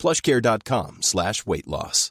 plushcare.com 0.00 1.02
slash 1.02 1.46
weight 1.46 1.66
loss. 1.66 2.10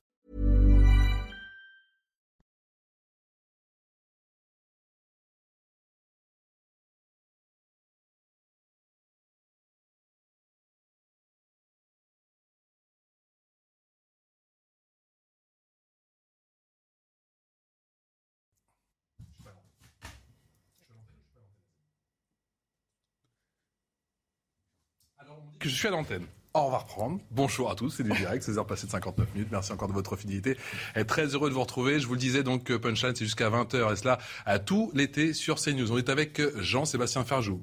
que 25.59 25.67
je 25.67 25.75
suis 25.75 25.89
à 25.89 25.91
l'antenne. 25.91 26.25
On 26.55 26.70
va 26.71 26.80
reprendre. 26.80 27.20
Bonjour 27.30 27.70
à 27.70 27.76
tous, 27.76 27.91
c'est 27.91 28.03
du 28.03 28.09
direct, 28.12 28.44
16h 28.44 28.66
passées 28.66 28.88
de 28.88 28.91
59 28.91 29.27
minutes. 29.35 29.49
Merci 29.52 29.71
encore 29.71 29.88
de 29.88 29.94
votre 29.94 30.16
fidélité. 30.16 30.58
Et 30.95 31.05
très 31.05 31.27
heureux 31.27 31.49
de 31.49 31.53
vous 31.53 31.62
retrouver. 31.62 31.99
Je 31.99 32.08
vous 32.08 32.13
le 32.13 32.20
disais 32.20 32.41
donc, 32.41 32.75
Punchline, 32.75 33.16
c'est 33.16 33.25
jusqu'à 33.25 33.49
20h 33.52 33.94
et 33.94 33.95
cela 33.95 34.17
à 34.47 34.58
tout 34.58 34.89
l'été 34.95 35.33
sur 35.33 35.58
CNews. 35.61 35.92
On 35.92 35.97
est 36.00 36.09
avec 36.09 36.42
Jean-Sébastien 36.59 37.23
Ferjou. 37.23 37.61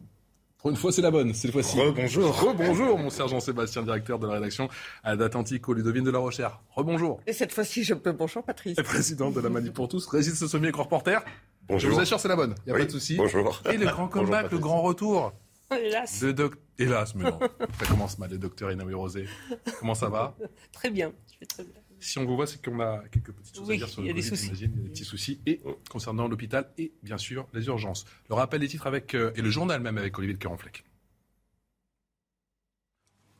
Pour 0.58 0.70
une 0.70 0.76
fois, 0.76 0.92
c'est 0.92 1.02
la 1.02 1.10
bonne, 1.10 1.34
cette 1.34 1.50
fois-ci. 1.50 1.80
Rebonjour. 1.80 2.40
Rebonjour, 2.40 2.98
mon 2.98 3.10
cher 3.10 3.26
Jean-Sébastien, 3.28 3.82
directeur 3.82 4.18
de 4.20 4.26
la 4.28 4.34
rédaction 4.34 4.68
d'Atlantico, 5.04 5.74
Ludovine 5.74 6.04
de 6.04 6.10
la 6.10 6.18
Rochère. 6.20 6.60
Rebonjour. 6.70 7.20
Et 7.26 7.32
cette 7.32 7.52
fois-ci, 7.52 7.82
je 7.82 7.94
peux 7.94 8.12
bonjour, 8.12 8.44
Patrice. 8.44 8.78
Et 8.78 8.82
président 8.84 9.30
de 9.32 9.40
la 9.40 9.48
Manif 9.48 9.72
pour 9.72 9.88
tous, 9.88 10.06
Régis 10.06 10.34
Sommier, 10.46 10.70
grand 10.70 10.84
reporter. 10.84 11.24
Bonjour. 11.68 11.90
Je 11.90 11.94
vous 11.94 12.00
assure, 12.00 12.20
c'est 12.20 12.28
la 12.28 12.36
bonne. 12.36 12.54
Il 12.64 12.70
n'y 12.70 12.72
a 12.72 12.74
Oui, 12.76 12.80
pas 12.82 12.86
de 12.86 12.92
souci. 12.92 13.16
bonjour. 13.16 13.60
Et 13.70 13.76
le 13.76 13.86
grand 13.86 14.06
comeback, 14.08 14.50
le 14.52 14.58
grand 14.58 14.80
retour. 14.82 15.32
Hélas. 15.78 16.20
De 16.20 16.32
doc... 16.32 16.54
Hélas, 16.78 17.14
mais 17.14 17.24
non. 17.24 17.38
Ça 17.78 17.86
commence 17.86 18.18
mal, 18.18 18.30
le 18.30 18.38
docteur 18.38 18.70
Inaoui 18.70 18.94
Rosé. 18.94 19.26
Comment 19.78 19.94
ça 19.94 20.08
va 20.08 20.36
Très 20.72 20.90
bien. 20.90 21.12
Je 21.32 21.40
vais 21.40 21.46
très 21.46 21.64
bien. 21.64 21.72
Si 21.98 22.18
on 22.18 22.26
vous 22.26 22.36
voit, 22.36 22.46
c'est 22.46 22.62
qu'on 22.62 22.78
a 22.80 23.02
quelques 23.10 23.32
petites 23.32 23.56
choses 23.56 23.66
Oui, 23.66 23.76
à 23.76 23.78
dire 23.78 23.88
sur 23.88 24.02
le 24.02 24.08
Covid, 24.08 24.22
j'imagine. 24.22 24.54
Il 24.74 24.76
y 24.76 24.80
a 24.80 24.82
des 24.84 24.90
petits 24.90 25.04
soucis. 25.04 25.40
Et 25.46 25.62
concernant 25.90 26.28
l'hôpital 26.28 26.70
et, 26.76 26.92
bien 27.02 27.18
sûr, 27.18 27.48
les 27.54 27.66
urgences. 27.66 28.04
Le 28.28 28.34
rappel 28.34 28.60
des 28.60 28.68
titres 28.68 28.86
avec, 28.86 29.14
euh, 29.14 29.32
et 29.34 29.42
le 29.42 29.50
journal 29.50 29.80
même 29.80 29.96
avec 29.96 30.18
Olivier 30.18 30.34
de 30.34 30.38
Carenfleck. 30.38 30.84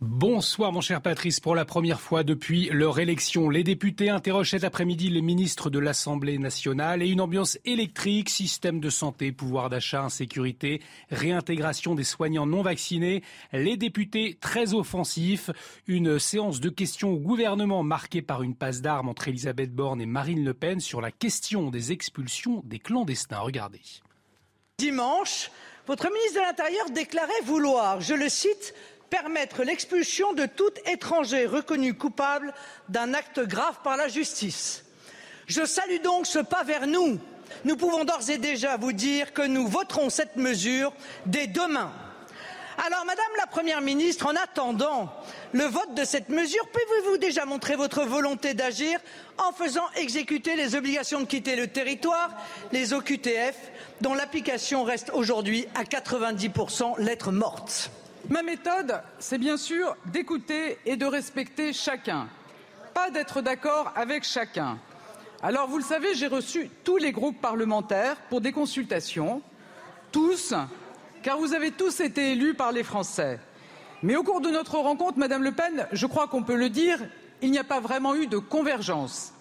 Bonsoir 0.02 0.72
mon 0.72 0.82
cher 0.82 1.00
Patrice. 1.00 1.40
Pour 1.40 1.54
la 1.54 1.64
première 1.64 2.02
fois 2.02 2.22
depuis 2.22 2.68
leur 2.70 2.98
élection, 2.98 3.48
les 3.48 3.64
députés 3.64 4.10
interrogent 4.10 4.50
cet 4.50 4.62
après-midi 4.62 5.08
les 5.08 5.22
ministres 5.22 5.70
de 5.70 5.78
l'Assemblée 5.78 6.36
nationale 6.36 7.02
et 7.02 7.08
une 7.08 7.22
ambiance 7.22 7.58
électrique, 7.64 8.28
système 8.28 8.78
de 8.78 8.90
santé, 8.90 9.32
pouvoir 9.32 9.70
d'achat, 9.70 10.02
insécurité, 10.02 10.82
réintégration 11.10 11.94
des 11.94 12.04
soignants 12.04 12.44
non 12.44 12.60
vaccinés. 12.60 13.22
Les 13.54 13.78
députés 13.78 14.36
très 14.38 14.74
offensifs. 14.74 15.48
Une 15.86 16.18
séance 16.18 16.60
de 16.60 16.68
questions 16.68 17.12
au 17.12 17.18
gouvernement 17.18 17.82
marquée 17.82 18.20
par 18.20 18.42
une 18.42 18.54
passe 18.54 18.82
d'armes 18.82 19.08
entre 19.08 19.28
Elisabeth 19.28 19.74
Borne 19.74 20.02
et 20.02 20.06
Marine 20.06 20.44
Le 20.44 20.52
Pen 20.52 20.78
sur 20.78 21.00
la 21.00 21.10
question 21.10 21.70
des 21.70 21.92
expulsions 21.92 22.60
des 22.66 22.80
clandestins. 22.80 23.38
Regardez. 23.38 23.80
Dimanche, 24.76 25.50
votre 25.86 26.10
ministre 26.12 26.34
de 26.34 26.40
l'Intérieur 26.40 26.90
déclarait 26.90 27.32
vouloir, 27.44 28.02
je 28.02 28.12
le 28.12 28.28
cite, 28.28 28.74
permettre 29.10 29.62
l'expulsion 29.62 30.32
de 30.32 30.46
tout 30.46 30.70
étranger 30.86 31.46
reconnu 31.46 31.94
coupable 31.94 32.52
d'un 32.88 33.14
acte 33.14 33.40
grave 33.40 33.78
par 33.82 33.96
la 33.96 34.08
justice. 34.08 34.84
Je 35.46 35.64
salue 35.64 36.02
donc 36.02 36.26
ce 36.26 36.38
pas 36.38 36.64
vers 36.64 36.86
nous. 36.86 37.18
Nous 37.64 37.76
pouvons 37.76 38.04
d'ores 38.04 38.30
et 38.30 38.38
déjà 38.38 38.76
vous 38.76 38.92
dire 38.92 39.32
que 39.32 39.42
nous 39.42 39.68
voterons 39.68 40.10
cette 40.10 40.36
mesure 40.36 40.92
dès 41.26 41.46
demain. 41.46 41.92
Alors, 42.84 43.06
Madame 43.06 43.24
la 43.38 43.46
Première 43.46 43.80
ministre, 43.80 44.26
en 44.26 44.36
attendant 44.36 45.10
le 45.52 45.64
vote 45.64 45.94
de 45.94 46.04
cette 46.04 46.28
mesure, 46.28 46.68
pouvez-vous 46.68 47.16
déjà 47.16 47.46
montrer 47.46 47.74
votre 47.74 48.02
volonté 48.02 48.52
d'agir 48.52 48.98
en 49.38 49.52
faisant 49.52 49.86
exécuter 49.96 50.56
les 50.56 50.74
obligations 50.74 51.20
de 51.20 51.26
quitter 51.26 51.56
le 51.56 51.68
territoire, 51.68 52.30
les 52.72 52.92
OQTF, 52.92 53.56
dont 54.02 54.12
l'application 54.12 54.84
reste 54.84 55.10
aujourd'hui 55.14 55.66
à 55.74 55.84
90% 55.84 57.00
lettre 57.00 57.32
morte 57.32 57.90
Ma 58.28 58.42
méthode, 58.42 59.00
c'est 59.20 59.38
bien 59.38 59.56
sûr 59.56 59.96
d'écouter 60.06 60.78
et 60.84 60.96
de 60.96 61.06
respecter 61.06 61.72
chacun, 61.72 62.28
pas 62.92 63.10
d'être 63.10 63.40
d'accord 63.40 63.92
avec 63.94 64.24
chacun. 64.24 64.78
Alors, 65.42 65.68
vous 65.68 65.78
le 65.78 65.84
savez, 65.84 66.14
j'ai 66.14 66.26
reçu 66.26 66.68
tous 66.82 66.96
les 66.96 67.12
groupes 67.12 67.40
parlementaires 67.40 68.16
pour 68.28 68.40
des 68.40 68.50
consultations, 68.50 69.42
tous, 70.10 70.54
car 71.22 71.38
vous 71.38 71.54
avez 71.54 71.70
tous 71.70 72.00
été 72.00 72.32
élus 72.32 72.54
par 72.54 72.72
les 72.72 72.82
Français. 72.82 73.38
Mais 74.02 74.16
au 74.16 74.24
cours 74.24 74.40
de 74.40 74.50
notre 74.50 74.76
rencontre, 74.78 75.18
Madame 75.18 75.44
Le 75.44 75.52
Pen, 75.52 75.86
je 75.92 76.06
crois 76.06 76.26
qu'on 76.26 76.42
peut 76.42 76.56
le 76.56 76.68
dire, 76.68 76.98
il 77.42 77.52
n'y 77.52 77.58
a 77.58 77.64
pas 77.64 77.80
vraiment 77.80 78.16
eu 78.16 78.26
de 78.26 78.38
convergence. 78.38 79.34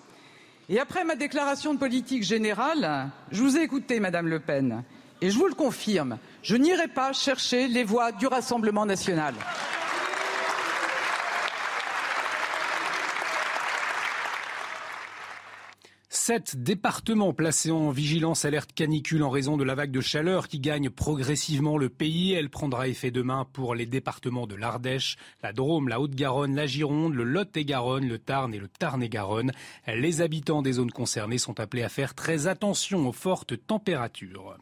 Et 0.70 0.80
après 0.80 1.04
ma 1.04 1.16
déclaration 1.16 1.74
de 1.74 1.80
politique 1.80 2.24
générale, 2.24 3.10
je 3.32 3.42
vous 3.42 3.58
ai 3.58 3.62
écouté, 3.62 4.00
Madame 4.00 4.28
Le 4.28 4.40
Pen, 4.40 4.84
et 5.22 5.32
je 5.32 5.40
vous 5.40 5.48
le 5.48 5.56
confirme, 5.56 6.20
je 6.46 6.56
n'irai 6.56 6.88
pas 6.88 7.12
chercher 7.12 7.68
les 7.68 7.84
voix 7.84 8.12
du 8.12 8.28
Rassemblement 8.28 8.86
national. 8.86 9.34
Sept 16.08 16.56
départements 16.58 17.34
placés 17.34 17.72
en 17.72 17.90
vigilance 17.90 18.46
alerte 18.46 18.74
canicule 18.74 19.24
en 19.24 19.32
raison 19.32 19.58
de 19.58 19.64
la 19.64 19.74
vague 19.74 19.90
de 19.90 20.02
chaleur 20.02 20.48
qui 20.48 20.60
gagne 20.60 20.92
progressivement 20.92 21.80
le 21.80 21.90
pays. 21.90 22.34
Elle 22.34 22.52
prendra 22.52 22.88
effet 22.88 23.10
demain 23.10 23.48
pour 23.52 23.74
les 23.74 23.88
départements 23.88 24.46
de 24.46 24.56
l'Ardèche, 24.56 25.18
la 25.42 25.52
Drôme, 25.52 25.88
la 25.88 26.00
Haute-Garonne, 26.00 26.56
la 26.56 26.68
Gironde, 26.68 27.16
le 27.16 27.24
Lot-et-Garonne, 27.24 28.08
le 28.08 28.20
Tarn 28.20 28.54
et 28.54 28.60
le 28.60 28.68
Tarn-et-Garonne. 28.68 29.52
Les 29.88 30.22
habitants 30.22 30.62
des 30.62 30.74
zones 30.74 30.92
concernées 30.92 31.40
sont 31.40 31.60
appelés 31.60 31.84
à 31.84 31.90
faire 31.90 32.14
très 32.14 32.46
attention 32.46 33.08
aux 33.08 33.14
fortes 33.14 33.66
températures. 33.66 34.58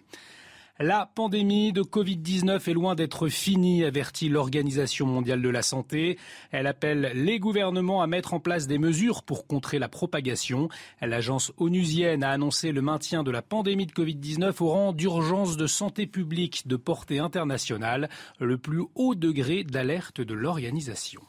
La 0.80 1.06
pandémie 1.06 1.72
de 1.72 1.84
Covid-19 1.84 2.68
est 2.68 2.74
loin 2.74 2.96
d'être 2.96 3.28
finie, 3.28 3.86
avertit 3.86 4.28
l'Organisation 4.28 5.06
mondiale 5.06 5.44
de 5.44 5.50
la 5.50 5.62
santé. 5.62 6.18
Elle 6.50 6.66
appelle 6.66 7.12
les 7.14 7.38
gouvernements 7.38 8.02
à 8.02 8.08
mettre 8.08 8.34
en 8.34 8.40
place 8.40 8.66
des 8.66 8.80
mesures 8.80 9.22
pour 9.22 9.46
contrer 9.46 9.78
la 9.78 9.88
propagation. 9.88 10.70
L'agence 11.00 11.54
onusienne 11.58 12.24
a 12.24 12.32
annoncé 12.32 12.72
le 12.72 12.82
maintien 12.82 13.22
de 13.22 13.30
la 13.30 13.44
pandémie 13.44 13.86
de 13.86 13.92
Covid-19 13.92 14.64
au 14.64 14.70
rang 14.70 14.94
d'urgence 14.94 15.58
de 15.58 15.68
santé 15.68 16.08
publique 16.08 16.68
de 16.68 16.76
portée 16.76 17.20
internationale, 17.20 18.10
le 18.40 18.58
plus 18.58 18.82
haut 18.96 19.14
degré 19.14 19.64
d'alerte 19.64 20.22
de 20.22 20.34
l'organisation. 20.34 21.22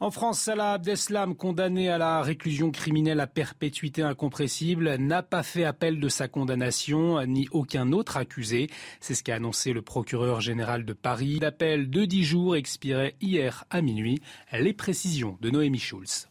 En 0.00 0.12
France, 0.12 0.38
Salah 0.38 0.74
Abdeslam, 0.74 1.34
condamné 1.34 1.88
à 1.88 1.98
la 1.98 2.22
réclusion 2.22 2.70
criminelle 2.70 3.18
à 3.18 3.26
perpétuité 3.26 4.02
incompressible, 4.02 4.94
n'a 4.94 5.24
pas 5.24 5.42
fait 5.42 5.64
appel 5.64 5.98
de 5.98 6.08
sa 6.08 6.28
condamnation, 6.28 7.20
ni 7.26 7.48
aucun 7.50 7.90
autre 7.90 8.16
accusé. 8.16 8.68
C'est 9.00 9.16
ce 9.16 9.24
qu'a 9.24 9.34
annoncé 9.34 9.72
le 9.72 9.82
procureur 9.82 10.40
général 10.40 10.84
de 10.84 10.92
Paris. 10.92 11.40
L'appel 11.40 11.90
de 11.90 12.04
10 12.04 12.22
jours 12.22 12.54
expirait 12.54 13.16
hier 13.20 13.64
à 13.70 13.82
minuit. 13.82 14.20
Les 14.52 14.72
précisions 14.72 15.36
de 15.40 15.50
Noémie 15.50 15.80
Schulz. 15.80 16.27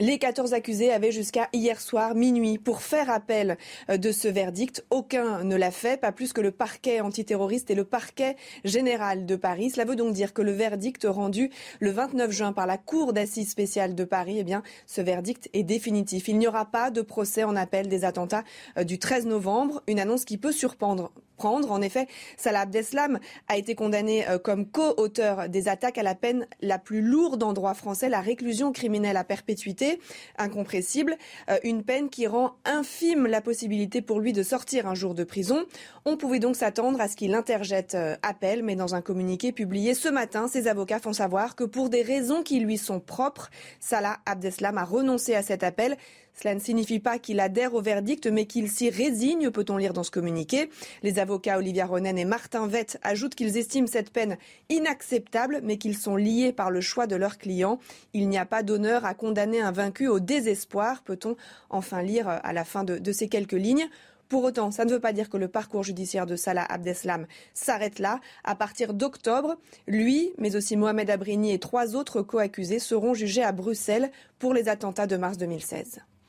Les 0.00 0.18
14 0.18 0.54
accusés 0.54 0.90
avaient 0.90 1.12
jusqu'à 1.12 1.48
hier 1.52 1.80
soir 1.80 2.16
minuit 2.16 2.58
pour 2.58 2.82
faire 2.82 3.10
appel 3.10 3.56
euh, 3.90 3.96
de 3.96 4.10
ce 4.10 4.26
verdict. 4.26 4.84
Aucun 4.90 5.44
ne 5.44 5.54
l'a 5.54 5.70
fait, 5.70 6.00
pas 6.00 6.10
plus 6.10 6.32
que 6.32 6.40
le 6.40 6.50
parquet 6.50 7.00
antiterroriste 7.00 7.70
et 7.70 7.76
le 7.76 7.84
parquet 7.84 8.34
général 8.64 9.24
de 9.24 9.36
Paris. 9.36 9.70
Cela 9.70 9.84
veut 9.84 9.94
donc 9.94 10.12
dire 10.12 10.32
que 10.32 10.42
le 10.42 10.50
verdict 10.50 11.06
rendu 11.08 11.50
le 11.78 11.90
29 11.92 12.30
juin 12.32 12.52
par 12.52 12.66
la 12.66 12.76
Cour 12.76 13.12
d'assises 13.12 13.50
spéciale 13.50 13.94
de 13.94 14.04
Paris, 14.04 14.36
eh 14.38 14.44
bien, 14.44 14.64
ce 14.86 15.00
verdict 15.00 15.48
est 15.52 15.62
définitif. 15.62 16.26
Il 16.26 16.38
n'y 16.38 16.48
aura 16.48 16.64
pas 16.64 16.90
de 16.90 17.00
procès 17.00 17.44
en 17.44 17.54
appel 17.54 17.88
des 17.88 18.04
attentats 18.04 18.42
euh, 18.76 18.82
du 18.82 18.98
13 18.98 19.26
novembre, 19.26 19.82
une 19.86 20.00
annonce 20.00 20.24
qui 20.24 20.38
peut 20.38 20.52
surprendre 20.52 21.12
prendre. 21.34 21.70
En 21.70 21.82
effet, 21.82 22.06
Salah 22.36 22.60
Abdeslam 22.60 23.18
a 23.48 23.56
été 23.56 23.74
condamné 23.74 24.28
euh, 24.28 24.38
comme 24.38 24.66
co-auteur 24.66 25.48
des 25.48 25.68
attaques 25.68 25.98
à 25.98 26.02
la 26.02 26.14
peine 26.14 26.46
la 26.60 26.78
plus 26.78 27.02
lourde 27.02 27.42
en 27.42 27.52
droit 27.52 27.74
français, 27.74 28.08
la 28.08 28.20
réclusion 28.20 28.72
criminelle 28.72 29.16
à 29.16 29.24
perpétuité, 29.24 30.00
incompressible, 30.38 31.16
euh, 31.50 31.58
une 31.62 31.82
peine 31.82 32.08
qui 32.08 32.26
rend 32.26 32.54
infime 32.64 33.26
la 33.26 33.40
possibilité 33.40 34.02
pour 34.02 34.20
lui 34.20 34.32
de 34.32 34.42
sortir 34.42 34.86
un 34.86 34.94
jour 34.94 35.14
de 35.14 35.24
prison. 35.24 35.64
On 36.04 36.16
pouvait 36.16 36.38
donc 36.38 36.56
s'attendre 36.56 37.00
à 37.00 37.08
ce 37.08 37.16
qu'il 37.16 37.34
interjette 37.34 37.94
euh, 37.94 38.16
appel, 38.22 38.62
mais 38.62 38.76
dans 38.76 38.94
un 38.94 39.00
communiqué 39.00 39.52
publié 39.52 39.94
ce 39.94 40.08
matin, 40.08 40.48
ses 40.48 40.68
avocats 40.68 40.98
font 40.98 41.12
savoir 41.12 41.56
que 41.56 41.64
pour 41.64 41.90
des 41.90 42.02
raisons 42.02 42.42
qui 42.42 42.60
lui 42.60 42.78
sont 42.78 43.00
propres, 43.00 43.50
Salah 43.80 44.18
Abdeslam 44.26 44.78
a 44.78 44.84
renoncé 44.84 45.34
à 45.34 45.42
cet 45.42 45.62
appel. 45.62 45.96
Cela 46.34 46.54
ne 46.54 46.60
signifie 46.60 46.98
pas 46.98 47.18
qu'il 47.18 47.38
adhère 47.38 47.74
au 47.74 47.80
verdict, 47.80 48.26
mais 48.26 48.46
qu'il 48.46 48.68
s'y 48.68 48.90
résigne, 48.90 49.50
peut-on 49.50 49.76
lire 49.76 49.92
dans 49.92 50.02
ce 50.02 50.10
communiqué. 50.10 50.68
Les 51.02 51.18
avocats 51.18 51.58
Olivia 51.58 51.86
Ronen 51.86 52.18
et 52.18 52.24
Martin 52.24 52.66
Vett 52.66 52.98
ajoutent 53.02 53.36
qu'ils 53.36 53.56
estiment 53.56 53.86
cette 53.86 54.10
peine 54.10 54.36
inacceptable, 54.68 55.60
mais 55.62 55.78
qu'ils 55.78 55.96
sont 55.96 56.16
liés 56.16 56.52
par 56.52 56.70
le 56.70 56.80
choix 56.80 57.06
de 57.06 57.16
leurs 57.16 57.38
clients. 57.38 57.78
Il 58.12 58.28
n'y 58.28 58.38
a 58.38 58.46
pas 58.46 58.62
d'honneur 58.62 59.04
à 59.04 59.14
condamner 59.14 59.60
un 59.60 59.70
vaincu 59.70 60.08
au 60.08 60.18
désespoir, 60.18 61.02
peut-on 61.02 61.36
enfin 61.70 62.02
lire 62.02 62.28
à 62.28 62.52
la 62.52 62.64
fin 62.64 62.84
de, 62.84 63.12
ces 63.12 63.28
quelques 63.28 63.52
lignes. 63.52 63.88
Pour 64.28 64.42
autant, 64.42 64.70
ça 64.70 64.84
ne 64.84 64.90
veut 64.90 65.00
pas 65.00 65.12
dire 65.12 65.28
que 65.28 65.36
le 65.36 65.48
parcours 65.48 65.84
judiciaire 65.84 66.26
de 66.26 66.34
Salah 66.34 66.64
Abdeslam 66.64 67.26
s'arrête 67.52 68.00
là. 68.00 68.20
À 68.42 68.56
partir 68.56 68.94
d'octobre, 68.94 69.56
lui, 69.86 70.32
mais 70.38 70.56
aussi 70.56 70.76
Mohamed 70.76 71.10
Abrini 71.10 71.52
et 71.52 71.60
trois 71.60 71.94
autres 71.94 72.22
co-accusés 72.22 72.80
seront 72.80 73.14
jugés 73.14 73.44
à 73.44 73.52
Bruxelles 73.52 74.10
pour 74.38 74.54
les 74.54 74.68
attentats 74.68 75.06
de 75.06 75.16
mars 75.16 75.36
2016. 75.38 76.00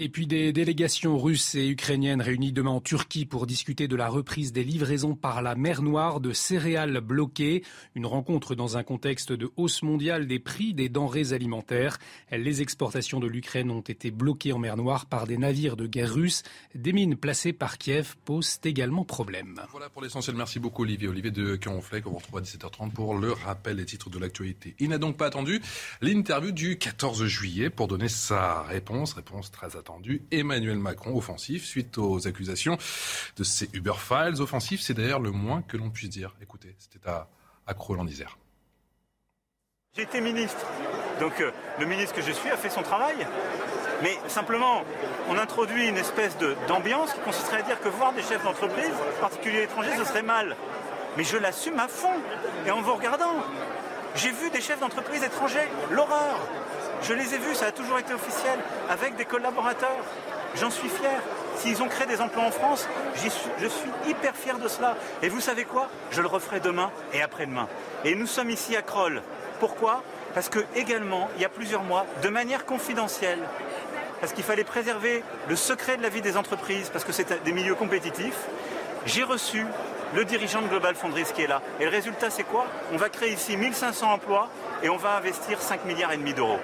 Et 0.00 0.08
puis 0.08 0.28
des 0.28 0.52
délégations 0.52 1.18
russes 1.18 1.56
et 1.56 1.66
ukrainiennes 1.66 2.22
réunies 2.22 2.52
demain 2.52 2.70
en 2.70 2.80
Turquie 2.80 3.26
pour 3.26 3.48
discuter 3.48 3.88
de 3.88 3.96
la 3.96 4.08
reprise 4.08 4.52
des 4.52 4.62
livraisons 4.62 5.16
par 5.16 5.42
la 5.42 5.56
mer 5.56 5.82
Noire 5.82 6.20
de 6.20 6.32
céréales 6.32 7.00
bloquées. 7.00 7.64
Une 7.96 8.06
rencontre 8.06 8.54
dans 8.54 8.76
un 8.76 8.84
contexte 8.84 9.32
de 9.32 9.50
hausse 9.56 9.82
mondiale 9.82 10.28
des 10.28 10.38
prix 10.38 10.72
des 10.72 10.88
denrées 10.88 11.32
alimentaires. 11.32 11.98
Les 12.30 12.62
exportations 12.62 13.18
de 13.18 13.26
l'Ukraine 13.26 13.72
ont 13.72 13.80
été 13.80 14.12
bloquées 14.12 14.52
en 14.52 14.58
mer 14.58 14.76
Noire 14.76 15.06
par 15.06 15.26
des 15.26 15.36
navires 15.36 15.76
de 15.76 15.88
guerre 15.88 16.14
russes. 16.14 16.44
Des 16.76 16.92
mines 16.92 17.16
placées 17.16 17.52
par 17.52 17.76
Kiev 17.76 18.14
posent 18.24 18.60
également 18.62 19.04
problème. 19.04 19.60
Voilà 19.72 19.88
pour 19.88 20.02
l'essentiel. 20.02 20.36
Merci 20.36 20.60
beaucoup 20.60 20.82
Olivier. 20.82 21.08
Olivier 21.08 21.32
de 21.32 21.56
Caronflet 21.56 22.02
qu'on 22.02 22.10
vous 22.10 22.18
retrouve 22.18 22.38
à 22.38 22.42
17h30 22.42 22.92
pour 22.92 23.16
le 23.16 23.32
rappel 23.32 23.74
des 23.74 23.84
titres 23.84 24.10
de 24.10 24.20
l'actualité. 24.20 24.76
Il 24.78 24.90
n'a 24.90 24.98
donc 24.98 25.16
pas 25.16 25.26
attendu 25.26 25.60
l'interview 26.02 26.52
du 26.52 26.78
14 26.78 27.24
juillet 27.24 27.68
pour 27.68 27.88
donner 27.88 28.08
sa 28.08 28.62
réponse. 28.62 29.14
Réponse 29.14 29.50
très 29.50 29.74
attendu 29.88 30.22
Emmanuel 30.30 30.78
Macron 30.78 31.16
offensif 31.16 31.64
suite 31.64 31.96
aux 31.96 32.28
accusations 32.28 32.76
de 33.36 33.44
ces 33.44 33.70
Uber 33.72 33.94
Files. 33.96 34.42
Offensif, 34.42 34.82
c'est 34.82 34.92
d'ailleurs 34.92 35.20
le 35.20 35.30
moins 35.30 35.62
que 35.62 35.78
l'on 35.78 35.88
puisse 35.88 36.10
dire. 36.10 36.34
Écoutez, 36.42 36.76
c'était 36.78 37.08
à, 37.08 37.28
à 37.66 37.74
en 37.74 38.06
Isère. 38.06 38.36
J'ai 39.96 40.20
ministre, 40.20 40.64
donc 41.18 41.40
euh, 41.40 41.50
le 41.80 41.86
ministre 41.86 42.14
que 42.14 42.22
je 42.22 42.32
suis 42.32 42.50
a 42.50 42.56
fait 42.56 42.68
son 42.68 42.82
travail. 42.82 43.16
Mais 44.02 44.16
simplement, 44.28 44.84
on 45.30 45.38
introduit 45.38 45.88
une 45.88 45.96
espèce 45.96 46.36
d'ambiance 46.68 47.14
qui 47.14 47.20
consisterait 47.20 47.60
à 47.60 47.62
dire 47.62 47.80
que 47.80 47.88
voir 47.88 48.12
des 48.12 48.22
chefs 48.22 48.44
d'entreprise, 48.44 48.92
en 49.16 49.20
particulier 49.20 49.62
étrangers, 49.62 49.96
ce 49.96 50.04
serait 50.04 50.22
mal. 50.22 50.54
Mais 51.16 51.24
je 51.24 51.36
l'assume 51.38 51.78
à 51.80 51.88
fond. 51.88 52.14
Et 52.66 52.70
en 52.70 52.82
vous 52.82 52.94
regardant, 52.94 53.42
j'ai 54.14 54.30
vu 54.30 54.50
des 54.50 54.60
chefs 54.60 54.80
d'entreprise 54.80 55.22
étrangers, 55.22 55.68
l'horreur. 55.90 56.38
Je 57.02 57.14
les 57.14 57.34
ai 57.34 57.38
vus, 57.38 57.54
ça 57.54 57.66
a 57.66 57.72
toujours 57.72 57.98
été 57.98 58.12
officiel, 58.12 58.58
avec 58.88 59.16
des 59.16 59.24
collaborateurs. 59.24 60.04
J'en 60.56 60.70
suis 60.70 60.88
fier. 60.88 61.20
S'ils 61.56 61.82
ont 61.82 61.88
créé 61.88 62.06
des 62.06 62.20
emplois 62.20 62.44
en 62.44 62.50
France, 62.50 62.88
je 63.16 63.68
suis 63.68 63.90
hyper 64.06 64.34
fier 64.34 64.58
de 64.58 64.68
cela. 64.68 64.96
Et 65.22 65.28
vous 65.28 65.40
savez 65.40 65.64
quoi? 65.64 65.88
Je 66.10 66.20
le 66.20 66.28
referai 66.28 66.60
demain 66.60 66.90
et 67.12 67.22
après-demain. 67.22 67.68
Et 68.04 68.14
nous 68.14 68.26
sommes 68.26 68.50
ici 68.50 68.76
à 68.76 68.82
Kroll. 68.82 69.22
Pourquoi? 69.60 70.02
Parce 70.34 70.48
que 70.48 70.60
également, 70.76 71.28
il 71.36 71.42
y 71.42 71.44
a 71.44 71.48
plusieurs 71.48 71.82
mois, 71.82 72.06
de 72.22 72.28
manière 72.28 72.64
confidentielle, 72.64 73.40
parce 74.20 74.32
qu'il 74.32 74.44
fallait 74.44 74.64
préserver 74.64 75.24
le 75.48 75.56
secret 75.56 75.96
de 75.96 76.02
la 76.02 76.08
vie 76.08 76.22
des 76.22 76.36
entreprises, 76.36 76.90
parce 76.90 77.04
que 77.04 77.12
c'est 77.12 77.42
des 77.42 77.52
milieux 77.52 77.74
compétitifs, 77.74 78.38
j'ai 79.06 79.24
reçu 79.24 79.64
le 80.14 80.24
dirigeant 80.24 80.62
de 80.62 80.68
Global 80.68 80.94
Foundries 80.94 81.24
qui 81.34 81.42
est 81.42 81.46
là. 81.46 81.60
Et 81.80 81.84
le 81.84 81.90
résultat, 81.90 82.30
c'est 82.30 82.44
quoi? 82.44 82.66
On 82.92 82.96
va 82.96 83.08
créer 83.08 83.32
ici 83.32 83.56
1500 83.56 84.12
emplois 84.12 84.48
et 84.82 84.88
on 84.88 84.96
va 84.96 85.16
investir 85.16 85.60
5 85.60 85.84
milliards 85.84 86.12
et 86.12 86.16
demi 86.16 86.34
d'euros. 86.34 86.60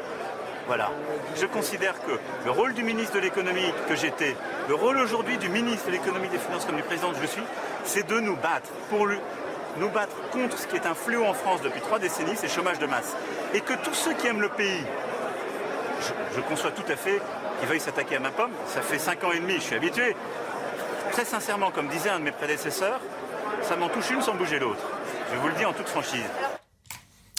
Voilà. 0.66 0.90
Je 1.36 1.46
considère 1.46 1.94
que 2.04 2.12
le 2.44 2.50
rôle 2.50 2.74
du 2.74 2.82
ministre 2.82 3.14
de 3.14 3.20
l'économie 3.20 3.72
que 3.88 3.96
j'étais, 3.96 4.34
le 4.68 4.74
rôle 4.74 4.96
aujourd'hui 4.98 5.36
du 5.36 5.48
ministre 5.48 5.86
de 5.86 5.92
l'économie 5.92 6.26
et 6.26 6.30
des 6.30 6.38
finances 6.38 6.64
comme 6.64 6.76
du 6.76 6.82
président 6.82 7.12
que 7.12 7.20
je 7.20 7.26
suis, 7.26 7.42
c'est 7.84 8.06
de 8.08 8.20
nous 8.20 8.36
battre 8.36 8.70
pour 8.88 9.06
nous 9.78 9.90
battre 9.90 10.14
contre 10.30 10.56
ce 10.58 10.66
qui 10.66 10.76
est 10.76 10.86
un 10.86 10.94
fléau 10.94 11.24
en 11.24 11.34
France 11.34 11.60
depuis 11.62 11.80
trois 11.80 11.98
décennies, 11.98 12.36
c'est 12.36 12.46
le 12.46 12.52
chômage 12.52 12.78
de 12.78 12.86
masse. 12.86 13.14
Et 13.52 13.60
que 13.60 13.74
tous 13.84 13.94
ceux 13.94 14.14
qui 14.14 14.26
aiment 14.26 14.40
le 14.40 14.48
pays, 14.48 14.84
je, 16.34 16.40
conçois 16.42 16.70
tout 16.70 16.90
à 16.90 16.96
fait 16.96 17.20
qu'ils 17.58 17.68
veuillent 17.68 17.80
s'attaquer 17.80 18.16
à 18.16 18.20
ma 18.20 18.30
pomme, 18.30 18.52
ça 18.66 18.82
fait 18.82 18.98
cinq 18.98 19.24
ans 19.24 19.32
et 19.32 19.40
demi, 19.40 19.54
je 19.54 19.60
suis 19.60 19.76
habitué. 19.76 20.16
Très 21.12 21.24
sincèrement, 21.24 21.70
comme 21.70 21.88
disait 21.88 22.10
un 22.10 22.18
de 22.18 22.24
mes 22.24 22.32
prédécesseurs, 22.32 23.00
ça 23.62 23.76
m'en 23.76 23.88
touche 23.88 24.10
une 24.10 24.22
sans 24.22 24.34
bouger 24.34 24.58
l'autre. 24.58 24.82
Je 25.32 25.38
vous 25.38 25.48
le 25.48 25.54
dis 25.54 25.64
en 25.64 25.72
toute 25.72 25.88
franchise. 25.88 26.24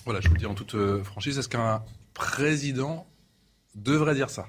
Voilà, 0.06 0.20
je 0.22 0.28
vous 0.28 0.34
le 0.34 0.40
dis 0.40 0.46
en 0.46 0.54
toute 0.54 0.76
euh, 0.76 1.04
franchise. 1.04 1.40
Est-ce 1.40 1.50
qu'un 1.50 1.84
président 2.14 3.06
devrait 3.76 4.16
dire 4.16 4.30
ça 4.30 4.48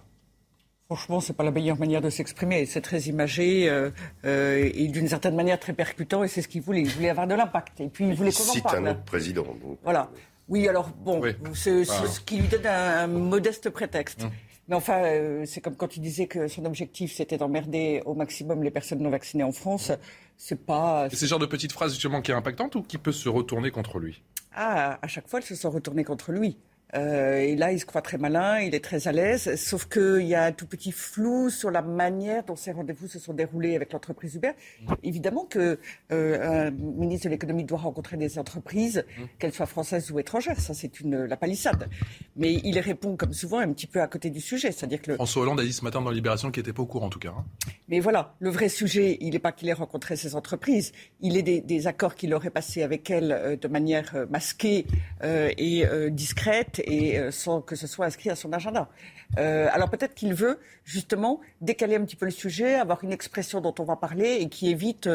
Franchement, 0.87 1.20
c'est 1.20 1.32
pas 1.32 1.43
la 1.43 1.50
meilleure 1.50 1.78
manière 1.78 2.00
de 2.00 2.11
s'exprimer. 2.11 2.64
C'est 2.64 2.81
très 2.81 3.00
imagé 3.02 3.69
euh, 3.69 3.90
euh, 4.25 4.70
et 4.73 4.87
d'une 4.87 5.08
certaine 5.08 5.34
manière 5.34 5.58
très 5.58 5.73
percutant. 5.73 6.23
Et 6.23 6.28
c'est 6.28 6.43
ce 6.43 6.49
qu'il 6.49 6.62
voulait. 6.62 6.82
Il 6.82 6.90
voulait 6.90 7.08
avoir 7.08 7.26
de 7.26 7.34
l'impact. 7.34 7.81
Et 7.81 7.88
puis 7.88 8.06
il 8.06 8.14
voulait 8.14 8.31
qu'on 8.31 8.58
en 8.58 8.61
parle. 8.61 8.87
un 8.87 8.90
autre 8.93 9.02
président. 9.02 9.44
Voilà. 9.82 10.11
Oui, 10.49 10.69
alors 10.69 10.90
bon, 10.90 11.20
c'est 11.55 11.84
ce 11.84 12.20
qui 12.20 12.37
lui 12.37 12.46
donne 12.46 12.67
un, 12.67 13.08
modeste 13.08 13.69
prétexte. 13.70 14.23
Hum. 14.23 14.31
Mais 14.69 14.76
enfin, 14.76 15.02
euh, 15.05 15.44
c'est 15.46 15.61
comme 15.61 15.76
quand 15.76 15.96
il 15.96 16.00
disait 16.00 16.26
que 16.26 16.49
son 16.49 16.64
objectif 16.64 17.12
c'était 17.12 17.37
d'emmerder 17.37 18.02
au 18.05 18.14
maximum 18.14 18.64
les 18.64 18.70
personnes 18.70 19.00
non 19.00 19.11
vaccinées 19.11 19.44
en 19.44 19.52
France. 19.52 19.93
C'est 20.37 20.67
pas. 20.67 21.08
C'est 21.11 21.17
ce 21.17 21.26
genre 21.26 21.38
de 21.38 21.46
petite 21.46 21.73
phrase 21.73 21.93
justement 21.93 22.20
qui 22.23 22.31
est 22.31 22.34
impactante 22.34 22.76
ou 22.76 22.82
qui 22.82 22.99
peut 22.99 23.12
se 23.12 23.28
retourner 23.28 23.73
contre 23.73 23.99
lui? 23.99 24.23
Ah, 24.55 24.99
à 25.02 25.08
chaque 25.08 25.28
fois, 25.28 25.40
elles 25.40 25.46
se 25.46 25.55
sont 25.55 25.70
retournées 25.70 26.05
contre 26.05 26.32
lui. 26.32 26.56
Euh, 26.94 27.38
et 27.38 27.56
là, 27.56 27.73
il 27.73 27.81
se 27.81 27.87
croit 27.87 28.03
très 28.03 28.17
malin, 28.19 28.61
il 28.61 28.75
est 28.75 28.85
très 28.85 29.09
à 29.09 29.12
l'aise, 29.12 29.56
sauf 29.56 29.87
qu'il 29.87 30.27
y 30.27 30.35
a 30.35 30.44
un 30.44 30.53
tout 30.53 30.67
petit 30.67 30.93
flou 30.93 31.50
sur 31.50 31.71
la 31.71 31.83
manière 31.83 32.44
dont 32.44 32.55
ces 32.55 32.71
rendez-vous 32.71 33.09
se 33.09 33.19
sont 33.19 33.35
déroulés 33.35 33.75
avec 33.75 33.93
l'entreprise 33.93 34.37
Uber. 34.37 34.53
Évidemment 35.03 35.44
que 35.44 35.79
euh, 36.12 36.69
un 36.69 36.71
ministre 36.71 37.27
de 37.27 37.31
l'économie 37.31 37.65
doit 37.65 37.79
rencontrer 37.79 38.17
des 38.17 38.38
entreprises, 38.38 39.05
qu'elles 39.38 39.53
soient 39.53 39.67
françaises 39.67 40.11
ou 40.12 40.19
étrangères. 40.19 40.61
Ça, 40.61 40.75
c'est 40.75 41.00
une 41.00 41.25
la 41.25 41.37
palissade. 41.37 41.88
Mais 42.37 42.55
il 42.65 42.79
répond, 42.79 43.17
comme 43.17 43.33
souvent, 43.33 43.59
un 43.59 43.73
petit 43.73 43.87
peu 43.87 44.00
à 44.00 44.06
côté 44.06 44.31
du 44.31 44.41
sujet. 44.41 44.71
C'est-à-dire 44.71 45.03
que 45.03 45.15
François 45.15 45.43
Hollande 45.43 45.61
a 45.61 45.65
dit 45.65 45.73
ce 45.73 45.85
matin 45.85 46.00
dans 46.00 46.11
Libération 46.11 46.50
qu'il 46.50 46.62
n'était 46.62 46.73
pas 46.73 46.83
au 46.83 46.87
courant, 46.87 47.06
en 47.06 47.11
tout 47.11 47.19
cas. 47.19 47.35
Hein. 47.37 47.44
Mais 47.88 47.99
voilà, 48.00 48.35
le 48.38 48.50
vrai 48.50 48.69
sujet, 48.69 49.19
il 49.21 49.31
n'est 49.31 49.38
pas 49.38 49.53
qu'il 49.53 49.69
ait 49.69 49.73
rencontré 49.73 50.17
ces 50.17 50.37
entreprises. 50.37 50.93
Il 51.21 51.37
est 51.37 51.43
des, 51.43 51.87
accords 51.87 52.15
qu'il 52.15 52.33
aurait 52.35 52.50
passés 52.50 52.83
avec 52.83 53.11
elles 53.11 53.33
euh, 53.33 53.56
de 53.56 53.69
manière 53.69 54.27
masquée 54.31 54.87
et 55.23 55.85
discrète 56.11 56.75
et 56.84 57.19
euh, 57.19 57.31
sans 57.31 57.61
que 57.61 57.76
ce 57.76 57.87
soit 57.87 58.06
inscrit 58.06 58.31
à 58.31 58.37
son 58.37 58.52
agenda. 58.52 58.88
Euh, 59.38 59.69
alors 59.73 59.90
peut-être 59.90 60.14
qu'il 60.14 60.34
veut 60.34 60.58
justement 60.84 61.40
décaler 61.61 61.97
un 61.97 62.04
petit 62.04 62.16
peu 62.16 62.26
le 62.26 62.30
sujet, 62.30 62.75
avoir 62.75 63.02
une 63.04 63.12
expression 63.12 63.61
dont 63.61 63.75
on 63.78 63.85
va 63.85 63.97
parler 63.97 64.38
et 64.40 64.49
qui 64.49 64.68
évite 64.68 65.09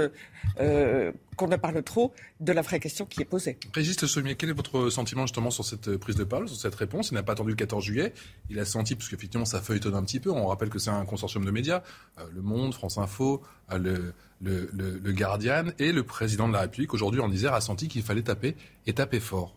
euh, 0.59 1.11
qu'on 1.37 1.47
ne 1.47 1.55
parle 1.55 1.81
trop 1.83 2.13
de 2.39 2.51
la 2.51 2.61
vraie 2.61 2.79
question 2.79 3.05
qui 3.05 3.21
est 3.21 3.25
posée. 3.25 3.57
Régis 3.73 3.97
Sommier, 4.05 4.35
quel 4.35 4.49
est 4.49 4.53
votre 4.53 4.89
sentiment 4.89 5.25
justement 5.25 5.51
sur 5.51 5.65
cette 5.65 5.97
prise 5.97 6.15
de 6.15 6.23
parole, 6.23 6.47
sur 6.47 6.57
cette 6.57 6.75
réponse? 6.75 7.11
Il 7.11 7.15
n'a 7.15 7.23
pas 7.23 7.33
attendu 7.33 7.51
le 7.51 7.55
14 7.55 7.83
juillet, 7.83 8.13
il 8.49 8.59
a 8.59 8.65
senti, 8.65 8.95
parce 8.95 9.09
qu'effectivement 9.09 9.45
ça 9.45 9.61
feuilletonne 9.61 9.95
un 9.95 10.03
petit 10.03 10.19
peu, 10.19 10.29
on 10.29 10.47
rappelle 10.47 10.69
que 10.69 10.79
c'est 10.79 10.89
un 10.89 11.05
consortium 11.05 11.45
de 11.45 11.51
médias, 11.51 11.81
Le 12.33 12.41
Monde, 12.41 12.73
France 12.73 12.97
Info, 12.97 13.41
le, 13.71 14.13
le, 14.41 15.11
Guardian 15.11 15.65
et 15.79 15.91
le 15.91 16.03
président 16.03 16.47
de 16.47 16.53
la 16.53 16.61
République 16.61 16.93
aujourd'hui 16.93 17.21
en 17.21 17.31
Isère 17.31 17.53
a 17.53 17.61
senti 17.61 17.87
qu'il 17.87 18.03
fallait 18.03 18.23
taper 18.23 18.55
et 18.87 18.93
taper 18.93 19.19
fort. 19.19 19.55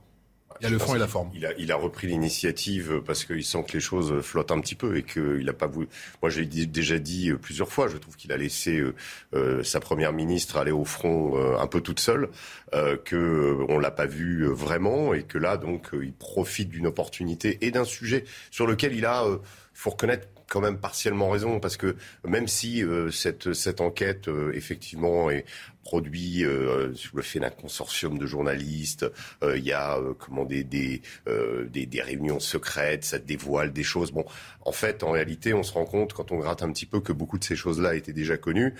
Il 0.61 0.64
y 0.64 0.66
a 0.66 0.70
le 0.70 0.78
fond 0.78 0.94
et 0.94 0.99
la 0.99 1.08
forme. 1.08 1.30
Il 1.34 1.46
a, 1.46 1.52
il 1.58 1.73
a 1.73 1.76
repris 1.76 2.06
l'initiative 2.06 3.02
parce 3.04 3.25
qu'il 3.25 3.44
sent 3.44 3.64
que 3.66 3.73
les 3.75 3.80
choses 3.80 4.20
flottent 4.23 4.52
un 4.52 4.61
petit 4.61 4.75
peu 4.75 4.96
et 4.96 5.02
qu'il 5.02 5.44
n'a 5.44 5.52
pas 5.52 5.66
voulu. 5.66 5.88
Moi, 6.23 6.30
j'ai 6.30 6.44
déjà 6.46 6.99
dit 6.99 7.32
plusieurs 7.40 7.73
fois, 7.73 7.88
je 7.88 7.96
trouve 7.96 8.16
qu'il 8.16 8.32
a 8.32 8.37
laissé 8.37 8.78
euh, 8.78 8.94
euh, 9.34 9.62
sa 9.62 9.80
première 9.80 10.12
ministre 10.12 10.56
aller 10.56 10.70
au 10.70 10.84
front 10.84 11.37
euh, 11.37 11.58
un 11.58 11.66
peu 11.66 11.80
toute 11.80 12.00
seule, 12.00 12.28
euh, 12.75 12.96
que 12.96 13.64
on 13.68 13.78
l'a 13.78 13.90
pas 13.90 14.06
vu 14.06 14.46
vraiment 14.46 15.14
et 15.14 15.23
que 15.23 15.38
là, 15.38 15.56
donc, 15.56 15.88
il 15.92 16.12
profite 16.12 16.68
d'une 16.68 16.87
opportunité 16.87 17.58
et 17.62 17.70
d'un 17.70 17.84
sujet 17.84 18.25
sur 18.50 18.66
lequel 18.66 18.94
il 18.94 19.06
a, 19.06 19.25
il 19.26 19.38
faut 19.75 19.90
reconnaître 19.90 20.28
quand 20.49 20.61
même 20.61 20.78
partiellement 20.78 21.30
raison 21.30 21.58
parce 21.58 21.76
que 21.76 21.96
même 22.26 22.46
si 22.49 22.84
cette, 23.11 23.54
cette 23.54 23.80
enquête 23.80 24.28
effectivement 24.52 25.30
est 25.30 25.46
produit 25.85 26.45
sous 26.95 27.17
le 27.17 27.23
fait 27.23 27.41
d'un 27.41 27.50
consortium 27.50 28.19
de 28.19 28.26
journalistes. 28.26 29.07
il 29.43 29.64
y 29.64 29.73
a 29.73 29.99
comment 30.19 30.45
des 30.45 30.64
des, 30.64 31.03
des, 31.26 31.87
des 31.87 32.03
réunions 32.03 32.41
secrètes, 32.41 33.05
ça 33.05 33.19
dévoile 33.19 33.73
des 33.73 33.83
choses. 33.83 34.11
Bon, 34.12 34.25
en 34.62 34.73
fait, 34.73 35.03
en 35.03 35.11
réalité, 35.11 35.55
on 35.55 35.62
se 35.62 35.73
rend 35.73 35.85
compte 35.85 36.12
quand 36.12 36.33
on 36.33 36.38
gratte 36.38 36.62
un 36.62 36.73
petit 36.73 36.87
peu 36.87 37.00
que 37.00 37.12
beaucoup 37.12 37.38
de 37.38 37.45
ces 37.45 37.57
choses-là 37.57 37.95
étaient 37.95 38.12
déjà 38.12 38.37
connues, 38.37 38.75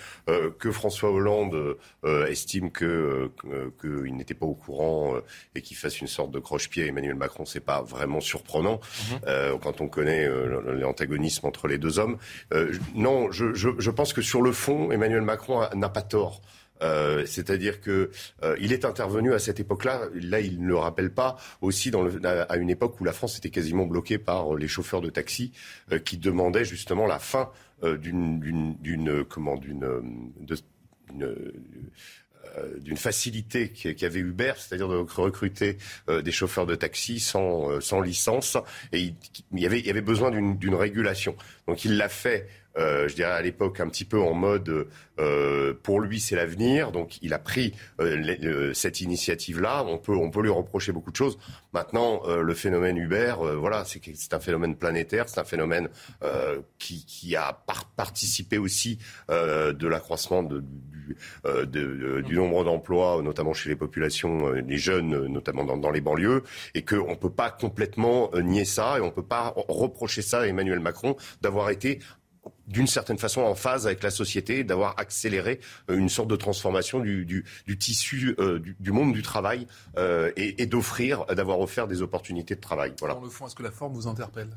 que 0.59 0.71
François 0.71 1.11
Hollande 1.11 1.77
estime 2.27 2.71
que 2.71 3.31
qu'il 3.79 4.15
n'était 4.15 4.33
pas 4.33 4.45
au 4.45 4.55
courant 4.55 5.15
et 5.53 5.61
qu'il 5.61 5.77
fasse 5.77 6.01
une 6.01 6.07
sorte 6.07 6.31
de 6.31 6.39
croche-pied 6.39 6.83
à 6.83 6.87
Emmanuel 6.87 7.15
Macron, 7.15 7.45
c'est 7.45 7.59
pas 7.59 7.81
vraiment 7.81 8.19
surprenant 8.19 8.79
mhm. 9.11 9.59
quand 9.61 9.81
on 9.81 9.87
connaît 9.87 10.27
l'antagonisme 10.73 11.45
entre 11.45 11.67
les 11.67 11.77
deux 11.77 11.99
hommes. 11.99 12.17
non, 12.95 13.31
je, 13.31 13.53
je, 13.53 13.69
je 13.77 13.91
pense 13.91 14.13
que 14.13 14.21
sur 14.21 14.41
le 14.41 14.51
fond, 14.51 14.91
Emmanuel 14.91 15.21
Macron 15.21 15.67
n'a 15.75 15.89
pas 15.89 16.01
tort. 16.01 16.41
Euh, 16.81 17.25
c'est-à-dire 17.25 17.81
que 17.81 18.11
euh, 18.43 18.55
il 18.59 18.73
est 18.73 18.85
intervenu 18.85 19.33
à 19.33 19.39
cette 19.39 19.59
époque-là. 19.59 20.01
Là, 20.13 20.39
il 20.41 20.61
ne 20.61 20.67
le 20.67 20.77
rappelle 20.77 21.11
pas 21.11 21.37
aussi 21.61 21.91
à 22.23 22.57
une 22.57 22.69
époque 22.69 22.99
où 22.99 23.03
la 23.03 23.13
France 23.13 23.37
était 23.37 23.49
quasiment 23.49 23.85
bloquée 23.85 24.17
par 24.17 24.55
les 24.55 24.67
chauffeurs 24.67 25.01
de 25.01 25.09
taxi 25.09 25.51
euh, 25.91 25.99
qui 25.99 26.17
demandaient 26.17 26.65
justement 26.65 27.07
la 27.07 27.19
fin 27.19 27.49
d'une 27.83 28.75
comment 29.29 29.57
d'une 29.57 30.01
d'une 32.79 32.97
facilité 32.97 33.69
qu'avait 33.69 34.21
Uber, 34.21 34.53
c'est-à-dire 34.57 34.87
de 34.87 34.95
recruter 34.95 35.77
des 36.07 36.31
chauffeurs 36.31 36.65
de 36.65 36.75
taxi 36.75 37.19
sans, 37.19 37.81
sans 37.81 37.99
licence, 37.99 38.57
et 38.93 39.01
il, 39.01 39.15
il, 39.51 39.59
y 39.59 39.65
avait, 39.89 40.01
besoin 40.01 40.31
d'une 40.31 40.75
régulation. 40.75 41.35
Donc 41.67 41.83
il 41.83 41.97
l'a 41.97 42.07
fait 42.07 42.47
euh, 42.47 42.64
je 42.77 43.13
dirais 43.13 43.31
à 43.31 43.41
l'époque 43.41 43.79
un 43.79 43.87
petit 43.87 44.05
peu 44.05 44.19
en 44.19 44.33
mode 44.33 44.87
euh, 45.19 45.73
pour 45.83 46.01
lui 46.01 46.19
c'est 46.19 46.35
l'avenir. 46.35 46.91
Donc 46.91 47.21
il 47.21 47.33
a 47.33 47.39
pris 47.39 47.73
euh, 47.99 48.73
cette 48.73 49.01
initiative-là. 49.01 49.83
On 49.87 49.97
peut 49.97 50.15
on 50.15 50.29
peut 50.29 50.41
lui 50.41 50.49
reprocher 50.49 50.91
beaucoup 50.91 51.11
de 51.11 51.15
choses. 51.15 51.37
Maintenant 51.73 52.21
le 52.27 52.53
phénomène 52.53 52.97
Uber, 52.97 53.35
voilà, 53.57 53.83
c'est 53.85 54.01
c'est 54.13 54.33
un 54.33 54.39
phénomène 54.39 54.75
planétaire, 54.75 55.27
c'est 55.29 55.39
un 55.39 55.45
phénomène 55.45 55.89
qui, 56.79 57.05
qui 57.05 57.35
a 57.35 57.63
participé 57.95 58.57
aussi 58.57 58.99
de 59.29 59.87
l'accroissement 59.87 60.43
de, 60.43 60.61
du, 60.61 61.15
de, 61.65 62.21
du 62.21 62.35
nombre 62.35 62.63
d'emplois, 62.63 63.21
notamment 63.21 63.53
chez 63.53 63.69
les 63.69 63.75
populations, 63.75 64.51
les 64.51 64.77
jeunes, 64.77 65.27
notamment 65.27 65.63
dans, 65.63 65.77
dans 65.77 65.91
les 65.91 66.01
banlieues, 66.01 66.43
et 66.73 66.83
qu'on 66.83 67.11
ne 67.11 67.15
peut 67.15 67.29
pas 67.29 67.49
complètement 67.49 68.31
nier 68.35 68.65
ça 68.65 68.97
et 68.97 69.01
on 69.01 69.07
ne 69.07 69.11
peut 69.11 69.25
pas 69.25 69.53
reprocher 69.55 70.21
ça 70.21 70.41
à 70.41 70.47
Emmanuel 70.47 70.79
Macron 70.79 71.15
d'avoir 71.41 71.69
été 71.69 71.99
d'une 72.67 72.87
certaine 72.87 73.17
façon 73.17 73.41
en 73.41 73.55
phase 73.55 73.85
avec 73.85 74.03
la 74.03 74.11
société, 74.11 74.63
d'avoir 74.63 74.95
accéléré 74.97 75.59
euh, 75.89 75.97
une 75.97 76.09
sorte 76.09 76.29
de 76.29 76.35
transformation 76.35 76.99
du, 76.99 77.25
du, 77.25 77.45
du 77.65 77.77
tissu 77.77 78.35
euh, 78.39 78.59
du, 78.59 78.75
du, 78.79 78.91
monde 78.91 79.13
du 79.13 79.21
travail 79.21 79.67
euh, 79.97 80.31
et, 80.35 80.61
et 80.61 80.65
d'offrir, 80.65 81.25
d'avoir 81.25 81.59
offert 81.59 81.87
des 81.87 82.01
opportunités 82.01 82.55
de 82.55 82.61
travail. 82.61 82.93
Voilà. 82.99 83.15
Dans 83.15 83.21
le 83.21 83.29
fond, 83.29 83.47
est-ce 83.47 83.55
que 83.55 83.63
la 83.63 83.71
forme 83.71 83.93
vous 83.93 84.07
interpelle? 84.07 84.49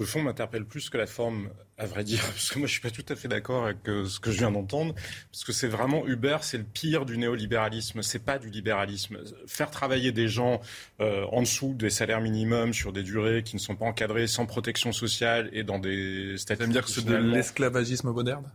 Le 0.00 0.06
fond 0.06 0.22
m'interpelle 0.22 0.64
plus 0.64 0.90
que 0.90 0.98
la 0.98 1.06
forme, 1.06 1.50
à 1.78 1.86
vrai 1.86 2.04
dire, 2.04 2.20
parce 2.26 2.50
que 2.50 2.58
moi 2.58 2.66
je 2.66 2.72
suis 2.72 2.80
pas 2.80 2.90
tout 2.90 3.04
à 3.08 3.16
fait 3.16 3.28
d'accord 3.28 3.64
avec 3.64 3.88
euh, 3.88 4.06
ce 4.06 4.18
que 4.18 4.30
je 4.30 4.38
viens 4.38 4.50
d'entendre, 4.50 4.94
parce 5.30 5.44
que 5.44 5.52
c'est 5.52 5.68
vraiment 5.68 6.06
Uber, 6.06 6.38
c'est 6.40 6.58
le 6.58 6.64
pire 6.64 7.04
du 7.04 7.18
néolibéralisme, 7.18 8.02
c'est 8.02 8.24
pas 8.24 8.38
du 8.38 8.50
libéralisme. 8.50 9.18
Faire 9.46 9.70
travailler 9.70 10.12
des 10.12 10.28
gens 10.28 10.60
euh, 11.00 11.24
en 11.32 11.42
dessous 11.42 11.74
des 11.74 11.90
salaires 11.90 12.20
minimums 12.20 12.72
sur 12.72 12.92
des 12.92 13.02
durées 13.02 13.42
qui 13.42 13.56
ne 13.56 13.60
sont 13.60 13.76
pas 13.76 13.86
encadrées, 13.86 14.26
sans 14.26 14.46
protection 14.46 14.92
sociale 14.92 15.50
et 15.52 15.64
dans 15.64 15.78
des 15.78 16.36
statuts. 16.36 16.60
Ça 16.62 16.66
veut 16.66 16.72
dire 16.72 16.84
que 16.84 16.90
c'est 16.90 17.04
de 17.04 17.16
l'esclavagisme 17.16 18.10
moderne? 18.10 18.50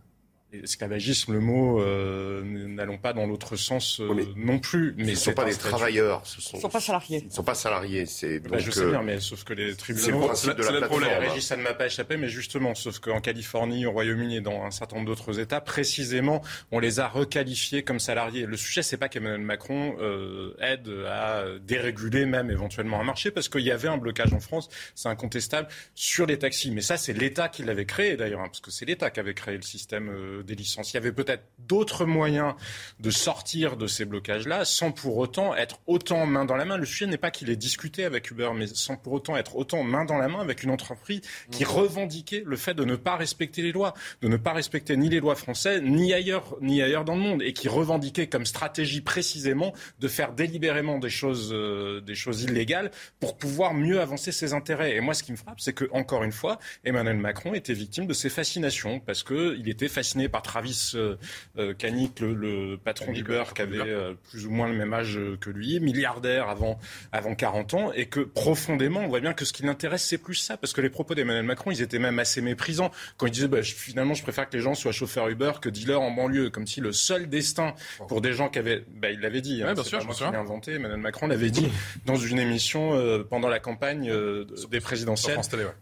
Esclavagisme, 0.52 1.32
le 1.32 1.40
mot, 1.40 1.80
euh, 1.80 2.42
n'allons 2.44 2.98
pas 2.98 3.12
dans 3.12 3.26
l'autre 3.26 3.56
sens 3.56 4.00
euh, 4.00 4.24
non 4.36 4.58
plus. 4.58 4.94
Mais 4.96 5.06
ce 5.06 5.10
ne 5.10 5.14
sont 5.16 5.32
pas 5.32 5.44
des 5.44 5.54
travailleurs, 5.54 6.24
ce 6.24 6.40
sont, 6.40 6.60
sont 6.60 6.68
pas 6.68 6.80
salariés. 6.80 7.18
Ils 7.22 7.28
ne 7.28 7.32
sont 7.32 7.42
pas 7.42 7.54
salariés. 7.54 8.06
C'est 8.06 8.38
bah, 8.40 8.58
je 8.58 8.70
sais 8.70 8.80
euh, 8.80 8.90
bien, 8.90 9.02
mais 9.02 9.20
sauf 9.20 9.44
que 9.44 9.52
les 9.52 9.74
tribunaux. 9.74 10.04
C'est 10.04 10.12
le 10.12 10.18
principe 10.18 10.54
de 10.54 10.62
la 10.62 10.72
plateforme. 10.72 11.40
ça 11.40 11.56
ne 11.56 11.62
m'a 11.62 11.74
pas 11.74 11.86
échappé, 11.86 12.16
mais 12.16 12.28
justement, 12.28 12.74
sauf 12.74 12.98
qu'en 13.00 13.20
Californie, 13.20 13.86
au 13.86 13.92
Royaume-Uni 13.92 14.36
et 14.36 14.40
dans 14.40 14.62
un 14.62 14.70
certain 14.70 14.96
nombre 14.96 15.08
d'autres 15.08 15.38
États, 15.40 15.60
précisément, 15.60 16.42
on 16.70 16.78
les 16.78 17.00
a 17.00 17.08
requalifiés 17.08 17.82
comme 17.82 17.98
salariés. 17.98 18.46
Le 18.46 18.56
sujet, 18.56 18.82
c'est 18.82 18.96
pas 18.96 19.08
qu'Emmanuel 19.08 19.40
Macron 19.40 19.96
euh, 20.00 20.54
aide 20.60 20.88
à 21.08 21.44
déréguler 21.60 22.26
même 22.26 22.50
éventuellement 22.50 23.00
un 23.00 23.04
marché, 23.04 23.30
parce 23.30 23.48
qu'il 23.48 23.62
y 23.62 23.70
avait 23.70 23.88
un 23.88 23.98
blocage 23.98 24.32
en 24.32 24.40
France, 24.40 24.68
c'est 24.94 25.08
incontestable, 25.08 25.68
sur 25.94 26.26
les 26.26 26.38
taxis. 26.38 26.70
Mais 26.70 26.80
ça, 26.80 26.96
c'est 26.96 27.12
l'État 27.12 27.48
qui 27.48 27.64
l'avait 27.64 27.86
créé 27.86 28.16
d'ailleurs, 28.16 28.40
hein, 28.40 28.48
parce 28.48 28.60
que 28.60 28.70
c'est 28.70 28.84
l'État 28.84 29.10
qui 29.10 29.20
avait 29.20 29.34
créé 29.34 29.56
le 29.56 29.62
système 29.62 30.35
des 30.42 30.54
licences. 30.54 30.92
Il 30.92 30.94
y 30.94 30.98
avait 30.98 31.12
peut-être 31.12 31.44
d'autres 31.58 32.04
moyens 32.04 32.54
de 33.00 33.10
sortir 33.10 33.76
de 33.76 33.86
ces 33.86 34.04
blocages-là 34.04 34.64
sans 34.64 34.92
pour 34.92 35.16
autant 35.16 35.54
être 35.54 35.80
autant 35.86 36.26
main 36.26 36.44
dans 36.44 36.56
la 36.56 36.64
main. 36.64 36.76
Le 36.76 36.86
sujet 36.86 37.06
n'est 37.06 37.18
pas 37.18 37.30
qu'il 37.30 37.50
ait 37.50 37.56
discuté 37.56 38.04
avec 38.04 38.30
Uber, 38.30 38.50
mais 38.54 38.66
sans 38.66 38.96
pour 38.96 39.12
autant 39.12 39.36
être 39.36 39.56
autant 39.56 39.82
main 39.82 40.04
dans 40.04 40.18
la 40.18 40.28
main 40.28 40.40
avec 40.40 40.62
une 40.62 40.70
entreprise 40.70 41.20
qui 41.50 41.64
revendiquait 41.64 42.42
le 42.44 42.56
fait 42.56 42.74
de 42.74 42.84
ne 42.84 42.96
pas 42.96 43.16
respecter 43.16 43.62
les 43.62 43.72
lois, 43.72 43.94
de 44.22 44.28
ne 44.28 44.36
pas 44.36 44.52
respecter 44.52 44.96
ni 44.96 45.08
les 45.08 45.20
lois 45.20 45.36
françaises, 45.36 45.82
ni 45.82 46.12
ailleurs, 46.12 46.56
ni 46.60 46.82
ailleurs 46.82 47.04
dans 47.04 47.14
le 47.14 47.20
monde, 47.20 47.42
et 47.42 47.52
qui 47.52 47.68
revendiquait 47.68 48.26
comme 48.26 48.46
stratégie 48.46 49.00
précisément 49.00 49.72
de 50.00 50.08
faire 50.08 50.32
délibérément 50.32 50.98
des 50.98 51.10
choses, 51.10 51.50
euh, 51.52 52.00
des 52.00 52.14
choses 52.14 52.42
illégales 52.42 52.90
pour 53.20 53.36
pouvoir 53.36 53.74
mieux 53.74 54.00
avancer 54.00 54.32
ses 54.32 54.52
intérêts. 54.52 54.96
Et 54.96 55.00
moi, 55.00 55.14
ce 55.14 55.22
qui 55.22 55.32
me 55.32 55.36
frappe, 55.36 55.60
c'est 55.60 55.72
que 55.72 55.86
encore 55.92 56.24
une 56.24 56.32
fois, 56.32 56.58
Emmanuel 56.84 57.16
Macron 57.16 57.54
était 57.54 57.74
victime 57.74 58.06
de 58.06 58.12
ses 58.12 58.30
fascinations 58.30 59.00
parce 59.00 59.22
qu'il 59.22 59.68
était 59.68 59.88
fasciné 59.88 60.25
par 60.28 60.42
Travis 60.42 60.92
euh, 60.94 61.16
euh, 61.58 61.74
Canic, 61.74 62.20
le, 62.20 62.78
patron 62.82 63.12
d'Uber, 63.12 63.44
qui 63.54 63.62
avait 63.62 63.78
euh, 63.80 64.14
plus 64.30 64.46
ou 64.46 64.50
moins 64.50 64.68
le 64.68 64.74
même 64.74 64.92
âge 64.92 65.18
que 65.40 65.50
lui, 65.50 65.80
milliardaire 65.80 66.48
avant, 66.48 66.78
avant 67.12 67.34
40 67.34 67.74
ans, 67.74 67.92
et 67.92 68.06
que 68.06 68.20
profondément, 68.20 69.00
on 69.00 69.08
voit 69.08 69.20
bien 69.20 69.32
que 69.32 69.44
ce 69.44 69.52
qui 69.52 69.62
l'intéresse, 69.62 70.04
c'est 70.04 70.18
plus 70.18 70.34
ça, 70.34 70.56
parce 70.56 70.72
que 70.72 70.80
les 70.80 70.90
propos 70.90 71.14
d'Emmanuel 71.14 71.44
Macron, 71.44 71.70
ils 71.70 71.82
étaient 71.82 71.98
même 71.98 72.18
assez 72.18 72.40
méprisants. 72.40 72.90
Quand 73.16 73.26
il 73.26 73.32
disait 73.32 73.48
bah, 73.48 73.62
finalement, 73.62 74.14
je 74.14 74.22
préfère 74.22 74.48
que 74.48 74.56
les 74.56 74.62
gens 74.62 74.74
soient 74.74 74.92
chauffeurs 74.92 75.28
Uber 75.28 75.52
que 75.60 75.68
dealers 75.68 76.00
en 76.00 76.10
banlieue, 76.10 76.50
comme 76.50 76.66
si 76.66 76.80
le 76.80 76.92
seul 76.92 77.28
destin 77.28 77.74
pour 78.08 78.20
des 78.20 78.32
gens 78.32 78.48
qui 78.48 78.58
avaient, 78.58 78.84
bah, 78.94 79.10
il 79.10 79.20
l'avait 79.20 79.40
dit, 79.40 79.62
hein, 79.62 79.74
bien 79.74 79.84
sûr, 79.84 80.00
je 80.00 80.30
l'ai 80.30 80.36
inventé, 80.36 80.72
Emmanuel 80.72 81.00
Macron 81.00 81.26
l'avait 81.26 81.50
dit 81.50 81.68
dans 82.06 82.16
une 82.16 82.38
émission 82.38 83.24
pendant 83.28 83.48
la 83.48 83.58
campagne 83.58 84.12
des 84.70 84.80
présidentielles 84.80 85.40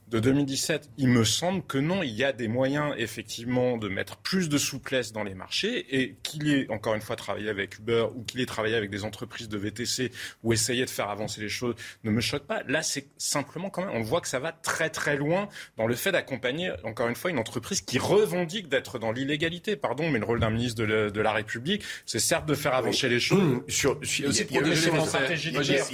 de 0.08 0.18
2017. 0.20 0.90
Il 0.98 1.08
me 1.08 1.24
semble 1.24 1.62
que 1.62 1.78
non, 1.78 2.02
il 2.02 2.10
y 2.10 2.24
a 2.24 2.32
des 2.32 2.48
moyens 2.48 2.94
effectivement 2.98 3.76
de 3.76 3.88
mettre 3.88 4.16
plus 4.16 4.33
de 4.42 4.58
souplesse 4.58 5.12
dans 5.12 5.22
les 5.22 5.34
marchés 5.34 5.86
et 5.90 6.16
qu'il 6.22 6.52
ait 6.52 6.66
encore 6.70 6.94
une 6.94 7.00
fois 7.00 7.16
travaillé 7.16 7.48
avec 7.48 7.78
Uber 7.78 8.06
ou 8.14 8.22
qu'il 8.24 8.40
ait 8.40 8.46
travaillé 8.46 8.74
avec 8.74 8.90
des 8.90 9.04
entreprises 9.04 9.48
de 9.48 9.58
VTC 9.58 10.10
ou 10.42 10.52
essayé 10.52 10.84
de 10.84 10.90
faire 10.90 11.08
avancer 11.08 11.40
les 11.40 11.48
choses 11.48 11.74
ne 12.02 12.10
me 12.10 12.20
choque 12.20 12.44
pas. 12.44 12.62
Là, 12.66 12.82
c'est 12.82 13.06
simplement 13.16 13.70
quand 13.70 13.84
même, 13.84 13.94
on 13.94 14.02
voit 14.02 14.20
que 14.20 14.28
ça 14.28 14.38
va 14.38 14.52
très 14.52 14.90
très 14.90 15.16
loin 15.16 15.48
dans 15.76 15.86
le 15.86 15.94
fait 15.94 16.12
d'accompagner 16.12 16.72
encore 16.84 17.08
une 17.08 17.16
fois 17.16 17.30
une 17.30 17.38
entreprise 17.38 17.80
qui 17.80 17.98
revendique 17.98 18.68
d'être 18.68 18.98
dans 18.98 19.12
l'illégalité. 19.12 19.76
Pardon, 19.76 20.10
mais 20.10 20.18
le 20.18 20.24
rôle 20.24 20.40
d'un 20.40 20.50
ministre 20.50 20.84
de 20.84 21.20
la, 21.20 21.32
République, 21.32 21.82
c'est 22.06 22.20
certes 22.20 22.46
de 22.46 22.54
faire 22.54 22.74
avancer 22.74 23.08
les 23.08 23.18
choses. 23.18 23.42
Mmh. 23.42 23.62
Sur, 23.68 23.98
il, 24.02 24.24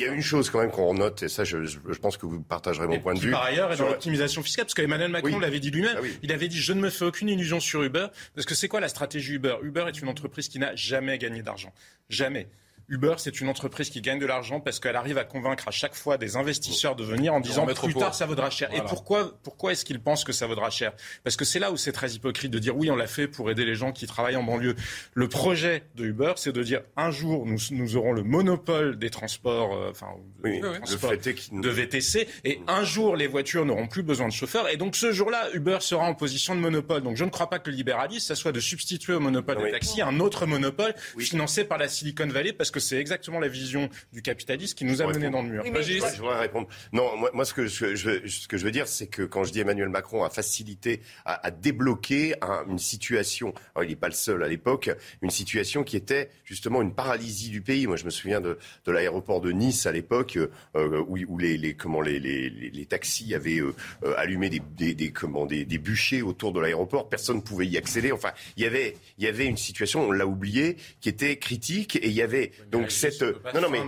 y 0.00 0.04
a, 0.04 0.12
une 0.12 0.20
chose 0.20 0.50
quand 0.50 0.60
même 0.60 0.70
qu'on 0.70 0.92
note, 0.92 1.22
et 1.22 1.28
ça, 1.28 1.44
je, 1.44 1.78
pense 2.00 2.18
que 2.18 2.26
vous 2.26 2.42
partagerez 2.42 2.86
mon 2.86 3.00
point 3.00 3.14
de 3.14 3.20
vue. 3.20 3.30
Par 3.30 3.44
ailleurs, 3.44 3.72
est 3.72 3.76
dans 3.76 3.88
l'optimisation 3.88 4.42
fiscale, 4.42 4.66
parce 4.66 4.74
qu'Emmanuel 4.74 5.10
Macron 5.10 5.38
l'avait 5.38 5.60
dit 5.60 5.70
lui-même. 5.70 5.96
Ah 5.96 6.06
il 6.22 6.32
avait 6.32 6.48
dit 6.48 6.60
je 6.60 6.72
ne 6.72 6.80
me 6.80 6.90
fais 6.90 7.04
aucune 7.04 7.28
illusion 7.28 7.60
sur 7.60 7.82
Uber, 7.82 8.08
parce 8.34 8.46
que 8.46 8.54
c'est 8.54 8.68
quoi 8.68 8.80
la 8.80 8.88
stratégie 8.88 9.34
Uber? 9.34 9.56
Uber 9.62 9.84
est 9.88 10.00
une 10.00 10.08
entreprise 10.08 10.48
qui 10.48 10.58
n'a 10.58 10.74
jamais 10.74 11.18
gagné 11.18 11.42
d'argent. 11.42 11.72
Jamais. 12.08 12.48
Uber, 12.90 13.14
c'est 13.18 13.40
une 13.40 13.48
entreprise 13.48 13.88
qui 13.88 14.00
gagne 14.00 14.18
de 14.18 14.26
l'argent 14.26 14.58
parce 14.58 14.80
qu'elle 14.80 14.96
arrive 14.96 15.16
à 15.16 15.24
convaincre 15.24 15.68
à 15.68 15.70
chaque 15.70 15.94
fois 15.94 16.18
des 16.18 16.36
investisseurs 16.36 16.96
de 16.96 17.04
venir 17.04 17.32
en 17.32 17.38
disant 17.40 17.64
plus 17.64 17.94
tard 17.94 18.14
ça 18.16 18.26
vaudra 18.26 18.50
cher. 18.50 18.68
Et 18.74 18.80
pourquoi, 18.82 19.38
pourquoi 19.44 19.72
est-ce 19.72 19.84
qu'ils 19.84 20.00
pensent 20.00 20.24
que 20.24 20.32
ça 20.32 20.48
vaudra 20.48 20.70
cher? 20.70 20.92
Parce 21.22 21.36
que 21.36 21.44
c'est 21.44 21.60
là 21.60 21.70
où 21.70 21.76
c'est 21.76 21.92
très 21.92 22.10
hypocrite 22.10 22.50
de 22.50 22.58
dire 22.58 22.76
oui, 22.76 22.90
on 22.90 22.96
l'a 22.96 23.06
fait 23.06 23.28
pour 23.28 23.48
aider 23.48 23.64
les 23.64 23.76
gens 23.76 23.92
qui 23.92 24.08
travaillent 24.08 24.36
en 24.36 24.42
banlieue. 24.42 24.74
Le 25.14 25.28
projet 25.28 25.84
de 25.94 26.04
Uber, 26.04 26.32
c'est 26.36 26.52
de 26.52 26.62
dire 26.64 26.82
un 26.96 27.12
jour 27.12 27.46
nous, 27.46 27.58
nous 27.70 27.96
aurons 27.96 28.12
le 28.12 28.24
monopole 28.24 28.98
des 28.98 29.10
transports, 29.10 29.72
euh, 29.74 29.90
enfin 29.90 30.08
de 30.42 31.68
VTC, 31.68 32.26
et 32.44 32.58
mm. 32.58 32.64
un 32.66 32.82
jour 32.82 33.14
les 33.14 33.28
voitures 33.28 33.64
n'auront 33.64 33.86
plus 33.86 34.02
besoin 34.02 34.26
de 34.26 34.32
chauffeurs. 34.32 34.68
Et 34.68 34.76
donc 34.76 34.96
ce 34.96 35.12
jour-là, 35.12 35.48
Uber 35.54 35.78
sera 35.80 36.04
en 36.04 36.14
position 36.14 36.56
de 36.56 36.60
monopole. 36.60 37.02
Donc 37.02 37.16
je 37.16 37.24
ne 37.24 37.30
crois 37.30 37.48
pas 37.48 37.60
que 37.60 37.70
le 37.70 37.76
libéralisme, 37.76 38.26
ça 38.26 38.34
soit 38.34 38.52
de 38.52 38.60
substituer 38.60 39.12
au 39.12 39.20
monopole 39.20 39.62
des 39.62 39.70
taxis 39.70 40.02
un 40.02 40.18
autre 40.18 40.46
monopole 40.46 40.94
financé 41.18 41.62
par 41.62 41.78
la 41.78 41.86
Silicon 41.86 42.26
Valley 42.26 42.52
parce 42.52 42.72
que 42.72 42.79
que 42.80 42.86
c'est 42.86 42.98
exactement 42.98 43.38
la 43.38 43.48
vision 43.48 43.88
du 44.12 44.22
capitaliste 44.22 44.76
qui 44.76 44.84
nous 44.84 45.02
a 45.02 45.06
menés 45.06 45.30
dans 45.30 45.42
le 45.42 45.48
mur. 45.48 45.64
je 45.64 46.20
voudrais 46.20 46.40
répondre. 46.40 46.68
Non, 46.92 47.10
moi, 47.32 47.44
ce, 47.44 47.54
que 47.54 47.66
je, 47.66 47.94
ce 47.94 48.48
que 48.48 48.56
je 48.56 48.64
veux 48.64 48.70
dire, 48.70 48.88
c'est 48.88 49.06
que 49.06 49.22
quand 49.22 49.44
je 49.44 49.52
dis 49.52 49.60
Emmanuel 49.60 49.88
Macron 49.88 50.24
a 50.24 50.30
facilité, 50.30 51.02
a, 51.24 51.50
débloqué 51.50 52.34
une 52.68 52.78
situation, 52.78 53.54
il 53.80 53.88
n'est 53.88 53.96
pas 53.96 54.08
le 54.08 54.14
seul 54.14 54.42
à 54.42 54.48
l'époque, 54.48 54.90
une 55.22 55.30
situation 55.30 55.84
qui 55.84 55.96
était 55.96 56.30
justement 56.44 56.82
une 56.82 56.94
paralysie 56.94 57.50
du 57.50 57.60
pays. 57.60 57.86
Moi, 57.86 57.96
je 57.96 58.04
me 58.04 58.10
souviens 58.10 58.40
de, 58.40 58.58
de 58.84 58.92
l'aéroport 58.92 59.40
de 59.40 59.52
Nice 59.52 59.86
à 59.86 59.92
l'époque, 59.92 60.38
euh, 60.76 61.04
où, 61.06 61.18
où 61.28 61.38
les, 61.38 61.56
les, 61.56 61.74
comment, 61.74 62.00
les, 62.00 62.18
les, 62.18 62.50
les 62.50 62.86
taxis 62.86 63.34
avaient 63.34 63.60
euh, 63.60 63.74
euh, 64.04 64.14
allumé 64.16 64.50
des, 64.50 64.60
des, 64.76 64.94
des, 64.94 65.10
comment, 65.10 65.46
des, 65.46 65.64
des 65.64 65.78
bûchers 65.78 66.22
autour 66.22 66.52
de 66.52 66.60
l'aéroport. 66.60 67.08
Personne 67.08 67.36
ne 67.36 67.42
pouvait 67.42 67.66
y 67.66 67.76
accéder. 67.76 68.12
Enfin, 68.12 68.32
il 68.56 68.62
y 68.62 68.66
avait, 68.66 68.96
il 69.18 69.24
y 69.24 69.28
avait 69.28 69.46
une 69.46 69.56
situation, 69.56 70.08
on 70.08 70.12
l'a 70.12 70.26
oublié, 70.26 70.76
qui 71.00 71.08
était 71.08 71.36
critique. 71.36 71.96
Et 71.96 72.08
il 72.08 72.12
y 72.14 72.22
avait 72.22 72.52
donc 72.70 72.90
cette. 72.90 73.22
Non, 73.54 73.60
non, 73.60 73.70
mais. 73.70 73.80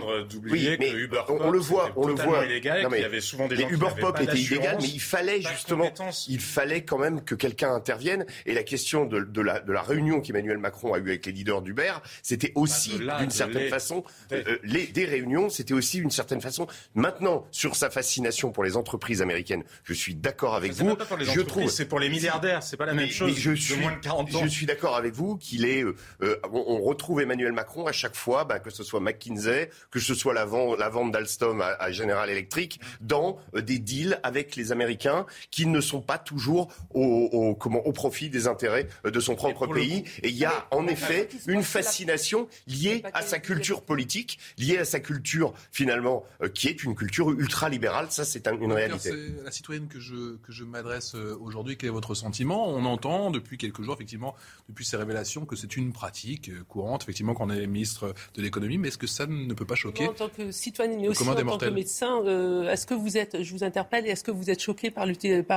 Oui, 0.49 0.75
mais 0.79 0.91
on, 1.29 1.51
le 1.51 1.59
voit, 1.59 1.91
on 1.95 2.07
le 2.07 2.13
voit. 2.13 2.45
Illégal, 2.45 2.83
non, 2.83 2.89
mais, 2.89 2.99
il 2.99 3.01
y 3.01 3.05
avait 3.05 3.21
souvent 3.21 3.47
des 3.47 3.55
gens 3.55 3.69
Uber 3.69 3.87
Pop 3.99 4.19
était 4.21 4.37
illégal, 4.37 4.77
mais 4.81 4.87
il 4.87 5.01
fallait 5.01 5.41
justement, 5.41 5.91
il 6.27 6.39
fallait 6.39 6.83
quand 6.83 6.97
même 6.97 7.23
que 7.23 7.35
quelqu'un 7.35 7.73
intervienne. 7.73 8.25
Et 8.45 8.53
la 8.53 8.63
question 8.63 9.05
de, 9.05 9.19
de, 9.19 9.41
la, 9.41 9.59
de 9.59 9.71
la 9.71 9.81
réunion 9.81 10.21
qu'Emmanuel 10.21 10.57
Macron 10.57 10.93
a 10.93 10.97
eue 10.97 11.09
avec 11.09 11.25
les 11.25 11.31
leaders 11.31 11.61
d'Uber, 11.61 11.93
c'était 12.21 12.51
aussi 12.55 12.99
d'une 13.19 13.29
certaine 13.29 13.69
façon 13.69 14.03
euh, 14.31 14.57
les, 14.63 14.87
des 14.87 15.05
réunions, 15.05 15.49
c'était 15.49 15.73
aussi 15.73 15.99
d'une 15.99 16.11
certaine 16.11 16.41
façon. 16.41 16.67
Maintenant, 16.95 17.45
sur 17.51 17.75
sa 17.75 17.89
fascination 17.89 18.51
pour 18.51 18.63
les 18.63 18.77
entreprises 18.77 19.21
américaines, 19.21 19.63
je 19.83 19.93
suis 19.93 20.15
d'accord 20.15 20.55
avec 20.55 20.73
vous. 20.73 20.95
je 21.21 21.41
trouve 21.41 21.69
c'est 21.69 21.85
pour 21.85 21.99
les 21.99 22.09
milliardaires, 22.09 22.63
c'est 22.63 22.77
pas 22.77 22.85
la 22.85 22.93
même 22.93 23.09
chose. 23.09 23.33
je 23.37 23.53
suis, 23.53 23.75
moins 23.75 23.93
de 23.93 23.99
40 23.99 24.35
ans. 24.35 24.41
Je 24.43 24.47
suis 24.47 24.65
d'accord 24.65 24.95
avec 24.95 25.13
vous 25.13 25.37
qu'il 25.37 25.65
est. 25.65 25.83
Euh, 25.83 25.95
euh, 26.21 26.35
on, 26.51 26.81
retrouve 26.81 27.21
Emmanuel 27.21 27.53
Macron 27.53 27.87
à 27.87 27.91
chaque 27.91 28.15
fois, 28.15 28.43
bah, 28.43 28.59
que 28.63 28.71
ce 28.71 28.83
soit 28.83 28.99
McKinsey, 28.99 29.69
que 29.91 29.99
ce 29.99 30.13
soit 30.13 30.33
la 30.33 30.45
vente, 30.45 30.79
la 30.79 30.89
vente 30.89 31.11
d'Alstom 31.11 31.61
à, 31.61 31.91
General 31.91 32.29
Electric, 32.29 32.79
dans 33.01 33.37
des 33.53 33.79
deals 33.79 34.19
avec 34.23 34.55
les 34.55 34.71
Américains 34.71 35.25
qui 35.51 35.65
ne 35.65 35.81
sont 35.81 36.01
pas 36.01 36.17
toujours 36.17 36.71
au, 36.93 37.03
au, 37.03 37.55
comment, 37.55 37.85
au 37.85 37.91
profit 37.91 38.29
des 38.29 38.47
intérêts 38.47 38.87
de 39.03 39.19
son 39.19 39.35
propre 39.35 39.67
pays. 39.67 40.03
Et 40.23 40.29
il 40.29 40.37
y 40.37 40.45
a 40.45 40.67
en 40.71 40.87
effet 40.87 41.29
une 41.47 41.63
fascination 41.63 42.47
liée 42.67 43.03
à 43.13 43.21
sa 43.21 43.39
culture 43.39 43.81
politique, 43.83 44.39
liée 44.57 44.77
à 44.77 44.85
sa 44.85 44.99
culture 44.99 45.53
finalement 45.71 46.25
euh, 46.41 46.49
qui 46.49 46.67
est 46.67 46.83
une 46.83 46.95
culture 46.95 47.29
ultra-libérale. 47.31 48.07
Ça, 48.09 48.25
c'est 48.25 48.47
une 48.47 48.71
réalité. 48.71 49.09
C'est 49.09 49.43
la 49.43 49.51
citoyenne 49.51 49.87
que 49.87 49.99
je, 49.99 50.37
que 50.37 50.51
je 50.51 50.63
m'adresse 50.63 51.15
euh, 51.15 51.37
aujourd'hui. 51.41 51.77
Quel 51.77 51.89
est 51.89 51.93
votre 51.93 52.15
sentiment? 52.15 52.67
On 52.67 52.85
entend 52.85 53.31
depuis 53.31 53.57
quelques 53.57 53.81
jours, 53.81 53.95
effectivement, 53.95 54.35
depuis 54.69 54.85
ces 54.85 54.97
révélations, 54.97 55.45
que 55.45 55.55
c'est 55.55 55.75
une 55.77 55.93
pratique 55.93 56.49
euh, 56.49 56.63
courante, 56.67 57.03
effectivement, 57.03 57.33
quand 57.33 57.47
on 57.47 57.49
est 57.49 57.65
ministre 57.67 58.13
de 58.35 58.41
l'économie. 58.41 58.52
Mais 58.59 58.87
est-ce 58.87 58.97
que 58.97 59.07
ça 59.07 59.25
ne 59.25 59.53
peut 59.53 59.65
pas 59.65 59.75
choquer 59.75 60.07
En 60.07 60.13
tant 60.13 60.29
que 60.29 60.51
citoyenne, 60.51 60.99
mais 60.99 61.07
aussi 61.07 61.27
en 61.27 61.35
tant 61.35 61.57
que 61.57 61.69
médecin, 61.69 62.23
est-ce 62.69 62.85
que 62.85 62.93
vous 62.93 63.17
êtes, 63.17 63.41
je 63.43 63.53
vous 63.53 63.63
interpelle, 63.63 64.07
est-ce 64.07 64.23
que 64.23 64.31
vous 64.31 64.49
êtes 64.49 64.61
choqué 64.61 64.91
par 64.91 65.05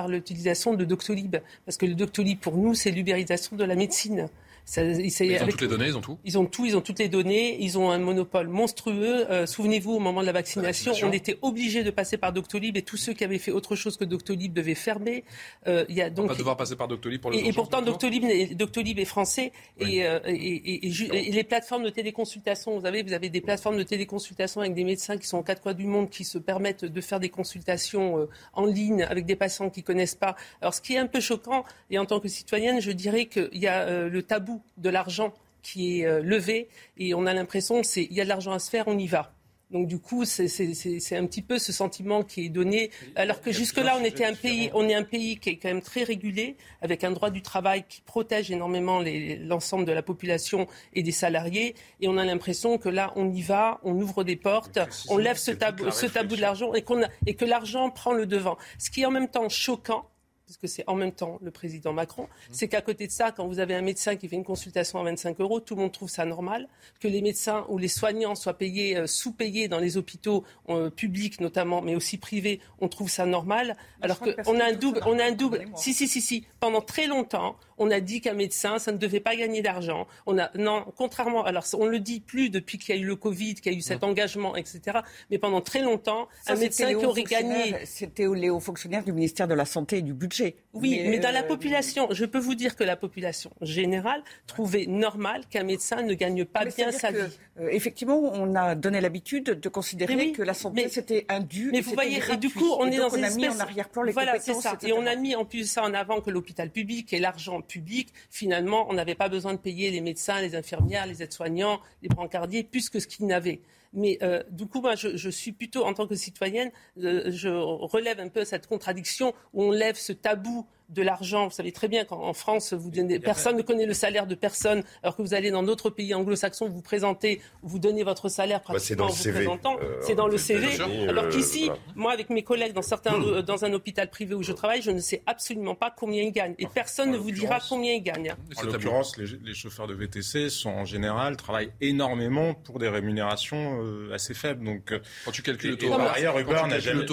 l'utilisation 0.09 0.75
de 0.75 0.85
Doctolib? 0.85 1.37
Parce 1.65 1.77
que 1.77 1.87
le 1.87 1.95
Doctolib, 1.95 2.39
pour 2.39 2.57
nous, 2.57 2.75
c'est 2.75 2.91
l'ubérisation 2.91 3.57
de 3.57 3.65
la 3.65 3.75
médecine. 3.75 4.29
Ça, 4.67 4.83
ils 4.83 5.43
ont 5.43 5.47
toutes 5.47 5.61
les 5.61 5.69
données, 5.69 5.87
ils 5.87 5.97
ont 5.97 6.01
tout 6.01 6.19
Ils 6.25 6.39
ont 6.39 6.45
tout, 6.45 6.67
ils 6.67 6.77
ont 6.77 6.81
toutes 6.81 6.99
les 6.99 7.09
données, 7.09 7.57
ils 7.61 7.79
ont 7.79 7.93
un 7.93 7.99
monopole 7.99 8.49
monstrueux. 8.49 9.31
Euh, 9.31 9.47
souvenez-vous, 9.47 9.93
au 9.93 10.01
moment 10.01 10.23
de 10.23 10.27
la 10.27 10.33
vaccination, 10.33 10.93
on 11.05 11.13
était 11.13 11.39
obligé 11.41 11.85
de 11.85 11.91
passer 11.91 12.17
par 12.17 12.33
Doctolib 12.33 12.77
et 12.77 12.83
tous 12.83 12.97
ceux 12.97 13.13
qui 13.13 13.23
avaient 13.23 13.39
fait 13.39 13.53
autre 13.53 13.77
chose 13.77 13.97
que 13.97 14.05
Doctolib 14.05 14.53
devaient 14.53 14.75
fermer. 14.75 15.23
Euh, 15.69 15.85
il 15.89 15.95
y 15.95 16.03
a 16.03 16.11
donc... 16.11 16.27
On 16.27 16.29
va 16.31 16.35
devoir 16.35 16.57
passer 16.57 16.75
par 16.75 16.89
Doctolib 16.89 17.21
pour 17.21 17.31
le 17.31 17.37
Et, 17.37 17.47
et 17.47 17.53
pourtant, 17.53 17.81
Doctolib, 17.81 18.25
Doctolib 18.57 18.99
est 18.99 19.05
français 19.05 19.53
et, 19.79 20.05
euh, 20.05 20.19
et, 20.27 20.89
et, 20.89 21.31
les 21.31 21.45
plateformes 21.45 21.85
de 21.85 21.91
téléconsultation, 21.91 22.77
vous 22.77 22.83
savez, 22.83 23.05
vous 23.05 23.13
avez 23.13 23.29
des 23.29 23.41
plateformes 23.41 23.77
de 23.77 23.85
téléconsultation 23.85 24.63
avec 24.63 24.75
des 24.75 24.85
médecins 24.85 25.17
qui 25.17 25.29
sont 25.29 25.39
aux 25.39 25.45
quatre 25.45 25.63
coins 25.63 25.75
du 25.75 25.87
monde 25.87 26.11
qui 26.11 26.25
se 26.25 26.39
permettent 26.39 26.85
de 26.85 27.01
faire 27.01 27.21
des 27.21 27.29
consultations 27.29 28.19
euh, 28.19 28.29
en 28.53 28.67
ligne 28.67 29.05
avec 29.05 29.27
des 29.27 29.37
patients 29.37 29.71
qui 29.71 29.85
connaissent 29.85 30.17
pas. 30.17 30.35
Alors, 30.61 30.75
ce 30.75 30.81
qui 30.81 30.95
est 30.95 30.99
un 30.99 31.07
peu 31.07 31.21
choquant, 31.21 31.65
et 31.91 31.99
en 31.99 32.05
tant 32.05 32.19
que 32.19 32.29
citoyenne, 32.29 32.81
je 32.81 32.91
dirais 32.91 33.27
qu'il 33.27 33.49
y 33.53 33.69
a 33.69 33.83
euh, 33.83 34.09
le 34.09 34.23
tabou 34.23 34.56
de 34.77 34.91
l'argent 34.91 35.33
qui 35.63 36.01
est 36.01 36.07
euh, 36.07 36.23
levé 36.23 36.69
et 36.97 37.15
on 37.15 37.27
a 37.27 37.35
l'impression 37.35 37.83
c'est 37.83 38.05
il 38.05 38.13
y 38.13 38.21
a 38.21 38.25
de 38.25 38.29
l'argent 38.29 38.53
à 38.53 38.59
se 38.59 38.71
faire, 38.71 38.89
on 38.89 38.99
y 38.99 39.07
va. 39.07 39.33
Donc 39.71 39.89
du 39.89 39.99
coup, 39.99 40.25
c'est 40.25 41.17
un 41.17 41.27
petit 41.27 41.43
peu 41.43 41.59
ce 41.59 41.73
sentiment 41.73 42.23
qui 42.23 42.47
est 42.47 42.49
donné, 42.49 42.91
alors 43.17 43.41
que 43.41 43.51
jusque-là, 43.51 43.97
on 44.01 44.05
était 44.05 44.25
un 44.25 44.35
pays, 44.35 44.71
on 44.75 44.89
est 44.89 44.95
un 44.95 45.03
pays 45.03 45.39
qui 45.39 45.51
est 45.51 45.57
quand 45.57 45.69
même 45.69 45.83
très 45.83 46.05
régulé, 46.05 46.57
avec 46.83 47.03
un 47.03 47.11
droit 47.11 47.31
du 47.31 47.43
travail 47.43 47.85
qui 47.89 48.01
protège 48.01 48.51
énormément 48.51 49.03
l'ensemble 49.41 49.85
de 49.85 49.91
la 49.91 50.03
population 50.03 50.69
et 50.95 51.03
des 51.03 51.11
salariés, 51.11 51.75
et 52.01 52.07
on 52.07 52.17
a 52.17 52.25
l'impression 52.25 52.79
que 52.79 52.89
là, 52.89 53.13
on 53.17 53.29
y 53.33 53.43
va, 53.43 53.81
on 53.83 53.95
ouvre 54.01 54.23
des 54.23 54.37
portes, 54.37 54.79
on 55.09 55.19
lève 55.19 55.37
ce 55.37 55.51
tabou, 55.51 55.91
ce 55.91 56.07
tabou 56.07 56.37
de 56.37 56.41
l'argent 56.41 56.73
et, 56.75 56.85
et 57.27 57.35
que 57.35 57.45
l'argent 57.45 57.91
prend 57.91 58.13
le 58.13 58.27
devant. 58.27 58.57
Ce 58.79 58.91
qui 58.91 59.03
est 59.03 59.07
en 59.07 59.11
même 59.11 59.29
temps 59.29 59.49
choquant, 59.49 60.09
puisque 60.47 60.69
c'est 60.69 60.85
en 60.87 60.95
même 60.95 61.13
temps 61.13 61.39
le 61.43 61.51
président 61.51 61.93
Macron, 61.93 62.23
mmh. 62.23 62.53
c'est 62.53 62.69
qu'à 62.69 62.81
côté 62.81 63.07
de 63.07 63.13
ça, 63.13 63.33
quand 63.33 63.47
vous 63.47 63.59
avez 63.59 63.75
un 63.75 63.83
médecin 63.83 64.17
qui 64.17 64.29
fait 64.29 64.37
une 64.37 64.45
consultation 64.45 65.01
à 65.01 65.03
25 65.03 65.41
euros, 65.41 65.61
tout 65.61 65.75
le 65.75 65.83
monde 65.83 65.93
trouve 65.93 66.09
ça 66.09 66.25
normal. 66.25 66.69
Que 67.01 67.09
les 67.09 67.21
médecins 67.21 67.67
ou 67.69 67.79
les 67.79 67.89
soignants 67.89 68.37
soient 68.37 68.57
payés, 68.57 68.97
euh, 68.97 69.07
sous-payés 69.07 69.67
dans 69.67 69.81
les 69.81 69.97
hôpitaux 69.97 70.45
euh, 70.69 70.89
publics 70.89 71.41
notamment, 71.41 71.83
mais 71.83 71.97
aussi 71.97 72.17
privés, 72.17 72.61
on 72.81 72.89
trouve 72.89 73.11
ça 73.11 73.27
normal. 73.27 73.77
Alors 74.01 74.21
qu'on 74.21 74.61
a 74.61 74.65
un 74.65 74.73
double, 74.73 75.01
on 75.05 75.19
a 75.19 75.25
un 75.25 75.33
double. 75.33 75.65
Si, 75.77 75.93
si, 75.93 76.07
si, 76.07 76.21
si. 76.21 76.47
Pendant 76.61 76.81
très 76.81 77.09
longtemps, 77.09 77.57
on 77.79 77.91
a 77.91 78.01
dit 78.01 78.21
qu'un 78.21 78.35
médecin, 78.35 78.79
ça 78.79 78.93
ne 78.93 78.99
devait 78.99 79.21
pas 79.21 79.37
gagner 79.37 79.63
d'argent. 79.63 80.07
On 80.27 80.39
a, 80.39 80.51
non, 80.57 80.85
contrairement, 80.97 81.45
alors 81.45 81.65
on 81.75 81.87
le 81.87 82.01
dit 82.01 82.21
plus 82.21 82.51
depuis 82.51 82.79
qu'il 82.79 82.95
y 82.95 82.99
a 82.99 83.01
eu 83.01 83.07
le 83.07 83.17
Covid, 83.17 83.55
qu'il 83.55 83.73
y 83.73 83.75
a 83.75 83.79
eu 83.79 83.83
cet 83.83 84.05
engagement, 84.05 84.57
etc. 84.57 85.01
Mais 85.31 85.39
pendant 85.39 85.61
très 85.61 85.83
longtemps, 85.83 86.29
un 86.47 86.57
médecin 86.57 86.89
qui 86.95 87.05
aurait 87.05 87.23
gagné. 87.23 87.77
C'était 87.85 88.27
les 88.35 88.51
hauts 88.51 88.61
fonctionnaires 88.61 89.05
du 89.05 89.13
ministère 89.13 89.49
de 89.49 89.55
la 89.55 89.65
Santé 89.65 89.99
et 89.99 90.03
du 90.03 90.15
Budget. 90.15 90.57
Oui, 90.73 91.01
mais, 91.07 91.19
dans 91.19 91.33
la 91.33 91.43
euh, 91.43 91.49
population, 91.49 92.09
je 92.11 92.25
peux 92.25 92.39
vous 92.39 92.55
dire 92.55 92.77
que 92.77 92.85
la 92.85 92.97
population 92.97 93.51
générale 93.63 94.23
trouvait 94.47 94.87
normal 94.87 95.43
qu'un 95.49 95.65
médecin 95.65 96.03
ne 96.03 96.15
gagne 96.15 96.45
pas 96.45 96.65
bien 96.65 96.93
sa 96.93 97.11
vie. 97.11 97.19
Euh, 97.59 97.69
effectivement, 97.71 98.19
on 98.19 98.55
a 98.55 98.75
donné 98.75 99.01
l'habitude 99.01 99.45
de 99.45 99.69
considérer 99.69 100.33
que 100.33 100.43
la 100.43 100.55
santé 100.55 100.89
c'était 100.89 101.25
un 101.29 101.41
dû. 101.41 101.71
Mais 101.73 101.81
vous 101.81 101.93
voyez, 101.93 102.21
et 102.31 102.37
du 102.37 102.51
coup, 102.51 102.75
on 102.79 102.87
est 102.91 102.99
dans 102.99 103.13
on 103.13 103.17
une 103.17 103.25
a 103.25 103.29
espèce... 103.29 103.37
mis 103.37 103.49
en 103.49 103.61
arrière-plan 103.61 104.03
les 104.03 104.13
voilà, 104.13 104.39
c'est 104.39 104.55
ça. 104.55 104.77
Et 104.83 104.93
on 104.93 105.07
a 105.07 105.15
mis 105.17 105.35
en 105.35 105.45
plus 105.45 105.71
ça 105.71 105.83
en 105.83 105.95
avant 105.95 106.21
que 106.21 106.31
l'hôpital 106.31 106.71
public 106.71 107.13
et 107.13 107.19
l'argent 107.19 107.61
public, 107.67 108.13
finalement, 108.31 108.87
on 108.89 108.95
n'avait 108.95 109.15
pas 109.15 109.29
besoin 109.29 109.53
de 109.55 109.59
payer 109.59 109.91
les 109.91 110.01
médecins, 110.01 110.41
les 110.41 110.55
infirmières, 110.55 111.07
les 111.07 111.23
aides-soignants, 111.23 111.81
les 112.03 112.09
brancardiers, 112.09 112.65
plus 112.65 112.89
que 112.89 113.01
ce 113.01 113.07
qu'ils 113.07 113.27
n'avaient. 113.27 113.61
Mais 113.93 114.19
euh, 114.23 114.43
du 114.51 114.67
coup, 114.67 114.81
moi, 114.81 114.95
je, 114.95 115.31
suis 115.31 115.53
plutôt, 115.53 115.85
en 115.85 115.95
tant 115.95 116.07
que 116.07 116.15
citoyenne, 116.15 116.71
euh, 117.03 117.31
je 117.31 117.49
relève 117.49 118.21
un 118.21 118.29
peu 118.29 118.45
cette 118.45 118.67
contradiction 118.67 119.33
où 119.55 119.65
on 119.65 119.71
lève 119.71 119.97
ce 119.97 120.13
tabou 120.13 120.67
de 120.89 121.03
l'argent. 121.03 121.47
Vous 121.47 121.55
savez 121.55 121.73
très 121.73 121.89
bien 121.89 122.05
qu'en 122.05 122.33
France, 122.33 122.73
vous 122.73 122.91
personne 123.23 123.57
ne 123.57 123.63
connaît 123.63 123.87
le 123.87 123.95
salaire 123.95 124.27
de 124.27 124.35
personne, 124.35 124.83
alors 125.03 125.17
que 125.17 125.23
vous 125.23 125.35
allez 125.35 125.51
dans 125.51 125.63
d'autres 125.63 125.91
pays 125.91 126.15
anglo-saxons, 126.15 126.69
vous 126.69 126.83
présentez, 126.83 127.41
vous 127.63 127.79
donnez 127.79 128.05
votre 128.05 128.29
salaire 128.29 128.59
bah, 128.61 128.75
pratiquement 128.75 129.07
en 129.07 129.09
vous 129.09 129.31
présentant. 129.31 129.77
Euh, 129.81 129.99
c'est 130.01 130.15
dans 130.15 130.29
le 130.29 130.39
CV. 130.39 130.81
alors 131.09 131.29
qu'ici, 131.29 131.71
moi, 131.95 132.13
avec 132.13 132.31
mes 132.31 132.43
collègues 132.43 132.73
dans 132.73 132.83
certains, 132.83 133.19
hmm. 133.19 133.43
dans 133.43 133.65
un 133.65 133.73
hôpital 133.73 134.11
privé 134.11 134.35
où 134.35 134.43
je 134.43 134.53
travaille, 134.53 134.83
je 134.83 134.91
ne 134.91 135.01
sais 135.01 135.23
absolument 135.27 135.75
pas 135.75 135.91
combien 135.97 136.23
ils 136.23 136.33
gagnent. 136.33 136.55
Et 136.59 136.67
personne 136.67 137.11
ne 137.11 137.19
vous 137.19 137.31
dira 137.31 137.59
combien 137.69 137.93
ils 137.93 138.03
gagnent. 138.03 138.35
En 138.57 138.63
l'occurrence, 138.63 139.17
les, 139.17 139.55
chauffeurs 139.55 139.87
de 139.87 139.95
VTC 139.95 140.51
sont 140.51 140.71
en 140.71 140.85
général 140.85 141.37
travaillent 141.37 141.73
énormément 141.81 142.55
pour 142.55 142.79
des 142.79 142.89
rémunérations 142.89 143.81
euh, 143.83 144.13
assez 144.13 144.35
faibles. 144.35 144.65
Donc, 144.65 144.93
euh, 144.93 145.01
quand 145.25 145.31
tu 145.31 145.43
calcules 145.43 145.71
le 145.71 145.79
taux 145.79 145.93
horaire, 145.93 146.39
Uber 146.39 146.63
n'a 146.69 146.79
jamais, 146.79 147.07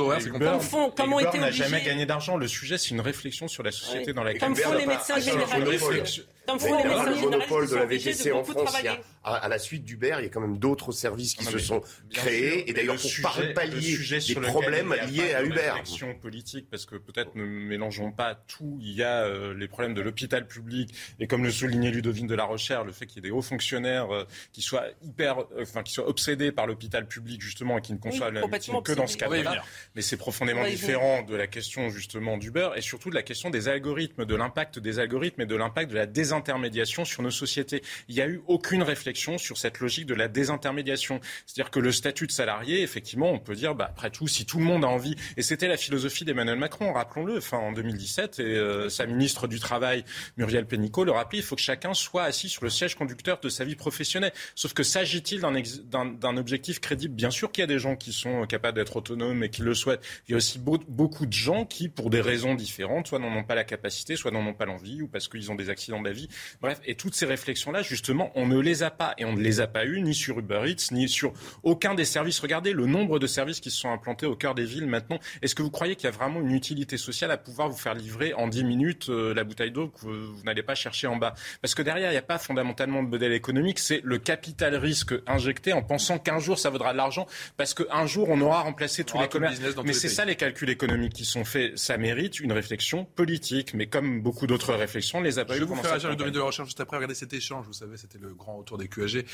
jamais 1.52 1.82
gagné 1.82 2.06
d'argent. 2.06 2.38
Le 2.38 2.48
sujet, 2.48 2.78
c'est 2.78 2.90
une 2.90 3.02
réflexion 3.02 3.48
sur 3.48 3.63
la 3.66 3.72
société 3.72 4.14
dans 4.14 4.24
laquelle 4.24 4.42
Comme 4.42 4.56
font 4.56 4.74
les 4.74 4.86
médecins 4.86 5.20
généralistes. 5.20 6.26
Comme 6.48 6.60
font 6.60 6.78
les 6.78 6.84
médecins 6.84 7.14
généralistes. 7.14 7.24
monopole 7.24 7.70
de 7.70 7.76
la 7.76 7.86
VTC 7.86 8.32
en 8.32 8.44
France, 8.44 8.76
il 8.80 8.86
y 8.86 8.88
a 8.88 8.98
à, 9.24 9.48
la 9.48 9.60
suite 9.60 9.86
d'Uber, 9.86 10.16
il 10.20 10.24
y 10.24 10.28
a 10.28 10.30
quand 10.30 10.42
même 10.42 10.58
d'autres 10.58 10.92
services 10.92 11.34
qui 11.36 11.46
se 11.46 11.58
sont 11.58 11.82
créés, 12.10 12.70
et 12.70 12.74
d'ailleurs 12.74 12.98
pour 12.98 13.10
pallier 13.54 13.98
des 13.98 14.36
problèmes 14.36 14.94
liés 15.08 15.34
à 15.34 15.44
Uber. 15.44 15.74
Une 16.02 16.20
politique, 16.20 16.68
parce 16.70 16.86
que 16.86 16.96
peut-être 16.96 17.36
ne 17.36 17.44
mélangeons 17.44 18.12
pas 18.12 18.36
tout. 18.36 18.78
Il 18.82 18.92
y 18.92 19.04
a 19.04 19.24
euh, 19.24 19.54
les 19.54 19.68
problèmes 19.68 19.94
de 19.94 20.02
l'hôpital 20.02 20.46
public, 20.48 20.94
et 21.20 21.28
comme 21.28 21.44
le 21.44 21.52
soulignait 21.52 21.92
Ludovine 21.92 22.28
de 22.28 22.36
la 22.36 22.44
Recherche, 22.44 22.86
le 22.86 22.92
fait 22.92 23.06
qu'il 23.06 23.18
y 23.18 23.20
ait 23.20 23.30
des 23.30 23.32
hauts 23.32 23.42
fonctionnaires 23.42 24.14
euh, 24.14 24.26
qui 24.52 24.62
soient 24.62 24.86
hyper, 25.02 25.40
euh, 25.40 25.62
enfin 25.62 25.84
qui 25.84 25.94
soient 25.94 26.08
obsédés 26.08 26.52
par 26.52 26.68
l'hôpital 26.68 27.08
public 27.08 27.42
justement 27.42 27.78
et 27.78 27.82
qui 27.82 27.94
ne 27.94 28.00
conçoivent 28.00 28.34
la 28.34 28.46
médecine 28.46 28.82
que 28.84 28.92
dans 28.92 29.08
ce 29.08 29.18
cadre-là. 29.18 29.64
Mais 29.96 30.02
c'est 30.02 30.18
profondément 30.18 30.66
différent 30.66 31.22
de 31.22 31.36
la 31.36 31.48
question 31.48 31.90
justement 31.90 32.38
d'Uber 32.38 32.72
et 32.76 32.82
surtout 32.82 33.10
de 33.10 33.16
la 33.16 33.24
question 33.24 33.50
des 33.50 33.70
algorithmes, 33.70 34.26
de 34.26 34.36
l'impact 34.36 34.80
des 34.80 35.00
algorithmes 35.00 35.42
et 35.42 35.46
de 35.46 35.56
l'impact 35.56 35.92
de 35.92 35.96
la 35.96 36.06
désintermédiation 36.06 37.06
sur 37.06 37.24
nos 37.24 37.32
sociétés. 37.32 37.82
Il 38.10 38.16
n'y 38.16 38.22
a 38.22 38.28
eu 38.28 38.42
aucune 38.48 38.84
réflexion 38.84 39.13
sur 39.16 39.58
cette 39.58 39.80
logique 39.80 40.06
de 40.06 40.14
la 40.14 40.28
désintermédiation. 40.28 41.20
C'est-à-dire 41.46 41.72
que 41.72 41.80
le 41.80 41.92
statut 41.92 42.28
de 42.28 42.32
salarié, 42.32 42.82
effectivement, 42.82 43.32
on 43.32 43.40
peut 43.40 43.56
dire, 43.56 43.76
bah, 43.76 43.88
après 43.90 44.10
tout, 44.10 44.28
si 44.28 44.46
tout 44.46 44.58
le 44.58 44.66
monde 44.66 44.84
a 44.84 44.88
envie, 44.88 45.16
et 45.38 45.42
c'était 45.42 45.68
la 45.68 45.78
philosophie 45.78 46.26
d'Emmanuel 46.26 46.58
Macron, 46.58 46.94
rappelons-le, 46.94 47.38
enfin, 47.38 47.58
en 47.58 47.72
2017, 47.72 48.40
et 48.40 48.44
euh, 48.44 48.90
sa 48.90 49.06
ministre 49.06 49.48
du 49.48 49.60
Travail, 49.60 50.04
Muriel 50.38 50.66
Pénicaud, 50.66 51.04
le 51.04 51.12
rappelait, 51.12 51.40
il 51.40 51.44
faut 51.44 51.56
que 51.56 51.62
chacun 51.62 51.94
soit 51.94 52.24
assis 52.24 52.50
sur 52.50 52.64
le 52.64 52.70
siège 52.70 52.96
conducteur 52.96 53.40
de 53.40 53.50
sa 53.50 53.64
vie 53.64 53.76
professionnelle. 53.76 54.34
Sauf 54.56 54.74
que 54.74 54.84
s'agit-il 54.84 55.42
d'un 55.42 56.38
objectif 56.38 56.80
crédible? 56.80 57.16
Bien 57.16 57.32
sûr 57.32 57.52
qu'il 57.52 57.62
y 57.62 57.64
a 57.64 57.68
des 57.68 57.80
gens 57.80 57.96
qui 57.96 58.14
sont 58.14 58.46
capables 58.46 58.78
d'être 58.78 58.96
autonomes 58.96 59.44
et 59.44 59.50
qui 59.50 59.62
le 59.62 59.74
souhaitent. 59.74 60.04
Il 60.28 60.32
y 60.32 60.34
a 60.34 60.38
aussi 60.38 60.60
beaucoup 60.60 61.26
de 61.26 61.34
gens 61.34 61.66
qui, 61.66 61.90
pour 61.90 62.10
des 62.10 62.22
raisons 62.22 62.56
différentes, 62.56 63.08
soit 63.08 63.20
n'en 63.20 63.36
ont 63.36 63.44
pas 63.44 63.56
la 63.56 63.64
capacité, 63.64 64.16
soit 64.16 64.32
n'en 64.32 64.46
ont 64.46 64.54
pas 64.54 64.66
l'envie, 64.66 65.02
ou 65.02 65.08
parce 65.08 65.28
qu'ils 65.28 65.52
ont 65.52 65.56
des 65.56 65.70
accidents 65.70 66.00
de 66.00 66.08
la 66.08 66.14
vie. 66.14 66.28
Bref, 66.62 66.80
et 66.86 66.96
toutes 66.96 67.16
ces 67.16 67.26
réflexions-là, 67.26 67.82
justement, 67.82 68.32
on 68.36 68.48
ne 68.48 68.60
les 68.60 68.84
a 68.84 68.92
pas. 68.92 69.03
Et 69.18 69.26
on 69.26 69.34
ne 69.34 69.42
les 69.42 69.60
a 69.62 69.68
pas 69.68 69.86
eues 69.86 70.02
ni 70.02 70.14
sur 70.14 70.40
Uber 70.40 70.62
Eats, 70.66 70.92
ni 70.92 71.10
sur 71.10 71.34
aucun 71.64 71.94
des 71.94 72.06
services. 72.06 72.40
Regardez 72.40 72.74
le 72.74 72.86
nombre 72.86 73.20
de 73.20 73.28
services 73.28 73.60
qui 73.60 73.72
se 73.72 73.78
sont 73.78 73.92
implantés 73.92 74.26
au 74.26 74.36
cœur 74.36 74.56
des 74.56 74.66
villes 74.66 74.88
maintenant. 74.88 75.20
Est-ce 75.42 75.56
que 75.56 75.62
vous 75.62 75.72
croyez 75.72 75.96
qu'il 75.96 76.06
y 76.06 76.08
a 76.08 76.16
vraiment 76.16 76.42
une 76.42 76.52
utilité 76.52 76.98
sociale 76.98 77.32
à 77.32 77.38
pouvoir 77.38 77.70
vous 77.70 77.78
faire 77.78 77.94
livrer 77.94 78.34
en 78.34 78.48
10 78.48 78.64
minutes 78.64 79.10
euh, 79.10 79.34
la 79.34 79.44
bouteille 79.44 79.72
d'eau 79.72 79.90
que 79.90 80.00
vous, 80.02 80.36
vous 80.36 80.44
n'allez 80.44 80.64
pas 80.64 80.76
chercher 80.76 81.08
en 81.08 81.18
bas? 81.18 81.34
Parce 81.62 81.76
que 81.76 81.82
derrière, 81.82 82.10
il 82.10 82.14
n'y 82.14 82.18
a 82.18 82.24
pas 82.24 82.38
fondamentalement 82.38 83.04
de 83.04 83.08
modèle 83.08 83.34
économique, 83.34 83.80
c'est 83.80 84.02
le 84.04 84.18
capital 84.18 84.76
risque 84.76 85.14
injecté 85.28 85.74
en 85.74 85.82
pensant 85.82 86.18
qu'un 86.18 86.40
jour 86.40 86.60
ça 86.60 86.70
vaudra 86.70 86.94
de 86.94 86.98
l'argent 86.98 87.28
parce 87.58 87.74
qu'un 87.74 88.06
jour 88.06 88.30
on 88.30 88.40
aura 88.42 88.62
remplacé 88.62 89.04
tous 89.04 89.20
les 89.20 89.28
commerces. 89.28 89.60
Mais 89.84 89.94
c'est 89.94 90.10
ça 90.10 90.26
les 90.26 90.36
calculs 90.36 90.70
économiques 90.70 91.14
qui 91.14 91.26
sont 91.26 91.46
faits. 91.46 91.78
Ça 91.78 91.98
mérite 91.98 92.40
une 92.40 92.52
réflexion 92.52 93.06
politique, 93.06 93.74
mais 93.74 93.88
comme 93.88 94.22
beaucoup 94.22 94.48
d'autres 94.48 94.74
réflexions, 94.74 95.22
les 95.22 95.40
a 95.40 95.46
pas 95.46 95.56
Je 95.56 95.60
vais 95.60 95.66
vous 95.66 95.76
faire 95.76 95.94
agir 95.94 96.12
une 96.12 96.18
de 96.18 96.40
recherche 96.40 96.70
juste 96.70 96.80
après. 96.80 96.98
Regardez 96.98 97.16
cet 97.16 97.34
échange, 97.34 97.66
vous 97.66 97.74
savez, 97.74 97.98
c'était 97.98 98.20
le 98.20 98.34
grand 98.34 98.58
retour 98.58 98.78
des 98.78 98.88
QAG 98.94 99.26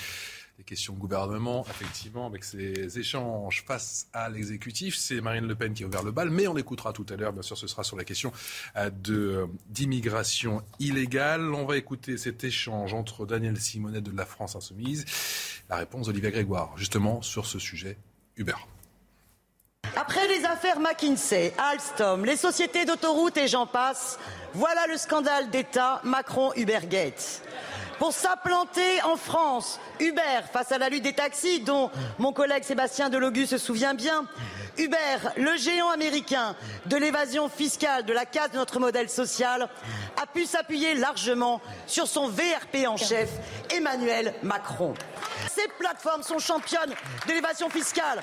des 0.59 0.65
questions 0.65 0.93
de 0.93 0.99
gouvernement, 0.99 1.65
effectivement, 1.69 2.27
avec 2.27 2.43
ces 2.43 2.99
échanges 2.99 3.63
face 3.65 4.07
à 4.11 4.29
l'exécutif. 4.29 4.97
C'est 4.97 5.21
Marine 5.21 5.47
Le 5.47 5.55
Pen 5.55 5.73
qui 5.73 5.85
a 5.85 5.87
ouvert 5.87 6.03
le 6.03 6.11
bal, 6.11 6.29
mais 6.29 6.47
on 6.47 6.57
écoutera 6.57 6.91
tout 6.91 7.05
à 7.09 7.15
l'heure, 7.15 7.31
bien 7.31 7.41
sûr, 7.41 7.57
ce 7.57 7.65
sera 7.65 7.85
sur 7.85 7.95
la 7.95 8.03
question 8.03 8.33
euh, 8.75 8.89
euh, 9.07 9.47
d'immigration 9.69 10.61
illégale. 10.79 11.53
On 11.53 11.65
va 11.65 11.77
écouter 11.77 12.17
cet 12.17 12.43
échange 12.43 12.93
entre 12.93 13.25
Daniel 13.25 13.57
Simonet 13.57 14.01
de 14.01 14.11
la 14.15 14.25
France 14.25 14.57
Insoumise, 14.57 15.05
la 15.69 15.77
réponse 15.77 16.07
d'Olivier 16.07 16.31
Grégoire, 16.31 16.73
justement, 16.75 17.21
sur 17.21 17.45
ce 17.45 17.57
sujet 17.57 17.97
Uber. 18.35 18.55
Après 19.95 20.27
les 20.27 20.43
affaires 20.43 20.81
McKinsey, 20.81 21.53
Alstom, 21.57 22.25
les 22.25 22.35
sociétés 22.35 22.83
d'autoroutes 22.83 23.37
et 23.37 23.47
j'en 23.47 23.65
passe, 23.65 24.19
voilà 24.53 24.87
le 24.87 24.97
scandale 24.97 25.49
d'État 25.51 26.01
Macron-Ubergate 26.03 27.43
pour 27.99 28.13
s'implanter 28.13 29.01
en 29.03 29.17
France. 29.17 29.79
Uber, 29.99 30.41
face 30.51 30.71
à 30.71 30.77
la 30.77 30.89
lutte 30.89 31.03
des 31.03 31.13
taxis, 31.13 31.59
dont 31.59 31.91
mon 32.17 32.31
collègue 32.31 32.63
Sébastien 32.63 33.09
Delogu 33.09 33.45
se 33.45 33.57
souvient 33.57 33.93
bien. 33.93 34.25
Uber, 34.77 34.97
le 35.35 35.57
géant 35.57 35.89
américain 35.89 36.55
de 36.85 36.95
l'évasion 36.95 37.49
fiscale, 37.49 38.05
de 38.05 38.13
la 38.13 38.25
casse 38.25 38.51
de 38.51 38.57
notre 38.57 38.79
modèle 38.79 39.09
social, 39.09 39.67
a 40.21 40.25
pu 40.25 40.45
s'appuyer 40.45 40.95
largement 40.95 41.59
sur 41.85 42.07
son 42.07 42.29
VRP 42.29 42.87
en 42.87 42.95
chef, 42.95 43.29
Emmanuel 43.69 44.33
Macron. 44.41 44.93
Ces 45.53 45.67
plateformes 45.77 46.23
sont 46.23 46.39
championnes 46.39 46.93
de 47.27 47.33
l'évasion 47.33 47.69
fiscale. 47.69 48.21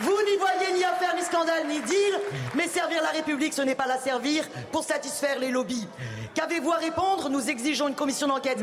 Vous 0.00 0.18
n'y 0.26 0.36
voyez 0.36 0.74
ni 0.74 0.84
affaire, 0.84 1.14
ni 1.16 1.22
scandale, 1.22 1.66
ni 1.66 1.80
deal, 1.80 2.20
mais 2.54 2.68
servir 2.68 3.02
la 3.02 3.10
République, 3.10 3.54
ce 3.54 3.62
n'est 3.62 3.74
pas 3.74 3.86
la 3.86 3.98
servir 3.98 4.44
pour 4.72 4.84
satisfaire 4.84 5.38
les 5.38 5.50
lobbies. 5.50 5.88
Qu'avez-vous 6.34 6.72
à 6.72 6.76
répondre? 6.76 7.30
Nous 7.30 7.48
exigeons 7.48 7.88
une 7.88 7.94
commission 7.94 8.26
d'enquête 8.26 8.60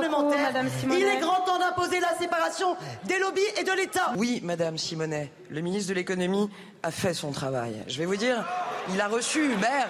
parlementaire. 0.00 0.64
Il 0.84 1.02
est 1.02 1.18
grand 1.18 1.40
temps 1.42 1.58
d'imposer 1.58 2.00
la 2.00 2.14
séparation 2.18 2.76
des 3.04 3.18
lobbies 3.18 3.40
et 3.58 3.64
de 3.64 3.72
l'État. 3.72 4.12
Oui, 4.16 4.40
Madame 4.42 4.78
Simonet, 4.78 5.30
le 5.50 5.60
ministre 5.60 5.90
de 5.90 5.94
l'économie 5.94 6.50
a 6.82 6.90
fait 6.90 7.14
son 7.14 7.32
travail. 7.32 7.82
Je 7.86 7.98
vais 7.98 8.06
vous 8.06 8.16
dire, 8.16 8.44
il 8.92 9.00
a 9.00 9.08
reçu 9.08 9.44
Uber. 9.44 9.86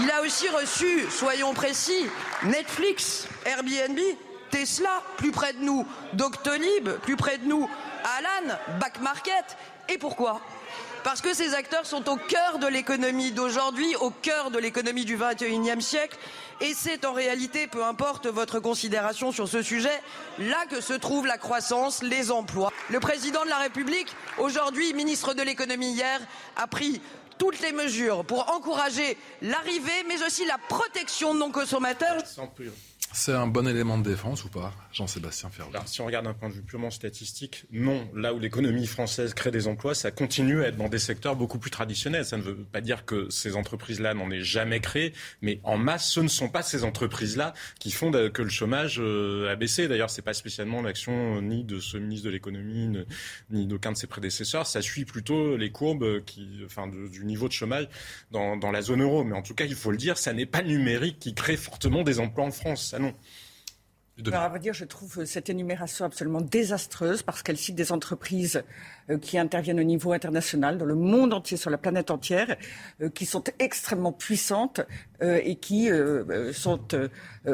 Il 0.00 0.10
a 0.10 0.22
aussi 0.22 0.48
reçu, 0.48 1.08
soyons 1.08 1.54
précis, 1.54 2.06
Netflix, 2.42 3.28
Airbnb, 3.46 3.98
Tesla, 4.50 5.02
plus 5.18 5.30
près 5.30 5.52
de 5.52 5.60
nous, 5.60 5.86
Doctolib, 6.14 6.88
plus 7.02 7.16
près 7.16 7.38
de 7.38 7.46
nous, 7.46 7.68
Alan, 8.18 8.56
Back 8.80 9.00
Market. 9.00 9.56
Et 9.88 9.98
pourquoi? 9.98 10.40
Parce 11.04 11.20
que 11.20 11.34
ces 11.34 11.54
acteurs 11.54 11.86
sont 11.86 12.08
au 12.08 12.16
cœur 12.16 12.58
de 12.58 12.66
l'économie 12.66 13.30
d'aujourd'hui, 13.30 13.94
au 13.96 14.10
cœur 14.10 14.50
de 14.50 14.58
l'économie 14.58 15.04
du 15.04 15.16
XXIe 15.16 15.82
siècle. 15.82 16.16
Et 16.60 16.74
c'est 16.74 17.04
en 17.04 17.12
réalité, 17.12 17.66
peu 17.66 17.84
importe 17.84 18.26
votre 18.26 18.60
considération 18.60 19.32
sur 19.32 19.48
ce 19.48 19.62
sujet, 19.62 20.00
là 20.38 20.66
que 20.68 20.80
se 20.80 20.92
trouve 20.92 21.26
la 21.26 21.38
croissance, 21.38 22.02
les 22.02 22.30
emplois. 22.30 22.72
Le 22.90 23.00
président 23.00 23.44
de 23.44 23.50
la 23.50 23.58
République, 23.58 24.14
aujourd'hui 24.38 24.92
ministre 24.94 25.34
de 25.34 25.42
l'économie 25.42 25.92
hier, 25.92 26.20
a 26.56 26.66
pris 26.66 27.00
toutes 27.38 27.60
les 27.60 27.72
mesures 27.72 28.24
pour 28.24 28.50
encourager 28.54 29.16
l'arrivée, 29.42 30.04
mais 30.08 30.22
aussi 30.24 30.46
la 30.46 30.58
protection 30.68 31.34
de 31.34 31.40
nos 31.40 31.50
consommateurs. 31.50 32.22
C'est 33.12 33.32
un 33.32 33.46
bon 33.46 33.66
élément 33.66 33.98
de 33.98 34.08
défense 34.08 34.44
ou 34.44 34.48
pas, 34.48 34.72
Jean-Sébastien 34.94 35.50
Ferrand 35.50 35.70
Si 35.86 36.00
on 36.00 36.06
regarde 36.06 36.24
d'un 36.24 36.34
point 36.34 36.48
de 36.48 36.54
vue 36.54 36.62
purement 36.62 36.90
statistique, 36.90 37.66
non. 37.72 38.08
Là 38.14 38.32
où 38.32 38.38
l'économie 38.38 38.86
française 38.86 39.34
crée 39.34 39.50
des 39.50 39.66
emplois, 39.66 39.94
ça 39.94 40.12
continue 40.12 40.62
à 40.62 40.68
être 40.68 40.76
dans 40.76 40.88
des 40.88 41.00
secteurs 41.00 41.34
beaucoup 41.34 41.58
plus 41.58 41.70
traditionnels. 41.70 42.24
Ça 42.24 42.36
ne 42.36 42.42
veut 42.42 42.54
pas 42.54 42.80
dire 42.80 43.04
que 43.04 43.28
ces 43.28 43.56
entreprises-là 43.56 44.14
n'en 44.14 44.30
aient 44.30 44.40
jamais 44.40 44.78
créé, 44.80 45.12
mais 45.42 45.60
en 45.64 45.76
masse, 45.76 46.08
ce 46.08 46.20
ne 46.20 46.28
sont 46.28 46.48
pas 46.48 46.62
ces 46.62 46.84
entreprises-là 46.84 47.54
qui 47.80 47.90
font 47.90 48.12
que 48.12 48.42
le 48.42 48.48
chômage 48.48 49.00
euh, 49.00 49.50
a 49.50 49.56
baissé. 49.56 49.88
D'ailleurs, 49.88 50.10
c'est 50.10 50.22
pas 50.22 50.34
spécialement 50.34 50.80
l'action 50.80 51.42
ni 51.42 51.64
de 51.64 51.80
ce 51.80 51.96
ministre 51.96 52.26
de 52.26 52.30
l'économie 52.30 53.04
ni 53.50 53.66
d'aucun 53.66 53.90
de 53.90 53.96
ses 53.96 54.06
prédécesseurs. 54.06 54.66
Ça 54.66 54.80
suit 54.80 55.04
plutôt 55.04 55.56
les 55.56 55.72
courbes 55.72 56.24
qui, 56.24 56.60
enfin, 56.64 56.86
du 56.86 57.24
niveau 57.24 57.48
de 57.48 57.52
chômage 57.52 57.88
dans, 58.30 58.56
dans 58.56 58.70
la 58.70 58.82
zone 58.82 59.02
euro. 59.02 59.24
Mais 59.24 59.34
en 59.34 59.42
tout 59.42 59.54
cas, 59.54 59.64
il 59.64 59.74
faut 59.74 59.90
le 59.90 59.96
dire, 59.96 60.18
ça 60.18 60.32
n'est 60.32 60.46
pas 60.46 60.62
numérique 60.62 61.18
qui 61.18 61.34
crée 61.34 61.56
fortement 61.56 62.02
des 62.02 62.20
emplois 62.20 62.44
en 62.44 62.52
France. 62.52 62.90
Ça, 62.90 62.98
alors, 64.26 64.42
à 64.42 64.48
vrai 64.48 64.60
dire, 64.60 64.74
je 64.74 64.84
trouve 64.84 65.24
cette 65.24 65.50
énumération 65.50 66.04
absolument 66.04 66.40
désastreuse 66.40 67.24
parce 67.24 67.42
qu'elle 67.42 67.56
cite 67.56 67.74
des 67.74 67.90
entreprises 67.90 68.62
euh, 69.10 69.18
qui 69.18 69.38
interviennent 69.38 69.80
au 69.80 69.84
niveau 69.84 70.12
international, 70.12 70.78
dans 70.78 70.84
le 70.84 70.94
monde 70.94 71.34
entier, 71.34 71.56
sur 71.56 71.68
la 71.68 71.78
planète 71.78 72.12
entière, 72.12 72.56
euh, 73.02 73.08
qui 73.08 73.26
sont 73.26 73.42
extrêmement 73.58 74.12
puissantes 74.12 74.80
euh, 75.22 75.40
et 75.42 75.56
qui 75.56 75.90
sont 76.52 76.80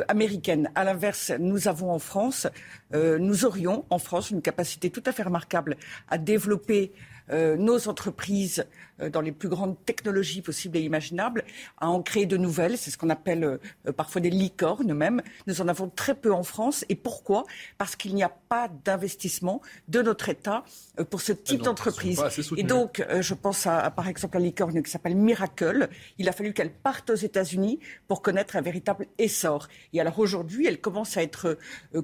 américaines. 0.09 0.71
À 0.75 0.85
l'inverse, 0.85 1.33
nous 1.39 1.69
avons 1.69 1.91
en 1.91 1.99
France, 1.99 2.47
nous 2.93 3.45
aurions 3.45 3.85
en 3.91 3.99
France 3.99 4.31
une 4.31 4.43
capacité 4.43 4.91
tout 4.91 5.03
à 5.07 5.13
fait 5.13 5.23
remarquable 5.23 5.77
à 6.09 6.19
développer 6.19 6.93
nos 7.33 7.89
entreprises 7.89 8.61
euh, 8.61 8.65
dans 9.09 9.23
les 9.23 9.33
plus 9.33 9.49
grandes 9.49 9.77
technologies 9.85 10.43
possibles 10.43 10.77
et 10.77 10.83
imaginables, 10.83 11.45
à 11.79 11.89
en 11.89 12.03
créer 12.03 12.27
de 12.27 12.37
nouvelles. 12.37 12.77
C'est 12.77 12.91
ce 12.91 12.99
qu'on 12.99 13.09
appelle 13.11 13.45
euh, 13.45 13.93
parfois 13.93 14.21
des 14.21 14.31
licornes 14.31 14.93
même. 14.93 15.23
Nous 15.47 15.61
en 15.63 15.69
avons 15.69 15.89
très 15.89 16.15
peu 16.15 16.33
en 16.33 16.43
France. 16.43 16.85
Et 16.89 16.95
pourquoi? 16.95 17.45
Parce 17.79 17.97
qu'il 17.97 18.15
n'y 18.15 18.23
a 18.23 18.29
pas 18.29 18.69
d'investissement 18.85 19.63
de 19.89 20.03
notre 20.03 20.29
État 20.29 20.65
euh, 20.99 21.05
pour 21.05 21.21
ce 21.21 21.33
type 21.33 21.63
d'entreprise. 21.63 22.23
Et 22.57 22.63
donc, 22.63 23.03
je 23.21 23.35
pense 23.35 23.67
à, 23.67 23.91
par 23.91 24.09
exemple 24.09 24.37
à 24.37 24.41
licorne 24.41 24.83
qui 24.83 24.91
s'appelle 24.91 25.17
Miracle. 25.17 25.89
Il 26.19 26.29
a 26.29 26.33
fallu 26.33 26.53
qu'elle 26.53 26.73
parte 26.73 27.09
aux 27.11 27.15
États-Unis 27.15 27.81
pour 28.09 28.21
connaître 28.21 28.57
un 28.57 28.61
véritable 28.61 29.07
essor. 29.19 29.69
Et 29.93 30.01
alors 30.01 30.19
aujourd'hui, 30.19 30.67
elle 30.67 30.81
commence 30.81 31.17
à 31.17 31.23
être 31.23 31.59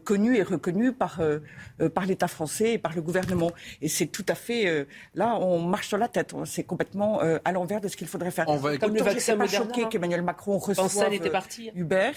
connue 0.05 0.37
et 0.37 0.43
reconnue 0.43 0.93
par, 0.93 1.21
par 1.95 2.07
l'État 2.07 2.29
français 2.29 2.75
et 2.75 2.79
par 2.79 2.95
le 2.95 3.03
gouvernement. 3.03 3.51
Et 3.83 3.89
c'est 3.89 4.07
tout 4.07 4.25
à 4.29 4.35
fait... 4.35 4.87
là, 5.15 5.37
on 5.37 5.61
marche 5.61 5.89
sur 5.89 5.99
la 5.99 6.09
tête. 6.09 6.35
C'est 6.45 6.65
complètement 6.65 6.86
euh, 6.95 7.39
à 7.45 7.53
l'envers 7.53 7.81
de 7.81 7.89
ce 7.89 7.97
qu'il 7.97 8.07
faudrait 8.07 8.31
faire. 8.31 8.49
On 8.49 8.57
va 8.57 8.77
Comme 8.79 8.95
le 8.95 9.03
vaccin 9.03 9.37
pas 9.37 9.47
choqué 9.47 9.89
qu'Emmanuel 9.89 10.23
Macron 10.23 10.59
reçoive 10.59 11.13
était 11.13 11.31
parti. 11.31 11.71
Uber. 11.75 12.13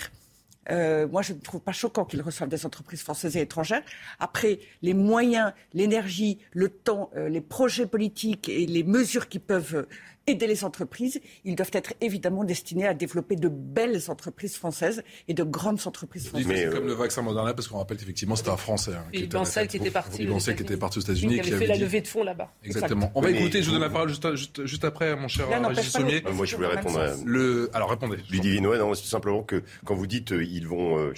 Euh, 0.71 1.08
moi, 1.08 1.21
je 1.21 1.34
ne 1.34 1.39
trouve 1.39 1.62
pas 1.62 1.71
choquant 1.71 2.05
qu'il 2.05 2.21
reçoive 2.21 2.49
des 2.49 2.65
entreprises 2.65 3.01
françaises 3.01 3.36
et 3.38 3.41
étrangères. 3.41 3.82
Après, 4.19 4.60
les 4.82 4.93
moyens, 4.93 5.53
l'énergie, 5.73 6.39
le 6.51 6.69
temps, 6.69 7.10
euh, 7.15 7.29
les 7.29 7.41
projets 7.41 7.88
politiques 7.88 8.49
et 8.49 8.65
les 8.65 8.84
mesures 8.84 9.29
qui 9.29 9.39
peuvent 9.39 9.88
aider 10.27 10.47
les 10.47 10.63
entreprises, 10.63 11.19
ils 11.43 11.55
doivent 11.55 11.71
être 11.73 11.93
évidemment 12.01 12.43
destinés 12.43 12.88
à 12.88 12.93
développer 12.93 13.36
de 13.36 13.49
belles 13.49 14.10
entreprises 14.10 14.55
françaises 14.55 15.03
et 15.27 15.34
de 15.34 15.43
grandes 15.43 15.82
entreprises 15.86 16.27
françaises. 16.27 16.47
Mais 16.47 16.69
comme 16.69 16.88
le 16.88 16.93
vaccin 16.93 17.21
Moderna, 17.21 17.53
parce 17.53 17.67
qu'on 17.67 17.77
rappelle 17.77 17.97
qu'effectivement 17.97 18.36
c'était 18.36 18.49
un 18.49 18.58
Français. 18.58 18.91
Hein, 18.93 19.05
qui, 19.12 19.23
était, 19.23 19.67
qui 19.67 19.77
était 19.77 19.91
parti. 19.91 20.27
qui 20.27 20.63
était 20.63 20.77
parti 20.77 20.99
aux 20.99 21.01
États-Unis. 21.01 21.39
Qui 21.39 21.53
avait 21.53 21.65
fait 21.65 21.67
la 21.67 21.77
levée 21.77 22.01
de 22.01 22.08
fonds 22.08 22.23
là-bas. 22.23 22.53
Exactement. 22.63 23.12
On 23.15 23.21
va 23.21 23.32
écouter, 23.32 23.62
je 23.62 23.67
vous 23.67 23.73
donne 23.73 23.82
la 23.82 23.89
parole 23.89 24.10
juste, 24.10 24.65
juste, 24.65 24.84
après, 24.84 25.15
mon 25.15 25.27
cher 25.27 25.47
Régis 25.49 25.91
Sommier. 25.91 26.21
Moi, 26.34 26.45
je 26.45 26.55
voulais 26.55 26.67
répondre 26.67 26.99
à... 26.99 27.10
Le... 27.25 27.69
Alors, 27.73 27.89
répondez. 27.89 28.17
Ludivine, 28.29 28.67
ouais, 28.67 28.77
non, 28.77 28.93
c'est 28.93 29.03
tout 29.03 29.08
simplement 29.08 29.43
que 29.43 29.63
quand 29.86 29.95
vous 29.95 30.08
dites 30.08 30.32
euh, 30.32 30.43
ils 30.43 30.67
vont, 30.67 30.97
euh, 30.97 31.13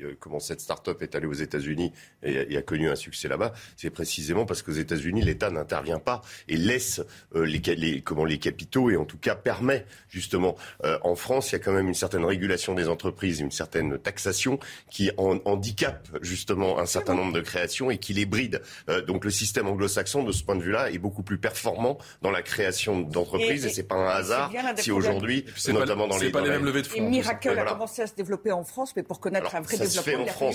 euh, 0.00 0.14
comment 0.18 0.40
cette 0.40 0.60
start-up 0.60 1.02
est 1.02 1.14
allée 1.14 1.26
aux 1.26 1.32
États-Unis 1.32 1.92
et, 2.22 2.56
a 2.56 2.62
connu 2.62 2.88
un 2.88 2.96
succès 2.96 3.28
là-bas, 3.28 3.52
c'est 3.76 3.90
précisément 3.90 4.46
parce 4.46 4.62
qu'aux 4.62 4.72
États-Unis, 4.72 5.22
l'État 5.22 5.50
n'intervient 5.50 5.98
pas 5.98 6.22
et 6.48 6.56
laisse 6.56 7.02
les, 7.34 8.00
comment, 8.02 8.24
les 8.24 8.38
capitaux 8.44 8.90
et 8.90 8.96
en 8.96 9.04
tout 9.04 9.18
cas 9.18 9.34
permet 9.34 9.86
justement 10.08 10.56
en 11.02 11.14
France, 11.14 11.50
il 11.50 11.52
y 11.54 11.56
a 11.56 11.58
quand 11.58 11.72
même 11.72 11.88
une 11.88 11.94
certaine 11.94 12.24
régulation 12.24 12.74
des 12.74 12.88
entreprises, 12.88 13.40
une 13.40 13.50
certaine 13.50 13.98
taxation 13.98 14.58
qui 14.90 15.10
en, 15.16 15.38
handicape 15.44 16.08
justement 16.22 16.78
un 16.78 16.86
certain 16.86 17.14
nombre 17.14 17.32
de 17.32 17.40
créations 17.40 17.90
et 17.90 17.98
qui 17.98 18.12
les 18.12 18.26
bride. 18.26 18.62
donc 19.06 19.24
le 19.24 19.30
système 19.30 19.66
anglo-saxon 19.66 20.22
de 20.22 20.32
ce 20.32 20.44
point 20.44 20.56
de 20.56 20.62
vue-là 20.62 20.90
est 20.90 20.98
beaucoup 20.98 21.22
plus 21.22 21.38
performant 21.38 21.98
dans 22.22 22.30
la 22.30 22.42
création 22.42 23.00
d'entreprises 23.00 23.64
et, 23.64 23.68
et 23.68 23.72
c'est 23.72 23.88
pas 23.88 23.96
un 23.96 24.08
hasard 24.08 24.52
si 24.76 24.90
aujourd'hui, 24.90 25.44
notamment 25.68 26.06
dans 26.06 26.18
les, 26.18 26.30
pas 26.30 26.40
les 26.40 26.50
mêmes 26.50 26.64
levées 26.64 26.82
de 26.82 26.86
fonds. 26.86 26.96
Et 26.96 27.00
Miracle 27.00 27.58
a 27.58 27.64
commencé 27.64 28.02
à 28.02 28.06
se 28.06 28.14
développer 28.14 28.52
en 28.52 28.64
France, 28.64 28.92
mais 28.96 29.02
pour 29.02 29.20
connaître 29.20 29.54
un 29.54 29.60
vrai 29.60 29.78
développement, 29.78 30.50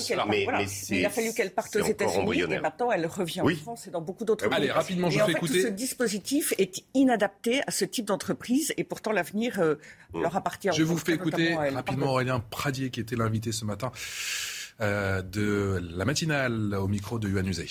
il 0.89 1.06
a 1.06 1.10
fallu 1.10 1.34
qu'elle 1.34 1.52
parte 1.52 1.75
aux 1.75 1.86
États-Unis 1.86 2.41
et 2.41 2.60
maintenant 2.60 2.91
elle 2.91 3.06
revient 3.06 3.41
en 3.41 3.56
France 3.56 3.88
et 3.88 3.91
dans 3.91 4.02
beaucoup 4.02 4.25
d'autres 4.25 4.47
pays. 4.47 4.58
Allez, 4.58 4.71
rapidement, 4.71 5.10
je 5.10 5.17
fais 5.17 5.23
en 5.23 5.25
fait, 5.28 5.32
écouter. 5.34 5.62
Ce 5.62 5.67
dispositif 5.67 6.54
est 6.58 6.84
inadapté 6.93 7.62
à 7.69 7.71
ce 7.71 7.86
type 7.86 8.05
d'entreprise 8.05 8.73
et 8.77 8.84
pourtant 8.84 9.12
l'avenir 9.12 9.60
euh, 9.60 9.75
leur 10.15 10.36
appartient. 10.36 10.69
Je 10.75 10.82
vous 10.82 10.97
fais 10.97 11.13
écouter 11.13 11.53
rapidement 11.53 12.13
Aurélien 12.13 12.39
Pradier 12.39 12.89
qui 12.89 12.99
était 12.99 13.15
l'invité 13.15 13.51
ce 13.51 13.63
matin 13.63 13.91
euh, 14.82 15.21
de 15.21 15.79
la 15.95 16.03
matinale 16.03 16.73
au 16.73 16.88
micro 16.88 17.19
de 17.19 17.29
Yuan 17.29 17.45
Uzey. 17.45 17.67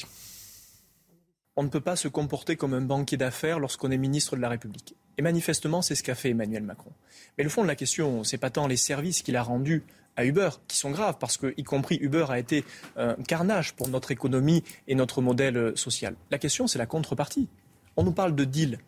On 1.56 1.64
ne 1.64 1.68
peut 1.68 1.80
pas 1.80 1.96
se 1.96 2.06
comporter 2.06 2.54
comme 2.54 2.74
un 2.74 2.80
banquier 2.80 3.16
d'affaires 3.16 3.58
lorsqu'on 3.58 3.90
est 3.90 3.98
ministre 3.98 4.36
de 4.36 4.40
la 4.40 4.48
République. 4.48 4.94
Et 5.16 5.22
manifestement, 5.22 5.82
c'est 5.82 5.96
ce 5.96 6.04
qu'a 6.04 6.14
fait 6.14 6.30
Emmanuel 6.30 6.62
Macron. 6.62 6.92
Mais 7.36 7.42
le 7.42 7.50
fond 7.50 7.62
de 7.62 7.66
la 7.66 7.74
question, 7.74 8.22
c'est 8.22 8.38
pas 8.38 8.50
tant 8.50 8.68
les 8.68 8.76
services 8.76 9.22
qu'il 9.22 9.34
a 9.34 9.42
rendus 9.42 9.82
à 10.14 10.24
Uber, 10.24 10.50
qui 10.68 10.76
sont 10.76 10.92
graves, 10.92 11.16
parce 11.18 11.36
que, 11.36 11.54
y 11.56 11.64
compris 11.64 11.98
Uber 12.00 12.26
a 12.28 12.38
été 12.38 12.64
un 12.96 13.14
carnage 13.14 13.74
pour 13.74 13.88
notre 13.88 14.12
économie 14.12 14.62
et 14.86 14.94
notre 14.94 15.20
modèle 15.20 15.72
social. 15.74 16.14
La 16.30 16.38
question, 16.38 16.68
c'est 16.68 16.78
la 16.78 16.86
contrepartie. 16.86 17.48
On 17.96 18.04
nous 18.04 18.12
parle 18.12 18.36
de 18.36 18.44
deal 18.44 18.78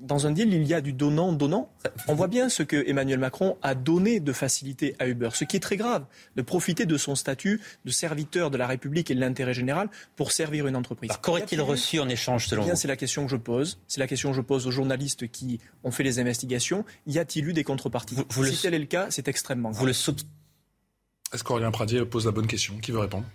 dans 0.00 0.26
un 0.26 0.32
deal, 0.32 0.52
il 0.52 0.64
y 0.64 0.74
a 0.74 0.80
du 0.80 0.92
donnant-donnant. 0.92 1.70
On 2.08 2.14
voit 2.14 2.28
bien 2.28 2.48
ce 2.48 2.62
que 2.62 2.88
Emmanuel 2.88 3.18
Macron 3.18 3.56
a 3.62 3.74
donné 3.74 4.20
de 4.20 4.32
facilité 4.32 4.94
à 4.98 5.06
Uber, 5.06 5.30
ce 5.32 5.44
qui 5.44 5.56
est 5.56 5.60
très 5.60 5.76
grave, 5.76 6.04
de 6.36 6.42
profiter 6.42 6.86
de 6.86 6.96
son 6.96 7.14
statut 7.14 7.60
de 7.84 7.90
serviteur 7.90 8.50
de 8.50 8.56
la 8.56 8.66
République 8.66 9.10
et 9.10 9.14
de 9.14 9.20
l'intérêt 9.20 9.54
général 9.54 9.88
pour 10.16 10.32
servir 10.32 10.66
une 10.66 10.76
entreprise. 10.76 11.10
Qu'aurait-il 11.22 11.60
reçu 11.60 11.98
en 11.98 12.08
échange 12.08 12.48
selon 12.48 12.66
eh 12.70 12.76
C'est 12.76 12.88
la 12.88 12.96
question 12.96 13.24
que 13.24 13.30
je 13.30 13.36
pose. 13.36 13.78
C'est 13.88 14.00
la 14.00 14.06
question 14.06 14.30
que 14.30 14.36
je 14.36 14.42
pose 14.42 14.66
aux 14.66 14.70
journalistes 14.70 15.28
qui 15.30 15.60
ont 15.84 15.90
fait 15.90 16.04
les 16.04 16.18
investigations. 16.18 16.84
Y 17.06 17.18
a-t-il 17.18 17.48
eu 17.48 17.52
des 17.52 17.64
contreparties 17.64 18.16
Si 18.30 18.62
tel 18.62 18.74
est 18.74 18.78
le 18.78 18.86
cas, 18.86 19.06
c'est 19.10 19.28
extrêmement 19.28 19.70
grave. 19.70 19.88
Est-ce 21.32 21.42
qu'Aurélien 21.42 21.70
Pradier 21.70 22.04
pose 22.04 22.26
la 22.26 22.32
bonne 22.32 22.46
question? 22.46 22.78
Qui 22.78 22.92
veut 22.92 23.00
répondre? 23.00 23.26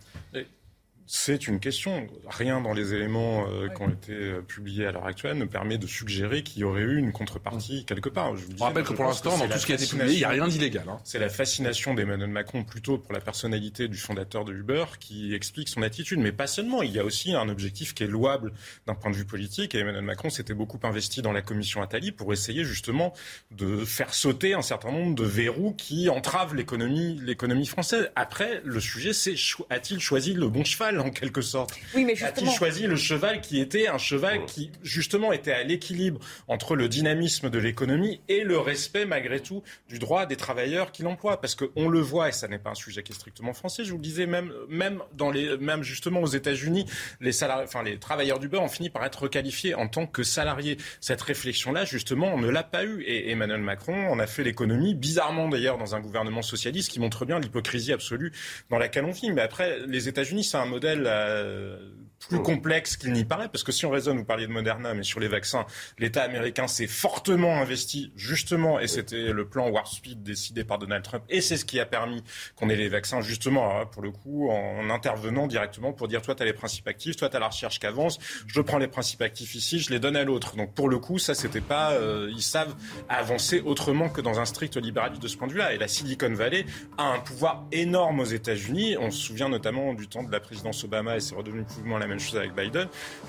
C'est 1.13 1.49
une 1.49 1.59
question. 1.59 2.07
Rien 2.25 2.61
dans 2.61 2.73
les 2.73 2.93
éléments 2.93 3.45
euh, 3.45 3.67
qui 3.67 3.81
ont 3.81 3.89
été 3.89 4.13
euh, 4.13 4.41
publiés 4.41 4.85
à 4.85 4.93
l'heure 4.93 5.05
actuelle 5.05 5.37
ne 5.37 5.43
permet 5.43 5.77
de 5.77 5.85
suggérer 5.85 6.41
qu'il 6.41 6.61
y 6.61 6.63
aurait 6.63 6.83
eu 6.83 6.97
une 6.97 7.11
contrepartie 7.11 7.83
quelque 7.83 8.07
part. 8.07 8.37
Je 8.37 8.45
vous 8.45 8.63
rappelle 8.63 8.85
que 8.85 8.93
pour 8.93 9.03
l'instant, 9.03 9.37
dans 9.37 9.45
tout 9.45 9.57
ce 9.57 9.65
qui 9.65 9.73
a 9.73 9.75
été 9.75 9.87
publié, 9.87 10.13
il 10.13 10.17
n'y 10.19 10.23
a 10.23 10.29
rien 10.29 10.47
d'illégal. 10.47 10.85
Hein. 10.87 10.99
C'est 11.03 11.19
la 11.19 11.27
fascination 11.27 11.93
d'Emmanuel 11.93 12.29
Macron 12.29 12.63
plutôt 12.63 12.97
pour 12.97 13.11
la 13.11 13.19
personnalité 13.19 13.89
du 13.89 13.97
fondateur 13.97 14.45
de 14.45 14.53
Uber 14.53 14.85
qui 15.01 15.35
explique 15.35 15.67
son 15.67 15.81
attitude. 15.81 16.17
Mais 16.17 16.31
pas 16.31 16.47
seulement. 16.47 16.81
Il 16.81 16.91
y 16.91 16.99
a 16.99 17.03
aussi 17.03 17.33
un 17.33 17.49
objectif 17.49 17.93
qui 17.93 18.03
est 18.03 18.07
louable 18.07 18.53
d'un 18.87 18.95
point 18.95 19.11
de 19.11 19.17
vue 19.17 19.25
politique. 19.25 19.75
Et 19.75 19.79
Emmanuel 19.79 20.05
Macron 20.05 20.29
s'était 20.29 20.53
beaucoup 20.53 20.79
investi 20.83 21.21
dans 21.21 21.33
la 21.33 21.41
commission 21.41 21.81
Attali 21.81 22.13
pour 22.13 22.31
essayer 22.31 22.63
justement 22.63 23.13
de 23.51 23.83
faire 23.83 24.13
sauter 24.13 24.53
un 24.53 24.61
certain 24.61 24.93
nombre 24.93 25.15
de 25.15 25.25
verrous 25.25 25.73
qui 25.73 26.07
entravent 26.07 26.55
l'économie, 26.55 27.19
l'économie 27.21 27.67
française. 27.67 28.09
Après, 28.15 28.61
le 28.63 28.79
sujet, 28.79 29.11
c'est 29.11 29.35
a-t-il 29.69 29.99
choisi 29.99 30.33
le 30.33 30.47
bon 30.47 30.63
cheval? 30.63 31.00
En 31.01 31.09
quelque 31.09 31.41
sorte. 31.41 31.73
Oui, 31.95 32.05
mais 32.05 32.21
A-t-il 32.23 32.49
choisi 32.51 32.87
le 32.87 32.95
cheval 32.95 33.41
qui 33.41 33.59
était 33.59 33.87
un 33.87 33.97
cheval 33.97 34.45
qui, 34.45 34.71
justement, 34.83 35.31
était 35.31 35.51
à 35.51 35.63
l'équilibre 35.63 36.19
entre 36.47 36.75
le 36.75 36.87
dynamisme 36.87 37.49
de 37.49 37.59
l'économie 37.59 38.21
et 38.29 38.43
le 38.43 38.57
respect, 38.57 39.05
malgré 39.05 39.39
tout, 39.39 39.63
du 39.89 39.99
droit 39.99 40.25
des 40.25 40.35
travailleurs 40.35 40.91
qui 40.91 41.03
l'emploient? 41.03 41.41
Parce 41.41 41.55
qu'on 41.55 41.89
le 41.89 41.99
voit, 41.99 42.29
et 42.29 42.31
ça 42.31 42.47
n'est 42.47 42.59
pas 42.59 42.71
un 42.71 42.75
sujet 42.75 43.03
qui 43.03 43.11
est 43.11 43.15
strictement 43.15 43.53
français, 43.53 43.83
je 43.83 43.91
vous 43.91 43.97
le 43.97 44.03
disais, 44.03 44.25
même, 44.25 44.51
même, 44.69 45.01
dans 45.13 45.31
les, 45.31 45.57
même 45.57 45.83
justement 45.83 46.21
aux 46.21 46.27
États-Unis, 46.27 46.85
les, 47.19 47.31
salariés, 47.31 47.65
enfin, 47.65 47.83
les 47.83 47.97
travailleurs 47.97 48.39
du 48.39 48.47
beurre 48.47 48.63
ont 48.63 48.69
fini 48.69 48.89
par 48.89 49.03
être 49.05 49.23
requalifiés 49.23 49.75
en 49.75 49.87
tant 49.87 50.05
que 50.05 50.23
salariés. 50.23 50.77
Cette 50.99 51.21
réflexion-là, 51.21 51.85
justement, 51.85 52.33
on 52.33 52.37
ne 52.37 52.49
l'a 52.49 52.63
pas 52.63 52.83
eu. 52.83 53.01
Et 53.03 53.31
Emmanuel 53.31 53.61
Macron 53.61 54.09
en 54.09 54.19
a 54.19 54.27
fait 54.27 54.43
l'économie, 54.43 54.95
bizarrement 54.95 55.49
d'ailleurs, 55.49 55.77
dans 55.77 55.95
un 55.95 55.99
gouvernement 55.99 56.41
socialiste 56.41 56.91
qui 56.91 56.99
montre 56.99 57.25
bien 57.25 57.39
l'hypocrisie 57.39 57.93
absolue 57.93 58.31
dans 58.69 58.77
laquelle 58.77 59.05
on 59.05 59.11
vit. 59.11 59.31
Mais 59.31 59.41
après, 59.41 59.79
les 59.87 60.07
États-Unis, 60.07 60.43
c'est 60.43 60.57
un 60.57 60.65
modèle 60.65 60.80
euh, 61.07 61.91
plus 62.27 62.41
complexe 62.41 62.97
qu'il 62.97 63.13
n'y 63.13 63.25
paraît, 63.25 63.49
parce 63.49 63.63
que 63.63 63.71
si 63.71 63.85
on 63.85 63.89
raisonne, 63.89 64.17
vous 64.17 64.25
parliez 64.25 64.47
de 64.47 64.51
Moderna, 64.51 64.93
mais 64.93 65.03
sur 65.03 65.19
les 65.19 65.27
vaccins, 65.27 65.65
l'État 65.97 66.23
américain 66.23 66.67
s'est 66.67 66.87
fortement 66.87 67.57
investi, 67.59 68.11
justement, 68.15 68.79
et 68.79 68.87
c'était 68.87 69.31
le 69.31 69.47
plan 69.47 69.69
Warp 69.69 69.87
Speed 69.87 70.23
décidé 70.23 70.63
par 70.63 70.77
Donald 70.77 71.03
Trump, 71.03 71.23
et 71.29 71.41
c'est 71.41 71.57
ce 71.57 71.65
qui 71.65 71.79
a 71.79 71.85
permis 71.85 72.23
qu'on 72.55 72.69
ait 72.69 72.75
les 72.75 72.89
vaccins, 72.89 73.21
justement, 73.21 73.85
pour 73.85 74.01
le 74.01 74.11
coup, 74.11 74.49
en 74.49 74.89
intervenant 74.89 75.47
directement 75.47 75.93
pour 75.93 76.07
dire, 76.07 76.21
toi, 76.21 76.35
tu 76.35 76.43
as 76.43 76.45
les 76.45 76.53
principes 76.53 76.87
actifs, 76.87 77.15
toi, 77.15 77.29
tu 77.29 77.35
as 77.35 77.39
la 77.39 77.47
recherche 77.47 77.79
qui 77.79 77.85
avance, 77.85 78.19
je 78.47 78.61
prends 78.61 78.77
les 78.77 78.87
principes 78.87 79.21
actifs 79.21 79.55
ici, 79.55 79.79
je 79.79 79.89
les 79.89 79.99
donne 79.99 80.15
à 80.15 80.23
l'autre. 80.23 80.55
Donc, 80.55 80.73
pour 80.73 80.89
le 80.89 80.99
coup, 80.99 81.19
ça, 81.19 81.33
c'était 81.33 81.61
pas, 81.61 81.91
euh, 81.93 82.29
ils 82.31 82.41
savent 82.41 82.75
avancer 83.09 83.61
autrement 83.61 84.09
que 84.09 84.21
dans 84.21 84.39
un 84.39 84.45
strict 84.45 84.77
libéralisme 84.77 85.21
de 85.21 85.27
ce 85.27 85.37
point 85.37 85.47
de 85.47 85.53
vue-là. 85.53 85.73
Et 85.73 85.77
la 85.77 85.87
Silicon 85.87 86.33
Valley 86.33 86.65
a 86.97 87.03
un 87.03 87.19
pouvoir 87.19 87.65
énorme 87.71 88.19
aux 88.19 88.25
États-Unis. 88.25 88.97
On 88.99 89.11
se 89.11 89.19
souvient 89.19 89.49
notamment 89.49 89.93
du 89.93 90.07
temps 90.07 90.23
de 90.23 90.31
la 90.31 90.39
présidence 90.39 90.83
Obama, 90.83 91.17
et 91.17 91.19
c'est 91.19 91.35
redevenu 91.35 91.63
plus 91.63 91.81
ou 91.81 91.85
moins 91.85 91.99
la 91.99 92.07
même 92.11 92.19
chose 92.19 92.37
avec 92.37 92.53
Biden, 92.53 92.87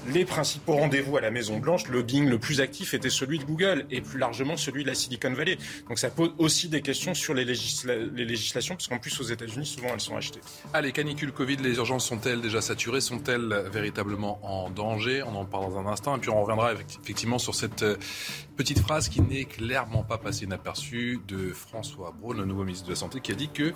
les 0.08 0.24
principaux 0.24 0.74
rendez-vous 0.74 1.16
à 1.16 1.20
la 1.20 1.30
Maison-Blanche, 1.30 1.88
le 1.88 1.98
lobbying 1.98 2.28
le 2.28 2.38
plus 2.38 2.60
actif 2.60 2.94
était 2.94 3.10
celui 3.10 3.38
de 3.38 3.44
Google 3.44 3.86
et 3.90 4.00
plus 4.00 4.18
largement 4.18 4.56
celui 4.56 4.82
de 4.82 4.88
la 4.88 4.94
Silicon 4.94 5.32
Valley. 5.32 5.56
Donc 5.88 5.98
ça 5.98 6.10
pose 6.10 6.32
aussi 6.38 6.68
des 6.68 6.82
questions 6.82 7.14
sur 7.14 7.34
les, 7.34 7.44
les 7.44 8.24
législations, 8.24 8.74
parce 8.74 8.88
qu'en 8.88 8.98
plus 8.98 9.18
aux 9.20 9.24
États-Unis, 9.24 9.66
souvent 9.66 9.88
elles 9.92 10.00
sont 10.00 10.16
achetées. 10.16 10.40
Allez, 10.72 10.92
canicule 10.92 11.32
Covid, 11.32 11.56
les 11.56 11.76
urgences 11.76 12.06
sont-elles 12.06 12.40
déjà 12.40 12.60
saturées? 12.60 13.00
Sont-elles 13.00 13.70
véritablement 13.72 14.40
en 14.42 14.70
danger? 14.70 15.22
On 15.22 15.34
en 15.34 15.44
parle 15.44 15.72
dans 15.72 15.78
un 15.78 15.86
instant. 15.86 16.16
Et 16.16 16.20
puis 16.20 16.30
on 16.30 16.40
reviendra 16.40 16.72
effectivement 16.72 17.38
sur 17.38 17.54
cette 17.54 17.82
euh, 17.82 17.96
petite 18.56 18.80
phrase 18.80 19.08
qui 19.08 19.20
n'est 19.20 19.44
clairement 19.44 20.02
pas 20.02 20.18
passée 20.18 20.44
inaperçue 20.44 21.20
de 21.28 21.52
François 21.52 22.14
Braun, 22.18 22.36
le 22.36 22.44
nouveau 22.44 22.64
ministre 22.64 22.86
de 22.86 22.92
la 22.92 22.96
Santé, 22.96 23.20
qui 23.20 23.32
a 23.32 23.34
dit 23.34 23.48
que 23.48 23.72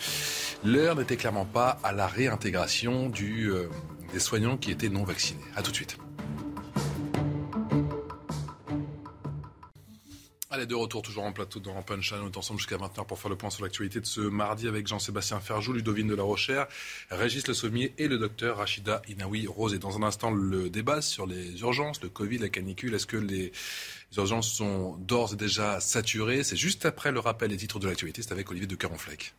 l'heure 0.64 0.97
n'était 0.97 1.16
clairement 1.16 1.45
pas 1.45 1.79
à 1.83 1.92
la 1.92 2.07
réintégration 2.07 3.09
du 3.09 3.51
euh, 3.51 3.69
des 4.12 4.21
soignants 4.21 4.57
qui 4.57 4.71
étaient 4.71 4.88
non 4.88 5.05
vaccinés. 5.05 5.40
A 5.55 5.62
tout 5.62 5.71
de 5.71 5.77
suite. 5.77 5.99
Allez, 10.57 10.64
de 10.64 10.75
retour 10.75 11.03
toujours 11.03 11.25
en 11.25 11.33
plateau 11.33 11.61
dans 11.61 11.83
Punchline. 11.83 12.21
On 12.23 12.29
est 12.29 12.37
ensemble 12.38 12.59
jusqu'à 12.59 12.79
20h 12.79 13.05
pour 13.05 13.19
faire 13.19 13.29
le 13.29 13.37
point 13.37 13.51
sur 13.51 13.62
l'actualité 13.62 14.01
de 14.01 14.07
ce 14.07 14.23
mardi 14.23 14.66
avec 14.69 14.87
Jean-Sébastien 14.87 15.38
Ferjou, 15.38 15.75
Ludovine 15.75 16.07
de 16.07 16.14
la 16.14 16.23
Rochère, 16.23 16.66
Régis 17.11 17.47
Le 17.47 17.53
Sommier 17.53 17.92
et 17.99 18.09
le 18.09 18.16
docteur 18.16 18.57
Rachida 18.57 19.03
Inaoui 19.07 19.47
Rosé. 19.47 19.79
Dans 19.79 19.99
un 19.99 20.03
instant, 20.03 20.31
le 20.31 20.71
débat 20.71 21.03
sur 21.03 21.27
les 21.27 21.61
urgences, 21.61 22.01
le 22.01 22.09
Covid, 22.09 22.38
la 22.38 22.49
canicule. 22.49 22.95
Est-ce 22.95 23.07
que 23.07 23.19
les 23.19 23.53
urgences 24.16 24.51
sont 24.51 24.97
d'ores 24.97 25.35
et 25.35 25.37
déjà 25.37 25.79
saturées? 25.81 26.42
C'est 26.42 26.57
juste 26.57 26.87
après 26.87 27.12
le 27.12 27.21
rappel 27.21 27.51
des 27.51 27.59
titres 27.59 27.79
de 27.79 27.87
l'actualité. 27.87 28.23
C'est 28.23 28.33
avec 28.33 28.51
Olivier 28.51 28.66
de 28.66 28.77
Caronfleck. 28.77 29.35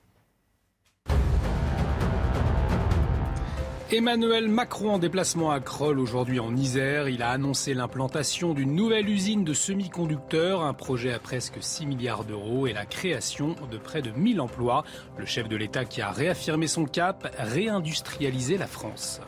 Emmanuel 3.89 4.49
Macron 4.49 4.95
en 4.95 4.99
déplacement 4.99 5.49
à 5.49 5.61
Kroll 5.61 5.99
aujourd'hui 5.99 6.41
en 6.41 6.53
Isère. 6.57 7.07
Il 7.07 7.21
a 7.21 7.29
annoncé 7.29 7.73
l'implantation 7.73 8.53
d'une 8.53 8.75
nouvelle 8.75 9.07
usine 9.07 9.45
de 9.45 9.53
semi-conducteurs, 9.53 10.61
un 10.61 10.73
projet 10.73 11.13
à 11.13 11.19
presque 11.19 11.59
6 11.61 11.85
milliards 11.85 12.25
d'euros 12.25 12.67
et 12.67 12.73
la 12.73 12.85
création 12.85 13.55
de 13.71 13.77
près 13.77 14.01
de 14.01 14.11
1000 14.11 14.41
emplois. 14.41 14.83
Le 15.17 15.25
chef 15.25 15.47
de 15.47 15.55
l'État 15.55 15.85
qui 15.85 16.01
a 16.01 16.11
réaffirmé 16.11 16.67
son 16.67 16.83
cap, 16.83 17.33
réindustrialiser 17.39 18.57
la 18.57 18.67
France. 18.67 19.21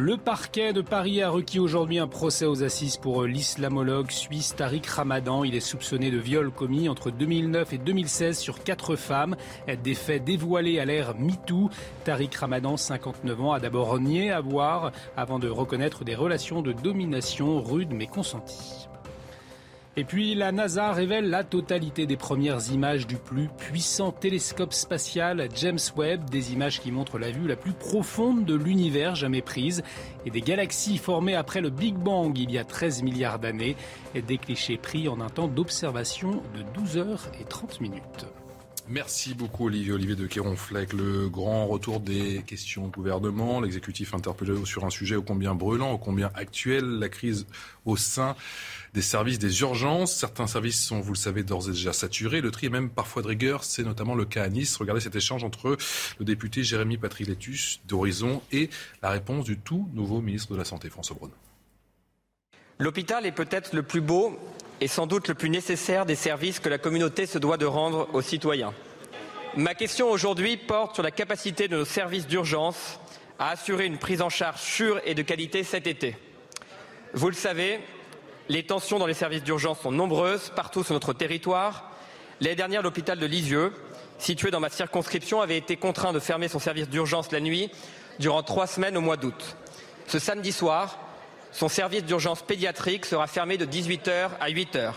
Le 0.00 0.16
parquet 0.16 0.72
de 0.72 0.80
Paris 0.80 1.22
a 1.22 1.28
requis 1.28 1.58
aujourd'hui 1.58 1.98
un 1.98 2.06
procès 2.06 2.46
aux 2.46 2.62
assises 2.62 2.96
pour 2.96 3.24
l'islamologue 3.24 4.12
suisse 4.12 4.54
Tariq 4.54 4.88
Ramadan. 4.88 5.42
Il 5.42 5.56
est 5.56 5.60
soupçonné 5.60 6.12
de 6.12 6.18
viol 6.18 6.52
commis 6.52 6.88
entre 6.88 7.10
2009 7.10 7.72
et 7.72 7.78
2016 7.78 8.38
sur 8.38 8.62
quatre 8.62 8.94
femmes. 8.94 9.34
Des 9.82 9.94
faits 9.96 10.22
dévoilés 10.22 10.78
à 10.78 10.84
l'ère 10.84 11.16
MeToo. 11.18 11.68
Tariq 12.04 12.38
Ramadan, 12.38 12.76
59 12.76 13.40
ans, 13.40 13.52
a 13.52 13.58
d'abord 13.58 13.98
nié 13.98 14.30
avoir 14.30 14.92
avant 15.16 15.40
de 15.40 15.48
reconnaître 15.48 16.04
des 16.04 16.14
relations 16.14 16.62
de 16.62 16.70
domination 16.70 17.60
rudes 17.60 17.92
mais 17.92 18.06
consenties. 18.06 18.87
Et 19.98 20.04
puis 20.04 20.36
la 20.36 20.52
NASA 20.52 20.92
révèle 20.92 21.28
la 21.28 21.42
totalité 21.42 22.06
des 22.06 22.16
premières 22.16 22.70
images 22.70 23.08
du 23.08 23.16
plus 23.16 23.48
puissant 23.48 24.12
télescope 24.12 24.72
spatial 24.72 25.48
James 25.56 25.80
Webb, 25.96 26.30
des 26.30 26.52
images 26.52 26.80
qui 26.80 26.92
montrent 26.92 27.18
la 27.18 27.32
vue 27.32 27.48
la 27.48 27.56
plus 27.56 27.72
profonde 27.72 28.44
de 28.44 28.54
l'univers 28.54 29.16
jamais 29.16 29.42
prise 29.42 29.82
et 30.24 30.30
des 30.30 30.40
galaxies 30.40 30.98
formées 30.98 31.34
après 31.34 31.60
le 31.60 31.70
Big 31.70 31.96
Bang 31.96 32.38
il 32.38 32.52
y 32.52 32.58
a 32.58 32.64
13 32.64 33.02
milliards 33.02 33.40
d'années, 33.40 33.74
des 34.14 34.38
clichés 34.38 34.76
pris 34.76 35.08
en 35.08 35.20
un 35.20 35.30
temps 35.30 35.48
d'observation 35.48 36.42
de 36.54 36.62
12 36.74 36.98
heures 36.98 37.26
et 37.40 37.44
30 37.44 37.80
minutes. 37.80 38.26
Merci 38.90 39.34
beaucoup 39.34 39.66
Olivier 39.66 39.92
Olivier 39.92 40.16
de 40.16 40.26
Kéronfleck. 40.26 40.94
Le 40.94 41.28
grand 41.28 41.66
retour 41.66 42.00
des 42.00 42.42
questions 42.46 42.86
au 42.86 42.88
gouvernement, 42.88 43.60
l'exécutif 43.60 44.14
interpellé 44.14 44.54
sur 44.64 44.86
un 44.86 44.90
sujet 44.90 45.14
ô 45.14 45.22
combien 45.22 45.54
brûlant, 45.54 45.92
ô 45.92 45.98
combien 45.98 46.30
actuel, 46.34 46.84
la 46.84 47.10
crise 47.10 47.46
au 47.84 47.98
sein 47.98 48.34
des 48.94 49.02
services 49.02 49.38
des 49.38 49.60
urgences. 49.60 50.14
Certains 50.14 50.46
services 50.46 50.82
sont, 50.82 51.00
vous 51.00 51.12
le 51.12 51.18
savez, 51.18 51.42
d'ores 51.42 51.68
et 51.68 51.72
déjà 51.72 51.92
saturés. 51.92 52.40
Le 52.40 52.50
tri 52.50 52.68
est 52.68 52.70
même 52.70 52.88
parfois 52.88 53.20
de 53.20 53.28
rigueur. 53.28 53.62
C'est 53.62 53.84
notamment 53.84 54.14
le 54.14 54.24
cas 54.24 54.44
à 54.44 54.48
Nice. 54.48 54.74
Regardez 54.76 55.02
cet 55.02 55.16
échange 55.16 55.44
entre 55.44 55.76
le 56.18 56.24
député 56.24 56.64
Jérémy 56.64 56.96
Patriletus 56.96 57.80
d'Horizon 57.86 58.40
et 58.52 58.70
la 59.02 59.10
réponse 59.10 59.44
du 59.44 59.58
tout 59.58 59.86
nouveau 59.92 60.22
ministre 60.22 60.52
de 60.54 60.56
la 60.56 60.64
Santé, 60.64 60.88
François 60.88 61.14
Braun. 61.14 61.30
L'hôpital 62.80 63.26
est 63.26 63.32
peut-être 63.32 63.72
le 63.72 63.82
plus 63.82 64.00
beau 64.00 64.38
et 64.80 64.86
sans 64.86 65.08
doute 65.08 65.26
le 65.26 65.34
plus 65.34 65.50
nécessaire 65.50 66.06
des 66.06 66.14
services 66.14 66.60
que 66.60 66.68
la 66.68 66.78
communauté 66.78 67.26
se 67.26 67.38
doit 67.38 67.56
de 67.56 67.66
rendre 67.66 68.08
aux 68.12 68.22
citoyens. 68.22 68.72
Ma 69.56 69.74
question 69.74 70.08
aujourd'hui 70.08 70.56
porte 70.56 70.94
sur 70.94 71.02
la 71.02 71.10
capacité 71.10 71.66
de 71.66 71.76
nos 71.76 71.84
services 71.84 72.28
d'urgence 72.28 73.00
à 73.40 73.50
assurer 73.50 73.86
une 73.86 73.98
prise 73.98 74.22
en 74.22 74.28
charge 74.28 74.60
sûre 74.60 75.00
et 75.04 75.14
de 75.14 75.22
qualité 75.22 75.64
cet 75.64 75.88
été. 75.88 76.16
Vous 77.14 77.28
le 77.28 77.34
savez, 77.34 77.80
les 78.48 78.62
tensions 78.62 79.00
dans 79.00 79.06
les 79.06 79.14
services 79.14 79.42
d'urgence 79.42 79.80
sont 79.80 79.90
nombreuses 79.90 80.52
partout 80.54 80.84
sur 80.84 80.94
notre 80.94 81.12
territoire. 81.12 81.90
L'année 82.40 82.54
dernière, 82.54 82.82
l'hôpital 82.82 83.18
de 83.18 83.26
Lisieux, 83.26 83.72
situé 84.18 84.52
dans 84.52 84.60
ma 84.60 84.70
circonscription, 84.70 85.40
avait 85.40 85.58
été 85.58 85.76
contraint 85.76 86.12
de 86.12 86.20
fermer 86.20 86.46
son 86.46 86.60
service 86.60 86.88
d'urgence 86.88 87.32
la 87.32 87.40
nuit 87.40 87.72
durant 88.20 88.44
trois 88.44 88.68
semaines 88.68 88.96
au 88.96 89.00
mois 89.00 89.16
d'août. 89.16 89.56
Ce 90.06 90.20
samedi 90.20 90.52
soir, 90.52 91.07
son 91.52 91.68
service 91.68 92.04
d'urgence 92.04 92.42
pédiatrique 92.42 93.06
sera 93.06 93.26
fermé 93.26 93.56
de 93.56 93.66
18h 93.66 94.30
à 94.40 94.50
8h. 94.50 94.92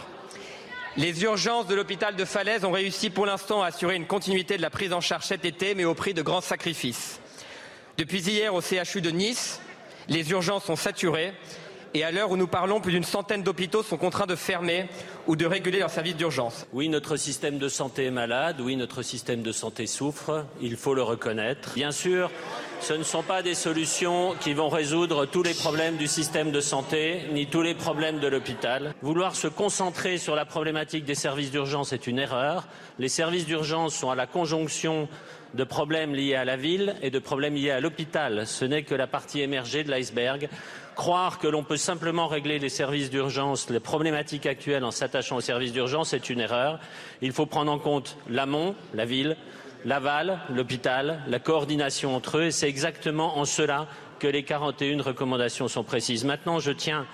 Les 0.98 1.24
urgences 1.24 1.68
de 1.68 1.76
l'hôpital 1.76 2.16
de 2.16 2.26
Falaise 2.26 2.66
ont 2.66 2.72
réussi 2.72 3.10
pour 3.10 3.26
l'instant 3.26 3.64
à 3.64 3.68
assurer 3.68 3.96
une 3.96 4.08
continuité 4.08 4.58
de 4.58 4.62
la 4.62 4.70
prise 4.70 4.92
en 4.92 5.00
charge 5.00 5.26
cet 5.26 5.46
été, 5.46 5.74
mais 5.74 5.86
au 5.86 5.94
prix 5.94 6.14
de 6.14 6.22
grands 6.22 6.42
sacrifices. 6.42 7.22
Depuis 7.98 8.22
hier 8.22 8.54
au 8.54 8.62
CHU 8.62 9.00
de 9.02 9.10
Nice, 9.10 9.62
les 10.10 10.30
urgences 10.32 10.66
sont 10.66 10.76
saturées 10.76 11.34
et 11.94 12.04
à 12.04 12.12
l'heure 12.12 12.32
où 12.32 12.38
nous 12.38 12.48
parlons, 12.48 12.80
plus 12.80 12.94
d'une 12.94 13.04
centaine 13.04 13.44
d'hôpitaux 13.44 13.84
sont 13.84 13.98
contraints 13.98 14.26
de 14.26 14.36
fermer 14.36 14.88
ou 15.28 15.36
de 15.36 15.46
réguler 15.46 15.80
leurs 15.80 15.90
services 15.90 16.16
d'urgence. 16.16 16.66
Oui, 16.72 16.88
notre 16.88 17.18
système 17.18 17.58
de 17.58 17.68
santé 17.68 18.06
est 18.06 18.12
malade, 18.12 18.62
oui, 18.62 18.76
notre 18.78 19.02
système 19.02 19.42
de 19.42 19.52
santé 19.52 19.88
souffre, 19.88 20.46
il 20.62 20.78
faut 20.78 20.94
le 20.94 21.04
reconnaître. 21.04 21.74
Bien 21.76 21.92
sûr, 21.92 22.32
ce 22.82 22.94
ne 22.94 23.04
sont 23.04 23.22
pas 23.22 23.44
des 23.44 23.54
solutions 23.54 24.34
qui 24.40 24.54
vont 24.54 24.70
résoudre 24.70 25.28
tous 25.28 25.44
les 25.44 25.54
problèmes 25.54 25.98
du 25.98 26.08
système 26.08 26.52
de 26.52 26.60
santé, 26.62 27.22
ni 27.32 27.46
tous 27.46 27.62
les 27.62 27.76
problèmes 27.76 28.20
de 28.20 28.28
l'hôpital. 28.28 28.96
Vouloir 29.04 29.36
se 29.36 29.48
concentrer 29.48 30.18
sur 30.18 30.36
la 30.36 30.46
problématique 30.46 31.06
des 31.06 31.16
services 31.16 31.52
d'urgence 31.52 31.94
est 31.94 32.08
une 32.08 32.18
erreur. 32.18 32.68
Les 32.98 33.08
services 33.08 33.46
d'urgence 33.46 33.94
sont 33.94 34.10
à 34.10 34.16
la 34.16 34.26
conjonction 34.26 35.08
de 35.54 35.64
problèmes 35.64 36.16
liés 36.16 36.36
à 36.36 36.44
la 36.44 36.58
ville 36.58 36.96
et 37.04 37.12
de 37.12 37.20
problèmes 37.20 37.56
liés 37.56 37.72
à 37.72 37.80
l'hôpital. 37.80 38.48
Ce 38.48 38.66
n'est 38.66 38.84
que 38.84 38.96
la 38.96 39.08
partie 39.08 39.42
émergée 39.42 39.84
de 39.84 39.92
l'iceberg. 39.92 40.50
Croire 40.96 41.38
que 41.40 41.48
l'on 41.48 41.64
peut 41.64 41.78
simplement 41.78 42.28
régler 42.28 42.58
les 42.58 42.70
services 42.70 43.10
d'urgence, 43.10 43.70
les 43.70 43.80
problématiques 43.80 44.46
actuelles 44.46 44.84
en 44.84 44.92
s'attachant 44.92 45.38
aux 45.38 45.42
services 45.42 45.72
d'urgence 45.72 46.14
est 46.14 46.30
une 46.30 46.40
erreur. 46.40 46.80
Il 47.22 47.32
faut 47.32 47.46
prendre 47.46 47.72
en 47.72 47.80
compte 47.80 48.18
l'amont, 48.30 48.76
la 48.94 49.06
ville, 49.06 49.38
l'aval, 49.86 50.40
l'hôpital, 50.50 51.22
la 51.28 51.40
coordination 51.40 52.16
entre 52.16 52.38
eux 52.38 52.44
et 52.46 52.52
c'est 52.52 52.70
exactement 52.70 53.38
en 53.38 53.46
cela 53.46 53.88
que 54.20 54.28
les 54.28 54.44
41 54.44 55.02
recommandations 55.02 55.68
sont 55.68 55.84
précises. 55.84 56.24
Maintenant, 56.24 56.60
je 56.60 56.72
tiens 56.72 57.08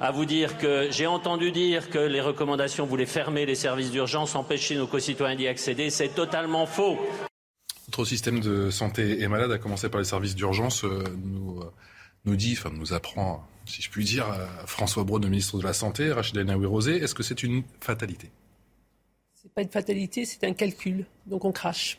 à 0.00 0.10
vous 0.10 0.24
dire 0.24 0.58
que 0.58 0.88
j'ai 0.90 1.06
entendu 1.06 1.52
dire 1.52 1.88
que 1.88 1.98
les 1.98 2.20
recommandations 2.20 2.86
voulaient 2.86 3.06
fermer 3.06 3.46
les 3.46 3.54
services 3.54 3.90
d'urgence, 3.90 4.34
empêcher 4.34 4.76
nos 4.76 4.86
concitoyens 4.86 5.36
d'y 5.36 5.46
accéder. 5.46 5.90
C'est 5.90 6.14
totalement 6.14 6.66
faux. 6.66 6.98
Notre 7.88 8.04
système 8.04 8.40
de 8.40 8.70
santé 8.70 9.22
est 9.22 9.28
malade, 9.28 9.52
à 9.52 9.58
commencer 9.58 9.88
par 9.88 10.00
les 10.00 10.06
services 10.06 10.34
d'urgence. 10.34 10.84
Euh, 10.84 11.04
nous 11.24 11.60
euh, 11.60 11.72
nous 12.24 12.36
dit, 12.36 12.56
enfin 12.56 12.70
nous 12.74 12.92
apprend, 12.92 13.46
si 13.64 13.82
je 13.82 13.90
puis 13.90 14.04
dire, 14.04 14.26
euh, 14.30 14.46
François 14.66 15.04
Braun, 15.04 15.20
le 15.20 15.28
ministre 15.28 15.58
de 15.58 15.64
la 15.64 15.72
Santé, 15.72 16.12
Rachida 16.12 16.44
Naoui-Rosé, 16.44 16.96
est-ce 16.96 17.14
que 17.14 17.22
c'est 17.22 17.42
une 17.42 17.62
fatalité? 17.80 18.30
C'est 19.34 19.52
pas 19.52 19.62
une 19.62 19.70
fatalité, 19.70 20.24
c'est 20.24 20.44
un 20.44 20.52
calcul. 20.52 21.04
Donc 21.26 21.44
on 21.44 21.52
crache. 21.52 21.98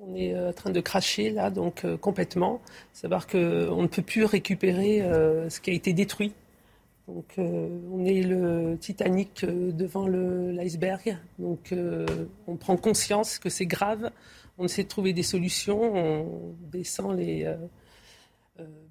On 0.00 0.14
est 0.14 0.34
euh, 0.34 0.50
en 0.50 0.52
train 0.52 0.70
de 0.70 0.80
cracher 0.80 1.30
là, 1.30 1.50
donc 1.50 1.84
euh, 1.84 1.96
complètement. 1.96 2.60
Savoir 2.92 3.26
qu'on 3.26 3.82
ne 3.82 3.86
peut 3.86 4.02
plus 4.02 4.24
récupérer 4.24 5.00
ce 5.48 5.60
qui 5.60 5.70
a 5.70 5.72
été 5.72 5.92
détruit. 5.92 6.34
Donc 7.06 7.36
on 7.38 8.04
est 8.04 8.20
le 8.20 8.76
Titanic 8.78 9.46
devant 9.46 10.06
l'iceberg. 10.06 11.16
Donc 11.38 11.74
on 12.46 12.56
prend 12.56 12.76
conscience 12.76 13.38
que 13.38 13.48
c'est 13.48 13.64
grave. 13.64 14.10
On 14.58 14.64
essaie 14.64 14.82
de 14.82 14.88
trouver 14.88 15.12
des 15.12 15.22
solutions. 15.22 15.94
On 15.94 16.54
descend 16.72 17.16
les 17.16 17.44
euh, 17.44 17.54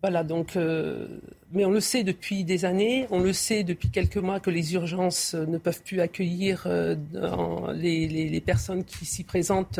voilà, 0.01 0.23
donc, 0.23 0.55
euh, 0.55 1.07
mais 1.51 1.65
on 1.65 1.71
le 1.71 1.79
sait 1.79 2.03
depuis 2.03 2.43
des 2.43 2.65
années, 2.65 3.07
on 3.09 3.19
le 3.19 3.33
sait 3.33 3.63
depuis 3.63 3.89
quelques 3.89 4.17
mois 4.17 4.39
que 4.39 4.49
les 4.49 4.73
urgences 4.73 5.33
euh, 5.33 5.45
ne 5.45 5.57
peuvent 5.57 5.81
plus 5.81 5.99
accueillir 5.99 6.67
les, 7.73 8.43
personnes 8.45 8.83
qui 8.85 9.05
s'y 9.05 9.23
présentent 9.23 9.79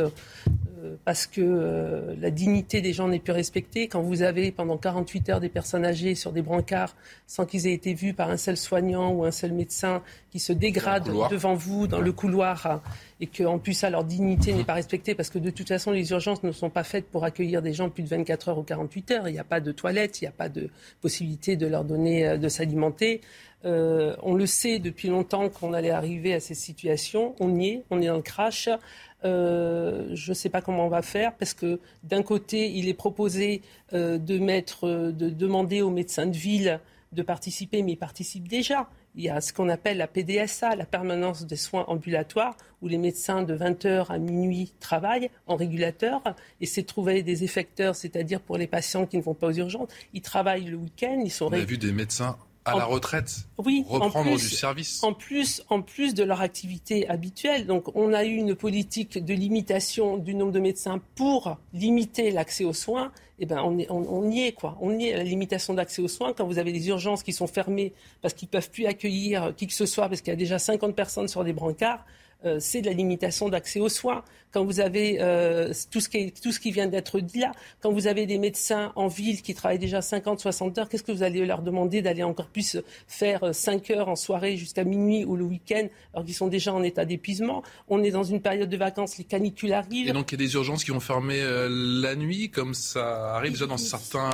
parce 1.05 1.27
que 1.27 2.15
la 2.19 2.31
dignité 2.31 2.81
des 2.81 2.93
gens 2.93 3.07
n'est 3.07 3.19
plus 3.19 3.31
respectée. 3.31 3.87
Quand 3.87 4.01
vous 4.01 4.23
avez 4.23 4.51
pendant 4.51 4.77
48 4.77 5.29
heures 5.29 5.39
des 5.39 5.49
personnes 5.49 5.85
âgées 5.85 6.15
sur 6.15 6.31
des 6.31 6.41
brancards 6.41 6.95
sans 7.27 7.45
qu'ils 7.45 7.67
aient 7.67 7.73
été 7.73 7.93
vus 7.93 8.13
par 8.13 8.29
un 8.29 8.37
seul 8.37 8.57
soignant 8.57 9.11
ou 9.11 9.23
un 9.23 9.31
seul 9.31 9.53
médecin 9.53 10.01
qui 10.31 10.39
se 10.39 10.53
dégradent 10.53 11.29
devant 11.29 11.55
vous 11.55 11.87
dans 11.87 12.01
le 12.01 12.11
couloir 12.11 12.81
et 13.19 13.27
qu'en 13.27 13.57
plus 13.57 13.73
ça, 13.73 13.89
leur 13.89 14.03
dignité 14.03 14.53
n'est 14.53 14.63
pas 14.63 14.73
respectée 14.73 15.15
parce 15.15 15.29
que 15.29 15.39
de 15.39 15.49
toute 15.49 15.67
façon, 15.67 15.91
les 15.91 16.11
urgences 16.11 16.43
ne 16.43 16.51
sont 16.51 16.69
pas 16.69 16.83
faites 16.83 17.07
pour 17.07 17.23
accueillir 17.23 17.61
des 17.61 17.73
gens 17.73 17.89
plus 17.89 18.03
de 18.03 18.09
24 18.09 18.49
heures 18.49 18.57
ou 18.59 18.63
48 18.63 19.11
heures. 19.11 19.27
Il 19.27 19.33
n'y 19.33 19.39
a 19.39 19.43
pas 19.43 19.59
de 19.59 19.71
toilettes, 19.71 20.21
il 20.21 20.25
n'y 20.25 20.29
a 20.29 20.31
pas 20.31 20.49
de 20.49 20.69
possibilité 21.01 21.55
de 21.55 21.65
leur 21.65 21.83
donner 21.83 22.27
euh, 22.27 22.37
de 22.37 22.47
s'alimenter. 22.47 23.21
Euh, 23.65 24.15
on 24.21 24.35
le 24.35 24.45
sait 24.45 24.77
depuis 24.77 25.07
longtemps 25.07 25.49
qu'on 25.49 25.73
allait 25.73 25.89
arriver 25.89 26.33
à 26.35 26.39
ces 26.39 26.53
situations. 26.53 27.35
On 27.39 27.55
y 27.59 27.69
est, 27.69 27.83
on 27.89 28.01
est 28.01 28.07
dans 28.07 28.17
le 28.17 28.21
crash. 28.21 28.69
Euh, 29.25 30.09
je 30.13 30.31
ne 30.31 30.35
sais 30.35 30.49
pas 30.49 30.61
comment 30.61 30.85
on 30.85 30.89
va 30.89 31.01
faire 31.01 31.33
parce 31.33 31.55
que 31.55 31.79
d'un 32.03 32.21
côté, 32.21 32.69
il 32.69 32.87
est 32.87 32.93
proposé 32.93 33.61
de 33.91 34.37
mettre, 34.37 34.87
de 35.11 35.29
demander 35.29 35.81
aux 35.81 35.89
médecins 35.89 36.27
de 36.27 36.37
ville 36.37 36.79
de 37.13 37.23
participer, 37.23 37.81
mais 37.81 37.93
ils 37.93 37.97
participent 37.97 38.47
déjà. 38.47 38.87
Il 39.17 39.23
y 39.23 39.29
a 39.29 39.41
ce 39.41 39.51
qu'on 39.51 39.67
appelle 39.67 39.97
la 39.97 40.05
PDSA, 40.05 40.75
la 40.75 40.85
permanence 40.85 41.47
des 41.47 41.55
soins 41.55 41.85
ambulatoires, 41.87 42.55
où 42.83 42.87
les 42.87 42.99
médecins 42.99 43.41
de 43.41 43.57
20h 43.57 44.11
à 44.11 44.19
minuit 44.19 44.73
travaillent 44.79 45.31
en 45.47 45.55
régulateur 45.55 46.21
et 46.61 46.67
c'est 46.67 46.83
trouver 46.83 47.23
des 47.23 47.43
effecteurs, 47.43 47.95
c'est-à-dire 47.95 48.39
pour 48.39 48.57
les 48.57 48.67
patients 48.67 49.07
qui 49.07 49.17
ne 49.17 49.23
vont 49.23 49.33
pas 49.33 49.47
aux 49.47 49.53
urgences. 49.53 49.89
Ils 50.13 50.21
travaillent 50.21 50.65
le 50.65 50.77
week-end, 50.77 51.19
ils 51.25 51.31
sont... 51.31 51.47
On 51.47 51.53
a 51.53 51.57
vu 51.57 51.79
des 51.79 51.91
médecins 51.91 52.37
à 52.63 52.77
la 52.77 52.85
retraite, 52.85 53.47
oui, 53.57 53.85
reprendre 53.87 54.35
du 54.35 54.39
service? 54.39 55.01
En 55.01 55.13
plus, 55.13 55.63
en 55.69 55.81
plus 55.81 56.13
de 56.13 56.23
leur 56.23 56.41
activité 56.41 57.07
habituelle. 57.09 57.65
Donc, 57.65 57.95
on 57.95 58.13
a 58.13 58.25
eu 58.25 58.35
une 58.35 58.55
politique 58.55 59.23
de 59.23 59.33
limitation 59.33 60.17
du 60.17 60.35
nombre 60.35 60.51
de 60.51 60.59
médecins 60.59 61.01
pour 61.15 61.57
limiter 61.73 62.29
l'accès 62.29 62.65
aux 62.65 62.73
soins. 62.73 63.11
Eh 63.39 63.45
ben, 63.45 63.59
on, 63.61 63.77
on, 63.89 64.31
y 64.31 64.47
est, 64.47 64.51
quoi. 64.51 64.77
On 64.81 64.97
y 64.97 65.07
est 65.07 65.13
à 65.13 65.17
la 65.17 65.23
limitation 65.23 65.75
d'accès 65.75 66.01
aux 66.01 66.07
soins 66.07 66.33
quand 66.33 66.45
vous 66.45 66.57
avez 66.57 66.71
des 66.71 66.87
urgences 66.87 67.21
qui 67.21 67.33
sont 67.33 67.45
fermées 67.45 67.93
parce 68.21 68.33
qu'ils 68.33 68.47
ne 68.47 68.51
peuvent 68.51 68.71
plus 68.71 68.87
accueillir 68.87 69.53
qui 69.55 69.67
que 69.67 69.73
ce 69.73 69.85
soit 69.85 70.09
parce 70.09 70.21
qu'il 70.21 70.31
y 70.31 70.33
a 70.33 70.37
déjà 70.37 70.57
50 70.57 70.95
personnes 70.95 71.27
sur 71.27 71.43
des 71.43 71.53
brancards. 71.53 72.03
Euh, 72.45 72.57
c'est 72.59 72.81
de 72.81 72.85
la 72.85 72.93
limitation 72.93 73.49
d'accès 73.49 73.79
aux 73.79 73.89
soins. 73.89 74.23
Quand 74.51 74.63
vous 74.63 74.79
avez 74.79 75.17
euh, 75.19 75.73
tout, 75.91 75.99
ce 75.99 76.07
qui 76.07 76.31
tout 76.31 76.51
ce 76.51 76.59
qui 76.59 76.71
vient 76.71 76.87
d'être 76.87 77.19
dit 77.19 77.39
là, 77.39 77.51
quand 77.81 77.91
vous 77.91 78.07
avez 78.07 78.25
des 78.25 78.37
médecins 78.37 78.93
en 78.95 79.07
ville 79.07 79.41
qui 79.41 79.53
travaillent 79.53 79.79
déjà 79.79 80.01
50, 80.01 80.39
60 80.39 80.77
heures, 80.77 80.89
qu'est-ce 80.89 81.03
que 81.03 81.11
vous 81.11 81.23
allez 81.23 81.45
leur 81.45 81.61
demander 81.61 82.01
d'aller 82.01 82.23
encore 82.23 82.47
plus 82.47 82.77
faire 83.07 83.53
5 83.53 83.89
euh, 83.89 83.95
heures 83.95 84.09
en 84.09 84.15
soirée 84.15 84.55
jusqu'à 84.55 84.83
minuit 84.83 85.25
ou 85.25 85.35
le 85.35 85.43
week-end, 85.43 85.87
alors 86.13 86.25
qu'ils 86.25 86.35
sont 86.35 86.47
déjà 86.47 86.73
en 86.73 86.81
état 86.83 87.05
d'épuisement? 87.05 87.63
On 87.89 88.03
est 88.03 88.11
dans 88.11 88.23
une 88.23 88.41
période 88.41 88.69
de 88.69 88.77
vacances, 88.77 89.17
les 89.17 89.25
canicules 89.25 89.73
arrivent. 89.73 90.07
Et 90.07 90.13
donc 90.13 90.31
il 90.31 90.39
y 90.39 90.43
a 90.43 90.45
des 90.45 90.53
urgences 90.53 90.83
qui 90.83 90.91
vont 90.91 90.99
fermer 90.99 91.41
la 91.69 92.15
nuit, 92.15 92.49
comme 92.49 92.73
ça 92.73 93.35
arrive 93.35 93.53
déjà 93.53 93.65
dans 93.65 93.77
certains 93.77 94.29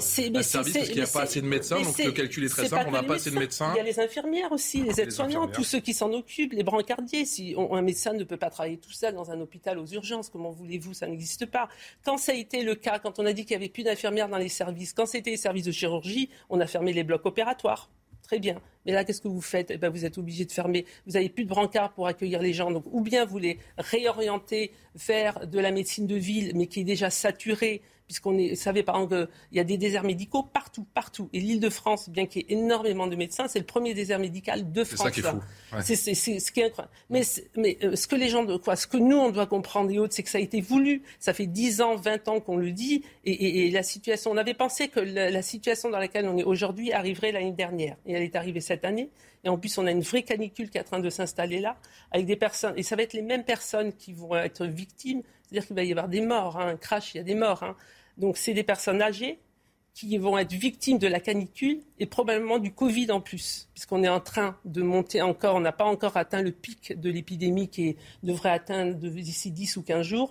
services, 0.00 0.52
parce 0.52 0.72
qu'il 0.72 0.94
n'y 0.94 1.00
a 1.00 1.06
pas 1.06 1.22
assez 1.22 1.40
de 1.40 1.46
médecins, 1.46 1.80
donc 1.80 1.98
le 1.98 2.12
calcul 2.12 2.44
est 2.44 2.48
très 2.48 2.68
simple, 2.68 2.84
on 2.88 2.92
n'a 2.92 3.02
pas 3.02 3.14
assez 3.14 3.30
de 3.30 3.38
médecins. 3.38 3.72
Il 3.74 3.78
y 3.78 3.80
a 3.80 3.84
les 3.84 3.98
infirmières 3.98 4.52
aussi, 4.52 4.82
les 4.82 5.00
aides-soignants, 5.00 5.48
tous 5.48 5.64
ceux 5.64 5.80
qui 5.80 5.94
s'en 5.94 6.12
occupent, 6.12 6.52
les 6.52 6.64
brancardiers 6.64 7.24
un 7.56 7.82
médecin 7.82 8.12
ne 8.12 8.24
peut 8.24 8.36
pas 8.36 8.50
travailler 8.50 8.78
tout 8.78 8.92
seul 8.92 9.14
dans 9.14 9.30
un 9.30 9.40
hôpital 9.40 9.78
aux 9.78 9.86
urgences. 9.86 10.28
Comment 10.28 10.50
voulez-vous? 10.50 10.94
Ça 10.94 11.06
n'existe 11.06 11.46
pas. 11.46 11.68
Quand 12.04 12.16
ça 12.16 12.32
a 12.32 12.34
été 12.34 12.62
le 12.62 12.74
cas, 12.74 12.98
quand 12.98 13.18
on 13.18 13.26
a 13.26 13.32
dit 13.32 13.44
qu'il 13.44 13.56
n'y 13.56 13.64
avait 13.64 13.72
plus 13.72 13.82
d'infirmières 13.82 14.28
dans 14.28 14.38
les 14.38 14.48
services, 14.48 14.92
quand 14.92 15.06
c'était 15.06 15.30
les 15.30 15.36
services 15.36 15.64
de 15.64 15.72
chirurgie, 15.72 16.30
on 16.48 16.60
a 16.60 16.66
fermé 16.66 16.92
les 16.92 17.04
blocs 17.04 17.26
opératoires. 17.26 17.90
Très 18.22 18.38
bien. 18.38 18.60
Mais 18.86 18.92
là, 18.92 19.04
qu'est-ce 19.04 19.20
que 19.20 19.28
vous 19.28 19.42
faites? 19.42 19.70
Eh 19.70 19.76
ben, 19.76 19.90
Vous 19.90 20.06
êtes 20.06 20.16
obligé 20.16 20.46
de 20.46 20.52
fermer. 20.52 20.86
Vous 21.06 21.12
n'avez 21.12 21.28
plus 21.28 21.44
de 21.44 21.48
brancard 21.50 21.92
pour 21.92 22.06
accueillir 22.06 22.40
les 22.40 22.54
gens. 22.54 22.70
Donc, 22.70 22.84
ou 22.90 23.02
bien 23.02 23.26
vous 23.26 23.38
les 23.38 23.58
réorientez 23.76 24.72
vers 24.94 25.46
de 25.46 25.58
la 25.58 25.70
médecine 25.70 26.06
de 26.06 26.16
ville, 26.16 26.52
mais 26.54 26.66
qui 26.66 26.80
est 26.80 26.84
déjà 26.84 27.10
saturée 27.10 27.82
puisqu'on 28.06 28.36
est, 28.38 28.54
savez 28.54 28.82
par 28.82 28.96
exemple 28.96 29.28
qu'il 29.48 29.56
y 29.56 29.60
a 29.60 29.64
des 29.64 29.78
déserts 29.78 30.04
médicaux 30.04 30.42
partout, 30.42 30.86
partout. 30.94 31.28
Et 31.32 31.40
l'Île-de-France, 31.40 32.08
bien 32.10 32.26
qu'il 32.26 32.42
y 32.42 32.44
ait 32.44 32.56
énormément 32.56 33.06
de 33.06 33.16
médecins, 33.16 33.48
c'est 33.48 33.58
le 33.58 33.64
premier 33.64 33.94
désert 33.94 34.18
médical 34.18 34.70
de 34.70 34.84
France. 34.84 34.98
C'est 34.98 35.04
ça 35.04 35.10
qui 35.10 35.20
est 35.20 35.22
fou. 35.22 35.82
C'est, 35.82 36.14
ce 36.40 36.52
qui 36.52 36.60
est 36.60 36.64
incroyable. 36.64 36.92
Mais, 37.10 37.22
mais 37.56 37.78
euh, 37.82 37.96
ce 37.96 38.06
que 38.06 38.16
les 38.16 38.28
gens, 38.28 38.46
quoi, 38.58 38.76
ce 38.76 38.86
que 38.86 38.96
nous 38.96 39.16
on 39.16 39.30
doit 39.30 39.46
comprendre 39.46 39.90
et 39.90 39.98
autres, 39.98 40.14
c'est 40.14 40.22
que 40.22 40.30
ça 40.30 40.38
a 40.38 40.40
été 40.40 40.60
voulu. 40.60 41.02
Ça 41.18 41.32
fait 41.32 41.46
10 41.46 41.80
ans, 41.80 41.96
20 41.96 42.28
ans 42.28 42.40
qu'on 42.40 42.56
le 42.56 42.72
dit, 42.72 43.04
et, 43.24 43.70
la 43.70 43.82
situation. 43.82 44.30
On 44.30 44.36
avait 44.36 44.54
pensé 44.54 44.88
que 44.88 45.00
la, 45.00 45.42
situation 45.42 45.90
dans 45.90 45.98
laquelle 45.98 46.26
on 46.26 46.36
est 46.36 46.44
aujourd'hui 46.44 46.92
arriverait 46.92 47.32
l'année 47.32 47.52
dernière, 47.52 47.96
et 48.06 48.12
elle 48.12 48.22
est 48.22 48.36
arrivée 48.36 48.60
cette 48.60 48.84
année. 48.84 49.10
Et 49.44 49.48
en 49.48 49.58
plus, 49.58 49.76
on 49.76 49.86
a 49.86 49.90
une 49.90 50.00
vraie 50.00 50.22
canicule 50.22 50.70
qui 50.70 50.78
est 50.78 50.80
en 50.80 50.84
train 50.84 51.00
de 51.00 51.10
s'installer 51.10 51.60
là, 51.60 51.76
avec 52.12 52.26
des 52.26 52.36
personnes. 52.36 52.74
Et 52.76 52.82
ça 52.82 52.96
va 52.96 53.02
être 53.02 53.12
les 53.12 53.22
mêmes 53.22 53.44
personnes 53.44 53.92
qui 53.92 54.12
vont 54.12 54.34
être 54.36 54.64
victimes 54.64 55.22
c'est-à-dire 55.54 55.66
qu'il 55.66 55.76
va 55.76 55.84
y 55.84 55.90
avoir 55.90 56.08
des 56.08 56.20
morts, 56.20 56.58
hein, 56.58 56.68
un 56.68 56.76
crash, 56.76 57.14
il 57.14 57.18
y 57.18 57.20
a 57.20 57.24
des 57.24 57.34
morts. 57.34 57.62
Hein. 57.62 57.76
Donc 58.18 58.36
c'est 58.36 58.54
des 58.54 58.62
personnes 58.62 59.02
âgées 59.02 59.38
qui 59.94 60.18
vont 60.18 60.36
être 60.36 60.52
victimes 60.52 60.98
de 60.98 61.06
la 61.06 61.20
canicule 61.20 61.80
et 62.00 62.06
probablement 62.06 62.58
du 62.58 62.72
Covid 62.72 63.12
en 63.12 63.20
plus, 63.20 63.68
puisqu'on 63.74 64.02
est 64.02 64.08
en 64.08 64.20
train 64.20 64.58
de 64.64 64.82
monter 64.82 65.22
encore, 65.22 65.54
on 65.54 65.60
n'a 65.60 65.72
pas 65.72 65.84
encore 65.84 66.16
atteint 66.16 66.42
le 66.42 66.50
pic 66.50 66.98
de 66.98 67.10
l'épidémie 67.10 67.68
qui 67.68 67.96
devrait 68.24 68.50
atteindre 68.50 68.94
d'ici 68.96 69.52
10 69.52 69.76
ou 69.76 69.82
15 69.82 70.04
jours. 70.04 70.30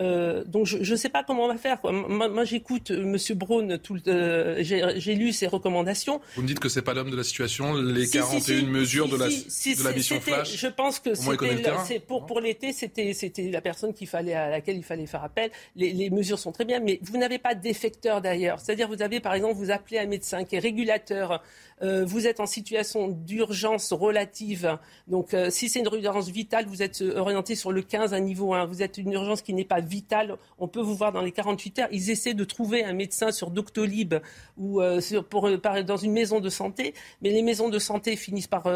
Euh, 0.00 0.42
donc 0.44 0.66
je 0.66 0.90
ne 0.90 0.96
sais 0.96 1.10
pas 1.10 1.22
comment 1.22 1.44
on 1.44 1.48
va 1.48 1.58
faire. 1.58 1.78
Moi, 1.84 2.44
j'écoute 2.44 2.90
euh, 2.90 3.02
M. 3.02 3.36
Braun, 3.36 3.78
euh, 4.06 4.56
j'ai 4.62 5.14
lu 5.14 5.32
ses 5.32 5.46
recommandations. 5.46 6.20
Vous 6.34 6.42
me 6.42 6.46
dites 6.46 6.60
que 6.60 6.68
c'est 6.68 6.82
pas 6.82 6.94
l'homme 6.94 7.10
de 7.10 7.16
la 7.16 7.24
situation, 7.24 7.74
les 7.74 8.08
41 8.08 8.62
mesures 8.62 9.08
de 9.08 9.16
la, 9.16 9.28
de 9.28 9.84
la 9.84 9.92
mission 9.92 10.20
Flash. 10.20 10.56
Je 10.56 10.66
pense 10.68 10.98
que 10.98 11.14
c'était 11.14 12.00
pour, 12.00 12.24
pour 12.24 12.40
l'été, 12.40 12.72
c'était 12.72 13.50
la 13.50 13.60
personne 13.60 13.92
qu'il 13.92 14.06
fallait, 14.06 14.34
à 14.34 14.48
laquelle 14.48 14.76
il 14.76 14.84
fallait 14.84 15.06
faire 15.06 15.24
appel. 15.24 15.50
Les, 15.76 15.92
les 15.92 16.08
mesures 16.08 16.38
sont 16.38 16.52
très 16.52 16.64
bien, 16.64 16.80
mais 16.80 16.98
vous 17.02 17.18
n'avez 17.18 17.38
pas 17.38 17.54
d'effecteur 17.54 18.22
d'ailleurs. 18.22 18.60
C'est-à-dire 18.60 18.88
vous 18.88 19.02
avez 19.02 19.20
par 19.20 19.34
exemple, 19.34 19.54
vous 19.54 19.70
appelez 19.70 19.98
un 19.98 20.06
médecin 20.06 20.44
qui 20.44 20.56
est 20.56 20.60
régulateur 20.60 21.42
euh, 21.82 22.04
vous 22.04 22.26
êtes 22.26 22.40
en 22.40 22.46
situation 22.46 23.08
d'urgence 23.08 23.92
relative. 23.92 24.78
Donc, 25.08 25.34
euh, 25.34 25.50
si 25.50 25.68
c'est 25.68 25.80
une 25.80 25.86
urgence 25.86 26.28
vitale, 26.28 26.66
vous 26.66 26.82
êtes 26.82 27.02
euh, 27.02 27.18
orienté 27.18 27.54
sur 27.54 27.72
le 27.72 27.82
15 27.82 28.14
à 28.14 28.20
niveau 28.20 28.54
1. 28.54 28.66
Vous 28.66 28.82
êtes 28.82 28.98
une 28.98 29.12
urgence 29.12 29.42
qui 29.42 29.52
n'est 29.52 29.64
pas 29.64 29.80
vitale. 29.80 30.36
On 30.58 30.68
peut 30.68 30.80
vous 30.80 30.94
voir 30.94 31.12
dans 31.12 31.22
les 31.22 31.32
48 31.32 31.78
heures. 31.80 31.88
Ils 31.90 32.10
essaient 32.10 32.34
de 32.34 32.44
trouver 32.44 32.84
un 32.84 32.92
médecin 32.92 33.32
sur 33.32 33.50
Doctolib 33.50 34.14
ou 34.56 34.80
sur, 35.00 35.24
pour, 35.24 35.50
dans 35.58 35.96
une 35.96 36.12
maison 36.12 36.40
de 36.40 36.48
santé, 36.48 36.94
mais 37.20 37.30
les 37.30 37.42
maisons 37.42 37.68
de 37.68 37.78
santé 37.78 38.16
finissent 38.16 38.46
par, 38.46 38.68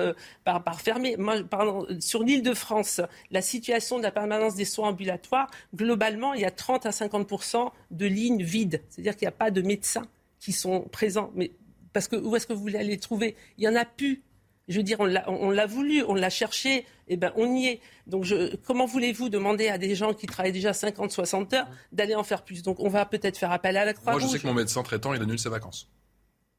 par, 0.45 0.81
fermer. 0.81 1.17
Moi, 1.17 1.43
pardon, 1.49 1.87
sur 2.01 2.23
l'île 2.23 2.43
de 2.43 2.55
France, 2.55 3.01
la 3.31 3.43
situation 3.43 3.99
de 3.99 4.03
la 4.03 4.11
permanence 4.11 4.55
des 4.55 4.65
soins 4.65 4.89
ambulatoires, 4.89 5.51
globalement, 5.75 6.35
il 6.35 6.41
y 6.41 6.45
a 6.45 6.51
30 6.51 6.87
à 6.87 6.93
50 6.93 7.33
de 7.91 8.07
lignes 8.07 8.43
vides. 8.43 8.83
C'est-à-dire 8.89 9.17
qu'il 9.17 9.27
n'y 9.27 9.35
a 9.35 9.39
pas 9.39 9.51
de 9.51 9.63
médecins 9.63 10.07
qui 10.41 10.53
sont 10.53 10.83
présents. 10.83 11.31
Parce 11.97 12.09
que 12.09 12.17
où 12.17 12.37
est-ce 12.37 12.47
que 12.47 12.53
vous 12.53 12.61
voulez 12.61 12.77
aller 12.77 12.99
trouver? 12.99 13.35
Il 13.57 13.63
n'y 13.63 13.75
en 13.75 13.75
a 13.75 13.87
plus. 13.87 14.23
Je 14.69 14.77
veux 14.77 14.83
dire, 14.83 14.99
on 15.01 15.51
l'a 15.51 15.67
voulu, 15.67 16.03
on 16.03 16.13
l'a 16.13 16.29
cherché, 16.29 16.75
et 16.75 16.85
eh 17.09 17.17
ben 17.17 17.33
on 17.37 17.57
y 17.57 17.69
est. 17.69 17.81
Donc 18.07 18.25
je, 18.25 18.55
comment 18.67 18.85
voulez-vous 18.85 19.31
demander 19.31 19.69
à 19.69 19.79
des 19.79 19.95
gens 19.95 20.13
qui 20.13 20.27
travaillent 20.27 20.53
déjà 20.53 20.75
50, 20.75 21.11
60 21.11 21.55
heures 21.55 21.67
d'aller 21.93 22.15
en 22.15 22.23
faire 22.23 22.43
plus? 22.43 22.63
Donc 22.63 22.81
on 22.81 22.91
va 22.91 23.07
peut-être 23.07 23.39
faire 23.39 23.51
appel 23.51 23.79
à 23.79 23.87
la 23.87 23.95
Croix-Rouge. 23.95 24.25
Moi 24.25 24.31
je 24.31 24.37
sais 24.37 24.43
que 24.43 24.47
mon 24.47 24.53
médecin 24.53 24.83
traitant, 24.83 25.15
il 25.15 25.23
annule 25.23 25.39
ses 25.39 25.49
vacances 25.49 25.89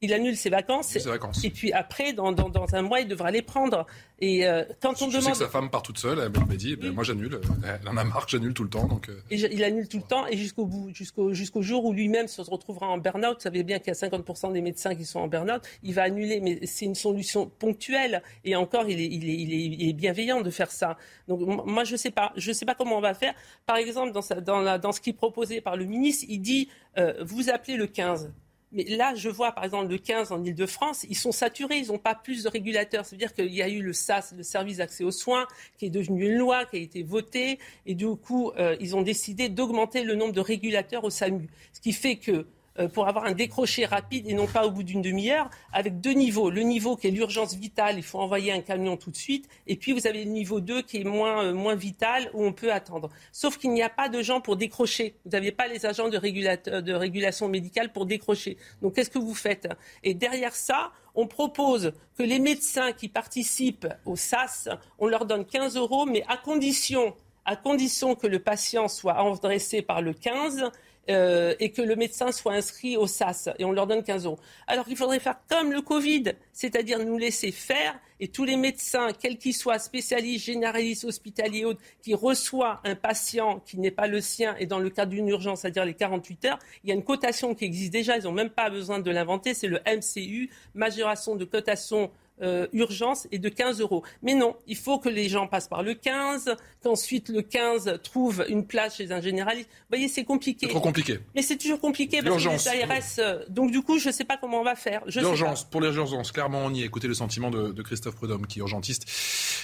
il 0.02 0.14
annule 0.14 0.38
ses 0.38 0.50
vacances. 0.50 0.95
Et 1.43 1.50
puis 1.50 1.74
après, 1.74 2.14
dans, 2.14 2.34
un 2.74 2.82
mois, 2.84 3.00
il 3.00 3.08
devra 3.08 3.32
les 3.32 3.41
prendre. 3.41 3.86
Et 4.20 4.45
euh, 4.45 4.64
quand 4.80 5.02
on 5.02 5.10
je 5.10 5.18
demande. 5.18 5.24
Sais 5.24 5.32
que 5.32 5.38
sa 5.38 5.50
femme 5.50 5.70
part 5.70 5.82
toute 5.82 5.98
seule, 5.98 6.20
elle 6.20 6.30
m'a 6.30 6.56
dit, 6.56 6.76
ben, 6.76 6.91
moi 6.91 7.04
j'annule. 7.04 7.41
Elle 7.64 7.88
en 7.88 7.98
a 7.98 8.04
marre, 8.04 8.28
j'annule 8.28 8.54
tout 8.54 8.64
le 8.64 8.70
temps. 8.70 8.88
Donc, 8.88 9.10
euh. 9.10 9.20
et 9.32 9.36
il 9.36 9.64
annule 9.64 9.88
tout 9.88 9.98
le 9.98 10.04
temps 10.04 10.28
et 10.28 10.38
jusqu'au 10.38 10.66
bout, 10.66 10.89
jusqu'au 10.93 11.34
jusqu'au 11.34 11.62
jour 11.62 11.86
où 11.86 11.93
lui-même 11.93 12.28
se 12.28 12.41
retrouvera 12.41 12.88
en 12.88 12.98
burn-out. 13.00 13.38
Vous 13.38 13.41
savez 13.41 13.64
bien 13.64 13.80
qu'il 13.80 13.88
y 13.88 13.91
a 13.91 14.08
50% 14.10 14.54
des 14.54 14.62
médecins 14.62 14.93
qui 14.93 15.06
sont 15.06 15.20
en 15.20 15.28
burn-out. 15.28 15.62
Il 15.82 15.95
va 15.95 16.04
annuler, 16.04 16.41
mais 16.41 16.60
c'est 16.66 16.86
une 16.86 16.95
solution 16.95 17.48
ponctuelle. 17.48 18.22
Et 18.43 18.56
encore, 18.56 18.88
il 18.88 19.00
est, 19.00 19.08
il 19.08 19.30
est, 19.30 19.36
il 19.36 19.89
est, 19.89 19.93
bienveillant 19.93 20.41
de 20.41 20.50
faire 20.52 20.72
ça. 20.72 20.98
Donc 21.28 21.41
moi, 21.66 21.84
je 21.84 21.95
sais 21.95 22.12
pas, 22.12 22.34
je 22.36 22.52
sais 22.52 22.66
pas 22.66 22.76
comment 22.76 22.98
on 22.98 23.02
va 23.02 23.16
faire. 23.16 23.34
Par 23.66 23.78
exemple, 23.78 24.12
dans, 24.12 24.41
dans, 24.41 24.62
la, 24.62 24.78
dans 24.78 24.91
ce 24.91 25.02
qui 25.02 25.10
est 25.10 25.14
proposé 25.14 25.60
par 25.60 25.76
le 25.76 25.86
ministre, 25.86 26.26
il 26.30 26.39
dit, 26.39 26.70
euh, 26.98 27.14
vous 27.24 27.50
appelez 27.50 27.78
le 27.78 27.88
15. 27.88 28.32
Mais 28.72 28.84
là, 28.84 29.15
je 29.15 29.30
vois 29.30 29.53
par 29.53 29.63
exemple 29.63 29.88
le 29.88 29.97
15 29.97 30.32
en 30.32 30.43
Ile-de-France, 30.43 31.05
ils 31.09 31.15
sont 31.15 31.32
saturés, 31.32 31.78
ils 31.78 31.88
n'ont 31.88 31.97
pas 31.97 32.15
plus 32.15 32.43
de 32.43 32.49
régulateurs. 32.49 33.05
C'est-à-dire 33.05 33.34
qu'il 33.34 33.53
y 33.53 33.61
a 33.61 33.70
eu 33.70 33.82
le 33.82 33.93
SAS, 33.93 34.34
le 34.36 34.43
service 34.43 34.78
d'accès 34.78 35.03
aux 35.03 35.11
soins, 35.11 35.47
qui 35.78 35.86
est 35.86 35.89
devenu 35.89 36.26
une 36.26 36.38
loi, 36.38 36.65
qui 36.65 36.78
a 36.78 36.80
été 36.80 37.03
votée, 37.03 37.59
et 37.86 37.95
du 37.95 38.07
coup, 38.15 38.51
euh, 38.57 38.76
ils 38.80 38.95
ont 38.95 39.01
décidé 39.01 39.47
d'augmenter 39.47 40.03
le 40.03 40.15
nombre 40.15 40.34
de 40.34 40.41
régulateurs 40.41 41.05
au 41.05 41.09
SAMU. 41.09 41.47
Ce 41.72 41.80
qui 41.80 41.93
fait 41.93 42.18
que 42.18 42.45
pour 42.93 43.07
avoir 43.07 43.25
un 43.25 43.34
décroché 43.34 43.86
rapide 43.86 44.28
et 44.28 44.34
non 44.34 44.47
pas 44.47 44.65
au 44.65 44.71
bout 44.71 44.84
d'une 44.84 45.01
demi-heure, 45.01 45.49
avec 45.73 45.99
deux 45.99 46.11
niveaux. 46.11 46.49
Le 46.49 46.61
niveau 46.61 46.95
qui 46.95 47.07
est 47.07 47.11
l'urgence 47.11 47.55
vitale, 47.55 47.97
il 47.97 48.03
faut 48.03 48.19
envoyer 48.19 48.51
un 48.51 48.61
camion 48.61 48.97
tout 48.97 49.11
de 49.11 49.15
suite, 49.15 49.47
et 49.65 49.75
puis 49.75 49.93
vous 49.93 50.07
avez 50.07 50.23
le 50.23 50.32
niveau 50.32 50.59
2 50.59 50.82
qui 50.82 51.01
est 51.01 51.03
moins, 51.03 51.45
euh, 51.45 51.53
moins 51.53 51.75
vital, 51.75 52.30
où 52.34 52.43
on 52.43 52.53
peut 52.53 52.71
attendre. 52.71 53.09
Sauf 53.32 53.57
qu'il 53.57 53.71
n'y 53.71 53.84
a 53.84 53.89
pas 53.89 54.09
de 54.09 54.21
gens 54.21 54.41
pour 54.41 54.55
décrocher. 54.55 55.15
Vous 55.25 55.32
n'avez 55.32 55.51
pas 55.51 55.67
les 55.67 55.86
agents 55.86 56.09
de, 56.09 56.80
de 56.82 56.93
régulation 56.93 57.47
médicale 57.47 57.91
pour 57.91 58.05
décrocher. 58.05 58.57
Donc 58.82 58.95
qu'est-ce 58.95 59.09
que 59.09 59.19
vous 59.19 59.36
faites? 59.36 59.67
Et 60.03 60.13
derrière 60.13 60.55
ça, 60.55 60.91
on 61.15 61.28
propose 61.28 61.93
que 62.17 62.23
les 62.23 62.39
médecins 62.39 62.91
qui 62.93 63.09
participent 63.09 63.88
au 64.05 64.15
SAS, 64.15 64.69
on 64.99 65.07
leur 65.07 65.25
donne 65.25 65.45
15 65.45 65.75
euros, 65.75 66.05
mais 66.05 66.23
à 66.28 66.38
condition 66.38 67.15
à 67.49 67.55
condition 67.55 68.13
que 68.13 68.28
le 68.28 68.39
patient 68.39 68.89
soit 68.89 69.17
adressé 69.17 69.82
par 69.82 70.01
le 70.01 70.11
15 70.11 70.69
euh, 71.10 71.53
et 71.60 71.72
que 71.72 71.82
le 71.82 71.95
médecin 71.95 72.32
soit 72.32 72.53
inscrit 72.53 72.97
au 72.97 73.08
SAS 73.08 73.49
et 73.60 73.66
on 73.66 73.72
leur 73.72 73.88
donne 73.88 74.03
15 74.03 74.26
euros. 74.26 74.39
Alors 74.68 74.86
qu'il 74.86 74.97
faudrait 74.97 75.20
faire 75.20 75.39
comme 75.49 75.72
le 75.72 75.82
Covid, 75.82 76.34
c'est-à-dire 76.53 76.99
nous 76.99 77.18
laisser 77.18 77.51
faire 77.51 77.99
et 78.20 78.28
tous 78.28 78.45
les 78.45 78.58
médecins, 78.58 79.10
quels 79.14 79.38
qu'ils 79.38 79.53
soient, 79.53 79.80
spécialistes, 79.80 80.45
généralistes, 80.45 81.05
hospitaliers, 81.05 81.66
autres, 81.66 81.82
qui 82.01 82.14
reçoit 82.14 82.82
un 82.84 82.95
patient 82.95 83.60
qui 83.66 83.80
n'est 83.80 83.91
pas 83.91 84.08
le 84.08 84.22
sien 84.22 84.55
et 84.58 84.66
dans 84.66 84.80
le 84.80 84.89
cadre 84.89 85.12
d'une 85.12 85.28
urgence, 85.28 85.62
c'est-à-dire 85.62 85.86
les 85.86 85.93
48 85.93 86.45
heures, 86.45 86.60
il 86.84 86.89
y 86.89 86.91
a 86.91 86.95
une 86.95 87.03
cotation 87.03 87.53
qui 87.53 87.66
existe 87.66 87.93
déjà, 87.93 88.18
ils 88.18 88.24
n'ont 88.24 88.32
même 88.32 88.49
pas 88.49 88.70
besoin 88.70 88.99
de 88.99 89.12
l'inventer, 89.12 89.53
c'est 89.53 89.68
le 89.68 89.80
MCU, 89.86 90.49
majoration 90.74 91.36
de 91.36 91.45
cotation 91.45 92.12
euh, 92.42 92.68
urgence 92.74 93.28
est 93.32 93.40
de 93.40 93.50
15 93.50 93.82
euros. 93.82 94.04
Mais 94.22 94.36
non, 94.36 94.56
il 94.68 94.76
faut 94.76 95.00
que 95.00 95.10
les 95.10 95.28
gens 95.28 95.48
passent 95.48 95.68
par 95.68 95.82
le 95.82 95.96
15, 95.96 96.56
qu'ensuite 96.84 97.30
le 97.30 97.42
15 97.42 98.00
trouve 98.04 98.46
une 98.48 98.66
place 98.66 98.98
chez 98.98 99.12
un 99.12 99.22
généraliste. 99.22 99.70
Vous 99.70 99.98
voyez, 99.98 100.08
c'est 100.08 100.24
compliqué. 100.24 100.68
C'est 100.68 100.72
trop 100.72 100.82
compliqué. 100.82 101.20
Mais 101.36 101.42
c'est 101.42 101.58
toujours 101.58 101.80
compliqué 101.80 102.22
parce 102.22 102.44
que 102.44 102.50
les 102.50 102.84
ARS. 102.84 103.02
Euh, 103.20 103.44
donc 103.50 103.72
du 103.72 103.82
coup, 103.82 103.98
je 103.98 104.10
ne 104.10 104.14
sais 104.14 104.24
pas 104.24 104.38
comment 104.38 104.62
on 104.62 104.64
va 104.64 104.76
faire. 104.76 105.04
L'urgence, 105.08 105.64
pour 105.64 105.82
les 105.82 105.96
urgences, 105.96 106.32
clairement, 106.32 106.62
on 106.66 106.74
y 106.74 106.84
est. 106.84 106.86
Écoutez 106.86 107.08
le 107.08 107.14
sentiment 107.14 107.50
de, 107.50 107.82
Christophe 107.82 108.16
Prudhomme, 108.16 108.46
qui 108.46 108.60
est 108.60 108.62
urgentiste 108.62 109.06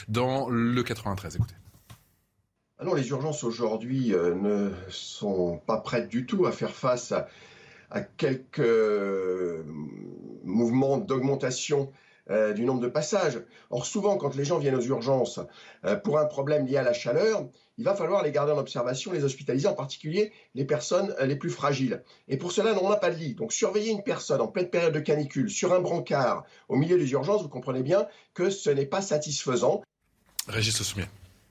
dans 0.08 0.50
le 0.50 0.82
93. 0.82 1.36
Écoutez. 1.36 1.56
Ah 2.80 2.86
non, 2.86 2.96
les 2.96 3.08
urgences 3.10 3.44
aujourd'hui 3.44 4.14
euh, 4.14 4.34
ne 4.34 4.72
sont 4.90 5.62
pas 5.66 5.78
prêtes 5.78 6.10
du 6.10 6.26
tout 6.26 6.46
à 6.46 6.52
faire 6.52 6.72
face 6.72 7.12
à, 7.12 7.28
à 7.92 8.02
quelques 8.02 8.62
mouvements 10.44 10.98
d'augmentation 10.98 11.92
euh, 12.30 12.54
du 12.54 12.64
nombre 12.64 12.80
de 12.80 12.88
passages. 12.88 13.42
Or, 13.70 13.86
souvent, 13.86 14.16
quand 14.18 14.36
les 14.36 14.46
gens 14.46 14.58
viennent 14.58 14.76
aux 14.76 14.82
urgences 14.82 15.42
euh, 15.86 15.98
pour 15.98 16.20
un 16.20 16.26
problème 16.26 16.66
lié 16.66 16.78
à 16.78 16.84
la 16.84 16.94
chaleur, 16.94 17.50
il 17.78 17.84
va 17.84 17.96
falloir 17.96 18.24
les 18.24 18.32
garder 18.32 18.54
en 18.54 18.58
observation, 18.58 19.12
les 19.12 19.26
hospitaliser, 19.26 19.68
en 19.68 19.74
particulier 19.74 20.32
les 20.56 20.64
personnes 20.64 21.14
euh, 21.20 21.26
les 21.26 21.36
plus 21.36 21.50
fragiles. 21.50 22.02
Et 22.30 22.38
pour 22.38 22.54
cela, 22.54 22.74
on 22.82 22.90
n'a 22.90 22.96
pas 22.96 23.12
de 23.12 23.18
lit. 23.18 23.36
Donc, 23.36 23.52
surveiller 23.52 23.92
une 23.92 24.04
personne 24.04 24.40
en 24.40 24.48
pleine 24.48 24.70
période 24.70 24.94
de 24.94 25.00
canicule 25.02 25.50
sur 25.50 25.74
un 25.74 25.82
brancard 25.82 26.46
au 26.70 26.78
milieu 26.78 26.98
des 26.98 27.12
urgences, 27.12 27.42
vous 27.42 27.50
comprenez 27.50 27.84
bien 27.84 28.08
que 28.34 28.50
ce 28.50 28.70
n'est 28.70 28.86
pas 28.86 29.02
satisfaisant. 29.02 29.82
Régis. 30.48 30.82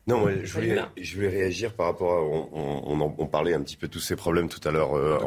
Non, 0.09 0.29
je, 0.43 0.53
voulais, 0.53 0.81
je 1.01 1.15
voulais 1.15 1.29
réagir 1.29 1.75
par 1.75 1.87
rapport 1.87 2.13
à. 2.13 2.23
On, 2.23 3.15
on, 3.19 3.27
parlait 3.29 3.55
un 3.55 3.63
petit 3.63 3.77
peu 3.77 3.87
de 3.87 3.93
tous 3.93 4.01
ces 4.01 4.17
problèmes 4.17 4.49
tout 4.49 4.61
à 4.67 4.73
l'heure 4.73 4.97
euh, 4.97 5.19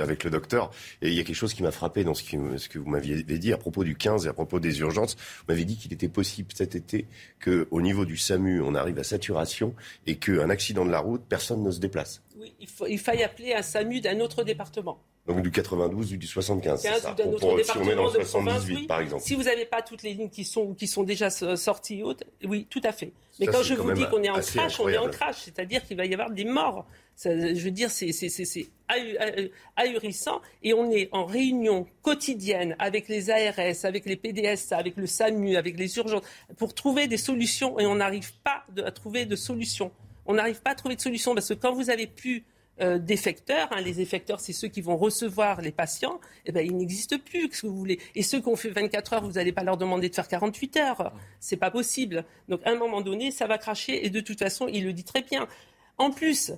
avec 0.00 0.24
le 0.24 0.30
docteur. 0.30 0.70
Et 1.02 1.08
il 1.08 1.14
y 1.14 1.20
a 1.20 1.24
quelque 1.24 1.36
chose 1.36 1.52
qui 1.52 1.62
m'a 1.62 1.70
frappé 1.70 2.04
dans 2.04 2.14
ce, 2.14 2.22
qui, 2.22 2.38
ce 2.56 2.68
que 2.70 2.78
vous 2.78 2.88
m'aviez 2.88 3.22
dit 3.22 3.52
à 3.52 3.58
propos 3.58 3.84
du 3.84 3.96
15 3.96 4.24
et 4.24 4.28
à 4.30 4.32
propos 4.32 4.60
des 4.60 4.80
urgences. 4.80 5.14
Vous 5.14 5.44
m'avez 5.48 5.66
dit 5.66 5.76
qu'il 5.76 5.92
était 5.92 6.08
possible 6.08 6.48
cet 6.54 6.74
été 6.74 7.06
qu'au 7.44 7.80
niveau 7.82 8.06
du 8.06 8.16
SAMU, 8.16 8.62
on 8.62 8.74
arrive 8.74 8.98
à 8.98 9.04
saturation 9.04 9.74
et 10.06 10.16
qu'un 10.16 10.48
accident 10.48 10.86
de 10.86 10.90
la 10.90 11.00
route, 11.00 11.22
personne 11.28 11.62
ne 11.62 11.70
se 11.70 11.78
déplace. 11.78 12.22
Oui, 12.38 12.54
il, 12.60 12.68
faut, 12.68 12.86
il 12.86 12.98
faille 12.98 13.22
appeler 13.24 13.52
un 13.54 13.62
SAMU 13.62 14.00
d'un 14.00 14.20
autre 14.20 14.44
département. 14.44 14.98
Donc 15.26 15.42
du 15.42 15.50
92 15.50 16.12
ou 16.12 16.16
du 16.16 16.26
75, 16.26 16.80
c'est 16.80 16.88
15 16.88 17.02
ça. 17.02 17.16
ou 17.26 17.38
si 17.38 17.44
on 17.44 17.50
met 17.50 17.50
dans 17.50 17.50
le 17.56 17.56
département 17.62 18.10
de 18.10 18.18
province, 18.18 18.28
78, 18.30 18.76
oui. 18.76 18.86
par 18.86 19.00
exemple. 19.00 19.22
Si 19.22 19.34
vous 19.34 19.42
n'avez 19.42 19.66
pas 19.66 19.82
toutes 19.82 20.02
les 20.02 20.14
lignes 20.14 20.30
qui 20.30 20.44
sont, 20.44 20.72
qui 20.72 20.86
sont 20.86 21.02
déjà 21.02 21.28
so- 21.28 21.54
sorties 21.56 22.02
hautes, 22.02 22.24
oui, 22.44 22.66
tout 22.70 22.80
à 22.84 22.92
fait. 22.92 23.12
Mais 23.38 23.46
Ça, 23.46 23.52
quand 23.52 23.62
je 23.62 23.74
quand 23.74 23.82
vous 23.82 23.92
dis 23.92 24.06
qu'on 24.08 24.22
est 24.22 24.30
en 24.30 24.40
crash, 24.40 24.80
on 24.80 24.88
est 24.88 24.96
en 24.96 25.08
crash. 25.08 25.36
C'est-à-dire 25.42 25.84
qu'il 25.86 25.96
va 25.98 26.06
y 26.06 26.14
avoir 26.14 26.30
des 26.30 26.44
morts. 26.44 26.86
Ça, 27.14 27.36
je 27.36 27.60
veux 27.62 27.70
dire, 27.72 27.90
c'est 27.90 28.12
c'est- 28.12 28.28
c'est- 28.30 28.44
c'est 28.46 28.68
ahu- 28.88 29.18
ahu- 29.18 29.50
ahurissant. 29.76 30.40
Et 30.62 30.72
on 30.72 30.90
est 30.90 31.08
en 31.12 31.24
réunion 31.26 31.86
quotidienne 32.02 32.74
avec 32.78 33.08
les 33.08 33.28
ARS, 33.30 33.84
avec 33.84 34.06
les 34.06 34.16
PDS, 34.16 34.72
avec 34.72 34.96
le 34.96 35.06
SAMU, 35.06 35.56
avec 35.56 35.78
les 35.78 35.94
urgences, 35.98 36.22
pour 36.56 36.74
trouver 36.74 37.06
des 37.06 37.16
solutions. 37.18 37.78
Et 37.78 37.86
on 37.86 37.96
n'arrive 37.96 38.32
pas 38.44 38.62
de- 38.74 38.82
à 38.82 38.90
trouver 38.92 39.26
de 39.26 39.36
solutions. 39.36 39.90
On 40.28 40.34
n'arrive 40.34 40.60
pas 40.60 40.70
à 40.70 40.74
trouver 40.74 40.94
de 40.94 41.00
solution 41.00 41.34
parce 41.34 41.48
que 41.48 41.54
quand 41.54 41.72
vous 41.72 41.90
avez 41.90 42.06
plus 42.06 42.44
euh, 42.80 42.98
d'effecteurs, 42.98 43.68
hein, 43.72 43.80
les 43.80 44.00
effecteurs, 44.00 44.38
c'est 44.38 44.52
ceux 44.52 44.68
qui 44.68 44.82
vont 44.82 44.96
recevoir 44.96 45.62
les 45.62 45.72
patients, 45.72 46.20
eh 46.46 46.52
ben, 46.52 46.64
ils 46.64 46.76
n'existent 46.76 47.18
plus. 47.18 47.48
Qu'est-ce 47.48 47.62
que 47.62 47.66
vous 47.66 47.76
voulez 47.76 47.98
Et 48.14 48.22
ceux 48.22 48.40
qui 48.40 48.48
ont 48.48 48.54
fait 48.54 48.70
24 48.70 49.14
heures, 49.14 49.24
vous 49.24 49.32
n'allez 49.32 49.52
pas 49.52 49.64
leur 49.64 49.76
demander 49.76 50.08
de 50.08 50.14
faire 50.14 50.28
48 50.28 50.76
heures. 50.76 51.12
C'est 51.40 51.56
pas 51.56 51.72
possible. 51.72 52.24
Donc, 52.48 52.60
à 52.64 52.70
un 52.70 52.76
moment 52.76 53.00
donné, 53.00 53.32
ça 53.32 53.48
va 53.48 53.58
cracher. 53.58 54.06
Et 54.06 54.10
de 54.10 54.20
toute 54.20 54.38
façon, 54.38 54.68
il 54.68 54.84
le 54.84 54.92
dit 54.92 55.02
très 55.02 55.22
bien. 55.22 55.48
En 55.96 56.10
plus, 56.10 56.52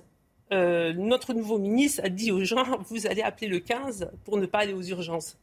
euh, 0.51 0.93
notre 0.93 1.33
nouveau 1.33 1.57
ministre 1.57 2.01
a 2.03 2.09
dit 2.09 2.31
aux 2.31 2.43
gens 2.43 2.77
vous 2.89 3.07
allez 3.07 3.21
appeler 3.21 3.47
le 3.47 3.59
15 3.59 4.11
pour 4.25 4.37
ne 4.37 4.45
pas 4.45 4.59
aller 4.59 4.73
aux 4.73 4.83
urgences. 4.83 5.39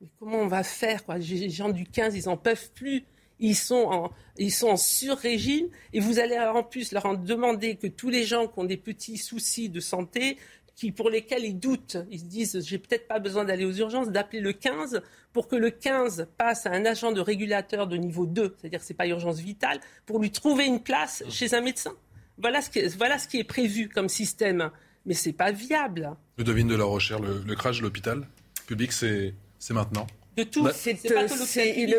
Mais 0.00 0.08
comment 0.18 0.38
on 0.38 0.46
va 0.46 0.62
faire 0.62 1.04
quoi? 1.04 1.16
Les 1.16 1.48
gens 1.48 1.70
du 1.70 1.84
15, 1.84 2.16
ils 2.16 2.26
n'en 2.26 2.36
peuvent 2.36 2.70
plus. 2.72 3.04
Ils 3.40 3.56
sont 3.56 3.86
en, 3.90 4.10
ils 4.36 4.52
sont 4.52 4.68
en 4.68 4.76
sur-régime 4.76 5.68
et 5.92 6.00
vous 6.00 6.18
allez 6.18 6.38
en 6.38 6.62
plus 6.62 6.92
leur 6.92 7.06
en 7.06 7.14
demander 7.14 7.76
que 7.76 7.86
tous 7.86 8.10
les 8.10 8.24
gens 8.24 8.48
qui 8.48 8.58
ont 8.58 8.64
des 8.64 8.76
petits 8.76 9.16
soucis 9.16 9.68
de 9.68 9.80
santé, 9.80 10.38
qui, 10.74 10.92
pour 10.92 11.10
lesquels 11.10 11.44
ils 11.44 11.58
doutent, 11.58 11.96
ils 12.10 12.20
se 12.20 12.24
disent 12.24 12.60
j'ai 12.64 12.78
peut-être 12.78 13.08
pas 13.08 13.18
besoin 13.18 13.44
d'aller 13.44 13.64
aux 13.64 13.72
urgences, 13.72 14.10
d'appeler 14.10 14.40
le 14.40 14.52
15 14.52 15.02
pour 15.32 15.48
que 15.48 15.56
le 15.56 15.70
15 15.70 16.28
passe 16.36 16.66
à 16.66 16.70
un 16.70 16.84
agent 16.84 17.12
de 17.12 17.20
régulateur 17.20 17.86
de 17.86 17.96
niveau 17.96 18.26
2, 18.26 18.56
c'est-à-dire 18.58 18.78
que 18.78 18.84
ce 18.86 18.92
n'est 18.92 18.96
pas 18.96 19.08
urgence 19.08 19.38
vitale, 19.40 19.80
pour 20.06 20.20
lui 20.20 20.30
trouver 20.30 20.66
une 20.66 20.80
place 20.80 21.24
chez 21.28 21.54
un 21.54 21.60
médecin. 21.60 21.94
Voilà 22.38 22.62
ce 22.62 22.70
qui 22.70 22.78
est, 22.78 22.96
voilà 22.96 23.18
ce 23.18 23.26
qui 23.26 23.38
est 23.38 23.44
prévu 23.44 23.88
comme 23.88 24.08
système. 24.08 24.70
Mais 25.06 25.14
c'est 25.14 25.32
pas 25.32 25.52
viable. 25.52 26.14
Ludovine 26.36 26.68
de 26.68 26.74
la 26.76 26.84
Rochère, 26.84 27.18
le, 27.18 27.42
le 27.44 27.54
crash 27.54 27.78
de 27.78 27.82
l'hôpital 27.82 28.26
public, 28.66 28.92
c'est 28.92 29.34
c'est 29.58 29.74
maintenant. 29.74 30.06
De 30.38 30.44
tout. 30.44 30.62
Bah, 30.62 30.70
C'est, 30.74 30.96
C'est 30.96 31.08
pas 31.08 31.24
que 31.24 31.28
l'hôpital 31.30 31.46
c'est- 31.46 31.72
public, 31.72 31.94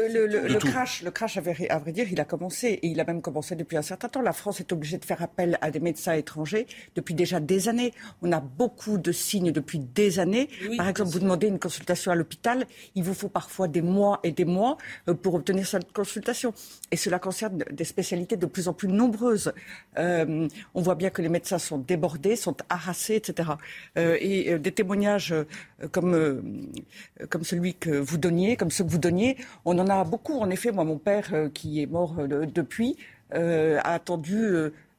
le, 0.53 0.57
crash, 0.59 1.03
le 1.03 1.11
crash 1.11 1.35
à 1.37 1.41
vrai, 1.41 1.67
à 1.69 1.77
vrai 1.77 1.91
dire, 1.91 2.07
il 2.09 2.19
a 2.21 2.25
commencé 2.25 2.67
et 2.81 2.87
il 2.87 2.99
a 2.99 3.03
même 3.03 3.21
commencé 3.21 3.55
depuis 3.55 3.75
un 3.75 3.81
certain 3.81 4.07
temps. 4.07 4.21
La 4.21 4.31
France 4.33 4.61
est 4.61 4.71
obligée 4.71 4.97
de 4.97 5.03
faire 5.05 5.21
appel 5.21 5.57
à 5.61 5.71
des 5.71 5.79
médecins 5.81 6.13
étrangers 6.13 6.65
depuis 6.95 7.13
déjà 7.13 7.39
des 7.41 7.67
années. 7.67 7.93
On 8.21 8.31
a 8.31 8.39
beaucoup 8.39 8.97
de 8.97 9.11
signes 9.11 9.51
depuis 9.51 9.79
des 9.79 10.19
années. 10.19 10.47
Oui, 10.69 10.77
Par 10.77 10.87
exemple, 10.87 11.09
vous 11.11 11.19
demandez 11.19 11.47
une 11.47 11.59
consultation 11.59 12.11
à 12.11 12.15
l'hôpital, 12.15 12.65
il 12.95 13.03
vous 13.03 13.13
faut 13.13 13.27
parfois 13.29 13.67
des 13.67 13.81
mois 13.81 14.19
et 14.23 14.31
des 14.31 14.45
mois 14.45 14.77
euh, 15.09 15.13
pour 15.13 15.33
obtenir 15.35 15.67
cette 15.67 15.91
consultation. 15.91 16.53
Et 16.91 16.95
cela 16.95 17.19
concerne 17.19 17.65
des 17.71 17.83
spécialités 17.83 18.37
de 18.37 18.45
plus 18.45 18.69
en 18.69 18.73
plus 18.73 18.87
nombreuses. 18.87 19.51
Euh, 19.97 20.47
on 20.73 20.81
voit 20.81 20.95
bien 20.95 21.09
que 21.09 21.21
les 21.21 21.29
médecins 21.29 21.59
sont 21.59 21.77
débordés, 21.77 22.37
sont 22.37 22.55
harassés, 22.69 23.15
etc. 23.15 23.49
Euh, 23.97 24.17
et 24.21 24.53
euh, 24.53 24.59
des 24.59 24.71
témoignages 24.71 25.33
euh, 25.33 25.43
comme, 25.91 26.13
euh, 26.15 26.41
comme 27.29 27.43
celui 27.43 27.73
que 27.75 27.89
vous 27.91 28.17
comme 28.57 28.71
ceux 28.71 28.83
que 28.83 28.89
vous 28.89 28.97
donniez, 28.97 29.37
on 29.65 29.77
en 29.79 29.87
a 29.87 30.03
beaucoup. 30.03 30.37
En 30.39 30.49
effet, 30.49 30.71
moi, 30.71 30.83
mon 30.83 30.97
père, 30.97 31.29
euh, 31.33 31.49
qui 31.49 31.81
est 31.81 31.85
mort 31.85 32.15
euh, 32.19 32.27
de- 32.27 32.45
depuis, 32.45 32.97
euh, 33.33 33.79
a 33.83 33.93
attendu 33.93 34.51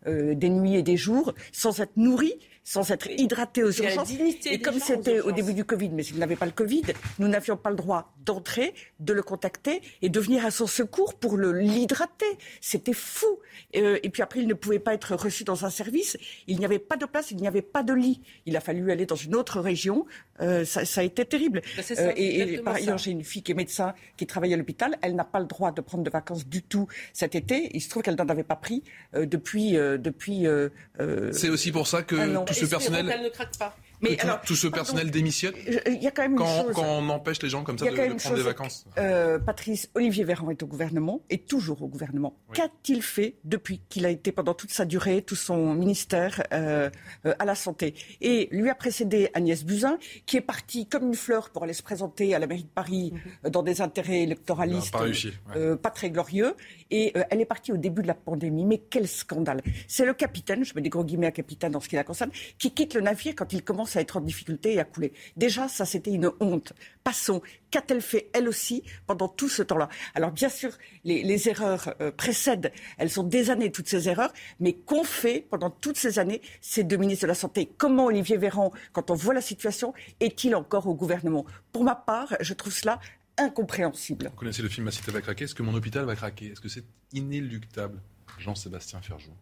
des 0.07 0.49
nuits 0.49 0.77
et 0.77 0.83
des 0.83 0.97
jours 0.97 1.35
sans 1.53 1.79
être 1.81 1.97
nourri, 1.97 2.33
sans 2.71 2.89
être 2.93 3.11
hydraté 3.11 3.65
aux 3.65 3.73
urgences. 3.73 4.13
Et 4.47 4.61
comme 4.61 4.79
c'était 4.79 5.21
au 5.21 5.33
début 5.33 5.55
du 5.55 5.65
Covid, 5.65 5.89
mais 5.89 6.05
s'il 6.05 6.19
n'avait 6.19 6.37
pas 6.37 6.47
le 6.47 6.53
Covid, 6.53 6.85
nous 7.19 7.27
n'avions 7.27 7.57
pas 7.57 7.71
le 7.71 7.75
droit 7.75 8.15
d'entrer, 8.25 8.75
de 9.01 9.13
le 9.13 9.23
contacter 9.23 9.81
et 10.03 10.09
de 10.09 10.21
venir 10.21 10.47
à 10.47 10.53
son 10.53 10.69
secours 10.69 11.15
pour 11.15 11.37
le 11.37 11.51
l'hydrater. 11.53 12.33
C'était 12.61 12.93
fou. 12.93 13.27
Euh, 13.75 13.99
et 14.05 14.09
puis 14.11 14.23
après, 14.23 14.39
il 14.39 14.47
ne 14.47 14.55
pouvait 14.55 14.79
pas 14.79 14.95
être 14.95 15.17
reçu 15.17 15.43
dans 15.43 15.65
un 15.65 15.71
service. 15.71 16.17
Il 16.47 16.61
n'y 16.61 16.65
avait 16.65 16.79
pas 16.79 16.97
de 16.97 17.07
place, 17.07 17.33
il 17.33 17.39
n'y 17.39 17.49
avait 17.49 17.61
pas 17.61 17.83
de 17.83 17.93
lit. 17.93 18.21
Il 18.47 18.57
a 18.57 18.61
fallu 18.61 18.93
aller 18.93 19.05
dans 19.07 19.17
une 19.17 19.35
autre 19.35 19.59
région. 19.59 20.07
Euh, 20.41 20.65
ça, 20.65 20.85
ça 20.85 21.01
a 21.01 21.05
été 21.05 21.25
terrible. 21.25 21.63
Ben, 21.77 21.83
ça, 21.83 21.95
Euh, 22.01 22.13
et, 22.15 22.59
par 22.59 22.75
ailleurs, 22.77 22.99
j'ai 22.99 23.11
une 23.11 23.25
fille 23.25 23.43
qui 23.43 23.51
est 23.51 23.57
médecin, 23.57 23.95
qui 24.17 24.27
travaille 24.27 24.55
à 24.55 24.57
l'hôpital. 24.57 24.97
Elle 25.03 25.17
n'a 25.17 25.25
pas 25.25 25.41
le 25.41 25.47
droit 25.47 25.73
de 25.73 25.81
prendre 25.81 26.05
de 26.05 26.11
vacances 26.11 26.47
du 26.47 26.63
tout 26.63 26.87
cet 27.13 27.35
été. 27.35 27.71
Il 27.75 27.81
se 27.81 27.89
trouve 27.89 28.05
qu'elle 28.05 28.15
n'en 28.15 28.29
avait 28.29 28.45
pas 28.45 28.57
pris 28.57 28.85
euh, 29.17 29.27
depuis. 29.27 29.77
euh, 29.77 29.99
depuis 29.99 30.47
euh, 30.47 30.69
euh, 31.01 31.33
C'est 31.33 31.49
aussi 31.49 31.73
pour 31.73 31.87
ça 31.87 32.03
que 32.03 32.17
Ah 32.17 32.45
tout 32.45 32.55
ce 32.61 32.67
personnel, 32.67 33.23
ne 33.23 33.29
craque 33.29 33.57
pas. 33.59 33.75
Mais 34.03 34.17
tout, 34.17 34.27
alors, 34.27 34.41
tout 34.43 34.55
ce 34.57 34.67
pardon, 34.67 34.77
personnel 34.85 35.11
démissionne 35.11 35.55
je- 35.67 35.79
Il 35.93 36.03
y 36.03 36.07
a 36.07 36.11
quand 36.11 36.23
même 36.23 36.33
une 36.33 36.39
quand, 36.39 36.63
chose. 36.65 36.75
quand 36.75 36.85
on 36.87 37.09
empêche 37.11 37.43
les 37.43 37.49
gens 37.49 37.63
comme 37.65 37.79
ça 37.79 37.85
de, 37.87 37.91
de 37.91 38.15
prendre 38.15 38.37
des 38.37 38.43
vacances. 38.43 38.87
euh, 38.99 39.39
Patrice, 39.39 39.89
Olivier 39.95 40.25
Véran 40.25 40.51
est 40.51 40.63
au 40.63 40.67
gouvernement, 40.67 41.21
est 41.31 41.47
toujours 41.49 41.83
au 41.83 41.89
gouvernement. 41.89 42.37
Qu'a-t-il 42.53 43.03
fait 43.03 43.37
depuis 43.45 43.81
qu'il 43.89 44.07
a 44.07 44.11
été 44.11 44.33
pendant 44.33 44.55
toute 44.55 44.71
sa 44.71 44.85
durée, 44.85 45.23
tout 45.23 45.37
son 45.37 45.75
ministère 45.75 46.43
euh, 46.53 46.91
euh, 47.27 47.35
à 47.39 47.45
la 47.45 47.55
santé? 47.55 47.95
Et 48.21 48.49
lui 48.53 48.69
a 48.71 48.75
précédé 48.75 49.31
Agnès 49.35 49.65
Buzyn, 49.65 49.99
qui 50.27 50.37
est 50.37 50.41
partie 50.43 50.87
comme 50.87 51.09
une 51.09 51.15
fleur 51.15 51.51
pour 51.51 51.65
aller 51.65 51.73
se 51.73 51.83
présenter 51.83 52.35
à 52.35 52.39
la 52.39 52.47
mairie 52.47 52.65
de 52.65 52.69
Paris 52.69 53.13
euh, 53.45 53.51
dans 53.51 53.63
des 53.63 53.81
intérêts 53.81 54.23
électoralistes 54.23 54.87
Mhm. 54.87 54.91
Pas 54.93 54.99
réussi, 55.01 55.29
ouais. 55.29 55.33
euh, 55.57 55.77
pas 55.77 55.91
très 55.91 56.11
glorieux. 56.11 56.55
Et 56.91 57.13
euh, 57.17 57.23
elle 57.31 57.41
est 57.41 57.45
partie 57.47 57.73
au 57.73 57.77
début 57.77 58.03
de 58.03 58.07
la 58.09 58.15
pandémie. 58.15 58.65
Mais 58.65 58.79
quel 58.79 59.07
scandale 59.09 59.63
C'est 59.89 60.05
le 60.05 60.15
capitaine, 60.15 60.65
je 60.65 60.75
mets 60.75 60.81
des 60.81 60.89
gros 60.89 61.05
guillemets 61.05 61.27
à 61.29 61.31
capitaine 61.31 61.73
dans 61.73 61.81
ce 61.81 61.89
qui 61.89 61.97
la 61.97 62.05
concerne, 62.05 62.31
qui 62.59 62.73
quitte 62.73 62.95
le 62.95 63.01
navire 63.01 63.35
quand 63.37 63.53
il 63.53 63.63
commence 63.63 63.90
à 63.97 64.01
être 64.01 64.17
en 64.17 64.21
difficulté 64.21 64.75
et 64.75 64.81
à 64.81 64.85
couler. 64.85 65.13
Déjà, 65.37 65.69
ça, 65.69 65.85
c'était 65.85 66.11
une 66.11 66.31
honte. 66.41 66.73
Passons. 67.05 67.43
Qu'a-t-elle 67.71 68.03
fait, 68.03 68.31
elle 68.33 68.49
aussi, 68.49 68.83
pendant 69.07 69.29
tout 69.29 69.49
ce 69.49 69.63
temps-là? 69.63 69.89
Alors, 70.15 70.33
bien 70.33 70.49
sûr, 70.49 70.71
les, 71.05 71.49
erreurs 71.49 71.95
euh, 72.01 72.11
précèdent. 72.11 72.73
Elles 72.99 73.11
sont 73.11 73.23
des 73.23 73.51
années, 73.51 73.71
toutes 73.71 73.89
ces 73.89 74.09
erreurs. 74.09 74.33
Mais 74.59 74.73
qu'ont 74.73 75.05
fait 75.05 75.47
pendant 75.49 75.71
toutes 75.71 75.97
ces 75.97 76.19
années 76.19 76.43
ces 76.61 76.85
deux 76.85 76.97
ministres 76.97 77.23
de 77.23 77.29
la 77.29 77.35
Santé? 77.35 77.71
Comment 77.79 78.07
Olivier 78.07 78.37
Véran, 78.37 78.73
quand 78.93 79.11
on 79.11 79.15
voit 79.15 79.35
la 79.35 79.41
situation, 79.41 79.95
est-il 80.21 80.55
encore 80.55 80.87
au 80.87 80.95
gouvernement? 80.95 81.47
Pour 81.73 81.85
ma 81.85 81.95
part, 81.95 82.35
je 82.41 82.55
trouve 82.55 82.73
cela 82.73 83.01
incompréhensible. 83.39 84.27
Vous 84.27 84.37
connaissez 84.37 84.63
le 84.63 84.69
film 84.69 84.85
Ma 84.85 84.91
cité 84.91 85.11
va 85.11 85.21
craquer 85.21 85.45
Est-ce 85.45 85.55
que 85.55 85.63
mon 85.63 85.75
hôpital 85.75 86.05
va 86.05 86.15
craquer? 86.17 86.49
Est-ce 86.49 86.61
que 86.61 86.69
c'est 86.69 86.85
inéluctable? 87.13 88.01
Jean-Sébastien 88.39 89.01
Ferjou. 89.01 89.33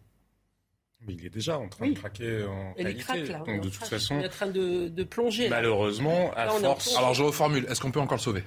Mais 1.07 1.13
il 1.13 1.25
est 1.25 1.29
déjà 1.29 1.57
en 1.57 1.67
train 1.69 1.85
Oui. 1.85 1.93
de 1.93 1.99
craquer 1.99 2.43
en 2.43 2.73
Elle 2.77 2.87
est 2.87 2.93
qualité. 2.95 3.03
craque, 3.03 3.27
là. 3.29 3.37
Donc 3.39 3.47
de 3.47 3.51
en 3.59 3.61
toute 3.61 3.73
train- 3.73 3.85
façon, 3.85 4.15
On 4.15 4.19
est 4.21 4.25
en 4.25 4.29
train 4.29 4.47
de, 4.47 4.87
de 4.89 5.03
plonger. 5.03 5.43
là. 5.45 5.55
malheureusement, 5.57 6.31
à 6.35 6.45
Là, 6.45 6.51
force. 6.51 6.95
Alors 6.97 7.13
je 7.13 7.23
reformule. 7.23 7.65
Est-ce 7.69 7.79
qu'on 7.79 7.91
peut 7.91 7.99
encore 8.01 8.17
le 8.17 8.21
sauver? 8.21 8.43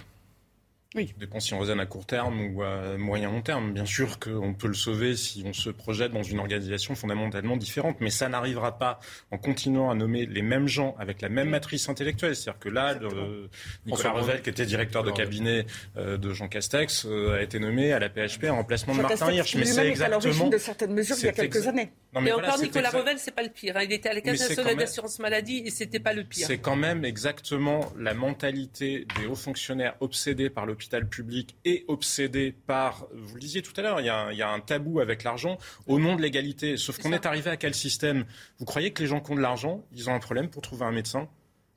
Dépend 1.18 1.40
si 1.40 1.54
on 1.54 1.58
raisonne 1.58 1.80
à 1.80 1.86
court 1.86 2.06
terme 2.06 2.54
ou 2.54 2.62
à 2.62 2.96
moyen 2.98 3.30
long 3.30 3.40
terme. 3.42 3.72
Bien 3.72 3.86
sûr 3.86 4.18
qu'on 4.18 4.54
peut 4.54 4.68
le 4.68 4.74
sauver 4.74 5.16
si 5.16 5.42
on 5.46 5.52
se 5.52 5.70
projette 5.70 6.12
dans 6.12 6.22
une 6.22 6.38
organisation 6.38 6.94
fondamentalement 6.94 7.56
différente, 7.56 7.96
mais 8.00 8.10
ça 8.10 8.28
n'arrivera 8.28 8.78
pas 8.78 9.00
en 9.30 9.38
continuant 9.38 9.90
à 9.90 9.94
nommer 9.94 10.26
les 10.26 10.42
mêmes 10.42 10.68
gens 10.68 10.94
avec 10.98 11.22
la 11.22 11.28
même 11.28 11.48
matrice 11.48 11.88
intellectuelle. 11.88 12.36
C'est-à-dire 12.36 12.60
que 12.60 12.68
là, 12.68 12.94
le- 12.94 13.48
Nicolas 13.86 14.10
François 14.10 14.10
Revel, 14.12 14.42
qui 14.42 14.50
était 14.50 14.66
directeur 14.66 15.02
de 15.02 15.08
Nicolas 15.10 15.24
cabinet 15.24 15.66
euh, 15.96 16.16
de 16.18 16.32
Jean 16.32 16.48
Castex, 16.48 17.06
euh, 17.06 17.36
a 17.38 17.42
été 17.42 17.58
nommé 17.58 17.92
à 17.92 17.98
la 17.98 18.08
PHP 18.08 18.44
en 18.50 18.56
remplacement 18.56 18.94
de 18.94 19.00
Jean 19.02 19.08
Martin 19.08 19.32
Hirsch. 19.32 19.54
Mais 19.56 19.64
c'est 19.64 19.86
exactement. 19.88 20.48
de 20.48 20.58
certaines 20.58 20.92
mesures 20.92 21.16
il 21.20 21.24
y 21.24 21.28
a 21.28 21.32
quelques 21.32 21.56
exa- 21.64 21.68
années. 21.68 21.92
Non, 22.14 22.20
mais 22.20 22.28
et 22.30 22.32
voilà, 22.32 22.48
encore, 22.48 22.62
Nicolas 22.62 22.90
Revel, 22.90 23.18
c'est 23.18 23.34
pas 23.34 23.42
le 23.42 23.48
pire. 23.48 23.76
hein. 23.76 23.82
Il 23.84 23.92
était 23.92 24.10
à 24.10 24.14
la 24.14 24.20
Caisse 24.20 24.40
nationale 24.40 24.66
même- 24.66 24.78
d'assurance 24.78 25.18
maladie 25.18 25.62
et 25.64 25.70
c'était 25.70 26.00
pas 26.00 26.12
le 26.12 26.24
pire. 26.24 26.46
C'est 26.46 26.58
quand 26.58 26.76
même 26.76 27.04
exactement 27.04 27.90
la 27.98 28.12
mentalité 28.14 29.06
des 29.18 29.26
hauts 29.26 29.34
fonctionnaires 29.34 29.94
obsédés 30.00 30.50
par 30.50 30.66
l'hôpital 30.82 31.08
public 31.08 31.56
et 31.64 31.84
obsédés 31.88 32.52
par, 32.66 33.06
vous 33.12 33.34
le 33.34 33.40
disiez 33.40 33.62
tout 33.62 33.72
à 33.76 33.82
l'heure, 33.82 34.00
il 34.00 34.06
y, 34.06 34.08
a 34.08 34.18
un- 34.26 34.32
il 34.32 34.38
y 34.38 34.42
a 34.42 34.48
un 34.50 34.60
tabou 34.60 35.00
avec 35.00 35.22
l'argent 35.24 35.58
au 35.86 35.98
nom 35.98 36.16
de 36.16 36.22
l'égalité. 36.22 36.76
Sauf 36.76 36.98
qu'on 36.98 37.12
est 37.12 37.26
arrivé 37.26 37.50
à 37.50 37.56
quel 37.56 37.74
système? 37.74 38.24
Vous 38.58 38.64
croyez 38.64 38.92
que 38.92 39.02
les 39.02 39.08
gens 39.08 39.20
qui 39.20 39.30
ont 39.32 39.36
de 39.36 39.40
l'argent, 39.40 39.84
ils 39.92 40.10
ont 40.10 40.14
un 40.14 40.18
problème 40.18 40.50
pour 40.50 40.62
trouver 40.62 40.84
un 40.84 40.92
médecin? 40.92 41.28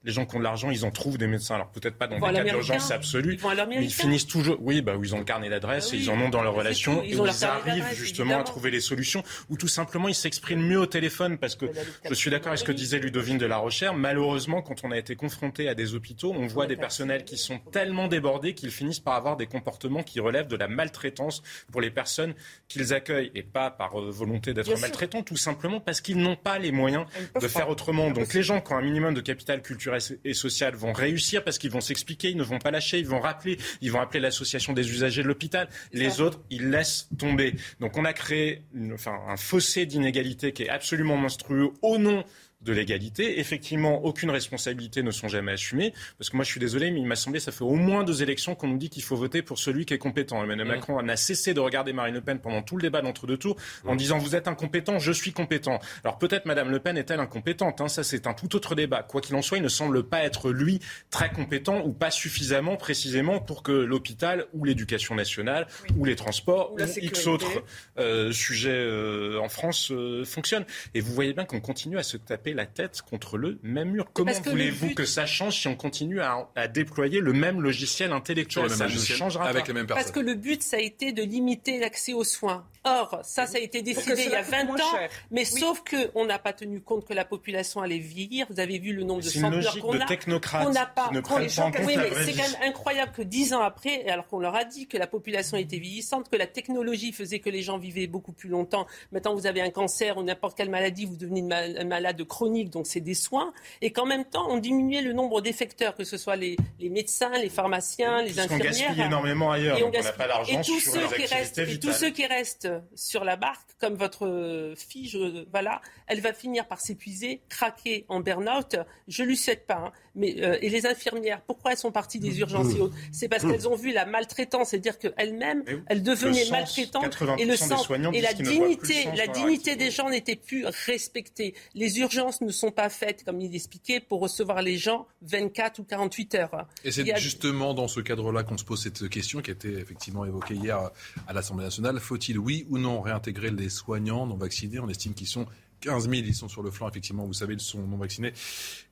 Les 0.06 0.12
gens 0.12 0.26
qui 0.26 0.36
ont 0.36 0.40
de 0.40 0.44
l'argent, 0.44 0.70
ils 0.70 0.86
en 0.86 0.92
trouvent 0.92 1.18
des 1.18 1.28
médecins. 1.28 1.56
Alors 1.56 1.70
peut-être 1.70 1.98
pas 1.98 2.08
dans 2.08 2.16
des 2.16 2.34
cas 2.34 2.44
d'urgence 2.44 2.92
absolue, 2.92 3.40
mais 3.68 3.84
ils 3.84 3.94
finissent 3.94 4.28
toujours, 4.28 4.58
oui, 4.62 4.82
bah, 4.82 4.96
où 4.96 5.04
ils 5.04 5.16
ont 5.16 5.20
le 5.20 5.26
carnet 5.26 5.50
d'adresse 5.50 5.90
Ah 5.92 5.96
et 5.96 5.98
oui, 5.98 6.04
ils 6.06 6.10
en 6.12 6.22
ont 6.22 6.30
dans 6.30 6.44
leur 6.44 6.54
c'est 6.54 6.60
relation 6.60 6.96
tout. 6.98 7.04
Ils 7.06 7.14
et 7.14 7.16
leur 7.16 7.28
ils 7.28 7.46
arrivent 7.46 7.94
justement 7.94 8.40
à 8.40 8.44
trouver 8.44 8.70
les 8.70 8.82
solutions, 8.82 9.24
ou 9.50 9.58
tout 9.58 9.68
simplement 9.68 10.08
ils 10.08 10.16
s'expriment 10.16 10.66
mieux 10.66 10.80
au 10.80 10.86
téléphone 10.86 11.38
parce 11.40 11.56
que 11.56 11.66
je 12.08 12.14
suis 12.14 12.30
d'accord 12.30 12.50
avec 12.50 12.60
ce 12.60 12.64
que 12.64 12.72
disait 12.72 13.00
Ludovine 13.00 13.40
de 13.40 13.48
la 13.48 13.58
Rochère. 13.58 13.96
Malheureusement, 13.96 14.62
quand 14.62 14.84
on 14.84 14.92
a 14.92 14.98
été 14.98 15.16
confronté 15.16 15.68
à 15.68 15.74
des 15.74 15.96
hôpitaux, 15.96 16.34
on 16.38 16.46
voit 16.46 16.68
des 16.68 16.76
personnels 16.78 17.26
qui 17.26 17.38
sont 17.38 17.58
tellement 17.72 18.08
débordés 18.08 18.54
qu'ils 18.54 18.72
finissent 18.72 19.00
par 19.00 19.16
avoir 19.16 19.38
des 19.38 19.48
comportements 19.48 20.04
qui 20.04 20.20
relèvent 20.20 20.48
de 20.48 20.56
la 20.56 20.68
maltraitance 20.68 21.42
pour 21.72 21.82
les 21.82 21.90
personnes 21.90 22.36
qu'ils 22.68 22.94
accueillent 22.94 23.32
et 23.34 23.44
pas 23.44 23.72
par 23.72 24.00
euh, 24.00 24.12
volonté 24.12 24.54
d'être 24.54 24.80
maltraitants, 24.80 25.24
tout 25.24 25.38
simplement 25.38 25.80
parce 25.80 26.00
qu'ils 26.02 26.18
n'ont 26.18 26.36
pas 26.36 26.60
les 26.60 26.72
moyens 26.72 27.06
de 27.42 27.48
faire 27.48 27.70
autrement. 27.70 28.12
Donc 28.12 28.34
les 28.34 28.44
gens 28.44 28.62
qui 28.62 28.74
ont 28.74 28.78
un 28.78 28.82
minimum 28.82 29.14
de 29.14 29.22
capital 29.22 29.62
culturel 29.62 29.95
et 30.24 30.34
social 30.34 30.76
vont 30.76 30.94
réussir 30.94 31.44
parce 31.44 31.58
qu'ils 31.58 31.72
vont 31.72 31.82
s'expliquer, 31.82 32.30
ils 32.30 32.38
ne 32.38 32.44
vont 32.44 32.60
pas 32.60 32.72
lâcher, 32.72 33.00
ils 33.00 33.08
vont 33.08 33.20
rappeler, 33.20 33.58
ils 33.82 33.92
vont 33.92 34.00
appeler 34.02 34.20
l'association 34.20 34.74
des 34.74 34.90
usagers 34.92 35.24
de 35.24 35.28
l'hôpital. 35.28 35.68
Les 35.94 36.22
autres, 36.22 36.40
ils 36.50 36.70
laissent 36.70 37.08
tomber. 37.18 37.56
Donc 37.80 37.98
on 37.98 38.06
a 38.06 38.14
créé 38.14 38.64
une- 38.74 38.94
enfin, 38.94 39.18
un 39.28 39.38
fossé 39.38 39.86
d'inégalité 39.86 40.52
qui 40.52 40.64
est 40.64 40.70
absolument 40.70 41.18
monstrueux 41.18 41.72
au 41.82 41.98
nom 41.98 42.24
de 42.66 42.74
l'égalité. 42.74 43.40
Effectivement, 43.40 44.04
aucune 44.04 44.32
responsabilité 44.32 45.04
ne 45.04 45.12
sont 45.12 45.28
jamais 45.28 45.54
assumées. 45.54 45.94
Parce 46.18 46.30
que 46.30 46.36
moi, 46.36 46.44
je 46.44 46.52
suis 46.52 46.60
désolé, 46.60 46.92
mais 46.92 47.00
il 47.00 47.06
m'a 47.06 47.16
semblé, 47.16 47.40
ça 47.40 47.52
fait 47.52 47.64
au 47.64 47.76
moins 47.76 48.04
deux 48.04 48.24
élections 48.24 48.56
qu'on 48.56 48.68
nous 48.68 48.78
dit 48.78 48.90
qu'il 48.90 49.04
faut 49.04 49.16
voter 49.16 49.42
pour 49.42 49.60
celui 49.60 49.86
qui 49.86 49.94
est 49.94 49.98
compétent. 49.98 50.44
Emmanuel 50.44 50.68
mmh. 50.68 50.70
Macron 50.70 51.02
n'a 51.02 51.16
cessé 51.16 51.54
de 51.54 51.60
regarder 51.60 51.94
Marine 51.94 52.16
Le 52.16 52.22
Pen 52.22 52.40
pendant 52.40 52.62
tout 52.62 52.76
le 52.76 52.82
débat 52.82 53.02
d'entre-deux 53.02 53.38
tours 53.38 53.56
en 53.86 53.94
mmh. 53.94 53.98
disant 53.98 54.18
vous 54.18 54.36
êtes 54.36 54.48
incompétent, 54.48 55.00
je 55.00 55.12
suis 55.12 55.32
compétent. 55.32 55.80
Alors 56.04 56.18
peut-être 56.18 56.46
Madame 56.46 56.72
Le 56.72 56.80
Pen 56.80 56.98
est-elle 56.98 57.20
incompétente 57.20 57.82
hein, 57.82 57.88
Ça, 57.88 58.04
c'est 58.04 58.28
un 58.28 58.34
tout 58.34 58.56
autre 58.56 58.76
débat. 58.76 59.04
Quoi 59.04 59.22
qu'il 59.22 59.36
en 59.36 59.42
soit, 59.42 59.58
il 59.58 59.64
ne 59.64 59.70
semble 59.70 60.04
pas 60.04 60.24
être, 60.24 60.52
lui, 60.52 60.80
très 61.12 61.32
compétent 61.32 61.82
ou 61.86 61.94
pas 61.94 62.12
suffisamment 62.12 62.76
précisément 62.76 63.40
pour 63.40 63.64
que 63.64 63.72
l'hôpital 63.72 64.46
ou 64.54 64.66
l'éducation 64.66 65.16
nationale 65.16 65.68
ou 65.96 66.06
les 66.06 66.16
transports 66.16 66.74
ou, 66.74 66.78
X 66.80 67.28
autres 67.28 67.64
euh, 67.98 68.32
sujets 68.32 68.72
euh, 68.72 69.40
en 69.40 69.50
France 69.50 69.92
euh, 69.92 70.26
fonctionnent. 70.26 70.66
Et 70.94 71.02
vous 71.02 71.14
voyez 71.14 71.34
bien 71.34 71.46
qu'on 71.46 71.62
continue 71.62 71.98
à 71.98 72.04
se 72.04 72.18
taper 72.18 72.54
la 72.56 72.66
tête 72.66 73.02
contre 73.02 73.38
le 73.38 73.60
même 73.62 73.92
mur. 73.92 74.08
Comment 74.14 74.32
voulez-vous 74.32 74.94
que 74.94 75.06
ça 75.06 75.26
change 75.26 75.60
si 75.60 75.68
on 75.68 75.76
continue 75.76 76.22
à, 76.22 76.68
déployer 76.68 77.20
le 77.20 77.34
même 77.34 77.62
logiciel 77.62 78.12
intellectuel? 78.12 78.70
Ça 78.70 78.88
ne 78.88 78.92
changera 78.92 79.48
avec 79.48 79.66
pas. 79.66 79.68
Les 79.68 79.74
mêmes 79.74 79.88
Parce 79.88 80.12
que 80.12 80.20
le 80.20 80.34
but, 80.34 80.64
ça 80.64 80.78
a 80.78 80.80
été 80.80 81.12
de 81.12 81.24
limiter 81.24 81.80
l'accès 81.80 82.14
aux 82.14 82.24
soins. 82.24 82.66
Or, 82.88 83.20
ça, 83.24 83.48
ça 83.48 83.58
a 83.58 83.62
été 83.62 83.82
décidé 83.82 84.26
il 84.26 84.32
y 84.32 84.36
a 84.36 84.44
20 84.44 84.70
ans, 84.70 84.98
mais 85.32 85.44
sauf 85.44 85.82
qu'on 85.84 86.26
n'a 86.26 86.38
pas 86.38 86.54
tenu 86.54 86.82
compte 86.82 87.06
que 87.06 87.14
la 87.14 87.26
population 87.26 87.82
allait 87.82 87.98
vieillir. 87.98 88.46
Vous 88.50 88.60
avez 88.60 88.78
vu 88.78 88.94
le 88.94 89.04
nombre 89.04 89.24
de 89.24 89.30
centenaires 89.30 89.76
qu'on 89.82 90.00
a. 90.00 90.66
On 90.68 90.70
n'a 90.70 90.86
pas. 90.86 91.10
Ne 91.12 91.22
pas 91.22 91.36
oui, 91.84 91.98
mais 91.98 92.12
c'est 92.24 92.34
quand 92.34 92.48
même 92.48 92.70
incroyable 92.70 93.12
que 93.12 93.24
dix 93.24 93.54
ans 93.54 93.62
après, 93.62 94.08
alors 94.08 94.28
qu'on 94.28 94.40
leur 94.40 94.56
a 94.56 94.66
dit 94.66 94.88
que 94.88 94.98
la 94.98 95.08
population 95.08 95.58
était 95.58 95.80
vieillissante, 95.80 96.30
que 96.30 96.36
la 96.36 96.46
technologie 96.46 97.12
faisait 97.12 97.40
que 97.40 97.50
les 97.50 97.64
gens 97.64 97.80
vivaient 97.80 98.06
beaucoup 98.06 98.34
plus 98.34 98.50
longtemps. 98.50 98.86
Maintenant, 99.12 99.34
vous 99.34 99.48
avez 99.48 99.62
un 99.62 99.72
cancer 99.72 100.18
ou 100.18 100.24
n'importe 100.24 100.56
quelle 100.56 100.70
maladie, 100.70 101.06
vous 101.06 101.16
devenez 101.16 101.40
une 101.40 101.88
malade 101.88 102.24
chronique, 102.26 102.70
donc 102.70 102.86
c'est 102.86 103.00
des 103.00 103.16
soins. 103.16 103.52
Et 103.82 103.92
qu'en 103.92 104.06
même 104.06 104.26
temps, 104.26 104.46
on 104.50 104.58
diminuait 104.58 105.02
le 105.02 105.14
nombre 105.14 105.42
d'effecteurs, 105.42 105.96
que 105.96 106.04
ce 106.04 106.18
soit 106.18 106.36
les, 106.36 106.56
médecins, 106.80 107.32
les 107.40 107.50
pharmaciens, 107.50 108.22
les 108.22 108.40
infirmières. 108.40 108.60
On 108.60 108.70
gaspille 108.70 109.02
énormément 109.02 109.52
ailleurs, 109.52 109.80
on 109.84 109.90
n'a 109.90 110.12
pas 110.12 110.28
d'argent 110.28 110.64
sur 110.64 111.02
les 111.12 111.26
qui 111.26 111.34
restent, 111.34 111.58
Et 111.58 111.80
tous 111.80 111.94
ceux 111.94 112.12
qui 112.12 112.26
restent 112.26 112.70
sur 112.96 113.24
la 113.24 113.36
barque, 113.36 113.70
comme 113.80 113.96
votre 113.96 114.74
fille, 114.78 115.08
je, 115.08 115.46
voilà, 115.52 115.82
elle 116.08 116.22
va 116.22 116.34
finir 116.34 116.68
par 116.68 116.82
s'épuiser, 116.82 117.42
craquer 117.50 118.06
en 118.10 118.20
burn-out. 118.20 118.78
Je 119.08 119.24
lui 119.24 119.38
souhaite 119.38 119.66
pas. 119.66 119.76
Hein. 119.76 119.92
Mais, 120.16 120.36
euh, 120.42 120.58
et 120.62 120.70
les 120.70 120.86
infirmières, 120.86 121.42
pourquoi 121.42 121.72
elles 121.72 121.78
sont 121.78 121.92
parties 121.92 122.20
des 122.20 122.40
urgences 122.40 122.74
C'est 123.12 123.28
parce 123.28 123.44
qu'elles 123.44 123.68
ont 123.68 123.76
vu 123.76 123.92
la 123.92 124.06
maltraitance, 124.06 124.70
c'est-à-dire 124.70 124.98
qu'elles-mêmes, 124.98 125.64
elles 125.88 126.04
devenaient 126.04 126.50
maltraitantes 126.50 127.18
et 127.38 127.46
le 127.46 127.56
sang 127.58 127.84
et 128.14 128.22
la 128.22 128.34
dignité, 128.34 129.06
la 129.16 129.28
dignité 129.28 129.76
des 129.76 129.92
gens 129.92 130.10
n'était 130.10 130.36
plus 130.36 130.66
respectée. 130.86 131.54
Les 131.74 132.00
urgences 132.00 132.42
ne 132.42 132.52
sont 132.52 132.72
pas 132.72 132.90
faites, 132.90 133.24
comme 133.24 133.42
il 133.42 133.54
expliquait, 133.54 134.00
pour 134.00 134.22
recevoir 134.22 134.62
les 134.62 134.78
gens 134.78 135.08
24 135.24 135.80
ou 135.80 135.84
48 135.84 136.36
heures. 136.36 136.66
Et 136.84 136.92
c'est 136.92 137.18
justement 137.18 137.74
dans 137.74 137.88
ce 137.88 138.00
cadre-là 138.00 138.44
qu'on 138.44 138.58
se 138.58 138.64
pose 138.64 138.82
cette 138.82 139.10
question 139.10 139.42
qui 139.42 139.52
a 139.52 139.54
été 139.54 139.74
effectivement 139.74 140.26
évoquée 140.26 140.56
hier 140.56 140.92
à 141.28 141.34
l'Assemblée 141.34 141.66
nationale. 141.66 142.00
Faut-il, 142.00 142.40
oui 142.40 142.65
ou 142.70 142.78
non, 142.78 143.02
réintégrer 143.02 143.52
les 143.52 143.70
soignants 143.70 144.26
non 144.26 144.36
vaccinés 144.36 144.80
On 144.80 144.90
estime 144.90 145.14
qu'ils 145.14 145.28
sont 145.28 145.46
15 145.82 146.10
000, 146.10 146.24
ils 146.26 146.34
sont 146.34 146.48
sur 146.48 146.64
le 146.64 146.72
flanc, 146.72 146.90
effectivement, 146.90 147.26
vous 147.26 147.34
savez, 147.34 147.54
ils 147.54 147.60
sont 147.60 147.80
non 147.80 147.98
vaccinés. 147.98 148.34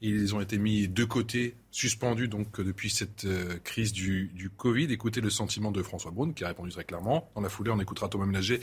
Ils 0.02 0.36
ont 0.36 0.42
été 0.42 0.58
mis 0.58 0.88
de 0.88 1.04
côté, 1.04 1.56
suspendus 1.72 2.28
donc 2.28 2.62
depuis 2.62 2.90
cette 2.90 3.26
euh, 3.26 3.58
crise 3.64 3.94
du, 3.94 4.52
Covid. 4.58 4.92
Écoutez 4.92 5.22
le 5.22 5.30
sentiment 5.30 5.72
de 5.72 5.82
François 5.82 6.12
Braun, 6.12 6.34
qui 6.34 6.44
a 6.44 6.48
répondu 6.48 6.72
très 6.72 6.84
clairement. 6.84 7.32
Dans 7.36 7.42
la 7.42 7.50
foulée, 7.50 7.72
on 7.72 7.80
écoutera 7.80 8.10
Thomas 8.10 8.26
Ménager 8.26 8.60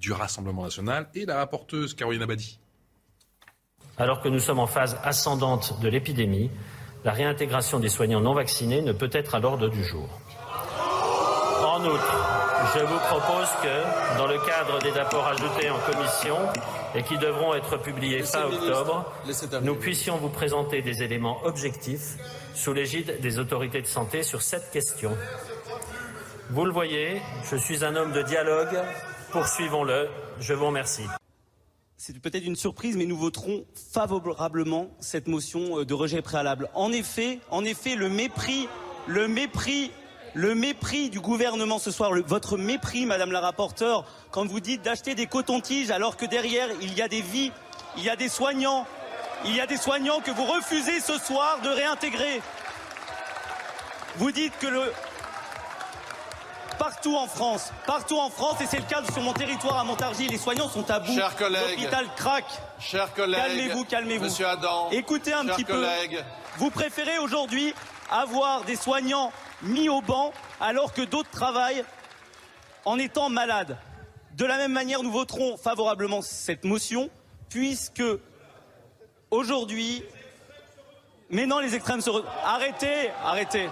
du 0.00 0.12
Rassemblement 0.12 0.62
national 0.62 1.08
et 1.14 1.26
la 1.26 1.36
rapporteuse 1.36 1.94
Caroline 1.94 2.22
Abadi. 2.22 2.58
Alors 3.98 4.20
que 4.20 4.28
nous 4.28 4.40
sommes 4.40 4.58
en 4.58 4.66
phase 4.66 4.98
ascendante 5.04 5.78
de 5.80 5.88
l'épidémie, 5.88 6.50
la 7.04 7.12
réintégration 7.12 7.80
des 7.80 7.90
soignants 7.90 8.20
non 8.20 8.34
vaccinés 8.34 8.80
ne 8.80 8.92
peut 8.92 9.10
être 9.12 9.34
à 9.34 9.40
l'ordre 9.40 9.68
du 9.68 9.84
jour. 9.84 10.08
En 11.84 11.88
outre, 11.88 12.74
je 12.74 12.80
vous 12.80 12.98
propose 12.98 13.48
que, 13.62 14.16
dans 14.18 14.26
le 14.26 14.38
cadre 14.38 14.78
des 14.78 14.98
apports 14.98 15.26
ajoutés 15.26 15.68
en 15.68 15.78
commission 15.80 16.36
et 16.94 17.02
qui 17.02 17.18
devront 17.18 17.52
être 17.52 17.76
publiés 17.76 18.22
fin 18.22 18.44
octobre, 18.44 19.12
nous 19.60 19.74
puissions 19.74 20.16
vous 20.16 20.30
présenter 20.30 20.80
des 20.80 21.02
éléments 21.02 21.44
objectifs 21.44 22.16
sous 22.54 22.72
l'égide 22.72 23.20
des 23.20 23.38
autorités 23.38 23.82
de 23.82 23.86
santé 23.86 24.22
sur 24.22 24.40
cette 24.40 24.70
question. 24.70 25.14
Vous 26.50 26.64
le 26.64 26.72
voyez, 26.72 27.20
je 27.50 27.56
suis 27.56 27.84
un 27.84 27.96
homme 27.96 28.12
de 28.12 28.22
dialogue. 28.22 28.78
Poursuivons-le. 29.30 30.08
Je 30.40 30.54
vous 30.54 30.66
remercie. 30.66 31.06
C'est 31.98 32.18
peut-être 32.18 32.46
une 32.46 32.56
surprise, 32.56 32.96
mais 32.96 33.04
nous 33.04 33.18
voterons 33.18 33.66
favorablement 33.92 34.88
cette 35.00 35.28
motion 35.28 35.80
euh, 35.80 35.84
de 35.84 35.94
rejet 35.94 36.22
préalable. 36.22 36.70
En 36.74 36.92
effet, 36.92 37.40
en 37.50 37.64
effet, 37.64 37.94
le 37.94 38.08
mépris, 38.08 38.68
le 39.06 39.28
mépris 39.28 39.90
le 40.34 40.54
mépris 40.54 41.10
du 41.10 41.20
gouvernement 41.20 41.78
ce 41.78 41.90
soir, 41.90 42.10
votre 42.26 42.58
mépris, 42.58 43.06
Madame 43.06 43.32
la 43.32 43.40
rapporteure, 43.40 44.04
quand 44.30 44.46
vous 44.46 44.60
dites 44.60 44.82
d'acheter 44.82 45.14
des 45.14 45.26
cotons-tiges 45.26 45.90
alors 45.90 46.16
que 46.16 46.26
derrière 46.26 46.68
il 46.82 46.92
y 46.94 47.02
a 47.02 47.08
des 47.08 47.22
vies, 47.22 47.52
il 47.96 48.02
y 48.02 48.10
a 48.10 48.16
des 48.16 48.28
soignants, 48.28 48.86
il 49.44 49.54
y 49.54 49.60
a 49.60 49.66
des 49.66 49.76
soignants 49.76 50.20
que 50.20 50.32
vous 50.32 50.44
refusez 50.44 51.00
ce 51.00 51.18
soir 51.18 51.60
de 51.62 51.68
réintégrer. 51.68 52.42
Vous 54.16 54.32
dites 54.32 54.56
que 54.58 54.66
le 54.66 54.92
partout 56.78 57.16
en 57.16 57.28
France, 57.28 57.70
partout 57.86 58.18
en 58.18 58.30
France, 58.30 58.60
et 58.60 58.66
c'est 58.66 58.78
le 58.78 58.84
cas 58.84 59.02
sur 59.12 59.22
mon 59.22 59.32
territoire 59.32 59.78
à 59.78 59.84
Montargis, 59.84 60.26
les 60.26 60.38
soignants 60.38 60.68
sont 60.68 60.90
à 60.90 60.98
bout. 60.98 61.14
Chers 61.14 61.36
collègues, 61.36 61.62
l'hôpital 61.70 62.06
craque. 62.16 62.60
Chers 62.80 63.14
collègues, 63.14 63.40
calmez-vous, 63.40 63.84
calmez-vous. 63.84 64.24
Monsieur 64.24 64.48
Adam, 64.48 64.88
écoutez 64.90 65.32
un 65.32 65.46
petit 65.46 65.64
peu. 65.64 65.86
Vous 66.56 66.70
préférez 66.70 67.18
aujourd'hui 67.18 67.72
avoir 68.10 68.64
des 68.64 68.76
soignants 68.76 69.32
mis 69.64 69.88
au 69.88 70.00
banc 70.00 70.32
alors 70.60 70.92
que 70.92 71.02
d'autres 71.02 71.30
travaillent 71.30 71.84
en 72.84 72.98
étant 72.98 73.28
malades. 73.28 73.76
De 74.36 74.44
la 74.44 74.56
même 74.56 74.72
manière, 74.72 75.02
nous 75.02 75.12
voterons 75.12 75.56
favorablement 75.56 76.22
cette 76.22 76.64
motion 76.64 77.10
puisque 77.48 78.02
aujourd'hui, 79.30 80.02
maintenant 81.30 81.60
les 81.60 81.74
extrêmes 81.74 82.00
se... 82.00 82.10
Arrêtez, 82.44 83.10
arrêtez. 83.24 83.68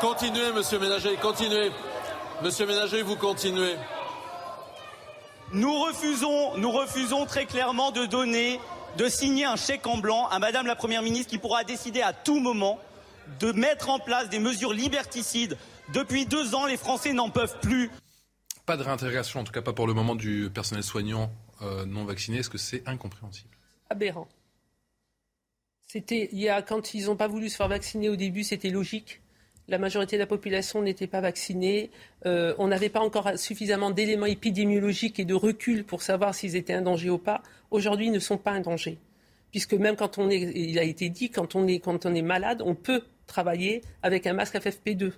Continuez, 0.00 0.52
monsieur 0.52 0.78
Ménager, 0.78 1.16
continuez. 1.16 1.70
Monsieur 2.42 2.66
Ménager, 2.66 3.02
vous 3.02 3.16
continuez. 3.16 3.76
Nous 5.52 5.82
refusons, 5.82 6.56
nous 6.56 6.70
refusons 6.70 7.26
très 7.26 7.44
clairement 7.44 7.90
de 7.90 8.06
donner, 8.06 8.60
de 8.96 9.08
signer 9.08 9.44
un 9.44 9.56
chèque 9.56 9.86
en 9.86 9.98
blanc 9.98 10.26
à 10.28 10.38
Madame 10.38 10.66
la 10.66 10.76
Première 10.76 11.02
ministre 11.02 11.30
qui 11.30 11.38
pourra 11.38 11.64
décider 11.64 12.02
à 12.02 12.12
tout 12.12 12.38
moment 12.40 12.78
de 13.38 13.52
mettre 13.52 13.90
en 13.90 13.98
place 13.98 14.28
des 14.28 14.38
mesures 14.38 14.72
liberticides. 14.72 15.56
Depuis 15.92 16.26
deux 16.26 16.54
ans, 16.54 16.66
les 16.66 16.76
Français 16.76 17.12
n'en 17.12 17.30
peuvent 17.30 17.58
plus. 17.60 17.90
Pas 18.66 18.76
de 18.76 18.82
réintégration, 18.82 19.40
en 19.40 19.44
tout 19.44 19.52
cas 19.52 19.62
pas 19.62 19.72
pour 19.72 19.86
le 19.86 19.94
moment, 19.94 20.14
du 20.14 20.50
personnel 20.52 20.84
soignant 20.84 21.30
euh, 21.62 21.84
non 21.86 22.04
vacciné. 22.04 22.38
Est-ce 22.38 22.50
que 22.50 22.58
c'est 22.58 22.86
incompréhensible? 22.86 23.50
Aberrant. 23.88 24.28
C'était, 25.86 26.28
il 26.32 26.38
y 26.38 26.48
a, 26.48 26.62
quand 26.62 26.94
ils 26.94 27.06
n'ont 27.06 27.16
pas 27.16 27.26
voulu 27.26 27.48
se 27.48 27.56
faire 27.56 27.68
vacciner 27.68 28.08
au 28.08 28.16
début, 28.16 28.44
c'était 28.44 28.70
logique. 28.70 29.20
La 29.66 29.78
majorité 29.78 30.16
de 30.16 30.20
la 30.20 30.26
population 30.26 30.82
n'était 30.82 31.06
pas 31.06 31.20
vaccinée. 31.20 31.90
Euh, 32.26 32.54
on 32.58 32.68
n'avait 32.68 32.88
pas 32.88 33.00
encore 33.00 33.36
suffisamment 33.36 33.90
d'éléments 33.90 34.26
épidémiologiques 34.26 35.18
et 35.18 35.24
de 35.24 35.34
recul 35.34 35.84
pour 35.84 36.02
savoir 36.02 36.34
s'ils 36.34 36.56
étaient 36.56 36.72
un 36.72 36.82
danger 36.82 37.10
ou 37.10 37.18
pas. 37.18 37.42
Aujourd'hui, 37.70 38.06
ils 38.06 38.12
ne 38.12 38.18
sont 38.18 38.38
pas 38.38 38.52
un 38.52 38.60
danger. 38.60 38.98
Puisque 39.50 39.74
même 39.74 39.96
quand 39.96 40.18
on 40.18 40.30
est, 40.30 40.40
il 40.54 40.78
a 40.78 40.84
été 40.84 41.08
dit, 41.08 41.30
quand 41.30 41.54
on 41.54 41.66
est, 41.66 41.80
quand 41.80 42.06
on 42.06 42.14
est 42.14 42.22
malade, 42.22 42.62
on 42.64 42.74
peut 42.74 43.02
travailler 43.30 43.82
avec 44.02 44.26
un 44.26 44.32
masque 44.32 44.56
FFP2, 44.56 45.12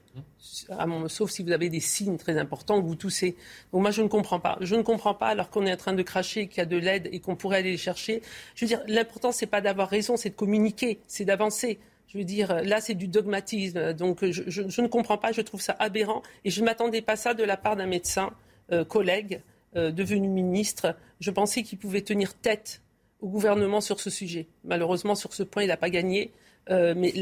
sauf 1.09 1.31
si 1.31 1.43
vous 1.43 1.51
avez 1.51 1.71
des 1.71 1.81
signes 1.81 2.19
très 2.19 2.37
importants 2.37 2.81
vous 2.81 2.95
toussez. 2.95 3.37
Donc 3.73 3.83
moi, 3.83 3.91
je 3.91 4.03
ne 4.03 4.09
comprends 4.09 4.39
pas. 4.39 4.59
Je 4.61 4.77
ne 4.77 4.83
comprends 4.83 5.15
pas, 5.15 5.29
alors 5.29 5.51
qu'on 5.51 5.67
est 5.67 5.73
en 5.73 5.77
train 5.77 5.95
de 5.95 6.03
cracher, 6.03 6.47
qu'il 6.47 6.59
y 6.59 6.61
a 6.61 6.67
de 6.67 6.77
l'aide 6.77 7.09
et 7.11 7.21
qu'on 7.21 7.37
pourrait 7.37 7.59
aller 7.59 7.71
les 7.71 7.79
chercher. 7.79 8.23
Je 8.55 8.65
veux 8.65 8.69
dire, 8.69 8.83
l'important, 8.87 9.33
c'est 9.33 9.47
pas 9.47 9.63
d'avoir 9.63 9.89
raison, 9.89 10.17
c'est 10.17 10.31
de 10.31 10.35
communiquer, 10.35 11.01
c'est 11.09 11.25
d'avancer. 11.25 11.79
Je 12.09 12.19
veux 12.19 12.25
dire, 12.25 12.63
là, 12.63 12.83
c'est 12.83 12.95
du 12.95 13.09
dogmatisme. 13.09 13.95
Donc, 13.95 14.23
je, 14.23 14.81
ne 14.83 14.87
comprends 14.87 15.17
pas. 15.17 15.33
Je 15.33 15.41
trouve 15.41 15.63
ça 15.63 15.75
aberrant. 15.79 16.23
Et 16.45 16.51
je 16.51 16.61
ne 16.61 16.67
m'attendais 16.67 17.01
pas 17.01 17.17
ça 17.17 17.33
de 17.33 17.43
la 17.43 17.57
part 17.57 17.75
d'un 17.75 17.87
médecin, 17.87 18.35
euh, 18.71 18.85
collègue, 18.85 19.41
euh, 19.77 19.91
devenu 19.91 20.29
ministre. 20.29 20.95
Je 21.21 21.31
pensais 21.31 21.63
qu'il 21.63 21.79
pouvait 21.79 22.03
tenir 22.03 22.35
tête 22.35 22.82
au 23.23 23.29
gouvernement 23.29 23.81
sur 23.81 24.01
ce 24.01 24.11
sujet. 24.11 24.47
Malheureusement, 24.65 25.15
sur 25.15 25.33
ce 25.33 25.43
point, 25.43 25.63
il 25.63 25.69
n'a 25.69 25.77
pas 25.77 25.91
gagné. 25.91 26.33
Euh, 26.71 26.95
mais 26.97 27.13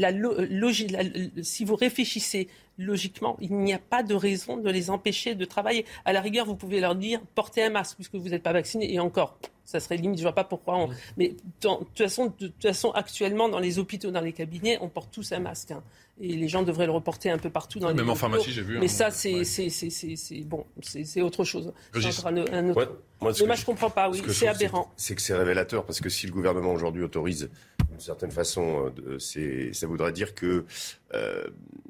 logique, 0.49 0.95
si 1.41 1.65
vous 1.65 1.75
réfléchissez 1.75 2.47
logiquement, 2.77 3.37
il 3.39 3.55
n'y 3.55 3.73
a 3.73 3.79
pas 3.79 4.03
de 4.03 4.13
raison 4.13 4.57
de 4.57 4.69
les 4.69 4.89
empêcher 4.89 5.35
de 5.35 5.45
travailler. 5.45 5.85
À 6.05 6.13
la 6.13 6.21
rigueur, 6.21 6.45
vous 6.45 6.55
pouvez 6.55 6.79
leur 6.79 6.95
dire 6.95 7.21
portez 7.33 7.63
un 7.63 7.69
masque 7.69 7.95
puisque 7.95 8.15
vous 8.15 8.29
n'êtes 8.29 8.43
pas 8.43 8.53
vacciné 8.53 8.93
et 8.93 8.99
encore. 8.99 9.37
Ça 9.71 9.79
serait 9.79 9.95
limite, 9.95 10.19
je 10.19 10.23
ne 10.23 10.27
vois 10.27 10.35
pas 10.35 10.43
pourquoi. 10.43 10.89
Mais 11.15 11.29
de 11.29 11.35
toute, 11.61 11.97
façon, 11.97 12.33
de 12.37 12.47
toute 12.47 12.61
façon, 12.61 12.91
actuellement, 12.91 13.47
dans 13.47 13.59
les 13.59 13.79
hôpitaux, 13.79 14.11
dans 14.11 14.19
les 14.19 14.33
cabinets, 14.33 14.77
on 14.81 14.89
porte 14.89 15.11
tous 15.13 15.31
un 15.31 15.39
masque. 15.39 15.71
Hein. 15.71 15.81
Et 16.19 16.35
les 16.35 16.49
gens 16.49 16.61
devraient 16.61 16.85
le 16.85 16.91
reporter 16.91 17.29
un 17.29 17.37
peu 17.37 17.49
partout 17.49 17.79
dans 17.79 17.87
les 17.87 17.93
Même 17.93 18.09
en 18.09 18.15
pharmacie, 18.15 18.51
j'ai 18.51 18.61
vu. 18.61 18.77
Mais 18.79 18.89
ça, 18.89 19.09
c'est 19.11 19.43
bon, 20.45 20.65
c'est 20.81 21.21
autre 21.21 21.45
chose. 21.45 21.71
Un, 21.95 22.35
un 22.35 22.69
autre... 22.69 22.97
Moi, 23.21 23.33
mais 23.39 23.45
moi, 23.45 23.55
je 23.55 23.61
ne 23.61 23.65
comprends 23.65 23.89
pas, 23.91 24.09
oui, 24.09 24.21
c'est 24.29 24.47
aberrant. 24.47 24.91
C'est 24.97 25.15
que 25.15 25.21
c'est 25.21 25.35
révélateur, 25.35 25.85
parce 25.85 26.01
que 26.01 26.09
si 26.09 26.25
le 26.25 26.33
gouvernement 26.33 26.73
aujourd'hui 26.73 27.03
autorise 27.03 27.49
d'une 27.89 27.99
certaine 27.99 28.31
façon, 28.31 28.91
euh, 29.07 29.19
ça 29.73 29.87
voudrait 29.87 30.11
dire 30.11 30.33
que 30.33 30.65
euh, 31.13 31.43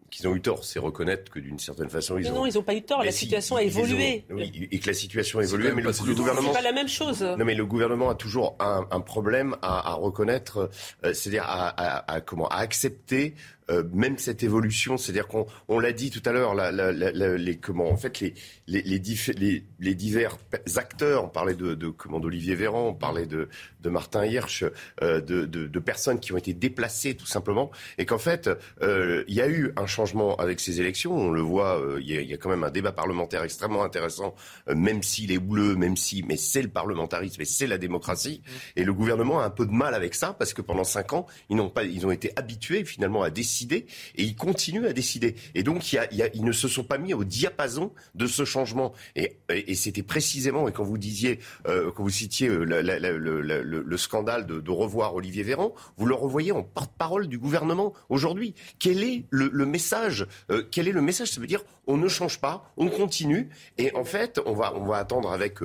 qu'ils 0.09 0.27
ont 0.27 0.35
eu 0.35 0.41
tort. 0.41 0.65
C'est 0.65 0.79
reconnaître 0.79 1.31
que 1.31 1.39
d'une 1.39 1.57
certaine 1.57 1.89
façon, 1.89 2.17
ils 2.17 2.23
mais 2.23 2.31
ont. 2.31 2.35
Non, 2.35 2.45
ils 2.45 2.55
n'ont 2.55 2.63
pas 2.63 2.75
eu 2.75 2.81
tort. 2.81 3.03
la 3.03 3.11
situation 3.11 3.55
a 3.55 3.63
évolué. 3.63 4.25
Oui, 4.29 4.67
et 4.71 4.79
que 4.79 4.87
la 4.87 4.93
situation 4.93 5.39
a 5.39 5.43
évolué, 5.43 5.71
mais 5.71 5.81
le, 5.81 5.89
le 5.89 6.13
gouvernement. 6.13 6.49
C'est 6.49 6.57
pas 6.57 6.61
la 6.61 6.73
même 6.73 6.89
chose. 6.89 7.21
Non, 7.21 7.45
mais 7.45 7.55
le 7.55 7.65
gouvernement 7.71 8.09
a 8.09 8.15
toujours 8.15 8.55
un, 8.59 8.99
problème 9.01 9.55
à, 9.61 9.93
reconnaître, 9.93 10.69
euh, 11.03 11.13
c'est-à-dire 11.13 11.45
à, 11.47 12.21
comment, 12.21 12.47
à 12.47 12.57
accepter 12.57 13.35
euh, 13.71 13.83
même 13.93 14.17
cette 14.17 14.43
évolution, 14.43 14.97
c'est-à-dire 14.97 15.27
qu'on 15.27 15.47
on 15.67 15.79
l'a 15.79 15.93
dit 15.93 16.11
tout 16.11 16.21
à 16.25 16.31
l'heure, 16.31 16.53
la, 16.53 16.71
la, 16.71 16.91
la, 16.91 17.37
les 17.37 17.57
comment 17.57 17.89
en 17.89 17.97
fait 17.97 18.19
les 18.19 18.33
les, 18.67 18.81
les, 18.81 19.63
les, 19.79 19.95
divers 19.95 20.37
acteurs, 20.75 21.25
on 21.25 21.29
parlait 21.29 21.55
de, 21.55 21.73
de 21.73 21.89
comment 21.89 22.19
d'Olivier 22.19 22.55
Véran, 22.55 22.89
on 22.89 22.93
parlait 22.93 23.25
de, 23.25 23.49
de 23.81 23.89
Martin 23.89 24.25
Hirsch, 24.25 24.63
euh, 25.01 25.19
de, 25.21 25.45
de, 25.45 25.79
personnes 25.79 26.19
qui 26.19 26.31
ont 26.31 26.37
été 26.37 26.53
déplacées 26.53 27.15
tout 27.15 27.25
simplement, 27.25 27.71
et 27.97 28.05
qu'en 28.05 28.17
fait 28.17 28.49
euh, 28.81 29.23
il 29.27 29.35
y 29.35 29.41
a 29.41 29.47
eu 29.47 29.73
un 29.77 29.87
changement 29.87 30.35
avec 30.35 30.59
ces 30.59 30.79
élections. 30.79 31.15
On 31.15 31.31
le 31.31 31.41
voit, 31.41 31.81
il 31.99 32.09
y, 32.09 32.33
a, 32.33 32.37
quand 32.37 32.49
même 32.49 32.63
un 32.63 32.71
débat 32.71 32.91
parlementaire 32.91 33.43
extrêmement 33.43 33.83
intéressant, 33.83 34.35
même 34.67 35.03
s'il 35.03 35.31
est 35.31 35.37
houleux, 35.37 35.75
même 35.75 35.97
si, 35.97 36.23
mais 36.23 36.37
c'est 36.37 36.61
le 36.61 36.69
parlementarisme 36.69 37.41
et 37.41 37.45
c'est 37.45 37.67
la 37.67 37.77
démocratie. 37.77 38.41
Et 38.75 38.83
le 38.83 38.93
gouvernement 38.93 39.41
a 39.41 39.45
un 39.45 39.49
peu 39.49 39.65
de 39.65 39.71
mal 39.71 39.93
avec 39.93 40.15
ça 40.15 40.33
parce 40.33 40.53
que 40.53 40.61
pendant 40.61 40.83
cinq 40.83 41.13
ans 41.13 41.25
ils 41.49 41.55
n'ont 41.55 41.69
pas, 41.69 41.83
ils 41.83 42.05
ont 42.05 42.11
été 42.11 42.31
habitués 42.35 42.85
finalement 42.85 43.23
à 43.23 43.29
décider 43.29 43.60
et 43.71 44.23
ils 44.23 44.35
continuent 44.35 44.85
à 44.85 44.93
décider. 44.93 45.35
Et 45.55 45.63
donc, 45.63 45.93
ils 45.93 46.45
ne 46.45 46.51
se 46.51 46.67
sont 46.67 46.83
pas 46.83 46.97
mis 46.97 47.13
au 47.13 47.23
diapason 47.23 47.91
de 48.15 48.27
ce 48.27 48.45
changement. 48.45 48.93
Et, 49.15 49.37
c'était 49.75 50.03
précisément, 50.03 50.67
et 50.67 50.71
quand 50.71 50.83
vous 50.83 50.97
disiez, 50.97 51.39
euh, 51.67 51.91
quand 51.91 52.03
vous 52.03 52.09
citiez 52.09 52.47
euh, 52.47 52.63
le, 52.63 52.81
le, 52.81 53.41
le, 53.41 53.63
le, 53.81 53.97
scandale 53.97 54.45
de, 54.45 54.71
revoir 54.71 55.15
Olivier 55.15 55.43
Véran, 55.43 55.73
vous 55.97 56.05
le 56.05 56.15
revoyez 56.15 56.51
en 56.51 56.63
porte-parole 56.63 57.27
du 57.27 57.37
gouvernement 57.37 57.93
aujourd'hui. 58.09 58.53
Quel 58.79 59.03
est 59.03 59.25
le, 59.29 59.65
message 59.65 60.27
euh, 60.49 60.63
Quel 60.71 60.87
est 60.87 60.91
le 60.91 61.01
message? 61.01 61.31
Ça 61.31 61.41
veut 61.41 61.47
dire 61.47 61.63
on 61.87 61.97
ne 61.97 62.07
change 62.07 62.39
pas, 62.39 62.71
on 62.77 62.89
continue. 62.89 63.49
Et 63.77 63.93
en 63.95 64.05
fait, 64.05 64.39
on 64.45 64.53
va, 64.53 64.71
attendre 64.95 65.31
avec 65.31 65.59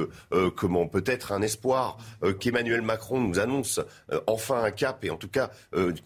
comment 0.57 0.86
peut-être 0.86 1.32
un 1.32 1.42
espoir 1.42 1.99
qu'Emmanuel 2.40 2.80
Macron 2.80 3.20
nous 3.20 3.38
annonce 3.38 3.80
enfin 4.26 4.64
un 4.64 4.70
cap, 4.70 5.05
et 5.05 5.11
en 5.11 5.16
tout 5.16 5.28
cas 5.28 5.51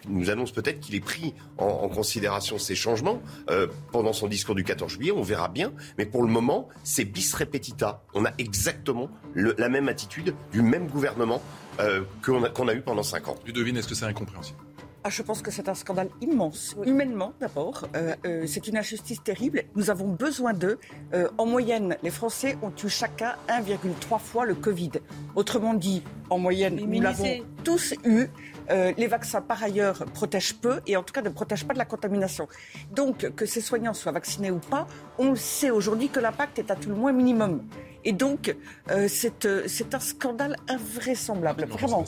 nous 0.08 0.30
annonce 0.30 0.52
peut-être 0.52 0.80
qu'il 0.80 0.94
est 0.94 1.00
pris 1.00 1.32
en, 1.58 1.79
en 1.82 1.88
considération 1.88 2.58
ces 2.58 2.74
changements 2.74 3.20
euh, 3.50 3.66
pendant 3.92 4.12
son 4.12 4.28
discours 4.28 4.54
du 4.54 4.64
14 4.64 4.92
juillet. 4.92 5.12
On 5.12 5.22
verra 5.22 5.48
bien. 5.48 5.72
Mais 5.98 6.06
pour 6.06 6.22
le 6.22 6.28
moment, 6.28 6.68
c'est 6.84 7.04
bis 7.04 7.34
repetita. 7.34 8.02
On 8.14 8.24
a 8.24 8.30
exactement 8.38 9.10
la 9.34 9.68
même 9.68 9.88
attitude 9.88 10.34
du 10.52 10.62
même 10.62 10.88
gouvernement 10.88 11.42
euh, 11.80 12.02
qu'on 12.24 12.44
a, 12.44 12.70
a, 12.70 12.74
eu 12.74 12.82
pendant 12.82 13.02
cinq 13.02 13.28
ans. 13.28 13.36
Ludovine, 13.46 13.76
est-ce 13.76 13.88
que 13.88 13.94
c'est 13.94 14.04
incompréhensible? 14.04 14.58
Ah, 15.02 15.10
je 15.10 15.22
pense 15.22 15.42
que 15.42 15.50
c'est 15.50 15.68
un 15.68 15.74
scandale 15.74 16.10
immense, 16.20 16.76
humainement 16.84 17.32
d'abord. 17.40 17.88
Euh, 17.96 18.14
euh, 18.26 18.44
c'est 18.46 18.68
une 18.68 18.76
injustice 18.76 19.22
terrible. 19.22 19.64
Nous 19.74 19.90
avons 19.90 20.08
besoin 20.08 20.52
d'eux. 20.52 20.78
Euh, 21.14 21.28
en 21.38 21.46
moyenne, 21.46 21.96
les 22.02 22.10
Français 22.10 22.58
ont 22.62 22.72
eu 22.84 22.88
chacun 22.88 23.34
1,3 23.48 24.18
fois 24.18 24.44
le 24.44 24.54
Covid. 24.54 24.92
Autrement 25.34 25.74
dit, 25.74 26.02
en 26.28 26.38
moyenne, 26.38 26.76
nous 26.76 27.00
l'avons 27.00 27.40
tous 27.64 27.94
eu. 28.04 28.28
Euh, 28.70 28.92
les 28.96 29.06
vaccins, 29.06 29.40
par 29.40 29.62
ailleurs, 29.62 30.04
protègent 30.14 30.54
peu 30.54 30.80
et 30.86 30.96
en 30.96 31.02
tout 31.02 31.12
cas 31.12 31.22
ne 31.22 31.28
protègent 31.28 31.66
pas 31.66 31.74
de 31.74 31.78
la 31.78 31.84
contamination. 31.84 32.48
Donc, 32.92 33.30
que 33.34 33.46
ces 33.46 33.60
soignants 33.60 33.94
soient 33.94 34.12
vaccinés 34.12 34.50
ou 34.50 34.58
pas, 34.58 34.86
on 35.18 35.34
sait 35.34 35.70
aujourd'hui 35.70 36.08
que 36.08 36.20
l'impact 36.20 36.58
est 36.58 36.70
à 36.70 36.76
tout 36.76 36.88
le 36.88 36.94
moins 36.94 37.12
minimum. 37.12 37.62
Et 38.04 38.12
donc, 38.12 38.54
euh, 38.90 39.08
c'est 39.08 39.44
euh, 39.44 39.66
un 39.92 40.00
scandale 40.00 40.56
invraisemblable, 40.68 41.66
vraiment. 41.66 42.04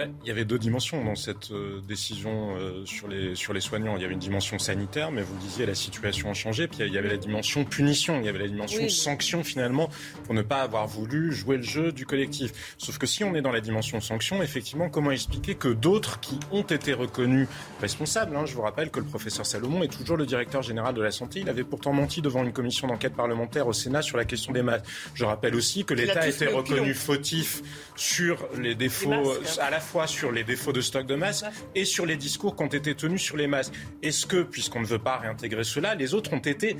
Il 0.00 0.26
y 0.26 0.30
avait 0.32 0.44
deux 0.44 0.58
dimensions 0.58 1.04
dans 1.04 1.14
cette 1.14 1.52
euh, 1.52 1.80
décision 1.86 2.56
euh, 2.56 2.84
sur, 2.84 3.06
les, 3.06 3.36
sur 3.36 3.52
les 3.52 3.60
soignants. 3.60 3.96
Il 3.96 4.02
y 4.02 4.04
avait 4.04 4.14
une 4.14 4.20
dimension 4.20 4.58
sanitaire, 4.58 5.12
mais 5.12 5.22
vous 5.22 5.34
le 5.34 5.40
disiez, 5.40 5.66
la 5.66 5.76
situation 5.76 6.30
a 6.30 6.34
changé. 6.34 6.66
Puis 6.66 6.78
il 6.80 6.92
y 6.92 6.98
avait 6.98 7.08
la 7.08 7.16
dimension 7.16 7.64
punition, 7.64 8.18
il 8.18 8.26
y 8.26 8.28
avait 8.28 8.40
la 8.40 8.48
dimension 8.48 8.82
oui. 8.82 8.90
sanction 8.90 9.44
finalement 9.44 9.88
pour 10.24 10.34
ne 10.34 10.42
pas 10.42 10.62
avoir 10.62 10.88
voulu 10.88 11.32
jouer 11.32 11.58
le 11.58 11.62
jeu 11.62 11.92
du 11.92 12.06
collectif. 12.06 12.74
Sauf 12.76 12.98
que 12.98 13.06
si 13.06 13.22
on 13.22 13.36
est 13.36 13.40
dans 13.40 13.52
la 13.52 13.60
dimension 13.60 14.00
sanction, 14.00 14.42
effectivement, 14.42 14.88
comment 14.88 15.12
expliquer 15.12 15.54
que 15.54 15.68
d'autres 15.68 16.18
qui 16.18 16.40
ont 16.50 16.62
été 16.62 16.92
reconnus 16.92 17.46
responsables, 17.80 18.34
hein, 18.34 18.46
je 18.46 18.54
vous 18.54 18.62
rappelle 18.62 18.90
que 18.90 18.98
le 18.98 19.06
professeur 19.06 19.46
Salomon 19.46 19.84
est 19.84 19.96
toujours 19.96 20.16
le 20.16 20.26
directeur 20.26 20.62
général 20.62 20.94
de 20.94 21.02
la 21.02 21.12
santé, 21.12 21.38
il 21.38 21.48
avait 21.48 21.62
pourtant 21.62 21.92
menti 21.92 22.20
devant 22.20 22.42
une 22.42 22.52
commission 22.52 22.88
d'enquête 22.88 23.14
parlementaire 23.14 23.68
au 23.68 23.72
Sénat 23.72 24.02
sur 24.02 24.16
la 24.16 24.24
question 24.24 24.52
des 24.52 24.62
masques. 24.62 24.86
Je 25.14 25.24
rappelle 25.24 25.54
aussi 25.54 25.84
que 25.84 25.94
l'État 25.94 26.22
a 26.22 26.26
été 26.26 26.46
reconnu 26.46 26.94
fautif 26.94 27.62
sur 27.94 28.48
les 28.58 28.74
défauts 28.74 29.10
masques, 29.10 29.58
à 29.60 29.70
la 29.70 29.83
fois 29.84 30.06
sur 30.06 30.32
les 30.32 30.44
défauts 30.44 30.72
de 30.72 30.80
stock 30.80 31.06
de 31.06 31.14
masques 31.14 31.44
et 31.74 31.84
sur 31.84 32.06
les 32.06 32.16
discours 32.16 32.56
qui 32.56 32.62
ont 32.62 32.68
été 32.68 32.94
tenus 32.94 33.22
sur 33.22 33.36
les 33.36 33.46
masques. 33.46 33.74
Est-ce 34.02 34.26
que, 34.26 34.42
puisqu'on 34.42 34.80
ne 34.80 34.86
veut 34.86 34.98
pas 34.98 35.18
réintégrer 35.18 35.64
cela, 35.64 35.94
les 35.94 36.14
autres 36.14 36.32
ont 36.32 36.38
été 36.38 36.76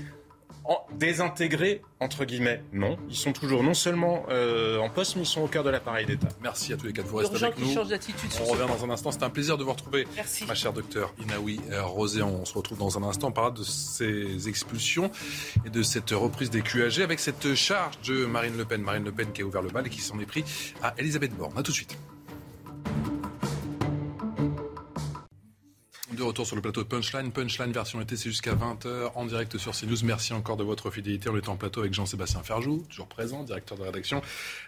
désintégrés 0.92 1.82
entre 2.00 2.24
guillemets? 2.24 2.62
Non, 2.72 2.96
ils 3.10 3.16
sont 3.16 3.32
toujours 3.32 3.62
non 3.62 3.74
seulement 3.74 4.24
euh, 4.30 4.78
en 4.78 4.88
poste, 4.88 5.16
mais 5.16 5.22
ils 5.22 5.26
sont 5.26 5.42
au 5.42 5.46
cœur 5.46 5.62
de 5.62 5.70
l'appareil 5.70 6.06
d'État. 6.06 6.28
Merci 6.42 6.72
à 6.72 6.76
tous 6.76 6.86
les 6.86 6.92
quatre. 6.92 7.06
Vous 7.06 7.16
restez 7.18 7.44
avec 7.44 7.58
nous. 7.58 7.66
On 7.66 8.44
revient 8.44 8.66
dans 8.66 8.84
un 8.84 8.90
instant. 8.90 9.12
C'est 9.12 9.22
un 9.22 9.30
plaisir 9.30 9.58
de 9.58 9.64
vous 9.64 9.72
retrouver, 9.72 10.06
Merci. 10.16 10.46
ma 10.46 10.54
chère 10.54 10.72
docteur 10.72 11.12
Inaoui 11.22 11.60
Rosé. 11.82 12.22
On 12.22 12.44
se 12.44 12.54
retrouve 12.54 12.78
dans 12.78 12.96
un 12.98 13.02
instant. 13.02 13.28
On 13.28 13.32
parlera 13.32 13.54
de 13.54 13.62
ces 13.62 14.48
expulsions 14.48 15.10
et 15.66 15.70
de 15.70 15.82
cette 15.82 16.10
reprise 16.10 16.50
des 16.50 16.62
QAG 16.62 17.00
avec 17.00 17.20
cette 17.20 17.54
charge 17.54 18.00
de 18.00 18.24
Marine 18.24 18.56
Le 18.56 18.64
Pen. 18.64 18.80
Marine 18.80 19.04
Le 19.04 19.12
Pen 19.12 19.32
qui 19.32 19.42
a 19.42 19.44
ouvert 19.44 19.62
le 19.62 19.68
bal 19.70 19.86
et 19.86 19.90
qui 19.90 20.00
s'en 20.00 20.18
est 20.18 20.26
pris 20.26 20.44
à 20.82 20.94
Elisabeth 20.98 21.36
Borne. 21.36 21.52
A 21.58 21.62
tout 21.62 21.72
de 21.72 21.76
suite. 21.76 21.96
De 26.16 26.22
retour 26.22 26.46
sur 26.46 26.54
le 26.54 26.62
plateau 26.62 26.82
de 26.82 26.86
Punchline. 26.86 27.32
Punchline 27.32 27.72
version 27.72 28.00
été, 28.00 28.16
c'est 28.16 28.28
jusqu'à 28.28 28.54
20h 28.54 29.10
en 29.16 29.24
direct 29.24 29.58
sur 29.58 29.72
CNews. 29.72 29.96
Merci 30.04 30.32
encore 30.32 30.56
de 30.56 30.62
votre 30.62 30.90
fidélité. 30.90 31.28
On 31.28 31.36
est 31.36 31.48
en 31.48 31.56
plateau 31.56 31.80
avec 31.80 31.92
Jean-Sébastien 31.92 32.42
Ferjou, 32.44 32.84
toujours 32.88 33.08
présent, 33.08 33.42
directeur 33.42 33.76
de 33.76 33.82
rédaction 33.82 34.22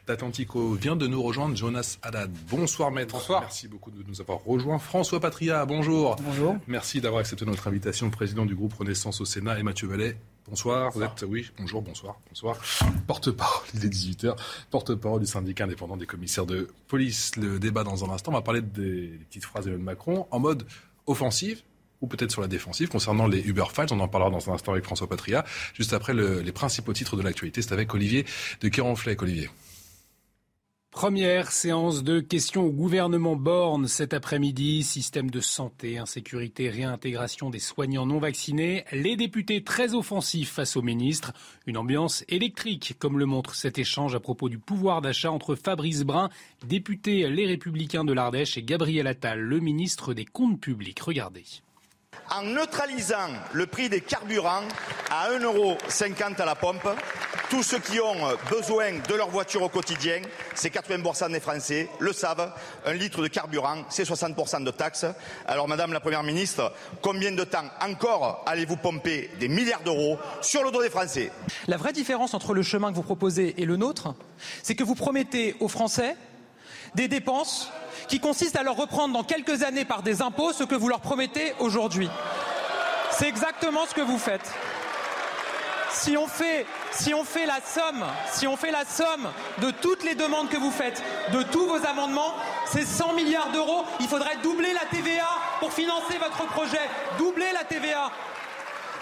d'Atlantico. 0.09 0.75
Vient 0.75 0.97
de 0.97 1.07
nous 1.07 1.23
rejoindre 1.23 1.55
Jonas 1.55 1.99
Haddad. 2.03 2.33
Bonsoir 2.51 2.91
maître. 2.91 3.15
Bonsoir. 3.15 3.43
Merci 3.43 3.69
beaucoup 3.69 3.93
de 3.93 4.03
nous 4.09 4.21
avoir 4.21 4.41
rejoints. 4.45 4.81
François 4.81 5.21
Patria, 5.21 5.65
bonjour. 5.67 6.17
Bonjour. 6.17 6.57
Merci 6.67 7.01
d'avoir 7.01 7.21
accepté 7.21 7.45
notre 7.45 7.69
invitation. 7.69 8.11
Président 8.11 8.45
du 8.45 8.57
groupe 8.57 8.75
Renaissance 8.75 9.21
au 9.21 9.25
Sénat 9.25 9.61
et 9.61 9.63
Mathieu 9.63 9.87
Vallet. 9.87 10.17
Bonsoir, 10.49 10.93
vous 10.93 11.03
êtes, 11.03 11.25
oui, 11.29 11.51
bonjour, 11.59 11.83
bonsoir, 11.83 12.21
bonsoir. 12.29 12.57
Porte-parole, 13.09 13.67
il 13.75 13.85
est 13.85 13.89
18h, 13.89 14.37
porte-parole 14.71 15.21
du 15.21 15.27
syndicat 15.27 15.65
indépendant 15.65 15.97
des 15.97 16.07
commissaires 16.07 16.47
de 16.47 16.69
police. 16.87 17.35
Le 17.35 17.59
débat 17.59 17.83
dans 17.83 18.05
un 18.05 18.15
instant, 18.15 18.31
on 18.31 18.35
va 18.35 18.43
parler 18.43 18.63
des, 18.63 19.19
petites 19.29 19.45
phrases 19.45 19.65
d'Emmanuel 19.65 19.85
Macron 19.85 20.29
en 20.31 20.39
mode 20.39 20.65
offensive 21.07 21.63
ou 22.01 22.07
peut-être 22.07 22.31
sur 22.31 22.43
la 22.43 22.47
défensive 22.47 22.89
concernant 22.89 23.27
les 23.27 23.41
Uber 23.41 23.65
Files. 23.75 23.87
On 23.91 23.99
en 23.99 24.07
parlera 24.07 24.31
dans 24.31 24.49
un 24.49 24.55
instant 24.55 24.71
avec 24.71 24.85
François 24.85 25.09
Patria. 25.09 25.45
Juste 25.75 25.93
après 25.93 26.15
le, 26.15 26.43
les 26.43 26.53
principaux 26.53 26.93
titres 26.93 27.17
de 27.17 27.23
l'actualité, 27.23 27.61
c'est 27.61 27.73
avec 27.73 27.93
Olivier 27.93 28.25
de 28.61 28.69
Kéronfleck. 28.69 29.23
Olivier. 29.23 29.51
Première 30.97 31.53
séance 31.53 32.03
de 32.03 32.21
questions 32.21 32.65
au 32.65 32.73
gouvernement 32.73 33.37
Borne 33.37 33.87
cet 33.87 34.15
après-midi. 34.15 34.83
Système 34.83 35.31
de 35.31 35.41
santé, 35.41 35.99
insécurité, 35.99 36.71
réintégration 36.71 37.51
des 37.51 37.59
soignants 37.59 38.07
non 38.07 38.19
vaccinés. 38.19 38.87
Les 38.93 39.15
députés 39.15 39.63
très 39.63 39.93
offensifs 39.93 40.53
face 40.53 40.75
au 40.75 40.81
ministre. 40.81 41.35
Une 41.67 41.77
ambiance 41.77 42.25
électrique, 42.31 42.95
comme 42.99 43.19
le 43.19 43.27
montre 43.27 43.55
cet 43.55 43.79
échange 43.79 44.15
à 44.15 44.21
propos 44.21 44.49
du 44.49 44.59
pouvoir 44.59 45.03
d'achat 45.03 45.31
entre 45.31 45.55
Fabrice 45.55 46.05
Brun, 46.05 46.31
député 46.67 47.29
Les 47.29 47.45
Républicains 47.45 48.05
de 48.05 48.15
l'Ardèche, 48.15 48.57
et 48.57 48.63
Gabriel 48.63 49.07
Attal, 49.07 49.39
le 49.39 49.61
ministre 49.61 50.15
des 50.15 50.25
Comptes 50.25 50.63
publics. 50.63 51.01
Regardez 51.01 51.45
en 52.31 52.43
neutralisant 52.43 53.31
le 53.53 53.67
prix 53.67 53.89
des 53.89 54.01
carburants 54.01 54.63
à 55.11 55.31
1,50€ 55.31 56.41
à 56.41 56.45
la 56.45 56.55
pompe. 56.55 56.89
Tous 57.49 57.63
ceux 57.63 57.79
qui 57.79 58.01
ont 58.01 58.37
besoin 58.51 58.93
de 59.09 59.15
leur 59.15 59.31
voiture 59.31 59.63
au 59.63 59.69
quotidien, 59.69 60.21
c'est 60.55 60.75
80% 60.75 61.31
des 61.31 61.39
Français, 61.39 61.89
le 62.01 62.13
savent. 62.13 62.53
Un 62.85 62.93
litre 62.93 63.23
de 63.23 63.29
carburant, 63.29 63.85
c'est 63.89 64.09
60% 64.09 64.65
de 64.65 64.71
taxes. 64.73 65.07
Alors, 65.47 65.69
Madame 65.69 65.93
la 65.93 66.01
Première 66.01 66.25
ministre, 66.25 66.73
combien 67.03 67.31
de 67.31 67.45
temps 67.45 67.71
encore 67.81 68.43
allez-vous 68.47 68.77
pomper 68.77 69.31
des 69.39 69.49
milliards 69.49 69.83
d'euros 69.83 70.19
sur 70.41 70.65
le 70.65 70.73
dos 70.73 70.83
des 70.83 70.91
Français? 70.91 71.31
La 71.69 71.77
vraie 71.77 71.93
différence 71.93 72.35
entre 72.35 72.53
le 72.53 72.63
chemin 72.63 72.91
que 72.91 72.97
vous 72.97 73.03
proposez 73.03 73.55
et 73.63 73.65
le 73.65 73.77
nôtre, 73.77 74.15
c'est 74.65 74.75
que 74.75 74.85
vous 74.85 74.97
promettez 74.97 75.55
aux 75.61 75.69
Français 75.69 76.17
des 76.97 77.07
dépenses 77.07 77.71
qui 78.09 78.21
consiste 78.21 78.57
à 78.57 78.63
leur 78.63 78.77
reprendre 78.77 79.15
dans 79.15 79.25
quelques 79.25 79.63
années 79.63 79.85
par 79.85 80.03
des 80.03 80.23
impôts 80.23 80.53
ce 80.53 80.65
que 80.65 80.75
vous 80.75 80.89
leur 80.89 81.01
promettez 81.01 81.55
aujourd'hui. 81.59 82.09
C'est 83.11 83.29
exactement 83.29 83.87
ce 83.87 83.95
que 83.95 84.01
vous 84.01 84.19
faites. 84.19 84.51
si 85.91 86.17
on 86.17 86.27
fait, 86.27 86.67
la 87.47 87.61
somme, 87.65 88.05
la 88.71 88.85
somme 88.85 89.29
de 89.63 89.71
toutes 89.71 90.05
les 90.05 90.15
demandes 90.15 90.49
que 90.49 90.59
vous 90.59 90.71
faites, 90.71 91.03
de 91.33 91.43
tous 91.45 91.67
vos 91.67 91.87
amendements, 91.87 92.35
c'est 92.67 92.85
100 92.85 93.15
milliards 93.15 93.51
d'euros. 93.53 93.85
Il 94.01 94.09
faudrait 94.09 94.37
doubler 94.43 94.73
la 94.73 94.85
TVA 94.91 95.29
pour 95.61 95.73
financer 95.73 96.19
votre 96.19 96.47
projet. 96.53 96.91
Doubler 97.19 97.53
la 97.55 97.65
TVA. 97.65 98.11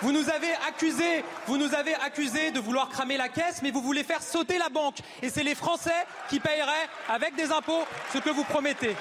Vous 0.04 0.12
nous 0.12 0.28
avez 0.28 1.94
accusés, 1.96 2.50
de 2.50 2.60
vouloir 2.60 2.90
cramer 2.90 3.16
la 3.16 3.30
caisse, 3.30 3.62
mais 3.62 3.70
vous 3.70 3.80
voulez 3.80 4.04
faire 4.04 4.20
sauter 4.20 4.58
la 4.58 4.68
banque. 4.68 4.98
Et 5.22 5.30
c'est 5.30 5.42
les 5.42 5.54
Français 5.54 6.04
qui 6.28 6.40
paieraient 6.40 6.90
avec 7.08 7.34
des 7.36 7.50
impôts 7.50 7.86
ce 8.12 8.18
que 8.18 8.28
vous 8.28 8.44
promettez. 8.44 8.94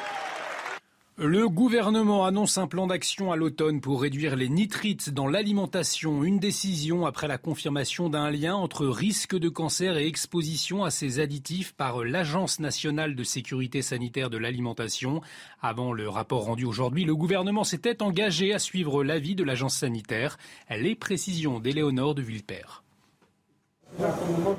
Le 1.15 1.47
gouvernement 1.47 2.25
annonce 2.25 2.57
un 2.57 2.65
plan 2.65 2.87
d'action 2.87 3.31
à 3.31 3.35
l'automne 3.35 3.81
pour 3.81 4.01
réduire 4.01 4.35
les 4.35 4.49
nitrites 4.49 5.11
dans 5.11 5.27
l'alimentation. 5.27 6.23
Une 6.23 6.39
décision 6.39 7.05
après 7.05 7.27
la 7.27 7.37
confirmation 7.37 8.09
d'un 8.09 8.31
lien 8.31 8.55
entre 8.55 8.87
risque 8.87 9.37
de 9.37 9.47
cancer 9.47 9.95
et 9.97 10.07
exposition 10.07 10.83
à 10.83 10.89
ces 10.89 11.19
additifs 11.19 11.73
par 11.73 12.03
l'Agence 12.03 12.59
nationale 12.59 13.13
de 13.15 13.23
sécurité 13.23 13.83
sanitaire 13.83 14.31
de 14.31 14.39
l'alimentation. 14.39 15.21
Avant 15.61 15.93
le 15.93 16.09
rapport 16.09 16.45
rendu 16.45 16.65
aujourd'hui, 16.65 17.05
le 17.05 17.15
gouvernement 17.15 17.63
s'était 17.63 18.01
engagé 18.01 18.51
à 18.51 18.57
suivre 18.57 19.03
l'avis 19.03 19.35
de 19.35 19.43
l'agence 19.43 19.75
sanitaire. 19.75 20.39
Les 20.71 20.95
précisions 20.95 21.59
d'Éléonore 21.59 22.15
de 22.15 22.23
Villepère. 22.23 22.82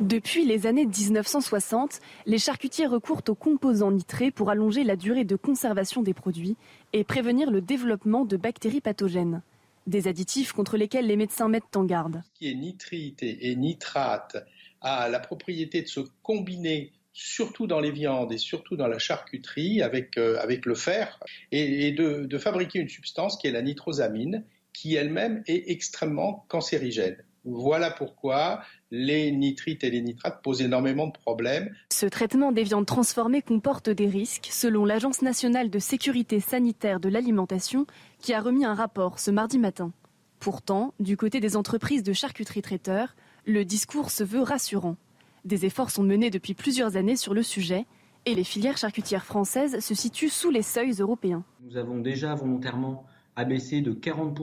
Depuis 0.00 0.44
les 0.44 0.66
années 0.66 0.86
1960, 0.86 2.00
les 2.26 2.38
charcutiers 2.38 2.86
recourent 2.86 3.22
aux 3.28 3.34
composants 3.34 3.92
nitrés 3.92 4.30
pour 4.30 4.50
allonger 4.50 4.84
la 4.84 4.96
durée 4.96 5.24
de 5.24 5.36
conservation 5.36 6.02
des 6.02 6.14
produits 6.14 6.56
et 6.92 7.04
prévenir 7.04 7.50
le 7.50 7.60
développement 7.60 8.24
de 8.24 8.36
bactéries 8.36 8.80
pathogènes. 8.80 9.42
Des 9.86 10.08
additifs 10.08 10.52
contre 10.52 10.76
lesquels 10.76 11.06
les 11.06 11.16
médecins 11.16 11.48
mettent 11.48 11.76
en 11.76 11.84
garde. 11.84 12.22
Ce 12.34 12.38
qui 12.38 12.50
est 12.50 12.54
nitrite 12.54 13.22
et 13.22 13.54
nitrate 13.56 14.36
a 14.80 15.08
la 15.08 15.20
propriété 15.20 15.82
de 15.82 15.88
se 15.88 16.00
combiner 16.22 16.92
surtout 17.12 17.66
dans 17.66 17.80
les 17.80 17.92
viandes 17.92 18.32
et 18.32 18.38
surtout 18.38 18.76
dans 18.76 18.88
la 18.88 18.98
charcuterie 18.98 19.82
avec, 19.82 20.18
euh, 20.18 20.36
avec 20.40 20.66
le 20.66 20.74
fer 20.74 21.20
et, 21.52 21.92
de, 21.92 22.24
de 22.24 22.38
fabriquer 22.38 22.80
une 22.80 22.88
substance 22.88 23.36
qui 23.38 23.46
est 23.46 23.52
la 23.52 23.62
nitrosamine 23.62 24.44
qui 24.72 24.96
elle-même 24.96 25.42
est 25.46 25.70
extrêmement 25.70 26.44
cancérigène. 26.48 27.16
Voilà 27.44 27.90
pourquoi 27.90 28.62
les 28.94 29.32
nitrites 29.32 29.82
et 29.82 29.90
les 29.90 30.00
nitrates 30.00 30.40
posent 30.42 30.62
énormément 30.62 31.08
de 31.08 31.12
problèmes. 31.12 31.74
Ce 31.90 32.06
traitement 32.06 32.52
des 32.52 32.62
viandes 32.62 32.86
transformées 32.86 33.42
comporte 33.42 33.90
des 33.90 34.06
risques, 34.06 34.48
selon 34.52 34.84
l'Agence 34.84 35.20
nationale 35.20 35.68
de 35.68 35.80
sécurité 35.80 36.38
sanitaire 36.38 37.00
de 37.00 37.08
l'alimentation, 37.08 37.86
qui 38.20 38.32
a 38.32 38.40
remis 38.40 38.64
un 38.64 38.74
rapport 38.74 39.18
ce 39.18 39.32
mardi 39.32 39.58
matin. 39.58 39.92
Pourtant, 40.38 40.94
du 41.00 41.16
côté 41.16 41.40
des 41.40 41.56
entreprises 41.56 42.04
de 42.04 42.12
charcuterie 42.12 42.62
traiteurs, 42.62 43.16
le 43.46 43.64
discours 43.64 44.12
se 44.12 44.22
veut 44.22 44.42
rassurant. 44.42 44.96
Des 45.44 45.66
efforts 45.66 45.90
sont 45.90 46.04
menés 46.04 46.30
depuis 46.30 46.54
plusieurs 46.54 46.96
années 46.96 47.16
sur 47.16 47.34
le 47.34 47.42
sujet 47.42 47.86
et 48.26 48.34
les 48.36 48.44
filières 48.44 48.78
charcutières 48.78 49.24
françaises 49.24 49.80
se 49.80 49.94
situent 49.94 50.30
sous 50.30 50.50
les 50.50 50.62
seuils 50.62 50.94
européens. 51.00 51.42
Nous 51.62 51.76
avons 51.76 51.98
déjà 51.98 52.34
volontairement 52.36 53.04
abaissé 53.34 53.80
de 53.80 53.92
40 53.92 54.38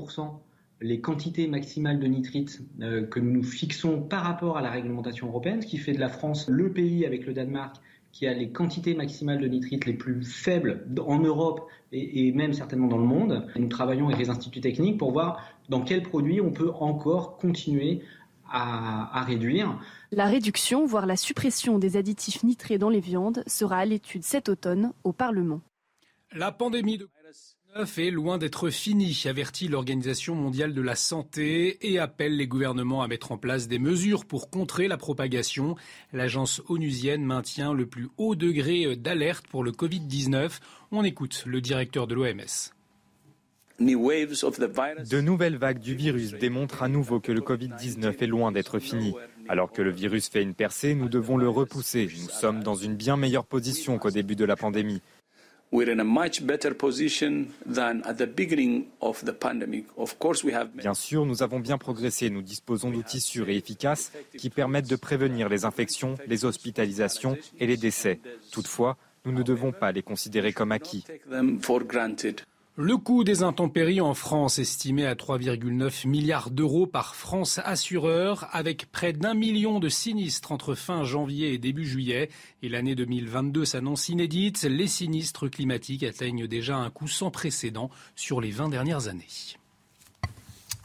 les 0.81 0.99
quantités 0.99 1.47
maximales 1.47 1.99
de 1.99 2.07
nitrites 2.07 2.61
euh, 2.81 3.05
que 3.05 3.19
nous 3.19 3.31
nous 3.31 3.43
fixons 3.43 4.01
par 4.01 4.23
rapport 4.23 4.57
à 4.57 4.61
la 4.61 4.71
réglementation 4.71 5.27
européenne, 5.27 5.61
ce 5.61 5.67
qui 5.67 5.77
fait 5.77 5.93
de 5.93 5.99
la 5.99 6.09
France 6.09 6.47
le 6.49 6.71
pays 6.71 7.05
avec 7.05 7.25
le 7.25 7.33
Danemark 7.33 7.75
qui 8.11 8.27
a 8.27 8.33
les 8.33 8.49
quantités 8.51 8.93
maximales 8.93 9.39
de 9.39 9.47
nitrites 9.47 9.85
les 9.85 9.93
plus 9.93 10.23
faibles 10.23 10.85
en 11.05 11.19
Europe 11.19 11.69
et, 11.93 12.31
même 12.33 12.51
certainement 12.51 12.87
dans 12.87 12.97
le 12.97 13.05
monde. 13.05 13.47
nous 13.55 13.69
travaillons 13.69 14.07
avec 14.07 14.19
les 14.19 14.29
instituts 14.29 14.59
techniques 14.59 14.97
pour 14.97 15.11
voir 15.13 15.41
dans 15.69 15.81
quels 15.81 16.03
produits 16.03 16.41
on 16.41 16.51
peut 16.51 16.71
encore 16.71 17.37
continuer 17.37 18.01
à, 18.49 19.17
à 19.17 19.23
réduire. 19.23 19.79
La 20.11 20.25
réduction, 20.25 20.85
voire 20.85 21.05
la 21.05 21.15
suppression 21.15 21.79
des 21.79 21.95
additifs 21.95 22.43
nitrés 22.43 22.77
dans 22.77 22.89
les 22.89 22.99
viandes 22.99 23.43
sera 23.47 23.77
à 23.77 23.85
l'étude 23.85 24.23
cet 24.23 24.49
automne 24.49 24.91
au 25.05 25.13
Parlement. 25.13 25.61
La 26.33 26.51
pandémie 26.51 26.97
de 26.97 27.07
est 27.75 28.11
loin 28.11 28.37
d'être 28.37 28.69
fini, 28.69 29.23
avertit 29.25 29.67
l'Organisation 29.67 30.35
mondiale 30.35 30.73
de 30.73 30.81
la 30.81 30.95
santé 30.95 31.77
et 31.81 31.99
appelle 31.99 32.35
les 32.35 32.47
gouvernements 32.47 33.01
à 33.01 33.07
mettre 33.07 33.31
en 33.31 33.37
place 33.37 33.67
des 33.67 33.79
mesures 33.79 34.25
pour 34.25 34.49
contrer 34.49 34.87
la 34.87 34.97
propagation. 34.97 35.75
L'agence 36.11 36.61
onusienne 36.67 37.23
maintient 37.23 37.73
le 37.73 37.85
plus 37.85 38.09
haut 38.17 38.35
degré 38.35 38.95
d'alerte 38.95 39.47
pour 39.47 39.63
le 39.63 39.71
Covid-19. 39.71 40.59
On 40.91 41.03
écoute 41.03 41.43
le 41.45 41.61
directeur 41.61 42.07
de 42.07 42.15
l'OMS. 42.15 42.71
De 43.79 45.21
nouvelles 45.21 45.57
vagues 45.57 45.79
du 45.79 45.95
virus 45.95 46.33
démontrent 46.33 46.83
à 46.83 46.87
nouveau 46.87 47.19
que 47.19 47.31
le 47.31 47.41
Covid-19 47.41 48.21
est 48.21 48.27
loin 48.27 48.51
d'être 48.51 48.79
fini. 48.79 49.13
Alors 49.49 49.71
que 49.71 49.81
le 49.81 49.91
virus 49.91 50.29
fait 50.29 50.43
une 50.43 50.53
percée, 50.53 50.93
nous 50.93 51.09
devons 51.09 51.37
le 51.37 51.49
repousser. 51.49 52.07
Nous 52.21 52.29
sommes 52.29 52.63
dans 52.63 52.75
une 52.75 52.95
bien 52.95 53.17
meilleure 53.17 53.45
position 53.45 53.97
qu'au 53.97 54.11
début 54.11 54.35
de 54.35 54.45
la 54.45 54.55
pandémie. 54.55 55.01
Bien 60.75 60.93
sûr, 60.93 61.25
nous 61.25 61.43
avons 61.43 61.59
bien 61.61 61.77
progressé. 61.77 62.29
Nous 62.29 62.41
disposons 62.41 62.91
d'outils 62.91 63.21
sûrs 63.21 63.47
et 63.49 63.55
efficaces 63.55 64.11
qui 64.37 64.49
permettent 64.49 64.89
de 64.89 64.97
prévenir 64.97 65.47
les 65.47 65.63
infections, 65.63 66.15
les 66.27 66.43
hospitalisations 66.43 67.37
et 67.59 67.67
les 67.67 67.77
décès. 67.77 68.19
Toutefois, 68.51 68.97
nous 69.25 69.31
ne 69.31 69.43
devons 69.43 69.71
pas 69.71 69.91
les 69.91 70.03
considérer 70.03 70.51
comme 70.51 70.71
acquis. 70.73 71.05
Le 72.77 72.95
coût 72.95 73.25
des 73.25 73.43
intempéries 73.43 73.99
en 73.99 74.13
France 74.13 74.57
estimé 74.57 75.05
à 75.05 75.13
3,9 75.13 76.07
milliards 76.07 76.51
d'euros 76.51 76.87
par 76.87 77.15
France 77.15 77.59
Assureur, 77.65 78.47
avec 78.53 78.89
près 78.93 79.11
d'un 79.11 79.33
million 79.33 79.81
de 79.81 79.89
sinistres 79.89 80.53
entre 80.53 80.73
fin 80.73 81.03
janvier 81.03 81.53
et 81.53 81.57
début 81.57 81.85
juillet. 81.85 82.29
Et 82.63 82.69
l'année 82.69 82.95
2022 82.95 83.65
s'annonce 83.65 84.07
inédite. 84.07 84.63
Les 84.63 84.87
sinistres 84.87 85.51
climatiques 85.51 86.03
atteignent 86.03 86.47
déjà 86.47 86.77
un 86.77 86.89
coût 86.89 87.09
sans 87.09 87.29
précédent 87.29 87.89
sur 88.15 88.39
les 88.39 88.51
20 88.51 88.69
dernières 88.69 89.09
années. 89.09 89.27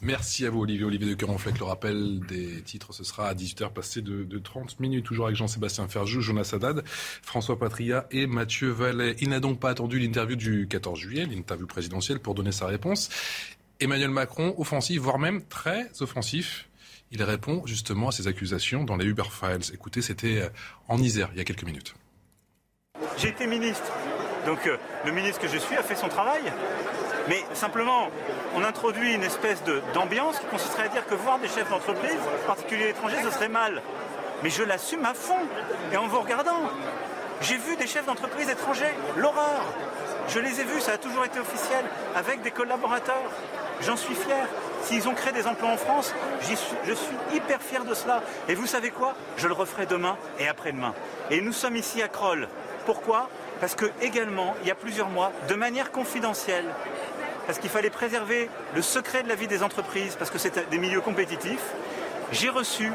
Merci 0.02 0.44
à 0.44 0.50
vous, 0.50 0.60
Olivier. 0.60 0.84
Olivier 0.84 1.08
de 1.08 1.14
Caronfleck. 1.14 1.58
Le 1.58 1.64
rappel 1.64 2.20
des 2.20 2.60
titres, 2.62 2.92
ce 2.92 3.02
sera 3.02 3.28
à 3.28 3.34
18h 3.34 3.72
passé 3.72 4.02
de, 4.02 4.38
30 4.38 4.78
minutes, 4.78 5.04
toujours 5.04 5.26
avec 5.26 5.36
Jean-Sébastien 5.36 5.88
Ferjou, 5.88 6.20
Jonas 6.20 6.50
Haddad, 6.52 6.84
François 6.86 7.58
Patria 7.58 8.06
et 8.10 8.26
Mathieu 8.26 8.68
Vallet. 8.70 9.16
Il 9.20 9.30
n'a 9.30 9.40
donc 9.40 9.58
pas 9.58 9.70
attendu 9.70 9.98
l'interview 9.98 10.36
du 10.36 10.68
14 10.68 10.98
juillet, 10.98 11.26
l'interview 11.26 11.66
présidentielle, 11.66 12.20
pour 12.20 12.34
donner 12.34 12.52
sa 12.52 12.66
réponse. 12.66 13.08
Emmanuel 13.80 14.10
Macron, 14.10 14.54
offensif, 14.58 15.00
voire 15.00 15.18
même 15.18 15.42
très 15.42 15.90
offensif. 16.00 16.68
Il 17.10 17.22
répond 17.22 17.64
justement 17.66 18.08
à 18.08 18.12
ces 18.12 18.26
accusations 18.26 18.84
dans 18.84 18.96
les 18.96 19.06
Uber 19.06 19.24
Files. 19.30 19.72
Écoutez, 19.72 20.02
c'était 20.02 20.42
euh, 20.42 20.48
en 20.88 20.98
Isère, 20.98 21.30
il 21.32 21.38
y 21.38 21.40
a 21.40 21.44
quelques 21.44 21.64
minutes. 21.64 21.94
J'ai 23.16 23.28
été 23.28 23.46
ministre. 23.46 23.92
Donc 24.44 24.66
euh, 24.66 24.76
le 25.04 25.12
ministre 25.12 25.40
que 25.40 25.48
je 25.48 25.58
suis 25.58 25.76
a 25.76 25.82
fait 25.82 25.96
son 25.96 26.08
travail. 26.08 26.42
Mais 27.28 27.44
simplement, 27.54 28.08
on 28.54 28.62
introduit 28.62 29.14
une 29.14 29.24
espèce 29.24 29.62
d'ambiance 29.94 30.38
qui 30.38 30.46
consisterait 30.46 30.84
à 30.84 30.88
dire 30.88 31.06
que 31.06 31.14
voir 31.14 31.38
des 31.38 31.48
chefs 31.48 31.68
d'entreprise, 31.68 32.18
en 32.44 32.46
particulier 32.46 32.90
étrangers, 32.90 33.22
ce 33.22 33.30
serait 33.30 33.48
mal. 33.48 33.82
Mais 34.42 34.50
je 34.50 34.62
l'assume 34.62 35.04
à 35.04 35.14
fond. 35.14 35.38
Et 35.92 35.96
en 35.96 36.06
vous 36.06 36.20
regardant, 36.20 36.60
j'ai 37.40 37.56
vu 37.56 37.76
des 37.76 37.86
chefs 37.86 38.06
d'entreprise 38.06 38.48
étrangers, 38.48 38.94
l'horreur. 39.16 39.64
Je 40.28 40.38
les 40.38 40.60
ai 40.60 40.64
vus, 40.64 40.80
ça 40.80 40.92
a 40.92 40.98
toujours 40.98 41.24
été 41.24 41.38
officiel, 41.38 41.84
avec 42.14 42.42
des 42.42 42.50
collaborateurs. 42.50 43.30
J'en 43.80 43.96
suis 43.96 44.14
fier. 44.14 44.46
S'ils 44.82 45.08
ont 45.08 45.14
créé 45.14 45.32
des 45.32 45.46
emplois 45.46 45.70
en 45.70 45.76
France, 45.76 46.14
je 46.42 46.94
suis 46.94 47.16
hyper 47.34 47.60
fier 47.60 47.84
de 47.84 47.92
cela. 47.92 48.22
Et 48.48 48.54
vous 48.54 48.66
savez 48.66 48.90
quoi? 48.90 49.14
Je 49.36 49.48
le 49.48 49.54
referai 49.54 49.86
demain 49.86 50.16
et 50.38 50.46
après-demain. 50.46 50.94
Et 51.30 51.40
nous 51.40 51.52
sommes 51.52 51.76
ici 51.76 52.02
à 52.02 52.08
Kroll. 52.08 52.48
Pourquoi? 52.84 53.28
Parce 53.60 53.74
que 53.74 53.86
également, 54.00 54.54
il 54.62 54.68
y 54.68 54.70
a 54.70 54.76
plusieurs 54.76 55.08
mois, 55.08 55.32
de 55.48 55.54
manière 55.54 55.90
confidentielle, 55.90 56.66
parce 57.46 57.58
qu'il 57.58 57.70
fallait 57.70 57.90
préserver 57.90 58.50
le 58.74 58.82
secret 58.82 59.22
de 59.22 59.28
la 59.28 59.34
vie 59.34 59.46
des 59.46 59.62
entreprises, 59.62 60.16
parce 60.16 60.30
que 60.30 60.38
c'est 60.38 60.68
des 60.68 60.78
milieux 60.78 61.00
compétitifs? 61.00 61.64
J'ai 62.32 62.48
reçu 62.48 62.90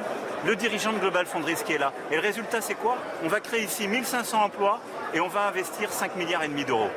le 0.45 0.56
dirigeant 0.56 0.91
de 0.91 0.99
Global 0.99 1.26
Foundries 1.26 1.64
qui 1.66 1.74
est 1.74 1.78
là. 1.78 1.93
Et 2.12 2.16
le 2.16 2.22
résultat, 2.22 2.62
c'est 2.62 2.74
quoi? 2.74 2.97
On 3.24 3.28
va 3.28 3.39
créer 3.39 3.64
ici 3.64 3.88
1500 3.88 4.43
emplois 4.43 4.80
et 5.14 5.22
on 5.22 5.28
va 5.28 5.47
investir 5.47 5.91
5 5.91 6.16
milliards 6.16 6.43
et 6.43 6.47
demi 6.47 6.66
d'euros. 6.66 6.89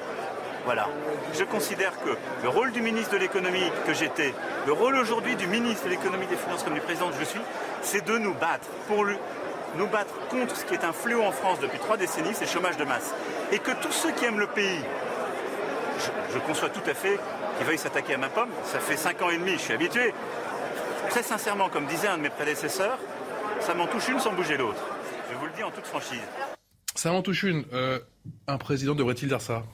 Voilà. 0.65 0.89
Je 1.39 1.45
considère 1.45 1.93
que 2.03 2.17
le 2.43 2.49
rôle 2.49 2.73
du 2.73 2.81
ministre 2.81 3.13
de 3.13 3.19
l'économie 3.19 3.71
que 3.87 3.93
j'étais, 3.93 4.35
le 4.67 4.73
rôle 4.73 4.97
aujourd'hui 4.97 5.37
du 5.37 5.47
ministre 5.47 5.85
de 5.85 5.91
l'économie 5.91 6.27
des 6.27 6.37
finances 6.37 6.63
comme 6.63 6.75
du 6.75 6.81
président 6.81 7.11
que 7.11 7.19
je 7.21 7.25
suis, 7.25 7.41
c'est 7.83 8.05
de 8.05 8.19
nous 8.19 8.35
battre 8.35 8.67
pour 8.89 9.05
nous 9.77 9.87
battre 9.89 10.15
contre 10.31 10.57
ce 10.57 10.65
qui 10.65 10.75
est 10.75 10.85
un 10.85 10.93
fléau 10.93 11.23
en 11.23 11.33
France 11.33 11.61
depuis 11.61 11.79
trois 11.79 11.97
décennies, 11.97 12.33
c'est 12.33 12.47
le 12.47 12.51
chômage 12.51 12.79
de 12.79 12.85
masse. 12.85 13.13
Et 13.53 13.59
que 13.59 13.73
tous 13.73 13.93
ceux 13.93 14.13
qui 14.13 14.25
aiment 14.25 14.41
le 14.41 14.47
pays, 14.47 14.81
je 16.33 16.39
conçois 16.41 16.71
tout 16.71 16.89
à 16.89 16.95
fait 16.95 17.19
qui 17.59 17.65
veuille 17.65 17.79
s'attaquer 17.79 18.15
à 18.15 18.19
ma 18.19 18.29
pomme. 18.29 18.51
Ça 18.65 18.81
fait 18.81 18.97
5 18.97 19.23
ans 19.23 19.31
et 19.31 19.39
demi, 19.39 19.53
je 19.53 19.59
suis 19.59 19.73
habitué. 19.73 20.13
Très 21.11 21.23
sincèrement, 21.23 21.69
comme 21.69 21.87
disait 21.87 22.09
un 22.09 22.17
de 22.17 22.23
mes 22.23 22.31
prédécesseurs, 22.31 22.99
ça 23.61 23.75
m'en 23.75 23.87
touche 23.87 24.09
une 24.09 24.19
sans 24.19 24.33
bouger 24.33 24.57
l'autre. 24.57 24.83
Je 25.31 25.39
vous 25.39 25.47
le 25.47 25.53
dis 25.57 25.63
en 25.63 25.71
toute 25.71 25.87
franchise. 25.87 26.21
Ça 26.95 27.13
m'en 27.13 27.23
touche 27.23 27.43
une. 27.45 27.65
Euh, 27.73 28.01
un 28.47 28.59
président 28.59 28.95
devrait-il 28.95 29.29
dire 29.29 29.41
ça? 29.41 29.65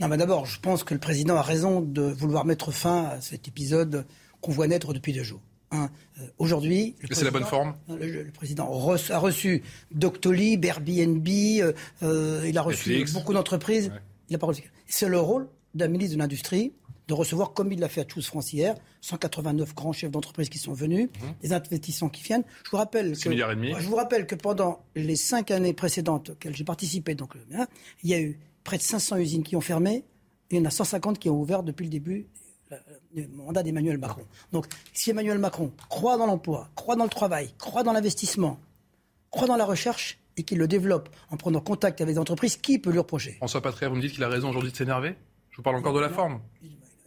Non, 0.00 0.08
mais 0.08 0.16
d'abord, 0.16 0.46
je 0.46 0.58
pense 0.60 0.82
que 0.82 0.94
le 0.94 1.00
président 1.00 1.36
a 1.36 1.42
raison 1.42 1.80
de 1.80 2.02
vouloir 2.02 2.44
mettre 2.44 2.72
fin 2.72 3.04
à 3.04 3.20
cet 3.20 3.48
épisode 3.48 4.06
qu'on 4.40 4.52
voit 4.52 4.66
naître 4.66 4.92
depuis 4.94 5.12
deux 5.12 5.22
jours. 5.22 5.42
Hein. 5.72 5.90
Aujourd'hui, 6.38 6.96
c'est 7.12 7.24
la 7.24 7.30
bonne 7.30 7.44
forme? 7.44 7.76
Le, 7.88 8.30
président 8.32 8.64
a 8.64 9.18
reçu 9.18 9.62
Doctolib, 9.92 10.64
Airbnb, 10.64 11.28
il 11.28 12.58
a 12.58 12.62
reçu 12.62 13.04
beaucoup 13.12 13.34
d'entreprises. 13.34 13.92
Il 14.28 14.36
a 14.36 14.38
pas 14.38 14.46
reçu. 14.46 14.64
C'est 14.86 15.08
le 15.08 15.20
rôle 15.20 15.48
d'un 15.74 15.88
ministre 15.88 16.14
de 16.14 16.18
l'Industrie 16.18 16.72
de 17.10 17.14
recevoir, 17.14 17.52
comme 17.52 17.72
il 17.72 17.80
l'a 17.80 17.88
fait 17.88 18.00
à 18.00 18.08
Choose 18.08 18.26
France 18.26 18.52
hier, 18.52 18.76
189 19.00 19.74
grands 19.74 19.92
chefs 19.92 20.10
d'entreprise 20.10 20.48
qui 20.48 20.58
sont 20.58 20.72
venus, 20.72 21.08
mhm. 21.08 21.34
des 21.42 21.52
investisseurs 21.52 22.10
qui 22.10 22.22
viennent. 22.22 22.44
Je 22.64 22.70
vous 22.70 22.76
rappelle 22.76 23.18
que, 23.18 23.30
je 23.30 23.88
vous 23.88 23.96
rappelle 23.96 24.26
que 24.26 24.36
pendant 24.36 24.84
les 24.94 25.16
cinq 25.16 25.50
années 25.50 25.72
précédentes 25.72 26.30
auxquelles 26.30 26.56
j'ai 26.56 26.64
participé, 26.64 27.14
donc, 27.14 27.34
hein, 27.54 27.66
il 28.02 28.10
y 28.10 28.14
a 28.14 28.20
eu 28.20 28.38
près 28.64 28.78
de 28.78 28.82
500 28.82 29.16
usines 29.18 29.42
qui 29.42 29.56
ont 29.56 29.60
fermé, 29.60 30.04
et 30.50 30.56
il 30.56 30.58
y 30.58 30.60
en 30.62 30.64
a 30.64 30.70
150 30.70 31.18
qui 31.18 31.28
ont 31.28 31.40
ouvert 31.40 31.62
depuis 31.62 31.84
le 31.84 31.90
début 31.90 32.26
euh, 32.72 32.76
du 33.12 33.26
mandat 33.28 33.62
d'Emmanuel 33.64 33.98
Macron. 33.98 34.22
Donc, 34.52 34.66
si 34.92 35.10
Emmanuel 35.10 35.38
Macron 35.38 35.72
croit 35.88 36.16
dans 36.16 36.26
l'emploi, 36.26 36.70
croit 36.76 36.96
dans 36.96 37.04
le 37.04 37.10
travail, 37.10 37.52
croit 37.58 37.82
dans 37.82 37.92
l'investissement, 37.92 38.60
croit 39.30 39.48
dans 39.48 39.56
la 39.56 39.66
recherche, 39.66 40.18
et 40.36 40.44
qu'il 40.44 40.58
le 40.58 40.68
développe 40.68 41.08
en 41.30 41.36
prenant 41.36 41.60
contact 41.60 42.00
avec 42.00 42.14
les 42.14 42.18
entreprises, 42.18 42.56
qui 42.56 42.78
peut 42.78 42.90
lui 42.90 42.98
reprocher? 42.98 43.32
François 43.32 43.60
Patria, 43.60 43.88
vous 43.88 43.96
me 43.96 44.00
dites 44.00 44.12
qu'il 44.12 44.22
a 44.22 44.28
raison 44.28 44.48
aujourd'hui 44.48 44.70
de 44.70 44.76
s'énerver? 44.76 45.16
Je 45.50 45.56
vous 45.56 45.62
parle 45.62 45.76
encore 45.76 45.92
de 45.92 46.00
la 46.00 46.08
forme? 46.08 46.40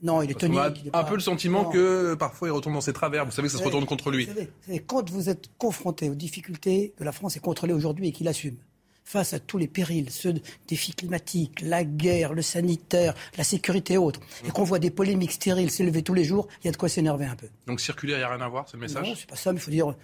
Non, 0.03 0.21
il 0.21 0.31
est. 0.31 0.43
On 0.43 0.57
a 0.57 0.71
un 0.93 1.03
peu 1.03 1.15
le 1.15 1.21
sentiment 1.21 1.65
que 1.65 2.13
parfois 2.15 2.49
il 2.49 2.51
retourne 2.51 2.75
dans 2.75 2.81
ses 2.81 2.93
travers. 2.93 3.25
Vous 3.25 3.31
savez 3.31 3.47
que 3.47 3.53
ça 3.53 3.59
se 3.59 3.63
retourne 3.63 3.85
contre 3.85 4.11
lui. 4.11 4.25
Vous 4.25 4.33
savez, 4.67 4.79
quand 4.85 5.09
vous 5.09 5.29
êtes 5.29 5.49
confronté 5.57 6.09
aux 6.09 6.15
difficultés 6.15 6.93
que 6.97 7.03
la 7.03 7.11
France 7.11 7.37
est 7.37 7.39
contrôlée 7.39 7.73
aujourd'hui 7.73 8.09
et 8.09 8.11
qu'il 8.11 8.27
assume, 8.27 8.57
face 9.05 9.33
à 9.33 9.39
tous 9.39 9.57
les 9.57 9.67
périls, 9.67 10.09
ceux 10.09 10.33
défis 10.67 10.93
climatiques, 10.93 11.61
la 11.61 11.83
guerre, 11.83 12.33
le 12.33 12.41
sanitaire, 12.41 13.13
la 13.37 13.43
sécurité 13.43 13.93
et 13.93 13.97
autres, 13.97 14.19
et 14.45 14.51
qu'on 14.51 14.63
voit 14.63 14.79
des 14.79 14.91
polémiques 14.91 15.33
stériles 15.33 15.71
s'élever 15.71 16.03
tous 16.03 16.13
les 16.13 16.23
jours, 16.23 16.47
il 16.61 16.65
y 16.65 16.69
a 16.69 16.71
de 16.71 16.77
quoi 16.77 16.89
s'énerver 16.89 17.25
un 17.25 17.35
peu. 17.35 17.47
Donc 17.67 17.79
circulaire, 17.79 18.17
il 18.17 18.21
n'y 18.21 18.25
a 18.25 18.29
rien 18.29 18.41
à 18.41 18.47
voir, 18.47 18.67
c'est 18.67 18.77
le 18.77 18.81
message? 18.81 19.07
Non, 19.07 19.15
c'est 19.15 19.29
pas 19.29 19.35
ça, 19.35 19.51
mais 19.51 19.59
il 19.59 19.61
faut 19.61 19.71
dire, 19.71 19.95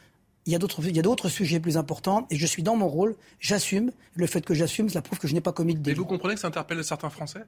il 0.45 0.51
y 0.51 0.55
a 0.55 0.59
d'autres, 0.59 0.85
il 0.85 0.95
y 0.95 0.99
a 0.99 1.01
d'autres 1.01 1.29
sujets 1.29 1.59
plus 1.59 1.77
importants, 1.77 2.27
et 2.29 2.35
je 2.35 2.45
suis 2.45 2.63
dans 2.63 2.75
mon 2.75 2.87
rôle, 2.87 3.15
j'assume. 3.39 3.91
Le 4.15 4.27
fait 4.27 4.41
que 4.41 4.53
j'assume, 4.53 4.89
cela 4.89 5.01
prouve 5.01 5.19
que 5.19 5.27
je 5.27 5.33
n'ai 5.33 5.41
pas 5.41 5.53
commis 5.53 5.75
de 5.75 5.79
délit. 5.79 5.95
Mais 5.95 5.99
vous 5.99 6.05
comprenez 6.05 6.35
que 6.35 6.41
ça 6.41 6.47
interpelle 6.47 6.83
certains 6.83 7.09
Français? 7.09 7.43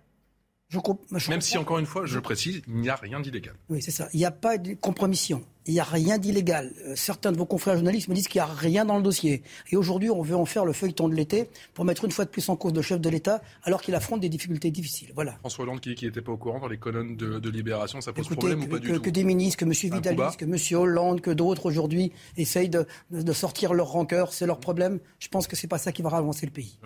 Même 1.28 1.42
si, 1.42 1.58
encore 1.58 1.80
une 1.80 1.86
fois, 1.86 2.06
je 2.06 2.20
précise, 2.20 2.62
il 2.68 2.76
n'y 2.76 2.90
a 2.90 2.96
rien 2.96 3.20
d'illégal. 3.20 3.56
Oui, 3.70 3.82
c'est 3.82 3.92
ça. 3.92 4.08
Il 4.14 4.18
n'y 4.18 4.26
a 4.26 4.32
pas 4.32 4.58
de 4.58 4.74
compromission. 4.74 5.44
Il 5.68 5.74
n'y 5.74 5.80
a 5.80 5.84
rien 5.84 6.18
d'illégal. 6.18 6.74
Euh, 6.88 6.94
certains 6.96 7.32
de 7.32 7.38
vos 7.38 7.46
confrères 7.46 7.76
journalistes 7.76 8.08
me 8.08 8.16
disent 8.16 8.28
qu'il 8.28 8.42
n'y 8.42 8.48
a 8.48 8.52
rien 8.52 8.84
dans 8.84 8.98
le 8.98 9.04
dossier. 9.04 9.44
Et 9.72 9.78
aujourd'hui, 9.78 10.10
on 10.10 10.24
veut 10.24 10.36
en 10.36 10.46
faire 10.46 10.66
le 10.66 10.74
feuilleton 10.74 11.08
de 11.08 11.14
l'été 11.14 11.50
pour 11.76 11.86
mettre 11.86 12.04
une 12.04 12.12
fois 12.12 12.26
de 12.26 12.32
plus 12.32 12.50
en 12.50 12.56
cause 12.56 12.74
le 12.74 12.82
chef 12.82 13.00
de 13.00 13.10
l'État 13.10 13.44
alors 13.64 13.82
qu'il 13.82 13.94
affronte 13.94 14.22
des 14.22 14.30
difficultés 14.30 14.72
difficiles. 14.72 15.12
Voilà. 15.14 15.34
François 15.34 15.64
Hollande 15.64 15.80
qui 15.80 15.94
n'était 16.04 16.22
pas 16.22 16.32
au 16.32 16.38
courant 16.38 16.60
dans 16.60 16.68
les 16.68 16.78
colonnes 16.78 17.16
de, 17.16 17.50
Libération, 17.52 18.02
ça 18.02 18.14
pose 18.14 18.28
problème 18.30 18.64
ou 18.64 18.68
pas 18.68 18.80
du 18.80 18.92
tout 18.92 19.02
Que 19.02 19.10
des 19.10 19.24
ministres, 19.24 19.60
que 19.60 19.66
M. 19.66 19.72
Vidalis, 19.72 20.38
que 20.38 20.46
M. 20.46 20.80
Hollande, 20.80 21.22
que 21.22 21.32
d'autres 21.32 21.68
aujourd'hui 21.68 22.12
essayent 22.38 22.70
de, 22.70 22.88
sortir 23.34 23.74
leur 23.74 23.88
rancœur, 23.88 24.34
c'est 24.34 24.48
leur 24.48 24.60
problème. 24.60 25.00
Je 25.20 25.28
pense 25.28 25.48
que 25.48 25.56
ce 25.56 25.66
n'est 25.66 25.70
pas 25.70 25.78
ça 25.78 25.92
qui 25.92 26.02
va 26.02 26.10
avancer 26.10 26.46
le 26.46 26.52
pays. 26.52 26.80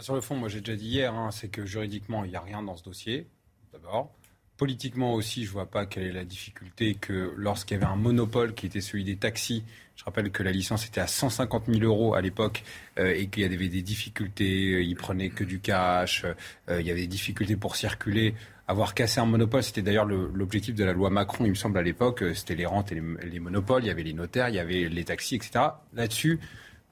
Sur 0.00 0.16
le 0.16 0.20
fond, 0.20 0.34
moi 0.34 0.48
j'ai 0.48 0.60
déjà 0.60 0.76
dit 0.76 0.88
hier, 0.88 1.14
hein, 1.14 1.30
c'est 1.30 1.48
que 1.48 1.64
juridiquement, 1.64 2.24
il 2.24 2.30
n'y 2.30 2.36
a 2.36 2.40
rien 2.40 2.62
dans 2.62 2.76
ce 2.76 2.82
dossier, 2.82 3.28
d'abord. 3.72 4.12
Politiquement 4.56 5.14
aussi, 5.14 5.44
je 5.44 5.50
ne 5.50 5.52
vois 5.52 5.66
pas 5.66 5.86
quelle 5.86 6.04
est 6.04 6.12
la 6.12 6.24
difficulté 6.24 6.96
que 6.96 7.32
lorsqu'il 7.36 7.76
y 7.76 7.80
avait 7.80 7.90
un 7.90 7.96
monopole 7.96 8.54
qui 8.54 8.66
était 8.66 8.80
celui 8.80 9.04
des 9.04 9.16
taxis, 9.16 9.62
je 9.94 10.04
rappelle 10.04 10.32
que 10.32 10.42
la 10.42 10.50
licence 10.50 10.84
était 10.86 11.00
à 11.00 11.06
150 11.06 11.66
000 11.66 11.84
euros 11.84 12.14
à 12.14 12.20
l'époque 12.20 12.64
euh, 12.98 13.14
et 13.14 13.28
qu'il 13.28 13.44
y 13.44 13.46
avait 13.46 13.68
des 13.68 13.82
difficultés, 13.82 14.74
euh, 14.74 14.82
ils 14.82 14.96
prenaient 14.96 15.30
que 15.30 15.44
du 15.44 15.60
cash, 15.60 16.24
euh, 16.68 16.80
il 16.80 16.86
y 16.86 16.90
avait 16.90 17.02
des 17.02 17.06
difficultés 17.06 17.56
pour 17.56 17.76
circuler. 17.76 18.34
Avoir 18.66 18.94
cassé 18.94 19.20
un 19.20 19.26
monopole, 19.26 19.62
c'était 19.62 19.82
d'ailleurs 19.82 20.06
l'objectif 20.06 20.74
de 20.74 20.84
la 20.84 20.92
loi 20.92 21.10
Macron, 21.10 21.44
il 21.44 21.50
me 21.50 21.54
semble, 21.54 21.78
à 21.78 21.82
l'époque, 21.82 22.24
c'était 22.34 22.56
les 22.56 22.66
rentes 22.66 22.90
et 22.90 23.00
les 23.30 23.38
monopoles, 23.38 23.84
il 23.84 23.88
y 23.88 23.90
avait 23.90 24.02
les 24.02 24.14
notaires, 24.14 24.48
il 24.48 24.54
y 24.56 24.58
avait 24.58 24.88
les 24.88 25.04
taxis, 25.04 25.36
etc. 25.36 25.66
Là-dessus, 25.92 26.40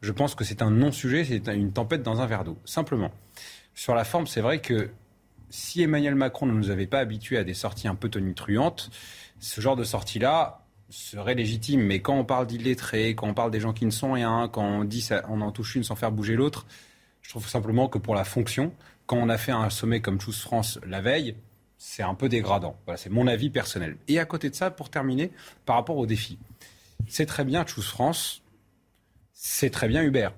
je 0.03 0.13
pense 0.13 0.35
que 0.35 0.45
c'est 0.45 0.63
un 0.63 0.71
non-sujet, 0.71 1.25
c'est 1.25 1.55
une 1.55 1.73
tempête 1.73 2.03
dans 2.03 2.21
un 2.21 2.27
verre 2.27 2.45
d'eau, 2.45 2.59
simplement. 2.65 3.13
Sur 3.75 3.95
la 3.95 4.05
forme, 4.05 4.27
c'est 4.27 4.41
vrai 4.41 4.61
que 4.61 4.91
si 5.49 5.83
Emmanuel 5.83 6.15
Macron 6.15 6.47
ne 6.47 6.53
nous 6.53 6.71
avait 6.71 6.87
pas 6.87 6.99
habitués 6.99 7.39
à 7.39 7.45
des 7.45 7.55
sorties 7.55 7.89
un 7.89 7.95
peu 7.95 8.09
tonitruantes, 8.09 8.91
ce 9.39 9.61
genre 9.61 9.77
de 9.77 9.85
sortie-là 9.85 10.65
serait 10.89 11.35
légitime. 11.35 11.83
Mais 11.83 12.01
quand 12.01 12.15
on 12.15 12.25
parle 12.25 12.47
d'illettrés, 12.47 13.11
quand 13.11 13.29
on 13.29 13.35
parle 13.35 13.51
des 13.51 13.61
gens 13.61 13.73
qui 13.73 13.87
ne 13.87 13.91
sont 13.91 14.13
rien, 14.13 14.49
quand 14.53 14.65
on 14.65 14.85
dit 14.85 15.01
ça, 15.01 15.23
on 15.29 15.41
en 15.41 15.53
touche 15.53 15.75
une 15.75 15.85
sans 15.85 15.95
faire 15.95 16.13
bouger 16.13 16.35
l'autre, 16.37 16.67
je 17.23 17.31
trouve 17.31 17.49
simplement 17.49 17.89
que 17.89 17.99
pour 17.99 18.15
la 18.15 18.25
fonction, 18.25 18.73
quand 19.07 19.17
on 19.17 19.29
a 19.29 19.39
fait 19.39 19.53
un 19.53 19.71
sommet 19.71 20.01
comme 20.01 20.21
Choose 20.21 20.41
France 20.41 20.79
la 20.87 21.01
veille, 21.01 21.37
c'est 21.79 22.03
un 22.03 22.15
peu 22.15 22.29
dégradant. 22.29 22.77
Voilà, 22.87 22.97
c'est 22.97 23.11
mon 23.11 23.27
avis 23.27 23.51
personnel. 23.51 23.97
Et 24.09 24.19
à 24.19 24.25
côté 24.25 24.51
de 24.51 24.55
ça, 24.55 24.71
pour 24.71 24.91
terminer, 24.91 25.33
par 25.65 25.77
rapport 25.77 25.97
aux 25.97 26.07
défis, 26.07 26.39
c'est 27.09 27.27
très 27.27 27.45
bien 27.45 27.67
Choose 27.67 27.89
France, 27.89 28.42
c'est 29.33 29.71
très 29.71 29.89
bien 29.89 30.03
Uber. 30.03 30.29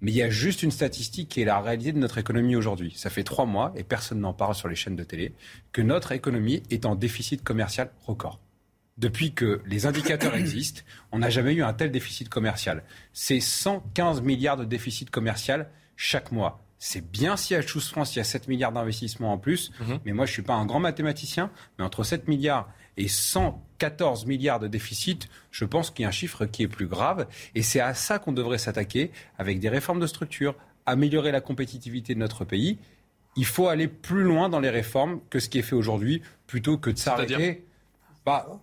Mais 0.00 0.12
il 0.12 0.16
y 0.16 0.22
a 0.22 0.30
juste 0.30 0.62
une 0.62 0.70
statistique 0.70 1.28
qui 1.28 1.42
est 1.42 1.44
la 1.44 1.60
réalité 1.60 1.92
de 1.92 1.98
notre 1.98 2.18
économie 2.18 2.54
aujourd'hui. 2.54 2.92
Ça 2.96 3.10
fait 3.10 3.24
trois 3.24 3.46
mois, 3.46 3.72
et 3.76 3.82
personne 3.82 4.20
n'en 4.20 4.32
parle 4.32 4.54
sur 4.54 4.68
les 4.68 4.76
chaînes 4.76 4.96
de 4.96 5.02
télé, 5.02 5.34
que 5.72 5.82
notre 5.82 6.12
économie 6.12 6.62
est 6.70 6.86
en 6.86 6.94
déficit 6.94 7.42
commercial 7.42 7.90
record. 8.06 8.38
Depuis 8.96 9.32
que 9.32 9.60
les 9.66 9.86
indicateurs 9.86 10.34
existent, 10.36 10.82
on 11.12 11.18
n'a 11.18 11.30
jamais 11.30 11.54
eu 11.54 11.62
un 11.62 11.72
tel 11.72 11.90
déficit 11.90 12.28
commercial. 12.28 12.84
C'est 13.12 13.40
115 13.40 14.22
milliards 14.22 14.56
de 14.56 14.64
déficit 14.64 15.10
commercial 15.10 15.68
chaque 15.96 16.30
mois. 16.30 16.64
C'est 16.78 17.08
bien 17.10 17.36
si 17.36 17.56
à 17.56 17.62
Choose 17.62 17.88
France, 17.88 18.14
il 18.14 18.18
y 18.18 18.20
a 18.20 18.24
7 18.24 18.46
milliards 18.46 18.72
d'investissements 18.72 19.32
en 19.32 19.38
plus. 19.38 19.72
Mhm. 19.80 19.98
Mais 20.04 20.12
moi, 20.12 20.26
je 20.26 20.30
ne 20.30 20.34
suis 20.34 20.42
pas 20.42 20.54
un 20.54 20.64
grand 20.64 20.78
mathématicien. 20.78 21.50
Mais 21.76 21.84
entre 21.84 22.04
7 22.04 22.28
milliards 22.28 22.68
et 22.96 23.08
114 23.78 24.26
milliards 24.26 24.60
de 24.60 24.68
déficit, 24.68 25.28
je 25.50 25.64
pense 25.64 25.90
qu'il 25.90 26.02
y 26.02 26.06
a 26.06 26.08
un 26.08 26.12
chiffre 26.12 26.46
qui 26.46 26.64
est 26.64 26.68
plus 26.68 26.86
grave. 26.86 27.26
Et 27.54 27.62
c'est 27.62 27.80
à 27.80 27.94
ça 27.94 28.18
qu'on 28.18 28.32
devrait 28.32 28.58
s'attaquer 28.58 29.10
avec 29.38 29.60
des 29.60 29.68
réformes 29.68 30.00
de 30.00 30.06
structure, 30.06 30.54
améliorer 30.86 31.32
la 31.32 31.40
compétitivité 31.40 32.14
de 32.14 32.18
notre 32.18 32.44
pays. 32.44 32.78
Il 33.36 33.46
faut 33.46 33.68
aller 33.68 33.88
plus 33.88 34.24
loin 34.24 34.48
dans 34.48 34.60
les 34.60 34.70
réformes 34.70 35.20
que 35.30 35.38
ce 35.38 35.48
qui 35.48 35.58
est 35.58 35.62
fait 35.62 35.76
aujourd'hui, 35.76 36.22
plutôt 36.46 36.76
que 36.76 36.90
de 36.90 36.98
s'arrêter. 36.98 37.64
Bah, 38.26 38.60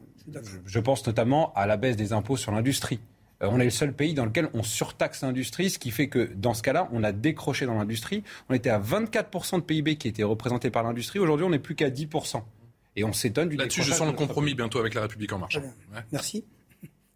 je 0.66 0.80
pense 0.80 1.06
notamment 1.08 1.54
à 1.54 1.66
la 1.66 1.78
baisse 1.78 1.96
des 1.96 2.12
impôts 2.12 2.38
sur 2.38 2.52
l'industrie. 2.52 3.00
Euh, 3.42 3.48
on 3.52 3.60
est 3.60 3.66
le 3.66 3.70
seul 3.70 3.94
pays 3.94 4.14
dans 4.14 4.26
lequel 4.26 4.50
on 4.54 4.64
surtaxe 4.64 5.22
l'industrie, 5.22 5.70
ce 5.70 5.80
qui 5.80 5.92
fait 5.92 6.08
que 6.08 6.32
dans 6.36 6.54
ce 6.54 6.64
cas-là, 6.64 6.90
on 6.92 7.04
a 7.04 7.12
décroché 7.12 7.66
dans 7.66 7.76
l'industrie. 7.76 8.24
On 8.50 8.54
était 8.54 8.70
à 8.70 8.80
24% 8.80 9.58
de 9.58 9.62
PIB 9.62 9.98
qui 9.98 10.08
était 10.08 10.24
représenté 10.24 10.70
par 10.70 10.84
l'industrie. 10.84 11.20
Aujourd'hui, 11.20 11.46
on 11.46 11.50
n'est 11.50 11.60
plus 11.60 11.76
qu'à 11.76 11.90
10%. 11.90 12.42
Et 12.96 13.04
on 13.04 13.14
s'étonne 13.14 13.50
du 13.50 13.58
Là-dessus, 13.58 13.84
je 13.84 13.92
sens 13.92 14.08
le 14.08 14.14
compromis 14.14 14.54
bientôt 14.54 14.80
avec 14.80 14.94
la 14.94 15.02
République 15.02 15.34
en 15.34 15.40
marche. 15.40 15.60
Merci. 16.12 16.46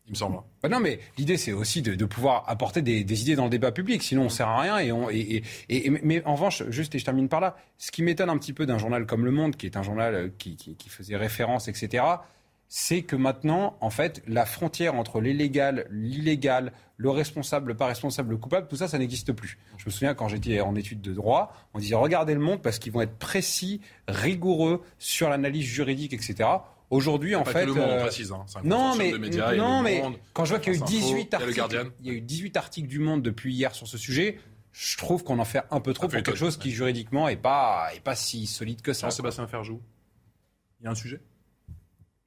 Il 0.08 0.14
me 0.14 0.16
semble. 0.16 0.40
Bah 0.64 0.70
non, 0.70 0.80
mais 0.80 1.00
l'idée, 1.20 1.38
c'est 1.38 1.54
aussi 1.54 1.84
de, 1.84 2.06
pouvoir 2.06 2.44
apporter 2.48 2.82
des, 2.82 3.22
idées 3.22 3.36
dans 3.36 3.44
le 3.44 3.50
débat 3.52 3.72
public. 3.72 4.02
Sinon, 4.02 4.24
on 4.24 4.30
sert 4.30 4.48
à 4.48 4.60
rien. 4.60 4.80
Et 4.80 4.92
on, 4.92 5.08
et, 5.12 5.44
mais 6.02 6.24
en 6.26 6.34
revanche, 6.34 6.64
juste, 6.70 6.96
et 6.96 7.00
je 7.00 7.06
termine 7.06 7.30
par 7.30 7.40
là, 7.40 7.56
ce 7.78 7.92
qui 7.92 8.02
m'étonne 8.02 8.30
un 8.30 8.38
petit 8.40 8.54
peu 8.54 8.66
d'un 8.66 8.80
journal 8.80 9.06
comme 9.06 9.24
Le 9.24 9.30
Monde, 9.30 9.56
qui 9.56 9.68
est 9.68 9.78
un 9.78 9.84
journal 9.84 10.16
euh, 10.16 10.30
qui, 10.40 10.56
qui 10.56 10.90
faisait 10.90 11.16
référence, 11.16 11.68
etc., 11.68 12.04
c'est 12.72 13.02
que 13.02 13.16
maintenant, 13.16 13.76
en 13.82 13.90
fait, 13.90 14.22
la 14.28 14.46
frontière 14.46 14.94
entre 14.94 15.22
l'illégal, 15.22 15.88
l'illégal, 15.90 16.72
le 16.98 17.10
responsable, 17.10 17.70
le 17.70 17.78
pas 17.78 17.88
responsable, 17.88 18.30
le 18.30 18.38
coupable, 18.38 18.68
tout 18.68 18.76
ça, 18.76 18.88
ça 18.88 19.00
n'existe 19.00 19.34
plus. 19.34 19.58
Je 19.78 19.86
me 19.88 19.92
souviens 19.92 20.14
quand 20.14 20.28
j'étais 20.28 20.62
en 20.62 20.76
études 20.76 21.02
de 21.02 21.12
droit, 21.12 21.52
on 21.74 21.80
disait 21.80 21.96
regardez 21.96 22.36
le 22.36 22.40
monde 22.40 22.62
parce 22.62 22.78
qu'ils 22.78 22.92
vont 22.92 23.02
être 23.02 23.18
précis, 23.18 23.82
rigoureux 24.08 24.84
sur 25.00 25.30
l'analyse 25.30 25.66
juridique, 25.66 26.14
etc. 26.14 26.48
Aujourd'hui, 26.92 27.36
en 27.36 27.44
fait, 27.44 27.66
le 27.66 27.74
monde, 27.74 27.90
euh, 27.90 28.02
précise, 28.02 28.32
hein. 28.32 28.46
non, 28.64 28.96
mais 28.96 29.14
non, 29.58 29.82
mais 29.82 30.04
quand 30.34 30.46
je 30.46 30.52
vois 30.52 30.60
qu'il 30.60 30.74
y 30.74 30.76
a 30.76 30.80
eu 30.80 30.84
18 30.86 31.34
articles, 31.34 31.92
il 32.02 32.08
y 32.08 32.10
a 32.12 32.14
eu 32.14 32.22
18 32.22 32.56
articles 32.58 32.88
du 32.88 33.00
Monde 33.00 33.24
depuis 33.24 33.54
hier 33.54 33.74
sur 33.74 33.88
ce 33.88 33.98
sujet. 33.98 34.40
Je 34.72 34.98
trouve 34.98 35.24
qu'on 35.24 35.40
en 35.40 35.46
fait 35.46 35.64
un 35.72 35.80
peu 35.80 35.94
trop 35.94 36.08
pour 36.08 36.16
quelque 36.22 36.36
chose 36.36 36.58
qui 36.58 36.70
juridiquement 36.72 37.28
est 37.28 37.36
pas 37.36 37.90
est 37.96 38.00
pas 38.00 38.16
si 38.16 38.46
solide 38.46 38.82
que 38.82 38.94
ça. 38.94 39.10
Sébastien 39.10 39.48
Ferjou, 39.48 39.82
il 40.80 40.86
y 40.86 40.88
a 40.88 40.92
un 40.92 40.96
sujet? 40.96 41.20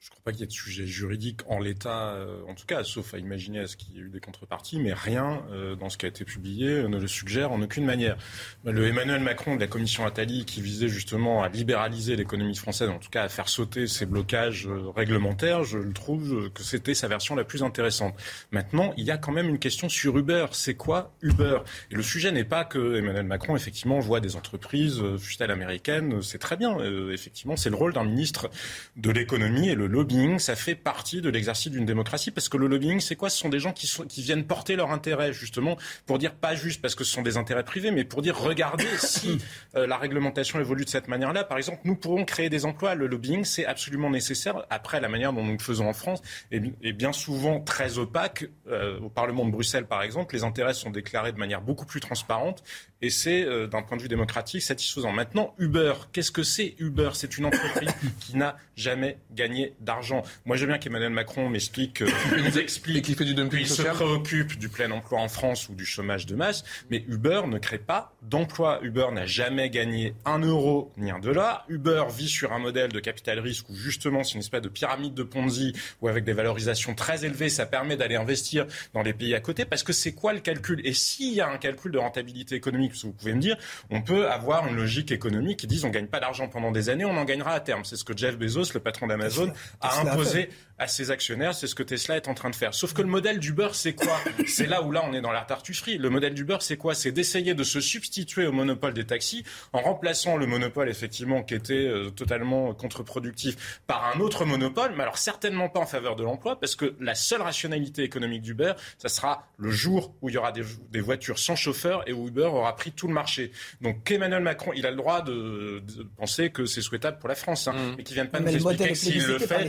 Je 0.03 0.09
ne 0.09 0.11
crois 0.11 0.23
pas 0.25 0.33
qu'il 0.33 0.41
y 0.41 0.43
ait 0.43 0.49
de 0.49 0.53
sujet 0.53 0.85
juridique 0.85 1.43
en 1.47 1.61
l'état, 1.61 2.15
euh, 2.15 2.43
en 2.49 2.57
tout 2.57 2.67
cas, 2.67 2.83
sauf 2.83 3.15
à 3.15 3.19
imaginer 3.19 3.61
à 3.61 3.69
ce 3.69 3.77
qu'il 3.77 3.95
y 3.95 3.99
ait 4.01 4.03
eu 4.03 4.09
des 4.09 4.19
contreparties, 4.19 4.81
mais 4.81 4.93
rien 4.93 5.45
euh, 5.53 5.77
dans 5.77 5.91
ce 5.91 5.97
qui 5.97 6.07
a 6.07 6.09
été 6.09 6.25
publié 6.25 6.89
ne 6.89 6.99
le 6.99 7.07
suggère 7.07 7.53
en 7.53 7.63
aucune 7.63 7.85
manière. 7.85 8.17
Le 8.65 8.85
Emmanuel 8.89 9.21
Macron 9.21 9.55
de 9.55 9.61
la 9.61 9.69
commission 9.69 10.05
Attali, 10.05 10.45
qui 10.45 10.61
visait 10.61 10.89
justement 10.89 11.45
à 11.45 11.49
libéraliser 11.49 12.17
l'économie 12.17 12.57
française, 12.57 12.89
en 12.89 12.99
tout 12.99 13.11
cas 13.11 13.23
à 13.23 13.29
faire 13.29 13.49
sauter 13.49 13.87
ces 13.87 14.05
blocages 14.05 14.67
euh, 14.67 14.91
réglementaires, 14.91 15.63
je 15.63 15.79
le 15.79 15.93
trouve 15.93 16.51
que 16.51 16.65
c'était 16.65 16.95
sa 16.95 17.07
version 17.07 17.37
la 17.37 17.45
plus 17.45 17.63
intéressante. 17.63 18.17
Maintenant, 18.51 18.95
il 18.97 19.05
y 19.05 19.13
a 19.13 19.19
quand 19.19 19.31
même 19.31 19.49
une 19.49 19.61
question 19.61 19.89
sur 19.89 20.19
Uber. 20.19 20.47
C'est 20.51 20.75
quoi 20.75 21.15
Uber? 21.23 21.59
Et 21.93 21.95
le 21.95 22.03
sujet 22.03 22.33
n'est 22.33 22.43
pas 22.43 22.65
que 22.65 22.97
Emmanuel 22.97 23.27
Macron, 23.27 23.55
effectivement, 23.55 24.01
voit 24.01 24.19
des 24.19 24.35
entreprises, 24.35 25.01
fût-elles 25.19 25.53
américaines, 25.53 26.23
c'est 26.23 26.39
très 26.39 26.57
bien. 26.57 26.77
effectivement, 27.13 27.57
c'est 27.57 27.71
le 27.71 27.77
rôle 27.77 27.93
d'un 27.93 28.03
ministre 28.03 28.51
de 28.97 29.13
l'économie 29.13 29.69
et 29.69 29.77
le 29.77 29.92
lobbying, 29.93 30.39
ça 30.39 30.57
fait 30.57 30.75
partie 30.75 31.21
de 31.21 31.29
l'exercice 31.29 31.71
d'une 31.71 31.85
démocratie, 31.85 32.31
parce 32.31 32.49
que 32.49 32.57
le 32.57 32.67
lobbying, 32.67 33.01
c'est 33.01 33.15
quoi? 33.15 33.31
Ce 33.31 33.39
sont 33.39 33.49
des 33.49 33.61
gens 33.61 33.73
qui, 33.73 33.87
sont, 33.87 34.05
qui 34.05 34.23
viennent 34.23 34.45
porter 34.45 34.75
leur 34.75 34.91
intérêt, 34.91 35.33
justement, 35.33 35.77
pour 36.07 36.19
dire 36.19 36.35
pas 36.35 36.55
juste 36.55 36.81
parce 36.81 36.95
que 36.95 37.05
ce 37.05 37.13
sont 37.13 37.23
des 37.23 37.37
intérêts 37.37 37.65
privés, 37.65 37.91
mais 37.91 38.05
pour 38.05 38.23
dire 38.23 38.37
regardez 38.37 38.87
si 38.99 39.39
euh, 39.77 39.87
la 39.87 39.97
réglementation 39.97 40.59
évolue 40.59 40.85
de 40.85 40.91
cette 40.91 41.09
manière-là. 41.09 41.45
Par 41.45 41.59
exemple, 41.59 41.81
nous 41.85 41.95
pourrons 41.95 42.25
créer 42.25 42.49
des 42.49 42.65
emplois. 42.65 42.95
Le 42.95 43.07
lobbying, 43.07 43.45
c'est 43.45 43.67
absolument 43.67 44.11
nécessaire. 44.11 44.65
Après, 44.71 45.01
la 45.01 45.09
manière 45.09 45.33
dont 45.33 45.45
nous 45.45 45.53
le 45.53 45.59
faisons 45.59 45.89
en 45.89 45.93
France 45.93 46.23
est, 46.51 46.93
bien 46.93 47.13
souvent 47.13 47.61
très 47.61 47.99
opaque. 47.99 48.47
Euh, 48.69 48.99
au 49.01 49.11
Parlement 49.11 49.45
de 49.45 49.51
Bruxelles, 49.51 49.87
par 49.87 50.03
exemple, 50.03 50.35
les 50.35 50.45
intérêts 50.45 50.75
sont 50.75 50.91
déclarés 50.91 51.33
de 51.33 51.39
manière 51.39 51.61
beaucoup 51.61 51.87
plus 51.87 52.01
transparente 52.01 52.63
et 53.03 53.11
c'est, 53.11 53.45
euh, 53.45 53.67
d'un 53.67 53.83
point 53.83 53.97
de 53.97 54.03
vue 54.03 54.09
démocratique, 54.09 54.63
satisfaisant. 54.63 55.13
Maintenant, 55.13 55.55
Uber, 55.59 55.95
qu'est-ce 56.13 56.31
que 56.31 56.45
c'est? 56.45 56.77
Uber 56.79 57.11
C'est 57.15 57.37
une 57.37 57.47
entreprise 57.47 57.91
qui 58.21 58.37
n'a 58.37 58.57
jamais 58.77 59.19
gagné 59.33 59.75
d'argent. 59.83 60.23
Moi, 60.45 60.57
veux 60.57 60.67
bien 60.67 60.79
qu'Emmanuel 60.79 61.13
Macron 61.13 61.49
m'explique, 61.49 62.03
nous 62.37 62.59
explique 62.59 63.05
qu'il 63.05 63.67
se 63.67 63.83
préoccupe 63.83 64.59
du 64.59 64.69
plein 64.69 64.91
emploi 64.91 65.21
en 65.21 65.29
France 65.29 65.69
ou 65.69 65.75
du 65.75 65.85
chômage 65.85 66.27
de 66.27 66.35
masse, 66.35 66.65
mais 66.91 67.05
Uber 67.09 67.43
ne 67.47 67.59
crée 67.59 67.79
pas 67.79 68.15
d'emploi. 68.23 68.81
Uber 68.83 69.07
n'a 69.13 69.27
jamais 69.27 69.71
gagné 69.71 70.15
un 70.25 70.39
euro 70.39 70.93
ni 70.97 71.11
un 71.11 71.19
dollar. 71.19 71.65
Uber 71.69 72.05
vit 72.17 72.29
sur 72.29 72.53
un 72.53 72.59
modèle 72.59 72.93
de 72.93 73.01
capital 73.01 73.39
risque 73.41 73.69
où 73.69 73.75
justement 73.75 74.25
c'est 74.25 74.35
une 74.35 74.41
espèce 74.41 74.63
de 74.63 74.69
pyramide 74.69 75.15
de 75.15 75.23
Ponzi 75.23 75.73
où 76.01 76.09
avec 76.09 76.25
des 76.25 76.33
valorisations 76.33 76.95
très 76.95 77.25
élevées, 77.25 77.49
ça 77.49 77.67
permet 77.67 77.97
d'aller 77.97 78.17
investir 78.17 78.67
dans 78.95 79.03
les 79.03 79.13
pays 79.13 79.35
à 79.35 79.41
côté. 79.41 79.65
Parce 79.65 79.83
que 79.83 79.93
c'est 79.93 80.13
quoi 80.13 80.33
le 80.33 80.41
calcul? 80.41 80.81
Et 80.85 80.93
s'il 80.93 81.35
y 81.35 81.41
a 81.41 81.49
un 81.49 81.59
calcul 81.59 81.93
de 81.93 81.99
rentabilité 81.99 82.55
économique 82.55 82.93
vous 83.05 83.13
pouvez 83.13 83.35
me 83.35 83.41
dire, 83.41 83.57
on 83.91 84.03
peut 84.03 84.29
avoir 84.29 84.67
une 84.67 84.77
logique 84.77 85.13
économique 85.13 85.61
qui 85.61 85.67
dit 85.67 85.81
on 85.85 85.91
gagne 85.91 86.07
pas 86.07 86.21
d'argent 86.21 86.49
pendant 86.49 86.71
des 86.71 86.89
années, 86.89 87.05
on 87.05 87.17
en 87.17 87.25
gagnera 87.25 87.53
à 87.53 87.61
terme. 87.61 87.85
C'est 87.85 87.97
ce 87.97 88.05
que 88.05 88.17
Jeff 88.17 88.37
Bezos, 88.39 88.73
le 88.75 88.81
patron 88.81 89.07
d'Amazon, 89.07 89.53
a 89.81 90.03
imposé 90.03 90.51
à 90.83 90.89
ses 90.89 91.11
actionnaires. 91.11 91.55
C'est 91.55 91.67
ce 91.67 91.75
que 91.75 91.83
Tesla 91.83 92.17
est 92.17 92.29
en 92.29 92.35
train 92.35 92.51
de 92.51 92.57
faire. 92.57 92.75
Sauf 92.75 92.93
que 92.93 93.03
le 93.03 93.09
modèle 93.09 93.39
du 93.39 93.53
beurre, 93.53 93.75
c'est 93.75 93.95
quoi 93.95 94.19
C'est 94.47 94.67
là 94.67 94.83
où 94.83 94.91
là 94.91 95.03
on 95.07 95.15
est 95.15 95.21
dans 95.21 95.33
la 95.33 95.43
tartufferie. 95.43 95.97
Le 95.97 96.11
modèle 96.11 96.35
du 96.35 96.45
beurre, 96.45 96.63
c'est 96.63 96.77
quoi 96.77 96.95
C'est 96.95 97.13
d'essayer 97.13 97.55
de 97.55 97.63
se 97.63 97.81
substituer 97.81 98.47
au 98.47 98.53
monopole 98.53 98.93
des 98.93 99.05
taxis 99.05 99.45
en 99.73 99.81
remplaçant 99.81 100.37
le 100.37 100.47
monopole 100.47 100.89
effectivement 100.89 101.43
qui 101.43 101.55
était 101.55 101.75
euh, 101.75 102.11
totalement 102.11 102.75
contre-productif 102.75 103.81
par 103.87 104.13
un 104.15 104.21
autre 104.21 104.45
monopole, 104.45 104.93
mais 104.97 105.03
alors 105.03 105.19
certainement 105.19 105.69
pas 105.69 105.81
en 105.81 105.87
faveur 105.87 106.17
de 106.17 106.25
l'emploi, 106.25 106.59
parce 106.59 106.75
que 106.75 106.95
la 107.01 107.15
seule 107.15 107.43
rationalité 107.43 108.03
économique 108.03 108.43
du 108.43 108.55
beurre, 108.55 108.77
ça 108.99 109.09
sera 109.09 109.47
le 109.59 109.71
jour 109.71 110.15
où 110.21 110.29
il 110.29 110.35
y 110.35 110.39
aura 110.39 110.53
des, 110.53 110.63
des 110.91 111.01
voitures 111.01 111.39
sans 111.39 111.57
chauffeur 111.57 112.09
et 112.09 112.13
où 112.13 112.29
Uber 112.29 112.47
aura 112.47 112.75
pris 112.75 112.91
tout 112.91 113.07
le 113.07 113.15
marché. 113.15 113.53
Donc 113.81 114.11
Emmanuel 114.11 114.43
Macron, 114.43 114.73
il 114.75 114.85
a 114.87 114.91
le 114.91 114.97
droit 114.97 115.23
de, 115.23 115.83
penser 116.17 116.51
que 116.51 116.67
c'est 116.67 116.83
souhaitable 116.83 117.19
pour 117.19 117.29
la 117.29 117.35
France, 117.37 117.69
hein, 117.69 117.73
mmh. 117.73 117.95
mais 117.97 118.03
qu'il 118.03 118.17
ne 118.17 118.23
vienne 118.23 118.31
pas 118.31 118.41
nous 118.41 118.49
expliquer 118.49 118.95
s'il 118.95 119.25
le 119.27 119.39
fait, 119.39 119.69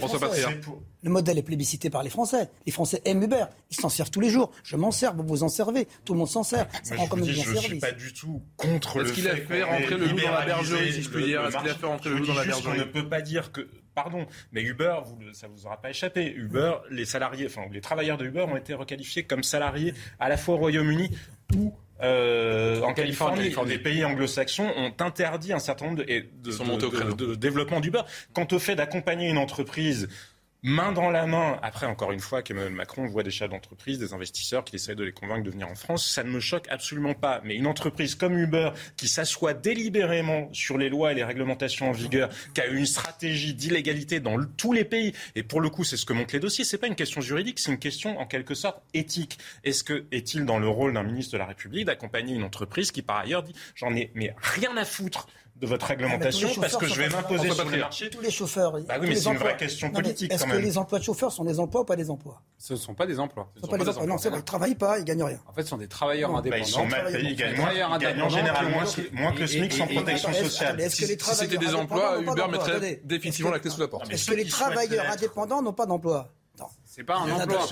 Le 1.03 1.09
modèle 1.09 1.37
est 1.37 1.43
plébiscité 1.43 1.89
par 1.89 2.01
les 2.01 2.09
Français. 2.09 2.49
Les 2.65 2.71
Français 2.71 3.01
aiment 3.05 3.23
Uber. 3.23 3.45
Ils 3.69 3.75
s'en 3.75 3.89
servent 3.89 4.09
tous 4.09 4.21
les 4.21 4.29
jours. 4.29 4.51
Je 4.63 4.77
m'en 4.77 4.91
sers, 4.91 5.13
vous 5.13 5.23
vous 5.23 5.43
en 5.43 5.49
servez. 5.49 5.87
Tout 6.05 6.13
le 6.13 6.19
monde 6.19 6.29
s'en 6.29 6.43
sert. 6.43 6.67
Ça 6.81 6.95
comme 7.09 7.19
bon 7.19 7.25
service. 7.25 7.43
Je 7.45 7.51
ne 7.53 7.59
suis 7.59 7.79
pas 7.79 7.91
du 7.91 8.13
tout 8.13 8.41
contre 8.57 8.99
le 8.99 9.05
Est-ce 9.05 9.13
qu'il 9.13 9.27
a 9.27 9.35
fait 9.35 9.63
rentrer 9.63 9.97
le 9.97 10.05
loup 10.07 10.19
dans 10.21 10.31
la 10.31 10.45
bergerie, 10.45 10.93
si 10.93 11.03
je 11.03 11.09
puis 11.09 11.25
dire? 11.25 11.45
Est-ce 11.45 11.57
qu'il 11.57 11.69
a 11.69 11.75
fait 11.75 11.85
rentrer 11.85 12.09
le 12.09 12.17
loup 12.17 12.25
dans 12.27 12.33
la 12.33 12.45
bergerie 12.45 12.77
On 12.77 12.79
ne 12.79 12.83
peut 12.91 13.07
pas 13.07 13.21
dire 13.21 13.51
que 13.51 13.67
pardon, 13.93 14.25
mais 14.51 14.63
Uber, 14.63 14.95
vous, 15.05 15.17
ça 15.33 15.47
vous 15.47 15.65
aura 15.65 15.79
pas 15.81 15.89
échappé. 15.89 16.33
Uber, 16.35 16.73
les 16.89 17.05
salariés, 17.05 17.45
enfin 17.45 17.63
les 17.71 17.81
travailleurs 17.81 18.17
de 18.17 18.25
Uber 18.25 18.41
ont 18.49 18.57
été 18.57 18.73
requalifiés 18.73 19.23
comme 19.23 19.43
salariés 19.43 19.93
à 20.19 20.29
la 20.29 20.37
fois 20.37 20.55
au 20.55 20.57
Royaume-Uni 20.57 21.11
ou 21.55 21.73
euh, 22.01 22.81
en 22.81 22.93
Californie, 22.93 23.53
des 23.65 23.77
pays 23.77 24.03
anglo-saxons 24.03 24.69
ont 24.75 24.93
interdit 24.99 25.53
un 25.53 25.59
certain 25.59 25.85
nombre 25.85 25.99
de, 25.99 26.03
de, 26.03 27.11
de, 27.11 27.25
de 27.27 27.35
développement 27.35 27.79
d'Uber. 27.79 28.01
Quant 28.33 28.47
au 28.51 28.59
fait 28.59 28.75
d'accompagner 28.75 29.29
une 29.29 29.37
entreprise 29.37 30.09
main 30.63 30.93
dans 30.93 31.09
la 31.09 31.27
main, 31.27 31.59
après 31.61 31.85
encore 31.85 32.13
une 32.13 32.21
fois 32.21 32.41
qu'Emmanuel 32.41 32.71
Macron 32.71 33.05
voit 33.05 33.23
des 33.23 33.31
chefs 33.31 33.49
d'entreprise, 33.49 33.99
des 33.99 34.13
investisseurs 34.13 34.63
qui 34.63 34.77
essayent 34.77 34.95
de 34.95 35.03
les 35.03 35.11
convaincre 35.11 35.43
de 35.43 35.51
venir 35.51 35.67
en 35.67 35.75
France, 35.75 36.09
ça 36.09 36.23
ne 36.23 36.29
me 36.29 36.39
choque 36.39 36.67
absolument 36.69 37.13
pas. 37.13 37.41
Mais 37.43 37.55
une 37.55 37.67
entreprise 37.67 38.15
comme 38.15 38.37
Uber 38.37 38.71
qui 38.95 39.09
s'assoit 39.09 39.53
délibérément 39.53 40.49
sur 40.53 40.77
les 40.77 40.87
lois 40.87 41.11
et 41.11 41.15
les 41.15 41.23
réglementations 41.23 41.89
en 41.89 41.91
vigueur, 41.91 42.29
qui 42.53 42.61
a 42.61 42.67
une 42.67 42.85
stratégie 42.85 43.53
d'illégalité 43.53 44.21
dans 44.21 44.37
tous 44.57 44.71
les 44.71 44.85
pays, 44.85 45.13
et 45.35 45.43
pour 45.43 45.59
le 45.59 45.69
coup 45.69 45.83
c'est 45.83 45.97
ce 45.97 46.05
que 46.05 46.13
montrent 46.13 46.33
les 46.33 46.39
dossiers, 46.39 46.63
c'est 46.63 46.77
pas 46.77 46.87
une 46.87 46.95
question 46.95 47.19
juridique, 47.19 47.59
c'est 47.59 47.71
une 47.71 47.79
question 47.79 48.17
en 48.19 48.25
quelque 48.25 48.55
sorte 48.55 48.81
éthique. 48.93 49.39
Est-ce 49.65 49.83
que 49.83 50.05
est-il 50.11 50.45
dans 50.45 50.59
le 50.59 50.69
rôle 50.69 50.93
d'un 50.93 51.03
ministre 51.03 51.33
de 51.33 51.37
la 51.37 51.45
République 51.45 51.85
d'accompagner 51.85 52.35
une 52.35 52.43
entreprise 52.43 52.91
qui 52.91 53.01
par 53.01 53.17
ailleurs 53.17 53.43
dit 53.43 53.53
j'en 53.75 53.93
ai 53.95 54.11
mais 54.15 54.33
rien 54.41 54.75
à 54.77 54.85
foutre 54.85 55.27
de 55.55 55.67
votre 55.67 55.85
réglementation 55.85 56.49
parce 56.59 56.77
que 56.77 56.87
je 56.87 56.95
vais 56.95 57.09
m'imposer 57.09 57.51
sur 57.51 57.69
les 57.69 57.79
marchés. 57.79 58.09
Tous 58.09 58.21
les 58.21 58.31
chauffeurs. 58.31 58.73
Bah 58.81 58.95
oui, 58.99 59.09
mais 59.09 59.15
c'est 59.15 59.29
une 59.29 59.37
vraie 59.37 59.57
question 59.57 59.89
politique. 59.91 60.31
Est-ce 60.31 60.45
que 60.45 60.57
les 60.57 60.77
emplois 60.77 60.99
de 60.99 61.03
chauffeurs 61.03 61.31
sont 61.31 61.45
des 61.45 61.59
emplois 61.59 61.81
ou 61.81 61.85
pas 61.85 61.95
des 61.95 62.09
emplois? 62.09 62.41
Ce 62.57 62.73
ne 62.73 62.77
sont 62.77 62.93
pas 62.93 63.05
des 63.05 63.19
emplois. 63.19 63.49
Ce 63.55 63.59
ne 63.59 63.65
sont 63.65 63.71
pas 63.71 63.77
des 63.77 63.89
emplois. 63.89 64.05
Non, 64.05 64.17
c'est 64.17 64.29
vrai, 64.29 64.39
ils 64.39 64.41
ne 64.41 64.45
travaillent 64.45 64.75
pas, 64.75 64.97
ils 64.97 65.01
ne 65.01 65.05
gagnent 65.05 65.23
rien. 65.23 65.39
En 65.47 65.53
fait, 65.53 65.63
ce 65.63 65.69
sont 65.69 65.77
des 65.77 65.87
travailleurs 65.87 66.35
indépendants. 66.35 66.63
ils 66.63 66.69
sont 66.69 66.85
mal 66.85 67.11
payés, 67.11 67.31
ils 67.31 67.35
gagnent 67.35 67.57
moins, 67.57 67.69
en 67.69 68.29
général 68.29 68.67
moins, 69.13 69.31
que 69.31 69.39
le 69.39 69.47
SMIC 69.47 69.73
sans 69.73 69.87
protection 69.87 70.33
sociale. 70.33 70.91
Si 70.91 71.05
c'était 71.05 71.57
des 71.57 71.75
emplois, 71.75 72.19
Uber 72.19 72.45
mettrait 72.51 73.01
définitivement 73.03 73.51
la 73.51 73.59
clé 73.59 73.69
sous 73.69 73.79
la 73.79 73.87
porte. 73.87 74.11
Est-ce 74.11 74.31
que 74.31 74.35
les 74.35 74.45
travailleurs 74.45 75.09
indépendants 75.11 75.61
n'ont 75.61 75.73
pas 75.73 75.85
d'emploi? 75.85 76.29
C'est 76.85 77.03
pas 77.03 77.17
un 77.17 77.31
emploi. 77.31 77.65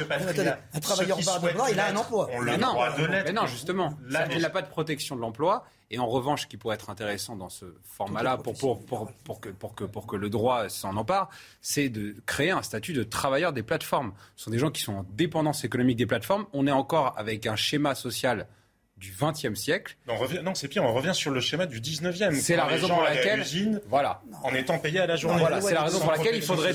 un 0.74 0.80
travailleur 0.80 1.20
par 1.24 1.40
d'emploi, 1.40 1.70
il 1.72 1.80
a 1.80 1.88
un 1.88 1.96
emploi. 1.96 2.30
Mais 2.44 2.58
non, 2.58 2.76
mais 2.98 3.32
non, 3.32 3.46
justement, 3.46 3.94
il 4.32 4.42
n'a 4.42 4.50
pas 4.50 4.62
de 4.62 4.70
protection 4.70 5.16
de 5.16 5.22
l'emploi. 5.22 5.66
Et 5.94 6.00
en 6.00 6.08
revanche, 6.08 6.44
ce 6.44 6.48
qui 6.48 6.56
pourrait 6.56 6.76
être 6.76 6.90
intéressant 6.90 7.36
dans 7.36 7.50
ce 7.50 7.66
format-là, 7.84 8.38
pour, 8.38 8.58
pour, 8.58 8.86
pour, 8.86 9.12
pour, 9.26 9.42
que, 9.42 9.50
pour, 9.50 9.76
que, 9.76 9.84
pour 9.84 10.08
que 10.08 10.16
le 10.16 10.30
droit 10.30 10.70
s'en 10.70 10.96
empare, 10.96 11.30
c'est 11.60 11.90
de 11.90 12.16
créer 12.26 12.52
un 12.52 12.64
statut 12.64 12.94
de 12.94 13.04
travailleur 13.04 13.52
des 13.52 13.62
plateformes. 13.62 14.14
Ce 14.38 14.46
sont 14.46 14.52
des 14.52 14.58
gens 14.58 14.72
qui 14.72 14.82
sont 14.82 14.94
en 14.94 15.06
dépendance 15.12 15.66
économique 15.66 15.98
des 15.98 16.06
plateformes. 16.06 16.46
On 16.54 16.66
est 16.66 16.72
encore 16.72 17.14
avec 17.18 17.46
un 17.46 17.58
schéma 17.58 17.94
social 17.94 18.48
du 18.96 19.14
XXe 19.20 19.60
siècle. 19.60 19.98
Non, 20.08 20.16
non 20.44 20.56
c'est 20.56 20.70
pire, 20.70 20.86
on 20.86 20.94
revient 20.94 21.14
sur 21.14 21.32
le 21.32 21.42
schéma 21.42 21.66
du 21.66 21.82
XIXe. 21.82 22.40
C'est 22.40 22.56
la 22.56 22.66
raison 22.66 22.88
pour 22.88 23.02
laquelle, 23.02 23.44
voilà, 23.90 24.22
en 24.44 24.54
étant 24.54 24.80
payé 24.80 25.02
à 25.02 25.08
la 25.08 25.18
journée. 25.18 25.40
Voilà, 25.40 25.60
c'est 25.60 25.74
la 25.74 25.84
raison 25.84 26.00
pour 26.00 26.12
laquelle 26.12 26.36
il 26.36 26.42
faudrait 26.42 26.74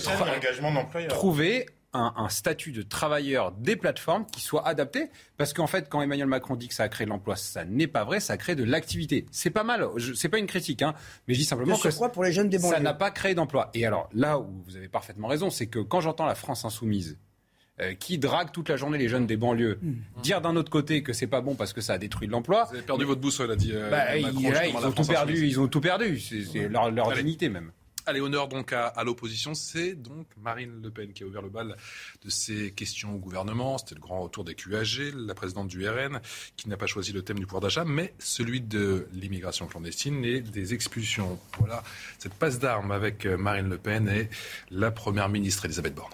trouver 1.08 1.66
un, 1.96 2.28
statut 2.28 2.72
de 2.72 2.82
travailleur 2.82 3.52
des 3.52 3.76
plateformes 3.76 4.26
qui 4.26 4.40
soit 4.40 4.66
adapté. 4.66 5.10
Parce 5.36 5.52
qu'en 5.52 5.66
fait, 5.66 5.88
quand 5.88 6.00
Emmanuel 6.00 6.26
Macron 6.26 6.56
dit 6.56 6.68
que 6.68 6.74
ça 6.74 6.84
a 6.84 6.88
créé 6.88 7.04
de 7.04 7.10
l'emploi, 7.10 7.36
ça 7.36 7.64
n'est 7.64 7.86
pas 7.86 8.04
vrai, 8.04 8.20
ça 8.20 8.34
a 8.34 8.36
créé 8.36 8.54
de 8.54 8.64
l'activité. 8.64 9.26
C'est 9.30 9.50
pas 9.50 9.64
mal, 9.64 9.86
c'est 10.14 10.28
pas 10.28 10.38
une 10.38 10.46
critique, 10.46 10.82
hein, 10.82 10.94
mais 11.26 11.34
je 11.34 11.40
dis 11.40 11.44
simplement 11.44 11.76
que 11.76 12.08
pour 12.08 12.24
les 12.24 12.32
jeunes 12.32 12.48
des 12.48 12.58
ça 12.58 12.80
n'a 12.80 12.94
pas 12.94 13.10
créé 13.10 13.34
d'emploi. 13.34 13.70
Et 13.74 13.86
alors 13.86 14.08
là 14.12 14.38
où 14.38 14.62
vous 14.66 14.76
avez 14.76 14.88
parfaitement 14.88 15.28
raison, 15.28 15.50
c'est 15.50 15.66
que 15.66 15.78
quand 15.78 16.00
j'entends 16.00 16.26
la 16.26 16.34
France 16.34 16.64
insoumise, 16.64 17.18
euh, 17.78 17.92
qui 17.92 18.16
drague 18.16 18.52
toute 18.52 18.70
la 18.70 18.76
journée 18.76 18.96
les 18.96 19.08
jeunes 19.08 19.26
des 19.26 19.36
banlieues. 19.36 19.78
Hmm. 19.82 19.96
Dire 20.22 20.40
d'un 20.40 20.56
autre 20.56 20.70
côté 20.70 21.02
que 21.02 21.12
c'est 21.12 21.26
pas 21.26 21.42
bon 21.42 21.56
parce 21.56 21.74
que 21.74 21.82
ça 21.82 21.92
a 21.92 21.98
détruit 21.98 22.26
l'emploi. 22.26 22.64
Vous 22.70 22.76
avez 22.76 22.82
perdu 22.82 23.04
votre 23.04 23.20
boussole, 23.20 23.50
a 23.50 23.56
dit. 23.56 23.72
Euh, 23.74 23.90
bah, 23.90 24.16
ils, 24.16 24.24
ont 24.26 24.92
tout 24.92 25.04
perdu, 25.04 25.46
ils 25.46 25.60
ont 25.60 25.68
tout 25.68 25.82
perdu. 25.82 26.18
C'est 26.18 26.70
leur, 26.70 26.90
leur 26.90 27.12
dignité 27.12 27.50
même. 27.50 27.72
Allez, 28.08 28.20
honneur 28.20 28.46
donc 28.46 28.72
à, 28.72 28.92
l'opposition. 29.04 29.54
C'est 29.54 29.94
donc 29.94 30.28
Marine 30.36 30.80
Le 30.80 30.90
Pen 30.92 31.12
qui 31.12 31.24
a 31.24 31.26
ouvert 31.26 31.42
le 31.42 31.48
bal 31.48 31.76
de 32.24 32.30
ces 32.30 32.70
questions 32.70 33.16
au 33.16 33.18
gouvernement. 33.18 33.78
C'était 33.78 33.96
le 33.96 34.00
grand 34.00 34.22
retour 34.22 34.44
des 34.44 34.54
QAG, 34.54 35.12
la 35.12 35.34
présidente 35.34 35.66
du 35.66 35.88
RN, 35.88 36.20
qui 36.56 36.68
n'a 36.68 36.76
pas 36.76 36.86
choisi 36.86 37.12
le 37.12 37.22
thème 37.22 37.40
du 37.40 37.46
pouvoir 37.46 37.62
d'achat, 37.62 37.84
mais 37.84 38.14
celui 38.20 38.60
de 38.60 39.08
l'immigration 39.12 39.66
clandestine 39.66 40.24
et 40.24 40.40
des 40.40 40.72
expulsions. 40.72 41.36
Voilà 41.58 41.82
cette 42.20 42.34
passe 42.34 42.60
d'armes 42.60 42.92
avec 42.92 43.26
euh, 43.26 43.36
Marine 43.36 43.68
Le 43.68 43.78
Pen 43.78 44.08
et 44.08 44.30
la 44.70 44.92
première 44.92 45.28
ministre 45.28 45.64
Elisabeth 45.64 45.96
Borne. 45.96 46.12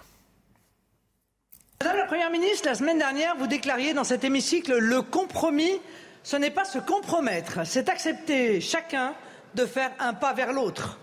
Madame 1.82 1.98
la 1.98 2.06
Première 2.06 2.30
ministre, 2.30 2.68
la 2.68 2.74
semaine 2.74 2.98
dernière, 2.98 3.36
vous 3.36 3.48
déclariez 3.48 3.92
dans 3.92 4.04
cet 4.04 4.24
hémicycle 4.24 4.78
le 4.78 5.02
compromis, 5.02 5.78
ce 6.22 6.36
n'est 6.36 6.50
pas 6.50 6.64
se 6.64 6.78
compromettre, 6.78 7.66
c'est 7.66 7.90
accepter 7.90 8.62
chacun 8.62 9.14
de 9.54 9.66
faire 9.66 9.90
un 9.98 10.14
pas 10.14 10.32
vers 10.32 10.54
l'autre. 10.54 10.98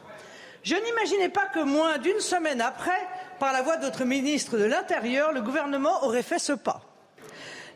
Je 0.63 0.75
n'imaginais 0.75 1.29
pas 1.29 1.45
que 1.47 1.59
moins 1.59 1.97
d'une 1.97 2.19
semaine 2.19 2.61
après, 2.61 3.07
par 3.39 3.53
la 3.53 3.61
voix 3.61 3.77
de 3.77 3.83
notre 3.83 4.03
ministre 4.03 4.57
de 4.57 4.65
l'Intérieur, 4.65 5.31
le 5.31 5.41
gouvernement 5.41 6.03
aurait 6.03 6.23
fait 6.23 6.39
ce 6.39 6.53
pas. 6.53 6.81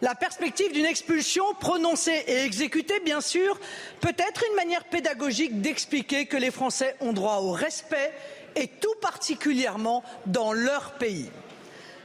La 0.02 0.16
perspective 0.16 0.74
d'une 0.74 0.86
expulsion 0.86 1.46
prononcée 1.62 2.26
et 2.28 2.44
exécutée, 2.44 3.00
bien 3.00 3.22
sûr, 3.22 3.58
peut 4.02 4.16
être 4.18 4.44
une 4.50 4.56
manière 4.58 4.84
pédagogique 4.84 5.62
d'expliquer 5.62 6.26
que 6.26 6.36
les 6.36 6.52
Français 6.52 6.98
ont 7.00 7.14
droit 7.14 7.38
au 7.38 7.52
respect 7.52 8.12
et 8.58 8.68
tout 8.68 8.96
particulièrement 9.02 10.04
dans 10.26 10.52
leur 10.52 10.96
pays. 10.96 11.32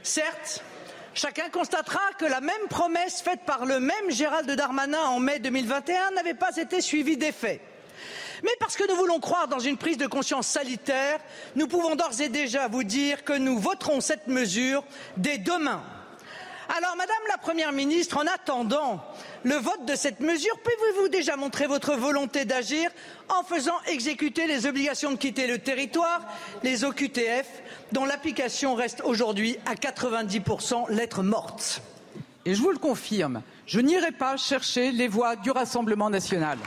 Certes, 0.01 0.63
chacun 1.13 1.49
constatera 1.49 1.99
que 2.17 2.25
la 2.25 2.39
même 2.39 2.67
promesse 2.69 3.21
faite 3.21 3.41
par 3.45 3.65
le 3.65 3.81
même 3.81 4.09
Gérald 4.09 4.49
Darmanin 4.49 5.01
en 5.01 5.19
mai 5.19 5.39
2021 5.39 6.11
n'avait 6.11 6.33
pas 6.33 6.55
été 6.55 6.79
suivie 6.79 7.17
d'effet 7.17 7.59
mais 8.43 8.51
parce 8.59 8.75
que 8.75 8.87
nous 8.89 8.95
voulons 8.95 9.19
croire 9.19 9.47
dans 9.47 9.59
une 9.59 9.77
prise 9.77 9.97
de 9.97 10.07
conscience 10.07 10.47
sanitaire, 10.47 11.19
nous 11.55 11.67
pouvons 11.67 11.95
d'ores 11.95 12.21
et 12.21 12.29
déjà 12.29 12.67
vous 12.67 12.83
dire 12.83 13.23
que 13.23 13.33
nous 13.33 13.57
voterons 13.59 14.01
cette 14.01 14.27
mesure 14.27 14.83
dès 15.17 15.37
demain. 15.37 15.81
Alors, 16.77 16.95
Madame 16.95 17.17
la 17.27 17.39
Première 17.39 17.71
ministre, 17.71 18.17
en 18.17 18.27
attendant 18.27 19.03
le 19.41 19.55
vote 19.55 19.85
de 19.85 19.95
cette 19.95 20.19
mesure, 20.19 20.55
pouvez-vous 20.59 21.09
déjà 21.09 21.35
montrer 21.35 21.65
votre 21.65 21.95
volonté 21.95 22.45
d'agir 22.45 22.91
en 23.27 23.43
faisant 23.43 23.73
exécuter 23.87 24.45
les 24.45 24.67
obligations 24.67 25.11
de 25.11 25.17
quitter 25.17 25.47
le 25.47 25.57
territoire, 25.57 26.21
les 26.61 26.83
OQTF, 26.83 27.47
dont 27.91 28.05
l'application 28.05 28.75
reste 28.75 29.01
aujourd'hui 29.03 29.57
à 29.65 29.73
90% 29.73 30.91
lettres 30.91 31.23
mortes? 31.23 31.81
Et 32.45 32.53
je 32.53 32.61
vous 32.61 32.71
le 32.71 32.77
confirme, 32.77 33.41
je 33.65 33.79
n'irai 33.79 34.11
pas 34.11 34.37
chercher 34.37 34.91
les 34.91 35.07
voix 35.07 35.35
du 35.35 35.49
Rassemblement 35.49 36.11
national. 36.11 36.59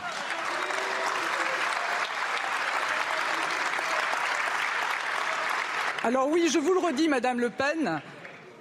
Alors 6.04 6.28
oui, 6.28 6.48
je 6.52 6.58
vous 6.58 6.74
le 6.74 6.80
redis, 6.80 7.06
Madame 7.06 7.38
Le 7.38 7.48
Pen, 7.48 8.02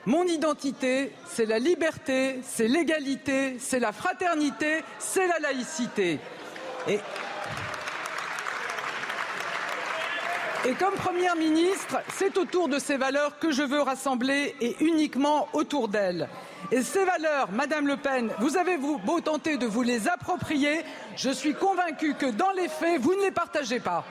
mon 0.05 0.25
identité, 0.25 1.11
c'est 1.25 1.47
la 1.47 1.57
liberté, 1.57 2.39
c'est 2.43 2.67
l'égalité, 2.67 3.55
c'est 3.59 3.79
la 3.79 3.91
fraternité, 3.91 4.83
c'est 4.99 5.25
la 5.25 5.39
laïcité. 5.39 6.19
Et, 6.87 6.99
comme 10.75 10.93
Première 10.93 11.35
ministre, 11.35 11.97
c'est 12.13 12.37
autour 12.37 12.67
de 12.67 12.77
ces 12.77 12.97
valeurs 12.97 13.39
que 13.39 13.51
je 13.51 13.63
veux 13.63 13.81
rassembler 13.81 14.55
et 14.61 14.75
uniquement 14.79 15.47
autour 15.53 15.87
d'elles. 15.87 16.29
Et 16.71 16.83
ces 16.83 17.05
valeurs, 17.05 17.51
Madame 17.51 17.87
Le 17.87 17.97
Pen, 17.97 18.31
vous 18.37 18.55
avez 18.55 18.77
beau 18.77 19.19
tenter 19.19 19.57
de 19.57 19.65
vous 19.65 19.81
les 19.81 20.07
approprier, 20.07 20.83
je 21.15 21.31
suis 21.31 21.55
convaincue 21.55 22.13
que 22.13 22.27
dans 22.27 22.51
les 22.51 22.67
faits, 22.67 23.01
vous 23.01 23.15
ne 23.15 23.21
les 23.21 23.31
partagez 23.31 23.79
pas. 23.79 24.05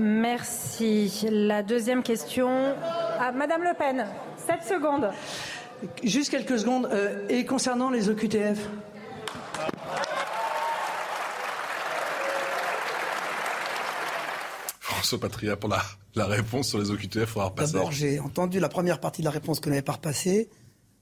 Merci. 0.00 1.28
La 1.30 1.62
deuxième 1.62 2.02
question 2.02 2.74
à 3.18 3.32
Madame 3.32 3.62
Le 3.62 3.74
Pen. 3.76 4.06
7 4.46 4.62
secondes. 4.66 5.10
Juste 6.02 6.30
quelques 6.30 6.58
secondes. 6.58 6.86
Euh, 6.90 7.28
et 7.28 7.44
concernant 7.44 7.90
les 7.90 8.08
OQTF 8.08 8.66
François 14.80 15.20
Patria 15.20 15.56
pour 15.56 15.68
la, 15.68 15.82
la 16.14 16.24
réponse 16.24 16.68
sur 16.68 16.78
les 16.78 16.90
OQTF. 16.90 17.36
D'abord, 17.56 17.92
j'ai 17.92 18.20
entendu 18.20 18.58
la 18.58 18.70
première 18.70 19.00
partie 19.00 19.20
de 19.20 19.26
la 19.26 19.30
réponse 19.30 19.60
que 19.60 19.68
n'avait 19.68 19.82
pas 19.82 19.92
repassée. 19.92 20.48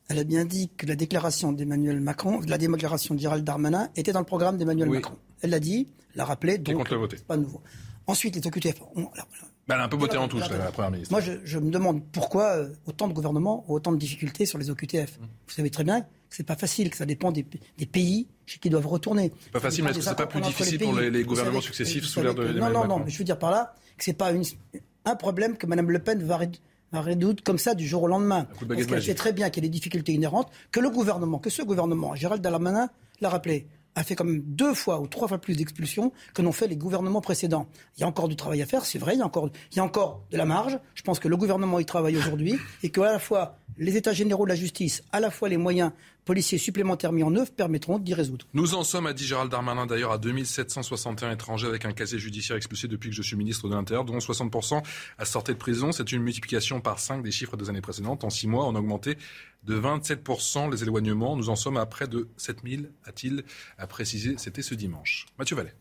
Elle 0.08 0.18
a 0.18 0.24
bien 0.24 0.44
dit 0.44 0.70
que 0.76 0.86
la 0.86 0.96
déclaration 0.96 1.52
d'Emmanuel 1.52 2.00
Macron, 2.00 2.40
la 2.48 2.58
déclaration 2.58 3.14
de 3.14 3.20
Gérald 3.20 3.44
Darmanin 3.44 3.90
était 3.94 4.12
dans 4.12 4.20
le 4.20 4.26
programme 4.26 4.56
d'Emmanuel 4.56 4.90
Macron. 4.90 5.16
Elle 5.42 5.50
l'a 5.50 5.60
dit, 5.60 5.88
l'a 6.16 6.24
rappelé, 6.24 6.58
donc 6.58 6.88
c'est 7.10 7.26
pas 7.26 7.36
nouveau. 7.36 7.60
Ensuite, 8.08 8.34
les 8.34 8.46
OQTF. 8.46 8.80
Ben, 8.96 9.74
elle 9.74 9.80
a 9.80 9.84
un 9.84 9.88
peu 9.88 9.98
voté 9.98 10.16
en 10.16 10.28
touche, 10.28 10.48
la 10.48 10.72
Première 10.72 10.90
ministre. 10.90 11.12
Moi, 11.12 11.20
je, 11.44 11.58
me 11.58 11.70
demande 11.70 12.02
pourquoi 12.10 12.56
euh, 12.56 12.68
autant 12.86 13.06
de 13.06 13.12
gouvernements 13.12 13.66
ont 13.68 13.74
autant 13.74 13.92
de 13.92 13.98
difficultés 13.98 14.46
sur 14.46 14.56
les 14.56 14.70
OQTF. 14.70 15.18
Vous 15.20 15.54
savez 15.54 15.68
très 15.68 15.84
bien 15.84 16.00
que 16.00 16.06
c'est 16.30 16.46
pas 16.46 16.56
facile, 16.56 16.88
que 16.88 16.96
ça 16.96 17.04
dépend 17.04 17.32
des, 17.32 17.44
pays 17.44 18.28
chez 18.46 18.58
qui 18.58 18.70
doivent 18.70 18.86
retourner. 18.86 19.30
C'est 19.44 19.52
pas 19.52 19.60
facile, 19.60 19.84
mais 19.84 19.90
est-ce 19.90 19.98
que 19.98 20.04
c'est 20.04 20.14
pas 20.14 20.26
plus 20.26 20.40
difficile 20.40 20.78
pour 20.78 20.98
les, 20.98 21.22
gouvernements 21.22 21.60
successifs 21.60 22.04
sous 22.04 22.22
l'ère 22.22 22.34
de 22.34 22.48
Non, 22.48 22.70
non, 22.70 22.86
non, 22.86 22.98
mais 22.98 23.10
je 23.10 23.18
veux 23.18 23.24
dire 23.24 23.38
par 23.38 23.50
là 23.50 23.74
que 23.98 24.04
c'est 24.04 24.14
pas 24.14 24.32
un 25.04 25.16
problème 25.16 25.58
que 25.58 25.66
Mme 25.66 25.90
Le 25.90 25.98
Pen 25.98 26.22
va, 26.22 26.38
résoudre 26.92 27.42
comme 27.42 27.58
ça 27.58 27.74
du 27.74 27.86
jour 27.86 28.04
au 28.04 28.08
lendemain. 28.08 28.46
Parce 28.66 28.86
qu'elle 28.86 29.02
sait 29.02 29.14
très 29.14 29.34
bien 29.34 29.50
qu'il 29.50 29.62
y 29.64 29.66
a 29.66 29.68
des 29.68 29.72
difficultés 29.72 30.12
inhérentes, 30.12 30.50
que 30.72 30.80
le 30.80 30.88
gouvernement, 30.88 31.38
que 31.38 31.50
ce 31.50 31.62
gouvernement, 31.62 32.14
Gérald 32.14 32.42
Darmanin 32.42 32.88
l'a 33.20 33.28
rappelé, 33.28 33.66
a 33.98 34.04
fait 34.04 34.14
comme 34.14 34.40
deux 34.40 34.74
fois 34.74 35.00
ou 35.00 35.06
trois 35.06 35.28
fois 35.28 35.38
plus 35.38 35.56
d'expulsions 35.56 36.12
que 36.34 36.42
n'ont 36.42 36.52
fait 36.52 36.68
les 36.68 36.76
gouvernements 36.76 37.20
précédents. 37.20 37.68
Il 37.96 38.00
y 38.00 38.04
a 38.04 38.06
encore 38.06 38.28
du 38.28 38.36
travail 38.36 38.62
à 38.62 38.66
faire, 38.66 38.84
c'est 38.84 38.98
vrai, 38.98 39.14
il 39.14 39.18
y, 39.18 39.22
a 39.22 39.26
encore, 39.26 39.50
il 39.72 39.76
y 39.76 39.80
a 39.80 39.84
encore 39.84 40.22
de 40.30 40.36
la 40.36 40.44
marge. 40.44 40.78
Je 40.94 41.02
pense 41.02 41.18
que 41.18 41.28
le 41.28 41.36
gouvernement 41.36 41.78
y 41.80 41.84
travaille 41.84 42.16
aujourd'hui 42.16 42.56
et 42.82 42.90
qu'à 42.90 43.12
la 43.12 43.18
fois 43.18 43.58
les 43.76 43.96
États 43.96 44.12
généraux 44.12 44.44
de 44.44 44.50
la 44.50 44.56
justice, 44.56 45.02
à 45.12 45.20
la 45.20 45.30
fois 45.30 45.48
les 45.48 45.56
moyens 45.56 45.92
policiers 46.28 46.58
supplémentaires 46.58 47.12
mis 47.12 47.22
en 47.22 47.34
œuvre 47.36 47.50
permettront 47.50 47.98
d'y 47.98 48.12
résoudre. 48.12 48.44
Nous 48.52 48.74
en 48.74 48.84
sommes, 48.84 49.06
a 49.06 49.14
dit 49.14 49.26
Gérald 49.26 49.50
Darmanin 49.50 49.86
d'ailleurs, 49.86 50.12
à 50.12 50.18
2761 50.18 51.32
étrangers 51.32 51.66
avec 51.66 51.86
un 51.86 51.92
casier 51.92 52.18
judiciaire 52.18 52.58
expulsé 52.58 52.86
depuis 52.86 53.08
que 53.08 53.16
je 53.16 53.22
suis 53.22 53.34
ministre 53.34 53.66
de 53.66 53.74
l'Intérieur, 53.74 54.04
dont 54.04 54.18
60% 54.18 54.82
à 55.16 55.24
sortir 55.24 55.54
de 55.54 55.58
prison. 55.58 55.90
C'est 55.90 56.12
une 56.12 56.22
multiplication 56.22 56.82
par 56.82 56.98
5 56.98 57.22
des 57.22 57.30
chiffres 57.30 57.56
des 57.56 57.70
années 57.70 57.80
précédentes. 57.80 58.24
En 58.24 58.28
6 58.28 58.46
mois, 58.46 58.66
on 58.66 58.74
a 58.74 58.78
augmenté 58.78 59.16
de 59.64 59.80
27% 59.80 60.70
les 60.70 60.82
éloignements. 60.82 61.34
Nous 61.34 61.48
en 61.48 61.56
sommes 61.56 61.78
à 61.78 61.86
près 61.86 62.06
de 62.06 62.28
7000, 62.36 62.90
a-t-il 63.06 63.42
précisé. 63.88 64.34
C'était 64.36 64.60
ce 64.60 64.74
dimanche. 64.74 65.24
Mathieu 65.38 65.56
Vallet. 65.56 65.72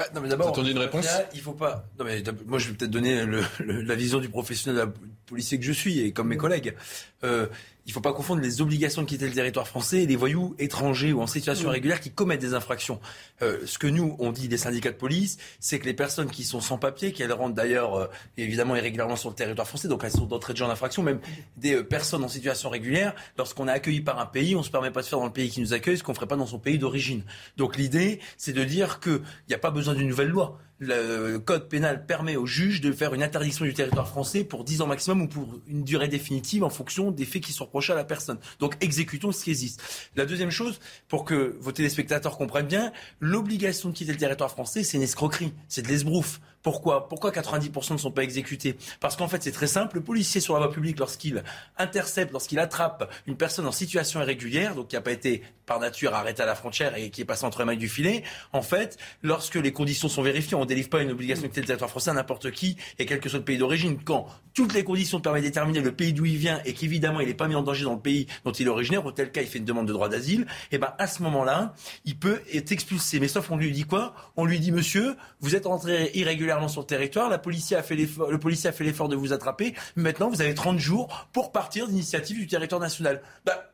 Bah, 0.00 0.06
non, 0.14 0.20
mais 0.22 0.28
d'abord, 0.30 0.58
une 0.58 0.78
réponse? 0.78 1.06
Il 1.34 1.42
faut 1.42 1.52
pas. 1.52 1.86
Non, 1.96 2.06
mais 2.06 2.24
moi, 2.46 2.58
je 2.58 2.68
vais 2.68 2.74
peut-être 2.74 2.90
donner 2.90 3.24
la 3.60 3.94
vision 3.94 4.18
du 4.18 4.30
professionnel 4.30 4.88
policier 5.26 5.58
que 5.58 5.64
je 5.64 5.72
suis 5.72 6.00
et 6.00 6.12
comme 6.12 6.28
mes 6.28 6.38
collègues. 6.38 6.74
Euh, 7.22 7.46
il 7.90 7.92
ne 7.92 7.94
faut 7.94 8.00
pas 8.02 8.12
confondre 8.12 8.40
les 8.40 8.60
obligations 8.60 9.02
de 9.02 9.08
quitter 9.08 9.26
le 9.26 9.32
territoire 9.32 9.66
français 9.66 10.04
et 10.04 10.06
les 10.06 10.14
voyous 10.14 10.54
étrangers 10.60 11.12
ou 11.12 11.20
en 11.20 11.26
situation 11.26 11.70
irrégulière 11.70 11.98
qui 11.98 12.12
commettent 12.12 12.40
des 12.40 12.54
infractions. 12.54 13.00
Euh, 13.42 13.58
ce 13.66 13.80
que 13.80 13.88
nous, 13.88 14.14
on 14.20 14.30
dit 14.30 14.46
des 14.46 14.58
syndicats 14.58 14.92
de 14.92 14.96
police, 14.96 15.38
c'est 15.58 15.80
que 15.80 15.86
les 15.86 15.92
personnes 15.92 16.30
qui 16.30 16.44
sont 16.44 16.60
sans 16.60 16.78
papier, 16.78 17.12
qu'elles 17.12 17.32
rentrent 17.32 17.56
d'ailleurs 17.56 17.96
euh, 17.96 18.06
évidemment 18.36 18.76
irrégulièrement 18.76 19.16
sur 19.16 19.28
le 19.28 19.34
territoire 19.34 19.66
français, 19.66 19.88
donc 19.88 20.04
elles 20.04 20.12
sont 20.12 20.26
d'entrée 20.26 20.52
de 20.52 20.58
genre 20.58 20.68
d'infraction, 20.68 21.02
même 21.02 21.18
des 21.56 21.74
euh, 21.74 21.82
personnes 21.82 22.22
en 22.22 22.28
situation 22.28 22.70
régulière, 22.70 23.12
lorsqu'on 23.36 23.66
est 23.66 23.72
accueilli 23.72 24.02
par 24.02 24.20
un 24.20 24.26
pays, 24.26 24.54
on 24.54 24.60
ne 24.60 24.64
se 24.64 24.70
permet 24.70 24.92
pas 24.92 25.02
de 25.02 25.06
faire 25.06 25.18
dans 25.18 25.26
le 25.26 25.32
pays 25.32 25.50
qui 25.50 25.60
nous 25.60 25.72
accueille 25.72 25.98
ce 25.98 26.04
qu'on 26.04 26.12
ne 26.12 26.16
ferait 26.16 26.28
pas 26.28 26.36
dans 26.36 26.46
son 26.46 26.60
pays 26.60 26.78
d'origine. 26.78 27.24
Donc 27.56 27.76
l'idée, 27.76 28.20
c'est 28.36 28.52
de 28.52 28.62
dire 28.62 29.00
qu'il 29.00 29.20
n'y 29.48 29.54
a 29.56 29.58
pas 29.58 29.72
besoin 29.72 29.94
d'une 29.94 30.06
nouvelle 30.06 30.28
loi 30.28 30.60
le 30.80 31.36
code 31.38 31.68
pénal 31.68 32.06
permet 32.06 32.36
au 32.36 32.46
juge 32.46 32.80
de 32.80 32.90
faire 32.90 33.12
une 33.12 33.22
interdiction 33.22 33.66
du 33.66 33.74
territoire 33.74 34.08
français 34.08 34.44
pour 34.44 34.64
10 34.64 34.80
ans 34.80 34.86
maximum 34.86 35.22
ou 35.22 35.28
pour 35.28 35.60
une 35.68 35.84
durée 35.84 36.08
définitive 36.08 36.64
en 36.64 36.70
fonction 36.70 37.10
des 37.10 37.26
faits 37.26 37.42
qui 37.42 37.52
sont 37.52 37.66
reprochés 37.66 37.92
à 37.92 37.96
la 37.96 38.04
personne. 38.04 38.38
Donc 38.58 38.76
exécutons 38.80 39.30
ce 39.30 39.44
qui 39.44 39.50
existe. 39.50 39.82
La 40.16 40.24
deuxième 40.24 40.50
chose, 40.50 40.80
pour 41.06 41.26
que 41.26 41.56
vos 41.60 41.72
téléspectateurs 41.72 42.38
comprennent 42.38 42.66
bien, 42.66 42.92
l'obligation 43.20 43.90
de 43.90 43.94
quitter 43.94 44.12
le 44.12 44.18
territoire 44.18 44.50
français, 44.50 44.82
c'est 44.82 44.96
une 44.96 45.02
escroquerie, 45.02 45.52
c'est 45.68 45.82
de 45.82 45.88
l'esbrouf. 45.88 46.40
Pourquoi? 46.62 47.08
Pourquoi 47.08 47.30
90% 47.30 47.94
ne 47.94 47.98
sont 47.98 48.10
pas 48.10 48.22
exécutés? 48.22 48.76
Parce 49.00 49.16
qu'en 49.16 49.28
fait, 49.28 49.42
c'est 49.42 49.52
très 49.52 49.66
simple. 49.66 49.96
Le 49.96 50.02
policier 50.02 50.40
sur 50.40 50.54
la 50.54 50.60
voie 50.60 50.72
publique, 50.72 50.98
lorsqu'il 50.98 51.42
intercepte, 51.78 52.32
lorsqu'il 52.32 52.58
attrape 52.58 53.10
une 53.26 53.36
personne 53.36 53.66
en 53.66 53.72
situation 53.72 54.20
irrégulière, 54.20 54.74
donc 54.74 54.88
qui 54.88 54.96
n'a 54.96 55.00
pas 55.00 55.12
été 55.12 55.42
par 55.64 55.78
nature 55.78 56.14
arrêté 56.14 56.42
à 56.42 56.46
la 56.46 56.56
frontière 56.56 56.96
et 56.96 57.10
qui 57.10 57.22
est 57.22 57.24
passé 57.24 57.44
entre 57.44 57.60
les 57.60 57.64
mailles 57.64 57.78
du 57.78 57.88
filet, 57.88 58.24
en 58.52 58.60
fait, 58.60 58.98
lorsque 59.22 59.54
les 59.54 59.72
conditions 59.72 60.08
sont 60.08 60.22
vérifiées, 60.22 60.56
on 60.56 60.60
ne 60.60 60.66
délivre 60.66 60.88
pas 60.90 61.00
une 61.00 61.12
obligation 61.12 61.46
de 61.46 61.52
territoire 61.52 61.88
français 61.88 62.10
à 62.10 62.14
n'importe 62.14 62.50
qui 62.50 62.76
et 62.98 63.06
quel 63.06 63.20
que 63.20 63.28
soit 63.28 63.38
le 63.38 63.44
pays 63.44 63.56
d'origine. 63.56 64.02
Quand 64.02 64.26
toutes 64.52 64.74
les 64.74 64.84
conditions 64.84 65.20
permettent 65.20 65.44
de 65.44 65.48
déterminer 65.48 65.80
le 65.80 65.92
pays 65.92 66.12
d'où 66.12 66.24
il 66.26 66.36
vient 66.36 66.60
et 66.64 66.74
qu'évidemment 66.74 67.20
il 67.20 67.28
n'est 67.28 67.34
pas 67.34 67.46
mis 67.46 67.54
en 67.54 67.62
danger 67.62 67.84
dans 67.84 67.94
le 67.94 68.00
pays 68.00 68.26
dont 68.44 68.52
il 68.52 68.66
est 68.66 68.70
originaire, 68.70 69.06
au 69.06 69.12
tel 69.12 69.30
cas 69.30 69.42
il 69.42 69.46
fait 69.46 69.58
une 69.58 69.64
demande 69.64 69.86
de 69.86 69.92
droit 69.92 70.08
d'asile, 70.08 70.42
et 70.72 70.74
eh 70.76 70.78
ben 70.78 70.92
à 70.98 71.06
ce 71.06 71.22
moment-là, 71.22 71.74
il 72.04 72.18
peut 72.18 72.42
être 72.52 72.72
expulsé. 72.72 73.20
Mais 73.20 73.28
sauf 73.28 73.50
on 73.50 73.56
lui 73.56 73.70
dit 73.70 73.84
quoi? 73.84 74.14
On 74.36 74.44
lui 74.44 74.58
dit 74.58 74.72
monsieur, 74.72 75.16
vous 75.40 75.54
êtes 75.54 75.66
entré 75.66 76.10
irrégulièrement 76.14 76.49
sur 76.68 76.82
le 76.82 76.86
territoire, 76.86 77.28
la 77.28 77.38
police 77.38 77.72
a 77.72 77.82
fait 77.82 77.96
le 77.96 78.38
policier 78.38 78.68
a 78.70 78.72
fait 78.72 78.84
l'effort 78.84 79.08
de 79.08 79.16
vous 79.16 79.32
attraper, 79.32 79.74
maintenant 79.96 80.28
vous 80.28 80.42
avez 80.42 80.54
30 80.54 80.78
jours 80.78 81.28
pour 81.32 81.52
partir 81.52 81.86
d'initiative 81.86 82.38
du 82.38 82.46
territoire 82.46 82.80
national. 82.80 83.22
Bah, 83.44 83.70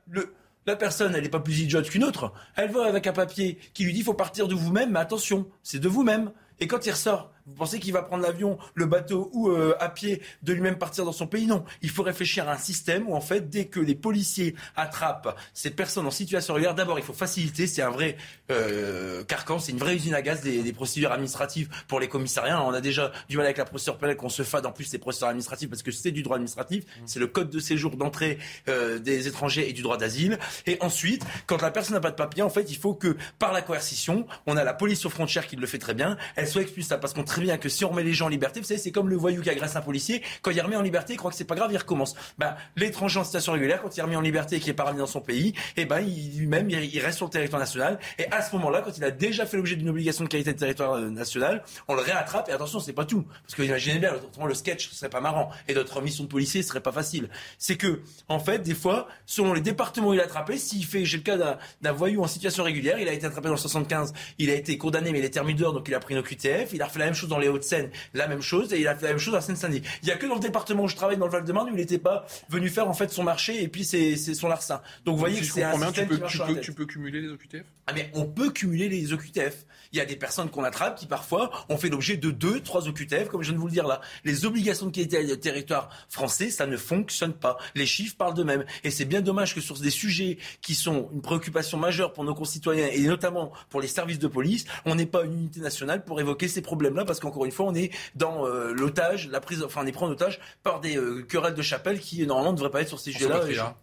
la 0.66 0.76
personne, 0.76 1.14
elle 1.14 1.22
n'est 1.22 1.28
pas 1.28 1.40
plus 1.40 1.60
idiote 1.60 1.88
qu'une 1.88 2.02
autre. 2.02 2.32
Elle 2.56 2.72
va 2.72 2.86
avec 2.86 3.06
un 3.06 3.12
papier 3.12 3.58
qui 3.72 3.84
lui 3.84 3.92
dit 3.92 4.02
faut 4.02 4.14
partir 4.14 4.48
de 4.48 4.54
vous-même, 4.54 4.90
mais 4.90 4.98
attention, 4.98 5.46
c'est 5.62 5.78
de 5.78 5.88
vous-même. 5.88 6.32
Et 6.58 6.66
quand 6.66 6.86
il 6.86 6.90
ressort, 6.90 7.30
vous 7.46 7.54
pensez 7.54 7.78
qu'il 7.78 7.92
va 7.92 8.02
prendre 8.02 8.24
l'avion, 8.24 8.58
le 8.74 8.86
bateau 8.86 9.30
ou 9.32 9.50
euh, 9.50 9.76
à 9.78 9.88
pied 9.88 10.20
de 10.42 10.52
lui-même 10.52 10.78
partir 10.78 11.04
dans 11.04 11.12
son 11.12 11.28
pays? 11.28 11.46
Non. 11.46 11.64
Il 11.80 11.90
faut 11.90 12.02
réfléchir 12.02 12.48
à 12.48 12.52
un 12.52 12.58
système 12.58 13.08
où 13.08 13.14
en 13.14 13.20
fait, 13.20 13.48
dès 13.48 13.66
que 13.66 13.78
les 13.78 13.94
policiers 13.94 14.56
attrapent 14.74 15.36
ces 15.54 15.70
personnes 15.70 16.06
en 16.06 16.10
situation 16.10 16.54
régulière, 16.54 16.74
d'abord 16.74 16.98
il 16.98 17.04
faut 17.04 17.12
faciliter. 17.12 17.66
C'est 17.68 17.82
un 17.82 17.90
vrai 17.90 18.16
euh, 18.50 19.22
carcan, 19.24 19.60
c'est 19.60 19.70
une 19.72 19.78
vraie 19.78 19.94
usine 19.94 20.14
à 20.14 20.22
gaz 20.22 20.40
des, 20.40 20.72
procédures 20.72 21.12
administratives 21.12 21.68
pour 21.86 22.00
les 22.00 22.08
commissariats. 22.08 22.62
On 22.62 22.72
a 22.72 22.80
déjà 22.80 23.12
du 23.28 23.36
mal 23.36 23.46
avec 23.46 23.58
la 23.58 23.64
procédure 23.64 23.96
pénale 23.96 24.16
qu'on 24.16 24.28
se 24.28 24.42
fade 24.42 24.66
en 24.66 24.72
plus 24.72 24.90
des 24.90 24.98
procédures 24.98 25.28
administratives 25.28 25.68
parce 25.68 25.82
que 25.82 25.92
c'est 25.92 26.10
du 26.10 26.22
droit 26.22 26.36
administratif, 26.36 26.84
mmh. 26.84 27.02
c'est 27.06 27.20
le 27.20 27.28
code 27.28 27.48
de 27.48 27.60
séjour 27.60 27.96
d'entrée 27.96 28.38
euh, 28.68 28.98
des 28.98 29.28
étrangers 29.28 29.68
et 29.68 29.72
du 29.72 29.82
droit 29.82 29.96
d'asile. 29.96 30.38
Et 30.66 30.76
ensuite, 30.80 31.24
quand 31.46 31.62
la 31.62 31.70
personne 31.70 31.94
n'a 31.94 32.00
pas 32.00 32.10
de 32.10 32.16
papier, 32.16 32.42
en 32.42 32.50
fait, 32.50 32.70
il 32.70 32.76
faut 32.76 32.94
que 32.94 33.16
par 33.38 33.52
la 33.52 33.62
coercition, 33.62 34.26
on 34.46 34.56
a 34.56 34.64
la 34.64 34.74
police 34.74 35.06
aux 35.06 35.10
frontières 35.10 35.46
qui 35.46 35.56
le 35.56 35.66
fait 35.66 35.78
très 35.78 35.94
bien, 35.94 36.16
elle 36.34 36.48
soit 36.48 36.62
expulsée 36.62 36.96
parce 37.00 37.14
qu'on 37.14 37.24
très 37.36 37.44
bien 37.44 37.58
que 37.58 37.68
si 37.68 37.84
on 37.84 37.90
remet 37.90 38.02
les 38.02 38.14
gens 38.14 38.26
en 38.26 38.30
liberté, 38.30 38.60
vous 38.60 38.66
savez, 38.66 38.80
c'est 38.80 38.90
comme 38.90 39.10
le 39.10 39.16
voyou 39.16 39.42
qui 39.42 39.50
agresse 39.50 39.76
un 39.76 39.82
policier. 39.82 40.22
Quand 40.40 40.50
il 40.52 40.60
remis 40.62 40.76
en 40.76 40.80
liberté, 40.80 41.12
il 41.12 41.16
croit 41.18 41.30
que 41.30 41.36
c'est 41.36 41.44
pas 41.44 41.54
grave, 41.54 41.70
il 41.70 41.76
recommence. 41.76 42.14
Ben, 42.38 42.56
l'étranger 42.76 43.20
en 43.20 43.24
situation 43.24 43.52
régulière, 43.52 43.82
quand 43.82 43.94
il 43.94 44.00
remis 44.00 44.16
en 44.16 44.22
liberté 44.22 44.56
et 44.56 44.60
qui 44.60 44.70
est 44.70 44.74
pas 44.74 44.84
remis 44.84 45.00
dans 45.00 45.06
son 45.06 45.20
pays, 45.20 45.52
eh 45.76 45.84
ben, 45.84 46.00
lui-même, 46.00 46.70
il 46.70 46.98
reste 46.98 47.18
sur 47.18 47.26
le 47.26 47.30
territoire 47.30 47.60
national. 47.60 47.98
Et 48.18 48.24
à 48.32 48.40
ce 48.40 48.56
moment-là, 48.56 48.80
quand 48.80 48.96
il 48.96 49.04
a 49.04 49.10
déjà 49.10 49.44
fait 49.44 49.58
l'objet 49.58 49.76
d'une 49.76 49.90
obligation 49.90 50.24
de 50.24 50.30
qualité 50.30 50.54
de 50.54 50.58
territoire 50.58 50.94
euh, 50.94 51.10
national, 51.10 51.62
on 51.88 51.94
le 51.94 52.00
réattrape. 52.00 52.48
Et 52.48 52.52
attention, 52.52 52.80
c'est 52.80 52.94
pas 52.94 53.04
tout. 53.04 53.26
Parce 53.42 53.54
que 53.54 53.62
imaginez 53.62 53.98
bien, 53.98 54.12
le 54.42 54.54
sketch, 54.54 54.90
serait 54.92 55.10
pas 55.10 55.20
marrant. 55.20 55.50
Et 55.68 55.74
notre 55.74 56.00
mission 56.00 56.24
de 56.24 56.28
policier, 56.28 56.62
serait 56.62 56.80
pas 56.80 56.92
facile. 56.92 57.28
C'est 57.58 57.76
que, 57.76 58.00
en 58.28 58.38
fait, 58.38 58.60
des 58.60 58.74
fois, 58.74 59.08
selon 59.26 59.52
les 59.52 59.60
départements 59.60 60.08
où 60.08 60.14
il 60.14 60.20
a 60.20 60.24
attrapé, 60.24 60.56
s'il 60.56 60.86
fait, 60.86 61.04
j'ai 61.04 61.18
le 61.18 61.22
cas 61.22 61.58
d'un 61.82 61.92
voyou 61.92 62.22
en 62.22 62.28
situation 62.28 62.64
régulière, 62.64 62.98
il 62.98 63.08
a 63.08 63.12
été 63.12 63.26
attrapé 63.26 63.48
dans 63.48 63.54
le 63.54 63.60
75, 63.60 64.14
il 64.38 64.48
a 64.48 64.54
été 64.54 64.78
condamné, 64.78 65.12
mais 65.12 65.18
il 65.18 65.24
est 65.26 65.30
terminé 65.30 65.58
dehors, 65.58 65.74
donc 65.74 65.86
il 65.86 65.94
a 65.94 66.00
pris 66.00 66.14
une 66.14 66.20
OQTF, 66.20 66.72
il 66.72 66.80
a 66.80 66.88
fait 66.88 66.98
la 66.98 67.04
même 67.04 67.14
chose 67.14 67.25
dans 67.28 67.38
les 67.38 67.48
Hauts-de-Seine, 67.48 67.90
la 68.14 68.28
même 68.28 68.42
chose, 68.42 68.72
et 68.72 68.80
il 68.80 68.88
a 68.88 68.94
fait 68.94 69.06
la 69.06 69.12
même 69.12 69.18
chose 69.18 69.34
à 69.34 69.40
Seine-Saint-Denis. 69.40 69.82
Il 70.02 70.08
y 70.08 70.12
a 70.12 70.16
que 70.16 70.26
dans 70.26 70.34
le 70.34 70.40
département 70.40 70.84
où 70.84 70.88
je 70.88 70.96
travaille, 70.96 71.16
dans 71.16 71.26
le 71.26 71.32
Val-de-Marne, 71.32 71.68
où 71.68 71.72
il 71.72 71.76
n'était 71.76 71.98
pas 71.98 72.26
venu 72.48 72.68
faire, 72.68 72.88
en 72.88 72.94
fait, 72.94 73.10
son 73.10 73.22
marché, 73.22 73.62
et 73.62 73.68
puis 73.68 73.84
c'est 73.84 74.16
son 74.16 74.48
larcin. 74.48 74.80
Donc, 75.04 75.14
vous 75.14 75.20
voyez 75.20 75.40
que 75.40 75.46
c'est 75.46 75.62
un 75.62 75.78
système 75.78 76.08
tu 76.08 76.18
peux, 76.18 76.26
tu, 76.26 76.38
peux, 76.38 76.60
tu 76.60 76.72
peux 76.72 76.86
cumuler 76.86 77.20
les 77.20 77.28
OQTF 77.30 77.64
Ah, 77.86 77.92
mais 77.94 78.10
on 78.14 78.24
peut 78.26 78.50
cumuler 78.50 78.88
les 78.88 79.12
OQTF. 79.12 79.66
Il 79.92 79.98
y 79.98 80.00
a 80.00 80.04
des 80.04 80.16
personnes 80.16 80.50
qu'on 80.50 80.64
attrape 80.64 80.98
qui, 80.98 81.06
parfois, 81.06 81.50
ont 81.68 81.76
fait 81.76 81.88
l'objet 81.88 82.16
de 82.16 82.30
deux, 82.30 82.60
trois 82.60 82.88
OQTF, 82.88 83.28
comme 83.28 83.42
je 83.42 83.48
viens 83.48 83.56
de 83.56 83.60
vous 83.60 83.66
le 83.66 83.72
dire 83.72 83.86
là. 83.86 84.00
Les 84.24 84.44
obligations 84.44 84.86
de 84.86 84.90
qualité 84.90 85.24
de 85.24 85.34
territoire 85.34 85.90
français, 86.08 86.50
ça 86.50 86.66
ne 86.66 86.76
fonctionne 86.76 87.32
pas. 87.32 87.56
Les 87.74 87.86
chiffres 87.86 88.16
parlent 88.16 88.34
d'eux-mêmes. 88.34 88.64
Et 88.84 88.90
c'est 88.90 89.04
bien 89.04 89.20
dommage 89.20 89.54
que 89.54 89.60
sur 89.60 89.78
des 89.78 89.90
sujets 89.90 90.38
qui 90.60 90.74
sont 90.74 91.08
une 91.12 91.22
préoccupation 91.22 91.78
majeure 91.78 92.12
pour 92.12 92.24
nos 92.24 92.34
concitoyens 92.34 92.88
et 92.92 93.00
notamment 93.02 93.52
pour 93.70 93.80
les 93.80 93.88
services 93.88 94.18
de 94.18 94.28
police, 94.28 94.64
on 94.84 94.94
n'ait 94.94 95.06
pas 95.06 95.24
une 95.24 95.32
unité 95.32 95.60
nationale 95.60 96.04
pour 96.04 96.20
évoquer 96.20 96.48
ces 96.48 96.62
problèmes-là 96.62 97.04
parce 97.16 97.32
qu'encore 97.32 97.46
une 97.46 97.52
fois, 97.52 97.66
on 97.66 97.74
est 97.74 97.90
dans 98.14 98.46
euh, 98.46 98.72
l'otage, 98.72 99.28
la 99.28 99.40
prise, 99.40 99.62
enfin, 99.62 99.80
on 99.82 99.86
est 99.86 99.92
pris 99.92 100.04
en 100.04 100.08
otage 100.08 100.38
par 100.62 100.80
des 100.80 100.96
euh, 100.96 101.22
querelles 101.22 101.54
de 101.54 101.62
chapelle 101.62 101.98
qui 101.98 102.26
normalement 102.26 102.52
ne 102.52 102.56
devraient 102.56 102.70
pas 102.70 102.82
être 102.82 102.88
sur 102.88 103.00
ces 103.00 103.12
sujets-là. 103.12 103.76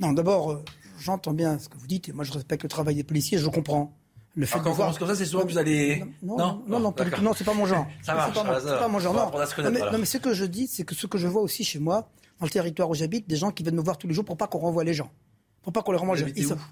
Non, 0.00 0.12
d'abord, 0.12 0.52
euh, 0.52 0.64
j'entends 0.98 1.32
bien 1.32 1.58
ce 1.58 1.68
que 1.68 1.78
vous 1.78 1.86
dites 1.86 2.08
et 2.08 2.12
moi 2.12 2.24
je 2.24 2.32
respecte 2.32 2.64
le 2.64 2.68
travail 2.68 2.96
des 2.96 3.04
policiers, 3.04 3.38
je 3.38 3.48
comprends. 3.48 3.96
Le 4.34 4.46
fait 4.46 4.58
ah, 4.60 4.64
de 4.64 4.70
voir... 4.70 4.98
comme 4.98 5.08
ça, 5.08 5.14
c'est 5.14 5.26
souvent 5.26 5.44
que 5.44 5.52
vous 5.52 5.58
allez. 5.58 6.02
Non, 6.22 6.38
non, 6.38 6.62
non, 6.66 6.80
non, 6.80 6.94
non 7.20 7.32
c'est 7.34 7.44
pas 7.44 7.52
mon 7.52 7.66
genre. 7.66 7.86
ça 8.02 8.14
marche, 8.14 8.34
c'est 8.34 8.42
pas, 8.42 8.78
pas, 8.78 8.88
mon 8.88 8.98
genre. 8.98 9.14
Non, 9.14 9.70
mais, 9.70 9.80
non, 9.80 9.98
mais 9.98 10.06
ce 10.06 10.16
que 10.16 10.32
je 10.32 10.46
dis, 10.46 10.66
c'est 10.66 10.84
que 10.84 10.94
ce 10.94 11.06
que 11.06 11.18
je 11.18 11.28
vois 11.28 11.42
aussi 11.42 11.64
chez 11.64 11.78
moi, 11.78 12.08
dans 12.40 12.46
le 12.46 12.50
territoire 12.50 12.88
où 12.88 12.94
j'habite, 12.94 13.28
des 13.28 13.36
gens 13.36 13.50
qui 13.50 13.62
viennent 13.62 13.76
me 13.76 13.82
voir 13.82 13.98
tous 13.98 14.08
les 14.08 14.14
jours 14.14 14.24
pour 14.24 14.38
pas 14.38 14.46
qu'on 14.46 14.58
renvoie 14.58 14.84
les 14.84 14.94
gens 14.94 15.10
pour 15.62 15.72
pas 15.72 15.82
qu'on 15.82 15.92
les 15.92 15.98
renvoie. 15.98 16.16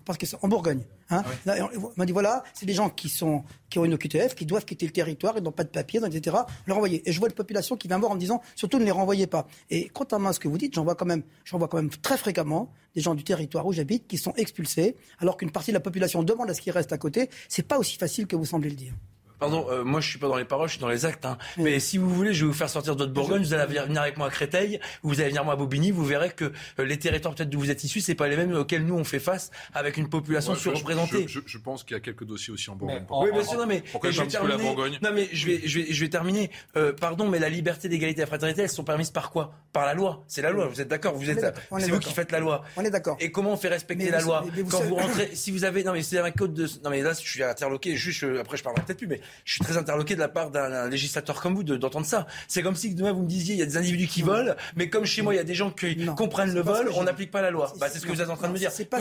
parce 0.05 0.19
qu'ils 0.19 0.29
sont 0.29 0.39
en 0.43 0.49
Bourgogne. 0.49 0.83
Hein 1.11 1.23
ah 1.47 1.69
on 1.77 1.93
m'a 1.97 2.07
dit 2.07 2.13
voilà, 2.13 2.43
c'est 2.55 2.67
des 2.67 2.73
gens 2.73 2.91
qui 2.91 3.09
sont 3.09 3.45
qui 3.69 3.79
ont 3.79 3.85
une 3.85 3.95
OQTF, 3.95 4.35
qui 4.35 4.47
doivent 4.47 4.65
quitter 4.65 4.87
le 4.87 4.93
territoire, 4.93 5.35
ils 5.37 5.43
n'ont 5.43 5.53
pas 5.53 5.65
de 5.65 5.69
papier, 5.69 6.01
etc. 6.05 6.37
Les 6.67 6.73
renvoyer. 6.73 7.09
Et 7.09 7.13
je 7.13 7.19
vois 7.19 7.29
une 7.29 7.35
population 7.35 7.77
qui 7.77 7.89
vient 7.89 7.97
me 7.97 8.01
voir 8.01 8.13
en 8.13 8.17
me 8.17 8.21
disant 8.21 8.43
surtout 8.57 8.79
ne 8.79 8.85
les 8.85 8.91
renvoyez 8.91 9.27
pas. 9.27 9.47
Et 9.71 9.89
contrairement 9.89 10.31
à 10.31 10.33
ce 10.33 10.41
que 10.41 10.49
vous 10.49 10.59
dites, 10.59 10.75
j'en 10.75 10.85
vois 10.85 10.97
quand 10.97 11.07
même, 11.07 11.23
j'en 11.45 11.59
vois 11.59 11.69
quand 11.69 11.77
même 11.77 11.91
très 11.91 12.19
fréquemment 12.19 12.73
des 12.95 13.01
gens 13.01 13.15
du 13.15 13.23
territoire 13.23 13.67
où 13.67 13.73
j'habite 13.73 14.09
qui 14.09 14.19
sont 14.19 14.35
expulsés, 14.37 14.97
alors 15.21 15.37
qu'une 15.37 15.53
partie 15.53 15.71
de 15.71 15.77
la 15.77 15.81
population 15.81 16.23
demande 16.23 16.51
à 16.51 16.55
ce 16.55 16.61
qu'ils 16.61 16.73
restent 16.73 16.93
à 16.93 16.99
côté. 16.99 17.31
C'est 17.49 17.63
pas 17.63 17.79
aussi 17.79 17.97
facile 17.97 18.27
que 18.27 18.35
vous 18.35 18.47
semblez 18.47 18.71
le 18.71 18.77
dire. 18.77 18.95
Pardon, 19.41 19.67
euh, 19.71 19.83
moi 19.85 20.01
je 20.01 20.09
suis 20.09 20.19
pas 20.19 20.29
dans 20.29 20.37
les 20.37 20.45
paroles, 20.45 20.69
je 20.69 20.75
suis 20.75 20.81
dans 20.81 20.89
les 20.89 21.07
actes. 21.07 21.25
Hein. 21.25 21.39
Mais 21.57 21.81
si 21.81 21.97
vous 21.97 22.09
voulez, 22.11 22.35
je 22.35 22.45
vais 22.45 22.53
vous 22.53 22.57
faire 22.57 22.69
sortir 22.69 22.95
de 22.95 23.01
votre 23.01 23.13
Bourgogne. 23.13 23.43
Vous 23.43 23.55
allez 23.55 23.67
venir 23.67 24.03
avec 24.03 24.19
moi 24.19 24.27
à 24.27 24.31
Créteil, 24.31 24.81
vous 25.03 25.21
allez 25.21 25.31
venir 25.31 25.45
moi 25.45 25.55
à 25.55 25.57
Bobigny. 25.57 25.91
Vous 25.91 26.05
verrez 26.05 26.31
que 26.31 26.45
euh, 26.79 26.85
les 26.85 26.99
territoires 26.99 27.35
peut-être 27.35 27.49
d'où 27.49 27.59
vous 27.59 27.71
êtes 27.71 27.83
issus, 27.83 28.01
c'est 28.01 28.15
pas 28.15 28.29
les 28.29 28.37
mêmes 28.37 28.53
auxquels 28.55 28.85
nous 28.85 28.95
on 28.95 29.05
fait 29.05 29.19
face 29.19 29.51
avec 29.73 29.97
une 29.97 30.09
population 30.09 30.55
surreprésentée. 30.55 31.27
Je, 31.27 31.41
je, 31.45 31.59
pense 31.59 31.85
qu'il 31.85 31.97
y 31.97 31.97
a 31.97 32.01
quelques 32.01 32.25
dossiers 32.25 32.53
aussi 32.53 32.69
en 32.71 32.77
Bourgogne. 32.77 33.05
oui, 33.11 33.33
bien 33.33 33.43
sûr, 33.43 33.59
non 33.59 33.67
mais 33.67 33.83
pourquoi 33.91 34.11
je 34.11 34.21
vais 34.21 34.29
terminer, 34.29 34.57
la 34.57 34.63
Bourgogne 34.63 34.99
Non 35.03 35.11
mais 35.15 35.29
je 35.33 35.47
vais, 35.47 35.61
je 35.65 35.81
vais, 35.81 35.87
je 35.93 36.05
vais 36.05 36.11
terminer. 36.11 36.51
Euh, 36.77 36.93
pardon, 36.93 37.29
mais 37.29 37.39
la 37.39 37.49
liberté, 37.49 37.89
d'égalité 37.89 38.21
et 38.21 38.25
la 38.25 38.27
fraternité, 38.27 38.63
elles 38.63 38.69
sont 38.69 38.85
permises 38.85 39.11
par 39.11 39.31
quoi? 39.31 39.55
Par 39.73 39.87
la 39.87 39.95
loi. 39.95 40.25
C'est 40.29 40.43
la 40.43 40.51
loi. 40.51 40.67
Vous 40.67 40.81
êtes 40.81 40.89
d'accord? 40.89 41.15
Vous 41.15 41.31
êtes, 41.31 41.41
c'est 41.79 41.91
vous 41.91 41.99
qui 41.99 42.13
faites 42.13 42.33
la 42.33 42.41
loi. 42.41 42.63
On 42.77 42.85
est 42.85 42.91
d'accord. 42.91 43.17
Et 43.21 43.31
comment 43.31 43.53
on 43.53 43.57
fait 43.57 43.69
respecter 43.69 44.11
la 44.11 44.21
loi 44.21 44.45
Quand 44.71 44.83
vous 44.83 44.97
rentrez, 44.97 45.31
si 45.35 45.51
vous 45.51 45.65
avez, 45.65 45.83
non 45.85 45.93
mais 45.93 46.03
c'est 46.03 46.19
un 46.19 46.31
code 46.31 46.55
de, 46.55 46.69
non 46.85 46.91
mais 46.91 47.03
là 47.03 47.13
je 47.13 47.27
suis 47.27 47.43
interloqué. 47.43 47.97
Juste 47.97 48.25
après 48.39 48.57
je 48.57 48.63
parlerai 48.63 48.83
peut-être 48.85 48.99
plus, 48.99 49.07
mais 49.07 49.21
je 49.45 49.53
suis 49.55 49.61
très 49.61 49.77
interloqué 49.77 50.15
de 50.15 50.21
la 50.21 50.29
part 50.29 50.51
d'un 50.51 50.89
législateur 50.89 51.41
comme 51.41 51.55
vous 51.55 51.63
d'entendre 51.65 52.07
ça. 52.07 52.27
C'est 52.49 52.63
comme 52.63 52.77
si 52.77 52.95
demain 52.95 53.13
vous 53.13 53.23
me 53.23 53.29
disiez 53.29 53.55
il 53.55 53.59
y 53.59 53.63
a 53.63 53.67
des 53.67 53.77
individus 53.77 54.07
qui 54.07 54.23
volent, 54.23 54.55
mais 54.77 54.89
comme 54.89 55.05
chez 55.05 55.23
moi 55.23 55.35
il 55.35 55.37
y 55.37 55.41
a 55.41 55.45
des 55.45 55.55
gens 55.55 55.71
qui 55.71 56.07
comprennent 56.17 56.55
le 56.55 56.63
vol, 56.63 56.91
on 56.95 57.05
n'applique 57.05 57.31
pas 57.31 57.43
la 57.43 57.51
loi. 57.51 57.73
Bah, 57.79 57.89
c'est 57.91 57.99
ce 57.99 58.07
que 58.07 58.13
vous 58.13 58.21
êtes 58.21 58.31
en 58.31 58.37
train 58.37 58.49
de 58.49 58.53
me 58.53 58.59
dire. 58.59 58.71
Pas 58.91 58.99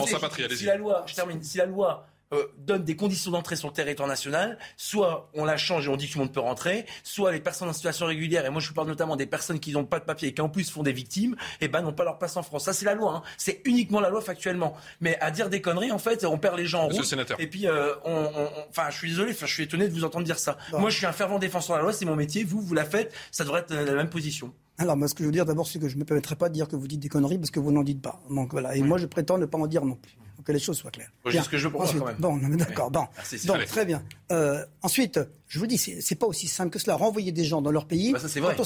si 0.55 0.65
la 0.65 0.75
loi, 0.75 1.03
je 1.07 1.15
termine, 1.15 1.41
si 1.41 1.57
la 1.57 1.65
loi 1.65 2.07
euh, 2.33 2.45
donne 2.57 2.83
des 2.83 2.95
conditions 2.95 3.31
d'entrée 3.31 3.55
sur 3.55 3.67
le 3.69 3.73
territoire 3.73 4.07
national, 4.07 4.57
soit 4.77 5.29
on 5.33 5.45
la 5.45 5.57
change 5.57 5.87
et 5.87 5.89
on 5.89 5.95
dit 5.95 6.07
que 6.07 6.13
tout 6.13 6.19
le 6.19 6.25
monde 6.25 6.33
peut 6.33 6.39
rentrer, 6.39 6.85
soit 7.03 7.31
les 7.31 7.39
personnes 7.39 7.69
en 7.69 7.73
situation 7.73 8.05
régulière, 8.05 8.45
et 8.45 8.49
moi 8.49 8.61
je 8.61 8.67
vous 8.67 8.73
parle 8.73 8.87
notamment 8.87 9.15
des 9.15 9.25
personnes 9.25 9.59
qui 9.59 9.71
n'ont 9.71 9.85
pas 9.85 9.99
de 9.99 10.05
papier 10.05 10.29
et 10.29 10.33
qui 10.33 10.41
en 10.41 10.49
plus 10.49 10.69
font 10.69 10.83
des 10.83 10.91
victimes, 10.91 11.35
et 11.61 11.65
eh 11.65 11.67
ben 11.67 11.81
n'ont 11.81 11.93
pas 11.93 12.03
leur 12.03 12.17
place 12.17 12.37
en 12.37 12.43
France. 12.43 12.65
Ça 12.65 12.73
c'est 12.73 12.85
la 12.85 12.93
loi, 12.93 13.15
hein. 13.15 13.21
c'est 13.37 13.61
uniquement 13.65 13.99
la 13.99 14.09
loi 14.09 14.21
factuellement. 14.21 14.75
Mais 15.01 15.19
à 15.21 15.31
dire 15.31 15.49
des 15.49 15.61
conneries, 15.61 15.91
en 15.91 15.97
fait, 15.97 16.23
on 16.25 16.37
perd 16.37 16.57
les 16.57 16.65
gens 16.65 16.83
en 16.83 16.87
route. 16.87 17.15
Et 17.39 17.47
puis, 17.47 17.67
euh, 17.67 17.95
on, 18.05 18.29
enfin, 18.69 18.89
je 18.89 18.97
suis 18.97 19.09
désolé, 19.09 19.33
je 19.33 19.45
suis 19.45 19.63
étonné 19.63 19.87
de 19.87 19.93
vous 19.93 20.03
entendre 20.03 20.25
dire 20.25 20.39
ça. 20.39 20.57
Moi 20.71 20.89
je 20.89 20.97
suis 20.97 21.05
un 21.05 21.11
fervent 21.11 21.39
défenseur 21.39 21.75
de 21.75 21.79
la 21.79 21.83
loi, 21.83 21.93
c'est 21.93 22.05
mon 22.05 22.15
métier. 22.15 22.43
Vous, 22.43 22.61
vous 22.61 22.73
la 22.73 22.85
faites, 22.85 23.13
ça 23.31 23.43
devrait 23.43 23.61
être 23.61 23.73
la 23.73 23.93
même 23.93 24.09
position. 24.09 24.53
Alors, 24.79 24.97
moi, 24.97 25.07
ce 25.07 25.13
que 25.13 25.23
je 25.23 25.27
veux 25.27 25.31
dire 25.31 25.45
d'abord, 25.45 25.67
c'est 25.67 25.77
que 25.77 25.87
je 25.87 25.95
ne 25.95 25.99
me 25.99 26.05
permettrai 26.05 26.35
pas 26.35 26.49
de 26.49 26.53
dire 26.53 26.67
que 26.67 26.75
vous 26.75 26.87
dites 26.87 27.01
des 27.01 27.09
conneries 27.09 27.37
parce 27.37 27.51
que 27.51 27.59
vous 27.59 27.71
n'en 27.71 27.83
dites 27.83 28.01
pas. 28.01 28.21
Donc 28.29 28.51
voilà. 28.51 28.75
Et 28.75 28.81
moi, 28.81 28.97
je 28.97 29.05
prétends 29.05 29.37
ne 29.37 29.45
pas 29.45 29.57
en 29.57 29.67
dire 29.67 29.85
non 29.85 29.95
plus 29.95 30.17
que 30.43 30.51
les 30.53 30.59
choses 30.59 30.77
soient 30.77 30.89
claires. 30.91 31.11
C'est 31.29 31.41
ce 31.41 31.49
que 31.49 31.57
je 31.57 31.67
veux 31.67 31.77
quand 31.77 31.93
même. 31.93 32.15
Bon, 32.17 32.37
d'accord. 32.37 32.89
Bon, 32.89 33.05
donc 33.45 33.65
très 33.65 33.85
bien. 33.85 34.03
Euh, 34.31 34.65
ensuite, 34.81 35.19
je 35.47 35.59
vous 35.59 35.67
dis, 35.67 35.77
c'est 35.77 36.15
pas 36.15 36.27
aussi 36.27 36.47
simple 36.47 36.71
que 36.71 36.79
cela. 36.79 36.95
Renvoyer 36.95 37.31
des 37.31 37.43
gens 37.43 37.61
dans 37.61 37.71
leur 37.71 37.85
pays, 37.85 38.13
bah, 38.13 38.19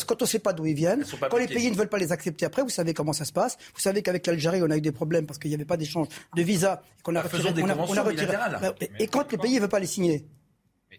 quand 0.08 0.22
on 0.22 0.26
ne 0.26 0.30
sait 0.30 0.40
pas 0.40 0.54
d'où 0.54 0.66
ils 0.66 0.76
viennent, 0.76 1.04
quand 1.30 1.38
les 1.38 1.48
pays 1.48 1.70
ne 1.72 1.76
veulent 1.76 1.90
pas 1.90 1.98
les 1.98 2.12
accepter 2.12 2.46
après, 2.46 2.62
vous 2.62 2.70
savez 2.70 2.94
comment 2.94 3.14
ça 3.14 3.26
se 3.26 3.34
passe. 3.34 3.58
Vous 3.74 3.82
savez 3.82 4.02
qu'avec 4.02 4.26
l'Algérie, 4.28 4.62
on 4.64 4.70
a 4.70 4.78
eu 4.78 4.82
des 4.82 4.92
problèmes 4.92 5.26
parce 5.26 5.40
qu'il 5.40 5.50
n'y 5.50 5.56
avait 5.56 5.66
pas 5.66 5.78
d'échange 5.78 6.08
de 6.36 6.42
visa 6.42 6.84
et 7.00 7.02
qu'on 7.02 7.16
a, 7.16 7.22
retiré, 7.22 7.64
on 7.64 7.70
a, 7.70 7.76
on 7.76 7.98
a 7.98 8.04
retiré. 8.04 8.38
Bah, 8.62 8.76
et 9.00 9.08
quand 9.08 9.32
les 9.32 9.38
pays 9.38 9.56
ne 9.56 9.62
veulent 9.62 9.70
pas 9.70 9.80
les 9.80 9.88
signer, 9.88 10.26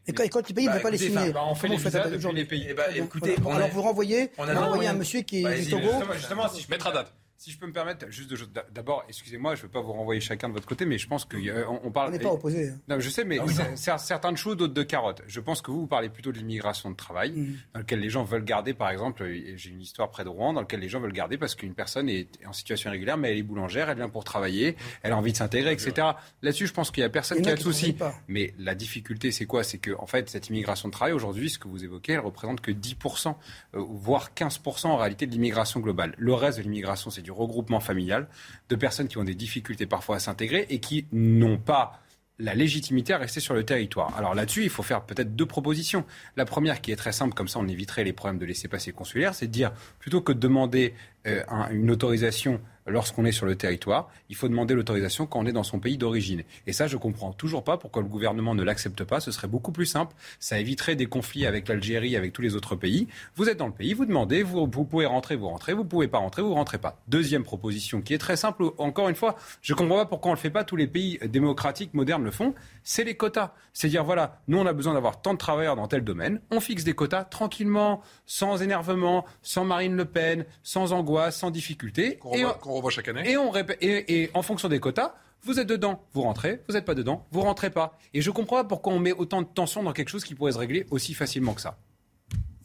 et 0.07 0.13
quand, 0.13 0.29
quand 0.29 0.49
les 0.49 0.55
pays 0.55 0.67
ne 0.67 0.73
veulent 0.73 0.83
pas 0.83 0.91
les 0.91 0.99
signer, 0.99 1.33
bah, 1.33 1.43
on 1.47 1.55
fait 1.55 1.69
les 1.69 1.77
visas 1.77 2.09
depuis 2.09 2.33
les 2.35 2.45
pays. 2.45 2.75
écoutez, 2.97 3.37
alors 3.51 3.69
vous 3.69 3.83
renvoyez, 3.83 4.31
on 4.39 4.49
a 4.49 4.55
envoyé 4.55 4.89
un 4.89 4.95
monsieur 4.95 5.21
qui 5.21 5.45
est 5.45 5.65
du 5.65 5.71
Togo. 5.71 5.89
Justement, 6.15 6.49
si 6.49 6.63
je 6.63 6.71
mettre 6.71 6.89
à 6.89 6.93
date. 6.93 7.13
Si 7.45 7.51
je 7.51 7.59
peux 7.59 7.67
me 7.67 7.75
permettre, 7.75 8.07
juste 8.09 8.33
d'abord, 8.73 9.05
excusez-moi, 9.07 9.55
je 9.55 9.61
ne 9.61 9.63
veux 9.65 9.71
pas 9.71 9.83
vous 9.83 9.93
renvoyer 9.93 10.19
chacun 10.19 10.49
de 10.49 10.55
votre 10.55 10.67
côté, 10.67 10.87
mais 10.87 10.97
je 10.97 11.07
pense 11.07 11.27
qu'on 11.27 11.37
on 11.83 11.91
parle. 11.91 12.09
On 12.09 12.13
n'est 12.13 12.19
pas 12.19 12.33
opposé. 12.33 12.71
Hein. 12.71 12.81
Non, 12.89 12.99
je 12.99 13.11
sais, 13.11 13.23
mais 13.23 13.39
ah 13.39 13.99
certaines 13.99 14.39
choses, 14.39 14.57
d'autres 14.57 14.73
de 14.73 14.83
carottes. 14.83 15.21
Je 15.27 15.41
pense 15.41 15.61
que 15.61 15.71
vous, 15.71 15.81
vous 15.81 15.87
parlez 15.87 16.09
plutôt 16.09 16.33
de 16.33 16.39
l'immigration 16.39 16.91
de 16.91 16.97
travail, 16.97 17.33
mmh. 17.33 17.57
dans 17.75 17.81
laquelle 17.81 18.01
les 18.01 18.09
gens 18.09 18.25
veulent 18.25 18.47
garder, 18.47 18.73
par 18.73 18.89
exemple, 18.89 19.31
j'ai 19.57 19.69
une 19.69 19.83
histoire 19.83 20.11
près 20.11 20.25
de 20.25 20.31
Rouen, 20.31 20.55
dans 20.55 20.63
laquelle 20.63 20.81
les 20.81 20.89
gens 20.89 21.01
veulent 21.01 21.13
garder 21.13 21.37
parce 21.37 21.55
qu'une 21.55 21.75
personne 21.75 22.09
est 22.09 22.29
en 22.47 22.55
situation 22.55 22.89
irrégulière, 22.89 23.19
mais 23.19 23.33
elle 23.33 23.37
est 23.37 23.43
boulangère, 23.43 23.91
elle 23.91 23.99
vient 23.99 24.09
pour 24.09 24.25
travailler, 24.25 24.73
mmh. 24.73 24.77
elle 25.03 25.13
a 25.13 25.19
envie 25.19 25.33
de 25.33 25.37
s'intégrer, 25.37 25.73
etc. 25.73 26.13
Là-dessus, 26.41 26.67
je 26.67 26.73
pense 26.73 26.91
qu'il 26.91 27.03
n'y 27.03 27.07
a 27.07 27.11
personne 27.11 27.43
qui 27.43 27.51
a 27.51 27.57
de 27.57 27.61
souci. 27.61 27.95
Mais 28.27 28.55
la 28.59 28.75
difficulté, 28.75 29.33
c'est 29.33 29.45
quoi? 29.45 29.65
C'est 29.65 29.77
que, 29.77 29.91
en 29.99 30.07
fait, 30.07 30.31
cette 30.31 30.49
immigration 30.49 30.89
de 30.89 30.95
travail, 30.95 31.13
aujourd'hui, 31.13 31.51
ce 31.51 31.59
que 31.59 31.69
vous 31.69 31.85
évoquez, 31.85 32.15
elle 32.15 32.21
représente 32.21 32.63
que 32.63 32.71
10%, 32.71 33.35
euh, 33.75 33.85
voire 33.87 34.31
15% 34.35 34.87
en 34.87 34.97
réalité 34.97 35.27
de 35.27 35.33
l'immigration 35.33 35.81
globale. 35.81 36.15
Le 36.17 36.33
reste 36.33 36.57
de 36.57 36.63
l'immigration, 36.63 37.11
c'est 37.11 37.21
du 37.21 37.34
regroupement 37.35 37.81
familial 37.81 38.29
de 38.69 38.77
personnes 38.77 39.09
qui 39.09 39.19
ont 39.19 39.25
des 39.25 39.35
difficultés 39.35 39.87
parfois 39.87 40.17
à 40.17 40.19
s'intégrer 40.19 40.67
et 40.71 40.81
qui 40.81 41.07
n'ont 41.13 41.59
pas 41.59 42.01
la 42.39 42.55
légitimité 42.55 43.13
à 43.13 43.19
rester 43.19 43.41
sur 43.41 43.55
le 43.55 43.65
territoire. 43.65 44.17
Alors 44.17 44.35
là-dessus, 44.35 44.65
il 44.65 44.71
faut 44.71 44.83
faire 44.83 45.03
peut-être 45.03 45.37
deux 45.37 45.47
propositions. 45.47 46.05
La 46.37 46.45
première, 46.45 46.81
qui 46.81 46.91
est 46.91 46.97
très 46.97 47.13
simple, 47.13 47.35
comme 47.35 47.49
ça 47.49 47.61
on 47.61 47.69
éviterait 47.69 48.05
les 48.05 48.13
problèmes 48.13 48.39
de 48.39 48.47
laisser 48.47 48.67
passer 48.67 48.93
consulaire, 48.93 49.35
c'est 49.35 49.47
de 49.47 49.53
dire, 49.53 49.73
plutôt 50.01 50.21
que 50.21 50.33
de 50.33 50.41
demander 50.41 50.95
euh, 51.27 51.43
une 51.71 51.91
autorisation 51.91 52.61
lorsqu'on 52.87 53.25
est 53.25 53.33
sur 53.33 53.47
le 53.47 53.57
territoire, 53.57 54.11
il 54.29 54.37
faut 54.37 54.49
demander 54.49 54.75
l'autorisation 54.75 55.27
quand 55.27 55.41
on 55.41 55.47
est 55.47 55.53
dans 55.53 55.63
son 55.63 55.79
pays 55.79 55.97
d'origine. 55.97 56.43
Et 56.67 56.73
ça, 56.73 56.87
je 56.87 56.97
comprends 56.97 57.33
toujours 57.33 57.65
pas 57.65 57.77
pourquoi 57.79 58.03
le 58.03 58.09
gouvernement 58.09 58.55
ne 58.55 58.63
l'accepte 58.63 59.05
pas. 59.05 59.21
Ce 59.21 59.31
serait 59.31 59.49
beaucoup 59.49 59.73
plus 59.73 59.87
simple. 59.87 60.15
Ça 60.39 60.59
éviterait 60.59 60.97
des 60.97 61.07
conflits 61.07 61.47
avec 61.47 61.69
l'Algérie, 61.69 62.17
avec 62.17 62.33
tous 62.33 62.43
les 62.43 62.55
autres 62.55 62.77
pays. 62.77 63.09
Vous 63.37 63.49
êtes 63.49 63.59
dans 63.59 63.67
le 63.67 63.73
pays, 63.73 63.95
vous 63.95 64.05
demandez, 64.05 64.43
vous, 64.43 64.69
vous 64.71 64.85
pouvez 64.85 65.07
rentrer, 65.07 65.37
vous 65.37 65.49
rentrez, 65.49 65.73
vous 65.73 65.85
pouvez 65.85 66.09
pas 66.09 66.19
rentrer, 66.19 66.43
vous 66.43 66.55
rentrez 66.55 66.79
pas. 66.79 67.01
Deuxième 67.09 67.45
proposition 67.45 68.03
qui 68.03 68.15
est 68.15 68.19
très 68.19 68.37
simple. 68.37 68.65
Encore 68.79 69.09
une 69.09 69.15
fois, 69.15 69.37
je 69.63 69.75
comprends 69.75 69.97
pas 69.97 70.07
pourquoi 70.07 70.33
on 70.33 70.35
le 70.35 70.41
fait 70.41 70.51
pas. 70.51 70.65
Tous 70.65 70.77
les 70.77 70.87
pays 70.87 71.19
démocratiques 71.25 71.95
modernes 71.95 72.25
le 72.25 72.31
font. 72.31 72.55
C'est 72.83 73.05
les 73.05 73.17
quotas. 73.17 73.53
C'est 73.73 73.89
dire 73.89 74.05
voilà, 74.05 74.41
nous 74.47 74.59
on 74.59 74.67
a 74.67 74.73
besoin 74.73 74.95
d'avoir 74.95 75.21
tant 75.21 75.33
de 75.33 75.39
travailleurs 75.39 75.77
dans 75.77 75.89
tel 75.89 76.05
domaine. 76.05 76.41
On 76.51 76.61
fixe 76.61 76.85
des 76.85 76.95
quotas 76.95 77.25
tranquillement, 77.25 78.03
sans 78.27 78.63
énervement, 78.63 79.25
sans 79.43 79.65
Marine 79.65 79.97
Le 79.97 80.05
Pen, 80.05 80.45
sans 80.63 80.93
angoisse, 80.93 81.14
sans 81.31 81.51
difficulté. 81.51 82.19
On 82.23 82.75
revoit 82.75 82.91
chaque 82.91 83.09
année. 83.09 83.31
Et, 83.31 83.37
on 83.37 83.53
et, 83.81 84.31
en 84.35 84.43
fonction 84.43 84.69
des 84.69 84.81
quotas, 84.81 85.15
vous 85.43 85.61
êtes 85.61 85.69
dedans, 85.69 86.03
vous 86.13 86.23
rentrez, 86.23 86.63
vous 86.69 86.75
n'êtes 86.75 86.85
pas 86.85 86.95
dedans, 86.95 87.27
vous 87.31 87.43
rentrez 87.43 87.71
pas. 87.71 87.99
Et 88.15 88.23
je 88.23 88.31
comprends 88.31 88.57
pas 88.57 88.65
pourquoi 88.65 88.93
on 88.93 88.99
met 88.99 89.13
autant 89.13 89.43
de 89.43 89.47
tension 89.47 89.83
dans 89.83 89.93
quelque 89.93 90.09
chose 90.09 90.25
qui 90.25 90.35
pourrait 90.35 90.53
se 90.53 90.59
régler 90.59 90.87
aussi 90.91 91.15
facilement 91.15 91.53
que 91.53 91.61
ça. 91.61 91.77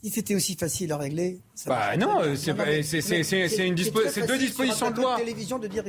Si 0.01 0.09
c'était 0.11 0.33
aussi 0.33 0.55
facile 0.55 0.93
à 0.93 0.97
régler, 0.97 1.41
ça 1.55 1.69
bah 1.69 1.97
non, 1.97 2.21
c'est 2.35 3.67
une 3.67 3.75
deux 3.75 4.37
dispositions 4.37 4.91
de 4.91 4.95
loi. 4.95 5.19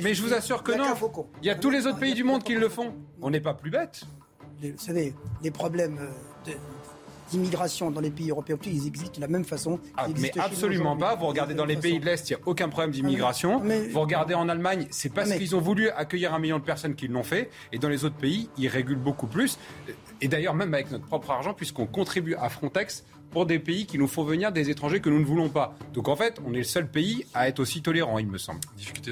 Mais 0.03 0.15
je 0.15 0.23
vous 0.23 0.35
assure 0.35 0.65
que 0.65 0.73
non. 0.73 0.95
Il 1.43 1.47
y 1.47 1.51
a 1.51 1.55
tous 1.55 1.70
les 1.70 1.87
autres 1.87 2.01
pays 2.01 2.15
du 2.15 2.24
monde 2.24 2.43
qui 2.43 2.55
le 2.55 2.69
font. 2.69 2.93
On 3.23 3.31
n'est 3.31 3.41
pas 3.41 3.55
plus 3.55 3.70
bêtes. 3.70 4.03
Vous 4.61 4.73
savez, 4.77 5.15
les 5.43 5.51
problèmes 5.53 5.99
euh, 6.01 6.53
d'immigration 7.31 7.90
dans 7.90 8.01
les 8.01 8.11
pays 8.11 8.31
européens, 8.31 8.57
ils 8.66 8.86
existent 8.86 9.16
de 9.16 9.20
la 9.20 9.28
même 9.28 9.44
façon. 9.44 9.78
Ah, 9.97 10.07
mais 10.19 10.32
absolument 10.39 10.97
pas. 10.97 11.15
Vous 11.15 11.27
regardez 11.27 11.55
dans 11.55 11.65
les 11.65 11.77
pays 11.77 12.01
de 12.01 12.05
l'Est, 12.05 12.28
il 12.31 12.36
n'y 12.36 12.43
a 12.43 12.47
aucun 12.47 12.69
problème 12.69 12.90
d'immigration. 12.90 13.62
Ah, 13.65 13.74
Vous 13.93 14.01
regardez 14.01 14.35
en 14.35 14.48
Allemagne, 14.48 14.86
c'est 14.90 15.12
parce 15.12 15.32
qu'ils 15.32 15.57
ont 15.57 15.61
voulu 15.61 15.89
accueillir 15.90 16.35
un 16.35 16.39
million 16.39 16.59
de 16.59 16.65
personnes 16.65 16.94
qu'ils 16.94 17.11
l'ont 17.12 17.23
fait. 17.23 17.51
Et 17.73 17.78
dans 17.78 17.89
les 17.89 18.05
autres 18.05 18.16
pays, 18.16 18.51
ils 18.59 18.69
régulent 18.69 18.98
beaucoup 18.98 19.27
plus. 19.27 19.59
Et 20.20 20.28
d'ailleurs, 20.28 20.55
même 20.55 20.74
avec 20.74 20.90
notre 20.90 21.07
propre 21.07 21.31
argent, 21.31 21.55
puisqu'on 21.55 21.86
contribue 21.86 22.35
à 22.35 22.48
Frontex 22.48 23.05
pour 23.31 23.47
des 23.47 23.59
pays 23.59 23.86
qui 23.86 23.98
nous 23.98 24.09
font 24.09 24.24
venir 24.24 24.52
des 24.52 24.70
étrangers 24.70 25.01
que 25.01 25.09
nous 25.09 25.20
ne 25.20 25.24
voulons 25.24 25.48
pas. 25.48 25.74
Donc 25.93 26.09
en 26.09 26.16
fait, 26.16 26.40
on 26.47 26.52
est 26.52 26.59
le 26.59 26.65
seul 26.65 26.89
pays 26.89 27.27
à 27.35 27.48
être 27.48 27.61
aussi 27.61 27.82
tolérant, 27.82 28.19
il 28.19 28.27
me 28.27 28.39
semble. 28.39 28.61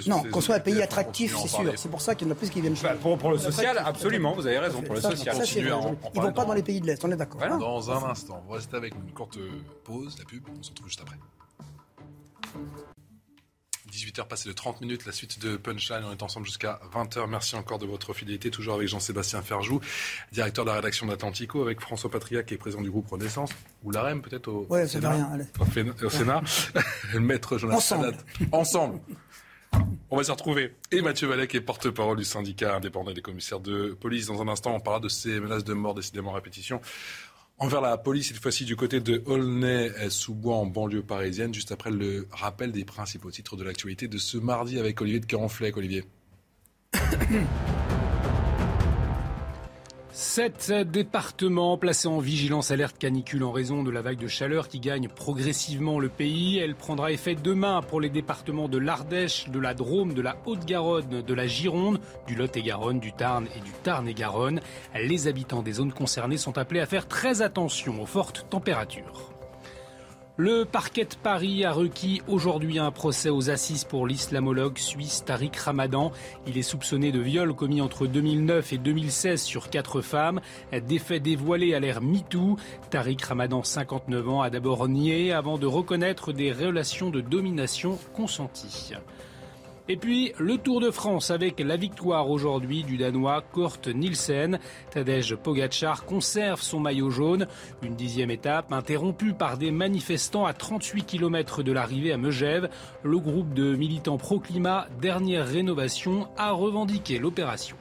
non, 0.07 0.23
qu'on 0.25 0.41
soit 0.41 0.57
un 0.57 0.61
pays 0.61 0.83
attractif, 0.83 1.37
c'est 1.37 1.49
sûr. 1.49 1.73
C'est 1.77 1.91
pour 1.91 2.01
ça 2.01 2.15
qu'il 2.15 2.27
y 2.27 2.31
en 2.31 2.33
a 2.33 2.37
plus 2.37 2.51
qui 2.51 2.61
viennent 2.61 2.75
bah, 2.83 2.95
pour, 3.01 3.17
pour, 3.19 3.31
le 3.31 3.39
social, 3.39 3.81
absolument, 3.85 4.35
vous 4.35 4.47
avez 4.47 4.59
raison, 4.59 4.83
pour 4.83 4.95
le 4.95 5.01
social. 5.01 5.37
ils 5.57 5.65
ne 5.65 6.21
vont 6.21 6.33
pas 6.33 6.45
dans 6.45 6.55
les 6.55 6.63
pays 6.63 6.81
de 6.81 6.87
l'Est, 6.87 7.05
on 7.05 7.11
est 7.11 7.17
d'accord. 7.17 7.41
Dans 7.59 7.91
un 7.91 8.11
instant, 8.11 8.43
on 8.47 8.51
va 8.51 8.57
rester 8.57 8.77
avec 8.77 8.95
une 8.95 9.13
courte 9.13 9.39
pause, 9.85 10.17
la 10.19 10.25
pub, 10.25 10.43
on 10.59 10.63
se 10.63 10.71
retrouve 10.71 10.89
juste 10.89 11.01
après. 11.01 11.17
18h 13.99 14.29
passé 14.29 14.49
de 14.49 14.55
30 14.55 14.81
minutes, 14.81 15.07
la 15.07 15.13
suite 15.13 15.41
de 15.41 15.57
Punchline. 15.57 16.05
On 16.05 16.13
est 16.13 16.23
ensemble 16.23 16.47
jusqu'à 16.47 16.81
20h. 16.95 17.29
Merci 17.29 17.57
encore 17.57 17.79
de 17.79 17.87
votre 17.87 18.13
fidélité. 18.15 18.51
Toujours 18.51 18.75
avec 18.75 18.87
Jean-Sébastien 18.87 19.43
Ferjou, 19.43 19.81
directeur 20.31 20.65
de 20.65 20.71
la 20.71 20.77
rédaction 20.77 21.07
d'Atlantico, 21.07 21.63
avec 21.63 21.81
François 21.81 22.11
Patria, 22.11 22.45
qui 22.45 22.55
est 22.55 22.59
président 22.59 22.83
du 22.83 22.91
groupe 22.91 23.09
Renaissance, 23.09 23.51
ou 23.83 23.91
l'AREM 23.91 24.23
peut-être 24.23 24.49
au, 24.49 24.67
ouais, 24.71 24.87
Sénat. 24.87 25.11
Rien, 25.11 25.95
au, 26.05 26.11
Sénat. 26.11 26.43
Maître 27.19 27.59
Jonathan 27.59 27.79
Ensemble. 27.79 28.17
Ensemble. 28.53 29.01
On 30.11 30.17
va 30.17 30.25
se 30.25 30.31
retrouver. 30.31 30.75
Et 30.91 31.03
Mathieu 31.03 31.29
Vallet, 31.29 31.47
qui 31.47 31.59
est 31.59 31.61
porte-parole 31.61 32.17
du 32.17 32.25
syndicat 32.25 32.77
indépendant 32.77 33.13
des 33.13 33.21
commissaires 33.21 33.61
de 33.61 33.97
police. 34.01 34.27
Dans 34.27 34.41
un 34.41 34.49
instant, 34.49 34.75
on 34.75 34.81
parlera 34.81 35.01
de 35.01 35.09
ces 35.09 35.39
menaces 35.41 35.65
de 35.65 35.75
mort 35.75 35.95
décidément 35.95 36.31
en 36.31 36.35
répétition 36.35 36.81
envers 37.59 37.81
la 37.81 37.97
police, 37.99 38.29
cette 38.29 38.39
fois-ci 38.39 38.65
du 38.65 38.77
côté 38.77 39.01
de 39.01 39.23
Aulnay-sous-Bois 39.27 40.57
en 40.57 40.67
banlieue 40.67 41.03
parisienne, 41.03 41.53
juste 41.53 41.73
après 41.73 41.91
le 41.91 42.29
rappel 42.31 42.73
des 42.73 42.85
principaux 42.85 43.31
titres 43.31 43.57
de 43.57 43.65
l'actualité 43.65 44.09
de 44.09 44.19
ce 44.19 44.39
mardi 44.39 44.79
avec 44.79 45.01
Olivier 45.01 45.21
de 45.21 45.27
Carenfleck. 45.27 45.77
Olivier. 45.77 46.05
Sept 50.21 50.73
départements 50.73 51.79
placés 51.79 52.09
en 52.09 52.19
vigilance 52.19 52.73
alerte 52.73 52.99
canicule 52.99 53.45
en 53.45 53.53
raison 53.53 53.85
de 53.85 53.91
la 53.93 54.03
vague 54.03 54.19
de 54.19 54.27
chaleur 54.27 54.67
qui 54.67 54.81
gagne 54.81 55.07
progressivement 55.07 56.01
le 56.01 56.09
pays. 56.09 56.59
Elle 56.59 56.75
prendra 56.75 57.13
effet 57.13 57.37
demain 57.37 57.83
pour 57.83 58.01
les 58.01 58.11
départements 58.11 58.69
de 58.69 58.79
l'Ardèche, 58.79 59.49
de 59.49 59.61
la 59.61 59.75
Drôme, 59.75 60.15
de 60.15 60.21
la 60.21 60.37
Haute-Garonne, 60.45 61.23
de 61.23 61.35
la 61.35 61.47
Gironde, 61.47 62.01
du 62.27 62.35
Lot-et-Garonne, 62.35 62.99
du 62.99 63.13
Tarn 63.13 63.47
et 63.57 63.61
du 63.61 63.71
Tarn-et-Garonne. 63.85 64.61
Les 65.01 65.29
habitants 65.29 65.63
des 65.63 65.75
zones 65.75 65.93
concernées 65.93 66.37
sont 66.37 66.59
appelés 66.59 66.81
à 66.81 66.87
faire 66.87 67.07
très 67.07 67.41
attention 67.41 68.03
aux 68.03 68.07
fortes 68.07 68.45
températures. 68.51 69.38
Le 70.41 70.65
parquet 70.65 71.05
de 71.05 71.17
Paris 71.21 71.65
a 71.65 71.73
requis 71.73 72.23
aujourd'hui 72.29 72.79
un 72.79 72.93
procès 72.93 73.29
aux 73.29 73.51
assises 73.51 73.83
pour 73.83 74.07
l'islamologue 74.07 74.79
suisse 74.79 75.25
Tariq 75.25 75.59
Ramadan. 75.59 76.13
Il 76.47 76.57
est 76.57 76.63
soupçonné 76.63 77.11
de 77.11 77.19
viol 77.19 77.53
commis 77.55 77.81
entre 77.81 78.07
2009 78.07 78.73
et 78.73 78.79
2016 78.79 79.43
sur 79.43 79.69
quatre 79.69 80.01
femmes. 80.01 80.41
Des 80.71 81.01
faits 81.01 81.25
dévoilés 81.25 81.75
à 81.75 81.81
l'ère 81.81 82.01
MeToo. 82.01 82.57
Tariq 82.91 83.25
Ramadan, 83.25 83.65
59 83.65 84.29
ans, 84.29 84.41
a 84.41 84.49
d'abord 84.49 84.87
nié 84.87 85.33
avant 85.33 85.59
de 85.59 85.67
reconnaître 85.67 86.33
des 86.33 86.53
relations 86.53 87.11
de 87.11 87.21
domination 87.21 87.99
consenties. 88.15 88.93
Et 89.91 89.97
puis 89.97 90.33
le 90.39 90.59
Tour 90.59 90.81
de 90.81 90.91
France 90.91 91.31
avec 91.31 91.61
la 91.61 91.77
victoire 91.77 92.29
aujourd'hui 92.29 92.83
du 92.83 92.99
Danois 92.99 93.43
Kurt 93.55 93.89
Nielsen. 93.89 94.59
Tadej 94.91 95.35
Pogacar 95.37 96.05
conserve 96.05 96.61
son 96.61 96.79
maillot 96.79 97.09
jaune. 97.09 97.47
Une 97.83 97.97
dixième 97.97 98.31
étape 98.31 98.71
interrompue 98.71 99.33
par 99.33 99.57
des 99.57 99.71
manifestants 99.71 100.45
à 100.45 100.53
38 100.53 101.05
km 101.05 101.63
de 101.63 101.73
l'arrivée 101.73 102.13
à 102.13 102.19
Megève. 102.19 102.69
Le 103.03 103.19
groupe 103.19 103.55
de 103.55 103.75
militants 103.75 104.19
pro-climat, 104.19 104.89
dernière 105.01 105.49
rénovation, 105.49 106.29
a 106.37 106.53
revendiqué 106.53 107.19
l'opération. 107.19 107.77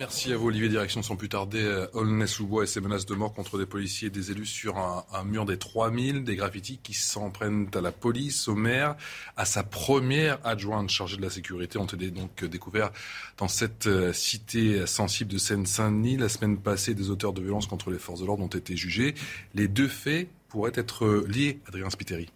Merci 0.00 0.32
à 0.32 0.38
vous, 0.38 0.46
Olivier. 0.46 0.70
Direction 0.70 1.02
sans 1.02 1.14
plus 1.14 1.28
tarder, 1.28 1.62
euh, 1.62 1.86
Aulnay-sous-Bois 1.92 2.64
et 2.64 2.66
ses 2.66 2.80
menaces 2.80 3.04
de 3.04 3.14
mort 3.14 3.34
contre 3.34 3.58
des 3.58 3.66
policiers 3.66 4.08
et 4.08 4.10
des 4.10 4.30
élus 4.30 4.46
sur 4.46 4.78
un, 4.78 5.24
mur 5.24 5.44
des 5.44 5.58
3000, 5.58 6.24
des 6.24 6.36
graffitis 6.36 6.80
qui 6.82 6.94
s'en 6.94 7.28
prennent 7.28 7.68
à 7.74 7.82
la 7.82 7.92
police, 7.92 8.48
au 8.48 8.54
maire, 8.54 8.96
à 9.36 9.44
sa 9.44 9.62
première 9.62 10.38
adjointe 10.42 10.88
chargée 10.88 11.18
de 11.18 11.22
la 11.22 11.28
sécurité, 11.28 11.76
ont 11.76 11.84
été 11.84 12.10
donc 12.10 12.42
découverts 12.46 12.92
dans 13.36 13.48
cette 13.48 13.88
euh, 13.88 14.14
cité 14.14 14.86
sensible 14.86 15.30
de 15.30 15.36
Seine-Saint-Denis. 15.36 16.16
La 16.16 16.30
semaine 16.30 16.56
passée, 16.56 16.94
des 16.94 17.10
auteurs 17.10 17.34
de 17.34 17.42
violences 17.42 17.66
contre 17.66 17.90
les 17.90 17.98
forces 17.98 18.20
de 18.20 18.24
l'ordre 18.24 18.42
ont 18.42 18.46
été 18.46 18.78
jugés. 18.78 19.14
Les 19.54 19.68
deux 19.68 19.88
faits 19.88 20.30
pourraient 20.48 20.72
être 20.76 21.26
liés, 21.28 21.60
Adrien 21.68 21.90
Spiteri. 21.90 22.30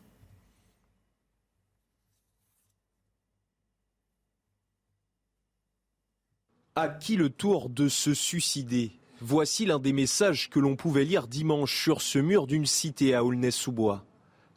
À 6.77 6.89
qui 6.89 7.15
le 7.15 7.31
tour 7.31 7.69
de 7.69 7.89
se 7.89 8.15
suicider? 8.15 8.91
Voici 9.21 9.65
l'un 9.65 9.79
des 9.79 9.93
messages 9.93 10.51
que 10.51 10.59
l'on 10.59 10.75
pouvait 10.75 11.05
lire 11.05 11.29
dimanche 11.29 11.81
sur 11.81 12.03
ce 12.03 12.19
mur 12.19 12.49
d'une 12.49 12.67
cité 12.67 13.15
à 13.15 13.23
Aulnay-sous-Bois. 13.23 14.05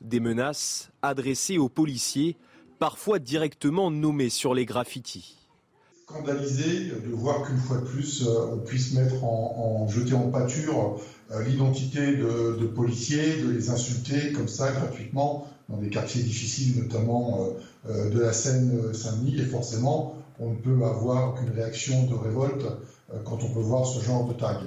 Des 0.01 0.19
menaces 0.19 0.89
adressées 1.03 1.59
aux 1.59 1.69
policiers, 1.69 2.35
parfois 2.79 3.19
directement 3.19 3.91
nommés 3.91 4.29
sur 4.29 4.55
les 4.55 4.65
graffitis. 4.65 5.35
Scandalisé 6.09 6.85
de 6.85 7.13
voir 7.13 7.43
qu'une 7.43 7.59
fois 7.59 7.77
de 7.77 7.85
plus, 7.85 8.25
euh, 8.25 8.53
on 8.53 8.57
puisse 8.65 8.93
mettre 8.93 9.23
en, 9.23 9.83
en 9.83 9.87
jeter 9.87 10.15
en 10.15 10.31
pâture 10.31 10.99
euh, 11.29 11.43
l'identité 11.43 12.15
de, 12.15 12.65
policiers, 12.65 13.43
de 13.43 13.51
les 13.51 13.69
insulter 13.69 14.31
comme 14.31 14.47
ça 14.47 14.71
gratuitement 14.71 15.47
dans 15.69 15.77
des 15.77 15.89
quartiers 15.89 16.23
difficiles, 16.23 16.81
notamment 16.81 17.47
euh, 17.87 18.09
de 18.09 18.19
la 18.19 18.33
Seine-Saint-Denis. 18.33 19.39
Et 19.39 19.45
forcément, 19.45 20.16
on 20.39 20.51
ne 20.51 20.55
peut 20.55 20.83
avoir 20.83 21.35
qu'une 21.35 21.49
réaction 21.49 22.05
de 22.05 22.13
révolte 22.13 22.65
euh, 23.13 23.19
quand 23.23 23.43
on 23.43 23.53
peut 23.53 23.59
voir 23.59 23.85
ce 23.85 24.03
genre 24.03 24.27
de 24.27 24.33
tag. 24.33 24.57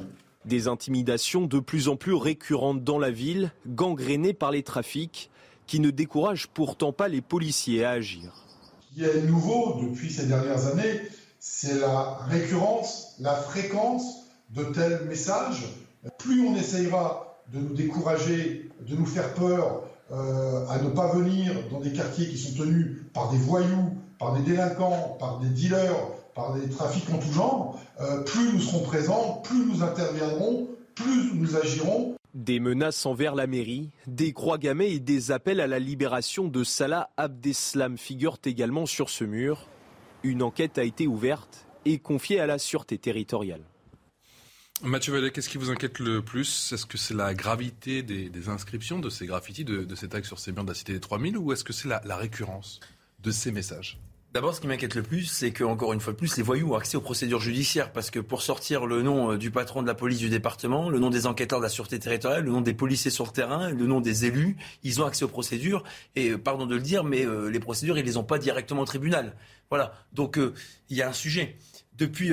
Des 0.45 0.69
intimidations 0.69 1.47
de 1.47 1.61
plus 1.61 1.89
en 1.89 1.97
plus 1.97 2.15
récurrentes 2.15 2.83
dans 2.83 2.99
la 2.99 3.11
ville, 3.11 3.53
gangrénées 3.67 4.33
par 4.33 4.51
les 4.51 4.63
trafics, 4.63 5.31
qui 5.67 5.81
ne 5.81 5.91
découragent 5.91 6.49
pourtant 6.49 6.93
pas 6.93 7.09
les 7.09 7.21
policiers 7.21 7.85
à 7.85 7.91
agir. 7.91 8.45
Ce 8.91 8.95
qui 8.95 9.05
est 9.05 9.23
nouveau 9.23 9.81
depuis 9.83 10.11
ces 10.11 10.27
dernières 10.27 10.67
années, 10.67 11.01
c'est 11.39 11.79
la 11.79 12.19
récurrence, 12.29 13.15
la 13.21 13.35
fréquence 13.35 14.27
de 14.51 14.65
tels 14.65 15.05
messages. 15.07 15.69
Plus 16.19 16.47
on 16.47 16.57
essayera 16.57 17.39
de 17.53 17.61
nous 17.61 17.75
décourager, 17.75 18.71
de 18.81 18.97
nous 18.97 19.07
faire 19.07 19.35
peur, 19.35 19.83
euh, 20.13 20.67
à 20.69 20.81
ne 20.83 20.91
pas 20.91 21.15
venir 21.15 21.53
dans 21.71 21.81
des 21.81 21.93
quartiers 21.93 22.27
qui 22.29 22.37
sont 22.37 22.57
tenus 22.57 23.03
par 23.13 23.31
des 23.31 23.39
voyous, 23.39 23.97
par 24.21 24.35
des 24.35 24.43
délinquants, 24.43 25.17
par 25.19 25.41
des 25.41 25.49
dealers, 25.49 25.97
par 26.35 26.55
des 26.55 26.69
trafics 26.69 27.09
en 27.11 27.19
tout 27.19 27.33
genre, 27.33 27.81
euh, 28.01 28.23
plus 28.23 28.53
nous 28.53 28.61
serons 28.61 28.83
présents, 28.83 29.43
plus 29.43 29.65
nous 29.65 29.83
interviendrons, 29.83 30.69
plus 30.95 31.33
nous 31.35 31.57
agirons. 31.57 32.15
Des 32.35 32.61
menaces 32.61 33.07
envers 33.07 33.35
la 33.35 33.47
mairie, 33.47 33.91
des 34.07 34.33
croix 34.33 34.59
gammées 34.59 34.91
et 34.91 35.01
des 35.01 35.33
appels 35.33 35.59
à 35.59 35.67
la 35.67 35.79
libération 35.79 36.49
de 36.49 36.63
Salah 36.63 37.11
Abdeslam 37.17 37.97
figurent 37.97 38.39
également 38.45 38.87
sur 38.87 39.09
ce 39.09 39.25
mur. 39.25 39.67
Une 40.23 40.43
enquête 40.43 40.77
a 40.77 40.85
été 40.85 41.07
ouverte 41.07 41.67
et 41.87 41.99
confiée 41.99 42.41
à 42.41 42.47
la 42.47 42.59
sûreté 42.59 42.99
territoriale. 42.99 43.63
Mathieu 44.83 45.15
Vallet, 45.15 45.31
qu'est-ce 45.31 45.49
qui 45.49 45.59
vous 45.59 45.71
inquiète 45.71 45.99
le 45.99 46.23
plus? 46.23 46.73
Est-ce 46.73 46.87
que 46.87 46.99
c'est 46.99 47.15
la 47.15 47.35
gravité 47.35 48.03
des, 48.03 48.49
inscriptions 48.49 48.99
de 48.99 49.09
ces 49.09 49.27
graffitis, 49.27 49.65
de, 49.65 49.85
de 49.85 49.95
ces 49.95 50.09
tags 50.09 50.23
sur 50.23 50.39
ces 50.39 50.53
murs 50.53 50.65
de 50.65 50.69
la 50.69 50.75
Cité 50.75 50.93
des 50.93 51.01
3000, 51.01 51.39
ou 51.39 51.53
est-ce 51.53 51.65
que 51.65 51.73
c'est 51.73 51.89
la 51.89 52.17
récurrence 52.17 52.81
de 53.21 53.31
ces 53.31 53.51
messages? 53.51 53.99
D'abord, 54.33 54.55
ce 54.55 54.61
qui 54.61 54.69
m'inquiète 54.69 54.95
le 54.95 55.03
plus, 55.03 55.25
c'est 55.25 55.51
qu'encore 55.51 55.93
une 55.93 55.99
fois 55.99 56.13
de 56.13 56.19
plus, 56.19 56.37
les 56.37 56.45
voyous 56.45 56.73
ont 56.73 56.77
accès 56.77 56.97
aux 56.97 57.01
procédures 57.01 57.41
judiciaires. 57.41 57.91
Parce 57.91 58.13
que 58.13 58.21
pour 58.21 58.43
sortir 58.43 58.87
le 58.87 59.03
nom 59.03 59.33
euh, 59.33 59.39
du 59.39 59.51
patron 59.51 59.83
de 59.83 59.89
la 59.89 59.95
police 59.95 60.21
du 60.21 60.29
département, 60.29 60.89
le 60.89 61.01
nom 61.01 61.11
des 61.11 61.27
enquêteurs 61.27 61.59
de 61.59 61.65
la 61.65 61.69
sûreté 61.69 61.99
territoriale, 61.99 62.45
le 62.45 62.53
nom 62.53 62.61
des 62.61 62.73
policiers 62.73 63.11
sur 63.11 63.25
le 63.25 63.33
terrain, 63.33 63.71
le 63.71 63.87
nom 63.87 64.01
des 64.01 64.27
élus, 64.27 64.57
ils 64.85 65.03
ont 65.03 65.05
accès 65.05 65.25
aux 65.25 65.29
procédures. 65.29 65.83
Et 66.15 66.31
euh, 66.31 66.39
pardon 66.39 66.67
de 66.67 66.77
le 66.77 66.81
dire, 66.81 67.03
mais 67.03 67.27
euh, 67.27 67.51
les 67.51 67.59
procédures, 67.59 67.99
ils 67.99 68.05
les 68.05 68.19
ont 68.19 68.23
pas 68.23 68.39
directement 68.39 68.83
au 68.83 68.85
tribunal. 68.85 69.35
Voilà. 69.69 69.95
Donc, 70.13 70.39
il 70.91 70.97
y 70.97 71.03
a 71.03 71.09
un 71.09 71.13
sujet 71.13 71.57
depuis 71.97 72.33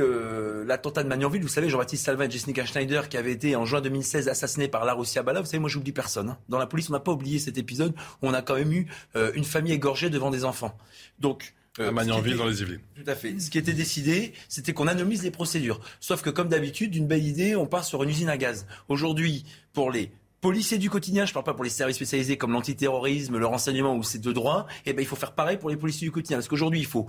l'attentat 0.66 1.04
de 1.04 1.10
Magnanville, 1.10 1.42
vous 1.42 1.48
savez, 1.48 1.70
Jean-Baptiste 1.70 2.06
Salvin 2.06 2.26
et 2.26 2.32
Jessica 2.32 2.66
Schneider, 2.66 3.10
qui 3.10 3.18
avaient 3.18 3.34
été 3.34 3.56
en 3.56 3.66
juin 3.66 3.82
2016 3.82 4.28
assassinés 4.28 4.70
par 4.70 4.86
Larossi 4.86 5.20
Abala, 5.20 5.42
vous 5.42 5.46
savez, 5.46 5.60
moi 5.60 5.70
j'oublie 5.70 5.92
personne. 5.92 6.30
Hein. 6.30 6.38
Dans 6.48 6.58
la 6.58 6.66
police, 6.66 6.90
on 6.90 6.94
n'a 6.94 7.00
pas 7.00 7.12
oublié 7.12 7.38
cet 7.38 7.58
épisode 7.58 7.94
où 8.22 8.28
on 8.28 8.34
a 8.34 8.42
quand 8.42 8.56
même 8.56 8.72
eu 8.72 8.88
une 9.36 9.44
famille 9.44 9.74
égorgée 9.74 10.10
devant 10.10 10.32
des 10.32 10.46
enfants. 10.46 10.76
Donc, 11.20 11.54
euh, 11.67 11.67
à 11.80 11.92
Magnanville, 11.92 12.38
dans 12.38 12.48
les 12.48 12.62
Yvelines. 12.62 12.80
Tout 12.96 13.10
à 13.10 13.16
fait. 13.16 13.40
Ce 13.40 13.50
qui 13.50 13.58
était 13.58 13.74
décidé, 13.74 14.34
c'était 14.50 14.74
qu'on 14.74 14.88
anonymise 14.88 15.24
les 15.24 15.32
procédures. 15.32 15.80
Sauf 16.00 16.22
que, 16.22 16.30
comme 16.30 16.50
d'habitude, 16.50 16.92
d'une 16.92 17.08
belle 17.08 17.26
idée, 17.26 17.56
on 17.56 17.66
part 17.66 17.86
sur 17.86 18.04
une 18.04 18.10
usine 18.10 18.30
à 18.30 18.38
gaz. 18.38 18.66
Aujourd'hui, 18.90 19.46
pour 19.74 19.92
les 19.92 20.12
policiers 20.42 20.78
du 20.78 20.90
quotidien, 20.90 21.26
je 21.26 21.32
ne 21.32 21.34
parle 21.34 21.46
pas 21.46 21.54
pour 21.54 21.64
les 21.64 21.70
services 21.70 21.96
spécialisés 21.96 22.38
comme 22.38 22.52
l'antiterrorisme, 22.52 23.38
le 23.38 23.46
renseignement 23.46 23.96
ou 23.96 24.04
ces 24.04 24.20
deux 24.20 24.34
droits, 24.34 24.68
eh 24.86 24.94
ben, 24.94 25.02
il 25.02 25.06
faut 25.08 25.16
faire 25.16 25.32
pareil 25.32 25.58
pour 25.58 25.70
les 25.70 25.78
policiers 25.78 26.08
du 26.08 26.12
quotidien. 26.12 26.38
Parce 26.38 26.48
qu'aujourd'hui, 26.48 26.80
il 26.80 26.86
faut 26.86 27.08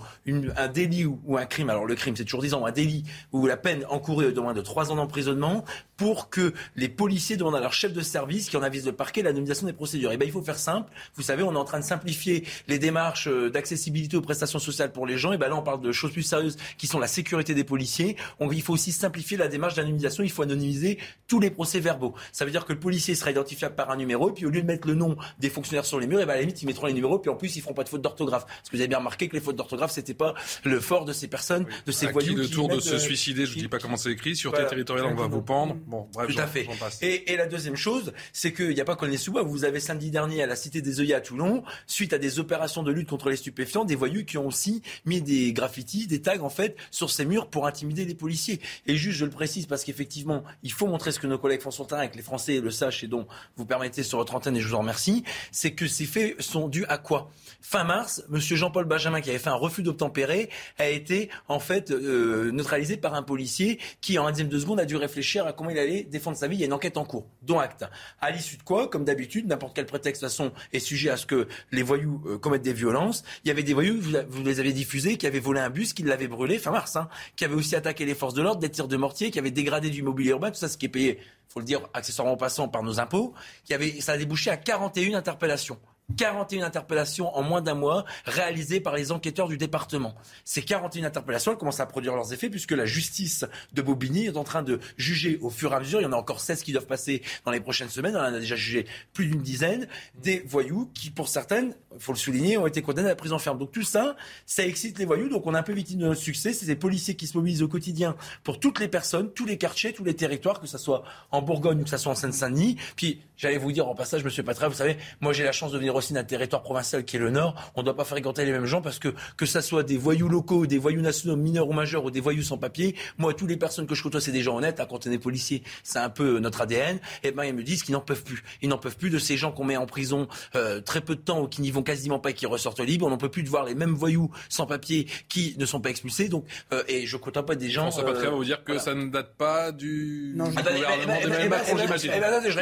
un 0.56 0.68
délit 0.68 1.04
ou, 1.04 1.36
un 1.36 1.46
crime, 1.46 1.70
alors 1.70 1.84
le 1.84 1.94
crime 1.94 2.16
c'est 2.16 2.24
toujours 2.24 2.42
10 2.42 2.54
ans, 2.54 2.66
un 2.66 2.72
délit 2.72 3.04
où 3.32 3.46
la 3.46 3.56
peine 3.56 3.84
encourue 3.90 4.32
de 4.32 4.40
moins 4.40 4.54
de 4.54 4.62
3 4.62 4.92
ans 4.92 4.96
d'emprisonnement 4.96 5.64
pour 5.96 6.30
que 6.30 6.54
les 6.76 6.88
policiers 6.88 7.36
demandent 7.36 7.56
à 7.56 7.60
leur 7.60 7.72
chef 7.72 7.92
de 7.92 8.00
service 8.00 8.48
qui 8.48 8.56
en 8.56 8.62
avise 8.62 8.86
le 8.86 8.92
parquet 8.92 9.22
la 9.22 9.32
nomination 9.32 9.66
des 9.66 9.72
procédures. 9.72 10.12
Eh 10.12 10.16
ben, 10.16 10.26
il 10.26 10.32
faut 10.32 10.42
faire 10.42 10.58
simple. 10.58 10.90
Vous 11.14 11.22
savez, 11.22 11.42
on 11.42 11.52
est 11.52 11.58
en 11.58 11.64
train 11.64 11.80
de 11.80 11.84
simplifier 11.84 12.44
les 12.66 12.78
démarches 12.78 13.28
euh, 13.28 13.50
d'accessibilité 13.50 14.16
aux 14.16 14.22
prestations 14.22 14.58
sociales 14.58 14.92
pour 14.92 15.06
les 15.06 15.18
gens. 15.18 15.32
Et 15.32 15.38
ben 15.38 15.48
là, 15.48 15.56
on 15.56 15.62
parle 15.62 15.80
de 15.80 15.92
choses 15.92 16.12
plus 16.12 16.22
sérieuses 16.22 16.56
qui 16.78 16.86
sont 16.86 16.98
la 16.98 17.08
sécurité 17.08 17.54
des 17.54 17.64
policiers. 17.64 18.16
il 18.40 18.62
faut 18.62 18.72
aussi 18.72 18.92
simplifier 18.92 19.36
la 19.36 19.48
démarche 19.48 19.74
d'anonymisation. 19.74 20.22
Il 20.22 20.30
faut 20.30 20.42
anonymiser 20.42 20.98
tous 21.26 21.40
les 21.40 21.50
procès 21.50 21.80
verbaux. 21.80 22.14
Ça 22.32 22.44
veut 22.44 22.50
dire 22.50 22.64
que 22.64 22.72
le 22.72 22.78
policier 22.78 23.14
sera 23.18 23.30
identifiable 23.30 23.74
par 23.74 23.90
un 23.90 23.96
numéro, 23.96 24.30
et 24.30 24.32
puis 24.32 24.46
au 24.46 24.50
lieu 24.50 24.62
de 24.62 24.66
mettre 24.66 24.88
le 24.88 24.94
nom 24.94 25.16
des 25.38 25.50
fonctionnaires 25.50 25.84
sur 25.84 26.00
les 26.00 26.06
murs, 26.06 26.20
et 26.20 26.26
ben 26.26 26.32
à 26.32 26.36
la 26.36 26.40
limite, 26.42 26.62
ils 26.62 26.66
mettront 26.66 26.86
les 26.86 26.92
numéros, 26.92 27.18
puis 27.18 27.30
en 27.30 27.36
plus, 27.36 27.56
ils 27.56 27.60
feront 27.60 27.74
pas 27.74 27.84
de 27.84 27.88
faute 27.88 28.02
d'orthographe. 28.02 28.46
Parce 28.46 28.70
que 28.70 28.76
vous 28.76 28.80
avez 28.80 28.88
bien 28.88 28.98
remarqué 28.98 29.28
que 29.28 29.34
les 29.34 29.40
fautes 29.40 29.56
d'orthographe, 29.56 29.90
c'était 29.90 30.14
pas 30.14 30.34
le 30.64 30.80
fort 30.80 31.04
de 31.04 31.12
ces 31.12 31.28
personnes, 31.28 31.66
de 31.86 31.92
ces 31.92 32.06
voyous. 32.08 32.42
Qui, 32.42 32.50
tour 32.50 32.68
de 32.68 32.80
se 32.80 32.94
euh, 32.94 32.98
suicider, 32.98 33.46
je 33.46 33.54
ne 33.56 33.60
dis 33.60 33.68
pas 33.68 33.78
comment 33.78 33.96
c'est 33.96 34.12
écrit, 34.12 34.36
sûreté 34.36 34.66
territoriale, 34.66 35.06
on 35.06 35.14
va 35.14 35.26
vous 35.26 35.42
pendre. 35.42 35.76
Bon, 35.86 36.08
bref, 36.12 36.34
Tout 36.34 36.40
à 36.40 36.46
fait. 36.46 36.68
Et, 37.02 37.32
et, 37.32 37.36
la 37.36 37.46
deuxième 37.46 37.76
chose, 37.76 38.12
c'est 38.32 38.52
qu'il 38.52 38.70
n'y 38.70 38.80
a 38.80 38.84
pas 38.84 38.96
qu'on 38.96 39.14
sous 39.16 39.32
bois. 39.32 39.42
Vous 39.42 39.64
avez 39.64 39.80
samedi 39.80 40.10
dernier 40.10 40.42
à 40.42 40.46
la 40.46 40.56
Cité 40.56 40.82
des 40.82 41.00
œillets 41.00 41.14
à 41.14 41.20
Toulon, 41.20 41.62
suite 41.86 42.12
à 42.12 42.18
des 42.18 42.38
opérations 42.38 42.82
de 42.82 42.92
lutte 42.92 43.08
contre 43.08 43.30
les 43.30 43.36
stupéfiants, 43.36 43.84
des 43.84 43.94
voyous 43.94 44.24
qui 44.24 44.38
ont 44.38 44.46
aussi 44.46 44.82
mis 45.04 45.22
des 45.22 45.52
graffitis, 45.52 46.06
des 46.06 46.20
tags 46.20 46.40
en 46.40 46.50
fait, 46.50 46.76
sur 46.90 47.10
ces 47.10 47.24
murs 47.24 47.48
pour 47.48 47.66
intimider 47.66 48.04
les 48.04 48.14
policiers. 48.14 48.60
Et 48.86 48.96
juste, 48.96 49.18
je 49.18 49.24
le 49.24 49.30
précise 49.30 49.66
parce 49.66 49.84
qu'effectivement, 49.84 50.44
il 50.62 50.72
faut 50.72 50.86
montrer 50.86 51.12
ce 51.12 51.20
que 51.20 51.26
nos 51.26 51.38
collègues 51.38 51.60
font 51.60 51.70
sur 51.70 51.84
le 51.84 51.88
terrain, 51.88 52.02
et 52.02 52.10
que 52.10 52.16
les 52.16 52.22
Français 52.22 52.60
le 52.60 52.70
sachent 52.70 53.04
dont 53.08 53.26
vous 53.56 53.66
permettez 53.66 54.02
sur 54.02 54.18
votre 54.18 54.34
antenne, 54.34 54.56
et 54.56 54.60
je 54.60 54.68
vous 54.68 54.74
en 54.74 54.80
remercie, 54.80 55.24
c'est 55.52 55.72
que 55.72 55.86
ces 55.86 56.06
faits 56.06 56.40
sont 56.40 56.68
dus 56.68 56.84
à 56.88 56.98
quoi? 56.98 57.30
Fin 57.60 57.84
mars, 57.84 58.22
M. 58.32 58.38
Jean-Paul 58.38 58.84
Benjamin, 58.84 59.20
qui 59.20 59.30
avait 59.30 59.38
fait 59.38 59.50
un 59.50 59.54
refus 59.54 59.82
d'obtempérer, 59.82 60.48
a 60.78 60.88
été 60.88 61.28
en 61.48 61.58
fait 61.58 61.90
euh, 61.90 62.50
neutralisé 62.52 62.96
par 62.96 63.14
un 63.14 63.22
policier 63.22 63.78
qui, 64.00 64.18
en 64.18 64.26
un 64.26 64.30
dixième 64.30 64.48
de 64.48 64.58
seconde, 64.58 64.80
a 64.80 64.84
dû 64.84 64.96
réfléchir 64.96 65.46
à 65.46 65.52
comment 65.52 65.70
il 65.70 65.78
allait 65.78 66.04
défendre 66.04 66.36
sa 66.36 66.46
vie. 66.46 66.56
Il 66.56 66.60
y 66.60 66.62
a 66.62 66.66
une 66.66 66.72
enquête 66.72 66.96
en 66.96 67.04
cours, 67.04 67.26
dont 67.42 67.58
acte. 67.58 67.84
À 68.20 68.30
l'issue 68.30 68.56
de 68.56 68.62
quoi, 68.62 68.88
comme 68.88 69.04
d'habitude, 69.04 69.46
n'importe 69.46 69.74
quel 69.74 69.86
prétexte 69.86 70.22
de 70.22 70.28
façon 70.28 70.52
est 70.72 70.78
sujet 70.78 71.10
à 71.10 71.16
ce 71.16 71.26
que 71.26 71.48
les 71.72 71.82
voyous 71.82 72.22
euh, 72.26 72.38
commettent 72.38 72.62
des 72.62 72.72
violences. 72.72 73.24
Il 73.44 73.48
y 73.48 73.50
avait 73.50 73.62
des 73.62 73.74
voyous, 73.74 74.00
vous, 74.28 74.44
les 74.44 74.60
avez 74.60 74.72
diffusés, 74.72 75.16
qui 75.16 75.26
avaient 75.26 75.40
volé 75.40 75.60
un 75.60 75.70
bus, 75.70 75.92
qui 75.92 76.02
l'avaient 76.02 76.28
brûlé 76.28 76.58
fin 76.58 76.70
mars, 76.70 76.96
hein, 76.96 77.08
qui 77.36 77.44
avaient 77.44 77.54
aussi 77.54 77.76
attaqué 77.76 78.04
les 78.04 78.14
forces 78.14 78.34
de 78.34 78.42
l'ordre, 78.42 78.60
des 78.60 78.70
tirs 78.70 78.88
de 78.88 78.96
mortier, 78.96 79.30
qui 79.30 79.38
avaient 79.38 79.50
dégradé 79.50 79.90
du 79.90 80.02
mobilier 80.02 80.30
urbain, 80.30 80.50
tout 80.50 80.58
ça, 80.58 80.68
ce 80.68 80.78
qui 80.78 80.86
est 80.86 80.90
payé 80.90 81.18
faut 81.48 81.60
le 81.60 81.66
dire 81.66 81.88
accessoirement 81.94 82.36
passant 82.36 82.68
par 82.68 82.82
nos 82.82 83.00
impôts, 83.00 83.34
qui 83.64 83.74
avait, 83.74 84.00
ça 84.00 84.12
a 84.12 84.18
débouché 84.18 84.50
à 84.50 84.56
41 84.56 85.14
interpellations. 85.14 85.78
41 86.16 86.64
interpellations 86.64 87.36
en 87.36 87.42
moins 87.42 87.60
d'un 87.60 87.74
mois 87.74 88.04
réalisées 88.24 88.80
par 88.80 88.94
les 88.94 89.12
enquêteurs 89.12 89.48
du 89.48 89.58
département. 89.58 90.14
Ces 90.44 90.62
41 90.62 91.04
interpellations 91.04 91.52
elles 91.52 91.58
commencent 91.58 91.80
à 91.80 91.86
produire 91.86 92.14
leurs 92.14 92.32
effets 92.32 92.48
puisque 92.48 92.72
la 92.72 92.86
justice 92.86 93.44
de 93.72 93.82
Bobigny 93.82 94.26
est 94.26 94.36
en 94.36 94.44
train 94.44 94.62
de 94.62 94.80
juger 94.96 95.38
au 95.42 95.50
fur 95.50 95.72
et 95.72 95.76
à 95.76 95.80
mesure, 95.80 96.00
il 96.00 96.04
y 96.04 96.06
en 96.06 96.12
a 96.12 96.16
encore 96.16 96.40
16 96.40 96.62
qui 96.62 96.72
doivent 96.72 96.86
passer 96.86 97.22
dans 97.44 97.50
les 97.50 97.60
prochaines 97.60 97.90
semaines, 97.90 98.16
on 98.16 98.20
en 98.20 98.34
a 98.34 98.38
déjà 98.38 98.56
jugé 98.56 98.86
plus 99.12 99.26
d'une 99.26 99.42
dizaine, 99.42 99.86
des 100.22 100.42
voyous 100.46 100.90
qui 100.94 101.10
pour 101.10 101.28
certaines, 101.28 101.74
il 101.94 102.00
faut 102.00 102.12
le 102.12 102.18
souligner, 102.18 102.56
ont 102.56 102.66
été 102.66 102.80
condamnés 102.80 103.08
à 103.08 103.10
la 103.10 103.16
prison 103.16 103.38
ferme. 103.38 103.58
Donc 103.58 103.72
tout 103.72 103.82
ça, 103.82 104.16
ça 104.46 104.66
excite 104.66 104.98
les 104.98 105.04
voyous, 105.04 105.28
donc 105.28 105.46
on 105.46 105.54
est 105.54 105.58
un 105.58 105.62
peu 105.62 105.72
victime 105.72 105.98
de 105.98 106.06
notre 106.06 106.20
succès, 106.20 106.52
c'est 106.52 106.66
ces 106.66 106.76
policiers 106.76 107.16
qui 107.16 107.26
se 107.26 107.36
mobilisent 107.36 107.62
au 107.62 107.68
quotidien 107.68 108.16
pour 108.44 108.60
toutes 108.60 108.80
les 108.80 108.88
personnes, 108.88 109.30
tous 109.32 109.46
les 109.46 109.58
quartiers, 109.58 109.92
tous 109.92 110.04
les 110.04 110.14
territoires, 110.14 110.60
que 110.60 110.66
ce 110.66 110.78
soit 110.78 111.02
en 111.30 111.42
Bourgogne 111.42 111.80
ou 111.80 111.84
que 111.84 111.90
ce 111.90 111.98
soit 111.98 112.12
en 112.12 112.16
Seine-Saint-Denis. 112.16 112.76
Puis 112.96 113.20
j'allais 113.36 113.58
vous 113.58 113.72
dire 113.72 113.88
en 113.88 113.94
passage, 113.94 114.24
monsieur 114.24 114.42
Patra, 114.42 114.68
vous 114.68 114.74
savez, 114.74 114.96
moi 115.20 115.32
j'ai 115.32 115.44
la 115.44 115.52
chance 115.52 115.72
de 115.72 115.78
venir 115.78 115.94
aussi 115.98 116.12
d'un 116.12 116.24
territoire 116.24 116.62
provincial 116.62 117.04
qui 117.04 117.16
est 117.16 117.20
le 117.20 117.30
Nord. 117.30 117.54
On 117.74 117.80
ne 117.80 117.84
doit 117.84 117.96
pas 117.96 118.04
fréquenter 118.04 118.44
les 118.44 118.52
mêmes 118.52 118.66
gens 118.66 118.80
parce 118.80 118.98
que 118.98 119.14
que 119.36 119.46
ça 119.46 119.62
soit 119.62 119.82
des 119.82 119.96
voyous 119.96 120.28
locaux, 120.28 120.66
des 120.66 120.78
voyous 120.78 121.00
nationaux, 121.00 121.36
mineurs 121.36 121.68
ou 121.68 121.72
majeurs, 121.72 122.04
ou 122.04 122.10
des 122.10 122.20
voyous 122.20 122.42
sans 122.42 122.58
papier, 122.58 122.94
moi, 123.18 123.34
toutes 123.34 123.48
les 123.48 123.56
personnes 123.56 123.86
que 123.86 123.94
je 123.94 124.02
côtoie, 124.02 124.20
c'est 124.20 124.32
des 124.32 124.42
gens 124.42 124.56
honnêtes. 124.56 124.80
À 124.80 124.86
quand 124.86 125.06
on 125.06 125.10
est 125.10 125.18
policier, 125.18 125.62
c'est 125.82 125.98
un 125.98 126.10
peu 126.10 126.38
notre 126.38 126.60
ADN. 126.62 126.96
Et 126.96 127.28
eh 127.28 127.30
ben, 127.32 127.44
ils 127.44 127.54
me 127.54 127.62
disent 127.62 127.82
qu'ils 127.82 127.94
n'en 127.94 128.00
peuvent 128.00 128.22
plus. 128.22 128.42
Ils 128.62 128.68
n'en 128.68 128.78
peuvent 128.78 128.96
plus 128.96 129.10
de 129.10 129.18
ces 129.18 129.36
gens 129.36 129.52
qu'on 129.52 129.64
met 129.64 129.76
en 129.76 129.86
prison 129.86 130.28
euh, 130.54 130.80
très 130.80 131.00
peu 131.00 131.14
de 131.14 131.20
temps 131.20 131.42
ou 131.42 131.48
qui 131.48 131.62
n'y 131.62 131.70
vont 131.70 131.82
quasiment 131.82 132.18
pas 132.18 132.30
et 132.30 132.34
qui 132.34 132.46
ressortent 132.46 132.80
libres. 132.80 133.06
On 133.06 133.10
n'en 133.10 133.18
peut 133.18 133.28
plus 133.28 133.42
de 133.42 133.48
voir 133.48 133.64
les 133.64 133.74
mêmes 133.74 133.94
voyous 133.94 134.30
sans 134.48 134.66
papier 134.66 135.06
qui 135.28 135.54
ne 135.58 135.66
sont 135.66 135.80
pas 135.80 135.90
expulsés. 135.90 136.28
Donc, 136.28 136.44
euh, 136.72 136.82
et 136.88 137.06
je 137.06 137.16
côtoie 137.16 137.44
pas 137.44 137.54
des 137.54 137.70
gens. 137.70 137.90
François 137.90 138.04
euh, 138.04 138.12
Patria 138.12 138.30
va 138.30 138.36
vous 138.36 138.44
dire 138.44 138.64
que 138.64 138.78
ça 138.78 138.94
ne 138.94 139.06
date 139.06 139.34
pas 139.36 139.72
du, 139.72 140.32
non, 140.36 140.48
gouvernement 140.48 141.20
d'Emmanuel 141.20 141.48
Macron, 141.48 141.76
j'imagine. 141.76 142.12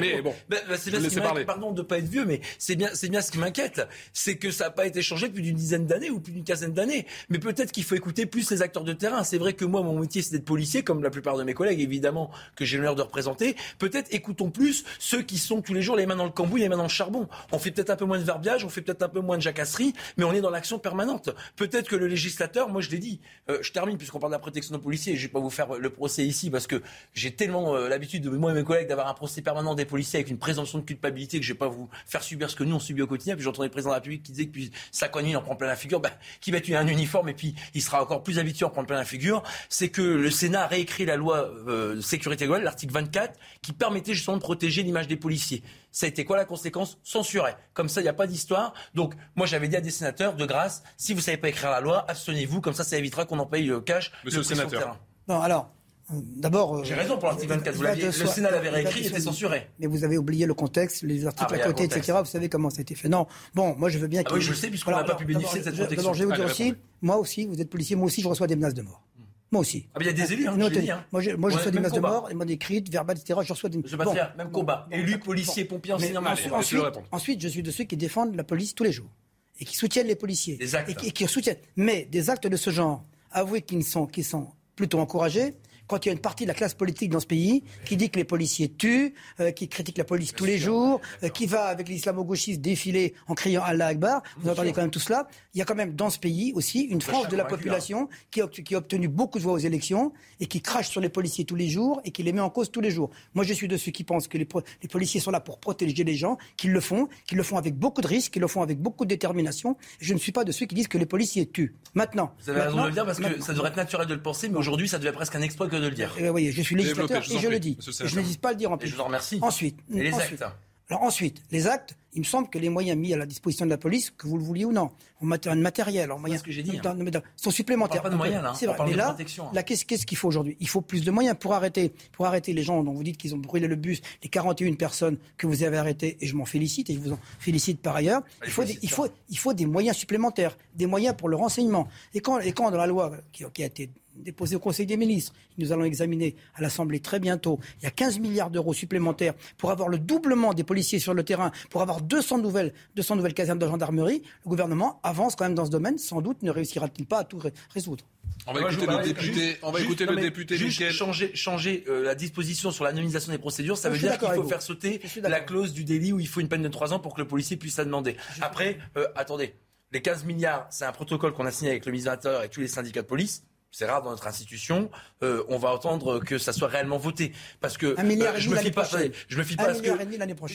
Mais 0.00 0.22
bon, 0.22 0.34
c'est 0.76 0.90
bien 0.90 1.00
ce 1.00 1.08
qui 1.08 1.44
Pardon 1.46 1.72
de 1.72 1.82
pas 1.82 1.98
être 1.98 2.08
vieux, 2.08 2.24
mais 2.24 2.40
c'est 2.58 2.76
bien, 2.76 2.88
c'est 2.94 3.08
bien 3.08 3.20
ce 3.27 3.32
qui 3.32 3.39
m'inquiète, 3.39 3.86
c'est 4.12 4.36
que 4.36 4.51
ça 4.51 4.65
n'a 4.65 4.70
pas 4.70 4.86
été 4.86 5.03
changé 5.03 5.28
depuis 5.28 5.43
d'une 5.43 5.57
dizaine 5.57 5.86
d'années 5.86 6.11
ou 6.11 6.20
plus 6.20 6.32
d'une 6.32 6.44
quinzaine 6.44 6.73
d'années. 6.73 7.07
Mais 7.28 7.39
peut-être 7.39 7.73
qu'il 7.73 7.85
faut 7.85 7.94
écouter 7.94 8.27
plus 8.27 8.51
les 8.51 8.62
acteurs 8.62 8.85
de 8.85 8.93
terrain. 8.93 9.24
C'est 9.24 9.39
vrai 9.39 9.53
que 9.53 9.65
moi, 9.65 9.82
mon 9.82 9.98
métier, 9.98 10.23
c'est 10.23 10.32
d'être 10.32 10.44
policier, 10.44 10.82
comme 10.82 11.03
la 11.03 11.11
plupart 11.11 11.36
de 11.36 11.43
mes 11.43 11.55
collègues, 11.55 11.81
évidemment, 11.81 12.31
que 12.55 12.65
j'ai 12.65 12.78
l'honneur 12.78 12.94
de 12.94 13.03
représenter. 13.03 13.57
Peut-être 13.78 14.12
écoutons 14.15 14.51
plus 14.51 14.85
ceux 14.98 15.23
qui 15.23 15.39
sont 15.39 15.61
tous 15.62 15.74
les 15.74 15.82
jours 15.82 15.97
les 15.97 16.07
mains 16.07 16.16
dans 16.16 16.24
le 16.24 16.31
cambouis, 16.31 16.61
les 16.61 16.69
mains 16.69 16.77
dans 16.77 16.85
le 16.85 16.89
charbon. 16.89 17.28
On 17.53 17.59
fait 17.59 17.73
peut-être 17.73 17.90
un 17.90 17.97
peu 17.97 18.05
moins 18.05 18.19
de 18.19 18.24
verbiage, 18.24 18.65
on 18.65 18.69
fait 18.69 18.82
peut-être 18.82 19.03
un 19.03 19.09
peu 19.09 19.20
moins 19.20 19.36
de 19.36 19.43
jacasserie, 19.43 19.93
mais 20.16 20.24
on 20.24 20.32
est 20.32 20.40
dans 20.40 20.51
l'action 20.51 20.78
permanente. 20.78 21.31
Peut-être 21.57 21.89
que 21.89 21.97
le 21.97 22.07
législateur, 22.07 22.69
moi 22.69 22.81
je 22.81 22.90
l'ai 22.90 22.98
dit, 22.98 23.20
euh, 23.51 23.59
je 23.62 23.73
termine 23.73 23.98
puisqu'on 23.98 24.20
parle 24.20 24.32
de 24.32 24.36
la 24.36 24.40
protection 24.40 24.77
des 24.77 24.82
policiers, 24.82 25.16
je 25.16 25.23
vais 25.23 25.32
pas 25.32 25.40
vous 25.40 25.51
faire 25.51 25.74
le 25.74 25.90
procès 25.90 26.24
ici 26.24 26.51
parce 26.51 26.66
que 26.66 26.82
j'ai 27.15 27.35
tellement 27.35 27.74
euh, 27.74 27.89
l'habitude 27.89 28.23
de 28.23 28.31
moi 28.31 28.53
et 28.53 28.55
mes 28.55 28.65
collègues 28.65 28.89
d'avoir 28.89 29.09
un 29.09 29.15
procès 29.15 29.43
permanent 29.43 29.74
des 29.74 29.85
policiers 29.85 30.19
avec 30.20 30.31
une 30.31 30.39
présomption 30.39 30.78
de 30.78 30.85
culpabilité 30.85 31.39
que 31.40 31.44
je 31.44 31.53
vais 31.53 31.59
pas 31.59 31.69
vous 31.69 31.89
faire 32.07 32.23
subir 32.23 32.51
ce 32.51 32.57
que 32.57 32.65
nous 32.65 32.77
on 32.77 32.81
subit 32.81 33.03
au. 33.03 33.07
Puis 33.18 33.44
j'entendais 33.44 33.68
le 33.68 33.72
président 33.72 33.90
de 33.90 33.94
la 33.94 33.98
République 33.98 34.22
qui 34.22 34.32
disait 34.32 34.47
que 34.47 34.52
puis 34.52 34.70
ça 34.90 35.09
il 35.24 35.36
en 35.36 35.43
prend 35.43 35.56
plein 35.56 35.66
la 35.66 35.76
figure, 35.76 36.01
bah, 36.01 36.10
qui 36.40 36.51
va 36.51 36.60
tuer 36.60 36.76
un 36.76 36.86
uniforme 36.86 37.28
et 37.28 37.34
puis 37.34 37.55
il 37.74 37.82
sera 37.82 38.02
encore 38.02 38.22
plus 38.22 38.38
habitué 38.38 38.64
à 38.64 38.68
en 38.68 38.70
prendre 38.70 38.86
plein 38.86 38.97
la 38.97 39.05
figure. 39.05 39.43
C'est 39.68 39.88
que 39.88 40.02
le 40.02 40.30
Sénat 40.30 40.64
a 40.64 40.66
réécrit 40.66 41.06
la 41.06 41.16
loi 41.16 41.48
euh, 41.66 42.01
sécurité 42.01 42.44
globale, 42.44 42.64
l'article 42.64 42.93
24, 42.93 43.38
qui 43.62 43.72
permettait 43.72 44.14
justement 44.14 44.36
de 44.36 44.43
protéger 44.43 44.82
l'image 44.82 45.09
des 45.09 45.16
policiers. 45.16 45.62
Ça 45.90 46.06
a 46.06 46.09
été 46.09 46.24
quoi 46.24 46.36
la 46.36 46.44
conséquence? 46.44 46.98
Censuré. 47.02 47.52
Comme 47.72 47.88
ça, 47.88 48.01
il 48.01 48.05
n'y 48.05 48.10
a 48.10 48.14
pas 48.14 48.26
d'histoire. 48.26 48.74
Donc, 48.94 49.14
moi, 49.34 49.47
j'avais 49.47 49.68
dit 49.68 49.76
à 49.76 49.80
des 49.80 49.90
sénateurs, 49.90 50.34
de 50.34 50.44
grâce, 50.44 50.82
si 50.98 51.12
vous 51.12 51.20
ne 51.20 51.24
savez 51.24 51.38
pas 51.38 51.48
écrire 51.48 51.70
la 51.70 51.80
loi, 51.80 52.05
abstenez-vous. 52.09 52.60
Comme 52.60 52.74
ça, 52.74 52.84
ça 52.84 52.98
évitera 52.98 53.24
qu'on 53.24 53.38
en 53.38 53.47
paye 53.47 53.64
le 53.64 53.80
cash. 53.80 54.12
Monsieur 54.24 54.40
le 54.40 54.44
sénateur. 54.44 54.98
Non, 55.28 55.40
alors, 55.40 55.70
D'abord, 56.10 56.76
euh, 56.76 56.84
j'ai 56.84 56.94
raison 56.94 57.18
pour 57.18 57.26
l'article 57.26 57.52
24. 57.54 57.74
Vous 57.74 57.82
le 57.82 58.26
Sénat 58.28 58.50
l'avait 58.52 58.68
réécrit, 58.68 59.00
il 59.00 59.06
était 59.06 59.20
censuré. 59.20 59.68
Mais 59.80 59.86
vous 59.88 60.04
avez 60.04 60.16
oublié 60.16 60.46
le 60.46 60.54
contexte, 60.54 61.02
les 61.02 61.26
articles 61.26 61.54
ah, 61.58 61.64
à 61.64 61.66
côté, 61.66 61.84
etc. 61.84 62.18
Vous 62.20 62.26
savez 62.26 62.48
comment 62.48 62.70
ça 62.70 62.78
a 62.78 62.82
été 62.82 62.94
fait. 62.94 63.08
Non, 63.08 63.26
bon, 63.54 63.74
moi 63.76 63.88
je 63.88 63.98
veux 63.98 64.06
bien. 64.06 64.22
Ah 64.24 64.30
oui, 64.32 64.40
je 64.40 64.54
sais, 64.54 64.68
puisqu'on 64.68 64.92
n'a 64.92 65.02
pas 65.02 65.16
pu 65.16 65.24
bénéficier 65.24 65.60
de 65.60 65.64
cette 65.64 65.74
protection. 65.74 66.02
Alors, 66.02 66.14
je 66.14 66.24
vais 66.24 66.30
vous 66.30 66.36
dire 66.36 66.44
aussi, 66.44 66.74
moi 67.02 67.16
aussi, 67.16 67.46
vous 67.46 67.60
êtes 67.60 67.70
policier, 67.70 67.96
moi 67.96 68.06
aussi, 68.06 68.22
je 68.22 68.28
reçois 68.28 68.46
des 68.46 68.54
menaces 68.54 68.74
de 68.74 68.82
mort. 68.82 69.02
Moi 69.50 69.60
aussi. 69.60 69.88
Ah, 69.94 69.98
il 70.00 70.06
y 70.06 70.08
a 70.08 70.12
des 70.12 70.32
élus, 70.32 70.48
hein, 70.48 70.56
dit, 70.56 70.90
hein. 70.90 71.04
Moi, 71.12 71.20
je, 71.20 71.30
moi, 71.32 71.50
je 71.50 71.56
reçois 71.56 71.70
des 71.70 71.78
menaces 71.78 71.92
de 71.92 72.00
mort, 72.00 72.28
des 72.28 72.52
écrites, 72.52 72.90
verbales, 72.90 73.16
etc. 73.18 73.40
Je 73.42 73.52
reçois 73.52 73.68
des. 73.68 73.80
Je 73.84 73.96
bon, 73.96 74.14
même 74.36 74.50
combat. 74.50 74.86
Élus, 74.92 75.18
policiers, 75.18 75.64
pompiers, 75.64 75.92
enseignants, 75.92 76.22
ensuite, 76.52 76.82
ensuite, 77.10 77.40
je 77.40 77.48
suis 77.48 77.62
de 77.62 77.70
ceux 77.72 77.84
qui 77.84 77.96
défendent 77.96 78.36
la 78.36 78.44
police 78.44 78.74
tous 78.74 78.84
les 78.84 78.92
jours 78.92 79.10
et 79.58 79.64
qui 79.64 79.76
soutiennent 79.76 80.06
les 80.06 80.16
policiers. 80.16 80.56
Des 80.56 80.74
actes. 80.74 80.90
Et, 81.04 81.10
qui 81.10 81.26
soutiennent. 81.26 81.58
Mais 81.76 82.04
des 82.04 82.30
actes 82.30 82.46
de 82.46 82.56
ce 82.56 82.70
genre, 82.70 83.04
avouez 83.30 83.62
qu'ils 83.62 83.84
sont, 83.84 84.06
qu'ils 84.06 84.24
sont 84.24 84.48
plutôt 84.74 85.00
encouragés 85.00 85.54
quand 85.86 86.04
il 86.04 86.08
y 86.08 86.10
a 86.10 86.12
une 86.12 86.20
partie 86.20 86.44
de 86.44 86.48
la 86.48 86.54
classe 86.54 86.74
politique 86.74 87.10
dans 87.10 87.20
ce 87.20 87.26
pays 87.26 87.62
qui 87.84 87.96
dit 87.96 88.10
que 88.10 88.18
les 88.18 88.24
policiers 88.24 88.68
tuent, 88.68 89.14
euh, 89.40 89.50
qui 89.50 89.68
critique 89.68 89.98
la 89.98 90.04
police 90.04 90.34
tous 90.34 90.44
les 90.44 90.58
jours, 90.58 91.00
euh, 91.22 91.28
qui 91.28 91.46
va 91.46 91.64
avec 91.64 91.88
l'islamo-gauchiste 91.88 92.60
défiler 92.60 93.14
en 93.28 93.34
criant 93.34 93.62
Allah 93.64 93.86
Akbar, 93.88 94.22
vous 94.38 94.50
entendez 94.50 94.72
quand 94.72 94.82
même 94.82 94.90
tout 94.90 95.00
cela. 95.00 95.28
Il 95.54 95.58
y 95.58 95.62
a 95.62 95.64
quand 95.64 95.74
même 95.74 95.94
dans 95.94 96.10
ce 96.10 96.18
pays 96.18 96.52
aussi 96.54 96.80
une 96.82 97.00
frange 97.00 97.28
de 97.28 97.36
la 97.36 97.44
population 97.44 98.08
qui 98.30 98.40
a, 98.40 98.48
qui 98.48 98.74
a 98.74 98.78
obtenu 98.78 99.08
beaucoup 99.08 99.38
de 99.38 99.44
voix 99.44 99.54
aux 99.54 99.58
élections 99.58 100.12
et 100.40 100.46
qui 100.46 100.60
crache 100.60 100.88
sur 100.88 101.00
les 101.00 101.08
policiers 101.08 101.44
tous 101.44 101.56
les 101.56 101.68
jours 101.68 102.00
et 102.04 102.10
qui 102.10 102.22
les 102.22 102.32
met 102.32 102.40
en 102.40 102.50
cause 102.50 102.70
tous 102.70 102.80
les 102.80 102.90
jours. 102.90 103.10
Moi, 103.34 103.44
je 103.44 103.52
suis 103.52 103.68
de 103.68 103.76
ceux 103.76 103.92
qui 103.92 104.04
pensent 104.04 104.28
que 104.28 104.38
les, 104.38 104.48
les 104.82 104.88
policiers 104.88 105.20
sont 105.20 105.30
là 105.30 105.40
pour 105.40 105.58
protéger 105.58 106.04
les 106.04 106.14
gens, 106.14 106.36
qu'ils 106.56 106.72
le 106.72 106.80
font, 106.80 107.08
qu'ils 107.26 107.38
le 107.38 107.44
font 107.44 107.56
avec 107.56 107.76
beaucoup 107.76 108.00
de 108.00 108.06
risques, 108.06 108.32
qu'ils 108.32 108.42
le 108.42 108.48
font 108.48 108.62
avec 108.62 108.80
beaucoup 108.80 109.04
de 109.04 109.10
détermination. 109.10 109.76
Je 110.00 110.14
ne 110.14 110.18
suis 110.18 110.32
pas 110.32 110.44
de 110.44 110.52
ceux 110.52 110.66
qui 110.66 110.74
disent 110.74 110.88
que 110.88 110.98
les 110.98 111.06
policiers 111.06 111.46
tuent. 111.46 111.74
Maintenant. 111.94 112.34
Vous 112.42 112.50
avez 112.50 112.62
raison 112.62 112.82
de 112.82 112.86
le 112.86 112.92
dire 112.92 113.04
parce 113.04 113.18
que 113.18 113.40
ça 113.40 113.52
devrait 113.52 113.68
être 113.70 113.76
naturel 113.76 114.06
de 114.06 114.14
le 114.14 114.22
penser, 114.22 114.48
mais 114.48 114.56
aujourd'hui, 114.56 114.88
ça 114.88 114.98
devient 114.98 115.12
presque 115.12 115.34
un 115.34 115.42
exploit 115.42 115.68
de 115.81 115.89
le 115.89 115.94
dire. 115.94 116.15
Eh 116.19 116.31
oui, 116.31 116.51
je 116.53 116.62
suis 116.62 116.74
législateur 116.74 117.23
et 117.23 117.39
je 117.39 117.48
le 117.48 117.59
dis. 117.59 117.78
je 117.81 118.19
ne 118.19 118.24
dis 118.24 118.39
pas 118.39 118.51
le 118.51 118.57
dire 118.57 118.73
en 118.73 118.78
plus. 118.78 118.89
je 118.89 118.97
vous 118.97 119.05
remercie. 119.05 119.39
Ensuite, 119.43 119.78
et 119.93 120.03
les 120.03 120.15
actes. 120.15 120.44
Alors 120.89 121.03
ensuite, 121.03 121.43
les 121.51 121.66
actes, 121.66 121.97
il 122.12 122.20
me 122.20 122.24
semble 122.24 122.48
que 122.48 122.59
les 122.59 122.69
moyens 122.69 122.97
mis 122.97 123.12
à 123.12 123.16
la 123.16 123.27
disposition 123.27 123.65
de 123.65 123.70
la 123.70 123.77
police, 123.77 124.11
que 124.16 124.28
vous 124.28 124.39
le 124.39 124.44
vouliez 124.44 124.65
ou 124.65 124.73
non, 124.73 124.90
en 125.20 125.27
matériel, 125.27 125.61
matériel 125.61 126.12
en 126.12 126.19
moyens, 126.20 126.43
ce 126.43 126.47
que 126.47 126.53
j'ai 126.53 126.62
dit, 126.62 126.78
hein. 126.78 127.23
sont 127.35 127.51
supplémentaires. 127.51 128.03
On 128.03 128.09
parle 128.09 128.11
pas 128.11 128.11
de 128.11 128.16
moyens 128.16 128.43
là. 128.44 128.55
C'est 128.55 128.66
vrai. 128.66 128.77
Mais 128.86 128.94
là, 128.94 129.16
là 129.53 129.62
qu'est-ce 129.65 129.85
qu'il 129.85 130.16
faut 130.16 130.28
aujourd'hui? 130.28 130.57
Il 130.61 130.69
faut 130.69 130.82
plus 130.82 131.05
de 131.05 131.11
moyens 131.11 131.36
pour 131.39 131.55
arrêter, 131.55 131.93
pour 132.12 132.27
arrêter 132.27 132.53
les 132.53 132.62
gens 132.62 132.85
dont 132.85 132.93
vous 132.93 133.03
dites 133.03 133.16
qu'ils 133.16 133.35
ont 133.35 133.39
brûlé 133.39 133.66
le 133.66 133.74
bus, 133.74 134.01
les 134.23 134.28
41 134.28 134.74
personnes 134.74 135.19
que 135.36 135.48
vous 135.48 135.65
avez 135.65 135.77
arrêtées, 135.77 136.19
et 136.20 136.27
je 136.27 136.36
m'en 136.36 136.44
félicite 136.44 136.89
et 136.89 136.94
je 136.94 137.01
vous 137.01 137.12
en 137.12 137.19
félicite 137.40 137.82
par 137.82 137.97
ailleurs. 137.97 138.23
Il 138.44 138.53
faut, 138.53 138.62
des, 138.62 138.78
il 138.81 138.90
faut, 138.90 139.09
il 139.28 139.39
faut 139.39 139.55
des 139.55 139.66
moyens 139.66 139.97
supplémentaires, 139.97 140.57
des 140.77 140.86
moyens 140.86 141.16
pour 141.16 141.28
le 141.28 141.35
renseignement. 141.35 141.89
Et 142.15 142.20
quand, 142.20 142.39
et 142.39 142.53
quand 142.53 142.70
dans 142.70 142.78
la 142.78 142.86
loi 142.86 143.11
qui, 143.32 143.44
qui 143.53 143.65
a 143.65 143.66
été 143.66 143.90
déposé 144.18 144.56
au 144.56 144.59
Conseil 144.59 144.86
des 144.86 144.97
ministres. 144.97 145.32
Nous 145.59 145.72
allons 145.72 145.84
examiner 145.84 146.36
à 146.55 146.62
l'Assemblée 146.62 147.01
très 147.01 147.20
bientôt. 147.20 147.59
Il 147.80 147.84
y 147.84 147.86
a 147.86 147.90
15 147.90 148.18
milliards 148.18 148.51
d'euros 148.51 148.74
supplémentaires 148.74 149.34
pour 149.59 149.70
avoir 149.70 149.88
le 149.88 149.98
doublement 149.98 150.55
des 150.55 150.64
policiers 150.64 150.98
sur 150.98 151.14
le 151.14 151.22
terrain, 151.24 151.52
pour 151.70 151.82
avoir 151.82 152.01
200 152.01 152.38
nouvelles, 152.38 152.72
200 152.97 153.16
nouvelles 153.16 153.34
casernes 153.34 153.59
de 153.59 153.66
gendarmerie. 153.66 154.22
Le 154.44 154.48
gouvernement 154.48 155.01
avance 155.02 155.36
quand 155.36 155.44
même 155.44 155.55
dans 155.55 155.66
ce 155.66 155.70
domaine. 155.70 155.98
Sans 155.98 156.20
doute 156.20 156.43
ne 156.43 156.51
réussira-t-il 156.51 157.06
pas 157.06 157.18
à 157.20 157.24
tout 157.24 157.40
résoudre. 157.70 158.05
On 158.47 158.52
va 158.52 158.60
écouter 158.60 158.86
le 158.86 159.02
député, 159.02 159.56
on 159.62 159.72
va 159.72 159.80
écouter 159.80 160.06
le 160.06 160.16
député 160.16 160.56
juste 160.56 160.90
changer, 160.90 161.34
changer 161.34 161.84
euh, 161.88 162.05
la 162.05 162.14
disposition 162.14 162.70
sur 162.70 162.84
l'anonymisation 162.84 163.32
des 163.32 163.38
procédures, 163.38 163.76
ça 163.76 163.88
veut 163.88 163.98
dire 163.98 164.18
qu'il 164.18 164.28
faut 164.28 164.44
faire 164.44 164.62
sauter 164.62 165.01
la 165.22 165.40
clause 165.40 165.72
du 165.72 165.84
délit 165.84 166.12
où 166.12 166.20
il 166.20 166.28
faut 166.28 166.40
une 166.40 166.48
peine 166.48 166.62
de 166.62 166.68
3 166.68 166.93
ans 166.93 167.01
pour 167.01 167.14
que 167.14 167.20
le 167.20 167.26
policier 167.26 167.56
puisse 167.56 167.76
la 167.78 167.84
demander. 167.84 168.16
Après, 168.40 168.78
euh, 168.97 169.09
attendez, 169.16 169.55
les 169.93 170.02
15 170.02 170.24
milliards, 170.24 170.66
c'est 170.70 170.84
un 170.84 170.93
protocole 170.93 171.32
qu'on 171.32 171.47
a 171.47 171.51
signé 171.51 171.70
avec 171.70 171.86
le 171.86 171.93
ministre 171.93 172.10
de 172.10 172.16
l'Intérieur 172.16 172.44
et 172.44 172.48
tous 172.48 172.60
les 172.60 172.68
syndicats 172.68 173.02
de 173.02 173.06
police 173.06 173.44
c'est 173.70 173.86
rare 173.86 174.02
dans 174.02 174.10
notre 174.10 174.26
institution, 174.26 174.90
euh, 175.22 175.43
on 175.48 175.59
va 175.59 175.70
attendre 175.70 176.18
que 176.20 176.38
ça 176.38 176.52
soit 176.52 176.68
réellement 176.68 176.98
voté. 176.98 177.32
Parce 177.60 177.76
que 177.76 177.94
je 178.38 178.51
me 178.51 178.56
fie 178.56 178.70
pas, 178.70 178.84
je 179.28 179.38
me 179.38 179.43
fie 179.44 179.56
pas 179.56 179.68
à 179.68 179.74
ce 179.74 179.82
que 179.82 179.90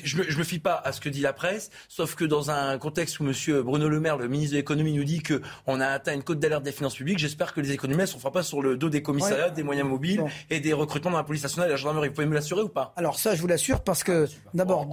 je 0.04 0.18
me, 0.18 0.24
je 0.30 0.38
me 0.38 0.44
fie 0.44 0.60
pas 0.60 0.76
à 0.76 0.92
ce 0.92 1.02
que 1.02 1.10
dit 1.10 1.22
la 1.22 1.34
presse, 1.34 1.70
sauf 1.88 2.16
que 2.16 2.26
dans 2.26 2.52
un 2.52 2.78
contexte 2.78 3.20
où 3.20 3.24
Monsieur 3.24 3.62
Bruno 3.64 3.90
Le 3.90 4.00
Maire, 4.00 4.18
le 4.18 4.28
ministre 4.28 4.54
de 4.54 4.58
l'économie, 4.58 4.94
nous 4.94 5.04
dit 5.04 5.22
que 5.22 5.42
on 5.68 5.80
a 5.80 5.88
atteint 5.88 6.14
une 6.14 6.24
cote 6.24 6.40
d'alerte 6.40 6.64
des 6.64 6.72
finances 6.72 6.96
publiques, 6.96 7.20
j'espère 7.20 7.54
que 7.54 7.62
les 7.62 7.72
économies 7.72 8.02
ne 8.02 8.06
se 8.06 8.18
feront 8.18 8.32
pas 8.32 8.44
sur 8.44 8.62
le 8.62 8.78
dos 8.78 8.90
des 8.90 9.04
commissariats, 9.04 9.50
des 9.50 9.64
moyens 9.64 9.88
mobiles 9.88 10.24
et 10.50 10.60
des 10.60 10.74
recrutements 10.74 11.12
dans 11.12 11.18
la 11.18 11.24
police 11.24 11.44
nationale 11.44 11.70
et 11.70 11.72
la 11.72 11.78
gendarmerie. 11.78 12.10
Vous 12.10 12.16
pouvez 12.16 12.28
me 12.28 12.34
l'assurer 12.34 12.62
ou 12.62 12.70
pas? 12.70 12.94
Alors 12.96 13.20
ça, 13.20 13.36
je 13.36 13.42
vous 13.42 13.48
l'assure 13.48 13.84
parce 13.84 14.04
que 14.04 14.28
d'abord, 14.54 14.90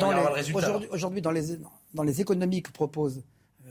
aujourd'hui, 0.90 1.22
dans 1.22 1.30
les 1.30 1.58
dans 1.94 2.02
les 2.02 2.20
économies 2.20 2.62
que 2.62 2.70
propose 2.70 3.24
euh, 3.66 3.70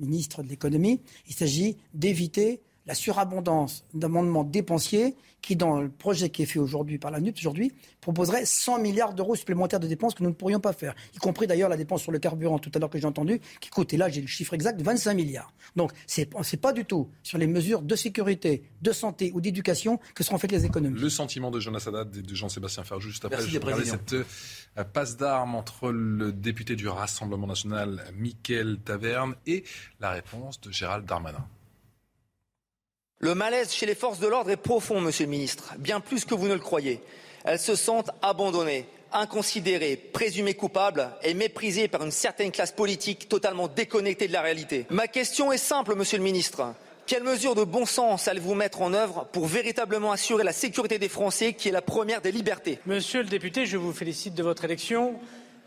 le 0.00 0.06
ministre 0.06 0.42
de 0.42 0.48
l'économie, 0.48 1.02
il 1.26 1.34
s'agit 1.34 1.76
d'éviter 1.92 2.62
la 2.88 2.94
surabondance 2.94 3.84
d'amendements 3.92 4.44
dépensiers 4.44 5.14
qui, 5.42 5.54
dans 5.54 5.80
le 5.80 5.88
projet 5.88 6.30
qui 6.30 6.42
est 6.42 6.46
fait 6.46 6.58
aujourd'hui 6.58 6.98
par 6.98 7.10
la 7.10 7.20
NUP, 7.20 7.36
aujourd'hui, 7.38 7.72
proposerait 8.00 8.44
100 8.44 8.80
milliards 8.80 9.14
d'euros 9.14 9.36
supplémentaires 9.36 9.78
de 9.78 9.86
dépenses 9.86 10.14
que 10.14 10.22
nous 10.22 10.30
ne 10.30 10.34
pourrions 10.34 10.58
pas 10.58 10.72
faire, 10.72 10.94
y 11.14 11.18
compris 11.18 11.46
d'ailleurs 11.46 11.68
la 11.68 11.76
dépense 11.76 12.02
sur 12.02 12.10
le 12.10 12.18
carburant 12.18 12.58
tout 12.58 12.72
à 12.74 12.78
l'heure 12.78 12.90
que 12.90 12.98
j'ai 12.98 13.06
entendu, 13.06 13.40
qui 13.60 13.68
coûte, 13.68 13.92
et 13.92 13.98
là 13.98 14.08
j'ai 14.08 14.22
le 14.22 14.26
chiffre 14.26 14.54
exact, 14.54 14.78
de 14.78 14.82
25 14.82 15.14
milliards. 15.14 15.52
Donc 15.76 15.92
ce 16.06 16.22
n'est 16.22 16.60
pas 16.60 16.72
du 16.72 16.86
tout 16.86 17.10
sur 17.22 17.38
les 17.38 17.46
mesures 17.46 17.82
de 17.82 17.94
sécurité, 17.94 18.64
de 18.80 18.90
santé 18.90 19.30
ou 19.34 19.40
d'éducation 19.40 20.00
que 20.14 20.24
seront 20.24 20.38
faites 20.38 20.52
les 20.52 20.64
économies. 20.64 20.98
Le 20.98 21.10
sentiment 21.10 21.50
de 21.50 21.60
Jonas 21.60 21.84
Haddad 21.86 22.16
et 22.16 22.22
de 22.22 22.34
Jean-Sébastien 22.34 22.84
Ferjou, 22.84 23.10
juste 23.10 23.24
après, 23.26 23.42
je 23.42 23.84
cette 23.84 24.14
euh, 24.14 24.84
passe 24.92 25.16
d'armes 25.16 25.54
entre 25.54 25.90
le 25.90 26.32
député 26.32 26.74
du 26.74 26.88
Rassemblement 26.88 27.46
national, 27.46 28.02
Mickaël 28.16 28.78
Taverne, 28.84 29.34
et 29.46 29.64
la 30.00 30.10
réponse 30.10 30.60
de 30.62 30.72
Gérald 30.72 31.04
Darmanin. 31.04 31.46
Le 33.20 33.34
malaise 33.34 33.72
chez 33.72 33.84
les 33.84 33.96
forces 33.96 34.20
de 34.20 34.28
l'ordre 34.28 34.52
est 34.52 34.56
profond, 34.56 35.00
Monsieur 35.00 35.24
le 35.24 35.32
Ministre, 35.32 35.74
bien 35.78 35.98
plus 35.98 36.24
que 36.24 36.36
vous 36.36 36.46
ne 36.46 36.54
le 36.54 36.60
croyez. 36.60 37.00
Elles 37.44 37.58
se 37.58 37.74
sentent 37.74 38.10
abandonnées, 38.22 38.86
inconsidérées, 39.12 39.96
présumées 39.96 40.54
coupables 40.54 41.10
et 41.24 41.34
méprisées 41.34 41.88
par 41.88 42.04
une 42.04 42.12
certaine 42.12 42.52
classe 42.52 42.70
politique 42.70 43.28
totalement 43.28 43.66
déconnectée 43.66 44.28
de 44.28 44.32
la 44.32 44.42
réalité. 44.42 44.86
Ma 44.90 45.08
question 45.08 45.50
est 45.50 45.58
simple, 45.58 45.96
Monsieur 45.96 46.18
le 46.18 46.22
Ministre. 46.22 46.74
Quelles 47.08 47.24
mesures 47.24 47.56
de 47.56 47.64
bon 47.64 47.86
sens 47.86 48.28
allez-vous 48.28 48.54
mettre 48.54 48.82
en 48.82 48.92
œuvre 48.92 49.26
pour 49.32 49.46
véritablement 49.46 50.12
assurer 50.12 50.44
la 50.44 50.52
sécurité 50.52 51.00
des 51.00 51.08
Français, 51.08 51.54
qui 51.54 51.70
est 51.70 51.72
la 51.72 51.82
première 51.82 52.20
des 52.20 52.30
libertés? 52.30 52.78
Monsieur 52.86 53.22
le 53.22 53.28
député, 53.28 53.66
je 53.66 53.78
vous 53.78 53.92
félicite 53.92 54.34
de 54.34 54.44
votre 54.44 54.64
élection. 54.64 55.18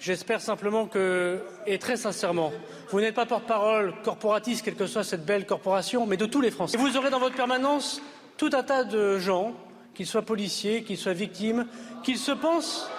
J'espère 0.01 0.41
simplement 0.41 0.87
que, 0.87 1.43
et 1.67 1.77
très 1.77 1.95
sincèrement, 1.95 2.51
vous 2.89 2.99
n'êtes 2.99 3.13
pas 3.13 3.27
porte-parole 3.27 3.93
corporatiste, 4.03 4.65
quelle 4.65 4.73
que 4.73 4.87
soit 4.87 5.03
cette 5.03 5.27
belle 5.27 5.45
corporation, 5.45 6.07
mais 6.07 6.17
de 6.17 6.25
tous 6.25 6.41
les 6.41 6.49
Français. 6.49 6.75
Vous 6.75 6.97
aurez 6.97 7.11
dans 7.11 7.19
votre 7.19 7.35
permanence 7.35 8.01
tout 8.35 8.49
un 8.53 8.63
tas 8.63 8.83
de 8.83 9.19
gens, 9.19 9.53
qu'ils 9.93 10.07
soient 10.07 10.23
policiers, 10.23 10.83
qu'ils 10.83 10.97
soient 10.97 11.13
victimes, 11.13 11.67
qu'ils 12.01 12.17
se 12.17 12.31
pensent. 12.31 12.89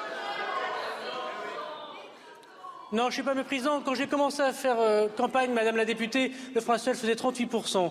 Non, 2.92 3.04
je 3.04 3.08
ne 3.08 3.12
suis 3.14 3.22
pas 3.24 3.34
méprisant. 3.34 3.80
Quand 3.80 3.96
j'ai 3.96 4.06
commencé 4.06 4.40
à 4.40 4.52
faire 4.52 4.76
euh, 4.78 5.08
campagne, 5.08 5.50
Madame 5.52 5.74
la 5.74 5.84
députée, 5.84 6.30
le 6.54 6.60
Français 6.60 6.94
faisait 6.94 7.14
38%. 7.14 7.90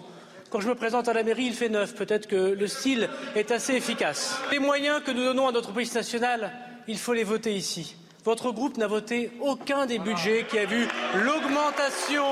Quand 0.49 0.61
je 0.61 0.69
me 0.69 0.75
présente 0.75 1.09
à 1.09 1.13
la 1.13 1.23
mairie, 1.23 1.47
il 1.47 1.53
fait 1.53 1.67
9. 1.67 1.95
Peut-être 1.95 2.27
que 2.27 2.53
le 2.53 2.67
style 2.67 3.09
est 3.35 3.51
assez 3.51 3.73
efficace. 3.73 4.39
Les 4.53 4.59
moyens 4.59 5.03
que 5.03 5.11
nous 5.11 5.25
donnons 5.25 5.49
à 5.49 5.51
notre 5.51 5.73
police 5.73 5.95
nationale, 5.95 6.53
il 6.88 6.97
faut 6.97 7.13
les 7.13 7.25
voter 7.25 7.53
ici. 7.53 7.97
Votre 8.23 8.52
groupe 8.52 8.77
n'a 8.77 8.85
voté 8.85 9.31
aucun 9.41 9.88
des 9.88 9.98
budgets 9.98 10.45
qui 10.48 10.60
a 10.60 10.65
vu 10.65 10.88
l'augmentation 11.15 12.23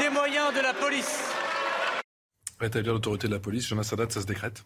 des 0.00 0.10
moyens 0.10 0.52
de 0.52 0.60
la 0.60 0.74
police. 0.74 1.32
Rétablir 2.58 2.92
l'autorité 2.92 3.28
de 3.28 3.32
la 3.34 3.38
police, 3.38 3.68
Jonas 3.68 3.84
Sadat, 3.84 4.10
ça 4.10 4.20
se 4.20 4.26
décrète 4.26 4.64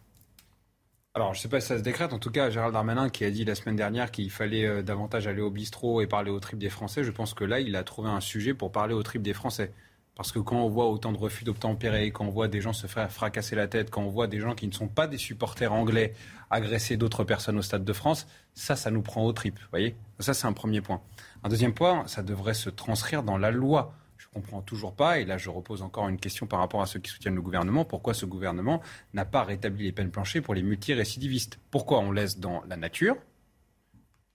alors, 1.14 1.34
je 1.34 1.40
ne 1.40 1.42
sais 1.42 1.48
pas 1.50 1.60
si 1.60 1.66
ça 1.66 1.76
se 1.76 1.82
décrète. 1.82 2.14
En 2.14 2.18
tout 2.18 2.30
cas, 2.30 2.48
Gérald 2.48 2.72
Darmanin, 2.72 3.10
qui 3.10 3.26
a 3.26 3.30
dit 3.30 3.44
la 3.44 3.54
semaine 3.54 3.76
dernière 3.76 4.10
qu'il 4.10 4.30
fallait 4.30 4.64
euh, 4.64 4.82
davantage 4.82 5.26
aller 5.26 5.42
au 5.42 5.50
bistrot 5.50 6.00
et 6.00 6.06
parler 6.06 6.30
au 6.30 6.40
trip 6.40 6.58
des 6.58 6.70
Français, 6.70 7.04
je 7.04 7.10
pense 7.10 7.34
que 7.34 7.44
là, 7.44 7.60
il 7.60 7.76
a 7.76 7.84
trouvé 7.84 8.08
un 8.08 8.20
sujet 8.20 8.54
pour 8.54 8.72
parler 8.72 8.94
au 8.94 9.02
trip 9.02 9.20
des 9.20 9.34
Français. 9.34 9.74
Parce 10.14 10.30
que 10.30 10.38
quand 10.38 10.56
on 10.56 10.68
voit 10.68 10.88
autant 10.90 11.10
de 11.10 11.16
refus 11.16 11.44
d'obtempérer, 11.44 12.10
quand 12.10 12.26
on 12.26 12.30
voit 12.30 12.48
des 12.48 12.60
gens 12.60 12.74
se 12.74 12.86
faire 12.86 13.10
fracasser 13.10 13.56
la 13.56 13.66
tête, 13.66 13.90
quand 13.90 14.02
on 14.02 14.10
voit 14.10 14.26
des 14.26 14.40
gens 14.40 14.54
qui 14.54 14.66
ne 14.66 14.72
sont 14.72 14.88
pas 14.88 15.06
des 15.06 15.16
supporters 15.16 15.72
anglais 15.72 16.12
agresser 16.50 16.98
d'autres 16.98 17.24
personnes 17.24 17.56
au 17.56 17.62
Stade 17.62 17.84
de 17.84 17.92
France, 17.94 18.26
ça, 18.52 18.76
ça 18.76 18.90
nous 18.90 19.00
prend 19.00 19.24
au 19.24 19.32
trip. 19.32 19.58
voyez? 19.70 19.96
Ça, 20.18 20.34
c'est 20.34 20.46
un 20.46 20.52
premier 20.52 20.82
point. 20.82 21.00
Un 21.42 21.48
deuxième 21.48 21.72
point, 21.72 22.06
ça 22.06 22.22
devrait 22.22 22.54
se 22.54 22.68
transcrire 22.68 23.22
dans 23.22 23.38
la 23.38 23.50
loi. 23.50 23.94
Je 24.18 24.26
ne 24.28 24.34
comprends 24.34 24.60
toujours 24.62 24.94
pas, 24.94 25.18
et 25.18 25.24
là 25.24 25.36
je 25.36 25.50
repose 25.50 25.82
encore 25.82 26.08
une 26.08 26.18
question 26.18 26.46
par 26.46 26.60
rapport 26.60 26.80
à 26.80 26.86
ceux 26.86 27.00
qui 27.00 27.10
soutiennent 27.10 27.34
le 27.34 27.42
gouvernement, 27.42 27.84
pourquoi 27.84 28.14
ce 28.14 28.24
gouvernement 28.24 28.80
n'a 29.14 29.24
pas 29.24 29.42
rétabli 29.42 29.84
les 29.84 29.92
peines 29.92 30.12
planchées 30.12 30.40
pour 30.40 30.54
les 30.54 30.62
multirécidivistes? 30.62 31.58
Pourquoi 31.72 31.98
on 31.98 32.12
laisse 32.12 32.38
dans 32.38 32.62
la 32.68 32.76
nature, 32.76 33.16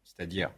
c'est-à-dire 0.04 0.50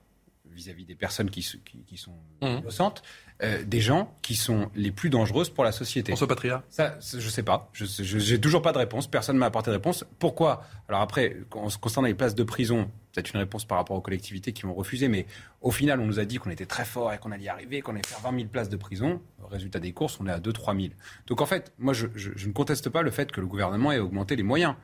vis-à-vis 0.53 0.85
des 0.85 0.95
personnes 0.95 1.29
qui, 1.29 1.41
qui, 1.85 1.97
sont 1.97 2.15
mmh. 2.41 2.47
innocentes, 2.47 3.01
euh, 3.41 3.63
des 3.63 3.81
gens 3.81 4.17
qui 4.21 4.35
sont 4.35 4.69
les 4.75 4.91
plus 4.91 5.09
dangereuses 5.09 5.49
pour 5.49 5.63
la 5.63 5.71
société. 5.71 6.11
François 6.11 6.27
Patria 6.27 6.63
Ça, 6.69 6.97
je 6.99 7.29
sais 7.29 7.43
pas. 7.43 7.69
Je 7.73 8.33
n'ai 8.33 8.41
toujours 8.41 8.61
pas 8.61 8.73
de 8.73 8.77
réponse. 8.77 9.07
Personne 9.07 9.35
ne 9.35 9.39
m'a 9.39 9.47
apporté 9.47 9.71
de 9.71 9.75
réponse. 9.75 10.05
Pourquoi? 10.19 10.63
Alors 10.87 11.01
après, 11.01 11.37
concernant 11.49 12.07
les 12.07 12.13
places 12.13 12.35
de 12.35 12.43
prison, 12.43 12.91
c'est 13.13 13.33
une 13.33 13.39
réponse 13.39 13.65
par 13.65 13.77
rapport 13.77 13.95
aux 13.95 14.01
collectivités 14.01 14.53
qui 14.53 14.65
ont 14.65 14.73
refusé, 14.73 15.07
mais 15.07 15.25
au 15.61 15.71
final, 15.71 15.99
on 15.99 16.05
nous 16.05 16.19
a 16.19 16.25
dit 16.25 16.37
qu'on 16.37 16.49
était 16.49 16.65
très 16.65 16.85
fort 16.85 17.13
et 17.13 17.17
qu'on 17.17 17.31
allait 17.31 17.45
y 17.45 17.49
arriver, 17.49 17.81
qu'on 17.81 17.93
allait 17.93 18.07
faire 18.07 18.19
20 18.19 18.37
000 18.37 18.49
places 18.49 18.69
de 18.69 18.77
prison. 18.77 19.21
résultat 19.49 19.79
des 19.79 19.93
courses, 19.93 20.19
on 20.19 20.27
est 20.27 20.31
à 20.31 20.39
2-3 20.39 20.79
000. 20.79 20.93
Donc 21.27 21.41
en 21.41 21.45
fait, 21.45 21.73
moi, 21.77 21.93
je, 21.93 22.07
je 22.15 22.47
ne 22.47 22.53
conteste 22.53 22.89
pas 22.89 23.01
le 23.01 23.11
fait 23.11 23.31
que 23.31 23.41
le 23.41 23.47
gouvernement 23.47 23.91
ait 23.91 23.99
augmenté 23.99 24.35
les 24.35 24.43
moyens. 24.43 24.75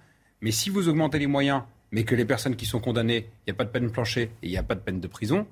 Mais 0.42 0.52
si 0.52 0.70
vous 0.70 0.90
augmentez 0.90 1.20
les 1.20 1.28
moyens, 1.28 1.64
mais 1.92 2.04
que 2.04 2.16
les 2.16 2.26
personnes 2.26 2.56
qui 2.56 2.66
sont 2.66 2.80
condamnées, 2.80 3.30
il 3.42 3.50
n'y 3.50 3.52
a 3.52 3.56
pas 3.56 3.64
de 3.64 3.70
peine 3.70 3.92
planchée 3.92 4.24
et 4.24 4.48
il 4.48 4.50
n'y 4.50 4.58
a 4.58 4.64
pas 4.64 4.76
de 4.76 4.82
peine 4.82 5.00
de 5.00 5.08
prison, 5.08 5.48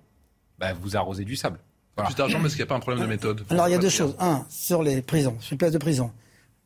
bah, 0.63 0.73
vous 0.81 0.95
arrosez 0.95 1.25
du 1.25 1.35
sable. 1.35 1.59
Plus 1.95 2.15
d'argent, 2.15 2.39
mais 2.39 2.45
est-ce 2.45 2.55
qu'il 2.55 2.63
n'y 2.63 2.67
a 2.67 2.69
pas 2.69 2.75
un 2.75 2.79
problème 2.79 3.03
de 3.03 3.09
méthode 3.09 3.45
Alors, 3.49 3.67
il 3.67 3.71
y 3.71 3.75
a 3.75 3.77
deux 3.77 3.89
choses. 3.89 4.15
Un, 4.19 4.45
sur 4.49 4.81
les 4.81 5.01
prisons, 5.01 5.37
sur 5.39 5.53
les 5.53 5.57
places 5.57 5.73
de 5.73 5.77
prison. 5.77 6.11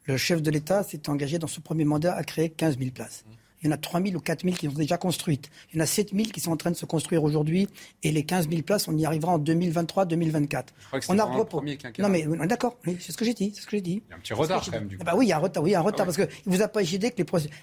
Le 0.05 0.15
chef 0.15 0.41
de 0.41 0.49
l'État 0.51 0.83
s'est 0.83 1.09
engagé 1.09 1.37
dans 1.37 1.47
ce 1.47 1.59
premier 1.59 1.83
mandat 1.83 2.15
à 2.15 2.23
créer 2.23 2.49
15 2.49 2.77
000 2.77 2.91
places. 2.91 3.25
Il 3.61 3.67
y 3.67 3.69
en 3.69 3.73
a 3.73 3.77
3 3.77 4.01
000 4.01 4.15
ou 4.15 4.19
4 4.19 4.43
000 4.43 4.55
qui 4.55 4.67
sont 4.67 4.73
déjà 4.73 4.97
construites. 4.97 5.49
Il 5.71 5.77
y 5.77 5.79
en 5.79 5.83
a 5.83 5.87
7 5.87 6.13
000 6.13 6.29
qui 6.29 6.39
sont 6.39 6.51
en 6.51 6.57
train 6.57 6.71
de 6.71 6.75
se 6.75 6.85
construire 6.85 7.23
aujourd'hui. 7.23 7.67
Et 8.03 8.11
les 8.11 8.23
15 8.23 8.49
000 8.49 8.61
places, 8.61 8.87
on 8.87 8.97
y 8.97 9.05
arrivera 9.05 9.33
en 9.33 9.39
2023-2024. 9.39 10.65
On 11.09 11.19
a 11.19 11.45
premier 11.45 11.77
Non, 11.99 12.09
mais 12.09 12.25
d'accord, 12.47 12.77
c'est 12.85 13.11
ce 13.11 13.17
que 13.17 13.25
j'ai 13.25 13.33
dit. 13.33 13.51
C'est 13.55 13.61
ce 13.61 13.65
que 13.65 13.77
j'ai 13.77 13.81
dit. 13.81 14.03
Il 14.07 14.11
y 14.11 14.13
a 14.13 14.17
un 14.17 14.19
petit 14.19 14.33
retard 14.33 14.63
quand 14.63 14.71
même, 14.71 14.87
du 14.87 14.97
coup. 14.97 15.03
Ah 15.05 15.11
bah 15.11 15.17
oui, 15.17 15.25
il 15.25 15.29
y 15.29 15.31
a 15.31 15.37
un 15.37 15.39
retard, 15.39 15.63
oui, 15.63 15.75
un 15.75 15.81
retard 15.81 16.01
ah 16.01 16.05
parce 16.05 16.17
qu'il 16.17 16.27
ne 16.45 16.55
vous 16.55 16.61
a 16.61 16.67
pas 16.67 16.81
échappé 16.81 17.11
que 17.11 17.17
les 17.17 17.23
procédures. 17.23 17.55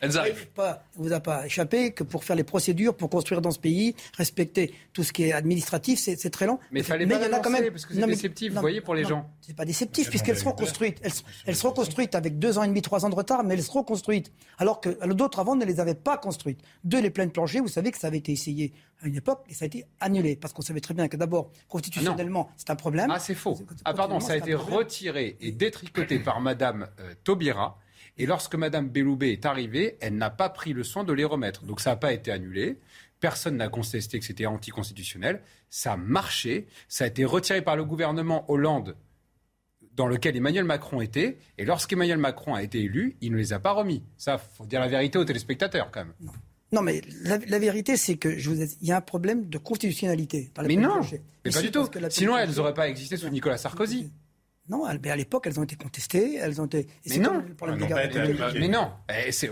vous 0.96 1.12
a 1.12 1.20
pas 1.20 1.46
échappé 1.46 1.92
que 1.92 2.02
pour 2.02 2.24
faire 2.24 2.36
les 2.36 2.44
procédures, 2.44 2.96
pour 2.96 3.10
construire 3.10 3.40
dans 3.40 3.50
ce 3.50 3.58
pays, 3.58 3.94
respecter 4.16 4.74
tout 4.92 5.04
ce 5.04 5.12
qui 5.12 5.24
est 5.24 5.32
administratif, 5.32 6.00
c'est 6.00 6.30
très 6.30 6.46
long. 6.46 6.58
Mais 6.72 6.80
il 6.80 6.84
fallait 6.84 7.06
pas 7.06 7.24
y 7.24 7.28
en 7.28 7.32
a 7.32 7.40
quand 7.40 7.50
même. 7.50 7.70
Parce 7.70 7.86
que 7.86 7.94
c'est 7.94 8.06
déceptif, 8.06 8.52
vous 8.52 8.60
voyez, 8.60 8.80
pour 8.80 8.94
les 8.94 9.04
gens. 9.04 9.30
C'est 9.40 9.56
pas 9.56 9.64
déceptif, 9.64 10.10
puisqu'elles 10.10 10.38
seront 10.38 10.52
construites. 10.52 11.00
Elles 11.46 11.56
seront 11.56 11.72
construites 11.72 12.14
avec 12.14 12.38
deux 12.38 12.58
ans 12.58 12.62
et 12.62 12.68
demi, 12.68 12.82
trois 12.82 13.04
ans 13.04 13.10
de 13.10 13.14
retard, 13.14 13.44
mais 13.44 13.54
elles 13.54 13.62
seront 13.62 13.84
construites. 13.84 14.32
Alors 14.58 14.80
que 14.80 14.90
d'autres 15.12 15.38
avant 15.38 15.56
ne 15.56 15.64
les 15.64 15.80
avaient 15.84 15.94
pas 15.94 16.18
construites. 16.18 16.60
Deux, 16.82 17.00
les 17.00 17.10
pleines 17.10 17.30
planchées, 17.30 17.60
vous 17.60 17.68
savez 17.68 17.90
que 17.90 17.98
ça 17.98 18.08
avait 18.08 18.18
été 18.18 18.32
essayé 18.32 18.72
à 19.02 19.06
une 19.06 19.16
époque 19.16 19.44
et 19.48 19.54
ça 19.54 19.64
a 19.64 19.66
été 19.66 19.84
annulé 20.00 20.36
parce 20.36 20.52
qu'on 20.52 20.62
savait 20.62 20.80
très 20.80 20.94
bien 20.94 21.08
que 21.08 21.16
d'abord, 21.16 21.50
constitutionnellement, 21.68 22.50
c'est 22.56 22.70
un 22.70 22.76
problème. 22.76 23.10
Ah, 23.10 23.18
c'est 23.18 23.34
faux. 23.34 23.58
Ah, 23.84 23.94
pardon, 23.94 24.20
ça 24.20 24.32
a 24.32 24.36
été 24.36 24.54
retiré 24.54 25.36
et 25.40 25.52
détricoté 25.52 26.18
par 26.18 26.40
Madame 26.40 26.88
euh, 27.00 27.14
Taubira. 27.24 27.78
Et 28.16 28.26
lorsque 28.26 28.54
Madame 28.54 28.88
Belloubet 28.88 29.32
est 29.32 29.44
arrivée, 29.44 29.98
elle 30.00 30.16
n'a 30.16 30.30
pas 30.30 30.48
pris 30.48 30.72
le 30.72 30.84
soin 30.84 31.04
de 31.04 31.12
les 31.12 31.24
remettre. 31.24 31.64
Donc 31.64 31.80
ça 31.80 31.90
n'a 31.90 31.96
pas 31.96 32.12
été 32.12 32.30
annulé. 32.30 32.78
Personne 33.18 33.56
n'a 33.56 33.68
contesté 33.68 34.18
que 34.18 34.24
c'était 34.24 34.46
anticonstitutionnel. 34.46 35.42
Ça 35.70 35.94
a 35.94 35.96
marché. 35.96 36.66
Ça 36.88 37.04
a 37.04 37.06
été 37.08 37.24
retiré 37.24 37.62
par 37.62 37.76
le 37.76 37.84
gouvernement 37.84 38.44
Hollande 38.50 38.96
dans 39.96 40.06
lequel 40.06 40.36
Emmanuel 40.36 40.64
Macron 40.64 41.00
était. 41.00 41.38
Et 41.58 41.64
lorsqu'Emmanuel 41.64 42.18
Macron 42.18 42.54
a 42.54 42.62
été 42.62 42.80
élu, 42.80 43.16
il 43.20 43.32
ne 43.32 43.36
les 43.36 43.52
a 43.52 43.58
pas 43.58 43.72
remis. 43.72 44.02
Ça, 44.16 44.38
faut 44.38 44.66
dire 44.66 44.80
la 44.80 44.88
vérité 44.88 45.18
aux 45.18 45.24
téléspectateurs 45.24 45.90
quand 45.90 46.04
même. 46.04 46.14
Non. 46.72 46.82
mais 46.82 47.02
la, 47.22 47.58
vérité, 47.58 47.96
c'est 47.96 48.16
que 48.16 48.36
je 48.36 48.50
vous 48.50 48.60
il 48.60 48.88
y 48.88 48.92
a 48.92 48.96
un 48.96 49.00
problème 49.00 49.48
de 49.48 49.58
constitutionnalité. 49.58 50.50
mais 50.66 50.76
non, 50.76 51.00
mais 51.44 51.50
pas 51.50 51.62
du 51.62 51.70
tout. 51.70 51.88
Sinon, 52.10 52.36
elles 52.36 52.54
n'auraient 52.54 52.74
pas 52.74 52.88
existé 52.88 53.16
sous 53.16 53.28
Nicolas 53.28 53.58
Sarkozy. 53.58 54.10
Non, 54.68 54.84
à 54.84 55.16
l'époque, 55.16 55.46
elles 55.46 55.60
ont 55.60 55.62
été 55.62 55.76
contestées, 55.76 56.36
elles 56.36 56.60
ont 56.60 56.66
été. 56.66 56.88
Mais 57.06 57.18
non, 57.18 57.44
mais 58.54 58.68
non. 58.68 58.92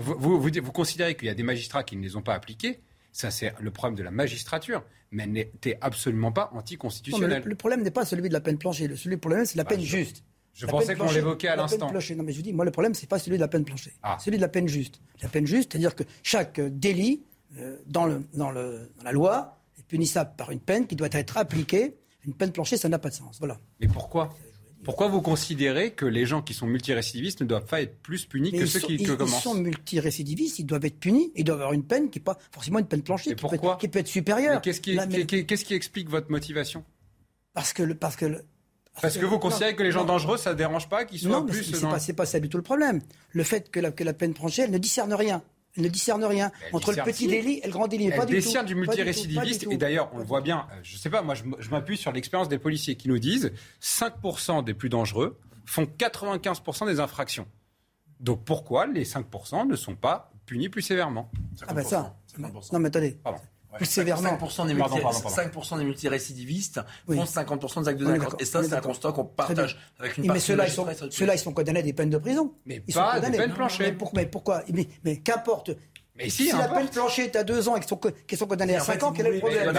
Vous, 0.00 0.40
vous, 0.40 0.72
considérez 0.72 1.16
qu'il 1.16 1.28
y 1.28 1.30
a 1.30 1.34
des 1.34 1.42
magistrats 1.42 1.84
qui 1.84 1.96
ne 1.96 2.02
les 2.02 2.16
ont 2.16 2.22
pas 2.22 2.34
appliqués. 2.34 2.80
Ça, 3.12 3.30
c'est 3.30 3.52
le 3.60 3.70
problème 3.70 3.94
de 3.96 4.02
la 4.02 4.10
magistrature. 4.10 4.82
Mais 5.10 5.24
elle 5.24 5.32
n'était 5.32 5.76
absolument 5.82 6.32
pas 6.32 6.50
anticonstitutionnelle. 6.54 7.42
Le, 7.44 7.54
problème 7.54 7.82
n'est 7.82 7.90
pas 7.90 8.06
celui 8.06 8.30
de 8.30 8.32
la 8.32 8.40
peine 8.40 8.56
planchée. 8.56 8.88
Le, 8.88 8.96
le 9.04 9.16
problème, 9.18 9.44
c'est 9.44 9.58
la 9.58 9.64
bah, 9.64 9.70
peine 9.70 9.82
juste. 9.82 10.24
Je 10.52 10.66
pensais 10.66 10.94
qu'on 10.94 11.10
l'évoquait 11.10 11.48
à 11.48 11.56
l'instant. 11.56 11.90
Non, 11.92 12.22
mais 12.22 12.32
je 12.32 12.40
dis, 12.40 12.52
moi, 12.52 12.64
le 12.64 12.70
problème, 12.70 12.94
c'est 12.94 13.08
pas 13.08 13.18
celui 13.18 13.36
de 13.36 13.42
la 13.42 13.48
peine 13.48 13.64
planchée. 13.64 13.92
Ah. 14.02 14.18
Celui 14.20 14.36
de 14.36 14.42
la 14.42 14.48
peine 14.48 14.68
juste. 14.68 15.00
La 15.22 15.28
peine 15.28 15.46
juste, 15.46 15.72
c'est-à-dire 15.72 15.94
que 15.94 16.04
chaque 16.22 16.60
délit 16.60 17.22
euh, 17.58 17.76
dans, 17.86 18.06
le, 18.06 18.22
dans, 18.34 18.50
le, 18.50 18.90
dans 18.98 19.04
la 19.04 19.12
loi 19.12 19.58
est 19.78 19.82
punissable 19.82 20.32
par 20.36 20.50
une 20.50 20.60
peine 20.60 20.86
qui 20.86 20.96
doit 20.96 21.08
être 21.12 21.36
appliquée. 21.38 21.96
Une 22.24 22.34
peine 22.34 22.52
planchée, 22.52 22.76
ça 22.76 22.88
n'a 22.88 22.98
pas 22.98 23.08
de 23.08 23.14
sens. 23.14 23.38
Voilà. 23.38 23.58
Mais 23.80 23.88
pourquoi? 23.88 24.30
Pourquoi 24.84 25.06
vous 25.08 25.22
considérez 25.22 25.92
que 25.92 26.04
les 26.04 26.26
gens 26.26 26.42
qui 26.42 26.54
sont 26.54 26.66
multirécidivistes 26.66 27.40
ne 27.40 27.46
doivent 27.46 27.66
pas 27.66 27.82
être 27.82 28.00
plus 28.02 28.26
punis 28.26 28.50
que 28.50 28.66
ceux 28.66 28.80
qui, 28.80 29.02
commencent 29.04 29.38
Ils 29.38 29.42
sont 29.42 29.54
multirécidivistes, 29.54 30.58
ils 30.58 30.66
doivent 30.66 30.84
être 30.84 30.98
punis, 30.98 31.30
ils 31.36 31.44
doivent 31.44 31.60
avoir 31.60 31.72
une 31.72 31.84
peine 31.84 32.10
qui 32.10 32.18
n'est 32.18 32.24
pas 32.24 32.36
forcément 32.50 32.80
une 32.80 32.86
peine 32.86 33.02
planchée, 33.02 33.30
qui 33.30 33.36
peut, 33.36 33.54
être, 33.54 33.78
qui 33.78 33.88
peut, 33.88 34.00
être, 34.00 34.08
supérieure. 34.08 34.60
Qu'est-ce 34.60 34.80
qui, 34.80 34.98
qui, 35.36 35.74
explique 35.74 36.10
votre 36.10 36.30
motivation? 36.32 36.84
Parce 37.54 37.72
que, 37.72 37.82
le, 37.84 37.94
parce 37.94 38.16
que 38.16 38.42
parce 39.00 39.16
que 39.16 39.24
vous 39.24 39.38
considérez 39.38 39.74
que 39.74 39.82
les 39.82 39.90
gens 39.90 40.04
dangereux, 40.04 40.36
ça 40.36 40.52
ne 40.52 40.56
dérange 40.56 40.88
pas 40.88 41.04
qu'ils 41.04 41.20
soient 41.20 41.30
non, 41.30 41.46
plus. 41.46 41.82
Non, 41.82 41.92
mais 41.92 41.98
c'est 41.98 42.12
pas, 42.12 42.22
pas 42.22 42.26
ça 42.26 42.40
du 42.40 42.48
tout 42.48 42.58
le 42.58 42.62
problème. 42.62 43.00
Le 43.30 43.42
fait 43.42 43.70
que 43.70 43.80
la, 43.80 43.90
que 43.90 44.04
la 44.04 44.12
peine 44.12 44.34
planchée, 44.34 44.62
elle 44.62 44.70
ne 44.70 44.78
discerne 44.78 45.14
rien. 45.14 45.42
Elle 45.76 45.84
ne 45.84 45.88
discerne 45.88 46.22
rien 46.24 46.52
entre 46.72 46.92
le 46.92 47.02
petit 47.02 47.26
délit 47.26 47.60
et 47.62 47.66
le 47.66 47.72
grand 47.72 47.88
délit. 47.88 48.08
Elle 48.08 48.16
pas 48.16 48.26
du 48.26 48.40
du 48.66 48.74
multirécidiviste. 48.74 49.66
Et 49.70 49.76
d'ailleurs, 49.78 50.10
on 50.12 50.18
le 50.18 50.24
voit 50.24 50.42
bien. 50.42 50.66
Euh, 50.70 50.80
je 50.82 50.94
ne 50.94 50.98
sais 50.98 51.08
pas, 51.08 51.22
moi, 51.22 51.34
je 51.34 51.70
m'appuie 51.70 51.96
sur 51.96 52.12
l'expérience 52.12 52.50
des 52.50 52.58
policiers 52.58 52.96
qui 52.96 53.08
nous 53.08 53.18
disent 53.18 53.52
5% 53.80 54.64
des 54.64 54.74
plus 54.74 54.90
dangereux 54.90 55.38
font 55.64 55.84
95% 55.84 56.86
des 56.86 57.00
infractions. 57.00 57.46
Donc 58.20 58.44
pourquoi 58.44 58.86
les 58.86 59.04
5% 59.04 59.66
ne 59.66 59.76
sont 59.76 59.96
pas 59.96 60.30
punis 60.44 60.68
plus 60.68 60.82
sévèrement? 60.82 61.30
Ah 61.66 61.72
ben 61.72 61.82
ça. 61.82 62.16
Non 62.38 62.78
mais 62.78 62.88
attendez. 62.88 63.18
Pardon 63.22 63.40
plus 63.76 63.86
sévèrement. 63.86 64.30
5% 64.30 64.66
des, 64.66 64.74
multi, 64.74 64.98
5 65.28 65.78
des 65.78 65.84
multirécidivistes 65.84 66.80
font 67.06 67.24
50% 67.24 67.82
des 67.82 67.88
actes 67.88 68.00
de 68.00 68.04
délinquance. 68.04 68.34
Et 68.38 68.44
ça, 68.44 68.62
c'est 68.62 68.74
un 68.74 68.80
constat 68.80 69.12
qu'on 69.12 69.24
partage 69.24 69.78
avec 69.98 70.18
une 70.18 70.32
mais 70.32 70.38
ceux-là, 70.38 70.66
ils 70.66 70.72
sont, 70.72 70.86
ceux-là, 71.10 71.34
ils 71.34 71.38
sont 71.38 71.52
condamnés 71.52 71.80
à 71.80 71.82
des 71.82 71.92
peines 71.92 72.10
de 72.10 72.18
prison. 72.18 72.54
Mais 72.66 72.82
ils 72.86 72.94
pas 72.94 73.12
sont 73.12 73.16
condamnés. 73.16 73.38
des 73.38 73.44
peines 73.44 73.54
planchées. 73.54 73.96
Mais, 74.14 74.26
pourquoi? 74.26 74.62
Mais, 74.72 74.88
mais 75.04 75.18
qu'importe. 75.18 75.70
Mais 76.22 76.30
si, 76.30 76.46
si 76.46 76.52
la 76.56 76.68
peine 76.68 76.88
planchée 76.88 77.24
est 77.24 77.36
à 77.36 77.44
deux 77.44 77.68
ans 77.68 77.76
et 77.76 77.80
qu'ils 77.80 77.88
sont, 77.88 78.00
sont, 78.36 78.46
condamnés 78.46 78.76
à 78.76 78.80
cinq 78.80 79.02
ans, 79.02 79.12
quel 79.12 79.26
est 79.26 79.32
le 79.32 79.38
problème 79.38 79.72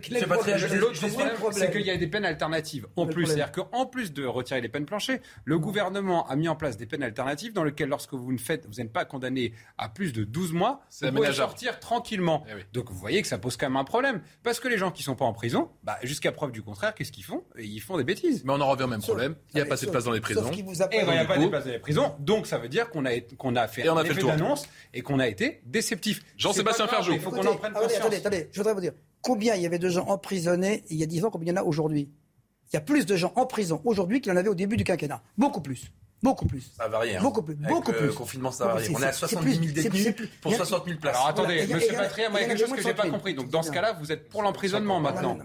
Quel 0.00 0.16
est 0.16 0.20
le 0.20 0.26
problème 0.26 0.58
L'autre 0.74 1.52
c'est 1.52 1.70
qu'il 1.70 1.82
y 1.82 1.90
a 1.90 1.96
des 1.96 2.06
peines 2.06 2.24
alternatives. 2.24 2.86
En 2.96 3.06
plus, 3.06 3.26
c'est-à-dire 3.26 3.52
qu'en 3.52 3.86
plus 3.86 4.12
de 4.12 4.24
retirer 4.24 4.60
les 4.60 4.68
peines 4.68 4.86
planchées, 4.86 5.20
le 5.44 5.58
gouvernement 5.58 6.26
a 6.28 6.36
mis 6.36 6.48
en 6.48 6.56
place 6.56 6.76
des 6.76 6.86
peines 6.86 7.02
alternatives 7.02 7.52
dans 7.52 7.64
lesquelles, 7.64 7.88
lorsque 7.88 8.14
vous 8.14 8.32
ne 8.32 8.38
faites, 8.38 8.66
vous 8.66 8.80
n'êtes 8.80 8.92
pas 8.92 9.04
condamné 9.04 9.52
à 9.78 9.88
plus 9.88 10.12
de 10.12 10.24
12 10.24 10.52
mois, 10.52 10.82
vous 11.00 11.12
pouvez 11.12 11.32
sortir 11.32 11.80
tranquillement. 11.80 12.44
Eh 12.48 12.64
Donc 12.72 12.90
vous 12.90 12.98
voyez 12.98 13.22
que 13.22 13.28
ça 13.28 13.38
pose 13.38 13.56
quand 13.56 13.66
même 13.66 13.76
un 13.76 13.84
problème. 13.84 14.22
Parce 14.42 14.60
que 14.60 14.68
les 14.68 14.78
gens 14.78 14.90
qui 14.90 15.02
ne 15.02 15.04
sont 15.04 15.16
pas 15.16 15.24
en 15.24 15.32
prison, 15.32 15.70
bah, 15.82 15.98
jusqu'à 16.02 16.32
preuve 16.32 16.52
du 16.52 16.62
contraire, 16.62 16.94
qu'est-ce 16.94 17.12
qu'ils 17.12 17.24
font? 17.24 17.44
Ils 17.58 17.80
font 17.80 17.96
des 17.96 18.04
bêtises. 18.04 18.44
Mais 18.44 18.52
on 18.52 18.60
en 18.60 18.68
revient 18.68 18.84
au 18.84 18.88
même 18.88 19.02
problème. 19.02 19.34
Il 19.50 19.56
n'y 19.56 19.62
a 19.62 19.66
pas 19.66 19.74
assez 19.74 19.86
de 19.86 19.90
place 19.90 20.04
dans 20.04 20.12
les 20.12 20.20
prisons. 20.20 20.50
Et 20.50 20.58
il 20.58 20.64
n'y 20.64 21.18
a 21.18 21.24
pas 21.24 21.38
de 21.38 21.46
place 21.46 21.64
dans 21.64 21.70
les 21.70 21.78
prisons. 21.78 22.14
Donc 22.18 22.46
ça 22.46 22.58
veut 22.58 22.68
dire 22.68 22.90
qu'on 22.90 23.04
a 23.04 23.68
fait 23.68 23.88
un 23.88 24.04
effet 24.04 24.22
d'annonce 24.22 24.68
et 24.94 25.02
qu'on 25.02 25.18
a 25.18 25.28
été 25.32 25.62
déceptif. 25.66 26.22
Jean-Sébastien 26.36 26.86
Ferjou. 26.86 27.12
Il 27.12 27.20
faut 27.20 27.30
qu'on 27.30 27.46
en 27.46 27.56
prenne 27.56 27.72
conscience. 27.72 27.96
Attendez, 27.96 28.16
attendez, 28.16 28.48
je 28.52 28.60
voudrais 28.60 28.74
vous 28.74 28.80
dire, 28.80 28.92
combien 29.20 29.54
il 29.54 29.62
y 29.62 29.66
avait 29.66 29.78
de 29.78 29.88
gens 29.88 30.06
emprisonnés 30.06 30.84
il 30.90 30.96
y 30.98 31.02
a 31.02 31.06
10 31.06 31.24
ans, 31.24 31.30
combien 31.30 31.52
il 31.52 31.56
y 31.56 31.58
en 31.58 31.62
a 31.62 31.64
aujourd'hui? 31.64 32.10
Il 32.72 32.76
y 32.76 32.78
a 32.78 32.80
plus 32.80 33.04
de 33.04 33.16
gens 33.16 33.32
en 33.36 33.46
prison 33.46 33.82
aujourd'hui 33.84 34.20
qu'il 34.20 34.32
y 34.32 34.34
en 34.34 34.38
avait 34.38 34.48
au 34.48 34.54
début 34.54 34.76
du 34.76 34.84
quinquennat. 34.84 35.22
Beaucoup 35.36 35.60
plus. 35.60 35.92
Beaucoup 36.22 36.46
plus. 36.46 36.72
Ça 36.76 36.86
varie. 36.86 37.16
Hein. 37.16 37.20
Beaucoup 37.20 37.42
plus. 37.42 37.56
beaucoup 37.56 37.90
le 37.90 37.98
plus. 37.98 38.12
confinement, 38.12 38.52
ça 38.52 38.66
varie. 38.66 38.88
On 38.94 39.02
est 39.02 39.06
à 39.06 39.12
70 39.12 39.54
000 39.54 39.66
détenus 39.72 40.14
pour 40.40 40.54
60 40.54 40.86
000 40.86 40.98
places. 41.00 41.16
Alors 41.16 41.28
attendez, 41.28 41.66
Monsieur 41.66 41.94
Patria, 41.94 42.28
il 42.30 42.34
y 42.34 42.36
a 42.36 42.46
quelque 42.46 42.58
chose 42.60 42.72
que 42.72 42.80
je 42.80 42.86
n'ai 42.86 42.94
pas 42.94 43.10
compris. 43.10 43.34
Donc 43.34 43.50
dans 43.50 43.62
ce 43.62 43.72
cas-là, 43.72 43.94
vous 43.94 44.12
êtes 44.12 44.28
pour 44.28 44.42
l'emprisonnement 44.42 45.00
maintenant. 45.00 45.38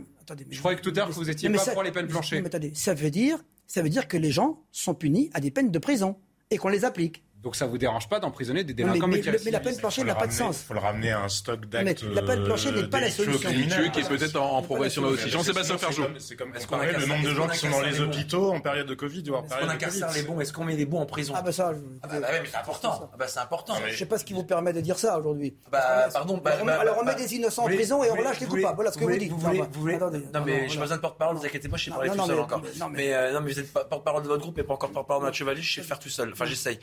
Je 0.50 0.60
croyais 0.60 0.78
que 0.78 0.84
tout 0.84 0.92
à 0.92 1.00
l'heure, 1.00 1.12
vous 1.12 1.30
étiez 1.30 1.50
pas 1.50 1.66
pour 1.66 1.84
les 1.84 1.92
peines 1.92 2.08
planchées. 2.08 2.42
Mais 2.42 2.48
attendez, 2.48 2.72
ça 2.76 2.94
veut 2.94 3.10
dire, 3.10 3.44
ça 3.66 3.82
veut 3.82 3.90
dire 3.90 4.08
que 4.08 4.18
les 4.18 4.32
gens 4.32 4.62
sont 4.72 4.94
punis 4.94 5.30
à 5.34 5.40
des 5.40 5.52
peines 5.52 5.72
de 5.72 5.80
prison 5.80 6.18
et 6.52 6.58
qu'on 6.58 6.70
les 6.70 6.86
applique. 6.86 7.24
Donc 7.48 7.56
ça 7.56 7.66
vous 7.66 7.78
dérange 7.78 8.10
pas 8.10 8.20
d'emprisonner 8.20 8.66
des 8.66 8.74
délinquants 8.74 9.08
mais, 9.08 9.22
mais, 9.26 9.40
mais, 9.46 9.52
la 9.52 9.62
peine 9.62 9.78
planchée 9.78 10.04
n'a 10.04 10.16
pas 10.16 10.28
de 10.28 10.34
sens. 10.34 10.64
Il 10.64 10.66
faut 10.66 10.74
le 10.74 10.82
ramener 10.82 11.12
à 11.12 11.22
un 11.22 11.30
stock 11.30 11.66
d'actes. 11.68 12.04
La 12.04 12.22
peine 12.22 12.44
planchée 12.44 12.74
n'est 12.74 12.90
pas 12.90 13.00
la 13.00 13.10
solution. 13.10 13.50
qui 13.50 14.02
est 14.02 14.10
peut-être 14.10 14.36
en, 14.36 14.62
progression 14.62 15.04
là 15.04 15.08
aussi. 15.08 15.30
Jean-Sébastien 15.30 15.78
Ferjou. 15.78 16.04
C'est 16.18 16.36
comme 16.36 16.54
est-ce 16.54 16.68
qu'on 16.68 16.76
le 16.76 17.06
nombre 17.06 17.24
de 17.24 17.34
gens 17.34 17.48
qui 17.48 17.60
sont 17.60 17.70
dans 17.70 17.80
les 17.80 18.02
hôpitaux 18.02 18.52
en 18.52 18.60
période 18.60 18.86
de 18.86 18.96
Covid 18.96 19.24
période 19.24 19.80
de 19.80 19.86
Covid. 19.86 20.04
les 20.14 20.24
bons? 20.24 20.42
Est-ce 20.42 20.52
qu'on 20.52 20.66
met 20.66 20.76
les 20.76 20.86
bons 20.86 21.00
en 21.00 21.06
prison? 21.06 21.36
Ah 21.38 21.42
bah 21.42 21.54
ça. 21.54 21.72
Ah 22.04 22.08
bah 22.08 22.16
mais 22.20 22.50
c'est 22.52 22.58
important. 22.58 23.10
Ah 23.14 23.16
bah 23.18 23.28
c'est 23.30 23.40
important. 23.40 23.76
Je 23.88 23.96
sais 23.96 24.06
pas 24.06 24.18
ce 24.18 24.26
qui 24.26 24.34
vous 24.34 24.44
permet 24.44 24.74
de 24.74 24.82
dire 24.82 25.00
ça 25.00 25.18
aujourd'hui. 25.18 25.56
Bah 25.72 26.10
pardon. 26.12 26.42
Alors 26.44 26.98
on 27.02 27.06
met 27.06 27.16
des 27.16 27.34
innocents 27.34 27.64
en 27.64 27.68
prison 27.68 28.04
et 28.04 28.12
on 28.12 28.16
relâche 28.16 28.42
les 28.42 28.48
coupables. 28.48 28.76
Voilà 28.76 28.92
ce 28.92 28.98
que 28.98 29.06
vous 29.06 29.16
dites. 29.16 29.32
Non 29.32 30.42
mais 30.46 30.68
je 30.68 30.74
n'ai 30.74 30.80
pas 30.80 30.82
besoin 30.82 30.98
de 30.98 31.02
porte-parole. 31.02 31.36
Ne 31.36 31.40
vous 31.40 31.46
inquiétez 31.46 31.70
pas, 31.70 31.78
je 31.78 31.86
sais 31.86 31.92
parler 31.92 32.10
tout 32.10 32.26
seul 32.26 32.40
encore. 32.40 32.62
Mais 32.92 33.32
non 33.32 33.40
mais 33.40 33.54
vous 33.54 33.60
êtes 33.62 33.72
porte-parole 33.72 34.24
de 34.24 34.28
votre 34.28 34.42
groupe 34.42 34.60
et 34.60 34.64
pas 34.64 34.74
encore 34.74 34.92
porte-parole 34.92 35.22
de 35.22 35.28
notre 35.28 35.38
chevalier. 35.38 35.62
Je 35.62 35.76
sais 35.76 35.88
faire 35.88 36.00
tout 36.00 36.10
seul. 36.10 36.34
Enfin 36.34 36.44
j'essaye. 36.44 36.80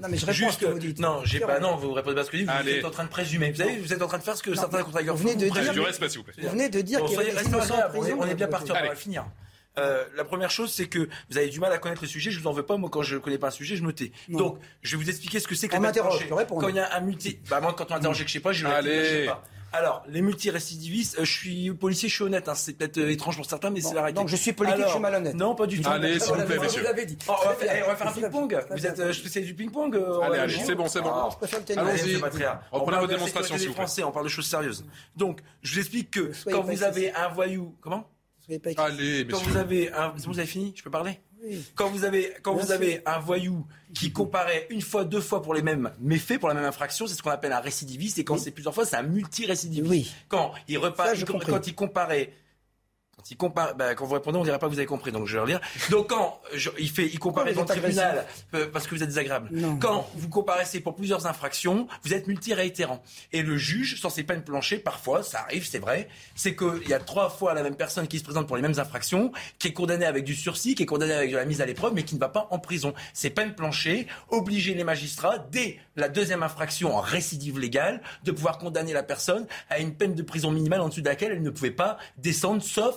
Non 0.00 0.08
mais 0.08 0.16
je 0.16 0.26
réponds 0.26 0.50
ce 0.50 0.58
que 0.58 0.66
vous 0.66 0.78
dites. 0.78 0.98
Non, 0.98 1.22
j'ai 1.24 1.40
pas. 1.40 1.60
Non, 1.60 1.76
vous 1.76 1.92
répondez 1.92 2.16
pas 2.16 2.24
ce 2.24 2.30
que 2.30 2.38
je 2.38 2.44
dis. 2.44 2.48
Vous 2.62 2.68
êtes 2.68 2.84
en 2.84 2.90
train 2.90 3.04
de 3.04 3.08
présumer. 3.08 3.50
Vous 3.50 3.58
savez, 3.58 3.78
vous 3.78 3.92
êtes 3.92 4.02
en 4.02 4.08
train 4.08 4.18
de 4.18 4.22
faire 4.22 4.36
ce 4.36 4.42
que 4.42 4.54
certains 4.54 4.82
contracteurs 4.82 5.16
font. 5.16 5.22
Vous 5.22 5.28
venez 5.28 5.36
de 5.36 5.48
dire. 5.50 5.72
Vous 6.38 6.48
venez 6.50 6.68
de 6.68 6.80
dire 6.80 7.04
qu'il 7.04 7.16
y 7.16 7.20
avait 7.20 7.32
des 7.32 7.48
innocents 7.48 7.78
en 7.78 7.88
prison. 7.88 8.16
On 8.18 8.26
est 8.26 8.34
bien 8.34 8.48
parti. 8.48 8.70
On 8.70 8.74
va 8.74 8.94
finir. 8.94 9.24
Euh, 9.78 10.04
la 10.16 10.24
première 10.24 10.50
chose, 10.50 10.72
c'est 10.72 10.86
que 10.86 11.08
vous 11.30 11.38
avez 11.38 11.48
du 11.48 11.60
mal 11.60 11.72
à 11.72 11.78
connaître 11.78 12.02
le 12.02 12.08
sujet. 12.08 12.32
Je 12.32 12.40
vous 12.40 12.48
en 12.48 12.52
veux 12.52 12.64
pas. 12.64 12.76
Moi, 12.76 12.90
quand 12.90 13.02
je 13.02 13.14
ne 13.14 13.20
connais 13.20 13.38
pas 13.38 13.48
un 13.48 13.52
sujet, 13.52 13.76
je 13.76 13.84
me 13.84 13.92
tais. 13.92 14.12
Donc, 14.28 14.58
je 14.82 14.96
vais 14.96 15.02
vous 15.02 15.08
expliquer 15.08 15.40
ce 15.40 15.46
que 15.48 15.54
c'est 15.54 15.68
que 15.68 15.76
la 15.76 15.92
Quand 15.92 16.68
il 16.68 16.74
y 16.76 16.80
a 16.80 16.96
un 16.96 17.00
multi, 17.00 17.38
bah 17.48 17.60
moi, 17.60 17.74
quand 17.74 17.90
on 17.90 17.94
m'interroge 17.94 18.22
que 18.22 18.28
je 18.28 18.32
sais 18.32 18.40
pas, 18.40 18.52
je 18.52 18.66
le 18.66 19.04
sais 19.04 19.26
pas. 19.26 19.44
Alors, 19.72 20.02
les 20.08 20.22
multirécidivistes, 20.22 21.18
euh, 21.18 21.24
je 21.24 21.32
suis 21.32 21.70
policier, 21.74 22.08
je 22.08 22.14
suis 22.14 22.24
honnête. 22.24 22.48
Hein, 22.48 22.54
c'est 22.54 22.72
peut-être 22.72 22.98
euh, 22.98 23.10
étrange 23.10 23.36
pour 23.36 23.44
certains, 23.44 23.70
mais 23.70 23.80
c'est 23.80 23.94
la 23.94 24.02
réalité. 24.02 24.20
Donc, 24.20 24.28
je 24.28 24.36
suis 24.36 24.52
politique, 24.52 24.84
je 24.84 24.90
suis 24.90 25.00
malhonnête. 25.00 25.34
Non, 25.34 25.54
pas 25.54 25.66
du 25.66 25.80
tout. 25.80 25.88
Allez, 25.88 26.18
s'il 26.18 26.32
vous 26.32 26.42
plaît, 26.44 26.58
messieurs. 26.58 26.84
Vous 26.86 27.04
dit. 27.04 27.18
Oh, 27.28 27.32
on, 27.32 27.48
va 27.48 27.54
faire, 27.54 27.84
on, 27.84 27.88
va 27.90 27.96
faire, 27.96 28.08
un 28.08 28.12
ping-pong. 28.12 28.66
Vous 28.70 28.86
êtes 28.86 28.98
euh, 28.98 29.12
spécialiste 29.12 29.54
du 29.54 29.62
ping-pong 29.62 29.94
Allez, 30.22 30.38
allez, 30.38 30.54
c'est 30.64 30.74
bon, 30.74 30.88
c'est 30.88 31.02
bon. 31.02 31.10
Ah, 31.12 31.28
Allons-y. 31.76 32.16
Reprenez 32.70 32.98
vos 32.98 33.06
démonstrations, 33.06 33.58
s'il 33.58 33.68
vous 33.68 33.74
plaît. 33.74 33.82
Français, 33.82 34.02
on 34.02 34.10
parle 34.10 34.24
de 34.26 34.30
choses 34.30 34.46
sérieuses. 34.46 34.84
Donc, 35.16 35.40
je 35.62 35.74
vous 35.74 35.80
explique 35.80 36.10
que 36.10 36.32
quand 36.50 36.62
vous 36.62 36.82
avez 36.82 37.12
un 37.12 37.28
voyou, 37.28 37.76
comment 37.80 38.08
Allez, 38.78 39.26
Quand 39.30 39.42
vous 39.42 39.56
avez 39.58 39.92
un, 39.92 40.08
vous 40.16 40.38
avez 40.38 40.48
fini 40.48 40.72
Je 40.74 40.82
peux 40.82 40.90
parler? 40.90 41.20
Quand 41.74 41.88
vous 41.88 42.04
avez, 42.04 42.32
quand 42.42 42.54
vous 42.54 42.72
avez 42.72 43.02
un 43.06 43.18
voyou 43.18 43.66
qui 43.94 44.12
comparaît 44.12 44.66
une 44.70 44.82
fois, 44.82 45.04
deux 45.04 45.20
fois 45.20 45.42
pour 45.42 45.54
les 45.54 45.62
mêmes 45.62 45.90
méfaits, 46.00 46.38
pour 46.38 46.48
la 46.48 46.54
même 46.54 46.64
infraction, 46.64 47.06
c'est 47.06 47.14
ce 47.14 47.22
qu'on 47.22 47.30
appelle 47.30 47.52
un 47.52 47.60
récidiviste. 47.60 48.18
Et 48.18 48.24
quand 48.24 48.38
c'est 48.38 48.50
plusieurs 48.50 48.74
fois, 48.74 48.84
c'est 48.84 48.96
un 48.96 49.02
multirécidiviste. 49.02 49.90
Oui. 49.90 50.12
Quand 50.28 50.52
il 50.68 50.78
repart, 50.78 51.14
quand 51.46 51.66
il 51.66 51.74
comparait 51.74 52.32
compare, 53.36 53.74
bah, 53.74 53.94
quand 53.94 54.06
vous 54.06 54.14
répondez, 54.14 54.38
on 54.38 54.44
dirait 54.44 54.58
pas 54.58 54.66
que 54.66 54.72
vous 54.72 54.78
avez 54.78 54.86
compris, 54.86 55.12
donc 55.12 55.26
je 55.26 55.34
vais 55.34 55.42
relire. 55.42 55.60
Donc 55.90 56.08
quand 56.08 56.40
il 56.78 56.90
fait, 56.90 57.06
il 57.06 57.18
compare 57.18 57.44
devant 57.44 57.62
le 57.62 57.68
tribunal 57.68 58.26
euh, 58.54 58.66
parce 58.72 58.86
que 58.86 58.94
vous 58.94 59.02
êtes 59.02 59.08
désagréable. 59.08 59.50
Quand 59.80 60.08
vous 60.14 60.28
comparaissez 60.28 60.80
pour 60.80 60.94
plusieurs 60.94 61.26
infractions, 61.26 61.88
vous 62.04 62.14
êtes 62.14 62.26
multi-réitérant. 62.26 63.02
Et 63.32 63.42
le 63.42 63.56
juge, 63.56 63.98
sur 64.00 64.10
ses 64.10 64.22
peines 64.22 64.42
planchées, 64.42 64.78
parfois, 64.78 65.22
ça 65.22 65.40
arrive, 65.40 65.66
c'est 65.66 65.78
vrai, 65.78 66.08
c'est 66.34 66.56
qu'il 66.56 66.88
y 66.88 66.94
a 66.94 66.98
trois 66.98 67.30
fois 67.30 67.54
la 67.54 67.62
même 67.62 67.76
personne 67.76 68.08
qui 68.08 68.18
se 68.18 68.24
présente 68.24 68.46
pour 68.46 68.56
les 68.56 68.62
mêmes 68.62 68.78
infractions, 68.78 69.32
qui 69.58 69.68
est 69.68 69.72
condamnée 69.72 70.06
avec 70.06 70.24
du 70.24 70.34
sursis, 70.34 70.74
qui 70.74 70.84
est 70.84 70.86
condamnée 70.86 71.14
avec 71.14 71.30
de 71.30 71.36
la 71.36 71.44
mise 71.44 71.60
à 71.60 71.66
l'épreuve, 71.66 71.94
mais 71.94 72.04
qui 72.04 72.14
ne 72.14 72.20
va 72.20 72.28
pas 72.28 72.48
en 72.50 72.58
prison. 72.58 72.94
Ces 73.12 73.30
peines 73.30 73.54
planchées 73.54 74.06
obliger 74.30 74.74
les 74.74 74.84
magistrats, 74.84 75.38
dès 75.38 75.78
la 75.96 76.08
deuxième 76.08 76.42
infraction 76.42 76.96
en 76.96 77.00
récidive 77.00 77.58
légale, 77.58 78.00
de 78.24 78.32
pouvoir 78.32 78.58
condamner 78.58 78.92
la 78.92 79.02
personne 79.02 79.46
à 79.70 79.78
une 79.78 79.94
peine 79.94 80.14
de 80.14 80.22
prison 80.22 80.50
minimale 80.50 80.80
en 80.80 80.88
dessous 80.88 81.00
de 81.00 81.08
laquelle 81.08 81.32
elle 81.32 81.42
ne 81.42 81.50
pouvait 81.50 81.70
pas 81.70 81.98
descendre, 82.16 82.62
sauf 82.62 82.96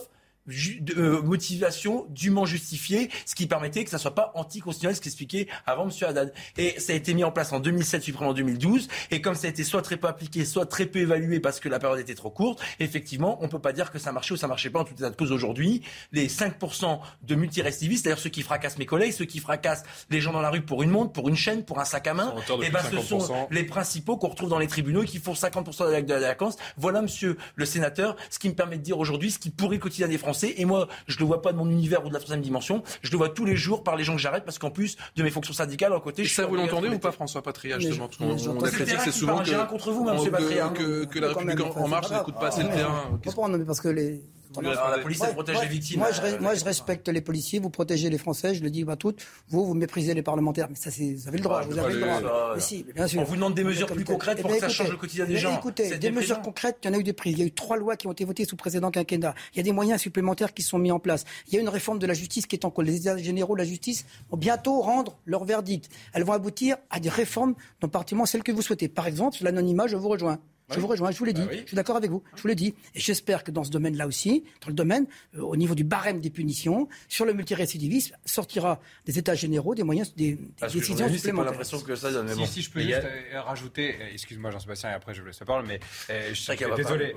euh, 0.97 1.21
motivation 1.21 2.07
dûment 2.09 2.45
justifiée, 2.45 3.09
ce 3.25 3.35
qui 3.35 3.45
permettait 3.45 3.83
que 3.83 3.91
ça 3.91 3.99
soit 3.99 4.15
pas 4.15 4.31
anticonstitutionnel, 4.35 4.95
ce 4.95 5.01
qu'expliquait 5.01 5.47
avant 5.67 5.87
M. 5.87 5.91
Haddad. 6.01 6.33
Et 6.57 6.79
ça 6.79 6.93
a 6.93 6.95
été 6.95 7.13
mis 7.13 7.23
en 7.23 7.31
place 7.31 7.53
en 7.53 7.59
2007, 7.59 8.01
suivant 8.01 8.27
en 8.27 8.33
2012, 8.33 8.87
et 9.11 9.21
comme 9.21 9.35
ça 9.35 9.47
a 9.47 9.49
été 9.51 9.63
soit 9.63 9.83
très 9.83 9.97
peu 9.97 10.07
appliqué, 10.07 10.43
soit 10.45 10.65
très 10.65 10.87
peu 10.87 10.99
évalué 10.99 11.39
parce 11.39 11.59
que 11.59 11.69
la 11.69 11.77
période 11.77 11.99
était 11.99 12.15
trop 12.15 12.31
courte, 12.31 12.61
effectivement, 12.79 13.37
on 13.41 13.47
peut 13.49 13.59
pas 13.59 13.71
dire 13.71 13.91
que 13.91 13.99
ça 13.99 14.11
marchait 14.11 14.33
ou 14.33 14.37
ça 14.37 14.47
marchait 14.47 14.71
pas 14.71 14.79
en 14.79 14.83
tout 14.83 14.93
état 14.93 15.09
de 15.09 15.15
cause 15.15 15.31
aujourd'hui. 15.31 15.83
Les 16.11 16.27
5% 16.27 16.99
de 17.21 17.35
multirécidivistes, 17.35 18.03
c'est-à-dire 18.03 18.21
ceux 18.21 18.29
qui 18.29 18.41
fracassent 18.41 18.79
mes 18.79 18.87
collègues, 18.87 19.11
ceux 19.11 19.25
qui 19.25 19.39
fracassent 19.39 19.83
les 20.09 20.21
gens 20.21 20.33
dans 20.33 20.41
la 20.41 20.49
rue 20.49 20.61
pour 20.61 20.81
une 20.81 20.89
montre, 20.89 21.11
pour 21.11 21.29
une 21.29 21.35
chaîne, 21.35 21.63
pour 21.63 21.79
un 21.79 21.85
sac 21.85 22.07
à 22.07 22.15
main, 22.15 22.33
et 22.35 22.65
eh 22.65 22.69
ben 22.69 22.79
ce 22.89 22.99
sont 22.99 23.47
les 23.51 23.63
principaux 23.63 24.17
qu'on 24.17 24.29
retrouve 24.29 24.49
dans 24.49 24.59
les 24.59 24.67
tribunaux 24.67 25.03
et 25.03 25.07
qui 25.07 25.19
font 25.19 25.33
50% 25.33 25.85
de 25.85 25.91
la 25.91 26.01
délinquance. 26.01 26.57
Voilà, 26.77 27.01
monsieur 27.01 27.37
le 27.55 27.65
sénateur, 27.65 28.15
ce 28.31 28.39
qui 28.39 28.49
me 28.49 28.55
permet 28.55 28.77
de 28.77 28.83
dire 28.83 28.97
aujourd'hui 28.97 29.31
ce 29.31 29.39
qui 29.39 29.51
pourrit 29.51 29.77
le 29.77 29.81
quotidien 29.81 30.07
des 30.07 30.17
Français 30.17 30.30
et 30.57 30.65
moi, 30.65 30.87
je 31.07 31.15
ne 31.15 31.19
le 31.19 31.25
vois 31.25 31.41
pas 31.41 31.51
de 31.51 31.57
mon 31.57 31.69
univers 31.69 32.05
ou 32.05 32.09
de 32.09 32.13
la 32.13 32.19
troisième 32.19 32.41
dimension. 32.41 32.83
Je 33.01 33.11
le 33.11 33.17
vois 33.17 33.29
tous 33.29 33.45
les 33.45 33.55
jours 33.55 33.83
par 33.83 33.95
les 33.95 34.03
gens 34.03 34.15
que 34.15 34.21
j'arrête 34.21 34.45
parce 34.45 34.59
qu'en 34.59 34.71
plus 34.71 34.97
de 35.15 35.23
mes 35.23 35.29
fonctions 35.29 35.53
syndicales, 35.53 35.93
à 35.93 35.99
côté. 35.99 36.23
je 36.23 36.33
ça, 36.33 36.45
vous 36.45 36.55
l'entendez 36.55 36.89
ou 36.89 36.99
pas, 36.99 37.11
François 37.11 37.41
Patria, 37.41 37.79
justement 37.79 38.09
On 38.19 38.63
a 38.63 38.69
critique, 38.71 38.99
c'est 39.03 39.11
souvent 39.11 39.43
que, 39.43 39.69
contre 39.69 39.91
vous, 39.91 40.07
M. 40.09 40.31
Patria, 40.31 40.69
que, 40.69 41.05
que 41.05 41.19
la 41.19 41.29
République 41.29 41.59
en 41.75 41.87
marche 41.87 42.11
n'écoute 42.11 42.35
pas 42.39 42.47
assez 42.47 42.63
le 42.63 42.69
terrain. 42.69 43.19
Parce 43.65 43.81
que 43.81 43.89
les 43.89 44.21
la 44.59 44.97
police, 44.99 45.21
elle 45.25 45.33
protège 45.33 45.61
les 45.61 45.67
victimes. 45.67 45.99
Moi 45.99 46.09
je, 46.11 46.37
moi, 46.41 46.55
je 46.55 46.63
respecte 46.63 47.07
les 47.07 47.21
policiers, 47.21 47.59
vous 47.59 47.69
protégez 47.69 48.09
les 48.09 48.17
Français, 48.17 48.53
je 48.55 48.63
le 48.63 48.69
dis 48.69 48.85
à 48.87 48.95
toutes. 48.95 49.25
Vous, 49.49 49.65
vous 49.65 49.73
méprisez 49.73 50.13
les 50.13 50.23
parlementaires. 50.23 50.67
Mais 50.69 50.75
ça, 50.75 50.89
vous 50.89 51.27
avez 51.27 51.37
le 51.37 51.43
droit. 51.43 51.61
vous 51.61 51.77
avez 51.77 51.93
le 51.93 51.99
droit. 51.99 52.59
si, 52.59 52.85
bien 52.95 53.07
sûr. 53.07 53.21
On 53.21 53.23
vous 53.23 53.35
demande 53.35 53.53
des 53.53 53.63
mesures 53.63 53.87
plus 53.87 54.03
concrètes 54.03 54.41
pour 54.41 54.51
que 54.51 54.59
ça 54.59 54.69
change 54.69 54.89
le 54.89 54.97
quotidien 54.97 55.25
des 55.25 55.37
gens. 55.37 55.57
Écoutez, 55.57 55.97
des 55.97 56.11
mesures 56.11 56.41
concrètes, 56.41 56.77
il 56.83 56.87
y 56.87 56.89
en 56.89 56.93
a 56.93 56.97
eu 56.97 57.03
des 57.03 57.13
prises. 57.13 57.33
Il 57.33 57.39
y 57.39 57.43
a 57.43 57.45
eu 57.45 57.51
trois 57.51 57.77
lois 57.77 57.95
qui 57.95 58.07
ont 58.07 58.11
été 58.11 58.25
votées 58.25 58.45
sous 58.45 58.55
précédent 58.55 58.91
quinquennat. 58.91 59.35
Il 59.53 59.57
y 59.57 59.59
a 59.59 59.63
des 59.63 59.71
moyens 59.71 60.01
supplémentaires 60.01 60.53
qui 60.53 60.63
sont 60.63 60.77
mis 60.77 60.91
en 60.91 60.99
place. 60.99 61.25
Il 61.47 61.53
y 61.53 61.57
a 61.57 61.61
une 61.61 61.69
réforme 61.69 61.99
de 61.99 62.07
la 62.07 62.13
justice 62.13 62.45
qui 62.45 62.55
est 62.55 62.65
en 62.65 62.71
cours. 62.71 62.83
Les 62.83 62.95
États 62.95 63.17
généraux 63.17 63.55
de 63.55 63.59
la 63.59 63.65
justice 63.65 64.05
vont 64.29 64.37
bientôt 64.37 64.81
rendre 64.81 65.17
leur 65.25 65.45
verdict. 65.45 65.89
Elles 66.13 66.23
vont 66.23 66.33
aboutir 66.33 66.77
à 66.89 66.99
des 66.99 67.09
réformes, 67.09 67.55
dont 67.79 67.87
particulièrement 67.87 68.25
celles 68.25 68.43
que 68.43 68.51
vous 68.51 68.61
souhaitez. 68.61 68.87
Par 68.87 69.07
exemple, 69.07 69.35
sur 69.35 69.45
l'anonymat, 69.45 69.87
je 69.87 69.95
vous 69.95 70.09
rejoins. 70.09 70.39
Je 70.71 70.79
vous 70.79 70.87
rejoins, 70.87 71.11
je 71.11 71.17
vous 71.17 71.25
l'ai 71.25 71.33
dit, 71.33 71.41
bah 71.41 71.51
je 71.51 71.67
suis 71.67 71.75
d'accord 71.75 71.95
avec 71.95 72.09
vous, 72.09 72.23
je 72.35 72.41
vous 72.41 72.47
l'ai 72.47 72.55
dit. 72.55 72.73
Et 72.95 72.99
j'espère 72.99 73.43
que 73.43 73.51
dans 73.51 73.63
ce 73.63 73.71
domaine-là 73.71 74.07
aussi, 74.07 74.43
dans 74.61 74.67
le 74.67 74.73
domaine, 74.73 75.05
euh, 75.35 75.41
au 75.41 75.55
niveau 75.55 75.75
du 75.75 75.83
barème 75.83 76.19
des 76.19 76.29
punitions, 76.29 76.87
sur 77.07 77.25
le 77.25 77.33
multirécidivisme, 77.33 78.15
sortira 78.25 78.79
des 79.05 79.19
états 79.19 79.35
généraux 79.35 79.75
des 79.75 79.83
moyens, 79.83 80.13
des, 80.15 80.37
décisions 80.61 81.09
supplémentaires. 81.09 81.51
l'impression 81.51 81.81
que 81.81 81.95
ça 81.95 82.09
si, 82.33 82.47
si, 82.47 82.61
je 82.61 82.71
peux 82.71 82.81
juste 82.81 82.93
euh, 82.93 83.41
rajouter, 83.41 83.95
euh, 83.99 84.13
excuse-moi 84.13 84.51
Jean-Sébastien, 84.51 84.91
et 84.91 84.93
après 84.93 85.13
je 85.13 85.21
vous 85.21 85.27
laisse 85.27 85.39
la 85.39 85.45
parole, 85.45 85.65
mais 85.65 85.79
je 86.09 86.33
suis 86.33 86.53
désolé. 86.75 87.15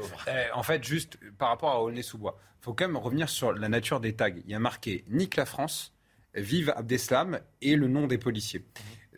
en 0.54 0.62
fait, 0.62 0.84
juste 0.84 1.18
par 1.38 1.48
rapport 1.48 1.70
à 1.70 1.82
Aulnay-sous-Bois, 1.82 2.36
il 2.60 2.64
faut 2.64 2.72
quand 2.72 2.86
même 2.86 2.96
revenir 2.96 3.28
sur 3.28 3.52
la 3.52 3.68
nature 3.68 4.00
des 4.00 4.14
tags. 4.14 4.30
Il 4.44 4.50
y 4.50 4.54
a 4.54 4.58
marqué 4.58 5.04
Nique 5.08 5.36
la 5.36 5.44
France, 5.44 5.92
Vive 6.34 6.72
Abdeslam 6.76 7.40
et 7.60 7.76
le 7.76 7.88
nom 7.88 8.06
des 8.06 8.18
policiers 8.18 8.64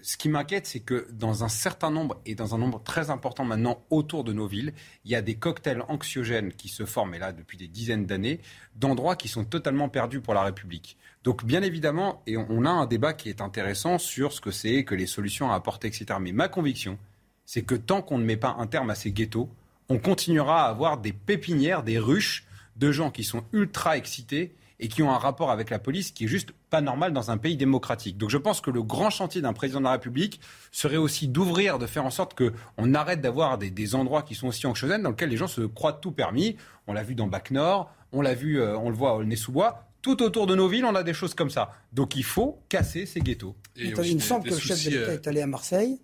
ce 0.02 0.16
qui 0.16 0.28
m'inquiète, 0.28 0.66
c'est 0.66 0.80
que 0.80 1.06
dans 1.12 1.44
un 1.44 1.48
certain 1.48 1.90
nombre, 1.90 2.20
et 2.26 2.34
dans 2.34 2.54
un 2.54 2.58
nombre 2.58 2.82
très 2.82 3.10
important 3.10 3.44
maintenant 3.44 3.82
autour 3.90 4.24
de 4.24 4.32
nos 4.32 4.46
villes, 4.46 4.72
il 5.04 5.10
y 5.10 5.14
a 5.14 5.22
des 5.22 5.34
cocktails 5.34 5.82
anxiogènes 5.88 6.52
qui 6.52 6.68
se 6.68 6.84
forment, 6.84 7.14
et 7.14 7.18
là 7.18 7.32
depuis 7.32 7.58
des 7.58 7.68
dizaines 7.68 8.06
d'années, 8.06 8.40
d'endroits 8.74 9.16
qui 9.16 9.28
sont 9.28 9.44
totalement 9.44 9.88
perdus 9.88 10.20
pour 10.20 10.34
la 10.34 10.42
République. 10.42 10.96
Donc 11.24 11.44
bien 11.44 11.62
évidemment, 11.62 12.22
et 12.26 12.36
on 12.36 12.64
a 12.64 12.70
un 12.70 12.86
débat 12.86 13.12
qui 13.12 13.28
est 13.28 13.40
intéressant 13.40 13.98
sur 13.98 14.32
ce 14.32 14.40
que 14.40 14.50
c'est, 14.50 14.84
que 14.84 14.94
les 14.94 15.06
solutions 15.06 15.50
à 15.50 15.56
apporter, 15.56 15.88
etc. 15.88 16.06
Mais 16.20 16.32
ma 16.32 16.48
conviction, 16.48 16.98
c'est 17.44 17.62
que 17.62 17.74
tant 17.74 18.02
qu'on 18.02 18.18
ne 18.18 18.24
met 18.24 18.36
pas 18.36 18.56
un 18.58 18.66
terme 18.66 18.90
à 18.90 18.94
ces 18.94 19.12
ghettos, 19.12 19.48
on 19.88 19.98
continuera 19.98 20.66
à 20.66 20.68
avoir 20.68 20.98
des 20.98 21.12
pépinières, 21.12 21.82
des 21.82 21.98
ruches 21.98 22.46
de 22.76 22.92
gens 22.92 23.10
qui 23.10 23.24
sont 23.24 23.44
ultra 23.52 23.96
excités 23.96 24.54
et 24.78 24.88
qui 24.88 25.02
ont 25.02 25.10
un 25.10 25.18
rapport 25.18 25.50
avec 25.50 25.70
la 25.70 25.78
police 25.78 26.10
qui 26.10 26.24
est 26.24 26.28
juste 26.28 26.52
pas 26.76 26.82
normal 26.82 27.14
dans 27.14 27.30
un 27.30 27.38
pays 27.38 27.56
démocratique. 27.56 28.18
Donc 28.18 28.28
je 28.28 28.36
pense 28.36 28.60
que 28.60 28.70
le 28.70 28.82
grand 28.82 29.08
chantier 29.08 29.40
d'un 29.40 29.54
président 29.54 29.78
de 29.78 29.84
la 29.84 29.92
République 29.92 30.42
serait 30.72 30.98
aussi 30.98 31.26
d'ouvrir, 31.26 31.78
de 31.78 31.86
faire 31.86 32.04
en 32.04 32.10
sorte 32.10 32.36
qu'on 32.36 32.92
arrête 32.92 33.22
d'avoir 33.22 33.56
des, 33.56 33.94
endroits 33.94 34.20
qui 34.20 34.34
sont 34.34 34.48
aussi 34.48 34.66
anxiogènes 34.66 35.02
dans 35.02 35.08
lesquels 35.08 35.30
les 35.30 35.38
gens 35.38 35.46
se 35.46 35.62
croient 35.62 35.94
tout 35.94 36.12
permis. 36.12 36.56
On 36.86 36.92
l'a 36.92 37.02
vu 37.02 37.14
dans 37.14 37.28
Bac 37.28 37.50
Nord, 37.50 37.90
on 38.12 38.20
l'a 38.20 38.34
vu, 38.34 38.60
euh, 38.60 38.76
on 38.76 38.90
le 38.90 38.94
voit 38.94 39.12
à 39.12 39.14
Aulnay-sous-Bois. 39.14 39.84
Tout 40.02 40.22
autour 40.22 40.46
de 40.46 40.54
nos 40.54 40.68
villes, 40.68 40.84
on 40.84 40.94
a 40.94 41.02
des 41.02 41.14
choses 41.14 41.32
comme 41.32 41.48
ça. 41.48 41.70
Donc 41.94 42.14
il 42.14 42.24
faut 42.24 42.60
casser 42.68 43.06
ces 43.06 43.20
ghettos. 43.20 43.56
il 43.74 43.94
me 43.94 44.20
semble 44.20 44.44
que 44.44 44.54
le 44.54 44.60
chef 44.60 44.84
de 44.84 44.90
l'État 44.90 45.12
euh, 45.12 45.14
est 45.14 45.26
allé 45.26 45.40
à 45.40 45.46
Marseille 45.46 45.98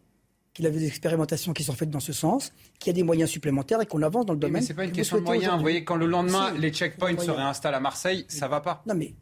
qu'il 0.54 0.66
avait 0.66 0.78
des 0.78 0.86
expérimentations 0.86 1.52
qui 1.52 1.64
sont 1.64 1.72
faites 1.72 1.90
dans 1.90 2.00
ce 2.00 2.12
sens, 2.12 2.52
qu'il 2.78 2.88
y 2.88 2.90
a 2.90 2.96
des 2.96 3.02
moyens 3.02 3.30
supplémentaires 3.30 3.80
et 3.80 3.86
qu'on 3.86 4.02
avance 4.02 4.26
dans 4.26 4.34
le 4.34 4.38
domaine. 4.38 4.60
mais 4.60 4.66
c'est 4.66 4.74
pas 4.74 4.84
une 4.84 4.92
question 4.92 5.18
de 5.18 5.22
moyens. 5.22 5.54
Vous 5.54 5.60
voyez, 5.60 5.84
quand 5.84 5.96
le 5.96 6.06
lendemain, 6.06 6.52
les 6.52 6.70
checkpoints 6.70 7.18
se 7.18 7.30
réinstallent 7.30 7.74
à 7.74 7.80
Marseille, 7.80 8.24
ça 8.28 8.48
va 8.48 8.60
pas. 8.60 8.82
Non, 8.86 8.94
mais 8.94 9.14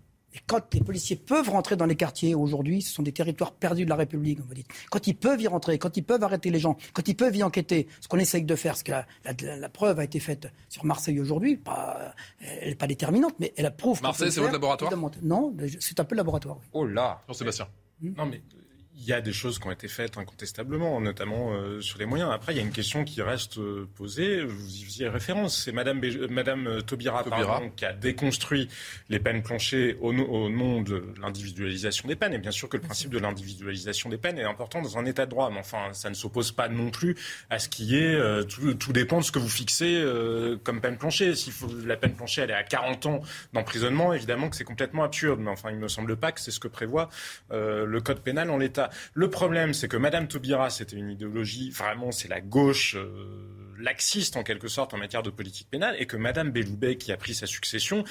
quand 0.46 0.74
les 0.74 0.80
policiers 0.80 1.16
peuvent 1.16 1.48
rentrer 1.48 1.76
dans 1.76 1.86
les 1.86 1.96
quartiers 1.96 2.34
aujourd'hui, 2.34 2.82
ce 2.82 2.92
sont 2.92 3.02
des 3.02 3.12
territoires 3.12 3.52
perdus 3.52 3.84
de 3.84 3.90
la 3.90 3.96
République, 3.96 4.40
vous 4.40 4.54
dites. 4.54 4.68
Quand 4.90 5.06
ils 5.06 5.16
peuvent 5.16 5.40
y 5.40 5.46
rentrer, 5.46 5.78
quand 5.78 5.96
ils 5.96 6.04
peuvent 6.04 6.22
arrêter 6.22 6.50
les 6.50 6.58
gens, 6.58 6.76
quand 6.92 7.06
ils 7.08 7.16
peuvent 7.16 7.36
y 7.36 7.42
enquêter, 7.42 7.88
ce 8.00 8.08
qu'on 8.08 8.18
essaye 8.18 8.44
de 8.44 8.56
faire, 8.56 8.76
ce 8.76 8.84
que 8.84 8.92
la, 8.92 9.68
preuve 9.68 9.98
a 9.98 10.04
été 10.04 10.20
faite 10.20 10.48
sur 10.68 10.84
Marseille 10.84 11.20
aujourd'hui, 11.20 11.56
pas, 11.56 12.14
elle 12.40 12.70
n'est 12.70 12.74
pas 12.74 12.86
déterminante, 12.86 13.34
mais 13.38 13.52
elle 13.56 13.74
prouve. 13.74 14.02
Marseille, 14.02 14.32
c'est 14.32 14.40
votre 14.40 14.52
laboratoire 14.52 14.92
Non, 15.22 15.54
c'est 15.78 16.00
un 16.00 16.04
peu 16.04 16.14
le 16.14 16.18
laboratoire. 16.18 16.58
Oh 16.72 16.86
là, 16.86 17.22
Jean-Sébastien. 17.28 17.68
Non 18.02 18.26
mais 18.26 18.40
il 19.00 19.06
y 19.06 19.12
a 19.14 19.20
des 19.20 19.32
choses 19.32 19.58
qui 19.58 19.66
ont 19.66 19.70
été 19.70 19.88
faites 19.88 20.18
incontestablement, 20.18 21.00
notamment 21.00 21.52
euh, 21.52 21.80
sur 21.80 21.98
les 21.98 22.04
moyens. 22.04 22.30
Après, 22.32 22.52
il 22.52 22.56
y 22.56 22.58
a 22.58 22.62
une 22.62 22.70
question 22.70 23.04
qui 23.04 23.22
reste 23.22 23.58
euh, 23.58 23.88
posée. 23.96 24.44
Vous 24.44 24.76
y 24.76 24.84
faisiez 24.84 25.08
référence. 25.08 25.56
C'est 25.64 25.72
Madame, 25.72 26.00
Madame 26.28 26.66
euh, 26.66 26.80
Taubira, 26.82 27.24
qui 27.76 27.84
a 27.84 27.92
déconstruit 27.94 28.68
les 29.08 29.18
peines 29.18 29.42
planchées 29.42 29.96
au, 30.00 30.12
nom 30.12 30.82
de 30.82 31.14
l'individualisation 31.20 32.08
des 32.08 32.16
peines. 32.16 32.34
Et 32.34 32.38
bien 32.38 32.50
sûr 32.50 32.68
que 32.68 32.76
le 32.76 32.82
principe 32.82 33.10
de 33.10 33.18
l'individualisation 33.18 34.10
des 34.10 34.18
peines 34.18 34.38
est 34.38 34.44
important 34.44 34.82
dans 34.82 34.98
un 34.98 35.06
État 35.06 35.24
de 35.24 35.30
droit. 35.30 35.50
Mais 35.50 35.60
enfin, 35.60 35.92
ça 35.92 36.10
ne 36.10 36.14
s'oppose 36.14 36.52
pas 36.52 36.68
non 36.68 36.90
plus 36.90 37.16
à 37.48 37.58
ce 37.58 37.68
qui 37.68 37.96
est. 37.96 38.20
Tout, 38.48 38.74
tout, 38.74 38.92
dépend 38.92 39.18
de 39.18 39.24
ce 39.24 39.32
que 39.32 39.38
vous 39.38 39.48
fixez 39.48 40.04
comme 40.62 40.80
peine 40.80 40.98
planchée. 40.98 41.34
Si 41.34 41.52
la 41.86 41.96
peine 41.96 42.14
planchée 42.14 42.42
elle 42.42 42.50
est 42.50 42.54
à 42.54 42.62
40 42.62 43.06
ans 43.06 43.22
d'emprisonnement, 43.52 44.12
évidemment 44.12 44.50
que 44.50 44.56
c'est 44.56 44.64
complètement 44.64 45.04
absurde. 45.04 45.40
Mais 45.40 45.50
enfin, 45.50 45.70
il 45.70 45.76
ne 45.76 45.82
me 45.82 45.88
semble 45.88 46.16
pas 46.16 46.32
que 46.32 46.40
c'est 46.40 46.50
ce 46.50 46.60
que 46.60 46.68
prévoit 46.68 47.08
le 47.50 47.98
code 48.00 48.20
pénal 48.20 48.50
en 48.50 48.58
l'état. 48.58 48.89
Le 49.14 49.30
problème, 49.30 49.74
c'est 49.74 49.88
que 49.88 49.96
Madame 49.96 50.28
Taubira, 50.28 50.70
c'était 50.70 50.96
une 50.96 51.10
idéologie, 51.10 51.70
vraiment, 51.70 52.12
c'est 52.12 52.28
la 52.28 52.40
gauche 52.40 52.96
euh, 52.96 53.74
laxiste 53.78 54.36
en 54.36 54.42
quelque 54.42 54.68
sorte 54.68 54.94
en 54.94 54.98
matière 54.98 55.22
de 55.22 55.30
politique 55.30 55.68
pénale, 55.70 55.96
et 55.98 56.06
que 56.06 56.16
Madame 56.16 56.50
Belloubet, 56.50 56.96
qui 56.96 57.12
a 57.12 57.16
pris 57.16 57.34
sa 57.34 57.46
succession, 57.46 58.04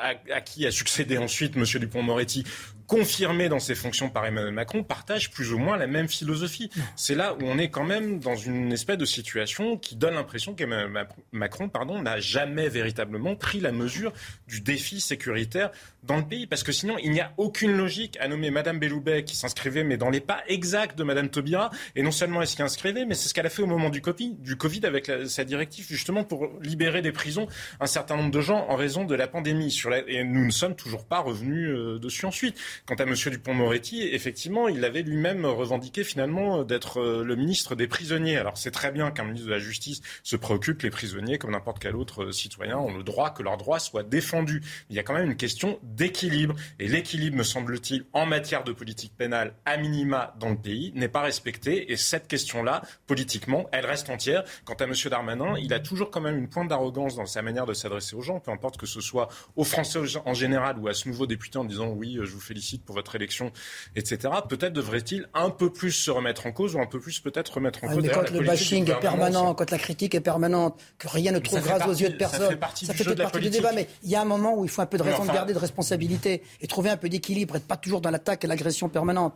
à, 0.00 0.40
qui 0.40 0.66
a 0.66 0.70
succédé 0.70 1.18
ensuite 1.18 1.56
M. 1.56 1.64
Dupont-Moretti, 1.64 2.44
confirmé 2.86 3.48
dans 3.48 3.58
ses 3.58 3.74
fonctions 3.74 4.10
par 4.10 4.26
Emmanuel 4.26 4.52
Macron, 4.52 4.82
partage 4.82 5.30
plus 5.30 5.52
ou 5.52 5.58
moins 5.58 5.76
la 5.76 5.86
même 5.86 6.08
philosophie. 6.08 6.70
C'est 6.94 7.14
là 7.14 7.34
où 7.34 7.44
on 7.44 7.56
est 7.56 7.70
quand 7.70 7.84
même 7.84 8.18
dans 8.18 8.36
une 8.36 8.70
espèce 8.72 8.98
de 8.98 9.04
situation 9.04 9.78
qui 9.78 9.96
donne 9.96 10.14
l'impression 10.14 10.54
qu'Emmanuel 10.54 11.06
Macron 11.32 11.70
pardon, 11.70 12.02
n'a 12.02 12.20
jamais 12.20 12.68
véritablement 12.68 13.34
pris 13.34 13.60
la 13.60 13.72
mesure 13.72 14.12
du 14.46 14.60
défi 14.60 15.00
sécuritaire 15.00 15.70
dans 16.02 16.16
le 16.16 16.24
pays. 16.24 16.46
Parce 16.46 16.62
que 16.62 16.72
sinon, 16.72 16.96
il 17.02 17.12
n'y 17.12 17.20
a 17.20 17.32
aucune 17.38 17.76
logique 17.76 18.18
à 18.20 18.28
nommer 18.28 18.50
Madame 18.50 18.78
Belloubet 18.78 19.24
qui 19.24 19.36
s'inscrivait, 19.36 19.84
mais 19.84 19.96
dans 19.96 20.10
les 20.10 20.20
pas 20.20 20.42
exacts 20.48 20.98
de 20.98 21.04
Madame 21.04 21.30
Taubira. 21.30 21.70
Et 21.96 22.02
non 22.02 22.10
seulement 22.10 22.42
elle 22.42 22.48
s'y 22.48 22.60
inscrivait, 22.60 23.06
mais 23.06 23.14
c'est 23.14 23.28
ce 23.28 23.34
qu'elle 23.34 23.46
a 23.46 23.50
fait 23.50 23.62
au 23.62 23.66
moment 23.66 23.88
du 23.88 24.02
Covid, 24.02 24.34
du 24.34 24.56
COVID 24.56 24.84
avec 24.84 25.10
sa 25.26 25.44
directive, 25.44 25.86
justement 25.88 26.24
pour 26.24 26.50
libérer 26.60 27.00
des 27.00 27.12
prisons 27.12 27.46
un 27.80 27.86
certain 27.86 28.16
nombre 28.16 28.30
de 28.30 28.40
gens 28.40 28.66
en 28.68 28.76
raison 28.76 29.04
de 29.04 29.14
la 29.14 29.28
pandémie. 29.28 29.61
Et 30.08 30.24
nous 30.24 30.44
ne 30.44 30.50
sommes 30.50 30.74
toujours 30.74 31.04
pas 31.04 31.20
revenus 31.20 31.68
euh, 31.68 31.98
dessus 31.98 32.26
ensuite. 32.26 32.58
Quant 32.86 32.94
à 32.94 33.02
M. 33.04 33.14
Dupont-Moretti, 33.14 34.02
effectivement, 34.02 34.68
il 34.68 34.84
avait 34.84 35.02
lui-même 35.02 35.44
revendiqué 35.44 36.04
finalement 36.04 36.64
d'être 36.64 37.00
euh, 37.00 37.24
le 37.24 37.36
ministre 37.36 37.74
des 37.74 37.86
prisonniers. 37.86 38.36
Alors 38.36 38.56
c'est 38.56 38.70
très 38.70 38.90
bien 38.90 39.10
qu'un 39.10 39.24
ministre 39.24 39.46
de 39.46 39.52
la 39.52 39.58
Justice 39.58 40.02
se 40.22 40.36
préoccupe 40.36 40.82
les 40.82 40.90
prisonniers 40.90 41.38
comme 41.38 41.52
n'importe 41.52 41.78
quel 41.78 41.96
autre 41.96 42.24
euh, 42.24 42.32
citoyen 42.32 42.78
ont 42.78 42.96
le 42.96 43.02
droit 43.02 43.30
que 43.30 43.42
leurs 43.42 43.56
droits 43.56 43.78
soient 43.78 44.02
défendus. 44.02 44.62
Il 44.90 44.96
y 44.96 44.98
a 44.98 45.02
quand 45.02 45.14
même 45.14 45.30
une 45.30 45.36
question 45.36 45.78
d'équilibre. 45.82 46.54
Et 46.78 46.88
l'équilibre, 46.88 47.36
me 47.36 47.42
semble-t-il, 47.42 48.04
en 48.12 48.26
matière 48.26 48.64
de 48.64 48.72
politique 48.72 49.16
pénale, 49.16 49.54
à 49.64 49.76
minima 49.76 50.34
dans 50.38 50.50
le 50.50 50.56
pays, 50.56 50.92
n'est 50.94 51.08
pas 51.08 51.22
respecté. 51.22 51.92
Et 51.92 51.96
cette 51.96 52.28
question-là, 52.28 52.82
politiquement, 53.06 53.68
elle 53.72 53.86
reste 53.86 54.10
entière. 54.10 54.44
Quant 54.64 54.74
à 54.74 54.84
M. 54.84 54.94
Darmanin, 55.10 55.56
il 55.58 55.72
a 55.72 55.80
toujours 55.80 56.10
quand 56.10 56.20
même 56.20 56.38
une 56.38 56.48
pointe 56.48 56.68
d'arrogance 56.68 57.16
dans 57.16 57.26
sa 57.26 57.42
manière 57.42 57.66
de 57.66 57.74
s'adresser 57.74 58.16
aux 58.16 58.22
gens, 58.22 58.40
peu 58.40 58.50
importe 58.50 58.76
que 58.76 58.86
ce 58.86 59.00
soit 59.00 59.28
aux 59.56 59.64
Français 59.64 59.98
en 60.24 60.34
général 60.34 60.78
ou 60.78 60.88
à 60.88 60.94
ce 60.94 61.08
nouveau 61.08 61.26
député 61.26 61.58
en 61.58 61.64
disant 61.64 61.88
oui, 61.88 62.18
je 62.22 62.30
vous 62.30 62.40
félicite 62.40 62.84
pour 62.84 62.94
votre 62.94 63.14
élection, 63.16 63.52
etc. 63.96 64.32
Peut-être 64.48 64.72
devrait-il 64.72 65.28
un 65.34 65.50
peu 65.50 65.70
plus 65.70 65.92
se 65.92 66.10
remettre 66.10 66.46
en 66.46 66.52
cause 66.52 66.74
ou 66.74 66.80
un 66.80 66.86
peu 66.86 67.00
plus 67.00 67.20
peut-être 67.20 67.54
remettre 67.54 67.84
en 67.84 67.88
cause. 67.88 68.02
Mais 68.02 68.08
quand 68.08 68.30
le 68.30 68.40
bashing 68.40 68.90
est 68.90 69.00
permanent, 69.00 69.54
quand 69.54 69.70
la 69.70 69.78
critique 69.78 70.14
est 70.14 70.20
permanente, 70.20 70.80
que 70.98 71.08
rien 71.08 71.32
ne 71.32 71.38
trouve 71.38 71.60
grâce 71.60 71.86
aux 71.86 71.94
yeux 71.94 72.10
de 72.10 72.16
personne, 72.16 72.42
ça 72.42 72.48
fait 72.48 72.56
partie, 72.56 73.40
du, 73.40 73.50
débat. 73.50 73.72
Mais 73.72 73.88
il 74.02 74.10
y 74.10 74.16
a 74.16 74.22
un 74.22 74.26
moment 74.26 74.56
où 74.56 74.64
il 74.64 74.70
faut 74.70 74.82
un 74.82 74.86
peu 74.86 74.98
de 74.98 75.02
raison 75.02 75.24
de 75.24 75.32
garder 75.32 75.52
de 75.52 75.58
responsabilité 75.58 76.42
et 76.60 76.66
trouver 76.66 76.90
un 76.90 76.96
peu 76.96 77.08
d'équilibre, 77.08 77.56
être 77.56 77.66
pas 77.66 77.76
toujours 77.76 78.00
dans 78.00 78.10
l'attaque 78.10 78.44
et 78.44 78.46
l'agression 78.46 78.88
permanente. 78.88 79.34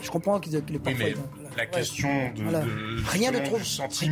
Je 0.00 0.10
comprends 0.10 0.40
qu'ils 0.40 0.58
oui, 0.86 0.94
mais 0.98 1.14
la 1.58 1.66
question 1.66 2.08
de, 2.36 3.08
rien 3.10 3.32
ne 3.32 3.40
trouve 3.40 3.62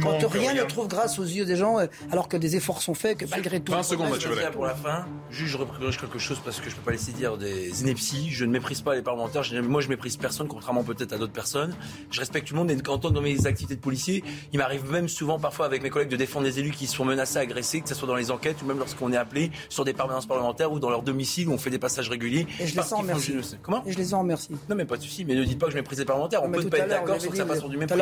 quand 0.03 0.29
rien, 0.29 0.53
ne 0.55 0.63
trouve 0.63 0.89
grâce 0.89 1.19
aux 1.19 1.25
yeux 1.25 1.45
des 1.45 1.57
gens, 1.57 1.79
euh, 1.79 1.87
alors 2.11 2.29
que 2.29 2.37
des 2.37 2.57
efforts 2.57 2.83
sont 2.83 2.95
faits, 2.95 3.19
que 3.19 3.25
malgré 3.27 3.61
tout. 3.61 3.73
20 3.73 3.83
secondes, 3.85 4.11
Mathieu 4.11 4.31
Pour 4.53 4.67
la 4.67 4.75
fin, 4.75 5.07
juste 5.31 5.53
je 5.53 5.57
représente 5.57 5.97
quelque 5.97 6.19
chose 6.19 6.41
parce 6.45 6.61
que 6.61 6.69
je 6.69 6.75
peux 6.75 6.83
pas 6.83 6.91
laisser 6.91 7.13
dire 7.13 7.39
des 7.39 7.83
inepties. 7.83 8.31
Je 8.31 8.45
ne 8.45 8.51
méprise 8.51 8.81
pas 8.81 8.95
les 8.95 9.03
parlementaires. 9.03 9.43
moi, 9.63 9.81
je 9.81 9.89
méprise 9.89 10.17
personne, 10.17 10.49
contrairement 10.49 10.83
peut-être 10.83 11.13
à 11.13 11.19
d'autres 11.19 11.33
personnes. 11.33 11.75
Je 12.11 12.19
respecte 12.19 12.49
tout 12.49 12.55
le 12.55 12.61
monde. 12.61 12.71
Et 12.71 12.77
quand 12.77 13.05
on 13.05 13.11
dans 13.11 13.21
mes 13.21 13.47
activités 13.47 13.77
de 13.77 13.81
policier, 13.81 14.25
il 14.53 14.59
m'arrive 14.59 14.91
même 14.91 15.09
souvent, 15.09 15.39
parfois, 15.39 15.67
avec 15.67 15.83
mes 15.83 15.91
collègues, 15.91 16.09
de 16.09 16.17
défendre 16.17 16.47
des 16.47 16.59
élus 16.59 16.73
qui 16.73 16.87
se 16.87 16.97
font 16.97 17.05
menacés, 17.05 17.39
agressés, 17.39 17.81
que 17.81 17.89
ce 17.89 17.95
soit 17.95 18.09
dans 18.09 18.17
les 18.17 18.31
enquêtes 18.33 18.61
ou 18.63 18.67
même 18.67 18.79
lorsqu'on 18.79 19.13
est 19.13 19.17
appelé 19.17 19.53
sur 19.69 19.85
des 19.85 19.93
permanences 19.93 20.27
parlementaires 20.27 20.73
ou 20.73 20.81
dans 20.81 20.91
leur 20.91 21.03
domicile 21.03 21.49
où 21.49 21.53
on 21.53 21.59
fait 21.59 21.71
des 21.71 21.79
passages 21.79 22.11
réguliers. 22.11 22.47
Et 22.59 22.67
je 22.67 22.75
les 22.75 22.93
en 22.93 22.99
remercie. 22.99 23.35
Comment 23.63 23.85
Et 23.87 23.93
je 23.93 23.99
les 23.99 24.15
en 24.15 24.21
remercie. 24.21 24.51
Non, 24.69 24.75
mais 24.75 24.85
pas 24.85 24.97
de 24.97 25.03
souci. 25.03 25.25
Mais 25.25 25.35
ne 25.35 25.45
dites 25.45 25.59
pas 25.59 25.67
que 25.67 25.73
je 25.73 25.77
méprise 25.77 25.99
les 25.99 26.05
parlementaires. 26.05 26.43
On 26.43 26.51
peut 26.51 26.63
pas 26.69 26.79
être 26.79 26.89
d'accord 26.89 27.21
sans 27.21 27.31
que 27.37 27.43
ça 27.43 27.47
passe 27.47 27.59
sur 27.59 27.69
du 27.69 27.77
mépris. 27.77 27.99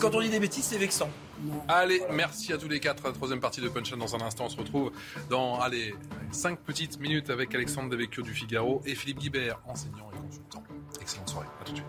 Quand 0.00 0.14
on 0.14 0.20
dit 0.20 0.30
des 0.30 0.40
bêtises, 0.40 0.64
c'est 0.64 0.78
vexant. 0.78 1.10
Allez, 1.68 2.02
merci 2.10 2.52
à 2.52 2.58
tous 2.58 2.68
les 2.68 2.80
quatre. 2.80 3.12
Troisième 3.12 3.40
partie 3.40 3.60
de 3.60 3.68
Punch 3.68 3.92
dans 3.92 4.16
un 4.16 4.20
instant. 4.20 4.46
On 4.46 4.48
se 4.48 4.56
retrouve 4.56 4.92
dans 5.30 5.60
allez, 5.60 5.94
cinq 6.32 6.58
petites 6.60 6.98
minutes 6.98 7.30
avec 7.30 7.54
Alexandre 7.54 7.90
Devecchio 7.90 8.22
du 8.22 8.32
Figaro 8.32 8.82
et 8.84 8.94
Philippe 8.94 9.18
Guibert, 9.18 9.60
enseignant 9.66 10.10
et 10.12 10.18
consultant. 10.18 10.64
Excellente 11.00 11.28
soirée. 11.28 11.46
À 11.60 11.64
tout 11.64 11.72
de 11.72 11.76
suite. 11.76 11.88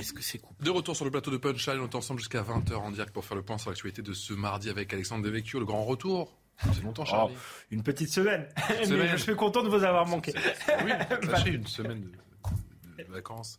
est-ce 0.00 0.12
que 0.12 0.22
c'est 0.22 0.38
coupable 0.38 0.64
De 0.64 0.70
retour 0.70 0.96
sur 0.96 1.04
le 1.04 1.10
plateau 1.10 1.30
de 1.30 1.38
Punchline, 1.38 1.80
on 1.80 1.88
est 1.88 1.94
ensemble 1.94 2.20
jusqu'à 2.20 2.42
20h 2.42 2.74
en 2.74 2.90
direct 2.90 3.12
pour 3.12 3.24
faire 3.24 3.36
le 3.36 3.42
point 3.42 3.58
sur 3.58 3.70
l'actualité 3.70 4.02
de 4.02 4.12
ce 4.12 4.34
mardi 4.34 4.68
avec 4.68 4.92
Alexandre 4.92 5.24
Devecchio, 5.24 5.58
le 5.58 5.66
grand 5.66 5.84
retour. 5.84 6.36
C'est 6.74 6.82
longtemps, 6.82 7.04
Charlie. 7.04 7.34
Oh, 7.36 7.40
une 7.70 7.82
petite 7.82 8.10
semaine. 8.10 8.48
Mais 8.90 9.08
je 9.08 9.16
suis 9.16 9.36
content 9.36 9.62
de 9.62 9.68
vous 9.68 9.84
avoir 9.84 10.06
manqué. 10.06 10.34
Oui, 10.84 10.90
sachez 11.30 11.50
une 11.50 11.66
semaine 11.66 12.00
de, 12.00 12.10
vacances. 13.06 13.58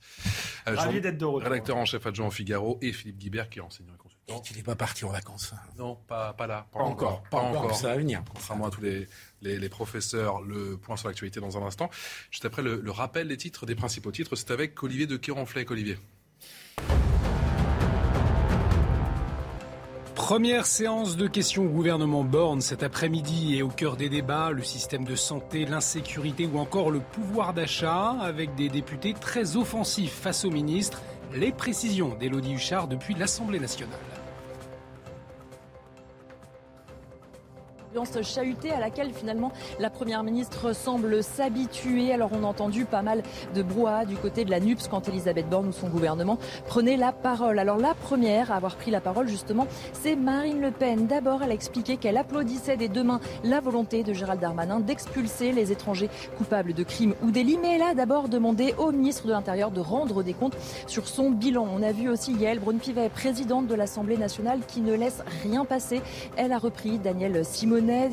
Euh, 0.67 0.75
Ravi 0.75 1.01
d'être 1.01 1.17
de 1.17 1.25
retour. 1.25 1.49
Rédacteur 1.49 1.77
en 1.77 1.85
chef 1.85 2.05
adjoint 2.05 2.27
au 2.27 2.31
Figaro 2.31 2.77
et 2.81 2.91
Philippe 2.91 3.17
Guibert 3.17 3.49
qui 3.49 3.59
est 3.59 3.61
enseignant 3.61 3.93
et 3.93 3.97
consultant. 3.97 4.37
Et 4.37 4.41
qui 4.41 4.55
n'est 4.55 4.63
pas 4.63 4.75
parti 4.75 5.05
en 5.05 5.09
vacances. 5.09 5.53
Hein. 5.53 5.59
Non, 5.77 5.95
pas, 5.95 6.33
pas 6.33 6.47
là. 6.47 6.67
Pas, 6.71 6.79
encore, 6.79 7.23
Pas, 7.31 7.39
encore. 7.39 7.75
Ça 7.75 7.87
va 7.87 7.97
venir. 7.97 8.23
Contrairement 8.31 8.67
à 8.67 8.71
tous 8.71 8.81
les, 8.81 9.07
les, 9.41 9.69
professeurs, 9.69 10.41
le 10.41 10.77
point 10.77 10.97
sur 10.97 11.07
l'actualité 11.07 11.39
dans 11.39 11.57
un 11.57 11.65
instant. 11.65 11.89
Juste 12.29 12.45
après 12.45 12.61
le, 12.61 12.79
le 12.79 12.91
rappel 12.91 13.27
des 13.27 13.37
titres, 13.37 13.65
des 13.65 13.75
principaux 13.75 14.11
titres, 14.11 14.35
c'est 14.35 14.51
avec 14.51 14.81
Olivier 14.83 15.07
de 15.07 15.17
Kéronfleck. 15.17 15.71
Olivier. 15.71 15.97
Première 20.19 20.65
séance 20.65 21.15
de 21.15 21.27
questions 21.27 21.63
au 21.63 21.69
gouvernement 21.69 22.25
Borne 22.25 22.59
cet 22.59 22.83
après-midi 22.83 23.55
et 23.55 23.63
au 23.63 23.69
cœur 23.69 23.95
des 23.95 24.09
débats, 24.09 24.51
le 24.51 24.63
système 24.63 25.05
de 25.05 25.15
santé, 25.15 25.65
l'insécurité 25.65 26.45
ou 26.45 26.59
encore 26.59 26.91
le 26.91 26.99
pouvoir 26.99 27.53
d'achat 27.53 28.17
avec 28.19 28.53
des 28.53 28.67
députés 28.67 29.13
très 29.13 29.55
offensifs 29.55 30.13
face 30.13 30.43
au 30.43 30.51
ministre. 30.51 31.01
Les 31.33 31.53
précisions 31.53 32.15
d'Élodie 32.19 32.55
Huchard 32.55 32.89
depuis 32.89 33.15
l'Assemblée 33.15 33.61
nationale. 33.61 33.97
Chahutée 38.21 38.71
à 38.71 38.79
laquelle 38.79 39.11
finalement 39.13 39.51
la 39.79 39.89
Première 39.89 40.23
ministre 40.23 40.73
semble 40.73 41.23
s'habituer. 41.23 42.13
Alors 42.13 42.31
on 42.33 42.43
a 42.43 42.47
entendu 42.47 42.85
pas 42.85 43.01
mal 43.01 43.23
de 43.55 43.63
brouhaha 43.63 44.05
du 44.05 44.15
côté 44.15 44.45
de 44.45 44.51
la 44.51 44.59
NUPS 44.59 44.87
quand 44.87 45.07
Elisabeth 45.07 45.49
Borne 45.49 45.67
ou 45.67 45.71
son 45.71 45.87
gouvernement 45.87 46.37
prenait 46.67 46.97
la 46.97 47.11
parole. 47.11 47.59
Alors 47.59 47.77
la 47.77 47.93
première 47.93 48.51
à 48.51 48.55
avoir 48.55 48.75
pris 48.75 48.91
la 48.91 49.01
parole 49.01 49.27
justement, 49.27 49.67
c'est 49.93 50.15
Marine 50.15 50.61
Le 50.61 50.71
Pen. 50.71 51.07
D'abord, 51.07 51.43
elle 51.43 51.51
a 51.51 51.53
expliqué 51.53 51.97
qu'elle 51.97 52.17
applaudissait 52.17 52.77
des 52.77 52.89
deux 52.89 53.03
mains 53.03 53.19
la 53.43 53.59
volonté 53.59 54.03
de 54.03 54.13
Gérald 54.13 54.41
Darmanin 54.41 54.79
d'expulser 54.79 55.51
les 55.51 55.71
étrangers 55.71 56.09
coupables 56.37 56.73
de 56.73 56.83
crimes 56.83 57.15
ou 57.23 57.31
délits. 57.31 57.57
Mais 57.61 57.75
elle 57.75 57.83
a 57.83 57.93
d'abord 57.93 58.29
demandé 58.29 58.73
au 58.77 58.91
ministre 58.91 59.27
de 59.27 59.31
l'Intérieur 59.31 59.71
de 59.71 59.79
rendre 59.79 60.23
des 60.23 60.33
comptes 60.33 60.57
sur 60.87 61.07
son 61.07 61.31
bilan. 61.31 61.67
On 61.73 61.83
a 61.83 61.91
vu 61.91 62.09
aussi 62.09 62.33
Yael 62.33 62.59
Braun-Pivet, 62.59 63.09
présidente 63.09 63.67
de 63.67 63.75
l'Assemblée 63.75 64.17
nationale, 64.17 64.59
qui 64.67 64.81
ne 64.81 64.93
laisse 64.93 65.23
rien 65.43 65.65
passer. 65.65 66.01
Elle 66.37 66.51
a 66.51 66.57
repris 66.57 66.99
Daniel 66.99 67.43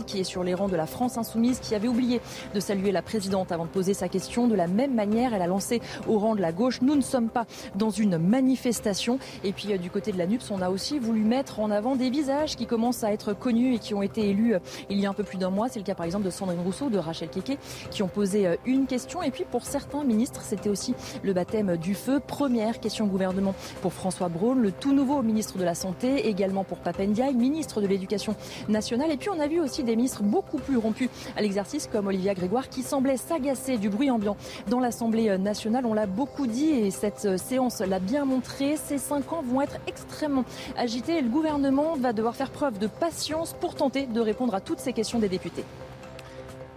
Qui 0.06 0.20
est 0.20 0.24
sur 0.24 0.44
les 0.44 0.54
rangs 0.54 0.68
de 0.68 0.76
la 0.76 0.86
France 0.86 1.18
insoumise, 1.18 1.58
qui 1.58 1.74
avait 1.74 1.88
oublié 1.88 2.20
de 2.54 2.60
saluer 2.60 2.92
la 2.92 3.02
présidente 3.02 3.50
avant 3.50 3.64
de 3.64 3.70
poser 3.70 3.94
sa 3.94 4.08
question. 4.08 4.46
De 4.46 4.54
la 4.54 4.68
même 4.68 4.94
manière, 4.94 5.34
elle 5.34 5.42
a 5.42 5.48
lancé 5.48 5.82
au 6.06 6.20
rang 6.20 6.36
de 6.36 6.40
la 6.40 6.52
gauche, 6.52 6.82
nous 6.82 6.94
ne 6.94 7.00
sommes 7.00 7.28
pas 7.28 7.46
dans 7.74 7.90
une 7.90 8.16
manifestation. 8.16 9.18
Et 9.42 9.52
puis 9.52 9.72
euh, 9.72 9.78
du 9.78 9.90
côté 9.90 10.12
de 10.12 10.18
la 10.18 10.26
NUPS, 10.26 10.52
on 10.52 10.62
a 10.62 10.70
aussi 10.70 11.00
voulu 11.00 11.22
mettre 11.22 11.58
en 11.58 11.72
avant 11.72 11.96
des 11.96 12.10
visages 12.10 12.54
qui 12.54 12.66
commencent 12.66 13.02
à 13.02 13.12
être 13.12 13.32
connus 13.32 13.74
et 13.74 13.78
qui 13.80 13.92
ont 13.92 14.02
été 14.02 14.28
élus 14.28 14.54
euh, 14.54 14.60
il 14.88 15.00
y 15.00 15.06
a 15.06 15.10
un 15.10 15.14
peu 15.14 15.24
plus 15.24 15.38
d'un 15.38 15.50
mois. 15.50 15.68
C'est 15.68 15.80
le 15.80 15.84
cas 15.84 15.96
par 15.96 16.06
exemple 16.06 16.24
de 16.24 16.30
Sandrine 16.30 16.60
Rousseau, 16.60 16.88
de 16.88 16.98
Rachel 16.98 17.28
Keke, 17.28 17.58
qui 17.90 18.04
ont 18.04 18.08
posé 18.08 18.46
euh, 18.46 18.56
une 18.66 18.86
question. 18.86 19.20
Et 19.24 19.32
puis 19.32 19.44
pour 19.50 19.64
certains 19.64 20.04
ministres, 20.04 20.42
c'était 20.42 20.68
aussi 20.68 20.94
le 21.24 21.32
baptême 21.32 21.76
du 21.76 21.94
feu. 21.94 22.20
Première 22.24 22.78
question 22.78 23.06
gouvernement 23.06 23.54
pour 23.82 23.92
François 23.92 24.28
Braun, 24.28 24.54
le 24.60 24.70
tout 24.70 24.92
nouveau 24.92 25.22
ministre 25.22 25.58
de 25.58 25.64
la 25.64 25.74
Santé, 25.74 26.28
également 26.28 26.62
pour 26.62 26.78
Papendiaï, 26.78 27.34
ministre 27.34 27.80
de 27.80 27.88
l'Éducation 27.88 28.36
nationale. 28.68 29.10
Et 29.10 29.16
puis 29.16 29.30
on 29.30 29.40
a 29.40 29.48
vu 29.48 29.55
aussi 29.60 29.84
des 29.84 29.96
ministres 29.96 30.22
beaucoup 30.22 30.58
plus 30.58 30.76
rompus 30.76 31.08
à 31.36 31.42
l'exercice, 31.42 31.88
comme 31.90 32.06
Olivia 32.06 32.34
Grégoire, 32.34 32.68
qui 32.68 32.82
semblait 32.82 33.16
s'agacer 33.16 33.78
du 33.78 33.88
bruit 33.88 34.10
ambiant 34.10 34.36
dans 34.68 34.80
l'Assemblée 34.80 35.36
nationale. 35.38 35.86
On 35.86 35.94
l'a 35.94 36.06
beaucoup 36.06 36.46
dit 36.46 36.70
et 36.70 36.90
cette 36.90 37.38
séance 37.38 37.80
l'a 37.80 37.98
bien 37.98 38.24
montré. 38.24 38.76
Ces 38.76 38.98
cinq 38.98 39.32
ans 39.32 39.42
vont 39.42 39.60
être 39.60 39.76
extrêmement 39.86 40.44
agités 40.76 41.18
et 41.18 41.22
le 41.22 41.28
gouvernement 41.28 41.96
va 41.96 42.12
devoir 42.12 42.36
faire 42.36 42.50
preuve 42.50 42.78
de 42.78 42.86
patience 42.86 43.54
pour 43.54 43.74
tenter 43.74 44.06
de 44.06 44.20
répondre 44.20 44.54
à 44.54 44.60
toutes 44.60 44.80
ces 44.80 44.92
questions 44.92 45.18
des 45.18 45.28
députés. 45.28 45.64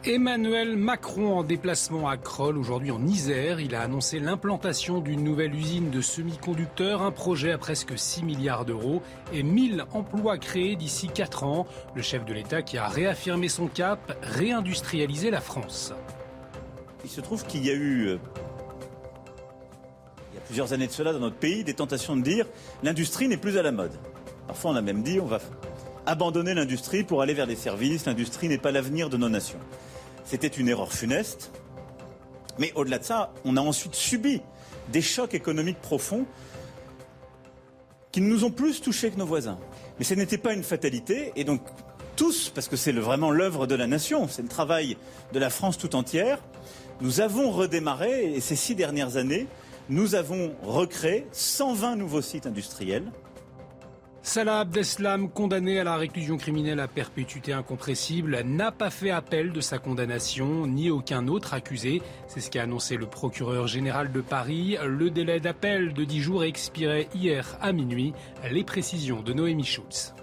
Emmanuel 0.10 0.76
Macron 0.76 1.38
en 1.38 1.44
déplacement 1.44 2.10
à 2.10 2.18
Kroll, 2.18 2.58
aujourd'hui 2.58 2.90
en 2.90 3.06
Isère. 3.06 3.60
Il 3.60 3.76
a 3.76 3.82
annoncé 3.82 4.20
l'implantation 4.20 5.02
d'une 5.02 5.24
nouvelle 5.24 5.54
usine 5.54 5.92
de 5.92 6.02
semi-conducteurs, 6.02 7.04
un 7.04 7.12
projet 7.12 7.52
à 7.52 7.60
presque 7.60 7.96
6 7.96 8.24
milliards 8.24 8.66
d'euros 8.66 9.04
et 9.32 9.44
1000 9.44 9.86
emplois 9.94 10.40
créés 10.40 10.76
d'ici 10.76 11.10
4 11.10 11.44
ans. 11.44 11.68
Le 11.94 12.02
chef 12.02 12.26
de 12.26 12.34
l'État 12.34 12.64
qui 12.64 12.80
a 12.80 12.88
réaffirmé 12.88 13.50
son 13.50 13.68
cap, 13.68 14.18
réindustrialiser 14.24 15.30
la 15.30 15.42
France. 15.42 15.94
Il 17.04 17.10
se 17.12 17.22
trouve 17.22 17.46
qu'il 17.46 17.64
y 17.64 17.70
a 17.70 17.76
eu, 17.76 18.08
euh, 18.08 18.18
il 20.32 20.36
y 20.36 20.38
a 20.40 20.42
plusieurs 20.44 20.74
années 20.74 20.88
de 20.88 20.92
cela 20.92 21.14
dans 21.14 21.20
notre 21.20 21.38
pays, 21.38 21.64
des 21.64 21.76
tentations 21.76 22.18
de 22.18 22.24
dire 22.24 22.48
l'industrie 22.82 23.28
n'est 23.28 23.38
plus 23.38 23.60
à 23.60 23.62
la 23.62 23.72
mode. 23.72 23.94
Parfois 24.48 24.72
on 24.72 24.76
a 24.76 24.82
même 24.82 25.04
dit 25.04 25.20
on 25.20 25.28
va 25.28 25.40
abandonner 26.08 26.56
l'industrie 26.56 27.04
pour 27.04 27.22
aller 27.22 27.36
vers 27.36 27.46
les 27.46 27.56
services, 27.56 28.08
l'industrie 28.08 28.48
n'est 28.48 28.58
pas 28.58 28.72
l'avenir 28.72 29.12
de 29.12 29.18
nos 29.18 29.30
nations. 29.30 29.60
C'était 30.30 30.48
une 30.48 30.68
erreur 30.68 30.94
funeste. 30.94 31.50
Mais 32.60 32.72
au-delà 32.76 33.00
de 33.00 33.04
ça, 33.04 33.34
on 33.46 33.58
a 33.58 33.62
ensuite 33.62 33.96
subi 33.96 34.42
des 34.92 35.02
chocs 35.02 35.34
économiques 35.34 35.82
profonds 35.82 36.26
qui 38.12 38.22
nous 38.22 38.44
ont 38.44 38.52
plus 38.52 38.80
touchés 38.80 39.10
que 39.10 39.18
nos 39.18 39.26
voisins. 39.26 39.58
Mais 39.98 40.06
ce 40.06 40.14
n'était 40.14 40.38
pas 40.38 40.54
une 40.54 40.62
fatalité, 40.62 41.32
et 41.36 41.46
donc 41.46 41.62
tous, 42.16 42.52
parce 42.54 42.68
que 42.68 42.76
c'est 42.76 42.92
vraiment 42.92 43.32
l'œuvre 43.32 43.66
de 43.66 43.74
la 43.74 43.88
nation, 43.88 44.28
c'est 44.28 44.44
le 44.44 44.48
travail 44.48 44.98
de 45.34 45.40
la 45.40 45.50
France 45.50 45.80
tout 45.80 45.96
entière, 45.96 46.44
nous 47.02 47.22
avons 47.22 47.50
redémarré, 47.50 48.34
et 48.34 48.40
ces 48.40 48.56
six 48.56 48.76
dernières 48.76 49.18
années, 49.18 49.48
nous 49.90 50.14
avons 50.14 50.54
recréé 50.62 51.26
120 51.32 51.96
nouveaux 51.96 52.22
sites 52.22 52.46
industriels, 52.46 53.12
Salah 54.22 54.60
Abdeslam, 54.60 55.30
condamné 55.30 55.80
à 55.80 55.84
la 55.84 55.96
réclusion 55.96 56.38
criminelle 56.38 56.80
à 56.82 56.88
perpétuité 56.88 57.54
incompressible, 57.54 58.42
n'a 58.44 58.72
pas 58.72 58.90
fait 58.90 59.12
appel 59.12 59.54
de 59.54 59.62
sa 59.62 59.80
condamnation, 59.80 60.68
ni 60.68 60.90
aucun 60.90 61.28
autre 61.28 61.54
accusé. 61.54 62.02
C'est 62.28 62.42
ce 62.42 62.52
qu'a 62.52 62.64
annoncé 62.64 62.98
le 62.98 63.06
procureur 63.06 63.68
général 63.68 64.12
de 64.12 64.22
Paris. 64.22 64.78
Le 64.86 65.10
délai 65.10 65.40
d'appel 65.40 65.94
de 65.94 66.04
10 66.04 66.22
jours 66.22 66.44
expirait 66.44 67.08
hier 67.16 67.58
à 67.62 67.72
minuit. 67.72 68.14
Les 68.52 68.64
précisions 68.64 69.22
de 69.22 69.34
Noémie 69.34 69.64
Schultz. 69.64 70.14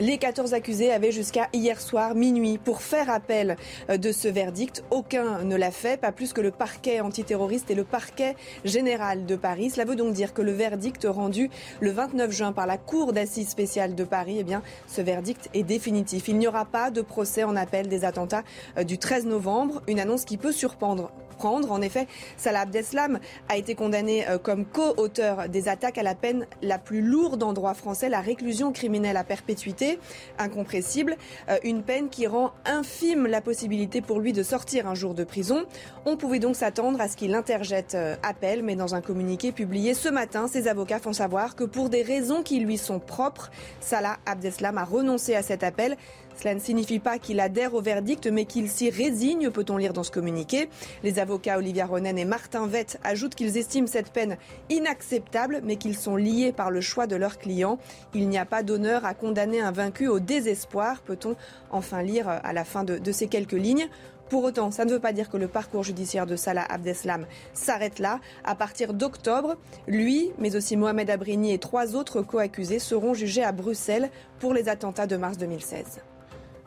Les 0.00 0.18
14 0.18 0.54
accusés 0.54 0.90
avaient 0.90 1.12
jusqu'à 1.12 1.48
hier 1.52 1.80
soir 1.80 2.16
minuit 2.16 2.58
pour 2.58 2.82
faire 2.82 3.10
appel 3.10 3.56
euh, 3.90 3.96
de 3.96 4.10
ce 4.10 4.26
verdict. 4.26 4.82
Aucun 4.90 5.44
ne 5.44 5.54
l'a 5.54 5.70
fait, 5.70 6.00
pas 6.00 6.10
plus 6.10 6.32
que 6.32 6.40
le 6.40 6.50
parquet 6.50 7.00
antiterroriste 7.00 7.70
et 7.70 7.76
le 7.76 7.84
parquet 7.84 8.34
général 8.64 9.24
de 9.24 9.36
Paris. 9.36 9.70
Cela 9.70 9.84
veut 9.84 9.94
donc 9.94 10.12
dire 10.12 10.34
que 10.34 10.42
le 10.42 10.50
verdict 10.50 11.06
rendu 11.08 11.48
le 11.78 11.92
29 11.92 12.32
juin 12.32 12.52
par 12.52 12.66
la 12.66 12.76
Cour 12.76 13.12
d'assises 13.12 13.50
spéciale 13.50 13.94
de 13.94 14.02
Paris, 14.02 14.38
eh 14.40 14.42
bien, 14.44 14.62
ce 14.88 15.00
verdict 15.00 15.48
est 15.54 15.62
définitif. 15.62 16.26
Il 16.26 16.38
n'y 16.38 16.48
aura 16.48 16.64
pas 16.64 16.90
de 16.90 17.00
procès 17.00 17.44
en 17.44 17.54
appel 17.54 17.86
des 17.86 18.04
attentats 18.04 18.42
euh, 18.78 18.82
du 18.82 18.98
13 18.98 19.26
novembre, 19.26 19.80
une 19.86 20.00
annonce 20.00 20.24
qui 20.24 20.38
peut 20.38 20.50
surprendre 20.50 21.12
En 21.42 21.82
effet, 21.82 22.06
Salah 22.36 22.60
Abdeslam 22.60 23.18
a 23.48 23.56
été 23.56 23.74
condamné 23.74 24.26
euh, 24.28 24.38
comme 24.38 24.64
co-auteur 24.64 25.48
des 25.48 25.68
attaques 25.68 25.98
à 25.98 26.02
la 26.02 26.14
peine 26.14 26.46
la 26.62 26.78
plus 26.78 27.02
lourde 27.02 27.42
en 27.42 27.52
droit 27.52 27.74
français, 27.74 28.08
la 28.08 28.20
réclusion 28.20 28.72
criminelle 28.72 29.16
à 29.16 29.24
perpétuité, 29.24 29.98
incompressible, 30.38 31.16
euh, 31.50 31.58
une 31.62 31.82
peine 31.82 32.08
qui 32.08 32.26
rend 32.26 32.52
infime 32.64 33.26
la 33.26 33.40
possibilité 33.40 34.00
pour 34.00 34.20
lui 34.20 34.32
de 34.32 34.42
sortir 34.42 34.86
un 34.86 34.94
jour 34.94 35.14
de 35.14 35.24
prison. 35.24 35.64
On 36.06 36.16
pouvait 36.16 36.38
donc 36.38 36.56
s'attendre 36.56 37.00
à 37.00 37.08
ce 37.08 37.16
qu'il 37.16 37.34
interjette 37.34 37.94
euh, 37.94 38.16
appel, 38.22 38.62
mais 38.62 38.76
dans 38.76 38.94
un 38.94 39.00
communiqué 39.00 39.52
publié 39.52 39.92
ce 39.92 40.08
matin, 40.08 40.48
ses 40.48 40.68
avocats 40.68 40.98
font 40.98 41.12
savoir 41.12 41.56
que 41.56 41.64
pour 41.64 41.90
des 41.90 42.02
raisons 42.02 42.42
qui 42.42 42.60
lui 42.60 42.78
sont 42.78 43.00
propres, 43.00 43.50
Salah 43.80 44.16
Abdeslam 44.24 44.78
a 44.78 44.84
renoncé 44.84 45.34
à 45.34 45.42
cet 45.42 45.62
appel. 45.62 45.96
Cela 46.36 46.54
ne 46.54 46.60
signifie 46.60 46.98
pas 46.98 47.18
qu'il 47.18 47.40
adhère 47.40 47.74
au 47.74 47.80
verdict, 47.80 48.26
mais 48.26 48.44
qu'il 48.44 48.68
s'y 48.68 48.90
résigne, 48.90 49.50
peut-on 49.50 49.76
lire 49.76 49.92
dans 49.92 50.02
ce 50.02 50.10
communiqué. 50.10 50.68
Les 51.02 51.18
avocats 51.18 51.58
Olivia 51.58 51.86
Ronen 51.86 52.18
et 52.18 52.24
Martin 52.24 52.66
Vett 52.66 52.98
ajoutent 53.04 53.34
qu'ils 53.34 53.56
estiment 53.56 53.86
cette 53.86 54.10
peine 54.10 54.36
inacceptable, 54.70 55.60
mais 55.64 55.76
qu'ils 55.76 55.96
sont 55.96 56.16
liés 56.16 56.52
par 56.52 56.70
le 56.70 56.80
choix 56.80 57.06
de 57.06 57.16
leurs 57.16 57.38
clients. 57.38 57.78
Il 58.14 58.28
n'y 58.28 58.38
a 58.38 58.44
pas 58.44 58.62
d'honneur 58.62 59.04
à 59.04 59.14
condamner 59.14 59.60
un 59.60 59.72
vaincu 59.72 60.08
au 60.08 60.20
désespoir, 60.20 61.02
peut-on 61.02 61.36
enfin 61.70 62.02
lire 62.02 62.28
à 62.28 62.52
la 62.52 62.64
fin 62.64 62.84
de, 62.84 63.12
ces 63.12 63.28
quelques 63.28 63.52
lignes. 63.52 63.88
Pour 64.30 64.44
autant, 64.44 64.70
ça 64.70 64.84
ne 64.84 64.90
veut 64.90 65.00
pas 65.00 65.12
dire 65.12 65.28
que 65.28 65.36
le 65.36 65.48
parcours 65.48 65.82
judiciaire 65.82 66.26
de 66.26 66.34
Salah 66.34 66.64
Abdeslam 66.68 67.26
s'arrête 67.52 67.98
là. 67.98 68.20
À 68.42 68.54
partir 68.54 68.94
d'octobre, 68.94 69.56
lui, 69.86 70.32
mais 70.38 70.56
aussi 70.56 70.76
Mohamed 70.76 71.10
Abrini 71.10 71.52
et 71.52 71.58
trois 71.58 71.94
autres 71.94 72.22
co-accusés 72.22 72.78
seront 72.78 73.14
jugés 73.14 73.44
à 73.44 73.52
Bruxelles 73.52 74.10
pour 74.40 74.54
les 74.54 74.68
attentats 74.68 75.06
de 75.06 75.16
mars 75.16 75.36
2016. 75.36 76.00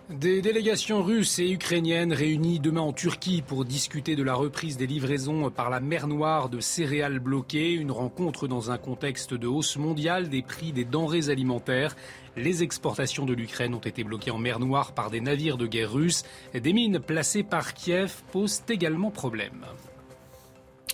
Des 0.10 0.42
délégations 0.42 1.04
russes 1.04 1.38
et 1.40 1.52
ukrainiennes 1.52 2.14
réunies 2.14 2.62
demain 2.62 2.80
en 2.80 2.94
Turquie 2.94 3.42
pour 3.42 3.66
discuter 3.66 4.16
de 4.16 4.24
la 4.24 4.36
reprise 4.36 4.78
des 4.78 4.88
livraisons 4.88 5.52
par 5.52 5.70
la 5.70 5.82
mer 5.82 6.08
Noire 6.08 6.48
de 6.48 6.62
céréales 6.62 7.20
bloquées. 7.20 7.74
Une 7.74 7.92
rencontre 7.92 8.48
dans 8.48 8.72
un 8.72 8.78
contexte 8.78 9.34
de 9.34 9.48
hausse 9.48 9.76
mondiale 9.76 10.30
des 10.30 10.42
prix 10.42 10.72
des 10.72 10.86
denrées 10.86 11.28
alimentaires. 11.28 11.94
Les 12.38 12.64
exportations 12.64 13.26
de 13.26 13.34
l'Ukraine 13.34 13.76
ont 13.76 13.80
été 13.80 14.06
bloquées 14.06 14.32
en 14.32 14.38
mer 14.38 14.62
Noire 14.62 14.94
par 14.94 15.12
des 15.12 15.20
navires 15.20 15.58
de 15.58 15.68
guerre 15.68 15.92
russes. 15.92 16.24
Des 16.54 16.72
mines 16.72 17.00
placées 17.00 17.44
par 17.44 17.74
Kiev 17.74 18.24
posent 18.32 18.64
également 18.70 19.12
problème. 19.12 19.66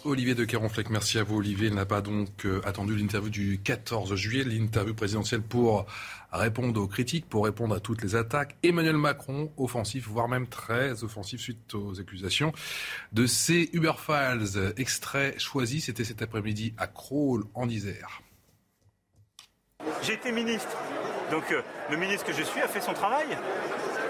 Olivier 0.05 0.35
de 0.35 0.43
Caronfleck, 0.43 0.89
merci 0.89 1.17
à 1.17 1.23
vous 1.23 1.37
Olivier. 1.37 1.69
N'a 1.69 1.85
pas 1.85 2.01
donc 2.01 2.45
euh, 2.45 2.61
attendu 2.65 2.93
l'interview 2.93 3.29
du 3.29 3.61
14 3.63 4.15
juillet, 4.15 4.43
l'interview 4.43 4.93
présidentielle 4.93 5.41
pour 5.41 5.85
répondre 6.37 6.81
aux 6.81 6.87
critiques, 6.87 7.27
pour 7.29 7.45
répondre 7.45 7.75
à 7.75 7.79
toutes 7.79 8.01
les 8.01 8.15
attaques. 8.15 8.55
Emmanuel 8.63 8.97
Macron, 8.97 9.51
offensif, 9.57 10.07
voire 10.07 10.27
même 10.27 10.47
très 10.47 11.03
offensif 11.03 11.41
suite 11.41 11.73
aux 11.75 11.99
accusations 11.99 12.51
de 13.11 13.25
ces 13.25 13.69
Uber 13.73 13.93
Files. 13.97 14.73
Extrait 14.77 15.35
choisi, 15.37 15.81
c'était 15.81 16.03
cet 16.03 16.21
après-midi 16.21 16.73
à 16.77 16.87
Crolles 16.87 17.43
en 17.53 17.69
Isère. 17.69 18.21
J'ai 20.01 20.13
été 20.13 20.31
ministre, 20.31 20.77
donc 21.29 21.51
euh, 21.51 21.61
le 21.89 21.97
ministre 21.97 22.25
que 22.25 22.33
je 22.33 22.43
suis 22.43 22.61
a 22.61 22.67
fait 22.67 22.81
son 22.81 22.93
travail. 22.93 23.27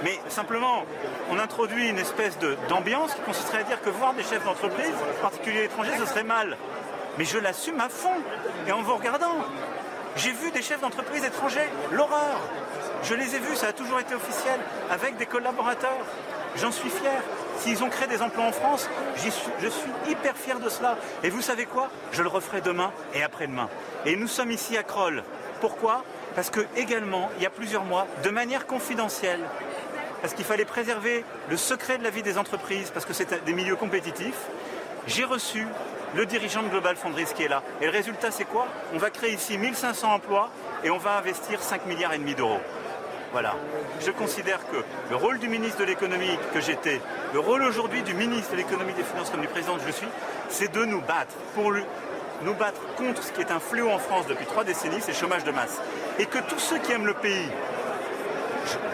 Mais 0.03 0.19
simplement, 0.27 0.85
on 1.29 1.39
introduit 1.39 1.87
une 1.87 1.97
espèce 1.97 2.37
d'ambiance 2.67 3.13
qui 3.13 3.21
consisterait 3.21 3.59
à 3.59 3.63
dire 3.63 3.81
que 3.81 3.89
voir 3.89 4.13
des 4.13 4.23
chefs 4.23 4.43
d'entreprise, 4.43 4.93
en 5.17 5.21
particulier 5.21 5.63
étrangers, 5.63 5.97
ce 5.97 6.05
serait 6.05 6.23
mal. 6.23 6.57
Mais 7.17 7.25
je 7.25 7.37
l'assume 7.37 7.79
à 7.79 7.89
fond. 7.89 8.21
Et 8.67 8.71
en 8.71 8.81
vous 8.81 8.95
regardant, 8.95 9.45
j'ai 10.15 10.31
vu 10.31 10.51
des 10.51 10.61
chefs 10.61 10.81
d'entreprise 10.81 11.23
étrangers, 11.23 11.69
l'horreur. 11.91 12.39
Je 13.03 13.15
les 13.15 13.35
ai 13.35 13.39
vus, 13.39 13.55
ça 13.55 13.67
a 13.67 13.73
toujours 13.73 13.99
été 13.99 14.15
officiel, 14.15 14.59
avec 14.89 15.17
des 15.17 15.25
collaborateurs. 15.25 16.05
J'en 16.55 16.71
suis 16.71 16.89
fier. 16.89 17.21
S'ils 17.59 17.83
ont 17.83 17.89
créé 17.89 18.07
des 18.07 18.21
emplois 18.21 18.45
en 18.45 18.51
France, 18.51 18.89
je 19.15 19.67
suis 19.67 19.91
hyper 20.09 20.35
fier 20.35 20.59
de 20.59 20.69
cela. 20.69 20.97
Et 21.23 21.29
vous 21.29 21.41
savez 21.41 21.65
quoi? 21.65 21.89
Je 22.11 22.21
le 22.21 22.29
referai 22.29 22.61
demain 22.61 22.91
et 23.13 23.23
après-demain. 23.23 23.69
Et 24.05 24.15
nous 24.15 24.27
sommes 24.27 24.51
ici 24.51 24.77
à 24.77 24.83
Kroll. 24.83 25.23
Pourquoi? 25.61 26.03
Parce 26.35 26.49
que 26.49 26.61
également, 26.75 27.29
il 27.37 27.43
y 27.43 27.45
a 27.45 27.49
plusieurs 27.49 27.85
mois, 27.85 28.07
de 28.23 28.29
manière 28.29 28.67
confidentielle, 28.67 29.41
parce 30.21 30.33
qu'il 30.33 30.45
fallait 30.45 30.65
préserver 30.65 31.23
le 31.49 31.57
secret 31.57 31.97
de 31.97 32.03
la 32.03 32.09
vie 32.09 32.23
des 32.23 32.37
entreprises, 32.37 32.91
parce 32.91 33.05
que 33.05 33.13
c'est 33.13 33.43
des 33.45 33.53
milieux 33.53 33.75
compétitifs, 33.75 34.39
j'ai 35.07 35.23
reçu 35.23 35.67
le 36.15 36.25
dirigeant 36.25 36.63
de 36.63 36.69
Global 36.69 36.95
Fonderies 36.95 37.33
qui 37.35 37.43
est 37.43 37.47
là. 37.47 37.63
Et 37.81 37.85
le 37.85 37.91
résultat, 37.91 38.31
c'est 38.31 38.45
quoi? 38.45 38.67
On 38.93 38.97
va 38.97 39.09
créer 39.09 39.33
ici 39.33 39.57
1500 39.57 40.13
emplois 40.13 40.49
et 40.83 40.89
on 40.89 40.97
va 40.97 41.17
investir 41.17 41.61
5 41.61 41.85
milliards 41.85 42.13
et 42.13 42.17
demi 42.17 42.35
d'euros. 42.35 42.59
Voilà. 43.31 43.55
Je 43.99 44.11
considère 44.11 44.59
que 44.69 44.77
le 45.09 45.15
rôle 45.15 45.39
du 45.39 45.47
ministre 45.47 45.79
de 45.79 45.85
l'économie 45.85 46.37
que 46.53 46.61
j'étais, 46.61 47.01
le 47.33 47.39
rôle 47.39 47.63
aujourd'hui 47.63 48.03
du 48.03 48.13
ministre 48.13 48.51
de 48.51 48.57
l'économie 48.57 48.93
des 48.93 49.03
finances 49.03 49.31
comme 49.31 49.41
du 49.41 49.47
président 49.47 49.75
que 49.75 49.87
je 49.87 49.91
suis, 49.91 50.07
c'est 50.49 50.71
de 50.71 50.85
nous 50.85 51.01
battre 51.01 51.33
pour 51.55 51.73
nous 52.43 52.53
battre 52.53 52.79
contre 52.95 53.23
ce 53.23 53.31
qui 53.31 53.41
est 53.41 53.51
un 53.51 53.59
fléau 53.59 53.89
en 53.89 53.97
France 53.97 54.27
depuis 54.27 54.45
trois 54.45 54.63
décennies, 54.63 55.01
c'est 55.01 55.13
le 55.13 55.17
chômage 55.17 55.43
de 55.43 55.51
masse. 55.51 55.81
Et 56.19 56.27
que 56.27 56.37
tous 56.47 56.59
ceux 56.59 56.77
qui 56.77 56.91
aiment 56.91 57.07
le 57.07 57.15
pays, 57.15 57.49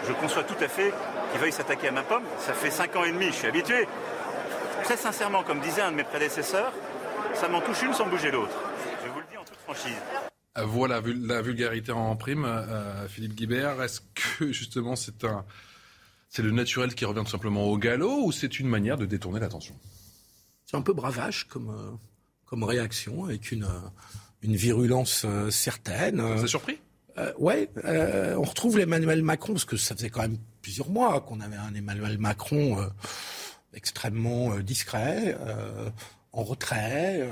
je, 0.06 0.12
conçois 0.14 0.44
tout 0.44 0.62
à 0.64 0.68
fait 0.68 0.92
qu'ils 1.30 1.40
veuillent 1.40 1.52
s'attaquer 1.52 1.88
à 1.88 1.92
ma 1.92 2.02
pomme, 2.02 2.24
ça 2.38 2.54
fait 2.54 2.70
cinq 2.70 2.96
ans 2.96 3.04
et 3.04 3.12
demi, 3.12 3.26
je 3.26 3.32
suis 3.32 3.46
habitué. 3.46 3.86
Très 4.84 4.96
sincèrement, 4.96 5.42
comme 5.42 5.60
disait 5.60 5.82
un 5.82 5.90
de 5.90 5.96
mes 5.96 6.04
prédécesseurs, 6.04 6.72
ça 7.34 7.48
m'en 7.48 7.60
touche 7.60 7.82
une 7.82 7.92
sans 7.94 8.08
bouger 8.08 8.30
l'autre. 8.30 8.52
Je 9.04 9.10
vous 9.10 9.20
le 9.20 9.26
dis 9.30 9.36
en 9.36 9.44
toute 9.44 9.56
franchise. 9.58 9.96
Euh, 10.58 10.64
voilà 10.64 11.00
la 11.04 11.42
vulgarité 11.42 11.92
en 11.92 12.16
prime, 12.16 12.44
euh, 12.44 13.06
Philippe 13.08 13.34
Guibert. 13.34 13.80
Est-ce 13.82 14.00
que 14.14 14.52
justement 14.52 14.96
c'est 14.96 15.24
un, 15.24 15.44
c'est 16.28 16.42
le 16.42 16.50
naturel 16.50 16.94
qui 16.94 17.04
revient 17.04 17.22
tout 17.24 17.30
simplement 17.30 17.64
au 17.64 17.78
galop 17.78 18.24
ou 18.24 18.32
c'est 18.32 18.58
une 18.60 18.68
manière 18.68 18.96
de 18.96 19.06
détourner 19.06 19.40
l'attention? 19.40 19.74
C'est 20.66 20.76
un 20.76 20.82
peu 20.82 20.92
bravage 20.92 21.46
comme, 21.48 21.70
euh, 21.70 21.90
comme 22.46 22.64
réaction 22.64 23.24
avec 23.24 23.52
une, 23.52 23.66
une 24.42 24.56
virulence 24.56 25.26
certaine. 25.50 26.20
Vous 26.20 26.42
êtes 26.42 26.48
surpris? 26.48 26.78
Euh, 27.18 27.32
Ouais, 27.38 27.68
on 28.36 28.42
retrouve 28.42 28.78
l'Emmanuel 28.78 29.22
Macron 29.22 29.52
parce 29.52 29.64
que 29.64 29.76
ça 29.76 29.94
faisait 29.94 30.10
quand 30.10 30.22
même 30.22 30.38
plusieurs 30.62 30.88
mois 30.88 31.20
qu'on 31.20 31.40
avait 31.40 31.56
un 31.56 31.74
Emmanuel 31.74 32.18
Macron 32.18 32.78
extrêmement 33.74 34.58
discret, 34.60 35.36
en 36.32 36.42
retrait 36.42 37.30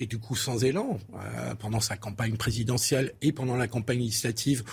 et 0.00 0.06
du 0.06 0.18
coup 0.18 0.36
sans 0.36 0.64
élan 0.64 0.98
euh, 1.14 1.54
pendant 1.54 1.80
sa 1.80 1.96
campagne 1.96 2.36
présidentielle 2.36 3.14
et 3.20 3.32
pendant 3.32 3.56
la 3.56 3.68
campagne 3.68 3.98
législative 3.98 4.64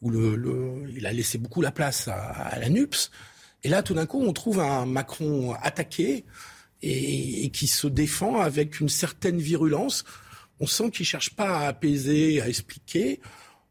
où 0.00 0.10
le, 0.10 0.84
il 0.96 1.06
a 1.06 1.12
laissé 1.12 1.38
beaucoup 1.38 1.62
la 1.62 1.70
place 1.70 2.08
à, 2.08 2.58
la 2.58 2.68
NUPS. 2.68 3.10
Et 3.62 3.68
là, 3.68 3.84
tout 3.84 3.94
d'un 3.94 4.06
coup, 4.06 4.20
on 4.20 4.32
trouve 4.32 4.58
un 4.58 4.84
Macron 4.84 5.54
attaqué 5.62 6.24
et, 6.82 7.48
qui 7.50 7.68
se 7.68 7.86
défend 7.86 8.40
avec 8.40 8.80
une 8.80 8.88
certaine 8.88 9.38
virulence. 9.38 10.04
On 10.58 10.66
sent 10.66 10.90
qu'il 10.90 11.06
cherche 11.06 11.36
pas 11.36 11.60
à 11.60 11.68
apaiser, 11.68 12.42
à 12.42 12.48
expliquer. 12.48 13.20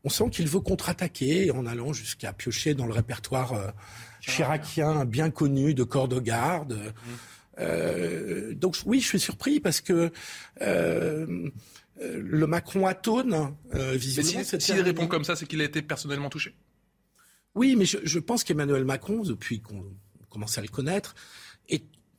On 0.06 0.10
sent 0.10 0.30
qu'il 0.32 0.48
veut 0.48 0.62
contre-attaquer 0.62 1.52
en 1.52 1.66
allant 1.66 1.92
jusqu'à 1.92 2.32
piocher 2.32 2.76
dans 2.76 2.86
le 2.86 2.94
répertoire 2.94 3.52
euh, 3.52 3.68
chiracien 4.22 5.04
bien 5.04 5.30
connu 5.32 5.74
de 5.74 5.84
corps 5.84 6.08
de 6.08 6.22
garde. 6.22 6.76
Mmh. 6.76 7.12
Euh, 7.60 8.54
donc 8.54 8.78
oui, 8.86 9.02
je 9.02 9.08
suis 9.08 9.20
surpris 9.20 9.60
parce 9.60 9.82
que 9.82 10.12
euh, 10.62 11.50
le 12.00 12.48
Macron 12.48 12.88
atone 12.88 13.56
euh, 13.76 13.94
visiblement. 13.94 14.44
S'il 14.44 14.82
répond 14.82 15.08
comme 15.08 15.24
ça, 15.24 15.36
c'est 15.36 15.46
qu'il 15.46 15.62
a 15.62 15.66
été 15.66 15.82
personnellement 15.82 16.30
touché. 16.30 16.56
Oui, 17.54 17.76
mais 17.76 17.86
je, 17.86 18.20
pense 18.20 18.46
qu'Emmanuel 18.46 18.86
Macron, 18.86 19.24
depuis 19.24 19.60
qu'on 19.60 19.84
commence 20.30 20.58
à 20.58 20.62
le 20.62 20.70
connaître, 20.70 21.16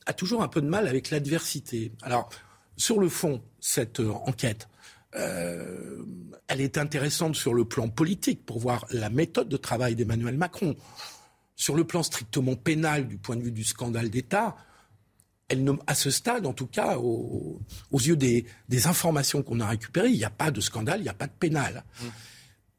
a 0.05 0.13
toujours 0.13 0.43
un 0.43 0.49
peu 0.49 0.61
de 0.61 0.67
mal 0.67 0.89
avec 0.89 1.11
l'adversité. 1.11 1.93
Alors, 2.03 2.29
sur 2.77 2.99
le 2.99 3.09
fond, 3.09 3.41
cette 3.61 4.01
enquête, 4.01 4.69
elle 5.13 6.61
est 6.61 6.77
intéressante 6.77 7.37
sur 7.37 7.55
le 7.55 7.65
plan 7.65 7.89
politique 7.89 8.45
pour 8.45 8.59
voir 8.59 8.85
la 8.91 9.09
méthode 9.09 9.49
de 9.49 9.57
travail 9.57 9.95
d'Emmanuel 9.95 10.37
Macron. 10.37 10.77
Sur 11.55 11.77
le 11.77 11.85
plan 11.85 12.03
strictement 12.03 12.57
pénal, 12.57 13.07
du 13.07 13.17
point 13.17 13.37
de 13.37 13.43
vue 13.43 13.53
du 13.53 13.65
scandale 13.65 14.11
d'État, 14.11 14.57
à 15.87 15.95
ce 15.95 16.11
stade, 16.11 16.47
en 16.47 16.53
tout 16.53 16.67
cas, 16.67 16.97
aux 16.97 17.61
yeux 17.93 18.17
des, 18.17 18.47
informations 18.87 19.43
qu'on 19.43 19.61
a 19.61 19.69
récupérées, 19.69 20.11
il 20.11 20.17
n'y 20.17 20.25
a 20.25 20.31
pas 20.31 20.51
de 20.51 20.61
scandale, 20.61 21.01
il 21.01 21.05
n'y 21.05 21.09
a 21.09 21.15
pas 21.15 21.27
de 21.27 21.33
pénal. 21.39 21.85
Mmh. 22.01 22.07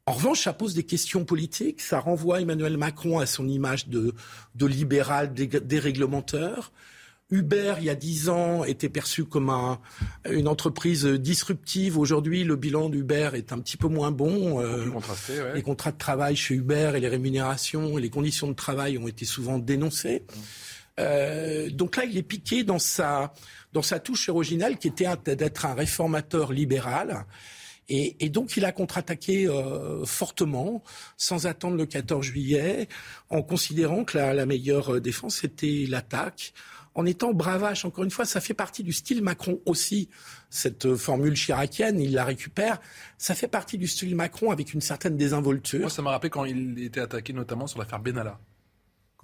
En 0.06 0.12
revanche, 0.12 0.42
ça 0.42 0.52
pose 0.52 0.74
des 0.74 0.82
questions 0.82 1.24
politiques. 1.24 1.80
Ça 1.80 1.98
renvoie 1.98 2.40
Emmanuel 2.40 2.76
Macron 2.76 3.20
à 3.20 3.26
son 3.26 3.48
image 3.48 3.88
de, 3.88 4.14
libéral 4.60 5.32
déréglementeur. 5.32 6.72
Uber, 7.30 7.76
il 7.78 7.84
y 7.84 7.90
a 7.90 7.94
dix 7.94 8.28
ans, 8.28 8.64
était 8.64 8.90
perçu 8.90 9.24
comme 9.24 9.50
une 10.30 10.46
entreprise 10.46 11.06
disruptive. 11.06 11.96
Aujourd'hui, 11.96 12.44
le 12.44 12.54
bilan 12.56 12.90
d'Uber 12.90 13.30
est 13.32 13.50
un 13.52 13.58
petit 13.60 13.78
peu 13.78 13.88
moins 13.88 14.10
bon. 14.10 14.60
Euh, 14.60 14.84
les 15.54 15.62
contrats 15.62 15.92
de 15.92 15.98
travail 15.98 16.36
chez 16.36 16.54
Uber 16.54 16.92
et 16.96 17.00
les 17.00 17.08
rémunérations 17.08 17.98
et 17.98 18.02
les 18.02 18.10
conditions 18.10 18.48
de 18.48 18.52
travail 18.52 18.98
ont 18.98 19.08
été 19.08 19.24
souvent 19.24 19.58
dénoncées. 19.58 20.24
Mmh. 20.28 20.40
Euh, 21.00 21.70
donc 21.70 21.96
là, 21.96 22.04
il 22.04 22.16
est 22.16 22.22
piqué 22.22 22.64
dans 22.64 22.78
sa, 22.78 23.32
dans 23.72 23.82
sa 23.82 23.98
touche 23.98 24.28
originale 24.28 24.78
qui 24.78 24.88
était 24.88 25.06
d'être 25.24 25.66
un 25.66 25.74
réformateur 25.74 26.52
libéral. 26.52 27.26
Et, 27.88 28.30
donc 28.30 28.56
il 28.56 28.64
a 28.64 28.72
contre-attaqué 28.72 29.46
euh, 29.46 30.06
fortement, 30.06 30.82
sans 31.18 31.46
attendre 31.46 31.76
le 31.76 31.84
14 31.84 32.24
juillet, 32.24 32.88
en 33.28 33.42
considérant 33.42 34.04
que 34.04 34.16
la, 34.16 34.46
meilleure 34.46 35.02
défense 35.02 35.44
était 35.44 35.84
l'attaque, 35.86 36.54
en 36.94 37.04
étant 37.04 37.34
bravache. 37.34 37.84
Encore 37.84 38.04
une 38.04 38.10
fois, 38.10 38.24
ça 38.24 38.40
fait 38.40 38.54
partie 38.54 38.84
du 38.84 38.92
style 38.92 39.22
Macron 39.22 39.60
aussi, 39.66 40.08
cette 40.48 40.94
formule 40.94 41.34
chiracienne, 41.34 42.00
il 42.00 42.12
la 42.14 42.24
récupère. 42.24 42.80
Ça 43.18 43.34
fait 43.34 43.48
partie 43.48 43.76
du 43.76 43.86
style 43.86 44.14
Macron 44.16 44.50
avec 44.50 44.72
une 44.72 44.80
certaine 44.80 45.18
désinvolture. 45.18 45.80
Moi, 45.80 45.90
ça 45.90 46.00
m'a 46.00 46.12
rappelé 46.12 46.30
quand 46.30 46.46
il 46.46 46.82
était 46.82 47.00
attaqué 47.00 47.34
notamment 47.34 47.66
sur 47.66 47.78
l'affaire 47.78 47.98
Benalla. 47.98 48.38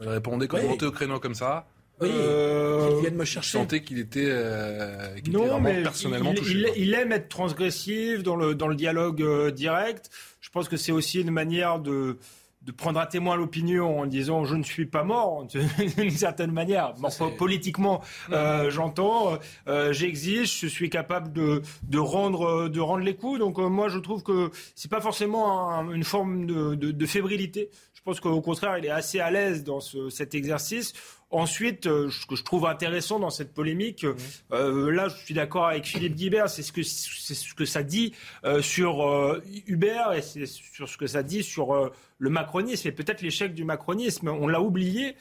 Il 0.01 0.09
répondait 0.09 0.49
quand 0.49 0.59
il 0.59 0.67
montait 0.67 0.87
au 0.87 0.93
créneau 0.93 1.19
comme 1.21 1.35
ça. 1.35 1.67
Oui, 2.01 2.09
euh, 2.11 2.89
qu'il 2.89 3.01
vienne 3.03 3.15
me 3.15 3.25
chercher. 3.25 3.59
Je 3.59 3.63
sentais 3.63 3.83
qu'il 3.83 3.99
était, 3.99 4.29
euh, 4.29 5.15
non, 5.31 5.61
mais 5.61 5.83
personnellement 5.83 6.31
il, 6.31 6.39
touché. 6.39 6.73
Il, 6.77 6.95
aime 6.95 7.13
être 7.13 7.29
transgressif 7.29 8.23
dans 8.23 8.37
le, 8.37 8.55
dans 8.55 8.69
le 8.69 8.75
dialogue 8.75 9.21
euh, 9.21 9.51
direct. 9.51 10.11
Je 10.41 10.49
pense 10.49 10.69
que 10.69 10.79
c'est 10.79 10.93
aussi 10.93 11.21
une 11.21 11.31
manière 11.31 11.79
de, 11.79 12.17
de 12.63 12.73
prendre 12.73 13.01
à 13.01 13.07
témoin 13.07 13.37
l'opinion 13.37 14.01
en 14.01 14.07
disant 14.07 14.45
je 14.45 14.55
ne 14.55 14.63
suis 14.63 14.87
pas 14.87 15.03
mort 15.03 15.47
d'une 15.97 16.11
certaine 16.11 16.53
manière. 16.53 16.95
politiquement, 17.39 18.03
euh, 18.31 18.71
j'entends, 18.71 19.39
euh, 19.67 19.93
j'exige, 19.93 20.61
je 20.61 20.67
suis 20.67 20.91
capable 20.91 21.33
de, 21.33 21.63
de, 21.85 21.99
rendre, 21.99 22.69
de 22.69 22.81
rendre 22.81 23.05
les 23.05 23.17
coups. 23.17 23.39
Donc 23.39 23.59
moi, 23.59 23.89
je 23.89 23.99
trouve 23.99 24.23
que 24.23 24.51
c'est 24.75 24.91
pas 24.91 25.01
forcément 25.01 25.91
une 25.91 26.05
forme 26.05 26.47
de, 26.47 26.75
de, 26.75 26.91
de 26.91 27.07
fébrilité. 27.07 27.71
Je 27.95 28.03
pense 28.03 28.21
qu'au 28.21 28.41
contraire, 28.41 28.79
il 28.79 28.87
est 28.87 28.91
assez 28.91 29.21
à 29.21 29.31
l'aise 29.31 29.63
dans 29.65 29.81
ce, 29.81 30.09
cet 30.09 30.35
exercice. 30.35 30.95
Ensuite, 31.33 31.87
euh, 31.87 32.11
ce 32.11 32.27
que 32.27 32.35
je 32.35 32.43
trouve 32.43 32.67
intéressant 32.67 33.21
dans 33.21 33.31
cette 33.31 33.55
polémique, 33.55 34.03
euh, 34.03 34.17
euh, 34.53 34.91
là, 34.91 35.09
je 35.09 35.17
suis 35.17 35.33
d'accord 35.33 35.69
avec 35.69 35.85
Philippe 35.85 36.17
Guibert, 36.17 36.51
c'est 36.51 36.65
ce 36.65 36.73
que 36.73 36.83
c'est 36.83 37.35
ce 37.35 37.55
que 37.55 37.65
ça 37.65 37.85
dit 37.85 38.15
sur 38.61 39.41
Uber 39.67 40.03
et 40.17 40.23
c'est 40.23 40.47
sur 40.47 40.89
ce 40.89 40.97
que 40.97 41.07
ça 41.07 41.23
dit 41.23 41.45
sur 41.45 41.93
le 42.21 42.31
macronisme 42.31 42.87
et 42.87 42.93
peut-être 42.93 43.23
l'échec 43.23 43.53
du 43.53 43.65
macronisme. 43.65 44.29
On 44.29 44.47
l'a 44.47 44.61
oublié. 44.61 45.17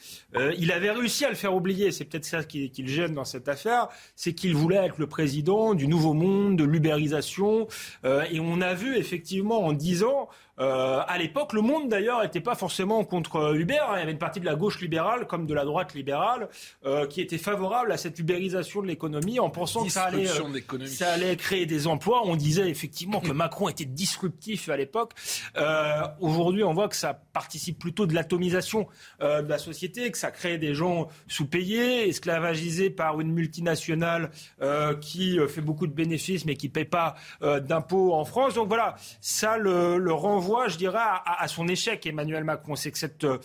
il 0.56 0.70
avait 0.70 0.92
réussi 0.92 1.24
à 1.24 1.30
le 1.30 1.34
faire 1.34 1.54
oublier. 1.54 1.90
C'est 1.90 2.04
peut-être 2.04 2.24
ça 2.24 2.44
qui, 2.44 2.70
qui, 2.70 2.82
le 2.82 2.88
gêne 2.88 3.14
dans 3.14 3.24
cette 3.24 3.48
affaire, 3.48 3.88
c'est 4.14 4.34
qu'il 4.34 4.54
voulait 4.54 4.76
être 4.76 4.98
le 4.98 5.08
président 5.08 5.74
du 5.74 5.88
nouveau 5.88 6.14
monde, 6.14 6.56
de 6.56 6.64
l'ubérisation. 6.64 7.66
et 8.04 8.38
on 8.38 8.60
a 8.60 8.74
vu 8.74 8.96
effectivement 8.96 9.64
en 9.64 9.72
dix 9.72 10.04
ans 10.04 10.28
Euh, 10.60 11.00
à 11.08 11.16
l'époque, 11.16 11.54
le 11.54 11.62
monde 11.62 11.88
d'ailleurs 11.88 12.22
n'était 12.22 12.40
pas 12.40 12.54
forcément 12.54 13.02
contre 13.04 13.56
Uber. 13.56 13.78
Hein. 13.78 13.94
Il 13.96 13.98
y 14.00 14.02
avait 14.02 14.12
une 14.12 14.18
partie 14.18 14.40
de 14.40 14.44
la 14.44 14.56
gauche 14.56 14.80
libérale 14.80 15.26
comme 15.26 15.46
de 15.46 15.54
la 15.54 15.64
droite 15.64 15.94
libérale 15.94 16.48
euh, 16.84 17.06
qui 17.06 17.22
était 17.22 17.38
favorable 17.38 17.92
à 17.92 17.96
cette 17.96 18.18
ubérisation 18.18 18.82
de 18.82 18.86
l'économie 18.86 19.40
en 19.40 19.48
pensant 19.48 19.84
que 19.84 19.90
ça 19.90 20.04
allait, 20.04 20.28
euh, 20.28 20.86
ça 20.86 21.12
allait 21.12 21.36
créer 21.36 21.64
des 21.64 21.86
emplois. 21.86 22.22
On 22.26 22.36
disait 22.36 22.68
effectivement 22.68 23.20
que 23.20 23.32
Macron 23.32 23.68
était 23.70 23.86
disruptif 23.86 24.68
à 24.68 24.76
l'époque. 24.76 25.12
Euh, 25.56 26.02
Aujourd'hui, 26.20 26.62
on 26.62 26.74
voit 26.74 26.89
que 26.90 26.96
ça 26.96 27.14
participe 27.32 27.78
plutôt 27.78 28.04
de 28.04 28.14
l'atomisation 28.14 28.86
euh, 29.22 29.40
de 29.40 29.48
la 29.48 29.56
société, 29.56 30.10
que 30.10 30.18
ça 30.18 30.30
crée 30.30 30.58
des 30.58 30.74
gens 30.74 31.08
sous-payés, 31.26 32.06
esclavagisés 32.08 32.90
par 32.90 33.18
une 33.20 33.32
multinationale 33.32 34.30
euh, 34.60 34.94
qui 34.94 35.38
fait 35.48 35.62
beaucoup 35.62 35.86
de 35.86 35.94
bénéfices 35.94 36.44
mais 36.44 36.56
qui 36.56 36.66
ne 36.66 36.72
paie 36.72 36.84
pas 36.84 37.14
d'impôts 37.40 38.12
en 38.14 38.26
France. 38.26 38.54
Donc 38.54 38.68
voilà, 38.68 38.96
ça 39.20 39.56
le, 39.56 40.12
renvoie, 40.12 40.68
je 40.68 40.76
dirais, 40.76 40.98
à, 40.98 41.42
à, 41.42 41.48
son 41.48 41.68
échec, 41.68 42.04
Emmanuel 42.06 42.44
Macron. 42.44 42.76
C'est 42.76 42.90
que 42.90 42.98
cette 42.98 43.24
euh, 43.24 43.38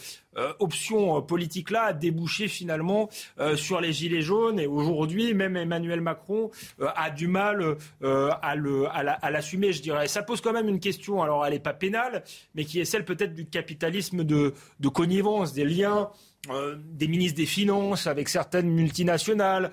option 0.59 1.17
euh, 1.17 1.21
politique-là 1.21 1.83
a 1.83 1.93
débouché 1.93 2.47
finalement 2.47 3.09
euh, 3.39 3.55
sur 3.55 3.81
les 3.81 3.93
gilets 3.93 4.21
jaunes. 4.21 4.59
Et 4.59 4.67
aujourd'hui, 4.67 5.33
même 5.33 5.57
Emmanuel 5.57 6.01
Macron 6.01 6.51
a 6.81 7.09
du 7.09 7.27
mal 7.27 7.77
à 8.01 9.31
l'assumer, 9.31 9.73
je 9.73 9.81
dirais. 9.81 10.07
Ça 10.07 10.23
pose 10.23 10.41
quand 10.41 10.53
même 10.53 10.69
une 10.69 10.79
question. 10.79 11.21
Alors, 11.21 11.45
elle 11.45 11.53
n'est 11.53 11.59
pas 11.59 11.73
pénale, 11.73 12.23
mais 12.53 12.65
qui 12.65 12.79
est 12.79 12.85
celle 12.85 13.05
peut-être 13.05 13.33
du 13.33 13.45
capitalisme 13.45 14.23
de, 14.23 14.53
de 14.79 14.89
connivence, 14.89 15.53
des 15.53 15.65
liens 15.65 16.09
des 16.93 17.07
ministres 17.07 17.37
des 17.37 17.45
Finances 17.45 18.07
avec 18.07 18.29
certaines 18.29 18.69
multinationales. 18.69 19.71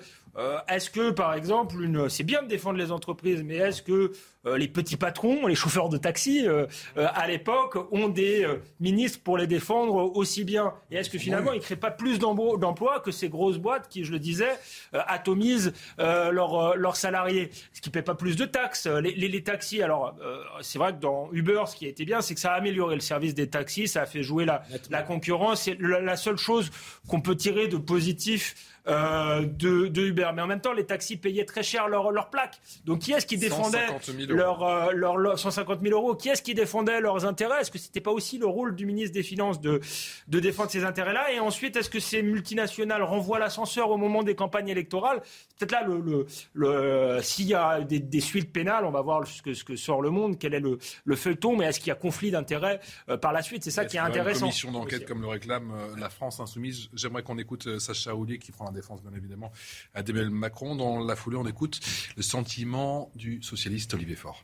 Est-ce 0.67 0.89
que, 0.89 1.11
par 1.11 1.33
exemple, 1.33 1.81
une... 1.81 2.09
c'est 2.09 2.23
bien 2.23 2.41
de 2.43 2.47
défendre 2.47 2.77
les 2.77 2.91
entreprises, 2.91 3.43
mais 3.43 3.55
est-ce 3.55 3.81
que 3.81 4.11
euh, 4.45 4.57
les 4.57 4.67
petits 4.67 4.97
patrons, 4.97 5.47
les 5.47 5.55
chauffeurs 5.55 5.87
de 5.87 5.97
taxi, 5.97 6.45
euh, 6.45 6.65
euh, 6.97 7.07
à 7.13 7.27
l'époque, 7.27 7.77
ont 7.93 8.09
des 8.09 8.45
ministres 8.79 9.19
pour 9.23 9.37
les 9.37 9.47
défendre 9.47 9.95
aussi 10.17 10.43
bien? 10.43 10.73
Et 10.91 10.97
est-ce 10.97 11.09
que 11.09 11.17
finalement, 11.17 11.53
ils 11.53 11.59
ne 11.59 11.63
créent 11.63 11.75
pas 11.75 11.91
plus 11.91 12.19
d'emplois 12.19 12.99
que 12.99 13.11
ces 13.11 13.29
grosses 13.29 13.57
boîtes 13.57 13.87
qui, 13.87 14.03
je 14.03 14.11
le 14.11 14.19
disais, 14.19 14.51
atomisent 14.91 15.73
leurs, 15.97 16.95
salariés? 16.95 17.51
Ce 17.71 17.81
qui 17.81 17.89
ne 17.89 17.93
paie 17.93 18.01
pas 18.01 18.15
plus 18.15 18.35
de 18.35 18.45
taxes. 18.45 18.87
Les, 18.87 19.43
taxis, 19.43 19.81
alors, 19.81 20.15
c'est 20.61 20.77
vrai 20.77 20.93
que 20.93 20.99
dans 20.99 21.29
Uber, 21.31 21.63
ce 21.67 21.75
qui 21.75 21.85
a 21.85 21.89
été 21.89 22.05
bien, 22.05 22.21
c'est 22.21 22.33
que 22.33 22.41
ça 22.41 22.51
a 22.53 22.55
amélioré 22.55 22.95
le 22.95 23.01
service 23.01 23.33
des 23.33 23.49
taxis, 23.49 23.87
ça 23.87 24.01
a 24.01 24.05
fait 24.05 24.23
jouer 24.23 24.45
la, 24.45 24.63
la 24.89 25.03
concurrence. 25.03 25.63
C'est 25.63 25.77
la, 25.79 26.17
seule 26.17 26.37
chose 26.37 26.69
qu'on 27.07 27.21
peut 27.21 27.35
tirer 27.35 27.67
de 27.67 27.77
positif 27.77 28.72
de, 28.85 30.07
Uber. 30.07 30.29
Mais 30.35 30.41
en 30.41 30.47
même 30.47 30.61
temps, 30.61 30.73
les 30.73 30.85
taxis 30.85 31.17
payaient 31.17 31.45
très 31.45 31.63
cher 31.63 31.87
leurs 31.87 32.11
leur 32.11 32.29
plaques. 32.29 32.59
Donc 32.85 32.99
qui 32.99 33.13
est-ce 33.13 33.25
qui 33.25 33.37
défendait 33.37 33.87
leurs 34.27 34.93
leur, 34.93 35.39
150 35.39 35.81
000 35.81 35.93
euros? 35.95 36.15
Qui 36.15 36.29
est-ce 36.29 36.41
qui 36.41 36.53
défendait 36.53 36.99
leurs 37.01 37.25
intérêts? 37.25 37.61
Est-ce 37.61 37.71
que 37.71 37.77
ce 37.77 37.87
n'était 37.87 38.01
pas 38.01 38.11
aussi 38.11 38.37
le 38.37 38.47
rôle 38.47 38.75
du 38.75 38.85
ministre 38.85 39.13
des 39.13 39.23
Finances 39.23 39.61
de, 39.61 39.79
de 40.27 40.39
défendre 40.39 40.69
ces 40.71 40.83
intérêts-là? 40.83 41.31
Et 41.31 41.39
ensuite, 41.39 41.75
est-ce 41.75 41.89
que 41.89 41.99
ces 41.99 42.21
multinationales 42.21 43.03
renvoient 43.03 43.39
l'ascenseur 43.39 43.89
au 43.89 43.97
moment 43.97 44.23
des 44.23 44.35
campagnes 44.35 44.69
électorales? 44.69 45.21
Peut-être 45.57 45.71
là, 45.71 45.83
le, 45.83 46.25
le, 46.53 47.19
s'il 47.21 47.47
y 47.47 47.53
a 47.53 47.81
des, 47.81 48.19
suites 48.19 48.51
pénales, 48.51 48.85
on 48.85 48.91
va 48.91 49.01
voir 49.01 49.25
ce 49.27 49.41
que, 49.41 49.53
ce 49.53 49.63
que 49.63 49.75
sort 49.75 50.01
le 50.01 50.09
monde, 50.09 50.37
quel 50.39 50.53
est 50.53 50.59
le, 50.59 50.77
le 51.05 51.15
feuilleton, 51.15 51.55
mais 51.55 51.65
est-ce 51.65 51.79
qu'il 51.79 51.89
y 51.89 51.91
a 51.91 51.95
conflit 51.95 52.31
d'intérêts 52.31 52.79
euh, 53.09 53.17
par 53.17 53.33
la 53.33 53.41
suite? 53.41 53.63
C'est 53.63 53.71
ça 53.71 53.85
qui 53.85 53.97
est 53.97 53.99
intéressant. 53.99 54.45
Une 54.45 54.51
commission 54.51 54.71
d'enquête 54.71 55.05
comme 55.05 55.21
le 55.21 55.27
réclame 55.27 55.71
euh, 55.71 55.95
la 55.97 56.09
France 56.09 56.39
insoumise? 56.39 56.89
J'aimerais 56.93 57.23
qu'on 57.23 57.37
écoute 57.37 57.67
euh, 57.67 57.79
Sacha 57.79 58.15
Houlier 58.15 58.39
qui 58.39 58.51
prend 58.51 58.65
la 58.65 58.71
défense, 58.73 59.01
bien 59.01 59.15
évidemment, 59.15 59.51
Emmanuel 59.95 60.29
Macron. 60.29 60.75
Dans 60.75 60.99
la 60.99 61.15
foulée, 61.15 61.37
on 61.37 61.47
écoute 61.47 61.79
le 62.17 62.23
sentiment 62.23 63.09
du 63.15 63.41
socialiste 63.41 63.93
Olivier 63.93 64.15
Faure. 64.15 64.43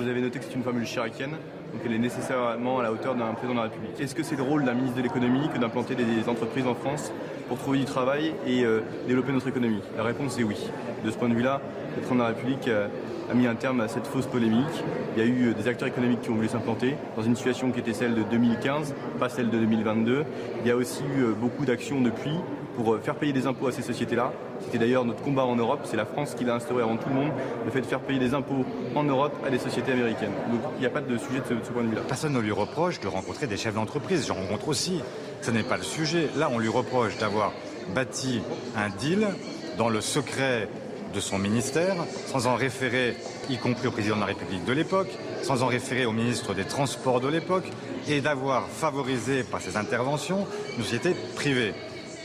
Vous 0.00 0.08
avez 0.08 0.20
noté 0.20 0.40
que 0.40 0.44
c'est 0.44 0.54
une 0.54 0.64
formule 0.64 0.84
chiracienne, 0.84 1.30
donc 1.30 1.82
elle 1.84 1.92
est 1.92 1.98
nécessairement 2.00 2.80
à 2.80 2.82
la 2.82 2.90
hauteur 2.90 3.14
d'un 3.14 3.32
président 3.34 3.54
de 3.54 3.58
la 3.58 3.70
République. 3.70 4.00
Est-ce 4.00 4.16
que 4.16 4.24
c'est 4.24 4.34
le 4.34 4.42
rôle 4.42 4.64
d'un 4.64 4.74
ministre 4.74 4.96
de 4.96 5.02
l'économie 5.02 5.48
que 5.54 5.58
d'implanter 5.58 5.94
des 5.94 6.28
entreprises 6.28 6.66
en 6.66 6.74
France 6.74 7.12
pour 7.46 7.58
trouver 7.58 7.78
du 7.78 7.84
travail 7.84 8.34
et 8.44 8.64
euh, 8.64 8.80
développer 9.06 9.30
notre 9.30 9.46
économie? 9.46 9.82
La 9.96 10.02
réponse 10.02 10.36
est 10.36 10.42
oui. 10.42 10.56
De 11.04 11.10
ce 11.12 11.16
point 11.16 11.28
de 11.28 11.34
vue-là, 11.34 11.60
le 11.94 12.02
président 12.02 12.16
de 12.16 12.20
la 12.20 12.26
République 12.34 12.66
euh, 12.66 12.88
a 13.30 13.34
mis 13.34 13.46
un 13.46 13.54
terme 13.54 13.80
à 13.80 13.88
cette 13.88 14.06
fausse 14.06 14.26
polémique. 14.26 14.84
Il 15.16 15.22
y 15.22 15.26
a 15.26 15.28
eu 15.28 15.48
euh, 15.48 15.54
des 15.54 15.68
acteurs 15.68 15.88
économiques 15.88 16.22
qui 16.22 16.30
ont 16.30 16.34
voulu 16.34 16.48
s'implanter 16.48 16.96
dans 17.16 17.22
une 17.22 17.36
situation 17.36 17.70
qui 17.70 17.80
était 17.80 17.92
celle 17.92 18.14
de 18.14 18.22
2015, 18.22 18.94
pas 19.18 19.28
celle 19.28 19.50
de 19.50 19.58
2022. 19.58 20.24
Il 20.62 20.68
y 20.68 20.70
a 20.70 20.76
aussi 20.76 21.02
eu 21.02 21.34
beaucoup 21.34 21.64
d'actions 21.64 22.00
depuis 22.00 22.36
pour 22.76 22.98
faire 22.98 23.14
payer 23.14 23.32
des 23.32 23.46
impôts 23.46 23.68
à 23.68 23.72
ces 23.72 23.82
sociétés-là. 23.82 24.32
C'était 24.60 24.78
d'ailleurs 24.78 25.04
notre 25.04 25.22
combat 25.22 25.44
en 25.44 25.56
Europe, 25.56 25.80
c'est 25.84 25.96
la 25.96 26.04
France 26.04 26.34
qui 26.34 26.44
l'a 26.44 26.54
instauré 26.54 26.82
avant 26.82 26.96
tout 26.96 27.08
le 27.08 27.14
monde, 27.14 27.30
le 27.64 27.70
fait 27.70 27.80
de 27.80 27.86
faire 27.86 28.00
payer 28.00 28.18
des 28.18 28.34
impôts 28.34 28.64
en 28.94 29.04
Europe 29.04 29.34
à 29.46 29.50
des 29.50 29.58
sociétés 29.58 29.92
américaines. 29.92 30.32
Donc 30.50 30.60
il 30.76 30.80
n'y 30.80 30.86
a 30.86 30.90
pas 30.90 31.00
de 31.00 31.16
sujet 31.18 31.40
de 31.40 31.44
ce, 31.64 31.70
point 31.70 31.82
de 31.82 31.88
vue-là. 31.88 32.02
Personne 32.06 32.32
ne 32.32 32.40
lui 32.40 32.52
reproche 32.52 33.00
de 33.00 33.08
rencontrer 33.08 33.46
des 33.46 33.56
chefs 33.56 33.74
d'entreprise, 33.74 34.26
j'en 34.26 34.34
rencontre 34.34 34.68
aussi. 34.68 35.00
Ce 35.42 35.50
n'est 35.50 35.62
pas 35.62 35.76
le 35.76 35.82
sujet. 35.82 36.28
Là, 36.36 36.48
on 36.50 36.58
lui 36.58 36.68
reproche 36.68 37.18
d'avoir 37.18 37.52
bâti 37.94 38.40
un 38.76 38.88
deal 38.88 39.28
dans 39.76 39.88
le 39.88 40.00
secret 40.00 40.68
de 41.14 41.20
son 41.20 41.38
ministère, 41.38 41.94
sans 42.26 42.46
en 42.46 42.56
référer, 42.56 43.16
y 43.48 43.56
compris 43.56 43.86
au 43.86 43.90
président 43.90 44.16
de 44.16 44.20
la 44.20 44.26
République 44.26 44.64
de 44.64 44.72
l'époque, 44.72 45.10
sans 45.42 45.62
en 45.62 45.66
référer 45.66 46.06
au 46.06 46.12
ministre 46.12 46.54
des 46.54 46.64
Transports 46.64 47.20
de 47.20 47.28
l'époque, 47.28 47.66
et 48.08 48.20
d'avoir 48.20 48.68
favorisé 48.68 49.44
par 49.44 49.60
ses 49.60 49.76
interventions 49.76 50.46
une 50.76 50.82
société 50.82 51.14
privée 51.34 51.72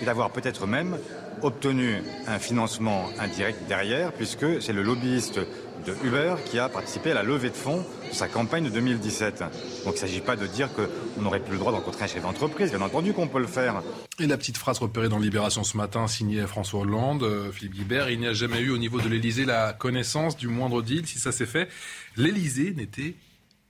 et 0.01 0.05
d'avoir 0.05 0.31
peut-être 0.31 0.67
même 0.67 0.97
obtenu 1.41 2.03
un 2.27 2.39
financement 2.39 3.05
indirect 3.19 3.67
derrière, 3.67 4.11
puisque 4.11 4.61
c'est 4.61 4.73
le 4.73 4.83
lobbyiste 4.83 5.39
de 5.85 5.95
Uber 6.03 6.35
qui 6.45 6.59
a 6.59 6.69
participé 6.69 7.11
à 7.11 7.13
la 7.13 7.23
levée 7.23 7.49
de 7.49 7.55
fonds 7.55 7.85
de 8.09 8.13
sa 8.15 8.27
campagne 8.27 8.63
de 8.63 8.69
2017. 8.69 9.39
Donc 9.39 9.49
il 9.85 9.91
ne 9.91 9.95
s'agit 9.97 10.21
pas 10.21 10.35
de 10.35 10.47
dire 10.47 10.69
qu'on 10.73 11.21
n'aurait 11.21 11.39
plus 11.39 11.53
le 11.53 11.59
droit 11.59 11.71
d'encontrer 11.71 12.05
un 12.05 12.07
chef 12.07 12.21
d'entreprise, 12.21 12.71
bien 12.71 12.81
entendu 12.81 13.13
qu'on 13.13 13.27
peut 13.27 13.39
le 13.39 13.47
faire. 13.47 13.81
Et 14.19 14.27
la 14.27 14.37
petite 14.37 14.57
phrase 14.57 14.79
repérée 14.79 15.09
dans 15.09 15.19
Libération 15.19 15.63
ce 15.63 15.77
matin, 15.77 16.07
signée 16.07 16.45
François 16.47 16.81
Hollande, 16.81 17.23
euh, 17.23 17.51
Philippe 17.51 17.75
Guibert, 17.75 18.09
il 18.09 18.19
n'y 18.19 18.27
a 18.27 18.33
jamais 18.33 18.59
eu 18.59 18.71
au 18.71 18.77
niveau 18.77 18.99
de 18.99 19.07
l'Elysée 19.07 19.45
la 19.45 19.73
connaissance 19.73 20.37
du 20.37 20.47
moindre 20.47 20.81
deal. 20.81 21.07
Si 21.07 21.19
ça 21.19 21.31
s'est 21.31 21.45
fait, 21.45 21.69
l'Elysée 22.17 22.73
n'était 22.73 23.15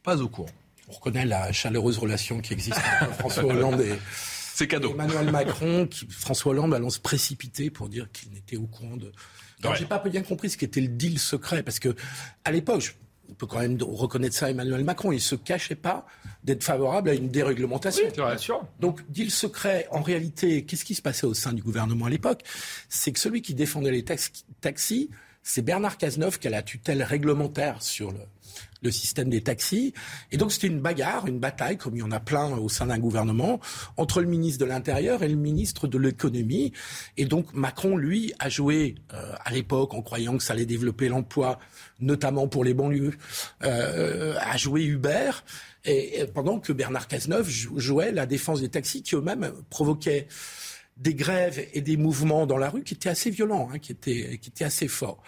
pas 0.04 0.22
au 0.22 0.30
courant. 0.30 0.50
On 0.88 0.94
reconnaît 0.94 1.26
la 1.26 1.52
chaleureuse 1.52 1.98
relation 1.98 2.42
qui 2.42 2.54
existe 2.54 2.82
entre 3.02 3.14
François 3.14 3.44
Hollande 3.46 3.82
et 3.82 3.94
c'est 4.60 4.68
cadeau. 4.68 4.92
Emmanuel 4.92 5.32
Macron, 5.32 5.88
François 6.10 6.52
Hollande 6.52 6.74
allons 6.74 6.90
se 6.90 7.00
précipiter 7.00 7.70
pour 7.70 7.88
dire 7.88 8.12
qu'il 8.12 8.32
n'était 8.32 8.58
au 8.58 8.66
courant 8.68 8.98
de. 8.98 9.12
Alors, 9.64 9.76
j'ai 9.76 9.86
pas 9.86 10.00
bien 10.00 10.22
compris 10.22 10.50
ce 10.50 10.58
qu'était 10.58 10.82
le 10.82 10.88
deal 10.88 11.20
secret, 11.20 11.64
parce 11.64 11.80
que 11.80 11.96
à 12.46 12.52
l'époque, 12.52 12.96
on 13.30 13.34
peut 13.34 13.46
quand 13.46 13.60
même 13.60 13.78
reconnaître 13.82 14.36
ça 14.36 14.48
à 14.48 14.50
Emmanuel 14.50 14.84
Macron. 14.84 15.12
Il 15.12 15.22
se 15.22 15.36
cachait 15.36 15.76
pas 15.76 16.06
d'être 16.44 16.64
favorable 16.64 17.10
à 17.10 17.14
une 17.14 17.30
déréglementation. 17.30 18.06
Oui, 18.08 18.14
bien 18.16 18.38
sûr. 18.38 18.66
Donc, 18.80 19.02
deal 19.10 19.32
secret, 19.32 19.88
en 19.92 20.02
réalité, 20.02 20.66
qu'est-ce 20.66 20.86
qui 20.86 20.96
se 20.96 21.02
passait 21.02 21.28
au 21.28 21.34
sein 21.34 21.54
du 21.54 21.62
gouvernement 21.62 22.06
à 22.06 22.10
l'époque? 22.10 22.42
C'est 22.88 23.12
que 23.12 23.20
celui 23.20 23.42
qui 23.42 23.54
défendait 23.54 23.92
les 23.92 24.06
taxis, 24.62 25.10
c'est 25.44 25.62
Bernard 25.62 25.98
Cazeneuve 25.98 26.40
qui 26.40 26.48
a 26.48 26.52
la 26.52 26.64
tutelle 26.64 27.04
réglementaire 27.04 27.82
sur 27.82 28.12
le, 28.12 28.20
le 28.82 28.92
système 28.92 29.30
des 29.30 29.42
taxis. 29.42 29.94
Et 30.32 30.38
donc 30.38 30.52
c'était 30.52 30.68
une 30.68 30.80
bagarre, 30.80 31.28
une 31.28 31.40
bataille, 31.40 31.78
comme 31.78 31.96
il 31.96 32.00
y 32.00 32.04
en 32.04 32.12
a 32.12 32.20
plein 32.20 32.58
au 32.58 32.70
sein 32.70 32.88
d'un 32.88 33.00
gouvernement, 33.00 33.60
entre 33.98 34.22
le 34.22 34.28
ministre 34.28 34.60
de 34.60 34.70
l'Intérieur 34.70 35.24
et 35.24 35.28
le 35.28 35.36
ministre 35.36 35.88
de 35.88 35.98
l'Économie. 35.98 36.74
Et 37.18 37.26
donc 37.26 37.54
Macron, 37.54 37.98
lui, 37.98 38.34
a 38.40 38.50
joué 38.50 38.96
euh, 39.14 39.34
à 39.44 39.52
l'époque 39.52 39.94
en 39.94 40.02
croyant 40.02 40.38
que 40.38 40.44
ça 40.44 40.54
allait 40.54 40.66
développer 40.66 41.10
l'emploi, 41.10 41.60
notamment 42.00 42.48
pour 42.48 42.64
les 42.64 42.74
banlieues, 42.74 43.18
euh, 43.64 44.36
a 44.40 44.58
joué 44.58 44.84
Uber. 44.84 45.32
Et, 45.86 46.26
pendant 46.34 46.60
que 46.60 46.74
Bernard 46.74 47.08
Cazeneuve 47.08 47.50
jouait 47.50 48.12
la 48.12 48.26
défense 48.26 48.60
des 48.62 48.70
taxis 48.70 49.02
qui 49.02 49.16
eux-mêmes 49.16 49.52
provoquaient 49.70 50.28
des 51.00 51.16
grèves 51.16 51.66
et 51.74 51.82
des 51.82 51.96
mouvements 51.96 52.46
dans 52.46 52.58
la 52.58 52.70
rue 52.70 52.84
qui 52.84 52.94
étaient 52.94 53.10
assez 53.10 53.30
violents, 53.30 53.70
hein, 53.72 53.80
qui, 53.80 53.94
étaient, 53.94 54.38
qui 54.42 54.50
étaient 54.50 54.66
assez 54.66 54.90
forts. 54.90 55.24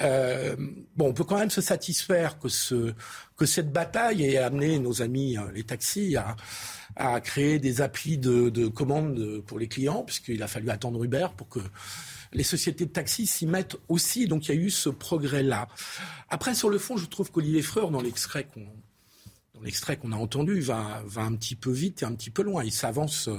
Euh, 0.00 0.56
bon, 0.96 1.08
on 1.10 1.12
peut 1.14 1.24
quand 1.24 1.38
même 1.38 1.50
se 1.50 1.60
satisfaire 1.60 2.38
que, 2.40 2.48
ce, 2.48 2.92
que 3.36 3.46
cette 3.46 3.72
bataille 3.72 4.24
ait 4.24 4.38
amené 4.38 4.80
nos 4.80 5.00
amis 5.00 5.38
euh, 5.38 5.52
les 5.54 5.62
taxis 5.62 6.16
à, 6.16 6.36
à 6.96 7.20
créer 7.20 7.60
des 7.60 7.80
applis 7.80 8.18
de, 8.18 8.50
de 8.50 8.66
commandes 8.66 9.40
pour 9.46 9.60
les 9.60 9.68
clients, 9.68 10.02
puisqu'il 10.02 10.42
a 10.42 10.48
fallu 10.48 10.70
attendre 10.70 11.02
Uber 11.04 11.28
pour 11.36 11.48
que 11.48 11.60
les 12.32 12.44
sociétés 12.44 12.86
de 12.86 12.90
taxis 12.90 13.26
s'y 13.26 13.46
mettent 13.46 13.76
aussi. 13.88 14.26
Donc 14.26 14.48
il 14.48 14.54
y 14.56 14.58
a 14.58 14.60
eu 14.60 14.70
ce 14.70 14.88
progrès-là. 14.88 15.68
Après, 16.30 16.54
sur 16.54 16.68
le 16.68 16.78
fond, 16.78 16.96
je 16.96 17.06
trouve 17.06 17.30
qu'Olivier 17.30 17.62
Freur, 17.62 17.92
dans 17.92 18.02
l'extrait 18.02 18.48
qu'on 18.52 18.66
l'extrait 19.62 19.96
qu'on 19.96 20.12
a 20.12 20.16
entendu 20.16 20.60
va, 20.60 21.02
va 21.06 21.22
un 21.22 21.34
petit 21.34 21.56
peu 21.56 21.70
vite 21.70 22.02
et 22.02 22.04
un 22.04 22.12
petit 22.12 22.30
peu 22.30 22.42
loin. 22.42 22.64
Il 22.64 22.72
s'avance 22.72 23.28
euh, 23.28 23.36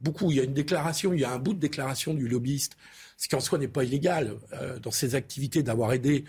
beaucoup. 0.00 0.30
Il 0.30 0.36
y 0.36 0.40
a 0.40 0.44
une 0.44 0.54
déclaration, 0.54 1.12
il 1.12 1.20
y 1.20 1.24
a 1.24 1.32
un 1.32 1.38
bout 1.38 1.54
de 1.54 1.58
déclaration 1.58 2.14
du 2.14 2.28
lobbyiste, 2.28 2.76
ce 3.16 3.28
qui 3.28 3.34
en 3.34 3.40
soi 3.40 3.58
n'est 3.58 3.68
pas 3.68 3.84
illégal 3.84 4.34
euh, 4.52 4.78
dans 4.78 4.90
ses 4.90 5.14
activités 5.14 5.62
d'avoir 5.62 5.92
aidé 5.92 6.24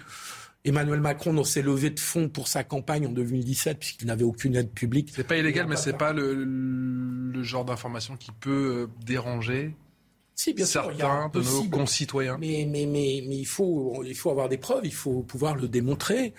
Emmanuel 0.66 1.00
Macron 1.00 1.34
dans 1.34 1.44
ses 1.44 1.62
levées 1.62 1.92
de 1.92 2.00
fonds 2.00 2.30
pour 2.30 2.48
sa 2.48 2.64
campagne 2.64 3.08
en 3.08 3.12
2017, 3.12 3.80
puisqu'il 3.80 4.08
n'avait 4.08 4.24
aucune 4.24 4.56
aide 4.56 4.72
publique. 4.72 5.12
C'est 5.16 5.24
pas 5.24 5.38
illégal, 5.38 5.68
mais 5.68 5.78
c'est 5.78 5.98
pas 5.98 6.14
le, 6.14 6.44
le 6.44 7.44
genre 7.44 7.64
d'information 7.64 8.18
qui 8.18 8.32
peut 8.32 8.90
euh, 8.90 9.06
déranger 9.06 9.74
si, 10.38 10.54
bien 10.54 10.66
certains 10.66 11.30
de 11.34 11.42
nos 11.42 11.64
concitoyens. 11.64 12.38
Mais, 12.40 12.68
mais, 12.70 12.86
mais, 12.86 13.24
mais, 13.28 13.38
il, 13.38 13.48
faut, 13.48 14.04
il 14.06 14.14
faut 14.14 14.30
avoir 14.30 14.48
des 14.50 14.60
preuves, 14.60 14.86
il 14.86 14.94
faut 14.94 15.24
pouvoir 15.24 15.56
le 15.56 15.68
démontrer. 15.68 16.36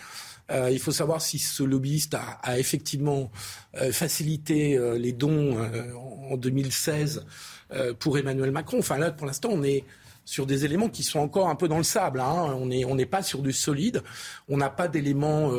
Euh, 0.51 0.70
il 0.70 0.79
faut 0.79 0.93
savoir 0.93 1.20
si 1.20 1.39
ce 1.39 1.62
lobbyiste 1.62 2.15
a, 2.15 2.39
a 2.43 2.59
effectivement 2.59 3.31
euh, 3.77 3.93
facilité 3.93 4.77
euh, 4.77 4.99
les 4.99 5.12
dons 5.12 5.59
euh, 5.59 5.93
en 6.31 6.37
2016 6.37 7.25
euh, 7.73 7.95
pour 7.95 8.19
Emmanuel 8.19 8.51
Macron. 8.51 8.79
Enfin 8.79 8.99
là, 8.99 9.11
pour 9.11 9.27
l'instant, 9.27 9.51
on 9.53 9.62
est 9.62 9.85
sur 10.25 10.47
des 10.47 10.65
éléments 10.65 10.89
qui 10.91 11.03
sont 11.03 11.20
encore 11.20 11.49
un 11.49 11.55
peu 11.55 11.69
dans 11.69 11.79
le 11.79 11.85
sable. 11.85 12.20
Hein. 12.20 12.55
On 12.59 12.70
on 12.70 12.95
n'est 12.95 13.07
pas 13.07 13.23
sur 13.23 13.41
du 13.41 13.53
solide. 13.53 14.03
On 14.49 14.59
n'a 14.59 14.69
pas 14.69 14.87
d'éléments 14.87 15.51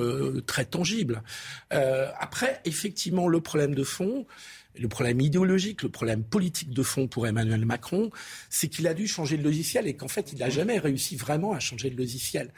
très 0.45 0.65
tangibles. 0.65 1.23
après, 1.71 2.61
effectivement, 2.65 3.27
le 3.27 3.41
problème 3.41 3.73
de 3.73 3.83
fond, 3.83 4.27
le 4.77 4.87
problème 4.87 5.19
idéologique, 5.21 5.83
le 5.83 5.89
problème 5.89 6.23
politique 6.23 6.71
de 6.71 6.83
fond 6.83 7.07
pour 7.07 7.27
Emmanuel 7.27 7.65
Macron, 7.65 8.09
c'est 8.49 8.67
qu'il 8.67 8.87
a 8.87 8.93
dû 8.93 9.07
changer 9.07 9.37
de 9.37 9.43
logiciel 9.43 9.87
et 9.87 9.95
qu'en 9.95 10.07
fait, 10.07 10.31
il 10.31 10.39
n'a 10.39 10.49
jamais 10.49 10.79
réussi 10.79 11.15
vraiment 11.15 11.53
à 11.53 11.59
changer 11.59 11.89
de 11.89 11.97
logiciel. 11.97 12.51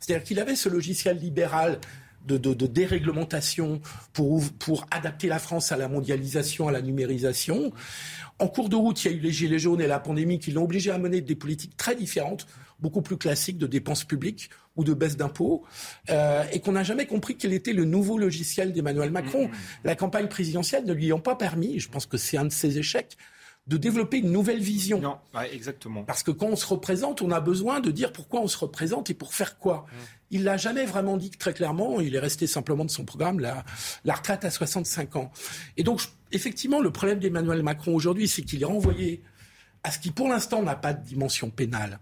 C'est-à-dire 0.00 0.24
qu'il 0.24 0.40
avait 0.40 0.56
ce 0.56 0.68
logiciel 0.68 1.18
libéral 1.18 1.78
de, 2.26 2.36
de, 2.36 2.52
de 2.52 2.66
déréglementation 2.66 3.80
pour, 4.12 4.42
pour 4.58 4.86
adapter 4.90 5.28
la 5.28 5.38
France 5.38 5.72
à 5.72 5.76
la 5.76 5.88
mondialisation, 5.88 6.68
à 6.68 6.72
la 6.72 6.82
numérisation. 6.82 7.72
En 8.38 8.48
cours 8.48 8.68
de 8.68 8.76
route, 8.76 9.04
il 9.04 9.10
y 9.10 9.14
a 9.14 9.16
eu 9.16 9.20
les 9.20 9.32
gilets 9.32 9.58
jaunes 9.58 9.80
et 9.80 9.86
la 9.86 10.00
pandémie 10.00 10.38
qui 10.38 10.50
l'ont 10.50 10.64
obligé 10.64 10.90
à 10.90 10.98
mener 10.98 11.20
des 11.20 11.36
politiques 11.36 11.76
très 11.76 11.94
différentes, 11.94 12.46
beaucoup 12.80 13.02
plus 13.02 13.16
classiques 13.16 13.58
de 13.58 13.66
dépenses 13.66 14.04
publiques 14.04 14.50
ou 14.76 14.84
de 14.84 14.94
baisse 14.94 15.16
d'impôts, 15.16 15.64
euh, 16.10 16.44
et 16.52 16.60
qu'on 16.60 16.72
n'a 16.72 16.84
jamais 16.84 17.06
compris 17.06 17.36
quel 17.36 17.52
était 17.52 17.72
le 17.72 17.84
nouveau 17.84 18.18
logiciel 18.18 18.72
d'Emmanuel 18.72 19.10
Macron. 19.10 19.46
Mm-hmm. 19.46 19.84
La 19.84 19.96
campagne 19.96 20.28
présidentielle 20.28 20.84
ne 20.84 20.92
lui 20.92 21.10
a 21.10 21.18
pas 21.18 21.34
permis, 21.34 21.80
je 21.80 21.88
pense 21.88 22.06
que 22.06 22.16
c'est 22.16 22.36
un 22.36 22.44
de 22.44 22.52
ses 22.52 22.78
échecs, 22.78 23.16
de 23.68 23.76
développer 23.76 24.18
une 24.18 24.32
nouvelle 24.32 24.60
vision. 24.60 24.98
Non, 25.00 25.18
exactement. 25.52 26.02
Parce 26.02 26.22
que 26.22 26.30
quand 26.30 26.46
on 26.46 26.56
se 26.56 26.66
représente, 26.66 27.20
on 27.20 27.30
a 27.30 27.40
besoin 27.40 27.80
de 27.80 27.90
dire 27.90 28.12
pourquoi 28.12 28.40
on 28.40 28.48
se 28.48 28.56
représente 28.56 29.10
et 29.10 29.14
pour 29.14 29.34
faire 29.34 29.58
quoi. 29.58 29.84
Mm. 29.86 29.96
Il 30.30 30.44
l'a 30.44 30.56
jamais 30.56 30.86
vraiment 30.86 31.18
dit 31.18 31.30
très 31.30 31.52
clairement. 31.52 32.00
Il 32.00 32.14
est 32.14 32.18
resté 32.18 32.46
simplement 32.46 32.86
de 32.86 32.90
son 32.90 33.04
programme 33.04 33.40
la, 33.40 33.64
la 34.04 34.14
retraite 34.14 34.46
à 34.46 34.50
65 34.50 35.16
ans. 35.16 35.30
Et 35.76 35.82
donc, 35.82 36.00
effectivement, 36.32 36.80
le 36.80 36.90
problème 36.90 37.18
d'Emmanuel 37.18 37.62
Macron 37.62 37.94
aujourd'hui, 37.94 38.26
c'est 38.26 38.42
qu'il 38.42 38.62
est 38.62 38.66
renvoyé 38.66 39.22
à 39.82 39.90
ce 39.90 39.98
qui, 39.98 40.12
pour 40.12 40.28
l'instant, 40.28 40.62
n'a 40.62 40.76
pas 40.76 40.94
de 40.94 41.04
dimension 41.04 41.50
pénale 41.50 42.00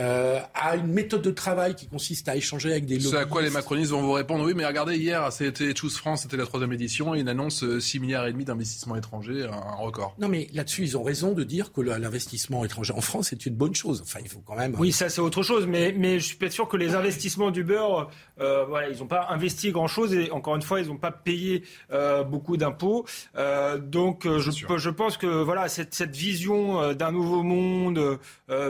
euh, 0.00 0.40
à 0.54 0.76
une 0.76 0.88
méthode 0.88 1.22
de 1.22 1.30
travail 1.30 1.74
qui 1.74 1.86
consiste 1.86 2.28
à 2.28 2.34
échanger 2.34 2.72
avec 2.72 2.86
des 2.86 2.94
lobbyistes. 2.94 3.14
C'est 3.14 3.20
à 3.20 3.26
quoi 3.26 3.42
les 3.42 3.50
macronistes 3.50 3.90
vont 3.90 4.02
vous 4.02 4.12
répondre 4.12 4.44
Oui, 4.44 4.54
mais 4.56 4.66
regardez, 4.66 4.96
hier, 4.96 5.32
c'était 5.32 5.74
Choose 5.76 5.96
France, 5.96 6.22
c'était 6.22 6.36
la 6.36 6.46
troisième 6.46 6.72
édition, 6.72 7.14
et 7.14 7.20
une 7.20 7.28
annonce 7.28 7.64
6 7.78 7.98
euh, 7.98 8.00
milliards 8.00 8.26
et 8.26 8.32
demi 8.32 8.44
d'investissement 8.44 8.96
étranger, 8.96 9.44
un 9.44 9.76
record. 9.76 10.16
Non, 10.18 10.28
mais 10.28 10.48
là-dessus, 10.52 10.82
ils 10.82 10.96
ont 10.96 11.02
raison 11.02 11.32
de 11.32 11.44
dire 11.44 11.72
que 11.72 11.80
l'investissement 11.80 12.64
étranger 12.64 12.92
en 12.94 13.00
France 13.00 13.32
est 13.32 13.46
une 13.46 13.54
bonne 13.54 13.74
chose. 13.74 14.00
Enfin, 14.02 14.20
il 14.22 14.28
faut 14.28 14.42
quand 14.44 14.56
même. 14.56 14.74
Oui, 14.78 14.90
ça, 14.92 15.08
c'est 15.08 15.20
autre 15.20 15.42
chose, 15.42 15.66
mais, 15.66 15.94
mais 15.96 16.18
je 16.18 16.26
suis 16.26 16.36
pas 16.36 16.50
sûr 16.50 16.68
que 16.68 16.76
les 16.76 16.94
investissements 16.94 17.50
du 17.50 17.62
beurre, 17.62 18.10
euh, 18.40 18.64
voilà, 18.64 18.88
ils 18.88 18.98
n'ont 18.98 19.06
pas 19.06 19.28
investi 19.30 19.70
grand-chose, 19.70 20.14
et 20.14 20.30
encore 20.30 20.56
une 20.56 20.62
fois, 20.62 20.80
ils 20.80 20.88
n'ont 20.88 20.96
pas 20.96 21.10
payé 21.12 21.62
euh, 21.92 22.22
beaucoup 22.22 22.56
d'impôts. 22.56 23.04
Euh, 23.36 23.78
donc, 23.78 24.26
euh, 24.26 24.38
je, 24.38 24.50
je, 24.50 24.90
pense 24.90 25.16
que 25.16 25.26
voilà, 25.26 25.68
cette, 25.68 25.94
cette 25.94 26.14
vision 26.16 26.92
d'un 26.94 27.12
nouveau 27.12 27.42
monde 27.42 28.18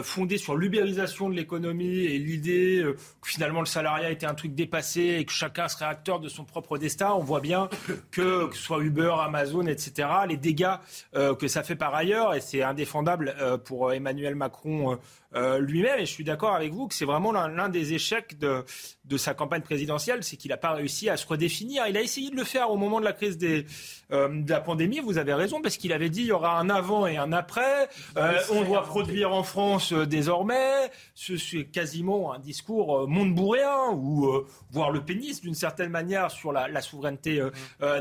fondée 0.03 0.39
sur 0.39 0.57
l'ubérisation 0.57 1.20
de 1.29 1.35
l'économie 1.35 2.05
et 2.05 2.19
l'idée 2.19 2.79
euh, 2.79 2.97
que 3.21 3.29
finalement 3.29 3.61
le 3.61 3.67
salariat 3.67 4.11
était 4.11 4.27
un 4.27 4.35
truc 4.35 4.55
dépassé 4.55 5.19
et 5.21 5.25
que 5.25 5.33
chacun 5.33 5.69
serait 5.69 5.85
acteur 5.85 6.21
de 6.21 6.29
son 6.29 6.45
propre 6.45 6.79
destin. 6.79 7.13
On 7.13 7.23
voit 7.23 7.41
bien 7.41 7.69
que, 8.11 8.47
que 8.47 8.57
ce 8.57 8.63
soit 8.63 8.83
Uber, 8.83 9.15
Amazon, 9.21 9.67
etc., 9.67 10.09
les 10.29 10.37
dégâts 10.37 10.77
euh, 11.15 11.35
que 11.35 11.49
ça 11.49 11.63
fait 11.63 11.77
par 11.77 11.95
ailleurs, 11.95 12.35
et 12.35 12.41
c'est 12.41 12.63
indéfendable 12.63 13.35
euh, 13.41 13.59
pour 13.59 13.93
Emmanuel 13.93 14.35
Macron 14.35 14.99
euh, 15.35 15.59
lui-même. 15.61 16.01
Et 16.01 16.07
je 16.07 16.11
suis 16.11 16.25
d'accord 16.25 16.55
avec 16.55 16.73
vous 16.73 16.89
que 16.89 16.95
c'est 16.95 17.05
vraiment 17.05 17.31
l'un 17.33 17.69
des 17.69 17.93
échecs 17.93 18.39
de, 18.39 18.65
de, 19.05 19.17
sa 19.17 19.33
campagne 19.33 19.63
présidentielle, 19.63 20.25
c'est 20.25 20.37
qu'il 20.37 20.51
n'a 20.51 20.57
pas 20.57 20.73
réussi 20.73 21.09
à 21.09 21.17
se 21.17 21.27
redéfinir. 21.27 21.87
Il 21.87 21.97
a 21.97 22.03
essayé 22.03 22.31
de 22.31 22.37
le 22.37 22.43
faire 22.45 22.71
au 22.71 22.77
moment 22.77 22.99
de 22.99 23.05
la 23.05 23.13
crise 23.13 23.39
des, 23.39 23.65
euh, 24.11 24.43
de 24.43 24.51
la 24.51 24.61
pandémie. 24.61 24.99
Vous 24.99 25.19
avez 25.19 25.33
raison 25.35 25.63
parce 25.63 25.77
qu'il 25.77 25.93
avait 25.93 26.11
dit 26.11 26.23
il 26.23 26.27
y 26.27 26.33
aura 26.33 26.59
un 26.59 26.69
avant 26.69 27.07
et 27.07 27.17
un 27.17 27.33
après. 27.33 27.89
Euh, 28.17 28.41
on 28.51 28.63
doit 28.63 28.83
produire 28.83 29.33
en 29.33 29.45
France 29.45 29.93
désormais. 29.93 30.91
C'est 31.15 31.67
quasiment 31.67 32.33
un 32.33 32.41
discours 32.41 33.09
montebourréen 33.09 33.93
ou 33.95 34.29
voire 34.71 34.91
le 34.91 35.05
pénis 35.05 35.41
d'une 35.41 35.55
certaine 35.55 35.91
manière 35.91 36.31
sur 36.31 36.53
la, 36.53 36.67
la 36.67 36.81
souveraineté 36.83 37.41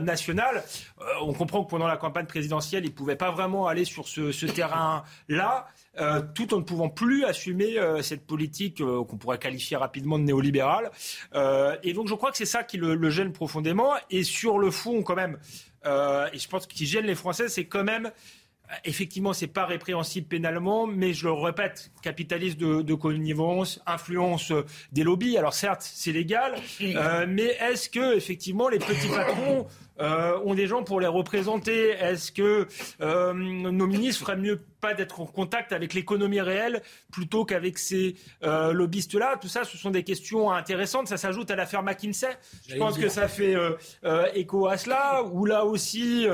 nationale. 0.02 0.64
on 1.22 1.34
comprend 1.34 1.64
que 1.64 1.70
pendant 1.70 1.88
la 1.88 1.98
campagne 1.98 2.26
présidentielle, 2.26 2.86
il 2.86 2.94
pouvait 2.94 3.16
pas 3.16 3.32
vraiment 3.32 3.68
aller 3.68 3.86
sur 3.86 4.08
ce, 4.08 4.32
ce 4.32 4.46
terrain-là. 4.46 5.68
Euh, 6.00 6.22
tout 6.34 6.54
en 6.54 6.58
ne 6.58 6.64
pouvant 6.64 6.90
plus 6.90 7.26
assumer 7.26 7.78
euh, 7.78 8.02
cette 8.02 8.26
politique 8.26 8.80
euh, 8.80 9.04
qu'on 9.04 9.18
pourrait 9.18 9.38
qualifier 9.38 9.76
rapidement 9.76 10.18
de 10.18 10.24
néolibérale. 10.24 10.92
et 11.84 11.94
donc 11.94 12.08
je 12.08 12.14
crois 12.14 12.32
que 12.32 12.38
c'est 12.38 12.46
ça 12.46 12.64
qui 12.64 12.78
le, 12.78 13.10
gêne 13.10 13.34
profondément. 13.34 13.94
Et 14.10 14.24
sur 14.24 14.60
le 14.60 14.72
fond, 14.72 15.02
quand 15.02 15.16
même, 15.16 15.38
et 15.86 16.38
je 16.38 16.48
pense 16.48 16.68
qu'il 16.68 16.88
gêne 16.88 17.06
les 17.06 17.16
Français, 17.16 17.50
c'est 17.50 17.66
quand 17.66 17.84
même 17.84 18.12
Effectivement, 18.86 19.34
c'est 19.34 19.48
pas 19.48 19.66
répréhensible 19.66 20.28
pénalement, 20.28 20.86
mais 20.86 21.12
je 21.12 21.26
le 21.26 21.34
répète, 21.34 21.92
capitalisme 22.04 22.84
de, 22.84 22.94
connivence, 22.94 23.82
influence 23.88 24.54
des 24.92 25.04
lobbies. 25.04 25.40
Alors 25.40 25.56
certes, 25.56 25.82
c'est 25.82 26.12
légal, 26.12 26.54
mais 27.28 27.58
est-ce 27.62 27.90
que 27.90 28.16
effectivement 28.16 28.70
les 28.70 28.78
petits 28.78 29.08
patrons 29.08 29.66
ont 30.00 30.54
des 30.54 30.68
gens 30.68 30.84
pour 30.84 31.00
les 31.00 31.08
représenter? 31.08 31.90
Est-ce 31.94 32.32
que 32.32 32.68
nos 33.34 33.88
ministres 33.88 34.26
feraient 34.26 34.38
mieux 34.38 34.62
pas 34.80 34.94
d'être 34.94 35.20
en 35.20 35.26
contact 35.26 35.72
avec 35.72 35.94
l'économie 35.94 36.42
réelle 36.42 36.82
plutôt 37.12 37.46
qu'avec 37.46 37.78
ces 37.78 38.16
euh, 38.44 38.74
lobbyistes-là 38.74 39.38
Tout 39.38 39.48
ça, 39.48 39.64
ce 39.64 39.78
sont 39.78 39.92
des 39.92 40.04
questions 40.04 40.52
intéressantes. 40.52 41.08
Ça 41.08 41.18
s'ajoute 41.18 41.52
à 41.52 41.56
l'affaire 41.56 41.84
McKinsey. 41.84 42.30
Je 42.68 42.78
pense 42.78 42.98
que 42.98 43.10
ça 43.10 43.28
fait 43.28 43.56
écho 44.34 44.68
à 44.68 44.78
cela. 44.78 45.24
Où 45.24 45.46
là 45.46 45.66
aussi, 45.66 46.28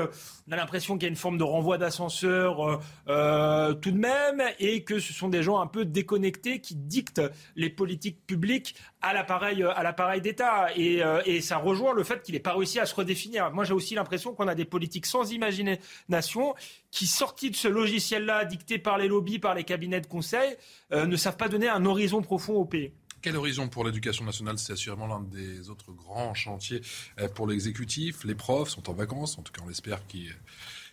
on 0.48 0.52
a 0.52 0.56
l'impression 0.56 0.94
qu'il 0.94 1.04
y 1.04 1.06
a 1.06 1.10
une 1.10 1.16
forme 1.16 1.38
de 1.38 1.44
renvoi 1.44 1.78
d'ascenseur 1.78 2.80
tout 3.06 3.90
de 3.90 3.98
même, 3.98 4.42
et 4.58 4.84
que 4.84 4.98
ce 4.98 5.12
sont 5.12 5.28
des 5.28 5.42
gens 5.42 5.60
un 5.60 5.66
peu 5.66 5.84
déconnectés 5.84 6.60
qui 6.60 6.74
dictent 6.74 7.22
les 7.54 7.70
politiques 7.70 8.24
publiques 8.26 8.76
à 9.02 9.12
l'appareil 9.12 9.62
à 9.62 9.82
l'appareil 9.82 10.20
d'État. 10.20 10.68
Et, 10.76 11.02
et 11.24 11.40
ça 11.40 11.56
rejoint 11.56 11.94
le 11.94 12.04
fait 12.04 12.22
qu'il 12.22 12.34
n'ait 12.34 12.40
pas 12.40 12.54
réussi 12.54 12.78
à 12.78 12.86
se 12.86 12.94
redéfinir 12.94 13.16
moi 13.52 13.64
j'ai 13.64 13.72
aussi 13.72 13.94
l'impression 13.94 14.34
qu'on 14.34 14.48
a 14.48 14.54
des 14.54 14.64
politiques 14.64 15.06
sans 15.06 15.32
imagination 15.32 16.54
qui, 16.90 17.06
sortis 17.06 17.50
de 17.50 17.56
ce 17.56 17.68
logiciel-là, 17.68 18.35
dicté 18.44 18.78
par 18.78 18.98
les 18.98 19.08
lobbies, 19.08 19.38
par 19.38 19.54
les 19.54 19.64
cabinets 19.64 20.00
de 20.00 20.06
conseil, 20.06 20.56
euh, 20.92 21.06
ne 21.06 21.16
savent 21.16 21.36
pas 21.36 21.48
donner 21.48 21.68
un 21.68 21.84
horizon 21.86 22.22
profond 22.22 22.54
au 22.54 22.64
pays. 22.64 22.92
Quel 23.22 23.36
horizon 23.36 23.68
pour 23.68 23.84
l'éducation 23.84 24.24
nationale? 24.24 24.58
C'est 24.58 24.72
assurément 24.72 25.06
l'un 25.06 25.20
des 25.20 25.68
autres 25.70 25.90
grands 25.92 26.34
chantiers 26.34 26.80
euh, 27.18 27.28
pour 27.28 27.46
l'exécutif. 27.46 28.24
Les 28.24 28.34
profs 28.34 28.68
sont 28.68 28.88
en 28.88 28.92
vacances, 28.92 29.38
en 29.38 29.42
tout 29.42 29.52
cas 29.52 29.62
on 29.64 29.68
l'espère 29.68 30.06
qu'ils 30.06 30.34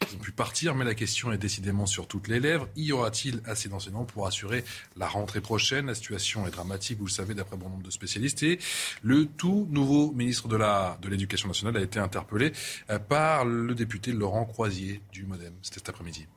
ils 0.09 0.15
ont 0.15 0.19
pu 0.19 0.31
partir, 0.31 0.75
mais 0.75 0.85
la 0.85 0.95
question 0.95 1.31
est 1.31 1.37
décidément 1.37 1.85
sur 1.85 2.07
toutes 2.07 2.27
les 2.27 2.39
lèvres. 2.39 2.67
Y 2.75 2.91
aura-t-il 2.91 3.41
assez 3.45 3.69
d'enseignants 3.69 4.05
pour 4.05 4.27
assurer 4.27 4.63
la 4.97 5.07
rentrée 5.07 5.41
prochaine? 5.41 5.87
La 5.87 5.95
situation 5.95 6.47
est 6.47 6.51
dramatique, 6.51 6.97
vous 6.97 7.05
le 7.05 7.11
savez, 7.11 7.33
d'après 7.33 7.57
bon 7.57 7.69
nombre 7.69 7.83
de 7.83 7.91
spécialistes. 7.91 8.43
Et 8.43 8.59
le 9.01 9.25
tout 9.25 9.67
nouveau 9.69 10.11
ministre 10.11 10.47
de 10.47 11.07
l'Éducation 11.07 11.47
nationale 11.47 11.77
a 11.77 11.81
été 11.81 11.99
interpellé 11.99 12.51
euh, 12.89 12.99
par 12.99 13.45
le 13.45 13.73
député 13.75 14.11
Laurent 14.11 14.45
Croisier 14.45 15.01
du 15.11 15.25
Modem. 15.25 15.53
C'était 15.61 15.79
cet 15.79 15.89
après-midi. 15.89 16.27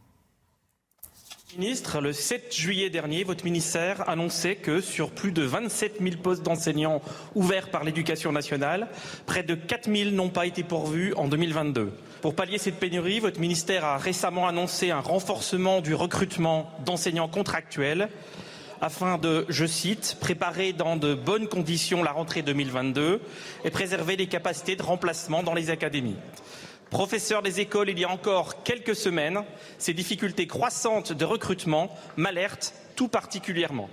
Ministre, 1.55 2.01
le 2.01 2.13
7 2.13 2.55
juillet 2.55 2.91
dernier, 2.91 3.23
votre 3.23 3.45
ministère 3.45 4.07
annonçait 4.11 4.57
que 4.57 4.81
sur 4.81 5.11
plus 5.11 5.31
de 5.31 5.43
27 5.43 6.01
000 6.03 6.17
postes 6.23 6.43
d'enseignants 6.43 7.01
ouverts 7.35 7.71
par 7.71 7.85
l'éducation 7.85 8.33
nationale, 8.33 8.89
près 9.27 9.45
de 9.45 9.55
4 9.55 9.91
000 9.91 10.11
n'ont 10.11 10.29
pas 10.29 10.47
été 10.47 10.65
pourvus 10.65 11.15
en 11.15 11.29
2022. 11.29 11.93
Pour 12.21 12.35
pallier 12.35 12.59
cette 12.59 12.81
pénurie, 12.81 13.21
votre 13.21 13.41
ministère 13.41 13.85
a 13.85 13.97
récemment 13.97 14.49
annoncé 14.49 14.91
un 14.91 15.01
renforcement 15.01 15.81
du 15.81 15.95
recrutement 15.95 16.71
d'enseignants 16.85 17.29
contractuels 17.29 18.09
afin 18.83 19.17
de, 19.17 19.47
je 19.49 19.65
cite, 19.65 20.19
préparer 20.21 20.73
dans 20.73 20.97
de 20.97 21.15
bonnes 21.15 21.49
conditions 21.49 22.03
la 22.03 22.13
rentrée 22.13 22.43
2022 22.43 23.23
et 23.65 23.71
préserver 23.71 24.17
les 24.17 24.27
capacités 24.27 24.77
de 24.77 24.83
remplacement 24.83 25.43
dans 25.43 25.55
les 25.55 25.71
académies. 25.71 26.17
Professeur 26.91 27.43
des 27.43 27.61
écoles, 27.61 27.91
il 27.91 27.99
y 27.99 28.05
a 28.05 28.11
encore 28.11 28.63
quelques 28.63 28.95
semaines, 28.95 29.43
ces 29.79 29.93
difficultés 29.93 30.47
croissantes 30.47 31.13
de 31.13 31.25
recrutement 31.25 31.91
m'alertent 32.17 32.75
tout 32.95 33.09
particulièrement. 33.09 33.91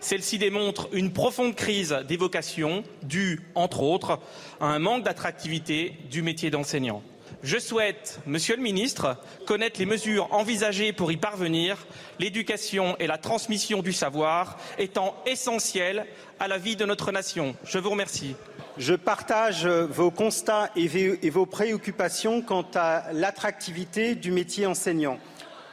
Celle-ci 0.00 0.38
démontre 0.38 0.88
une 0.92 1.12
profonde 1.12 1.56
crise 1.56 1.98
des 2.06 2.16
vocations 2.16 2.84
due, 3.02 3.40
entre 3.56 3.82
autres, 3.82 4.20
à 4.60 4.66
un 4.66 4.78
manque 4.78 5.02
d'attractivité 5.02 5.94
du 6.08 6.22
métier 6.22 6.50
d'enseignant. 6.50 7.02
Je 7.42 7.58
souhaite, 7.58 8.20
Monsieur 8.26 8.56
le 8.56 8.62
Ministre, 8.62 9.16
connaître 9.46 9.78
les 9.78 9.86
mesures 9.86 10.32
envisagées 10.32 10.92
pour 10.92 11.12
y 11.12 11.16
parvenir, 11.16 11.86
l'éducation 12.18 12.96
et 12.98 13.06
la 13.06 13.18
transmission 13.18 13.82
du 13.82 13.92
savoir 13.92 14.58
étant 14.78 15.14
essentielles 15.26 16.06
à 16.40 16.48
la 16.48 16.58
vie 16.58 16.76
de 16.76 16.84
notre 16.84 17.12
nation. 17.12 17.54
Je 17.64 17.78
vous 17.78 17.90
remercie. 17.90 18.34
Je 18.78 18.94
partage 18.94 19.66
vos 19.66 20.12
constats 20.12 20.70
et 20.76 21.30
vos 21.30 21.46
préoccupations 21.46 22.42
quant 22.42 22.64
à 22.76 23.12
l'attractivité 23.12 24.14
du 24.14 24.30
métier 24.30 24.66
enseignant. 24.66 25.18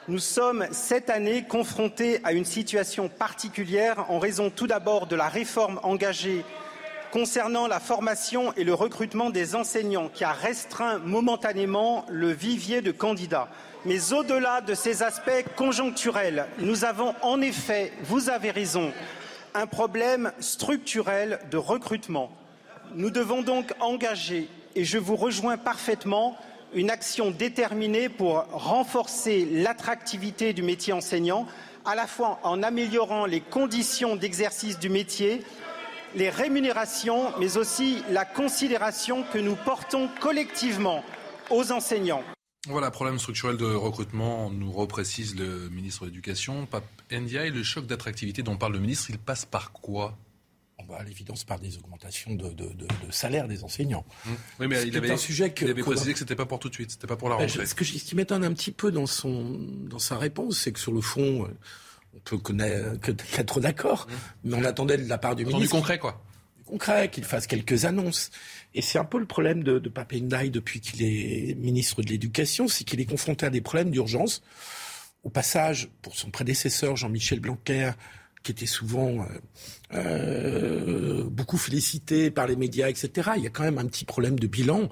Nous 0.08 0.18
sommes 0.18 0.66
cette 0.72 1.12
année 1.12 1.44
confrontés 1.44 2.20
à 2.24 2.34
une 2.34 2.46
situation 2.46 3.08
particulière 3.08 4.10
en 4.10 4.18
raison 4.18 4.50
tout 4.50 4.66
d'abord 4.66 5.06
de 5.06 5.16
la 5.16 5.28
réforme 5.28 5.80
engagée 5.84 6.44
concernant 7.12 7.68
la 7.68 7.80
formation 7.80 8.52
et 8.58 8.64
le 8.64 8.74
recrutement 8.74 9.30
des 9.30 9.54
enseignants 9.54 10.10
qui 10.12 10.24
a 10.24 10.32
restreint 10.32 10.98
momentanément 10.98 12.08
le 12.10 12.32
vivier 12.32 12.82
de 12.82 12.92
candidats. 12.92 13.50
Mais 13.86 14.14
au-delà 14.14 14.62
de 14.62 14.74
ces 14.74 15.04
aspects 15.04 15.46
conjoncturels, 15.56 16.48
nous 16.58 16.86
avons 16.86 17.14
en 17.22 17.40
effet, 17.42 17.94
vous 18.02 18.32
avez 18.32 18.50
raison, 18.50 18.92
un 19.54 19.68
problème 19.68 20.32
structurel 20.40 21.40
de 21.52 21.58
recrutement. 21.58 22.32
Nous 22.94 23.10
devons 23.10 23.42
donc 23.42 23.74
engager, 23.80 24.48
et 24.76 24.86
je 24.86 24.98
vous 24.98 25.16
rejoins 25.16 25.58
parfaitement, 25.58 26.38
une 26.74 26.90
action 26.90 27.32
déterminée 27.32 28.10
pour 28.10 28.46
renforcer 28.52 29.46
l'attractivité 29.46 30.54
du 30.54 30.62
métier 30.62 30.94
enseignant, 30.94 31.48
à 31.86 31.96
la 31.96 32.08
fois 32.08 32.40
en 32.44 32.64
améliorant 32.64 33.26
les 33.26 33.42
conditions 33.42 34.16
d'exercice 34.16 34.80
du 34.80 34.90
métier, 34.90 35.42
les 36.16 36.30
rémunérations, 36.30 37.32
mais 37.40 37.58
aussi 37.58 38.04
la 38.10 38.26
considération 38.26 39.24
que 39.34 39.38
nous 39.38 39.56
portons 39.56 40.10
collectivement 40.20 41.04
aux 41.50 41.72
enseignants. 41.72 42.24
Voilà, 42.68 42.90
problème 42.90 43.20
structurel 43.20 43.58
de 43.58 43.66
recrutement, 43.66 44.50
nous 44.50 44.72
reprécise 44.72 45.36
le 45.36 45.70
ministre 45.70 46.02
de 46.02 46.10
l'Éducation. 46.10 46.66
Pape 46.66 46.86
Ndiaye, 47.12 47.52
le 47.52 47.62
choc 47.62 47.86
d'attractivité 47.86 48.42
dont 48.42 48.58
parle 48.58 48.74
le 48.74 48.80
ministre, 48.80 49.12
il 49.12 49.20
passe 49.20 49.46
par 49.46 49.72
quoi? 49.72 50.18
Bah, 50.88 50.98
à 51.00 51.04
l'évidence 51.04 51.44
par 51.44 51.60
des 51.60 51.78
augmentations 51.78 52.34
de, 52.34 52.50
de, 52.50 52.88
salaire 53.10 53.48
des 53.48 53.64
enseignants. 53.64 54.06
Mmh. 54.26 54.30
Oui, 54.60 54.68
mais 54.68 54.88
il 54.88 54.98
avait, 54.98 55.12
un 55.12 55.18
sujet 55.18 55.52
que, 55.52 55.66
il 55.66 55.72
avait 55.72 55.82
précisé 55.82 56.14
que 56.14 56.20
c'était 56.20 56.36
pas 56.36 56.46
pour 56.46 56.60
tout 56.60 56.70
de 56.70 56.74
suite, 56.74 56.92
c'était 56.92 57.08
pas 57.08 57.16
pour 57.16 57.30
la 57.30 57.36
rentrée. 57.36 57.66
ce, 57.66 57.76
que, 57.76 57.86
ce 57.86 58.04
qui 58.04 58.16
m'étonne 58.16 58.44
un 58.44 58.54
petit 58.54 58.72
peu 58.72 58.92
dans, 58.92 59.06
son, 59.06 59.60
dans 59.90 60.00
sa 60.00 60.18
réponse, 60.18 60.60
c'est 60.60 60.72
que 60.72 60.80
sur 60.80 60.92
le 60.92 61.02
fond, 61.02 61.46
euh, 61.46 61.58
on 62.16 62.20
peut 62.20 62.38
connaître, 62.38 63.10
être 63.38 63.60
d'accord, 63.60 64.08
mmh. 64.08 64.50
mais 64.50 64.56
on 64.56 64.64
attendait 64.64 64.98
de 64.98 65.08
la 65.10 65.18
part 65.18 65.36
du 65.36 65.46
ministre. 65.46 65.64
Du 65.64 65.70
concret, 65.70 66.00
quoi. 66.00 66.22
Du 66.58 66.64
concret, 66.64 67.10
qu'il 67.10 67.24
fasse 67.24 67.48
quelques 67.48 67.86
annonces. 67.86 68.32
Et 68.74 68.82
c'est 68.82 69.00
un 69.00 69.06
peu 69.06 69.20
le 69.20 69.26
problème 69.26 69.64
de, 69.64 69.80
de 69.80 69.90
Papendaï 69.90 70.50
depuis 70.50 70.82
qu'il 70.82 71.04
est 71.04 71.56
ministre 71.56 72.02
de 72.02 72.10
l'Éducation, 72.10 72.68
c'est 72.68 72.84
qu'il 72.84 73.00
est 73.00 73.06
confronté 73.06 73.46
à 73.46 73.50
des 73.50 73.62
problèmes 73.62 73.92
d'urgence. 73.92 74.42
Au 75.24 75.30
passage, 75.30 75.90
pour 76.04 76.16
son 76.16 76.30
prédécesseur 76.30 76.96
Jean-Michel 76.96 77.40
Blanquer, 77.40 77.92
qui 78.46 78.52
était 78.52 78.68
souvent 78.68 79.10
euh, 79.10 79.26
euh, 79.96 81.24
beaucoup 81.24 81.58
félicité 81.58 82.30
par 82.30 82.46
les 82.46 82.56
médias, 82.56 82.88
etc. 82.88 83.32
Il 83.38 83.44
y 83.44 83.48
a 83.48 83.50
quand 83.50 83.64
même 83.64 83.80
un 83.80 83.88
petit 83.88 84.06
problème 84.06 84.38
de 84.38 84.46
bilan 84.46 84.88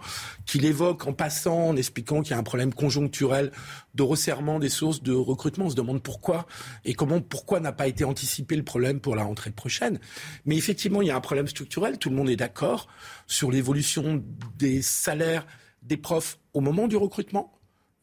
qu'il 0.48 0.66
évoque 0.66 1.06
en 1.06 1.14
passant, 1.14 1.70
en 1.70 1.76
expliquant 1.78 2.24
qu'il 2.24 2.32
y 2.32 2.34
a 2.34 2.40
un 2.40 2.44
problème 2.44 2.74
conjoncturel 2.74 3.52
de 3.94 4.02
resserrement 4.02 4.58
des 4.58 4.70
sources 4.70 5.04
de 5.04 5.14
recrutement. 5.14 5.66
On 5.66 5.70
se 5.70 5.76
demande 5.76 6.02
pourquoi 6.02 6.48
et 6.84 6.96
comment, 6.96 7.22
pourquoi 7.22 7.60
n'a 7.60 7.72
pas 7.72 7.88
été 7.88 8.04
anticipé 8.04 8.56
le 8.56 8.64
problème 8.64 9.00
pour 9.00 9.16
la 9.16 9.24
rentrée 9.24 9.52
prochaine. 9.52 10.00
Mais 10.46 10.58
effectivement, 10.58 11.04
il 11.04 11.10
y 11.10 11.12
a 11.12 11.16
un 11.16 11.22
problème 11.22 11.48
structurel. 11.48 12.00
Tout 12.00 12.10
le 12.10 12.16
monde 12.16 12.32
est 12.32 12.36
d'accord 12.36 12.88
sur 13.28 13.52
l'évolution 13.52 14.24
des 14.58 14.82
salaires 14.82 15.46
des 15.84 15.98
profs 15.98 16.40
au 16.54 16.62
moment 16.62 16.88
du 16.88 16.96
recrutement 16.96 17.54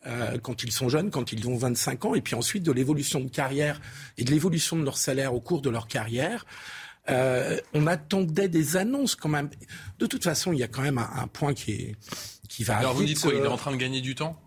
euh, 0.07 0.39
quand 0.39 0.63
ils 0.63 0.73
sont 0.73 0.89
jeunes, 0.89 1.11
quand 1.11 1.33
ils 1.33 1.47
ont 1.49 1.57
25 1.57 2.05
ans, 2.07 2.15
et 2.15 2.21
puis 2.21 2.35
ensuite 2.35 2.63
de 2.63 2.73
l'évolution 2.73 3.21
de 3.21 3.29
carrière 3.29 3.81
et 4.17 4.25
de 4.25 4.31
l'évolution 4.31 4.77
de 4.77 4.85
leur 4.85 4.97
salaire 4.97 5.35
au 5.35 5.41
cours 5.41 5.61
de 5.61 5.71
leur 5.71 5.87
carrière. 5.87 6.47
Euh, 7.09 7.59
on 7.75 7.87
attendait 7.87 8.49
des 8.49 8.77
annonces 8.77 9.15
quand 9.15 9.29
même. 9.29 9.51
De 9.99 10.07
toute 10.07 10.23
façon, 10.23 10.53
il 10.53 10.59
y 10.59 10.63
a 10.63 10.69
quand 10.69 10.83
même 10.83 10.99
un, 10.99 11.27
point 11.27 11.55
qui, 11.55 11.73
est, 11.73 11.97
qui 12.49 12.65
va. 12.65 12.77
Alors 12.77 12.95
vous 12.95 13.05
dites 13.05 13.21
quoi 13.21 13.33
Il 13.35 13.41
est 13.41 13.47
en 13.47 13.57
train 13.57 13.73
de 13.73 13.77
gagner 13.77 14.01
du 14.01 14.15
temps? 14.15 14.41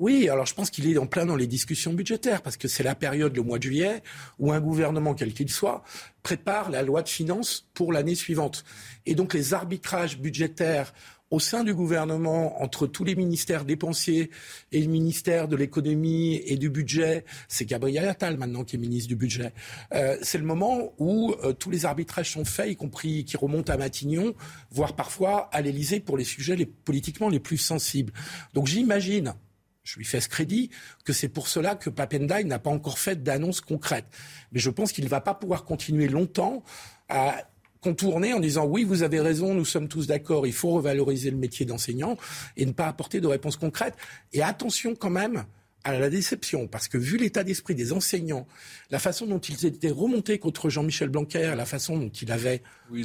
Oui, 0.00 0.30
alors 0.30 0.46
je 0.46 0.54
pense 0.54 0.70
qu'il 0.70 0.90
est 0.90 0.96
en 0.96 1.06
plein 1.06 1.26
dans 1.26 1.36
les 1.36 1.46
discussions 1.46 1.92
budgétaires, 1.92 2.40
parce 2.40 2.56
que 2.56 2.68
c'est 2.68 2.82
la 2.82 2.94
période, 2.94 3.36
le 3.36 3.42
mois 3.42 3.58
de 3.58 3.64
juillet, 3.64 4.02
où 4.38 4.50
un 4.50 4.58
gouvernement, 4.58 5.12
quel 5.12 5.34
qu'il 5.34 5.50
soit, 5.50 5.84
prépare 6.22 6.70
la 6.70 6.82
loi 6.82 7.02
de 7.02 7.08
finances 7.08 7.68
pour 7.74 7.92
l'année 7.92 8.14
suivante. 8.14 8.64
Et 9.04 9.14
donc 9.14 9.34
les 9.34 9.52
arbitrages 9.52 10.18
budgétaires 10.18 10.94
au 11.30 11.38
sein 11.38 11.64
du 11.64 11.74
gouvernement, 11.74 12.62
entre 12.62 12.86
tous 12.86 13.04
les 13.04 13.14
ministères 13.14 13.64
dépensiers 13.64 14.30
et 14.72 14.80
le 14.80 14.88
ministère 14.88 15.46
de 15.46 15.56
l'économie 15.56 16.42
et 16.44 16.56
du 16.56 16.70
budget, 16.70 17.24
c'est 17.48 17.64
Gabriel 17.64 18.08
Attal 18.08 18.36
maintenant 18.36 18.64
qui 18.64 18.76
est 18.76 18.78
ministre 18.78 19.08
du 19.08 19.16
budget. 19.16 19.52
Euh, 19.94 20.16
c'est 20.22 20.38
le 20.38 20.44
moment 20.44 20.92
où 20.98 21.32
euh, 21.44 21.52
tous 21.52 21.70
les 21.70 21.86
arbitrages 21.86 22.32
sont 22.32 22.44
faits, 22.44 22.70
y 22.70 22.76
compris 22.76 23.24
qui 23.24 23.36
remontent 23.36 23.72
à 23.72 23.76
Matignon, 23.76 24.34
voire 24.70 24.96
parfois 24.96 25.48
à 25.52 25.60
l'Élysée 25.60 26.00
pour 26.00 26.18
les 26.18 26.24
sujets 26.24 26.56
les, 26.56 26.66
politiquement 26.66 27.28
les 27.28 27.40
plus 27.40 27.58
sensibles. 27.58 28.12
Donc 28.54 28.66
j'imagine 28.66 29.34
je 29.82 29.98
lui 29.98 30.04
fais 30.04 30.20
ce 30.20 30.28
crédit, 30.28 30.70
que 31.04 31.12
c'est 31.12 31.28
pour 31.28 31.48
cela 31.48 31.74
que 31.74 31.90
Papendai 31.90 32.44
n'a 32.44 32.58
pas 32.58 32.70
encore 32.70 32.98
fait 32.98 33.22
d'annonce 33.22 33.60
concrète. 33.60 34.04
Mais 34.52 34.60
je 34.60 34.70
pense 34.70 34.92
qu'il 34.92 35.04
ne 35.04 35.08
va 35.08 35.20
pas 35.20 35.34
pouvoir 35.34 35.64
continuer 35.64 36.06
longtemps 36.06 36.62
à 37.08 37.44
contourner 37.80 38.32
en 38.32 38.40
disant 38.40 38.66
oui, 38.66 38.84
vous 38.84 39.02
avez 39.02 39.20
raison, 39.20 39.54
nous 39.54 39.64
sommes 39.64 39.88
tous 39.88 40.06
d'accord, 40.06 40.46
il 40.46 40.52
faut 40.52 40.70
revaloriser 40.70 41.30
le 41.30 41.36
métier 41.36 41.66
d'enseignant 41.66 42.16
et 42.56 42.66
ne 42.66 42.72
pas 42.72 42.86
apporter 42.86 43.20
de 43.20 43.26
réponses 43.26 43.56
concrètes. 43.56 43.96
Et 44.32 44.42
attention 44.42 44.94
quand 44.94 45.10
même 45.10 45.44
à 45.84 45.98
la 45.98 46.10
déception, 46.10 46.66
parce 46.66 46.88
que 46.88 46.98
vu 46.98 47.16
l'état 47.16 47.42
d'esprit 47.42 47.74
des 47.74 47.92
enseignants, 47.92 48.46
la 48.90 48.98
façon 48.98 49.26
dont 49.26 49.38
ils 49.38 49.64
étaient 49.64 49.90
remontés 49.90 50.38
contre 50.38 50.68
Jean-Michel 50.68 51.08
Blanquer, 51.08 51.54
la 51.56 51.64
façon 51.64 51.96
dont 51.96 52.10
il 52.10 52.30
avait, 52.32 52.62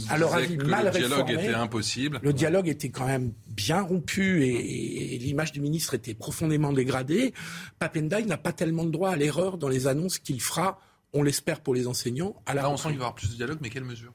à 0.09 0.17
leur 0.17 0.33
avis, 0.33 0.57
mal 0.57 0.85
Le 0.85 0.91
dialogue 0.91 1.31
était 1.31 1.53
impossible. 1.53 2.19
Le 2.21 2.33
dialogue 2.33 2.67
était 2.67 2.89
quand 2.89 3.07
même 3.07 3.31
bien 3.47 3.81
rompu 3.81 4.45
et, 4.45 5.17
l'image 5.19 5.53
du 5.53 5.61
ministre 5.61 5.93
était 5.93 6.13
profondément 6.13 6.73
dégradée. 6.73 7.33
Papendai 7.79 8.25
n'a 8.25 8.37
pas 8.37 8.51
tellement 8.51 8.83
de 8.83 8.91
droit 8.91 9.11
à 9.11 9.15
l'erreur 9.15 9.57
dans 9.57 9.69
les 9.69 9.87
annonces 9.87 10.19
qu'il 10.19 10.41
fera, 10.41 10.79
on 11.13 11.23
l'espère 11.23 11.61
pour 11.61 11.73
les 11.73 11.87
enseignants. 11.87 12.35
À 12.45 12.53
la 12.53 12.63
Là, 12.63 12.69
on 12.69 12.77
sent 12.77 12.89
qu'il 12.89 12.97
va 12.97 13.03
y 13.03 13.05
avoir 13.05 13.15
plus 13.15 13.29
de 13.29 13.35
dialogue, 13.35 13.59
mais 13.61 13.69
quelle 13.69 13.85
mesure? 13.85 14.13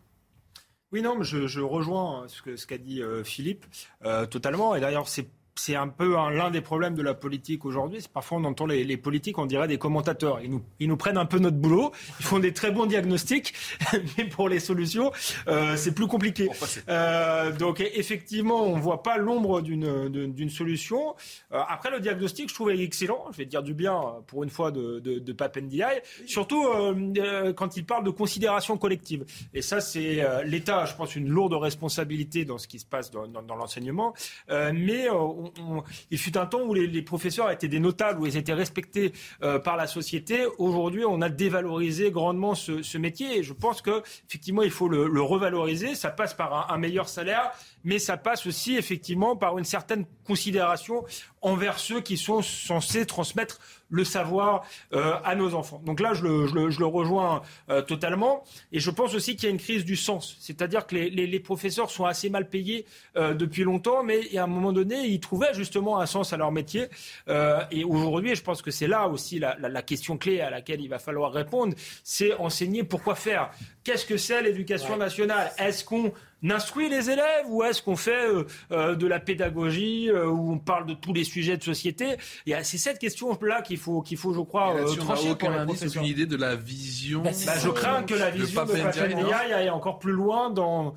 Oui, 0.92 1.02
non, 1.02 1.16
mais 1.16 1.24
je, 1.24 1.60
rejoins 1.60 2.26
ce 2.28 2.42
qu'a 2.42 2.56
ce 2.56 2.66
dit 2.78 3.02
euh, 3.02 3.22
Philippe 3.22 3.64
euh, 4.04 4.26
totalement. 4.26 4.74
Et 4.74 4.80
d'ailleurs, 4.80 5.08
c'est 5.08 5.28
c'est 5.60 5.76
un 5.76 5.88
peu 5.88 6.14
l'un 6.14 6.50
des 6.50 6.62
problèmes 6.62 6.94
de 6.94 7.02
la 7.02 7.12
politique 7.12 7.66
aujourd'hui. 7.66 8.00
C'est 8.00 8.10
parfois 8.10 8.38
on 8.38 8.44
entend 8.44 8.64
les, 8.64 8.82
les, 8.82 8.96
politiques, 8.96 9.38
on 9.38 9.44
dirait 9.44 9.68
des 9.68 9.76
commentateurs. 9.76 10.40
Ils 10.40 10.50
nous, 10.50 10.62
ils 10.78 10.88
nous 10.88 10.96
prennent 10.96 11.18
un 11.18 11.26
peu 11.26 11.38
notre 11.38 11.58
boulot. 11.58 11.92
Ils 12.18 12.24
font 12.24 12.38
des 12.38 12.54
très 12.54 12.70
bons 12.70 12.86
diagnostics, 12.86 13.52
mais 14.18 14.24
pour 14.24 14.48
les 14.48 14.58
solutions, 14.58 15.12
euh, 15.48 15.76
c'est 15.76 15.94
plus 15.94 16.06
compliqué. 16.06 16.48
Euh, 16.88 17.52
donc 17.52 17.80
effectivement, 17.80 18.62
on 18.62 18.78
voit 18.78 19.02
pas 19.02 19.18
l'ombre 19.18 19.60
d'une 19.60 20.50
solution. 20.50 21.14
Euh, 21.52 21.60
après 21.68 21.90
le 21.90 22.00
diagnostic, 22.00 22.48
je 22.48 22.54
trouve 22.54 22.70
excellent. 22.70 23.26
Je 23.32 23.36
vais 23.36 23.44
dire 23.44 23.62
du 23.62 23.74
bien 23.74 24.00
pour 24.28 24.42
une 24.44 24.50
fois 24.50 24.70
de, 24.70 24.98
de, 25.00 25.18
de 25.18 25.32
Papendiaï, 25.32 26.00
surtout 26.26 26.64
quand 27.56 27.76
il 27.76 27.84
parle 27.84 28.04
de 28.04 28.10
considération 28.10 28.78
collective. 28.78 29.26
Et 29.52 29.60
ça, 29.60 29.80
c'est 29.80 30.24
l'État, 30.44 30.86
je 30.86 30.94
pense, 30.94 31.16
une 31.16 31.28
lourde 31.28 31.52
responsabilité 31.52 32.46
dans 32.46 32.56
ce 32.56 32.66
qui 32.66 32.78
se 32.78 32.86
passe 32.86 33.10
dans, 33.10 33.26
dans, 33.26 33.42
dans 33.42 33.56
l'enseignement. 33.56 34.14
mais 34.48 35.10
on, 35.10 35.49
il 36.10 36.18
fut 36.18 36.36
un 36.36 36.46
temps 36.46 36.62
où 36.62 36.74
les, 36.74 37.02
professeurs 37.02 37.50
étaient 37.50 37.68
des 37.68 37.80
notables, 37.80 38.20
où 38.20 38.26
ils 38.26 38.36
étaient 38.36 38.52
respectés 38.52 39.12
euh, 39.42 39.58
par 39.58 39.76
la 39.76 39.86
société. 39.86 40.44
Aujourd'hui, 40.58 41.04
on 41.04 41.20
a 41.22 41.28
dévalorisé 41.28 42.10
grandement 42.10 42.54
ce, 42.54 42.98
métier 42.98 43.38
et 43.38 43.42
je 43.42 43.52
pense 43.52 43.80
qu'effectivement, 43.82 44.62
il 44.62 44.70
faut 44.70 44.88
le, 44.88 45.20
revaloriser. 45.20 45.94
Ça 45.94 46.10
passe 46.10 46.34
par 46.34 46.70
un 46.70 46.78
meilleur 46.78 47.08
salaire, 47.08 47.52
mais 47.84 47.98
ça 47.98 48.16
passe 48.16 48.46
aussi 48.46 48.76
effectivement 48.76 49.36
par 49.36 49.58
une 49.58 49.64
certaine 49.64 50.04
considération 50.24 51.04
envers 51.42 51.78
ceux 51.78 52.00
qui 52.00 52.16
sont 52.16 52.42
censés 52.42 53.06
transmettre 53.06 53.60
le 53.88 54.04
savoir 54.04 54.64
euh, 54.92 55.14
à 55.24 55.34
nos 55.34 55.54
enfants. 55.54 55.82
Donc 55.84 55.98
là, 56.00 56.14
je 56.14 56.22
le, 56.22 56.46
je 56.46 56.54
le, 56.54 56.70
je 56.70 56.78
le 56.78 56.86
rejoins 56.86 57.42
euh, 57.68 57.82
totalement. 57.82 58.44
Et 58.72 58.78
je 58.78 58.90
pense 58.90 59.14
aussi 59.14 59.34
qu'il 59.34 59.44
y 59.44 59.46
a 59.48 59.50
une 59.50 59.58
crise 59.60 59.84
du 59.84 59.96
sens. 59.96 60.36
C'est-à-dire 60.38 60.86
que 60.86 60.94
les, 60.94 61.10
les, 61.10 61.26
les, 61.26 61.40
professeurs 61.40 61.90
sont 61.90 62.04
assez 62.04 62.30
mal 62.30 62.48
payés 62.48 62.86
euh, 63.16 63.34
depuis 63.34 63.64
longtemps, 63.64 64.04
mais 64.04 64.36
à 64.36 64.44
un 64.44 64.46
moment 64.46 64.72
donné, 64.72 65.06
ils 65.06 65.18
trouvaient 65.18 65.54
justement 65.54 65.98
un 65.98 66.06
sens 66.06 66.32
à 66.32 66.36
leur 66.36 66.52
métier. 66.52 66.88
Euh, 67.28 67.60
et 67.72 67.82
aujourd'hui, 67.82 68.36
je 68.36 68.42
pense 68.42 68.62
que 68.62 68.70
c'est 68.70 68.86
là 68.86 69.08
aussi 69.08 69.38
la, 69.38 69.56
la, 69.58 69.68
la, 69.68 69.82
question 69.82 70.16
clé 70.18 70.40
à 70.40 70.50
laquelle 70.50 70.80
il 70.80 70.88
va 70.88 70.98
falloir 70.98 71.32
répondre, 71.32 71.74
c'est 72.04 72.34
enseigner 72.34 72.84
pourquoi 72.84 73.16
faire. 73.16 73.50
Qu'est-ce 73.82 74.06
que 74.06 74.16
c'est 74.16 74.40
l'éducation 74.42 74.96
nationale? 74.96 75.50
Est-ce 75.58 75.84
qu'on 75.84 76.12
instruit 76.48 76.88
les 76.88 77.10
élèves 77.10 77.46
ou 77.48 77.62
est-ce 77.62 77.82
qu'on 77.82 77.96
fait 77.96 78.26
euh, 78.26 78.44
euh, 78.72 78.94
de 78.94 79.06
la 79.06 79.20
pédagogie 79.20 80.08
euh, 80.08 80.26
où 80.26 80.52
on 80.52 80.58
parle 80.58 80.86
de 80.86 80.94
tous 80.94 81.12
les 81.12 81.24
sujets 81.24 81.56
de 81.56 81.62
société? 81.62 82.16
C'est 82.62 82.78
cette 82.78 82.98
question-là 82.98 83.62
qu'il 83.62 83.78
faut, 83.78 84.00
qu'il 84.02 84.16
faut, 84.16 84.32
je 84.32 84.40
crois, 84.40 84.74
trancher 84.96 85.34
pour 85.34 85.50
les 85.50 85.64
professeurs. 85.64 86.02
une 86.02 86.08
idée 86.08 86.26
de 86.26 86.36
la 86.36 86.56
vision. 86.56 87.22
Bah, 87.22 87.32
je 87.58 87.68
crains 87.68 88.02
que 88.02 88.14
la 88.14 88.30
vision 88.30 88.64
de, 88.64 88.72
de 88.72 89.52
aille 89.52 89.70
encore 89.70 89.98
plus 89.98 90.12
loin 90.12 90.50
dans 90.50 90.94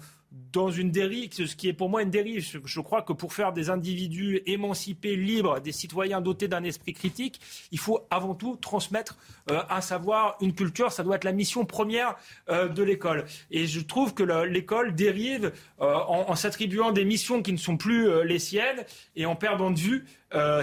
dans 0.52 0.72
une 0.72 0.92
dérive, 0.92 1.34
ce 1.34 1.56
qui 1.56 1.68
est 1.68 1.74
pour 1.74 1.90
moi 1.90 2.02
une 2.02 2.10
dérive. 2.10 2.46
Je 2.66 2.80
crois 2.80 3.02
que 3.02 3.14
pour 3.14 3.34
faire 3.34 3.54
des 3.54 3.70
individus 3.70 4.42
émancipés, 4.46 5.16
libres, 5.16 5.60
des 5.60 5.72
citoyens 5.72 6.22
dotés 6.22 6.48
d'un 6.48 6.64
esprit 6.64 6.94
critique, 6.94 7.40
il 7.72 7.80
faut 7.80 8.02
avant 8.10 8.34
tout 8.34 8.56
transmettre 8.56 9.18
euh, 9.52 9.62
un 9.70 9.82
savoir, 9.82 10.38
une 10.42 10.54
culture. 10.54 10.92
Ça 10.92 11.04
doit 11.04 11.16
être 11.18 11.24
la 11.24 11.34
mission 11.34 11.66
première 11.66 12.16
euh, 12.50 12.68
de 12.68 12.82
l'école. 12.82 13.26
Et 13.52 13.68
je 13.68 13.80
trouve 13.80 14.14
que 14.14 14.24
l'école 14.24 14.96
dérive 14.96 15.52
euh, 15.82 15.94
en, 16.08 16.36
s'attribuant 16.36 16.92
des 16.92 17.06
missions 17.06 17.42
qui 17.42 17.52
ne 17.52 17.58
sont 17.58 17.78
plus 17.78 18.24
les 18.24 18.40
siennes 18.40 18.86
et 19.16 19.26
en 19.26 19.36
perdant 19.36 19.72
de 19.72 19.80
vue 19.80 20.06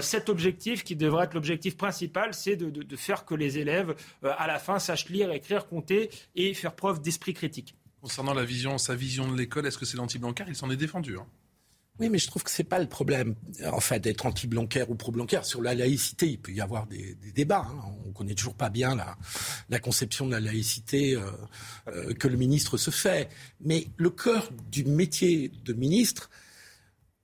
cet 0.01 0.27
objectif 0.27 0.83
qui 0.83 0.97
devrait 0.97 1.23
être 1.23 1.33
l'objectif 1.33 1.77
principal, 1.77 2.33
c'est 2.33 2.57
de, 2.57 2.69
de, 2.69 2.95
faire 2.97 3.23
que 3.23 3.33
les 3.33 3.57
élèves, 3.57 3.95
à 4.21 4.45
la 4.45 4.59
fin, 4.59 4.79
sachent 4.79 5.07
lire, 5.07 5.31
écrire, 5.31 5.65
compter 5.65 6.09
et 6.35 6.53
faire 6.53 6.75
preuve 6.75 7.01
d'esprit 7.01 7.33
critique. 7.33 7.73
Concernant 8.01 8.35
sa 8.79 8.95
vision 8.95 9.31
de 9.31 9.37
l'école, 9.37 9.67
est-ce 9.67 9.77
que 9.77 9.85
c'est 9.85 9.97
l'anti-Blanquer? 9.97 10.45
Il 10.47 10.55
s'en 10.55 10.71
est 10.71 10.77
défendu. 10.77 11.17
Hein. 11.17 11.27
Oui, 11.99 12.09
mais 12.09 12.17
je 12.17 12.25
trouve 12.25 12.41
que 12.41 12.49
c'est 12.49 12.63
pas 12.63 12.79
le 12.79 12.87
problème, 12.87 13.35
en 13.71 13.79
fait, 13.79 13.99
d'être 13.99 14.25
anti-Blanquer 14.25 14.85
ou 14.87 14.95
pro-Blanquer. 14.95 15.41
Sur 15.43 15.61
la 15.61 15.75
laïcité, 15.75 16.27
il 16.27 16.39
peut 16.39 16.51
y 16.51 16.61
avoir 16.61 16.87
des, 16.87 17.15
débats. 17.35 17.67
Hein. 17.69 17.93
On 18.07 18.11
connaît 18.11 18.33
toujours 18.33 18.55
pas 18.55 18.69
bien 18.71 18.97
la, 19.69 19.79
conception 19.79 20.25
de 20.25 20.31
la 20.31 20.39
laïcité 20.39 21.15
euh, 21.15 21.29
euh, 21.89 22.13
que 22.15 22.27
le 22.27 22.37
ministre 22.37 22.77
se 22.77 22.89
fait. 22.89 23.29
Mais 23.59 23.87
le 23.97 24.09
cœur 24.09 24.49
du 24.71 24.83
métier 24.83 25.51
de 25.63 25.73
ministre 25.73 26.31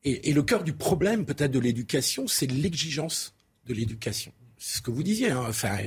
et, 0.04 0.32
le 0.32 0.44
cœur 0.44 0.64
du 0.64 0.74
problème 0.74 1.26
peut-être 1.26 1.52
de 1.52 1.60
l'éducation, 1.60 2.28
c'est 2.28 2.45
l'exigence 2.45 3.34
de 3.66 3.74
l'éducation. 3.74 4.32
C'est 4.60 4.78
ce 4.78 4.82
que 4.84 4.91
vous 4.91 5.04
disiez. 5.04 5.32
Hein. 5.32 5.44
Enfin, 5.49 5.78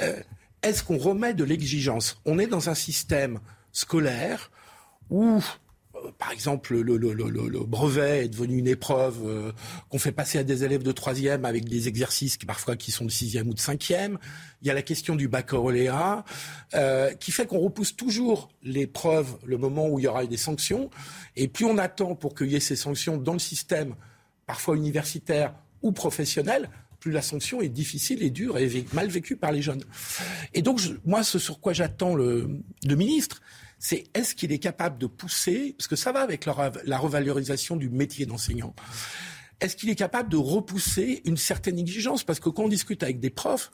euh, 0.00 0.20
est-ce 0.62 0.84
qu'on 0.84 0.98
remet 0.98 1.32
de 1.32 1.42
l'exigence? 1.42 2.20
On 2.26 2.38
est 2.38 2.46
dans 2.46 2.68
un 2.68 2.74
système 2.74 3.40
scolaire 3.76 4.50
où 5.10 5.40
euh, 5.96 6.10
par 6.18 6.32
exemple, 6.32 6.76
le, 6.76 7.64
brevet 7.64 8.24
est 8.24 8.28
devenu 8.28 8.58
une 8.58 8.68
épreuve 8.68 9.18
euh, 9.24 9.52
qu'on 9.88 9.98
fait 9.98 10.12
passer 10.12 10.38
à 10.38 10.44
des 10.44 10.64
élèves 10.64 10.82
de 10.82 10.92
troisième 10.92 11.44
avec 11.44 11.68
des 11.68 11.88
exercices 11.88 12.36
qui 12.36 12.46
parfois 12.46 12.76
qui 12.76 12.90
sont 12.90 13.04
de 13.04 13.10
sixième 13.10 13.48
ou 13.48 13.54
de 13.54 13.58
cinquième. 13.58 14.18
Il 14.62 14.68
y 14.68 14.70
a 14.70 14.74
la 14.74 14.82
question 14.82 15.16
du 15.16 15.28
baccalauréat 15.28 16.24
euh, 16.74 17.12
qui 17.14 17.32
fait 17.32 17.46
qu'on 17.46 17.60
repousse 17.60 17.96
toujours 17.96 18.50
l'épreuve, 18.62 19.36
le 19.44 19.58
moment 19.58 19.88
où 19.88 19.98
il 19.98 20.04
y 20.04 20.08
aura 20.08 20.26
des 20.26 20.36
sanctions. 20.36 20.90
Et 21.36 21.48
plus 21.48 21.64
on 21.64 21.78
attend 21.78 22.14
pour 22.14 22.34
qu'il 22.34 22.50
y 22.50 22.56
ait 22.56 22.60
ces 22.60 22.76
sanctions 22.76 23.16
dans 23.16 23.34
le 23.34 23.38
système, 23.38 23.94
parfois 24.46 24.76
universitaire 24.76 25.54
ou 25.82 25.92
professionnel, 25.92 26.68
plus 27.00 27.12
la 27.12 27.22
sanction 27.22 27.60
est 27.60 27.68
difficile 27.68 28.22
et 28.22 28.30
dure 28.30 28.58
et 28.58 28.84
mal 28.92 29.08
vécue 29.08 29.36
par 29.36 29.52
les 29.52 29.62
jeunes. 29.62 29.82
Et 30.54 30.62
donc, 30.62 30.80
moi, 31.04 31.22
ce 31.22 31.38
sur 31.38 31.60
quoi 31.60 31.72
j'attends 31.72 32.14
le 32.14 32.62
ministre, 32.84 33.42
c'est 33.78 34.04
est-ce 34.14 34.34
qu'il 34.34 34.52
est 34.52 34.58
capable 34.58 34.98
de 34.98 35.06
pousser, 35.06 35.74
parce 35.76 35.88
que 35.88 35.96
ça 35.96 36.12
va 36.12 36.20
avec 36.20 36.46
la, 36.46 36.98
revalorisation 36.98 37.76
du 37.76 37.88
métier 37.88 38.26
d'enseignant, 38.26 38.74
est-ce 39.60 39.76
qu'il 39.76 39.90
est 39.90 39.96
capable 39.96 40.28
de 40.28 40.36
repousser 40.36 41.22
une 41.24 41.36
certaine 41.36 41.78
exigence? 41.78 42.24
Parce 42.24 42.40
que 42.40 42.48
quand 42.48 42.64
on 42.64 42.68
discute 42.68 43.02
avec 43.02 43.20
des 43.20 43.30
profs, 43.30 43.70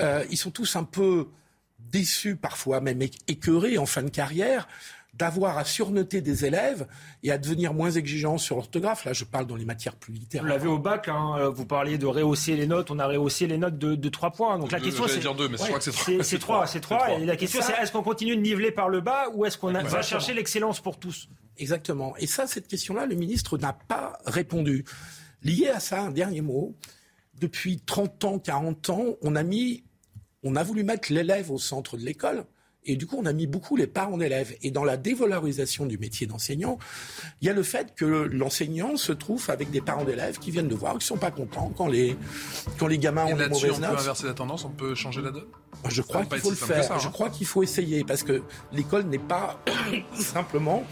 euh, 0.00 0.24
ils 0.30 0.38
sont 0.38 0.50
tous 0.50 0.76
un 0.76 0.84
peu 0.84 1.28
déçus, 1.78 2.36
parfois 2.36 2.80
même 2.80 3.00
écœurés 3.26 3.78
en 3.78 3.86
fin 3.86 4.02
de 4.02 4.10
carrière, 4.10 4.68
d'avoir 5.14 5.58
à 5.58 5.64
surnoter 5.64 6.20
des 6.20 6.44
élèves 6.44 6.86
et 7.22 7.32
à 7.32 7.38
devenir 7.38 7.74
moins 7.74 7.90
exigeants 7.90 8.38
sur 8.38 8.56
l'orthographe. 8.56 9.04
Là, 9.04 9.12
je 9.12 9.24
parle 9.24 9.46
dans 9.46 9.56
les 9.56 9.64
matières 9.64 9.96
plus 9.96 10.12
littéraires. 10.12 10.44
Vous 10.44 10.50
l'avez 10.50 10.68
au 10.68 10.78
bac, 10.78 11.08
hein, 11.08 11.34
euh, 11.38 11.48
vous 11.48 11.66
parliez 11.66 11.98
de 11.98 12.06
rehausser 12.06 12.56
les 12.56 12.66
notes. 12.66 12.90
On 12.90 12.98
a 12.98 13.06
rehaussé 13.06 13.46
les 13.46 13.58
notes 13.58 13.78
de, 13.78 13.94
de 13.94 14.08
3 14.08 14.30
points. 14.30 14.58
Donc 14.58 14.70
la 14.70 14.80
question, 14.80 15.08
c'est. 15.08 15.18
dire 15.18 15.34
deux, 15.34 15.48
mais 15.48 15.56
je 15.56 15.64
crois 15.64 15.78
que 15.78 15.84
c'est 15.84 15.90
3. 15.92 16.22
C'est 16.22 16.38
3, 16.38 16.66
c'est 16.66 16.80
3. 16.80 17.10
Et 17.20 17.26
la 17.26 17.36
question, 17.36 17.60
c'est 17.62 17.72
est-ce 17.72 17.90
qu'on 17.90 18.02
continue 18.02 18.36
de 18.36 18.42
niveler 18.42 18.70
par 18.70 18.88
le 18.88 19.00
bas 19.00 19.28
ou 19.34 19.44
est-ce 19.44 19.58
qu'on 19.58 19.72
va 19.72 20.02
chercher 20.02 20.34
l'excellence 20.34 20.80
pour 20.80 20.98
tous? 20.98 21.28
Exactement. 21.56 22.16
Et 22.18 22.26
ça, 22.26 22.46
cette 22.46 22.68
question-là, 22.68 23.06
le 23.06 23.16
ministre 23.16 23.58
n'a 23.58 23.72
pas 23.72 24.18
répondu. 24.26 24.84
Lié 25.42 25.68
à 25.68 25.80
ça, 25.80 26.02
un 26.02 26.10
dernier 26.10 26.40
mot. 26.40 26.76
Depuis 27.40 27.80
30 27.80 28.24
ans, 28.24 28.38
40 28.38 28.90
ans, 28.90 29.04
on 29.22 29.36
a 29.36 29.42
mis, 29.42 29.84
on 30.42 30.56
a 30.56 30.62
voulu 30.62 30.84
mettre 30.84 31.12
l'élève 31.12 31.50
au 31.50 31.58
centre 31.58 31.96
de 31.96 32.04
l'école. 32.04 32.44
Et 32.88 32.96
du 32.96 33.06
coup, 33.06 33.16
on 33.20 33.26
a 33.26 33.32
mis 33.32 33.46
beaucoup 33.46 33.76
les 33.76 33.86
parents 33.86 34.16
d'élèves. 34.16 34.56
Et 34.62 34.70
dans 34.70 34.82
la 34.82 34.96
dévalorisation 34.96 35.86
du 35.86 35.98
métier 35.98 36.26
d'enseignant, 36.26 36.78
il 37.40 37.46
y 37.46 37.50
a 37.50 37.52
le 37.52 37.62
fait 37.62 37.94
que 37.94 38.04
l'enseignant 38.04 38.96
se 38.96 39.12
trouve 39.12 39.44
avec 39.50 39.70
des 39.70 39.82
parents 39.82 40.04
d'élèves 40.04 40.38
qui 40.38 40.50
viennent 40.50 40.68
de 40.68 40.74
voir, 40.74 40.92
qui 40.92 40.98
ne 40.98 41.02
sont 41.02 41.18
pas 41.18 41.30
contents 41.30 41.70
quand 41.76 41.86
les, 41.86 42.16
quand 42.78 42.86
les 42.86 42.98
gamins 42.98 43.26
ont 43.26 43.36
des 43.36 43.48
mauvaises 43.48 43.78
notes. 43.78 43.90
On 43.90 43.94
peut 43.94 44.00
inverser 44.00 44.26
la 44.26 44.34
tendance, 44.34 44.64
on 44.64 44.70
peut 44.70 44.94
changer 44.94 45.20
la 45.20 45.30
donne? 45.30 45.44
Je 45.88 46.02
crois 46.02 46.24
qu'il 46.24 46.38
faut 46.38 46.50
le 46.50 46.56
faire. 46.56 46.98
Je 46.98 47.06
hein. 47.06 47.10
crois 47.12 47.28
qu'il 47.28 47.46
faut 47.46 47.62
essayer 47.62 48.02
parce 48.04 48.22
que 48.22 48.42
l'école 48.72 49.04
n'est 49.04 49.18
pas 49.18 49.62
simplement 50.14 50.84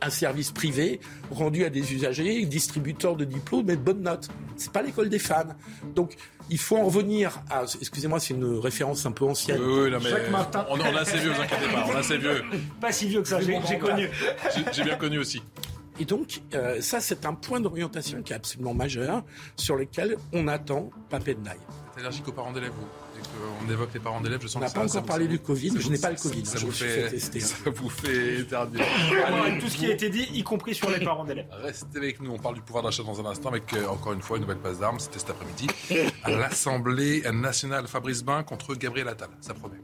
un 0.00 0.10
service 0.10 0.50
privé 0.50 1.00
rendu 1.30 1.64
à 1.64 1.70
des 1.70 1.94
usagers, 1.94 2.44
distributeur 2.46 3.16
de 3.16 3.24
diplômes 3.24 3.70
et 3.70 3.76
de 3.76 3.82
bonnes 3.82 4.02
notes. 4.02 4.28
C'est 4.56 4.72
pas 4.72 4.82
l'école 4.82 5.08
des 5.08 5.18
fans. 5.18 5.54
Donc 5.94 6.16
il 6.50 6.58
faut 6.58 6.76
en 6.76 6.84
revenir 6.84 7.42
à. 7.50 7.64
Excusez-moi, 7.80 8.20
c'est 8.20 8.34
une 8.34 8.58
référence 8.58 9.06
un 9.06 9.12
peu 9.12 9.24
ancienne. 9.24 9.60
Oui, 9.60 9.84
oui 9.84 9.98
mais 10.02 10.10
On, 10.70 10.80
a 10.80 11.00
assez 11.00 11.18
vieux, 11.18 11.32
vous 11.32 11.40
inquiétez 11.40 11.68
pas. 11.72 11.86
On 11.88 11.94
a 11.94 11.98
assez 11.98 12.18
vieux. 12.18 12.42
Pas 12.80 12.92
si 12.92 13.08
vieux 13.08 13.22
que 13.22 13.28
ça, 13.28 13.40
j'ai 13.40 13.78
connu. 13.78 14.08
J'ai 14.72 14.84
bien 14.84 14.96
connu 14.96 15.18
aussi. 15.18 15.42
Et 16.00 16.04
donc, 16.04 16.40
euh, 16.54 16.80
ça, 16.80 17.00
c'est 17.00 17.26
un 17.26 17.34
point 17.34 17.60
d'orientation 17.60 18.22
qui 18.22 18.32
est 18.32 18.36
absolument 18.36 18.74
majeur, 18.74 19.22
sur 19.56 19.76
lequel 19.76 20.16
on 20.32 20.48
attend 20.48 20.90
Papé 21.10 21.34
de 21.34 21.40
T'es 21.42 22.00
allergique 22.00 22.26
aux 22.28 22.32
parents 22.32 22.52
d'élèves, 22.52 22.72
vous 22.72 22.88
on 23.64 23.70
évoque 23.70 23.94
les 23.94 24.00
parents 24.00 24.20
d'élèves, 24.20 24.40
je 24.42 24.48
sens 24.48 24.56
on 24.56 24.64
n'a 24.64 24.70
pas 24.70 24.84
encore 24.84 25.04
parlé 25.04 25.28
du 25.28 25.38
Covid, 25.38 25.72
je 25.78 25.88
n'ai 25.88 25.98
pas 25.98 26.10
le 26.10 26.16
Covid. 26.16 26.44
Ça, 26.46 26.58
vous, 26.58 26.70
fait, 26.70 27.10
tester, 27.10 27.40
ça 27.40 27.70
vous 27.70 27.88
fait 27.88 28.40
éternuer. 28.40 28.80
tout 29.60 29.68
ce 29.68 29.76
qui 29.76 29.86
a 29.86 29.92
été 29.92 30.10
dit, 30.10 30.28
y 30.32 30.42
compris 30.42 30.74
sur 30.74 30.90
les 30.90 31.00
parents 31.00 31.24
d'élèves. 31.24 31.46
Restez 31.62 31.98
avec 31.98 32.20
nous, 32.20 32.32
on 32.32 32.38
parle 32.38 32.56
du 32.56 32.62
pouvoir 32.62 32.84
d'achat 32.84 33.02
dans 33.02 33.20
un 33.20 33.30
instant 33.30 33.48
avec 33.48 33.72
euh, 33.74 33.86
encore 33.86 34.12
une 34.12 34.22
fois 34.22 34.36
une 34.36 34.42
nouvelle 34.42 34.58
passe 34.58 34.78
d'armes, 34.78 34.98
c'était 34.98 35.18
cet 35.18 35.30
après-midi, 35.30 35.66
à 36.22 36.30
l'Assemblée 36.30 37.22
nationale. 37.32 37.86
Fabrice 37.86 38.22
Bain 38.22 38.42
contre 38.42 38.74
Gabriel 38.74 39.08
Attal, 39.08 39.28
ça 39.40 39.54
promet. 39.54 39.76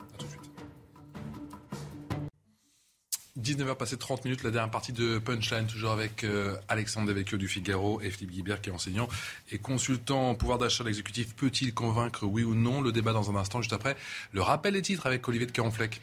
19h 3.41 3.77
passé 3.77 3.97
30 3.97 4.25
minutes, 4.25 4.43
la 4.43 4.51
dernière 4.51 4.71
partie 4.71 4.93
de 4.93 5.19
Punchline, 5.19 5.67
toujours 5.67 5.93
avec 5.93 6.25
euh, 6.25 6.57
Alexandre 6.67 7.07
Devecchio 7.07 7.39
du 7.39 7.47
Figaro 7.47 8.01
et 8.01 8.11
Philippe 8.11 8.33
Guibert 8.33 8.61
qui 8.61 8.71
est 8.71 8.73
enseignant 8.73 9.09
et 9.53 9.59
consultant 9.59 10.31
en 10.31 10.35
pouvoir 10.35 10.59
d'achat. 10.59 10.83
L'exécutif 10.83 11.37
peut-il 11.37 11.73
convaincre, 11.73 12.25
oui 12.27 12.43
ou 12.43 12.55
non 12.55 12.81
Le 12.81 12.91
débat 12.91 13.13
dans 13.13 13.31
un 13.31 13.37
instant, 13.37 13.63
juste 13.63 13.73
après. 13.73 13.97
Le 14.33 14.43
rappel 14.43 14.75
des 14.75 14.83
titres 14.83 15.07
avec 15.07 15.27
Olivier 15.29 15.47
de 15.47 15.53
Caronfleck. 15.53 16.01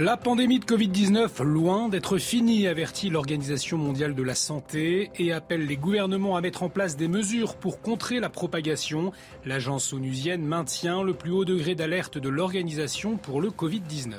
La 0.00 0.16
pandémie 0.16 0.60
de 0.60 0.64
Covid-19, 0.64 1.42
loin 1.42 1.88
d'être 1.88 2.18
finie, 2.18 2.68
avertit 2.68 3.10
l'Organisation 3.10 3.78
mondiale 3.78 4.14
de 4.14 4.22
la 4.22 4.36
santé 4.36 5.10
et 5.18 5.32
appelle 5.32 5.66
les 5.66 5.76
gouvernements 5.76 6.36
à 6.36 6.40
mettre 6.40 6.62
en 6.62 6.68
place 6.68 6.96
des 6.96 7.08
mesures 7.08 7.56
pour 7.56 7.80
contrer 7.80 8.20
la 8.20 8.28
propagation. 8.28 9.10
L'agence 9.44 9.92
onusienne 9.92 10.46
maintient 10.46 11.02
le 11.02 11.14
plus 11.14 11.32
haut 11.32 11.44
degré 11.44 11.74
d'alerte 11.74 12.16
de 12.16 12.28
l'organisation 12.28 13.16
pour 13.16 13.40
le 13.40 13.50
Covid-19. 13.50 14.14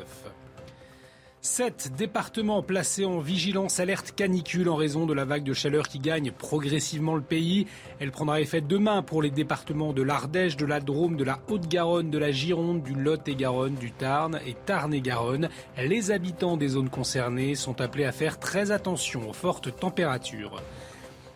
Sept 1.41 1.93
départements 1.95 2.61
placés 2.61 3.05
en 3.05 3.19
vigilance 3.19 3.79
alerte 3.79 4.11
canicule 4.13 4.67
en 4.67 4.75
raison 4.75 5.05
de 5.05 5.13
la 5.13 5.23
vague 5.23 5.45
de 5.45 5.53
chaleur 5.53 5.87
qui 5.87 5.99
gagne 5.99 6.31
progressivement 6.31 7.15
le 7.15 7.21
pays. 7.21 7.65
Elle 8.01 8.11
prendra 8.11 8.41
effet 8.41 8.59
demain 8.59 9.01
pour 9.03 9.21
les 9.21 9.31
départements 9.31 9.93
de 9.93 10.01
l'Ardèche, 10.01 10.57
de 10.57 10.65
la 10.65 10.81
Drôme, 10.81 11.15
de 11.15 11.23
la 11.23 11.39
Haute-Garonne, 11.47 12.09
de 12.09 12.17
la 12.17 12.31
Gironde, 12.31 12.83
du 12.83 12.93
Lot-et-Garonne, 12.93 13.75
du 13.75 13.93
Tarn 13.93 14.37
et 14.45 14.53
Tarn-et-Garonne. 14.65 15.47
Les 15.77 16.11
habitants 16.11 16.57
des 16.57 16.67
zones 16.67 16.89
concernées 16.89 17.55
sont 17.55 17.79
appelés 17.79 18.03
à 18.03 18.11
faire 18.11 18.37
très 18.37 18.71
attention 18.71 19.29
aux 19.29 19.33
fortes 19.33 19.73
températures. 19.79 20.61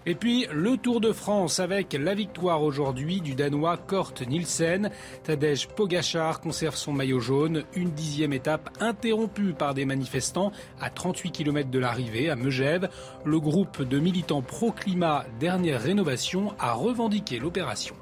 Et 0.06 0.16
puis 0.16 0.46
le 0.52 0.76
Tour 0.76 1.00
de 1.00 1.14
France 1.14 1.60
avec 1.60 1.94
la 1.94 2.14
victoire 2.14 2.62
aujourd'hui 2.62 3.22
du 3.22 3.36
Danois 3.36 3.78
Kort 3.78 4.14
Nielsen. 4.28 4.90
Tadej 5.24 5.68
Pogachar 5.68 6.42
conserve 6.42 6.76
son 6.76 6.92
maillot 6.92 7.22
jaune. 7.22 7.64
Une 7.76 7.92
dixième 7.92 8.34
étape 8.34 8.70
interrompue 8.82 9.54
par 9.54 9.74
des 9.74 9.86
manifestants 9.86 10.52
à 10.82 10.90
38 10.90 11.32
km 11.32 11.70
de 11.70 11.80
l'arrivée 11.80 12.30
à 12.30 12.36
Megève. 12.36 12.90
Le 13.24 13.40
groupe 13.40 13.82
de 13.82 14.00
militants 14.00 14.42
pro-climat 14.42 15.26
Dernière 15.40 15.82
Rénovation 15.82 16.54
a 16.60 16.74
revendiqué 16.74 17.40
l'opération. 17.40 17.96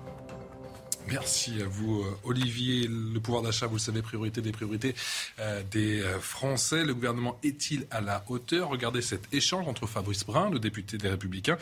Merci 1.07 1.61
à 1.61 1.65
vous, 1.65 2.01
euh, 2.01 2.17
Olivier. 2.23 2.87
Le 2.87 3.19
pouvoir 3.19 3.43
d'achat, 3.43 3.67
vous 3.67 3.75
le 3.75 3.79
savez, 3.79 4.01
priorité 4.01 4.41
des 4.41 4.51
priorités 4.51 4.95
euh, 5.39 5.61
des 5.69 6.01
euh, 6.01 6.19
Français. 6.19 6.83
Le 6.83 6.93
gouvernement 6.93 7.37
est-il 7.43 7.85
à 7.91 8.01
la 8.01 8.23
hauteur? 8.29 8.69
Regardez 8.69 9.01
cet 9.01 9.33
échange 9.33 9.67
entre 9.67 9.87
Fabrice 9.87 10.25
Brun, 10.25 10.49
le 10.49 10.59
député 10.59 10.97
des 10.97 11.09
Républicains, 11.09 11.57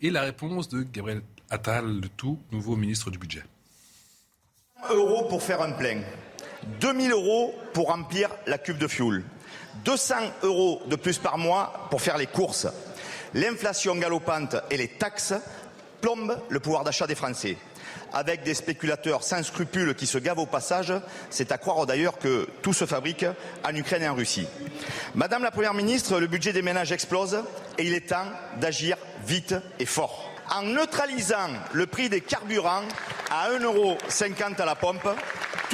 et 0.00 0.10
la 0.10 0.22
réponse 0.22 0.68
de 0.68 0.82
Gabriel 0.82 1.22
Attal, 1.50 2.00
le 2.00 2.08
tout 2.08 2.38
nouveau 2.52 2.76
ministre 2.76 3.10
du 3.10 3.18
Budget. 3.18 3.42
Euros 4.90 5.26
pour 5.28 5.42
faire 5.42 5.62
un 5.62 5.72
plein, 5.72 6.02
2000 6.80 7.12
euros 7.12 7.54
pour 7.72 7.88
remplir 7.88 8.28
la 8.46 8.58
cuve 8.58 8.78
de 8.78 8.86
fioul, 8.86 9.24
200 9.84 10.14
euros 10.42 10.82
de 10.86 10.96
plus 10.96 11.18
par 11.18 11.38
mois 11.38 11.88
pour 11.90 12.02
faire 12.02 12.18
les 12.18 12.26
courses. 12.26 12.66
L'inflation 13.32 13.96
galopante 13.96 14.56
et 14.70 14.76
les 14.76 14.88
taxes 14.88 15.34
plombe 16.00 16.38
le 16.48 16.60
pouvoir 16.60 16.84
d'achat 16.84 17.06
des 17.06 17.14
Français. 17.14 17.56
Avec 18.14 18.44
des 18.44 18.54
spéculateurs 18.54 19.24
sans 19.24 19.42
scrupules 19.42 19.94
qui 19.96 20.06
se 20.06 20.18
gavent 20.18 20.38
au 20.38 20.46
passage, 20.46 20.92
c'est 21.30 21.50
à 21.50 21.58
croire 21.58 21.84
d'ailleurs 21.84 22.18
que 22.18 22.48
tout 22.62 22.72
se 22.72 22.86
fabrique 22.86 23.26
en 23.64 23.74
Ukraine 23.74 24.02
et 24.04 24.08
en 24.08 24.14
Russie. 24.14 24.46
Madame 25.16 25.42
la 25.42 25.50
Première 25.50 25.74
ministre, 25.74 26.20
le 26.20 26.28
budget 26.28 26.52
des 26.52 26.62
ménages 26.62 26.92
explose 26.92 27.42
et 27.76 27.84
il 27.84 27.92
est 27.92 28.08
temps 28.10 28.26
d'agir 28.60 28.96
vite 29.26 29.56
et 29.80 29.86
fort. 29.86 30.30
En 30.50 30.62
neutralisant 30.62 31.50
le 31.72 31.86
prix 31.86 32.08
des 32.08 32.20
carburants 32.20 32.82
à 33.30 33.50
1,50€ 33.50 34.60
à 34.60 34.64
la 34.64 34.74
pompe, 34.76 35.08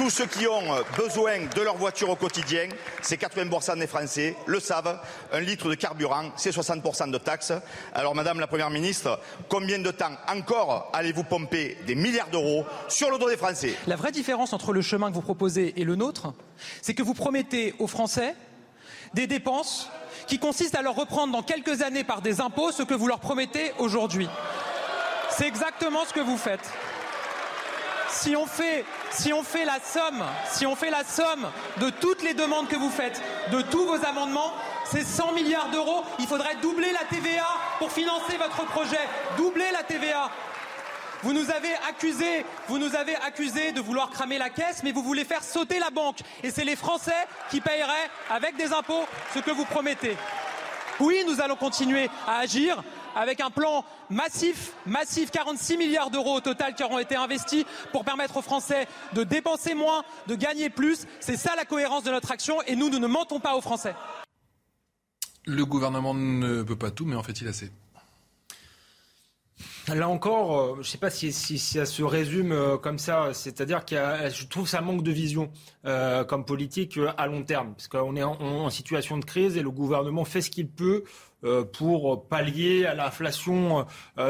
tous 0.01 0.09
ceux 0.09 0.25
qui 0.25 0.47
ont 0.47 0.83
besoin 0.97 1.45
de 1.55 1.61
leur 1.61 1.77
voiture 1.77 2.09
au 2.09 2.15
quotidien, 2.15 2.69
c'est 3.03 3.21
80% 3.21 3.77
des 3.77 3.85
Français, 3.85 4.35
le 4.47 4.59
savent. 4.59 4.99
Un 5.31 5.41
litre 5.41 5.69
de 5.69 5.75
carburant, 5.75 6.31
c'est 6.37 6.49
60% 6.49 7.11
de 7.11 7.19
taxes. 7.19 7.53
Alors, 7.93 8.15
Madame 8.15 8.39
la 8.39 8.47
Première 8.47 8.71
ministre, 8.71 9.19
combien 9.47 9.77
de 9.77 9.91
temps 9.91 10.17
encore 10.27 10.89
allez-vous 10.91 11.23
pomper 11.23 11.77
des 11.85 11.93
milliards 11.93 12.31
d'euros 12.31 12.65
sur 12.87 13.11
le 13.11 13.19
dos 13.19 13.29
des 13.29 13.37
Français? 13.37 13.75
La 13.85 13.95
vraie 13.95 14.11
différence 14.11 14.53
entre 14.53 14.73
le 14.73 14.81
chemin 14.81 15.11
que 15.11 15.15
vous 15.15 15.21
proposez 15.21 15.79
et 15.79 15.83
le 15.83 15.95
nôtre, 15.95 16.33
c'est 16.81 16.95
que 16.95 17.03
vous 17.03 17.13
promettez 17.13 17.75
aux 17.77 17.85
Français 17.85 18.33
des 19.13 19.27
dépenses 19.27 19.87
qui 20.25 20.39
consistent 20.39 20.73
à 20.73 20.81
leur 20.81 20.95
reprendre 20.95 21.31
dans 21.31 21.43
quelques 21.43 21.83
années 21.83 22.03
par 22.03 22.23
des 22.23 22.41
impôts 22.41 22.71
ce 22.71 22.81
que 22.81 22.95
vous 22.95 23.05
leur 23.05 23.19
promettez 23.19 23.71
aujourd'hui. 23.77 24.27
C'est 25.29 25.47
exactement 25.47 26.05
ce 26.05 26.13
que 26.13 26.21
vous 26.21 26.37
faites 26.37 26.71
si 28.11 28.35
on 28.35 28.45
fait, 28.45 28.85
la 29.65 29.79
somme, 29.79 31.49
de 31.77 31.89
toutes 31.89 32.23
les 32.23 32.33
demandes 32.33 32.67
que 32.67 32.75
vous 32.75 32.89
faites, 32.89 33.21
de 33.51 33.61
tous 33.61 33.85
vos 33.85 34.05
amendements, 34.05 34.53
c'est 34.85 35.05
100 35.05 35.33
milliards 35.33 35.69
d'euros. 35.69 36.03
Il 36.19 36.27
faudrait 36.27 36.55
doubler 36.61 36.91
la 36.91 37.05
TVA 37.05 37.47
pour 37.79 37.91
financer 37.91 38.37
votre 38.37 38.65
projet. 38.65 38.99
Doubler 39.37 39.71
la 39.71 39.83
TVA. 39.83 40.29
Vous 41.23 41.33
nous 41.33 41.51
avez 41.51 41.73
accusés, 41.87 42.45
vous 42.67 42.79
nous 42.79 42.95
avez 42.95 43.15
accusés 43.15 43.71
de 43.71 43.79
vouloir 43.79 44.09
cramer 44.09 44.39
la 44.39 44.49
caisse, 44.49 44.81
mais 44.83 44.91
vous 44.91 45.03
voulez 45.03 45.23
faire 45.23 45.43
sauter 45.43 45.77
la 45.77 45.91
banque. 45.91 46.19
Et 46.43 46.49
c'est 46.49 46.65
les 46.65 46.75
Français 46.75 47.27
qui 47.51 47.61
paieraient 47.61 48.09
avec 48.29 48.55
des 48.57 48.73
impôts 48.73 49.05
ce 49.33 49.39
que 49.39 49.51
vous 49.51 49.65
promettez. 49.65 50.17
Oui, 50.99 51.23
nous 51.27 51.39
allons 51.39 51.55
continuer 51.55 52.09
à 52.27 52.39
agir 52.39 52.83
avec 53.15 53.41
un 53.41 53.49
plan 53.49 53.83
massif, 54.09 54.73
massif, 54.85 55.31
46 55.31 55.77
milliards 55.77 56.09
d'euros 56.09 56.37
au 56.37 56.41
total 56.41 56.75
qui 56.75 56.83
auront 56.83 56.99
été 56.99 57.15
investis 57.15 57.65
pour 57.91 58.03
permettre 58.03 58.37
aux 58.37 58.41
Français 58.41 58.87
de 59.13 59.23
dépenser 59.23 59.73
moins, 59.73 60.03
de 60.27 60.35
gagner 60.35 60.69
plus. 60.69 61.05
C'est 61.19 61.37
ça 61.37 61.55
la 61.55 61.65
cohérence 61.65 62.03
de 62.03 62.11
notre 62.11 62.31
action 62.31 62.61
et 62.63 62.75
nous, 62.75 62.89
nous 62.89 62.99
ne 62.99 63.07
mentons 63.07 63.39
pas 63.39 63.55
aux 63.55 63.61
Français. 63.61 63.95
Le 65.45 65.65
gouvernement 65.65 66.13
ne 66.13 66.61
peut 66.63 66.75
pas 66.75 66.91
tout, 66.91 67.05
mais 67.05 67.15
en 67.15 67.23
fait-il 67.23 67.47
assez 67.47 67.71
Là 69.87 70.07
encore, 70.07 70.59
euh, 70.59 70.73
je 70.75 70.79
ne 70.79 70.83
sais 70.83 70.97
pas 70.97 71.09
si, 71.09 71.31
ça 71.31 71.85
se 71.85 72.03
résume 72.03 72.51
euh, 72.51 72.77
comme 72.77 72.99
ça. 72.99 73.33
C'est-à-dire 73.33 73.83
que 73.83 73.95
je 73.95 74.45
trouve 74.45 74.65
que 74.65 74.69
ça 74.69 74.81
manque 74.81 75.03
de 75.03 75.11
vision 75.11 75.51
euh, 75.85 76.23
comme 76.23 76.45
politique 76.45 76.99
à 77.17 77.27
long 77.27 77.43
terme. 77.43 77.73
Parce 77.73 77.87
qu'on 77.87 78.15
est 78.15 78.23
en, 78.23 78.69
situation 78.69 79.17
de 79.17 79.25
crise 79.25 79.57
et 79.57 79.61
le 79.61 79.71
gouvernement 79.71 80.23
fait 80.23 80.41
ce 80.41 80.51
qu'il 80.51 80.69
peut 80.69 81.03
pour 81.73 82.27
pallier 82.27 82.85
à 82.85 82.93
l'inflation 82.93 83.85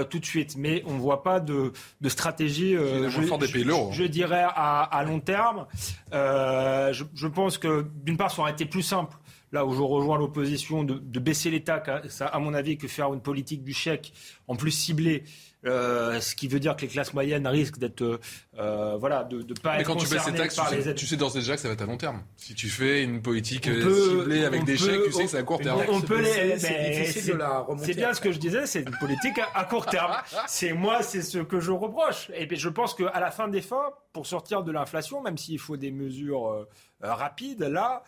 tout 0.09 0.19
de 0.19 0.25
suite. 0.25 0.55
Mais 0.57 0.83
on 0.85 0.93
ne 0.93 0.99
voit 0.99 1.23
pas 1.23 1.39
de, 1.39 1.73
stratégie, 2.07 2.73
je, 2.73 4.03
dirais, 4.05 4.45
à, 4.47 5.03
long 5.05 5.19
terme. 5.19 5.67
Je, 6.11 7.27
pense 7.27 7.57
que, 7.57 7.88
d'une 8.03 8.17
part, 8.17 8.31
ça 8.31 8.41
aurait 8.41 8.51
été 8.51 8.65
plus 8.65 8.83
simple 8.83 9.17
là 9.51 9.65
où 9.65 9.73
je 9.73 9.81
rejoins 9.81 10.17
l'opposition, 10.17 10.83
de, 10.83 11.19
baisser 11.19 11.49
l'État, 11.49 11.83
à 12.21 12.39
mon 12.39 12.53
avis, 12.53 12.77
que 12.77 12.88
faire 12.88 13.13
une 13.13 13.21
politique 13.21 13.63
du 13.63 13.73
chèque 13.73 14.13
en 14.47 14.55
plus 14.55 14.71
ciblée 14.71 15.23
euh, 15.65 16.19
ce 16.19 16.35
qui 16.35 16.47
veut 16.47 16.59
dire 16.59 16.75
que 16.75 16.81
les 16.81 16.88
classes 16.88 17.13
moyennes 17.13 17.45
risquent 17.45 17.77
d'être, 17.77 18.19
euh, 18.57 18.97
voilà, 18.99 19.23
de 19.23 19.43
ne 19.43 19.53
pas 19.53 19.73
Mais 19.73 19.81
être 19.81 19.88
quand 19.88 19.95
tu 19.95 20.07
baisses 20.07 20.27
les 20.27 20.38
taxes, 20.38 20.59
tu 20.69 20.81
sais, 20.81 20.95
tu 20.95 21.05
sais 21.05 21.17
d'ores 21.17 21.35
et 21.35 21.39
déjà 21.39 21.55
que 21.55 21.61
ça 21.61 21.67
va 21.67 21.75
être 21.75 21.83
à 21.83 21.85
long 21.85 21.97
terme. 21.97 22.23
Si 22.35 22.55
tu 22.55 22.67
fais 22.67 23.03
une 23.03 23.21
politique 23.21 23.67
euh, 23.67 24.21
ciblée 24.21 24.43
avec 24.43 24.63
des 24.63 24.77
chèques, 24.77 25.03
tu 25.05 25.11
sais 25.11 25.23
que 25.25 25.29
c'est 25.29 25.38
à 25.38 25.43
court 25.43 25.61
terme. 25.61 25.81
On, 25.89 26.01
peut 26.01 26.19
les, 26.19 26.57
c'est 26.57 27.93
bien 27.95 28.13
ce 28.13 28.21
que 28.21 28.31
je 28.31 28.39
disais, 28.39 28.65
c'est 28.65 28.81
une 28.81 28.97
politique 28.99 29.39
à, 29.53 29.63
court 29.65 29.85
terme. 29.85 30.13
c'est 30.47 30.73
moi, 30.73 31.03
c'est 31.03 31.21
ce 31.21 31.38
que 31.39 31.59
je 31.59 31.71
reproche. 31.71 32.31
Et 32.33 32.47
je 32.55 32.69
pense 32.69 32.95
qu'à 32.95 33.19
la 33.19 33.29
fin 33.29 33.47
des 33.47 33.61
fins, 33.61 33.91
pour 34.13 34.25
sortir 34.25 34.63
de 34.63 34.71
l'inflation, 34.71 35.21
même 35.21 35.38
s'il 35.38 35.59
faut 35.59 35.77
des 35.77 35.91
mesures 35.91 36.65
rapides, 37.02 37.64
là, 37.64 38.03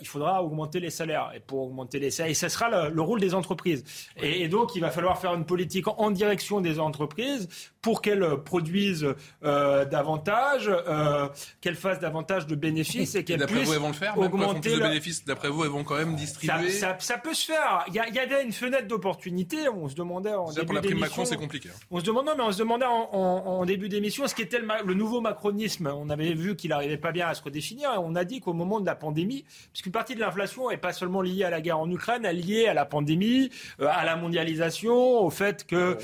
il 0.00 0.06
faudra 0.06 0.42
augmenter 0.42 0.80
les 0.80 0.90
salaires. 0.90 1.30
Et 1.34 1.40
pour 1.40 1.62
augmenter 1.62 1.98
les 1.98 2.10
salaires, 2.10 2.30
et 2.30 2.34
ce 2.34 2.48
sera 2.48 2.90
le, 2.90 3.02
rôle 3.02 3.20
des 3.20 3.34
entreprises. 3.34 3.84
Et, 4.16 4.42
et, 4.42 4.48
donc, 4.48 4.74
il 4.74 4.80
va 4.80 4.90
falloir 4.90 5.18
faire 5.18 5.34
une 5.34 5.46
politique 5.46 5.86
en 5.88 6.10
direction 6.10 6.60
des 6.60 6.78
entreprises 6.78 7.48
pour 7.82 8.02
qu'elles 8.02 8.26
produisent 8.44 9.14
euh, 9.42 9.84
davantage, 9.84 10.68
euh, 10.68 11.28
qu'elles 11.60 11.76
fassent 11.76 12.00
davantage 12.00 12.46
de 12.46 12.54
bénéfices 12.54 13.14
et 13.14 13.24
qu'elles 13.24 13.46
puissent 13.46 13.74
vont 13.74 13.88
le 13.88 13.94
faire, 13.94 14.18
augmenter 14.18 14.76
de 14.76 14.80
bénéfices. 14.80 15.24
D'après 15.24 15.48
vous, 15.48 15.64
elles 15.64 15.70
vont 15.70 15.84
quand 15.84 15.96
même 15.96 16.14
distribuer. 16.14 16.70
Ça, 16.70 16.96
ça, 16.98 17.18
peut 17.18 17.34
se 17.34 17.46
faire. 17.46 17.84
Il 17.88 17.94
y, 17.94 17.96
y, 17.96 18.18
avait 18.18 18.44
une 18.44 18.52
fenêtre 18.52 18.86
d'opportunité. 18.86 19.68
On 19.68 19.88
se 19.88 19.94
demandait 19.94 20.34
en 20.34 20.52
début 20.52 20.66
pour 20.66 20.74
la 20.74 20.82
prime 20.82 20.98
Macron, 20.98 21.24
c'est 21.24 21.36
compliqué. 21.36 21.70
Hein. 21.70 21.78
On 21.90 22.00
se 22.00 22.04
demandait, 22.04 22.32
mais 22.36 22.42
on 22.42 22.52
se 22.52 22.58
demandait 22.58 22.86
en, 22.86 23.08
en, 23.12 23.64
début 23.64 23.88
d'émission 23.88 24.26
ce 24.26 24.34
qu'était 24.34 24.58
le, 24.58 24.68
le, 24.84 24.94
nouveau 24.94 25.20
macronisme. 25.20 25.86
On 25.86 26.10
avait 26.10 26.34
vu 26.34 26.56
qu'il 26.56 26.70
n'arrivait 26.70 26.98
pas 26.98 27.12
bien 27.12 27.28
à 27.28 27.34
se 27.34 27.42
redéfinir 27.42 27.92
et 27.94 27.98
on 27.98 28.14
a 28.14 28.24
dit 28.24 28.29
qu'au 28.38 28.52
moment 28.52 28.78
de 28.78 28.86
la 28.86 28.94
pandémie, 28.94 29.44
puisqu'une 29.72 29.90
partie 29.90 30.14
de 30.14 30.20
l'inflation 30.20 30.70
n'est 30.70 30.76
pas 30.76 30.92
seulement 30.92 31.22
liée 31.22 31.42
à 31.42 31.50
la 31.50 31.60
guerre 31.60 31.80
en 31.80 31.90
Ukraine, 31.90 32.24
elle 32.24 32.38
est 32.38 32.42
liée 32.42 32.66
à 32.68 32.74
la 32.74 32.84
pandémie, 32.84 33.50
euh, 33.80 33.88
à 33.90 34.04
la 34.04 34.14
mondialisation, 34.14 34.94
au 34.94 35.30
fait 35.30 35.66
que 35.66 35.98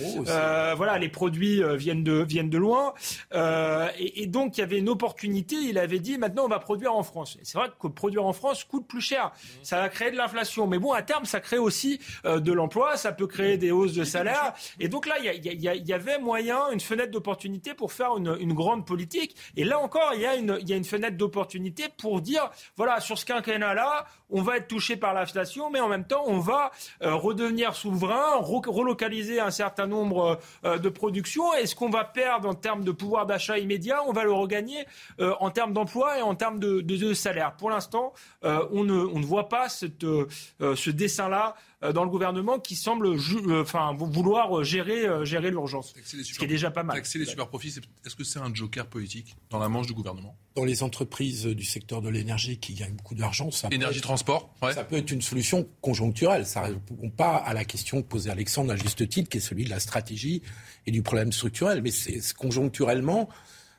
voilà, 0.75 0.99
les 0.99 1.09
produits 1.09 1.63
euh, 1.63 1.77
viennent 1.77 2.05
de 2.05 2.23
viennent 2.23 2.51
de 2.51 2.59
loin, 2.59 2.95
euh, 3.35 3.89
et, 3.99 4.27
donc 4.27 4.57
il 4.57 4.61
y 4.61 4.65
avait 4.65 4.79
une 4.79 4.89
opportunité. 4.89 5.57
Il 5.57 5.79
avait 5.79 5.99
dit 5.99 6.19
maintenant 6.19 6.45
on 6.45 6.49
va 6.49 6.59
produire 6.59 6.95
en 6.95 7.03
France. 7.03 7.39
C'est 7.43 7.59
vrai 7.59 7.69
que 7.81 7.89
produire 7.89 8.25
en 8.25 8.33
France 8.33 8.65
coûte 8.65 8.87
plus 8.87 9.01
cher. 9.01 9.33
Ça 9.63 9.81
va 9.81 9.89
créer 9.89 10.11
de 10.11 10.17
l'inflation, 10.17 10.67
mais 10.67 10.79
bon 10.79 10.93
à 10.93 11.03
terme 11.03 11.25
ça 11.25 11.41
crée 11.41 11.59
aussi 11.59 12.01
euh, 12.25 12.41
de 12.41 12.53
l'emploi, 12.53 12.97
ça 12.97 13.13
peut 13.13 13.27
créer 13.27 13.57
des 13.57 13.71
hausses 13.71 13.95
de 13.95 14.05
salaire. 14.05 14.55
Et 14.81 14.89
donc 14.89 15.07
là 15.07 15.17
il 15.21 15.63
y, 15.63 15.93
avait 15.93 16.19
moyen, 16.19 16.71
une 16.73 16.81
fenêtre 16.81 17.11
d'opportunité 17.11 17.75
pour 17.75 17.93
faire 17.93 18.17
une, 18.17 18.37
une, 18.41 18.53
grande 18.53 18.87
politique. 18.87 19.37
Et 19.57 19.65
là 19.65 19.79
encore 19.79 20.13
il 20.15 20.21
y 20.21 20.27
a 20.27 20.37
une 20.37 20.59
il 20.61 20.69
y 20.69 20.73
a 20.73 20.77
une 20.77 20.85
fenêtre 20.85 21.17
d'opportunité 21.17 21.85
pour 21.97 22.16
dire 22.21 22.51
voilà 22.77 23.01
sur 23.01 23.19
ce 23.19 23.25
quinquennat 23.25 23.75
là 23.75 24.07
on 24.31 24.43
va 24.43 24.57
être 24.57 24.69
touché 24.69 24.97
par 24.97 25.15
l'inflation, 25.15 25.71
mais 25.71 25.81
en 25.81 25.89
même 25.89 26.05
temps, 26.05 26.25
on 26.27 26.39
va 26.39 26.71
euh, 27.03 27.15
redevenir 27.15 27.75
souverain, 27.75 28.37
relocaliser 28.41 29.41
un 29.41 29.51
certain 29.51 29.87
nombre 29.87 30.39
euh, 30.65 30.79
de 30.79 30.89
productions. 30.89 31.55
Et 31.55 31.67
ce 31.67 31.75
qu'on 31.75 31.91
va 31.91 32.05
perdre 32.05 32.49
en 32.49 32.55
termes 32.55 32.85
de 32.85 32.93
pouvoir 32.93 33.27
d'achat 33.27 33.59
immédiat, 33.59 34.03
on 34.07 34.13
va 34.13 34.25
le 34.25 34.33
regagner 34.33 34.85
euh, 35.21 35.35
en 35.41 35.51
termes 35.51 35.73
d'emploi 35.73 36.19
et 36.19 36.23
en 36.23 36.35
termes 36.35 36.59
de, 36.59 36.81
de, 36.81 37.15
salaire. 37.15 37.55
Pour 37.57 37.71
l'instant, 37.71 38.13
on 38.43 38.85
ne, 38.85 39.25
voit 39.25 39.49
pas 39.49 39.69
ce 39.69 40.91
dessin-là 40.91 41.55
dans 41.83 42.05
le 42.05 42.11
gouvernement 42.11 42.59
qui 42.59 42.75
semble 42.75 43.17
enfin, 43.51 43.95
vouloir 43.99 44.65
gérer, 44.65 45.07
gérer 45.27 45.51
l'urgence. 45.51 45.95
Ce 46.05 46.39
qui 46.39 46.45
est 46.45 46.49
déjà 46.49 46.71
pas 46.71 46.83
mal. 46.83 46.97
Taxer 46.97 47.19
les 47.19 47.27
super 47.27 47.49
profits, 47.49 47.75
est-ce 48.05 48.17
que 48.17 48.25
c'est 48.25 48.39
un 48.39 48.53
joker 48.55 48.87
politique 48.87 49.37
dans 49.51 49.59
la 49.59 49.69
manche 49.69 49.87
du 49.87 49.93
gouvernement? 49.93 50.37
Dans 50.55 50.65
les 50.65 50.83
entreprises 50.83 51.45
du 51.45 51.65
secteur 51.65 52.01
de 52.01 52.09
l'énergie 52.09 52.59
qui 52.59 52.75
gagnent 52.75 52.95
beaucoup 52.95 53.15
d'argent, 53.15 53.51
ça 53.51 53.69
Énergie 53.71 54.01
transport, 54.01 54.55
ça 54.73 54.85
peut 54.85 54.97
être 54.97 55.11
une 55.11 55.23
solution 55.23 55.69
conjoncturelle. 55.83 56.47
Ça 56.47 56.63
ne 56.63 56.75
répond 56.75 57.11
pas 57.11 57.37
à 57.37 57.53
la 57.53 57.65
question 57.65 58.03
posée 58.03 58.31
Alexandre 58.31 58.73
à 58.73 58.77
juste 58.77 59.07
titre, 59.09 59.29
qui 59.29 59.37
est 59.37 59.41
celui 59.41 59.65
de 59.65 59.71
la 59.71 59.81
stratégie 59.81 60.43
et 60.87 60.91
du 60.91 61.03
problème 61.03 61.31
structurel. 61.33 61.83
Mais 61.83 61.91
c'est 61.91 62.33
conjoncturellement, 62.33 63.29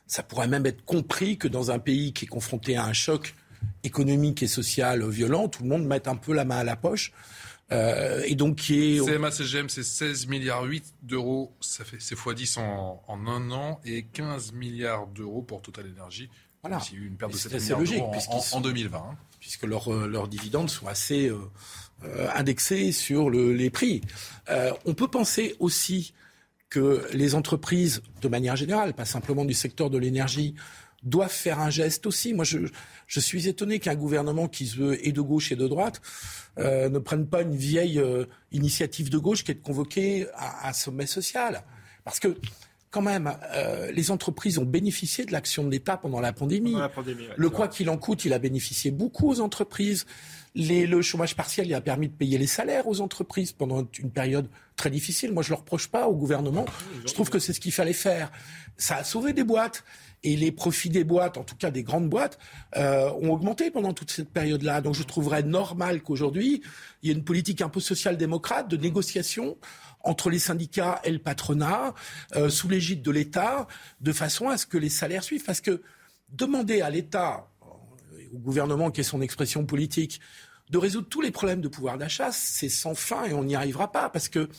ça 0.06 0.22
pourrait 0.22 0.48
même 0.48 0.68
être 0.68 0.86
compris 0.86 1.38
que 1.38 1.48
dans 1.48 1.72
un 1.72 1.80
pays 1.80 2.14
qui 2.14 2.26
est 2.26 2.30
confronté 2.30 2.78
à 2.78 2.86
un 2.86 2.94
choc 2.94 3.34
économique 3.84 4.44
et 4.44 4.48
social 4.48 5.08
violent, 5.10 5.48
tout 5.48 5.64
le 5.64 5.70
monde 5.70 5.86
mette 5.86 6.08
un 6.08 6.16
peu 6.16 6.34
la 6.34 6.46
main 6.46 6.58
à 6.58 6.64
la 6.64 6.76
poche. 6.76 7.12
Euh, 7.72 8.24
et 8.26 8.36
donc 8.36 8.58
qui 8.58 8.98
est... 8.98 9.06
CMA 9.06 9.32
CGM, 9.32 9.68
c'est 9.70 9.84
16 9.84 10.28
milliards 10.28 10.64
8 10.64 10.96
d'euros, 11.04 11.54
ça 11.60 11.84
fait 11.84 11.98
c'est 12.00 12.16
x 12.16 12.36
10 12.36 12.58
en, 12.58 13.04
en, 13.08 13.28
un 13.28 13.52
an, 13.52 13.82
et 13.84 14.04
15 14.04 14.54
milliards 14.54 15.08
d'euros 15.08 15.42
pour 15.42 15.62
Total 15.62 15.86
Energy. 15.98 16.30
Voilà. 16.64 16.80
C'est 16.80 16.96
une 16.96 17.18
perte 17.18 17.34
de 17.34 17.38
7 17.38 17.54
milliards 17.54 17.80
logique, 17.80 18.04
en, 18.30 18.58
en, 18.58 18.62
2020 18.62 19.18
puisque 19.40 19.64
leurs 19.64 19.94
euh, 19.94 20.28
dividendes 20.28 20.70
sont 20.70 20.88
assez 20.88 21.30
euh, 21.30 21.38
euh, 22.04 22.28
indexés 22.36 22.92
sur 22.92 23.30
les 23.30 23.70
prix. 23.70 24.02
on 24.86 24.94
peut 24.94 25.08
penser 25.08 25.56
aussi 25.60 26.14
que 26.70 27.08
les 27.14 27.34
entreprises, 27.34 28.02
de 28.22 28.28
manière 28.28 28.58
générale, 28.58 28.94
pas 28.94 29.06
simplement 29.06 29.46
du 29.46 29.54
secteur 29.54 29.90
de 29.90 29.98
l'énergie, 29.98 30.54
doivent 31.10 31.32
faire 31.32 31.60
un 31.60 31.70
geste 31.70 32.06
aussi. 32.06 32.34
Moi, 32.34 32.46
je, 32.46 33.20
suis 33.20 33.48
étonné 33.48 33.80
qu'un 33.80 33.96
gouvernement 33.96 34.48
qui 34.48 34.68
se 34.68 34.78
veut 34.78 35.08
et 35.08 35.12
de 35.12 35.22
gauche 35.22 35.52
et 35.52 35.56
de 35.56 35.68
droite 35.68 36.02
ne 36.58 36.98
prenne 37.00 37.28
pas 37.28 37.42
une 37.42 37.56
vieille 37.56 38.02
initiative 38.52 39.10
de 39.10 39.18
gauche 39.18 39.44
qui 39.44 39.52
est 39.52 39.56
de 39.56 39.64
convoquer 39.64 40.28
un, 40.64 40.74
sommet 40.74 41.06
social. 41.06 41.64
Parce 42.04 42.20
que 42.20 42.38
quand 42.90 43.02
même, 43.02 43.32
euh, 43.54 43.92
les 43.92 44.12
entreprises 44.12 44.58
ont 44.58 44.66
bénéficié 44.66 45.26
de 45.26 45.32
l'action 45.32 45.64
de 45.64 45.70
l'État 45.70 45.98
pendant 45.98 46.20
la 46.20 46.34
pandémie. 46.34 46.76
le 47.36 47.50
quoi 47.50 47.68
qu'il 47.68 47.90
en 47.90 47.98
coûte, 47.98 48.26
il 48.26 48.34
a 48.34 48.40
bénéficié 48.40 48.92
beaucoup 48.92 49.30
aux 49.30 49.40
entreprises. 49.42 50.06
le 50.56 51.02
chômage 51.02 51.36
partiel 51.36 51.68
il 51.68 51.74
a 51.74 51.82
permis 51.82 52.08
de 52.08 52.14
payer 52.14 52.38
les 52.38 52.48
salaires 52.48 52.88
aux 52.88 53.02
entreprises 53.02 53.52
pendant 53.52 53.86
une 54.00 54.10
période 54.10 54.48
très 54.78 54.90
difficile. 54.90 55.34
Moi, 55.34 55.44
je 55.44 55.50
ne 55.50 55.56
le 55.58 55.60
reproche 55.60 55.90
pas 55.90 56.08
au 56.08 56.16
gouvernement. 56.16 56.66
Je 57.06 57.14
trouve 57.14 57.30
que 57.30 57.40
c'est 57.40 57.54
ce 57.54 57.60
qu'il 57.60 57.74
fallait 57.74 57.94
faire. 57.94 58.32
Ça 58.78 58.98
a 58.98 59.04
sauvé 59.04 59.34
des 59.34 59.44
boîtes. 59.44 59.84
Et 60.24 60.36
les 60.36 60.52
profits 60.52 60.90
des 60.90 61.04
boîtes, 61.04 61.38
en 61.38 61.44
tout 61.44 61.56
cas 61.56 61.72
des 61.72 61.84
grandes 61.84 62.10
boîtes, 62.10 62.40
euh, 62.76 63.10
ont 63.22 63.32
augmenté 63.32 63.72
pendant 63.72 63.94
toute 63.94 64.12
cette 64.12 64.30
période-là. 64.30 64.82
Donc 64.82 64.96
je 64.96 65.04
trouverais 65.04 65.44
normal 65.44 66.02
qu'aujourd'hui, 66.02 66.64
il 67.02 67.10
y 67.10 67.12
ait 67.12 67.16
une 67.16 67.24
politique 67.24 67.62
un 67.62 67.70
peu 67.70 67.80
social-démocrate 67.80 68.68
de 68.68 68.78
négociation 68.78 69.58
entre 70.02 70.30
les 70.30 70.40
syndicats 70.40 71.00
et 71.04 71.12
le 71.12 71.20
patronat, 71.20 71.94
euh, 72.36 72.50
sous 72.50 72.68
l'égide 72.68 73.02
de 73.02 73.12
l'État, 73.12 73.68
de 74.02 74.12
façon 74.12 74.50
à 74.50 74.58
ce 74.58 74.66
que 74.66 74.78
les 74.78 74.90
salaires 74.90 75.24
suivent. 75.24 75.44
Parce 75.44 75.62
que 75.62 75.82
demander 76.32 76.82
à 76.82 76.90
l'État, 76.90 77.48
au 78.34 78.38
gouvernement 78.38 78.92
qui 78.92 79.02
est 79.02 79.06
son 79.06 79.22
expression 79.22 79.66
politique, 79.66 80.20
de 80.70 80.78
résoudre 80.78 81.08
tous 81.08 81.22
les 81.22 81.32
problèmes 81.32 81.62
de 81.62 81.68
pouvoir 81.68 81.98
d'achat, 81.98 82.32
c'est 82.32 82.70
sans 82.70 82.96
fin 82.96 83.26
et 83.26 83.34
on 83.34 83.44
n'y 83.44 83.56
arrivera 83.56 83.92
pas 83.92 84.10
parce 84.10 84.28
que 84.28 84.50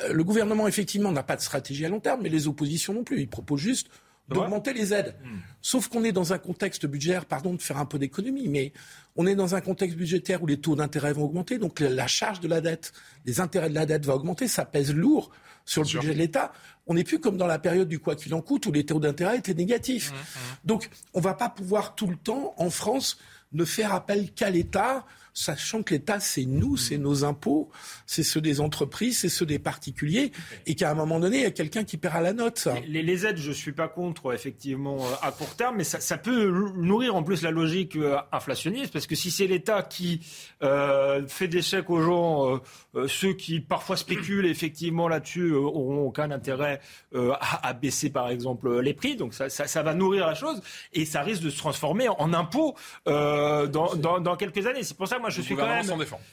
euh, 0.00 0.12
le 0.12 0.24
gouvernement, 0.24 0.66
effectivement, 0.66 1.12
n'a 1.12 1.22
pas 1.22 1.36
de 1.36 1.42
stratégie 1.42 1.84
à 1.84 1.88
long 1.88 2.00
terme, 2.00 2.22
mais 2.22 2.28
les 2.28 2.48
oppositions 2.48 2.92
non 2.92 3.04
plus. 3.04 3.20
Ils 3.20 3.28
proposent 3.28 3.60
juste 3.60 3.88
d'augmenter 4.28 4.72
les 4.72 4.92
aides. 4.92 5.14
Hmm. 5.24 5.38
Sauf 5.62 5.88
qu'on 5.88 6.04
est 6.04 6.12
dans 6.12 6.32
un 6.32 6.38
contexte 6.38 6.86
budgétaire, 6.86 7.24
pardon 7.24 7.54
de 7.54 7.62
faire 7.62 7.78
un 7.78 7.86
peu 7.86 7.98
d'économie, 7.98 8.48
mais 8.48 8.72
on 9.16 9.26
est 9.26 9.34
dans 9.34 9.54
un 9.54 9.60
contexte 9.60 9.96
budgétaire 9.96 10.42
où 10.42 10.46
les 10.46 10.58
taux 10.60 10.76
d'intérêt 10.76 11.12
vont 11.12 11.24
augmenter, 11.24 11.58
donc 11.58 11.80
la 11.80 12.06
charge 12.06 12.40
de 12.40 12.48
la 12.48 12.60
dette, 12.60 12.92
les 13.24 13.40
intérêts 13.40 13.70
de 13.70 13.74
la 13.74 13.86
dette 13.86 14.04
va 14.06 14.14
augmenter, 14.14 14.48
ça 14.48 14.64
pèse 14.64 14.94
lourd 14.94 15.30
sur 15.64 15.82
le 15.82 15.88
budget 15.88 16.14
de 16.14 16.18
l'État. 16.18 16.52
On 16.86 16.94
n'est 16.94 17.04
plus 17.04 17.20
comme 17.20 17.36
dans 17.36 17.46
la 17.46 17.58
période 17.58 17.88
du 17.88 17.98
quoi 17.98 18.16
qu'il 18.16 18.32
en 18.34 18.40
coûte 18.40 18.66
où 18.66 18.72
les 18.72 18.86
taux 18.86 19.00
d'intérêt 19.00 19.38
étaient 19.38 19.54
négatifs. 19.54 20.12
Hmm, 20.12 20.14
hmm. 20.14 20.56
Donc 20.64 20.90
on 21.14 21.18
ne 21.18 21.24
va 21.24 21.34
pas 21.34 21.48
pouvoir 21.48 21.94
tout 21.94 22.06
le 22.06 22.16
temps, 22.16 22.54
en 22.56 22.70
France, 22.70 23.18
ne 23.52 23.64
faire 23.64 23.94
appel 23.94 24.32
qu'à 24.32 24.50
l'État 24.50 25.06
sachant 25.38 25.82
que 25.82 25.94
l'État, 25.94 26.18
c'est 26.18 26.44
nous, 26.44 26.74
mm. 26.74 26.78
c'est 26.78 26.98
nos 26.98 27.24
impôts, 27.24 27.70
c'est 28.06 28.24
ceux 28.24 28.40
des 28.40 28.60
entreprises, 28.60 29.20
c'est 29.20 29.28
ceux 29.28 29.46
des 29.46 29.58
particuliers, 29.58 30.32
et 30.66 30.74
qu'à 30.74 30.90
un 30.90 30.94
moment 30.94 31.20
donné, 31.20 31.38
il 31.38 31.42
y 31.42 31.46
a 31.46 31.50
quelqu'un 31.52 31.84
qui 31.84 31.96
paiera 31.96 32.20
la 32.20 32.32
note. 32.32 32.68
Les, 32.88 33.26
aides, 33.26 33.36
je 33.36 33.50
ne 33.50 33.54
suis 33.54 33.72
pas 33.72 33.88
contre, 33.88 34.34
effectivement, 34.34 34.96
euh, 34.96 35.14
à 35.22 35.30
court 35.30 35.54
terme, 35.54 35.76
mais 35.76 35.84
ça, 35.84 36.18
peut 36.18 36.72
nourrir 36.76 37.14
en 37.14 37.22
plus 37.22 37.42
la 37.42 37.52
logique 37.52 37.94
euh, 37.96 38.16
inflationniste, 38.32 38.92
parce 38.92 39.06
que 39.06 39.14
si 39.14 39.30
c'est 39.30 39.46
l'État 39.46 39.82
qui 39.82 40.20
euh, 40.62 41.26
fait 41.28 41.46
des 41.46 41.62
chèques 41.62 41.90
aux 41.90 42.02
gens, 42.02 42.60
ceux 43.06 43.34
qui 43.34 43.60
parfois 43.60 43.96
spéculent 43.96 44.46
effectivement 44.46 45.08
là-dessus 45.08 45.52
n'auront 45.52 46.06
aucun 46.06 46.30
intérêt 46.30 46.80
à, 47.14 47.72
baisser, 47.74 48.10
par 48.10 48.28
exemple, 48.28 48.80
les 48.80 48.94
prix, 48.94 49.14
donc 49.14 49.34
ça, 49.34 49.82
va 49.82 49.94
nourrir 49.94 50.26
la 50.26 50.34
chose, 50.34 50.60
et 50.92 51.04
ça 51.04 51.22
risque 51.22 51.42
de 51.42 51.50
se 51.50 51.58
transformer 51.58 52.08
en, 52.08 52.32
impôt 52.32 52.74
dans, 53.06 54.36
quelques 54.36 54.66
années. 54.66 54.82
C'est 54.82 54.96
pour 54.96 55.06
ça, 55.06 55.18
moi, 55.18 55.27
je 55.30 55.42
suis, 55.42 55.54
quand 55.54 55.66
même, 55.66 55.86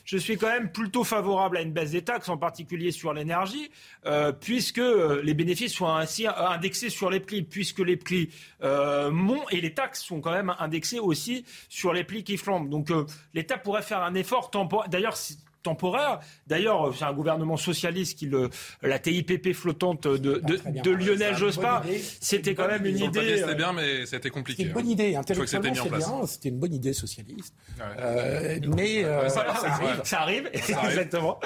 je 0.03 0.17
suis 0.17 0.37
quand 0.37 0.49
même 0.49 0.71
plutôt 0.71 1.03
favorable 1.03 1.57
à 1.57 1.61
une 1.61 1.71
baisse 1.71 1.91
des 1.91 2.03
taxes, 2.03 2.29
en 2.29 2.37
particulier 2.37 2.91
sur 2.91 3.13
l'énergie, 3.13 3.71
euh, 4.05 4.31
puisque 4.31 4.79
euh, 4.79 5.21
les 5.23 5.33
bénéfices 5.33 5.73
soient 5.73 5.97
ainsi 5.99 6.27
indexés 6.27 6.89
sur 6.89 7.09
les 7.09 7.19
prix, 7.19 7.41
puisque 7.43 7.79
les 7.79 7.97
prix 7.97 8.29
euh, 8.63 9.11
montent 9.11 9.51
et 9.51 9.61
les 9.61 9.73
taxes 9.73 10.01
sont 10.03 10.21
quand 10.21 10.31
même 10.31 10.53
indexées 10.59 10.99
aussi 10.99 11.45
sur 11.69 11.93
les 11.93 12.03
prix 12.03 12.23
qui 12.23 12.37
flambent. 12.37 12.69
Donc 12.69 12.89
l'État 13.33 13.57
pourrait 13.57 13.81
faire 13.81 14.01
un 14.03 14.13
effort 14.15 14.51
temporaire. 14.51 14.89
D'ailleurs, 14.89 15.17
temporaire. 15.65 16.19
D'ailleurs, 16.47 16.95
c'est 16.95 17.03
un 17.03 17.13
gouvernement 17.13 17.57
socialiste 17.57 18.17
qui 18.17 18.27
le, 18.27 18.49
la 18.81 18.99
TIPP 18.99 19.53
flottante 19.53 20.07
de, 20.07 20.41
de, 20.41 20.91
Lionel 20.91 21.35
Jospin, 21.35 21.81
c'était 22.21 22.55
quand 22.55 22.67
même 22.67 22.85
une 22.85 22.99
idée. 22.99 23.37
C'était 23.39 23.55
bien, 23.55 23.73
mais 23.73 24.05
c'était 24.05 24.29
compliqué. 24.29 24.63
C'était 24.63 24.69
une 24.69 24.73
bonne 24.73 24.89
idée. 24.89 25.15
Intellectuellement, 25.15 25.73
c'est 25.73 25.89
bien. 25.89 26.25
C'était 26.27 26.49
une 26.49 26.59
bonne 26.59 26.73
idée 26.73 26.93
socialiste. 26.93 27.53
Euh, 27.81 28.59
mais 28.75 29.03
euh, 29.03 29.27
ça, 29.29 29.41
arrive. 29.41 30.01
Ça 30.03 30.21
arrive, 30.21 30.49
exactement. 30.53 31.39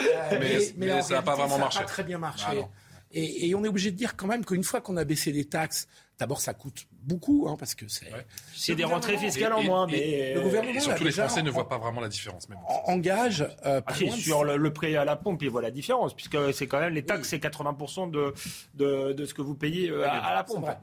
mais, 0.77 1.01
ça 1.01 1.15
n'a 1.15 1.21
pas 1.21 1.35
vraiment 1.35 1.57
marché. 1.57 1.77
Ça 1.77 1.81
n'a 1.81 1.87
pas 1.87 1.91
très 1.91 2.03
bien 2.03 2.17
marché. 2.17 2.45
Ah 2.47 2.67
et, 3.11 3.49
et, 3.49 3.55
on 3.55 3.63
est 3.63 3.67
obligé 3.67 3.89
de 3.89 3.95
dire 3.95 4.15
quand 4.15 4.27
même 4.27 4.45
qu'une 4.45 4.63
fois 4.63 4.81
qu'on 4.81 4.95
a 4.95 5.03
baissé 5.03 5.31
les 5.31 5.45
taxes, 5.45 5.87
D'abord, 6.19 6.41
ça 6.41 6.53
coûte 6.53 6.85
beaucoup, 7.03 7.47
hein, 7.49 7.55
parce 7.57 7.75
que 7.75 7.85
c'est. 7.87 8.75
Des 8.75 8.83
rentrées 8.83 9.17
fiscales 9.17 9.53
en 9.53 9.63
moins, 9.63 9.87
mais. 9.87 10.33
le 10.33 10.41
gouvernement. 10.41 10.73
Et 10.73 10.79
surtout, 10.79 11.03
les 11.03 11.11
Français 11.11 11.41
ne 11.41 11.51
voient 11.51 11.67
pas 11.67 11.77
vraiment 11.77 12.01
la 12.01 12.09
différence. 12.09 12.49
Même. 12.49 12.59
Engage. 12.85 13.47
Euh, 13.65 13.81
ah, 13.85 13.93
sur 13.93 14.43
le, 14.43 14.73
prêt 14.73 14.95
à 14.95 15.05
la 15.05 15.15
pompe, 15.15 15.41
ils 15.41 15.49
voient 15.49 15.61
la 15.61 15.71
différence, 15.71 16.13
puisque 16.13 16.37
c'est 16.53 16.67
quand 16.67 16.79
même 16.79 16.93
les 16.93 17.03
taxes, 17.03 17.29
c'est 17.29 17.43
80% 17.43 18.11
de, 18.11 18.33
de, 18.75 19.13
de, 19.13 19.25
ce 19.25 19.33
que 19.33 19.41
vous 19.41 19.55
payez 19.55 19.89
euh, 19.89 20.07
à, 20.07 20.33
la 20.33 20.43
pompe. 20.43 20.67
Euh, 20.67 20.73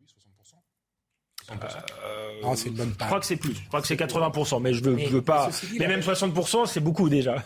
oui, 0.00 0.06
60%. 1.50 1.56
Euh, 2.04 2.54
c'est 2.54 2.68
une 2.68 2.74
bonne 2.74 2.94
part. 2.94 3.06
Je 3.06 3.10
crois 3.10 3.20
que 3.20 3.26
c'est 3.26 3.36
plus. 3.36 3.54
Je 3.54 3.68
crois 3.68 3.80
que 3.80 3.86
c'est 3.86 3.96
80%, 3.96 4.60
mais 4.60 4.74
je 4.74 4.84
veux, 4.84 4.94
veux 4.94 5.22
pas. 5.22 5.50
Mais, 5.78 5.88
même 5.88 6.00
60%, 6.00 6.66
c'est 6.66 6.80
beaucoup 6.80 7.08
déjà. 7.08 7.42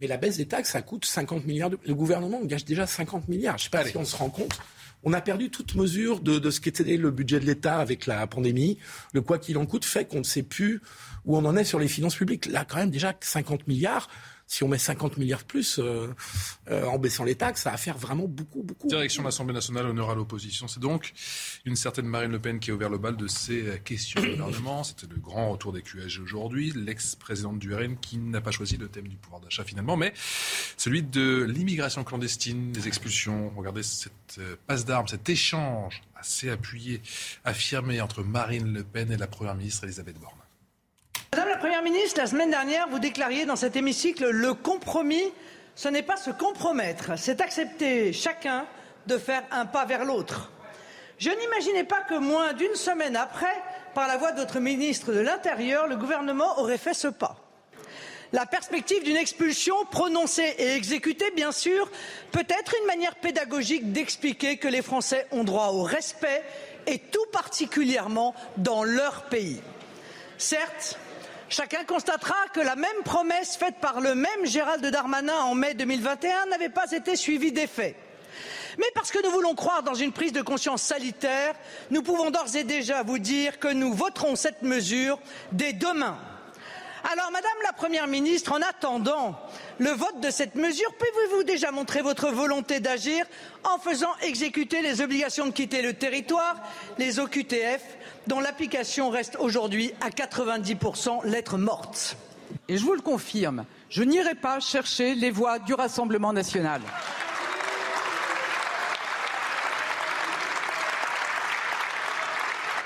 Mais 0.00 0.06
la 0.06 0.16
baisse 0.16 0.38
des 0.38 0.46
taxes, 0.46 0.70
ça 0.70 0.82
coûte 0.82 1.04
50 1.04 1.44
milliards. 1.44 1.70
Le 1.84 1.94
gouvernement 1.94 2.38
engage 2.38 2.64
déjà 2.64 2.86
50 2.86 3.28
milliards. 3.28 3.58
Je 3.58 3.62
ne 3.62 3.70
sais 3.70 3.70
pas 3.70 3.84
si 3.84 3.96
on 3.96 4.04
se 4.04 4.16
rend 4.16 4.30
compte 4.30 4.58
on 5.02 5.12
a 5.12 5.20
perdu 5.20 5.50
toute 5.50 5.74
mesure 5.74 6.20
de, 6.20 6.50
ce 6.50 6.60
qu'était 6.60 6.96
le 6.96 7.10
budget 7.10 7.40
de 7.40 7.46
l'État 7.46 7.78
avec 7.78 8.06
la 8.06 8.26
pandémie. 8.26 8.78
Le 9.12 9.22
quoi 9.22 9.38
qu'il 9.38 9.56
en 9.58 9.66
coûte 9.66 9.84
fait 9.84 10.06
qu'on 10.06 10.18
ne 10.18 10.24
sait 10.24 10.42
plus 10.42 10.82
où 11.24 11.36
on 11.36 11.44
en 11.44 11.56
est 11.56 11.64
sur 11.64 11.78
les 11.78 11.88
finances 11.88 12.16
publiques. 12.16 12.46
Là, 12.46 12.64
quand 12.68 12.76
même, 12.76 12.90
déjà 12.90 13.14
50 13.18 13.66
milliards, 13.66 14.08
si 14.50 14.64
on 14.64 14.68
met 14.68 14.78
50 14.78 15.16
milliards 15.16 15.42
de 15.42 15.44
plus 15.44 15.78
euh, 15.78 16.08
euh, 16.70 16.84
en 16.86 16.98
baissant 16.98 17.22
les 17.22 17.36
taxes, 17.36 17.62
ça 17.62 17.70
va 17.70 17.76
faire 17.76 17.96
vraiment 17.96 18.26
beaucoup, 18.26 18.64
beaucoup. 18.64 18.88
Direction 18.88 19.22
de 19.22 19.28
l'Assemblée 19.28 19.54
nationale, 19.54 19.86
honneur 19.86 20.10
à 20.10 20.16
l'opposition. 20.16 20.66
C'est 20.66 20.80
donc 20.80 21.12
une 21.64 21.76
certaine 21.76 22.06
Marine 22.06 22.32
Le 22.32 22.40
Pen 22.40 22.58
qui 22.58 22.72
a 22.72 22.74
ouvert 22.74 22.90
le 22.90 22.98
bal 22.98 23.16
de 23.16 23.28
ces 23.28 23.80
questions 23.84 24.20
au 24.20 24.26
gouvernement. 24.26 24.82
C'était 24.82 25.06
le 25.06 25.20
grand 25.20 25.52
retour 25.52 25.72
des 25.72 25.82
aujourd'hui. 26.20 26.72
L'ex-présidente 26.74 27.60
du 27.60 27.72
RN 27.72 27.96
qui 27.96 28.18
n'a 28.18 28.40
pas 28.40 28.50
choisi 28.50 28.76
le 28.76 28.88
thème 28.88 29.06
du 29.06 29.16
pouvoir 29.16 29.40
d'achat 29.40 29.62
finalement, 29.62 29.96
mais 29.96 30.12
celui 30.76 31.02
de 31.02 31.42
l'immigration 31.42 32.02
clandestine, 32.02 32.72
des 32.72 32.88
expulsions. 32.88 33.52
Regardez 33.56 33.84
cette 33.84 34.38
euh, 34.38 34.56
passe 34.66 34.84
d'armes, 34.84 35.06
cet 35.06 35.28
échange 35.28 36.02
assez 36.16 36.50
appuyé, 36.50 37.00
affirmé 37.44 38.00
entre 38.00 38.24
Marine 38.24 38.72
Le 38.72 38.82
Pen 38.82 39.12
et 39.12 39.16
la 39.16 39.26
Première 39.26 39.54
ministre 39.54 39.84
Elisabeth 39.84 40.18
Borne. 40.18 40.39
Madame 41.32 41.48
la 41.50 41.58
Première 41.58 41.82
ministre, 41.82 42.18
la 42.18 42.26
semaine 42.26 42.50
dernière, 42.50 42.88
vous 42.88 42.98
déclariez 42.98 43.46
dans 43.46 43.54
cet 43.54 43.76
hémicycle 43.76 44.28
le 44.30 44.52
compromis, 44.52 45.32
ce 45.76 45.86
n'est 45.86 46.02
pas 46.02 46.16
se 46.16 46.32
compromettre, 46.32 47.16
c'est 47.16 47.40
accepter 47.40 48.12
chacun 48.12 48.66
de 49.06 49.16
faire 49.16 49.44
un 49.52 49.64
pas 49.64 49.84
vers 49.84 50.04
l'autre. 50.04 50.50
Je 51.18 51.30
n'imaginais 51.30 51.84
pas 51.84 52.00
que 52.00 52.16
moins 52.16 52.52
d'une 52.54 52.74
semaine 52.74 53.14
après, 53.14 53.54
par 53.94 54.08
la 54.08 54.16
voix 54.16 54.32
de 54.32 54.40
votre 54.40 54.58
ministre 54.58 55.12
de 55.12 55.20
l'Intérieur, 55.20 55.86
le 55.86 55.96
gouvernement 55.96 56.58
aurait 56.58 56.78
fait 56.78 56.94
ce 56.94 57.06
pas. 57.06 57.36
La 58.32 58.44
perspective 58.44 59.04
d'une 59.04 59.16
expulsion 59.16 59.76
prononcée 59.84 60.56
et 60.58 60.74
exécutée, 60.74 61.30
bien 61.36 61.52
sûr, 61.52 61.88
peut 62.32 62.46
être 62.48 62.74
une 62.80 62.86
manière 62.88 63.14
pédagogique 63.14 63.92
d'expliquer 63.92 64.56
que 64.56 64.66
les 64.66 64.82
Français 64.82 65.28
ont 65.30 65.44
droit 65.44 65.68
au 65.68 65.84
respect, 65.84 66.42
et 66.88 66.98
tout 66.98 67.26
particulièrement 67.30 68.34
dans 68.56 68.82
leur 68.82 69.26
pays. 69.26 69.60
Certes, 70.38 70.98
Chacun 71.50 71.82
constatera 71.84 72.36
que 72.54 72.60
la 72.60 72.76
même 72.76 73.02
promesse 73.04 73.56
faite 73.56 73.74
par 73.80 74.00
le 74.00 74.14
même 74.14 74.44
Gérald 74.44 74.86
Darmanin 74.86 75.36
en 75.40 75.56
mai 75.56 75.74
2021 75.74 76.46
n'avait 76.46 76.68
pas 76.68 76.92
été 76.92 77.16
suivie 77.16 77.50
d'effet. 77.50 77.96
Mais 78.78 78.86
parce 78.94 79.10
que 79.10 79.20
nous 79.20 79.32
voulons 79.32 79.56
croire 79.56 79.82
dans 79.82 79.94
une 79.94 80.12
prise 80.12 80.32
de 80.32 80.42
conscience 80.42 80.80
sanitaire, 80.80 81.56
nous 81.90 82.02
pouvons 82.02 82.30
d'ores 82.30 82.54
et 82.54 82.62
déjà 82.62 83.02
vous 83.02 83.18
dire 83.18 83.58
que 83.58 83.66
nous 83.66 83.92
voterons 83.92 84.36
cette 84.36 84.62
mesure 84.62 85.18
dès 85.50 85.72
demain. 85.72 86.16
Alors, 87.12 87.30
Madame 87.32 87.50
la 87.64 87.72
Première 87.72 88.06
ministre, 88.06 88.52
en 88.52 88.62
attendant 88.62 89.34
le 89.78 89.90
vote 89.90 90.20
de 90.20 90.30
cette 90.30 90.54
mesure, 90.54 90.92
pouvez-vous 90.98 91.42
déjà 91.44 91.72
montrer 91.72 92.02
votre 92.02 92.30
volonté 92.30 92.78
d'agir 92.78 93.24
en 93.64 93.78
faisant 93.78 94.14
exécuter 94.22 94.82
les 94.82 95.00
obligations 95.00 95.46
de 95.46 95.52
quitter 95.52 95.82
le 95.82 95.94
territoire, 95.94 96.56
les 96.98 97.18
OQTF, 97.18 97.82
dont 98.26 98.40
l'application 98.40 99.10
reste 99.10 99.36
aujourd'hui 99.38 99.92
à 100.00 100.10
90% 100.10 101.26
lettres 101.26 101.58
mortes. 101.58 102.16
Et 102.68 102.76
je 102.76 102.84
vous 102.84 102.94
le 102.94 103.00
confirme, 103.00 103.64
je 103.88 104.02
n'irai 104.02 104.34
pas 104.34 104.60
chercher 104.60 105.14
les 105.14 105.30
voix 105.30 105.58
du 105.58 105.74
Rassemblement 105.74 106.32
national. 106.32 106.80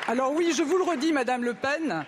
Alors 0.07 0.33
oui, 0.33 0.53
je 0.57 0.63
vous 0.63 0.77
le 0.77 0.85
redis, 0.85 1.13
Madame 1.13 1.45
Le 1.45 1.55
Pen, 1.55 2.05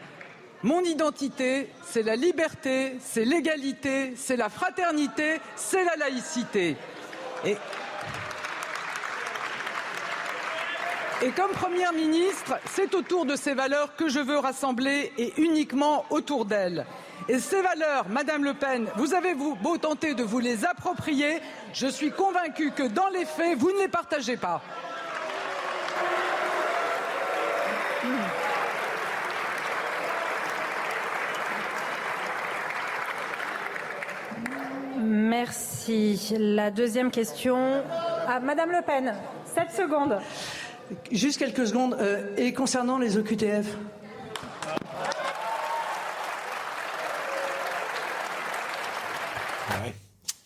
mon 0.62 0.80
identité, 0.80 1.70
c'est 1.84 2.02
la 2.02 2.16
liberté, 2.16 2.96
c'est 3.00 3.24
l'égalité, 3.24 4.12
c'est 4.16 4.36
la 4.36 4.48
fraternité, 4.48 5.40
c'est 5.54 5.84
la 5.84 5.96
laïcité. 5.96 6.76
Et 7.44 7.56
Et 11.22 11.30
comme 11.30 11.50
Première 11.52 11.94
ministre, 11.94 12.58
c'est 12.66 12.94
autour 12.94 13.24
de 13.24 13.36
ces 13.36 13.54
valeurs 13.54 13.96
que 13.96 14.06
je 14.10 14.18
veux 14.18 14.38
rassembler 14.38 15.12
et 15.16 15.32
uniquement 15.38 16.04
autour 16.10 16.44
d'elles. 16.44 16.84
Et 17.26 17.38
ces 17.38 17.62
valeurs, 17.62 18.06
Madame 18.10 18.44
Le 18.44 18.52
Pen, 18.52 18.86
vous 18.96 19.14
avez 19.14 19.34
beau 19.34 19.78
tenter 19.78 20.12
de 20.12 20.22
vous 20.22 20.40
les 20.40 20.66
approprier, 20.66 21.40
je 21.72 21.86
suis 21.86 22.10
convaincue 22.10 22.70
que 22.70 22.82
dans 22.82 23.08
les 23.08 23.24
faits, 23.24 23.56
vous 23.56 23.72
ne 23.72 23.78
les 23.78 23.88
partagez 23.88 24.36
pas. 24.36 24.60
Merci. 34.98 36.36
La 36.38 36.70
deuxième 36.70 37.10
question 37.10 37.82
à 38.28 38.38
Madame 38.38 38.70
Le 38.70 38.82
Pen. 38.82 39.14
7 39.46 39.70
secondes. 39.70 40.18
Juste 41.10 41.38
quelques 41.38 41.66
secondes. 41.66 41.96
et 42.36 42.52
concernant 42.52 42.98
les 42.98 43.16
OQTF 43.16 43.76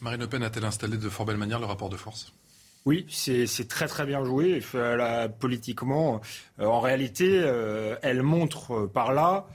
Marine 0.01 0.21
Le 0.21 0.27
Pen 0.29 0.43
a-t-elle 0.43 0.65
installé 0.65 0.97
de 0.97 1.09
fort 1.11 1.27
belle 1.27 1.37
manière 1.37 1.61
le 1.61 1.67
rapport 1.67 1.91
de 1.91 1.97
force? 1.97 2.33
Oui, 2.87 3.07
c'est 3.11 3.69
très 3.69 3.87
très 3.87 4.07
bien 4.07 4.25
joué. 4.25 4.63
politiquement, 5.39 6.23
euh, 6.59 6.65
en 6.65 6.81
réalité, 6.81 7.29
euh, 7.45 7.97
elle 8.01 8.23
montre 8.23 8.87
par 8.87 9.13
là 9.13 9.47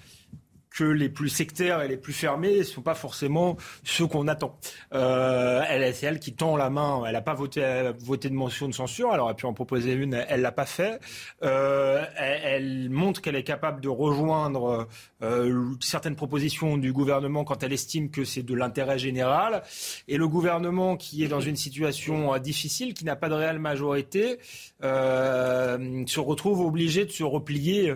que 0.76 0.84
les 0.84 1.08
plus 1.08 1.30
sectaires 1.30 1.82
et 1.82 1.88
les 1.88 1.96
plus 1.96 2.12
fermés 2.12 2.60
ne 2.60 2.64
sont 2.64 2.82
pas 2.82 2.96
forcément 2.96 3.56
ceux 3.84 4.08
qu'on 4.08 4.28
attend. 4.28 4.60
Euh, 4.94 5.64
elle, 5.70 5.96
c'est 5.96 6.06
elle 6.06 6.20
qui 6.20 6.34
tend 6.34 6.58
la 6.58 6.70
main. 6.70 7.04
Elle 7.08 7.14
n'a 7.14 7.22
pas 7.22 7.34
voté, 7.34 7.62
de 7.62 8.30
mention 8.34 8.68
de 8.68 8.74
censure. 8.74 9.12
Elle 9.14 9.22
aurait 9.22 9.36
pu 9.36 9.46
en 9.46 9.54
proposer 9.54 9.94
une. 9.94 10.14
Elle 10.28 10.42
l'a 10.42 10.52
pas 10.52 10.66
fait. 10.66 11.00
Euh, 11.44 12.04
elle, 12.18 12.90
montre 12.90 13.22
qu'elle 13.22 13.38
est 13.38 13.44
capable 13.44 13.80
de 13.80 13.88
rejoindre 13.88 14.88
euh, 15.22 15.64
certaines 15.80 16.18
propositions 16.18 16.78
du 16.78 16.92
gouvernement 16.92 17.46
quand 17.46 17.64
elle 17.64 17.74
estime 17.74 18.12
que 18.12 18.26
c'est 18.26 18.44
de 18.44 18.54
l'intérêt 18.54 19.00
général. 19.00 19.64
Et 20.10 20.18
le 20.18 20.28
gouvernement 20.28 20.98
qui 20.98 21.24
est 21.24 21.30
dans 21.30 21.40
une 21.40 21.56
situation 21.56 22.38
difficile, 22.38 22.94
qui 22.94 23.06
n'a 23.06 23.16
pas 23.16 23.30
de 23.30 23.36
réelle 23.36 23.60
majorité, 23.60 24.40
se 24.82 26.20
retrouve 26.20 26.60
obligé 26.60 27.06
de 27.06 27.12
se 27.12 27.24
replier 27.24 27.94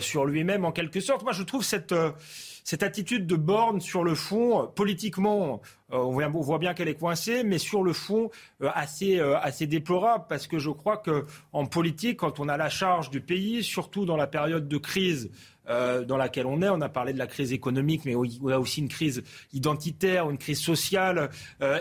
sur 0.00 0.24
lui-même 0.24 0.64
en 0.64 0.72
quelque 0.72 1.00
sorte. 1.00 1.22
Moi, 1.22 1.32
je 1.32 1.44
trouve 1.44 1.62
cette 1.62 1.94
cette 2.68 2.82
attitude 2.82 3.26
de 3.26 3.34
borne 3.34 3.80
sur 3.80 4.04
le 4.04 4.14
fond, 4.14 4.70
politiquement, 4.74 5.62
euh, 5.90 5.96
on, 5.96 6.40
voit, 6.42 6.58
bien 6.58 6.74
qu'elle 6.74 6.88
est 6.88 6.98
coincée, 6.98 7.42
mais 7.42 7.56
sur 7.56 7.82
le 7.82 7.94
fond, 7.94 8.30
euh, 8.60 8.68
assez, 8.74 9.18
euh, 9.18 9.38
assez 9.38 9.66
déplorable, 9.66 10.26
parce 10.28 10.46
que 10.46 10.58
je 10.58 10.68
crois 10.68 10.98
qu'en 10.98 11.64
politique, 11.64 12.18
quand 12.18 12.40
on 12.40 12.48
a 12.50 12.58
la 12.58 12.68
charge 12.68 13.08
du 13.08 13.22
pays, 13.22 13.62
surtout 13.62 14.04
dans 14.04 14.18
la 14.18 14.26
période 14.26 14.68
de 14.68 14.76
crise 14.76 15.30
dans 16.06 16.16
laquelle 16.16 16.46
on 16.46 16.62
est. 16.62 16.70
On 16.70 16.80
a 16.80 16.88
parlé 16.88 17.12
de 17.12 17.18
la 17.18 17.26
crise 17.26 17.52
économique, 17.52 18.06
mais 18.06 18.12
y 18.12 18.52
a 18.52 18.58
aussi 18.58 18.80
une 18.80 18.88
crise 18.88 19.22
identitaire, 19.52 20.30
une 20.30 20.38
crise 20.38 20.60
sociale. 20.60 21.28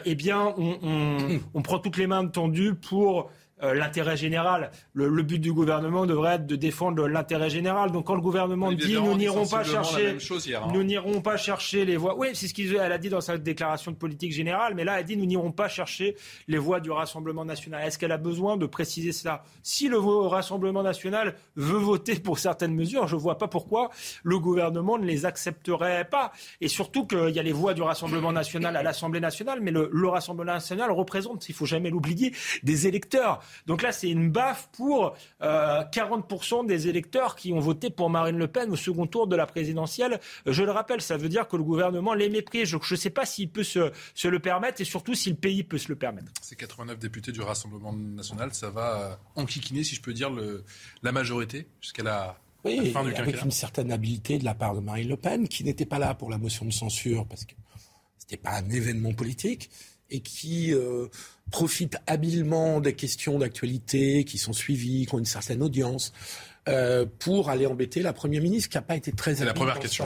eh 0.03 0.13
bien, 0.13 0.53
on, 0.57 1.39
on, 1.53 1.61
prend 1.61 1.79
toutes 1.79 1.95
les 1.95 2.05
mains 2.05 2.27
tendues 2.27 2.75
pour 2.75 3.31
euh, 3.63 3.73
l'intérêt 3.73 4.17
général. 4.17 4.69
Le, 4.93 5.23
but 5.23 5.39
du 5.39 5.51
gouvernement 5.51 6.05
devrait 6.05 6.35
être 6.35 6.45
de 6.45 6.55
défendre 6.55 7.07
l'intérêt 7.07 7.49
général. 7.49 7.91
Donc 7.91 8.05
quand 8.05 8.13
le 8.13 8.21
gouvernement 8.21 8.71
dit 8.71 8.93
nous 8.93 9.15
n'irons 9.15 9.47
pas 9.47 9.63
chercher, 9.63 10.17
hein. 10.55 10.67
nous 10.71 10.83
n'irons 10.83 11.21
pas 11.21 11.37
chercher 11.37 11.83
les 11.83 11.97
voix. 11.97 12.15
Oui, 12.15 12.27
c'est 12.33 12.47
ce 12.47 12.53
qu'elle 12.53 12.79
a 12.79 12.97
dit 12.99 13.09
dans 13.09 13.21
sa 13.21 13.39
déclaration 13.39 13.91
de 13.91 13.97
politique 13.97 14.31
générale. 14.31 14.75
Mais 14.75 14.83
là, 14.83 14.99
elle 14.99 15.05
dit 15.05 15.17
nous 15.17 15.25
n'irons 15.25 15.51
pas 15.51 15.69
chercher 15.69 16.15
les 16.47 16.59
voix 16.59 16.79
du 16.79 16.91
Rassemblement 16.91 17.45
national. 17.45 17.83
Est-ce 17.83 17.97
qu'elle 17.97 18.11
a 18.11 18.17
besoin 18.17 18.57
de 18.57 18.67
préciser 18.67 19.11
cela? 19.11 19.43
Si 19.63 19.87
le 19.87 19.97
Rassemblement 19.97 20.83
national 20.83 21.35
veut 21.55 21.79
voter 21.79 22.15
pour 22.19 22.37
certaines 22.37 22.75
mesures, 22.75 23.07
je 23.07 23.15
ne 23.15 23.21
vois 23.21 23.39
pas 23.39 23.47
pourquoi 23.47 23.89
le 24.23 24.37
gouvernement 24.37 24.99
ne 24.99 25.05
les 25.05 25.25
accepterait 25.25 26.05
pas. 26.05 26.31
Et 26.61 26.67
surtout 26.67 27.07
qu'il 27.07 27.29
y 27.29 27.39
a 27.39 27.43
les 27.43 27.53
voix 27.53 27.73
du 27.73 27.81
Rassemblement 27.81 28.31
national 28.31 28.75
à 28.75 28.83
l'Assemblée 28.83 29.19
nationale, 29.19 29.61
mais 29.61 29.71
le, 29.71 29.89
le 29.91 30.07
Rassemblement 30.07 30.53
national 30.53 30.91
représente, 30.91 31.49
il 31.49 31.55
faut 31.55 31.65
jamais 31.65 31.89
l'oublier, 31.89 32.33
des 32.61 32.85
électeurs. 32.85 33.41
Donc 33.65 33.81
là, 33.81 33.91
c'est 33.91 34.09
une 34.09 34.29
baffe 34.31 34.69
pour 34.71 35.15
40% 35.41 36.63
euh, 36.63 36.67
des 36.67 36.87
électeurs 36.87 37.35
qui 37.35 37.53
ont 37.53 37.59
voté 37.59 37.89
pour 37.89 38.09
Marine 38.09 38.37
Le 38.37 38.47
Pen 38.47 38.71
au 38.71 38.75
second 38.75 39.07
tour 39.07 39.27
de 39.27 39.35
la 39.35 39.45
présidentielle. 39.45 40.19
Je 40.45 40.63
le 40.63 40.71
rappelle, 40.71 41.01
ça 41.01 41.17
veut 41.17 41.29
dire 41.29 41.47
que 41.47 41.57
le 41.57 41.63
gouvernement 41.63 42.13
les 42.13 42.29
méprise. 42.29 42.69
Je 42.69 42.77
ne 42.77 42.95
sais 42.97 43.09
pas 43.09 43.25
s'il 43.25 43.49
peut 43.49 43.63
se, 43.63 43.91
le 44.27 44.39
permettre 44.39 44.81
et 44.81 44.85
surtout 44.85 45.15
si 45.15 45.29
le 45.29 45.35
pays 45.35 45.63
peut 45.63 45.77
se 45.77 45.89
le 45.89 45.95
permettre. 45.95 46.31
Ces 46.41 46.55
89 46.55 46.99
députés 46.99 47.31
du 47.31 47.41
Rassemblement 47.41 47.93
national, 47.93 48.53
ça 48.53 48.69
va 48.69 49.01
euh, 49.01 49.41
enquiquiner, 49.41 49.83
si 49.83 49.95
je 49.95 50.01
peux 50.01 50.13
dire, 50.13 50.31
la 51.03 51.11
majorité 51.11 51.67
jusqu'à 51.81 52.03
la 52.03 52.37
oui, 52.63 52.93
avec 52.95 53.41
une 53.43 53.51
certaine 53.51 53.91
habileté 53.91 54.37
de 54.37 54.45
la 54.45 54.55
part 54.55 54.75
de 54.75 54.79
Marine 54.79 55.07
Le 55.07 55.17
Pen, 55.17 55.47
qui 55.47 55.63
n'était 55.63 55.85
pas 55.85 55.99
là 55.99 56.13
pour 56.15 56.29
la 56.29 56.37
motion 56.37 56.65
de 56.65 56.71
censure, 56.71 57.25
parce 57.27 57.45
que 57.45 57.53
ce 58.17 58.25
n'était 58.25 58.37
pas 58.37 58.57
un 58.57 58.69
événement 58.69 59.13
politique, 59.13 59.69
et 60.09 60.21
qui 60.21 60.73
euh, 60.73 61.07
profite 61.51 61.97
habilement 62.07 62.79
des 62.79 62.93
questions 62.93 63.39
d'actualité 63.39 64.23
qui 64.23 64.37
sont 64.37 64.53
suivies, 64.53 65.05
qui 65.05 65.15
ont 65.15 65.19
une 65.19 65.25
certaine 65.25 65.61
audience, 65.61 66.13
euh, 66.67 67.05
pour 67.19 67.49
aller 67.49 67.65
embêter 67.65 68.01
la 68.01 68.13
Première 68.13 68.41
ministre, 68.41 68.69
qui 68.69 68.77
n'a 68.77 68.81
pas 68.81 68.95
été 68.95 69.11
très. 69.11 69.35
C'est 69.35 69.45
la 69.45 69.53
première 69.53 69.79
question. 69.79 70.05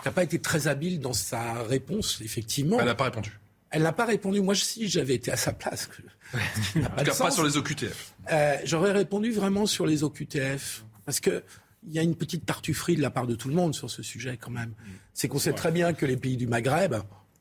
Qui 0.00 0.08
n'a 0.08 0.12
pas 0.12 0.22
été 0.22 0.38
très 0.38 0.68
habile 0.68 1.00
dans 1.00 1.12
sa 1.12 1.62
réponse, 1.62 2.20
effectivement. 2.22 2.78
Elle 2.78 2.86
n'a 2.86 2.94
pas 2.94 3.04
répondu. 3.04 3.38
Elle 3.70 3.82
n'a 3.82 3.92
pas 3.92 4.04
répondu. 4.04 4.40
Moi, 4.40 4.54
si 4.54 4.88
j'avais 4.88 5.14
été 5.14 5.32
à 5.32 5.36
sa 5.36 5.52
place, 5.52 5.88
en 6.34 6.38
tout 6.78 7.04
cas, 7.04 7.14
pas 7.14 7.30
sur 7.30 7.44
les 7.44 7.56
OQTF. 7.56 8.14
Euh, 8.30 8.56
J'aurais 8.64 8.92
répondu 8.92 9.32
vraiment 9.32 9.66
sur 9.66 9.86
les 9.86 10.04
OQTF, 10.04 10.84
parce 11.04 11.20
que 11.20 11.42
il 11.86 11.94
y 11.94 11.98
a 11.98 12.02
une 12.02 12.16
petite 12.16 12.44
tartufferie 12.44 12.96
de 12.96 13.02
la 13.02 13.10
part 13.10 13.26
de 13.26 13.34
tout 13.34 13.48
le 13.48 13.54
monde 13.54 13.74
sur 13.74 13.90
ce 13.90 14.02
sujet 14.02 14.36
quand 14.36 14.50
même. 14.50 14.74
C'est 15.14 15.28
qu'on 15.28 15.38
sait 15.38 15.52
très 15.52 15.70
bien 15.70 15.92
que 15.92 16.04
les 16.04 16.16
pays 16.16 16.36
du 16.36 16.46
Maghreb, 16.46 16.96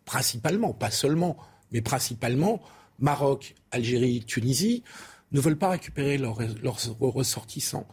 principalement, 0.05 0.71
pas 0.73 0.91
seulement, 0.91 1.37
mais 1.75 1.81
principalement 1.81 2.61
Maroc, 2.99 3.53
Algérie, 3.71 4.23
Tunisie, 4.25 4.81
ne 5.33 5.41
veulent 5.41 5.57
pas 5.57 5.71
récupérer 5.71 6.17
leurs, 6.17 6.37
ressortissants. 7.01 7.85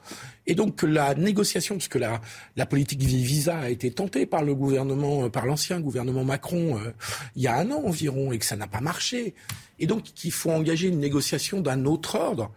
Et 0.46 0.54
donc 0.54 0.84
la 0.84 1.16
négociation, 1.16 1.74
puisque 1.74 1.96
la, 1.96 2.20
la 2.54 2.64
politique 2.64 3.02
visa 3.02 3.58
a 3.58 3.70
été 3.70 3.90
tentée 3.90 4.24
par 4.24 4.44
le 4.44 4.54
gouvernement, 4.54 5.24
euh, 5.24 5.28
par 5.30 5.46
l'ancien 5.46 5.80
gouvernement 5.80 6.22
Macron, 6.22 6.78
euh, 6.78 6.92
il 7.34 7.42
y 7.42 7.48
a 7.48 7.56
un 7.56 7.72
an 7.72 7.82
environ, 7.84 8.30
et 8.30 8.38
que 8.38 8.44
ça 8.44 8.54
n'a 8.54 8.68
pas 8.68 8.80
marché. 8.80 9.34
Et 9.80 9.88
donc 9.88 10.04
qu'il 10.04 10.30
faut 10.30 10.52
engager 10.52 10.86
une 10.86 11.00
négociation 11.00 11.60
d'un 11.60 11.84
autre 11.84 12.14
ordre. 12.16 12.52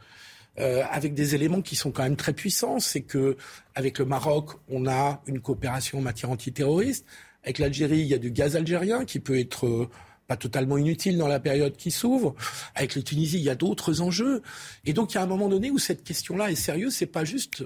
Euh, 0.59 0.83
avec 0.91 1.15
des 1.15 1.33
éléments 1.33 1.61
qui 1.61 1.75
sont 1.75 1.91
quand 1.91 2.03
même 2.03 2.15
très 2.15 2.33
puissants, 2.33 2.79
c'est 2.79 3.01
que 3.01 3.35
avec 3.73 3.97
le 3.97 4.05
Maroc, 4.05 4.51
on 4.69 4.87
a 4.87 5.23
une 5.25 5.41
coopération 5.41 5.97
en 5.97 6.01
matière 6.01 6.29
antiterroriste. 6.29 7.05
Avec 7.43 7.57
l'Algérie, 7.57 7.99
il 7.99 8.07
y 8.07 8.13
a 8.13 8.19
du 8.19 8.29
gaz 8.29 8.55
algérien 8.55 9.05
qui 9.05 9.19
peut 9.19 9.37
être 9.37 9.89
pas 10.27 10.37
totalement 10.37 10.77
inutile 10.77 11.17
dans 11.17 11.27
la 11.27 11.39
période 11.39 11.75
qui 11.75 11.91
s'ouvre. 11.91 12.35
Avec 12.73 12.95
les 12.95 13.03
Tunisie, 13.03 13.37
il 13.37 13.43
y 13.43 13.49
a 13.49 13.55
d'autres 13.55 14.01
enjeux. 14.01 14.41
Et 14.85 14.93
donc, 14.93 15.13
il 15.13 15.15
y 15.15 15.17
a 15.19 15.23
un 15.23 15.27
moment 15.27 15.47
donné 15.47 15.71
où 15.71 15.77
cette 15.77 16.03
question-là 16.03 16.51
est 16.51 16.55
sérieuse. 16.55 16.95
C'est 16.95 17.05
pas 17.05 17.25
juste 17.25 17.63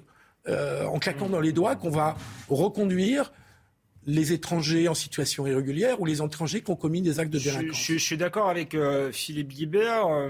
euh, 0.47 0.85
en 0.85 0.99
claquant 0.99 1.29
dans 1.29 1.41
les 1.41 1.51
doigts 1.51 1.75
qu'on 1.75 1.89
va 1.89 2.17
reconduire 2.49 3.31
les 4.07 4.33
étrangers 4.33 4.87
en 4.87 4.93
situation 4.93 5.45
irrégulière 5.45 5.99
ou 5.99 6.05
les 6.05 6.21
étrangers 6.21 6.61
qui 6.61 6.71
ont 6.71 6.75
commis 6.75 7.01
des 7.01 7.19
actes 7.19 7.31
de 7.31 7.39
délinquance. 7.39 7.83
Je, 7.85 7.97
suis 7.97 8.17
d'accord 8.17 8.49
avec 8.49 8.73
euh, 8.73 9.11
Philippe 9.11 9.49
Guibert. 9.49 10.07
Euh, 10.07 10.29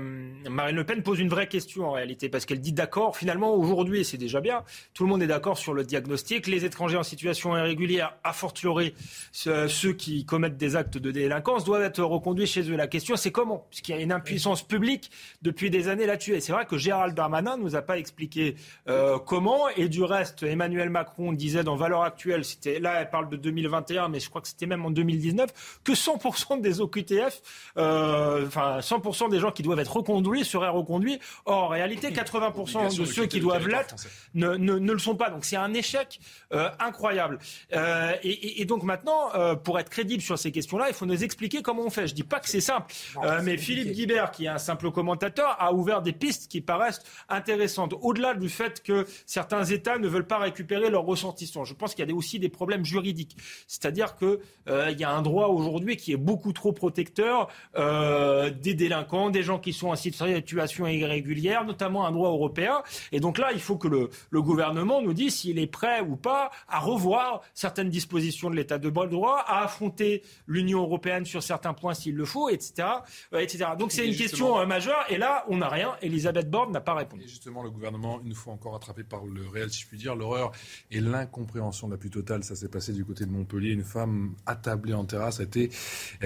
Marine 0.49 0.75
Le 0.75 0.83
Pen 0.83 1.03
pose 1.03 1.19
une 1.19 1.29
vraie 1.29 1.47
question 1.47 1.87
en 1.87 1.91
réalité 1.91 2.29
parce 2.29 2.45
qu'elle 2.45 2.61
dit 2.61 2.73
d'accord. 2.73 3.15
Finalement, 3.15 3.53
aujourd'hui, 3.53 4.03
c'est 4.03 4.17
déjà 4.17 4.41
bien. 4.41 4.63
Tout 4.93 5.03
le 5.03 5.09
monde 5.09 5.21
est 5.21 5.27
d'accord 5.27 5.57
sur 5.57 5.73
le 5.73 5.83
diagnostic. 5.83 6.47
Les 6.47 6.65
étrangers 6.65 6.97
en 6.97 7.03
situation 7.03 7.55
irrégulière, 7.55 8.15
a 8.23 8.33
fortiori 8.33 8.93
ceux 9.31 9.93
qui 9.93 10.25
commettent 10.25 10.57
des 10.57 10.75
actes 10.75 10.97
de 10.97 11.11
délinquance, 11.11 11.63
doivent 11.63 11.83
être 11.83 12.03
reconduits 12.03 12.47
chez 12.47 12.69
eux. 12.69 12.75
La 12.75 12.87
question, 12.87 13.15
c'est 13.15 13.31
comment? 13.31 13.67
Puisqu'il 13.69 13.95
y 13.95 13.97
a 13.97 14.01
une 14.01 14.11
impuissance 14.11 14.67
publique 14.67 15.11
depuis 15.41 15.69
des 15.69 15.87
années 15.87 16.05
là-dessus. 16.05 16.33
Et 16.33 16.41
c'est 16.41 16.51
vrai 16.51 16.65
que 16.65 16.77
Gérald 16.77 17.15
Darmanin 17.15 17.57
nous 17.57 17.75
a 17.75 17.81
pas 17.81 17.97
expliqué 17.97 18.55
euh, 18.87 19.19
comment. 19.19 19.69
Et 19.77 19.89
du 19.89 20.03
reste, 20.03 20.43
Emmanuel 20.43 20.89
Macron 20.89 21.33
disait 21.33 21.63
dans 21.63 21.75
Valeurs 21.75 22.03
Actuelles, 22.03 22.43
c'était 22.43 22.79
là, 22.79 23.01
elle 23.01 23.09
parle 23.09 23.29
de 23.29 23.37
2020 23.37 23.58
2021, 23.61 24.09
mais 24.09 24.19
je 24.19 24.29
crois 24.29 24.41
que 24.41 24.47
c'était 24.47 24.65
même 24.65 24.85
en 24.85 24.91
2019, 24.91 25.79
que 25.83 25.93
100% 25.93 26.61
des 26.61 26.81
OQTF, 26.81 27.41
euh, 27.77 28.47
enfin 28.47 28.79
100% 28.79 29.29
des 29.29 29.39
gens 29.39 29.51
qui 29.51 29.63
doivent 29.63 29.79
être 29.79 29.97
reconduits 29.97 30.45
seraient 30.45 30.69
reconduits. 30.69 31.19
Or, 31.45 31.63
en 31.63 31.67
réalité, 31.67 32.11
80% 32.11 32.97
de 32.97 33.05
ceux 33.05 33.25
qui 33.25 33.39
doivent 33.39 33.67
l'être 33.67 33.95
ne, 34.33 34.55
ne, 34.55 34.91
le 34.91 34.99
sont 34.99 35.15
pas. 35.15 35.29
Donc 35.29 35.45
c'est 35.45 35.55
un 35.55 35.73
échec 35.73 36.19
euh, 36.53 36.69
incroyable. 36.79 37.39
Euh, 37.73 38.13
et, 38.23 38.61
et, 38.61 38.65
donc 38.65 38.83
maintenant, 38.83 39.33
euh, 39.35 39.55
pour 39.55 39.79
être 39.79 39.89
crédible 39.89 40.21
sur 40.21 40.37
ces 40.37 40.51
questions-là, 40.51 40.87
il 40.89 40.93
faut 40.93 41.05
nous 41.05 41.23
expliquer 41.23 41.61
comment 41.61 41.83
on 41.83 41.89
fait. 41.89 42.07
Je 42.07 42.15
dis 42.15 42.23
pas 42.23 42.39
que 42.39 42.49
c'est 42.49 42.61
simple, 42.61 42.93
euh, 43.23 43.41
mais 43.43 43.57
Philippe 43.57 43.91
Guibert, 43.91 44.31
qui 44.31 44.45
est 44.45 44.49
un 44.49 44.57
simple 44.57 44.91
commentateur, 44.91 45.55
a 45.59 45.73
ouvert 45.73 46.01
des 46.01 46.13
pistes 46.13 46.49
qui 46.49 46.61
paraissent 46.61 47.01
intéressantes. 47.29 47.93
Au-delà 48.01 48.33
du 48.33 48.49
fait 48.49 48.81
que 48.83 49.05
certains 49.25 49.63
États 49.65 49.97
ne 49.97 50.07
veulent 50.07 50.27
pas 50.27 50.37
récupérer 50.37 50.89
leurs 50.89 51.05
ressortissants, 51.05 51.65
je 51.65 51.73
pense 51.73 51.95
qu'il 51.95 52.07
y 52.07 52.11
a 52.11 52.15
aussi 52.15 52.39
des 52.39 52.49
problèmes 52.49 52.85
juridiques. 52.85 53.35
C'est-à-dire 53.67 54.15
qu'il 54.15 54.39
euh, 54.69 54.91
y 54.91 55.03
a 55.03 55.11
un 55.11 55.21
droit 55.21 55.47
aujourd'hui 55.47 55.97
qui 55.97 56.11
est 56.11 56.17
beaucoup 56.17 56.53
trop 56.53 56.71
protecteur 56.71 57.49
euh, 57.75 58.49
des 58.49 58.73
délinquants, 58.73 59.29
des 59.29 59.43
gens 59.43 59.59
qui 59.59 59.73
sont 59.73 59.89
en 59.89 59.95
situation 59.95 60.87
irrégulière, 60.87 61.65
notamment 61.65 62.05
un 62.05 62.11
droit 62.11 62.29
européen. 62.29 62.81
Et 63.11 63.19
donc 63.19 63.37
là, 63.37 63.51
il 63.53 63.59
faut 63.59 63.77
que 63.77 63.87
le, 63.87 64.09
gouvernement 64.41 65.01
nous 65.01 65.13
dise 65.13 65.35
s'il 65.35 65.59
est 65.59 65.67
prêt 65.67 66.01
ou 66.01 66.15
pas 66.15 66.51
à 66.67 66.79
revoir 66.79 67.41
certaines 67.53 67.89
dispositions 67.89 68.49
de 68.49 68.55
l'état 68.55 68.77
de 68.77 68.89
droit, 68.89 69.43
à 69.47 69.63
affronter 69.63 70.23
l'Union 70.47 70.81
européenne 70.81 71.25
sur 71.25 71.43
certains 71.43 71.73
points 71.73 71.93
s'il 71.93 72.15
le 72.15 72.25
faut, 72.25 72.49
etc. 72.49 72.87
Euh, 73.33 73.39
etc. 73.39 73.65
Donc 73.77 73.91
c'est 73.91 74.07
une 74.07 74.15
question 74.15 74.65
majeure. 74.65 75.05
Et 75.09 75.17
là, 75.17 75.45
on 75.47 75.57
n'a 75.57 75.69
rien. 75.69 75.95
Elisabeth 76.01 76.49
Borne 76.49 76.71
n'a 76.71 76.81
pas 76.81 76.93
répondu. 76.93 77.23
Et 77.23 77.27
justement, 77.27 77.63
le 77.63 77.69
gouvernement, 77.69 78.19
une 78.23 78.33
fois 78.33 78.53
encore 78.53 78.75
attrapé 78.75 79.03
par 79.03 79.25
le 79.25 79.47
réel, 79.47 79.69
si 79.69 79.81
je 79.81 79.87
puis 79.87 79.97
dire, 79.97 80.15
l'horreur 80.15 80.51
et 80.91 81.01
l'incompréhension 81.01 81.87
la 81.87 81.97
plus 81.97 82.09
totale, 82.09 82.43
ça 82.43 82.55
s'est 82.55 82.69
passé 82.69 82.93
du 82.93 83.05
côté 83.05 83.25
de 83.25 83.31
Montpellier. 83.39 83.71
Une 83.71 83.83
femme 83.83 84.35
attablée 84.45 84.93
en 84.93 85.05
terrasse 85.05 85.39
a 85.39 85.43
été 85.43 85.69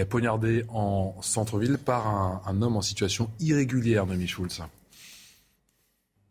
poignardée 0.10 0.66
en 0.70 1.16
centre-ville 1.22 1.78
par 1.78 2.08
un, 2.48 2.62
homme 2.62 2.76
en 2.76 2.82
situation 2.82 3.30
irrégulière, 3.40 4.06
Noémie 4.06 4.28
Schulz. 4.28 4.62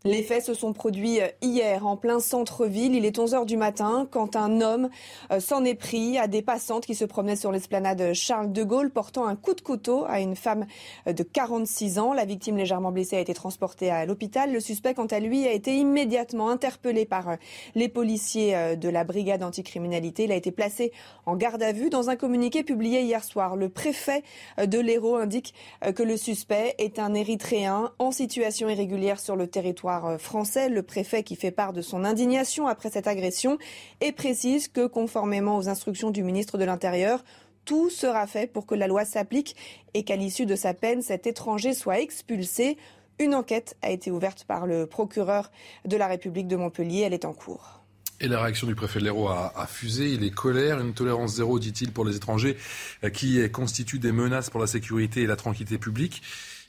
Les 0.05 0.25
faits 0.25 0.45
se 0.45 0.55
sont 0.55 0.73
produits 0.73 1.21
euh, 1.21 1.29
hier 1.43 1.87
en 1.87 1.97
plein 1.97 2.19
centre-ville. 2.19 2.97
Il 2.97 3.05
est 3.05 3.17
11h 3.17 3.47
du 3.47 3.57
matin 3.57 4.09
quand 4.11 4.35
un 4.35 4.61
homme 4.61 4.91
euh, 5.31 5.39
s'en 5.39 5.65
est 5.65 5.77
pris 5.77 6.19
à 6.19 6.27
des 6.27 6.43
passantes 6.43 6.85
qui 6.85 6.97
se 6.97 7.05
promenaient 7.05 7.37
sur 7.37 7.53
l'esplanade 7.53 8.13
Charles 8.13 8.51
de 8.51 8.65
Gaulle 8.65 8.91
portant 8.91 9.27
un 9.27 9.37
coup 9.37 9.55
de 9.55 9.61
couteau 9.61 10.05
à 10.09 10.19
une 10.19 10.35
femme 10.35 10.67
euh, 11.07 11.13
de 11.13 11.23
46 11.23 12.01
ans. 12.01 12.15
La 12.15 12.25
victime 12.25 12.57
légèrement 12.57 12.91
blessée 12.91 13.15
a 13.15 13.21
été 13.21 13.33
transportée 13.33 13.91
à 13.91 14.05
l'hôpital. 14.05 14.53
Le 14.53 14.59
suspect, 14.59 14.95
quant 14.95 15.07
à 15.07 15.21
lui, 15.21 15.47
a 15.47 15.53
été 15.53 15.77
immédiatement 15.77 16.49
interpellé 16.49 17.05
par 17.05 17.37
les 17.77 17.89
policiers 17.89 18.77
de 18.77 18.89
la 18.89 19.05
brigade 19.05 19.45
anticriminalité. 19.45 20.25
Il 20.25 20.33
a 20.33 20.37
été 20.37 20.51
placé 20.51 20.93
en 21.27 21.37
garde 21.37 21.63
à 21.63 21.71
vue. 21.71 21.91
Dans 21.91 22.11
un 22.11 22.17
communiqué 22.17 22.65
publié 22.65 23.03
hier 23.03 23.23
soir, 23.23 23.55
le 23.55 23.69
préfet 23.69 24.25
de 24.59 24.81
l'Hérault 24.81 25.17
indique 25.17 25.55
que 25.95 26.03
le 26.03 26.17
suspect 26.17 26.75
est 26.79 26.99
un 26.99 27.15
Érythréen 27.15 27.93
en 28.01 28.11
situation 28.11 28.69
irrégulière 28.69 29.21
sur 29.21 29.37
le 29.37 29.47
territoire 29.47 29.92
euh, 30.01 30.19
français, 30.19 30.69
le 30.69 30.83
préfet 30.83 31.23
qui 31.23 31.37
fait 31.37 31.51
part 31.51 31.73
de 31.73 31.83
son 31.83 32.05
indignation 32.05 32.67
après 32.67 32.91
cette 32.91 33.07
agression 33.07 33.59
et 34.01 34.13
précise 34.13 34.69
que 34.69 34.87
conformément 34.87 35.57
aux 35.57 35.69
instructions 35.69 36.11
du 36.11 36.23
ministre 36.23 36.59
de 36.59 36.65
l'Intérieur, 36.65 37.25
tout 37.65 37.91
sera 37.91 38.27
fait 38.27 38.51
pour 38.51 38.67
que 38.67 38.75
la 38.75 38.87
loi 38.87 39.05
s'applique 39.05 39.57
et 39.95 40.05
qu'à 40.05 40.17
l'issue 40.17 40.47
de 40.47 40.57
sa 40.57 40.75
peine, 40.75 41.03
cet 41.03 41.27
étranger 41.27 41.75
soit 41.75 42.01
expulsé. 42.01 42.77
Une 43.19 43.35
enquête 43.35 43.77
a 43.83 43.91
été 43.91 44.11
ouverte 44.11 44.45
par 44.45 44.67
le 44.67 44.87
procureur 44.87 45.51
de 45.85 45.97
la 45.97 46.07
République 46.07 46.49
de 46.49 46.57
Montpellier. 46.57 47.03
Elle 47.03 47.15
est 47.15 47.25
en 47.25 47.33
cours. 47.33 47.83
Et 48.21 48.29
la 48.29 48.41
réaction 48.41 48.67
du 48.67 48.75
préfet 48.75 49.01
de 49.01 49.05
l'Hérault 49.05 49.29
a, 49.29 49.53
a, 49.57 49.67
fusé. 49.67 50.13
Il 50.13 50.25
est 50.25 50.31
colère, 50.31 50.81
une 50.81 50.95
tolérance 50.95 51.35
zéro, 51.35 51.59
dit-il, 51.59 51.93
pour 51.93 52.05
les 52.05 52.17
étrangers 52.17 52.57
euh, 53.05 53.11
qui 53.11 53.51
constituent 53.51 53.99
des 53.99 54.13
menaces 54.13 54.49
pour 54.49 54.61
la 54.61 54.67
sécurité 54.67 55.23
et 55.23 55.27
la 55.27 55.37
tranquillité 55.37 55.79
publique. 55.79 56.23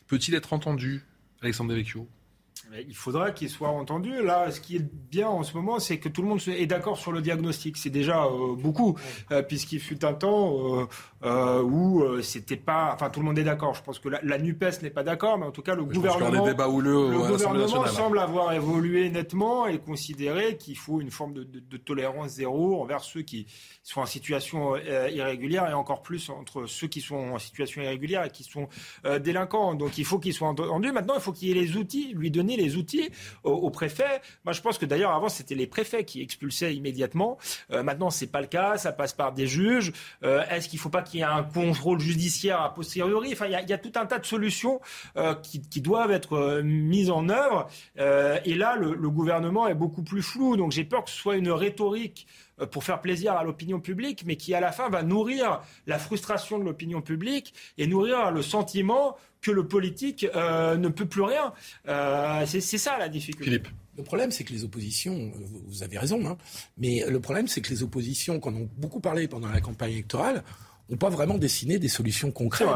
Peut-il 0.08 0.35
être 0.35 0.53
entendu, 0.53 1.03
Alexandre 1.42 1.72
Devecchio? 1.72 2.08
Il 2.88 2.95
faudra 2.95 3.32
qu'il 3.32 3.50
soit 3.50 3.69
entendu. 3.69 4.24
Là, 4.24 4.51
ce 4.51 4.59
qui 4.59 4.77
est 4.77 4.85
bien 5.11 5.27
en 5.27 5.43
ce 5.43 5.56
moment, 5.56 5.80
c'est 5.80 5.98
que 6.00 6.09
tout 6.09 6.22
le 6.22 6.27
monde 6.27 6.42
est 6.48 6.66
d'accord 6.66 6.98
sur 6.98 7.11
le 7.11 7.22
diagnostic. 7.22 7.77
C'est 7.77 7.90
déjà 7.90 8.25
euh, 8.25 8.56
beaucoup, 8.56 8.98
euh, 9.32 9.42
puisqu'il 9.42 9.80
fut 9.80 10.03
un 10.06 10.14
temps 10.14 10.88
euh, 11.24 11.61
où 11.61 12.22
c'était 12.22 12.58
pas. 12.58 12.92
Enfin, 12.93 13.10
tout 13.10 13.19
le 13.19 13.26
monde 13.26 13.40
est 13.40 13.43
d'accord. 13.43 13.74
Je 13.74 13.84
pense 13.84 14.00
que 14.00 14.10
la, 14.10 14.38
Nupes 14.38 14.82
n'est 14.82 14.90
pas 14.90 15.03
d'accord, 15.03 15.38
mais 15.38 15.45
en 15.45 15.52
tout 15.52 15.61
cas, 15.61 15.76
le 15.76 15.84
gouvernement, 15.84 16.45
le 16.45 17.18
gouvernement 17.18 17.88
semble 17.88 18.19
avoir 18.19 18.53
évolué 18.53 19.10
nettement 19.10 19.68
et 19.68 19.80
considérer 19.80 20.58
qu'il 20.58 20.77
faut 20.77 21.02
une 21.02 21.11
forme 21.11 21.34
de, 21.34 21.43
de, 21.43 21.77
tolérance 21.77 22.32
zéro 22.32 22.82
envers 22.82 23.02
ceux 23.02 23.22
qui 23.22 23.48
sont 23.84 24.02
en 24.02 24.06
situation 24.06 24.76
irrégulière 24.77 25.69
et 25.69 25.74
encore 25.74 26.02
plus 26.02 26.30
entre 26.30 26.66
ceux 26.66 26.88
qui 26.88 27.02
sont 27.02 27.16
en 27.16 27.40
situation 27.40 27.82
irrégulière 27.82 28.24
et 28.24 28.30
qui 28.30 28.43
sont 28.43 28.68
délinquants. 29.22 29.76
Donc, 29.76 29.98
il 29.98 30.06
faut 30.06 30.19
qu'il 30.19 30.34
soit 30.34 30.48
entendu. 30.48 30.92
Maintenant, 30.92 31.16
il 31.16 31.22
faut 31.22 31.32
qu'il 31.32 31.50
ait 31.50 31.61
les 31.61 31.77
outils, 31.77 32.14
lui 32.14 32.32
donner 32.32 32.58
les 32.58 32.76
outils 32.76 33.10
au, 33.43 33.69
préfet. 33.69 34.22
Moi, 34.45 34.53
je 34.53 34.61
pense 34.61 34.77
que 34.77 34.85
d'ailleurs, 34.85 35.11
avant, 35.11 35.30
c'était 35.30 35.56
les 35.56 35.68
préfets 35.68 36.06
qui 36.06 36.22
expulsaient 36.22 36.74
immédiatement. 36.76 37.38
Euh, 37.72 37.84
maintenant, 37.84 38.10
c'est 38.10 38.27
pas 38.27 38.42
le 38.42 38.48
cas. 38.48 38.77
Ça 38.77 38.92
passe 38.92 39.14
par 39.14 39.34
des 39.34 39.48
juges. 39.48 39.92
Euh, 40.24 40.43
est-ce 40.50 40.69
qu'il 40.69 40.80
faut 40.80 40.90
pas 40.90 41.02
qu'il 41.02 41.12
y 41.19 41.24
ait 41.24 41.25
un 41.25 41.43
contrôle 41.43 42.00
judiciaire 42.00 42.61
a 42.61 42.74
posteriori 42.74 43.32
Enfin, 43.33 43.48
il 43.48 43.69
y, 43.69 43.74
a 43.74 43.77
tout 43.77 43.92
un 43.95 44.06
tas 44.06 44.19
de 44.19 44.25
solutions 44.25 44.80
euh, 45.17 45.35
qui, 45.35 45.82
doivent 45.82 46.11
être 46.11 46.61
mises 46.61 47.09
en 47.09 47.30
œuvre. 47.30 47.67
et 47.98 48.56
là, 48.56 48.75
le, 48.75 48.93
le, 48.93 49.09
gouvernement 49.09 49.67
est 49.67 49.75
beaucoup 49.75 50.03
plus 50.03 50.22
flou. 50.22 50.56
Donc, 50.58 50.72
j'ai 50.72 50.83
peur 50.83 51.03
que 51.03 51.09
ce 51.09 51.17
soit 51.17 51.35
une 51.35 51.50
rhétorique 51.50 52.27
pour 52.72 52.83
faire 52.83 53.01
plaisir 53.01 53.33
à 53.33 53.43
l'opinion 53.43 53.80
publique, 53.80 54.24
mais 54.25 54.35
qui 54.35 54.53
à 54.53 54.59
la 54.59 54.72
fin 54.72 54.90
va 54.90 55.03
nourrir 55.03 55.61
la 55.88 56.00
frustration 56.00 56.59
de 56.59 56.64
l'opinion 56.64 57.01
publique 57.01 57.53
et 57.77 57.88
nourrir 57.88 58.32
le 58.32 58.42
sentiment 58.42 59.17
que 59.43 59.51
le 59.51 59.67
politique 59.67 60.25
euh, 60.35 60.77
ne 60.77 60.88
peut 60.88 61.06
plus 61.06 61.22
rien. 61.22 61.53
Euh, 61.88 62.45
c'est 62.48 62.61
ça 62.61 62.98
la 62.98 63.09
difficulté. 63.09 63.43
Philippe. 63.43 63.67
Le 63.95 64.03
problème, 64.03 64.32
c'est 64.32 64.43
que 64.43 64.53
les 64.53 64.64
oppositions, 64.64 65.32
vous 65.67 65.83
avez 65.83 66.00
raison, 66.00 66.25
hein, 66.25 66.35
mais 66.80 67.06
le 67.08 67.19
problème, 67.19 67.48
c'est 67.48 67.61
que 67.61 67.69
les 67.69 67.83
oppositions, 67.83 68.40
qu'on 68.40 68.56
a 68.56 68.66
beaucoup 68.77 69.00
parlé 69.00 69.27
pendant 69.27 69.50
la 69.50 69.61
campagne 69.61 69.92
électorale, 69.92 70.43
n'ont 70.90 70.98
pas 70.98 71.10
vraiment 71.10 71.38
dessiné 71.38 71.80
des 71.80 71.88
solutions 71.88 72.32
concrètes. 72.32 72.68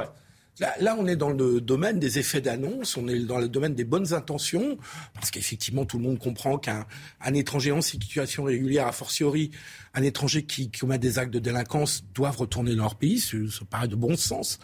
Là, 0.60 0.74
là, 0.80 0.96
on 0.98 1.06
est 1.06 1.16
dans 1.16 1.30
le 1.30 1.62
domaine 1.62 2.00
des 2.00 2.18
effets 2.18 2.42
d'annonce, 2.42 2.98
on 2.98 3.08
est 3.08 3.20
dans 3.20 3.38
le 3.38 3.48
domaine 3.48 3.76
des 3.76 3.84
bonnes 3.84 4.14
intentions, 4.14 4.78
parce 5.14 5.30
qu'effectivement, 5.30 5.86
tout 5.86 6.00
le 6.00 6.04
monde 6.04 6.18
comprend 6.18 6.58
qu'un 6.58 6.88
un 7.22 7.34
étranger 7.36 7.72
en 7.72 7.82
situation 7.82 8.44
régulière, 8.44 8.88
a 8.88 8.92
fortiori, 8.92 9.52
un 9.94 10.02
étranger 10.02 10.46
qui, 10.46 10.72
qui 10.72 10.80
commet 10.80 10.98
des 10.98 11.20
actes 11.20 11.34
de 11.34 11.40
délinquance, 11.40 12.04
doivent 12.16 12.38
retourner 12.38 12.76
dans 12.76 12.84
leur 12.84 12.96
pays, 12.96 13.20
ça 13.20 13.38
paraît 13.70 13.88
de 13.88 13.96
bon 13.96 14.16
sens. 14.18 14.58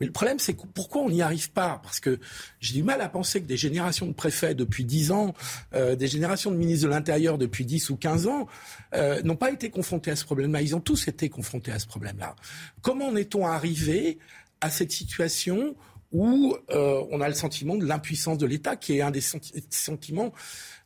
Mais 0.00 0.06
le 0.06 0.12
problème, 0.12 0.38
c'est 0.38 0.56
pourquoi 0.74 1.02
on 1.02 1.10
n'y 1.10 1.22
arrive 1.22 1.52
pas? 1.52 1.80
Parce 1.82 2.00
que 2.00 2.18
j'ai 2.58 2.74
du 2.74 2.82
mal 2.82 3.00
à 3.00 3.08
penser 3.08 3.40
que 3.40 3.46
des 3.46 3.56
générations 3.56 4.06
de 4.06 4.12
préfets 4.12 4.54
depuis 4.54 4.84
10 4.84 5.12
ans, 5.12 5.34
euh, 5.74 5.94
des 5.94 6.08
générations 6.08 6.50
de 6.50 6.56
ministres 6.56 6.86
de 6.86 6.90
l'Intérieur 6.90 7.38
depuis 7.38 7.64
10 7.64 7.90
ou 7.90 7.96
15 7.96 8.26
ans, 8.26 8.46
euh, 8.94 9.22
n'ont 9.22 9.36
pas 9.36 9.50
été 9.50 9.70
confrontés 9.70 10.10
à 10.10 10.16
ce 10.16 10.24
problème-là. 10.24 10.62
Ils 10.62 10.74
ont 10.74 10.80
tous 10.80 11.06
été 11.06 11.28
confrontés 11.28 11.70
à 11.70 11.78
ce 11.78 11.86
problème-là. 11.86 12.34
Comment 12.82 13.08
en 13.08 13.16
est-on 13.16 13.46
arrivé 13.46 14.18
à 14.60 14.70
cette 14.70 14.92
situation 14.92 15.76
où 16.12 16.56
euh, 16.70 17.04
on 17.10 17.20
a 17.20 17.28
le 17.28 17.34
sentiment 17.34 17.76
de 17.76 17.86
l'impuissance 17.86 18.38
de 18.38 18.46
l'État, 18.46 18.76
qui 18.76 18.96
est 18.96 19.00
un 19.00 19.10
des 19.10 19.22
sentiments 19.70 20.32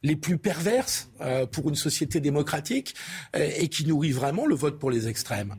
les 0.03 0.17
plus 0.17 0.37
perverses 0.37 1.09
euh, 1.23 1.47
pour 1.47 1.69
une 1.69 1.77
société 1.77 2.21
démocratique 2.21 2.95
euh, 3.35 3.51
et 3.57 3.69
qui 3.69 3.87
nourrit 3.87 4.13
vraiment 4.13 4.47
le 4.47 4.55
vote 4.55 4.79
pour 4.79 4.91
les 4.91 5.09
extrêmes? 5.09 5.55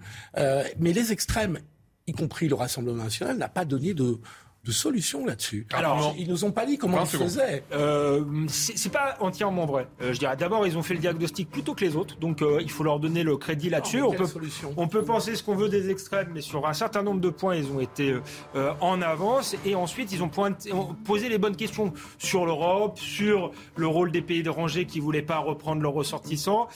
mais 0.80 0.94
les 0.94 1.12
extrêmes 1.12 1.60
y 2.08 2.14
compris 2.14 2.48
le 2.48 2.56
Rassemblement 2.56 3.04
national, 3.04 3.38
n'a 3.38 3.50
pas 3.50 3.66
donné 3.66 3.94
de, 3.94 4.20
de 4.66 4.72
solution 4.72 5.26
là-dessus. 5.26 5.68
Alors, 5.74 6.16
ils 6.18 6.28
nous 6.28 6.44
ont 6.44 6.52
pas 6.52 6.66
dit 6.66 6.78
comment 6.78 7.02
ils 7.02 7.08
faisaient. 7.08 7.64
Euh, 7.72 8.24
c'est 8.48 8.92
pas 8.92 9.16
entièrement 9.20 9.66
vrai. 9.66 9.88
Euh, 10.02 10.12
je 10.12 10.20
dirais 10.20 10.36
d'abord, 10.36 10.66
ils 10.66 10.78
ont 10.78 10.82
fait 10.82 10.96
le 10.96 11.00
diagnostic 11.00 11.50
plutôt 11.52 11.76
que 11.76 11.86
les 11.86 11.96
autres, 11.96 12.18
donc 12.18 12.42
euh, 12.42 12.60
il 12.62 12.72
faut 12.72 12.84
leur 12.84 13.00
donner 13.00 13.24
le 13.24 13.38
crédit 13.38 13.70
là-dessus. 13.70 14.02
On 14.02 14.12
peut, 14.12 14.28
on 14.76 14.88
peut 14.88 15.04
penser 15.04 15.36
ce 15.36 15.44
qu'on 15.44 15.56
veut 15.56 15.70
des 15.70 15.92
extrêmes, 15.92 16.30
mais 16.34 16.42
sur 16.42 16.68
un 16.68 16.74
certain 16.74 17.04
nombre 17.04 17.22
de 17.22 17.30
points, 17.30 17.56
ils 17.56 17.72
ont 17.72 17.80
été 17.80 18.16
euh, 18.56 18.74
en 18.82 19.02
avance. 19.02 19.56
Et 19.66 19.76
ensuite, 19.76 20.12
ils 20.12 20.24
ont, 20.24 20.30
pointé, 20.30 20.74
ont, 20.74 20.96
posé 21.06 21.30
les 21.30 21.38
bonnes 21.38 21.56
questions 21.56 21.94
sur 22.18 22.46
l'Europe, 22.46 22.98
sur 22.98 23.52
le 23.76 23.88
rôle 23.88 24.12
des 24.12 24.22
pays 24.22 24.40
étrangers 24.40 24.86
qui 24.86 25.00
voulaient 25.00 25.22
pas 25.22 25.38
reprendre 25.38 25.82
leurs 25.82 25.94
ressortissants, 25.94 26.68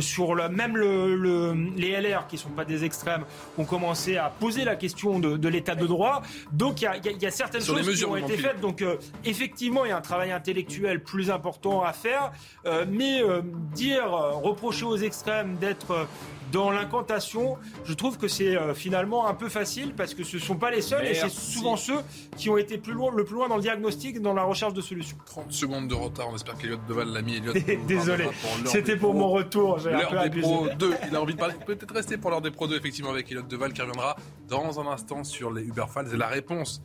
sur, 0.00 0.34
même 0.50 0.76
le, 0.76 1.16
le, 1.16 1.54
les 1.76 1.98
LR 1.98 2.26
qui 2.26 2.36
sont 2.36 2.50
pas 2.50 2.64
des 2.64 2.84
extrêmes 2.84 3.24
ont 3.56 3.64
commencé 3.64 4.16
à 4.16 4.28
poser 4.28 4.64
la 4.64 4.76
question 4.76 5.18
de, 5.18 5.36
de 5.36 5.48
l'état 5.48 5.74
de 5.74 5.86
droit. 5.86 6.22
Donc 6.52 6.73
donc 6.82 7.04
il 7.04 7.22
y, 7.22 7.26
a 7.26 7.30
certaines 7.30 7.62
choses 7.62 7.96
qui 7.96 8.04
ont 8.04 8.16
été 8.16 8.36
faites. 8.36 8.60
Donc 8.60 8.82
euh, 8.82 8.96
effectivement, 9.24 9.84
il 9.84 9.88
y 9.88 9.92
a 9.92 9.96
un 9.96 10.02
travail 10.02 10.32
intellectuel 10.32 11.02
plus 11.02 11.30
important 11.30 11.82
à 11.82 11.92
faire. 11.92 12.32
Euh, 12.66 12.84
mais 12.88 13.22
euh, 13.22 13.42
dire, 13.74 14.10
reprocher 14.10 14.84
aux 14.84 14.96
extrêmes 14.96 15.56
d'être 15.56 16.06
dans 16.52 16.70
l'incantation, 16.70 17.56
je 17.84 17.94
trouve 17.94 18.18
que 18.18 18.28
c'est 18.28 18.56
finalement 18.74 19.26
un 19.26 19.34
peu 19.34 19.48
facile 19.48 19.94
parce 19.94 20.14
que 20.14 20.24
ce 20.24 20.36
ne 20.36 20.42
sont 20.42 20.56
pas 20.56 20.70
les 20.70 20.82
seuls 20.82 21.06
et 21.06 21.14
c'est 21.14 21.30
souvent 21.30 21.76
ceux 21.76 21.98
qui 22.36 22.50
ont 22.50 22.56
été 22.56 22.78
plus 22.78 22.92
loin, 22.92 23.12
le 23.14 23.24
plus 23.24 23.34
loin 23.34 23.48
dans 23.48 23.56
le 23.56 23.62
diagnostic, 23.62 24.20
dans 24.20 24.34
la 24.34 24.44
recherche 24.44 24.74
de 24.74 24.80
solutions. 24.80 25.16
30 25.26 25.52
secondes 25.52 25.88
de 25.88 25.94
retard, 25.94 26.28
on 26.30 26.34
espère 26.34 26.56
qu'Eliott 26.56 26.80
Deval 26.86 27.08
l'a 27.08 27.22
mis. 27.22 27.40
Désolé, 27.86 28.28
c'était 28.66 28.96
pour 28.96 29.14
mon 29.14 29.30
retour. 29.30 29.78
L'heure 29.78 30.28
des 30.28 30.40
Pro 30.40 30.68
2, 30.78 30.94
il 31.08 31.16
a 31.16 31.22
envie 31.22 31.34
de 31.34 31.38
parler. 31.38 31.54
Peut-être 31.66 31.94
rester 31.94 32.16
pour 32.16 32.30
l'heure 32.30 32.40
des 32.40 32.50
Pro 32.50 32.66
2, 32.66 32.76
effectivement, 32.76 33.10
avec 33.10 33.30
Eliott 33.30 33.48
Deval 33.48 33.72
qui 33.72 33.80
reviendra 33.80 34.16
dans 34.48 34.80
un 34.80 34.86
instant 34.86 35.24
sur 35.24 35.52
les 35.52 35.62
Uber 35.62 35.86
Files 35.92 36.12
et 36.12 36.16
la 36.16 36.28
réponse 36.28 36.82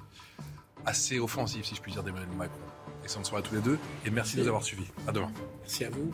assez 0.86 1.20
offensive, 1.20 1.66
si 1.66 1.76
je 1.76 1.82
puis 1.82 1.92
dire, 1.92 2.04
d'Emmanuel 2.04 2.30
Macron. 2.38 2.60
Excellente 3.04 3.26
soirée 3.26 3.44
à 3.46 3.48
tous 3.48 3.56
les 3.56 3.62
deux 3.62 3.80
et 4.06 4.10
merci 4.10 4.36
de 4.36 4.42
nous 4.42 4.48
avoir 4.48 4.64
suivis. 4.64 4.88
À 5.08 5.12
demain. 5.12 5.32
Merci 5.62 5.86
à 5.86 5.90
vous. 5.90 6.14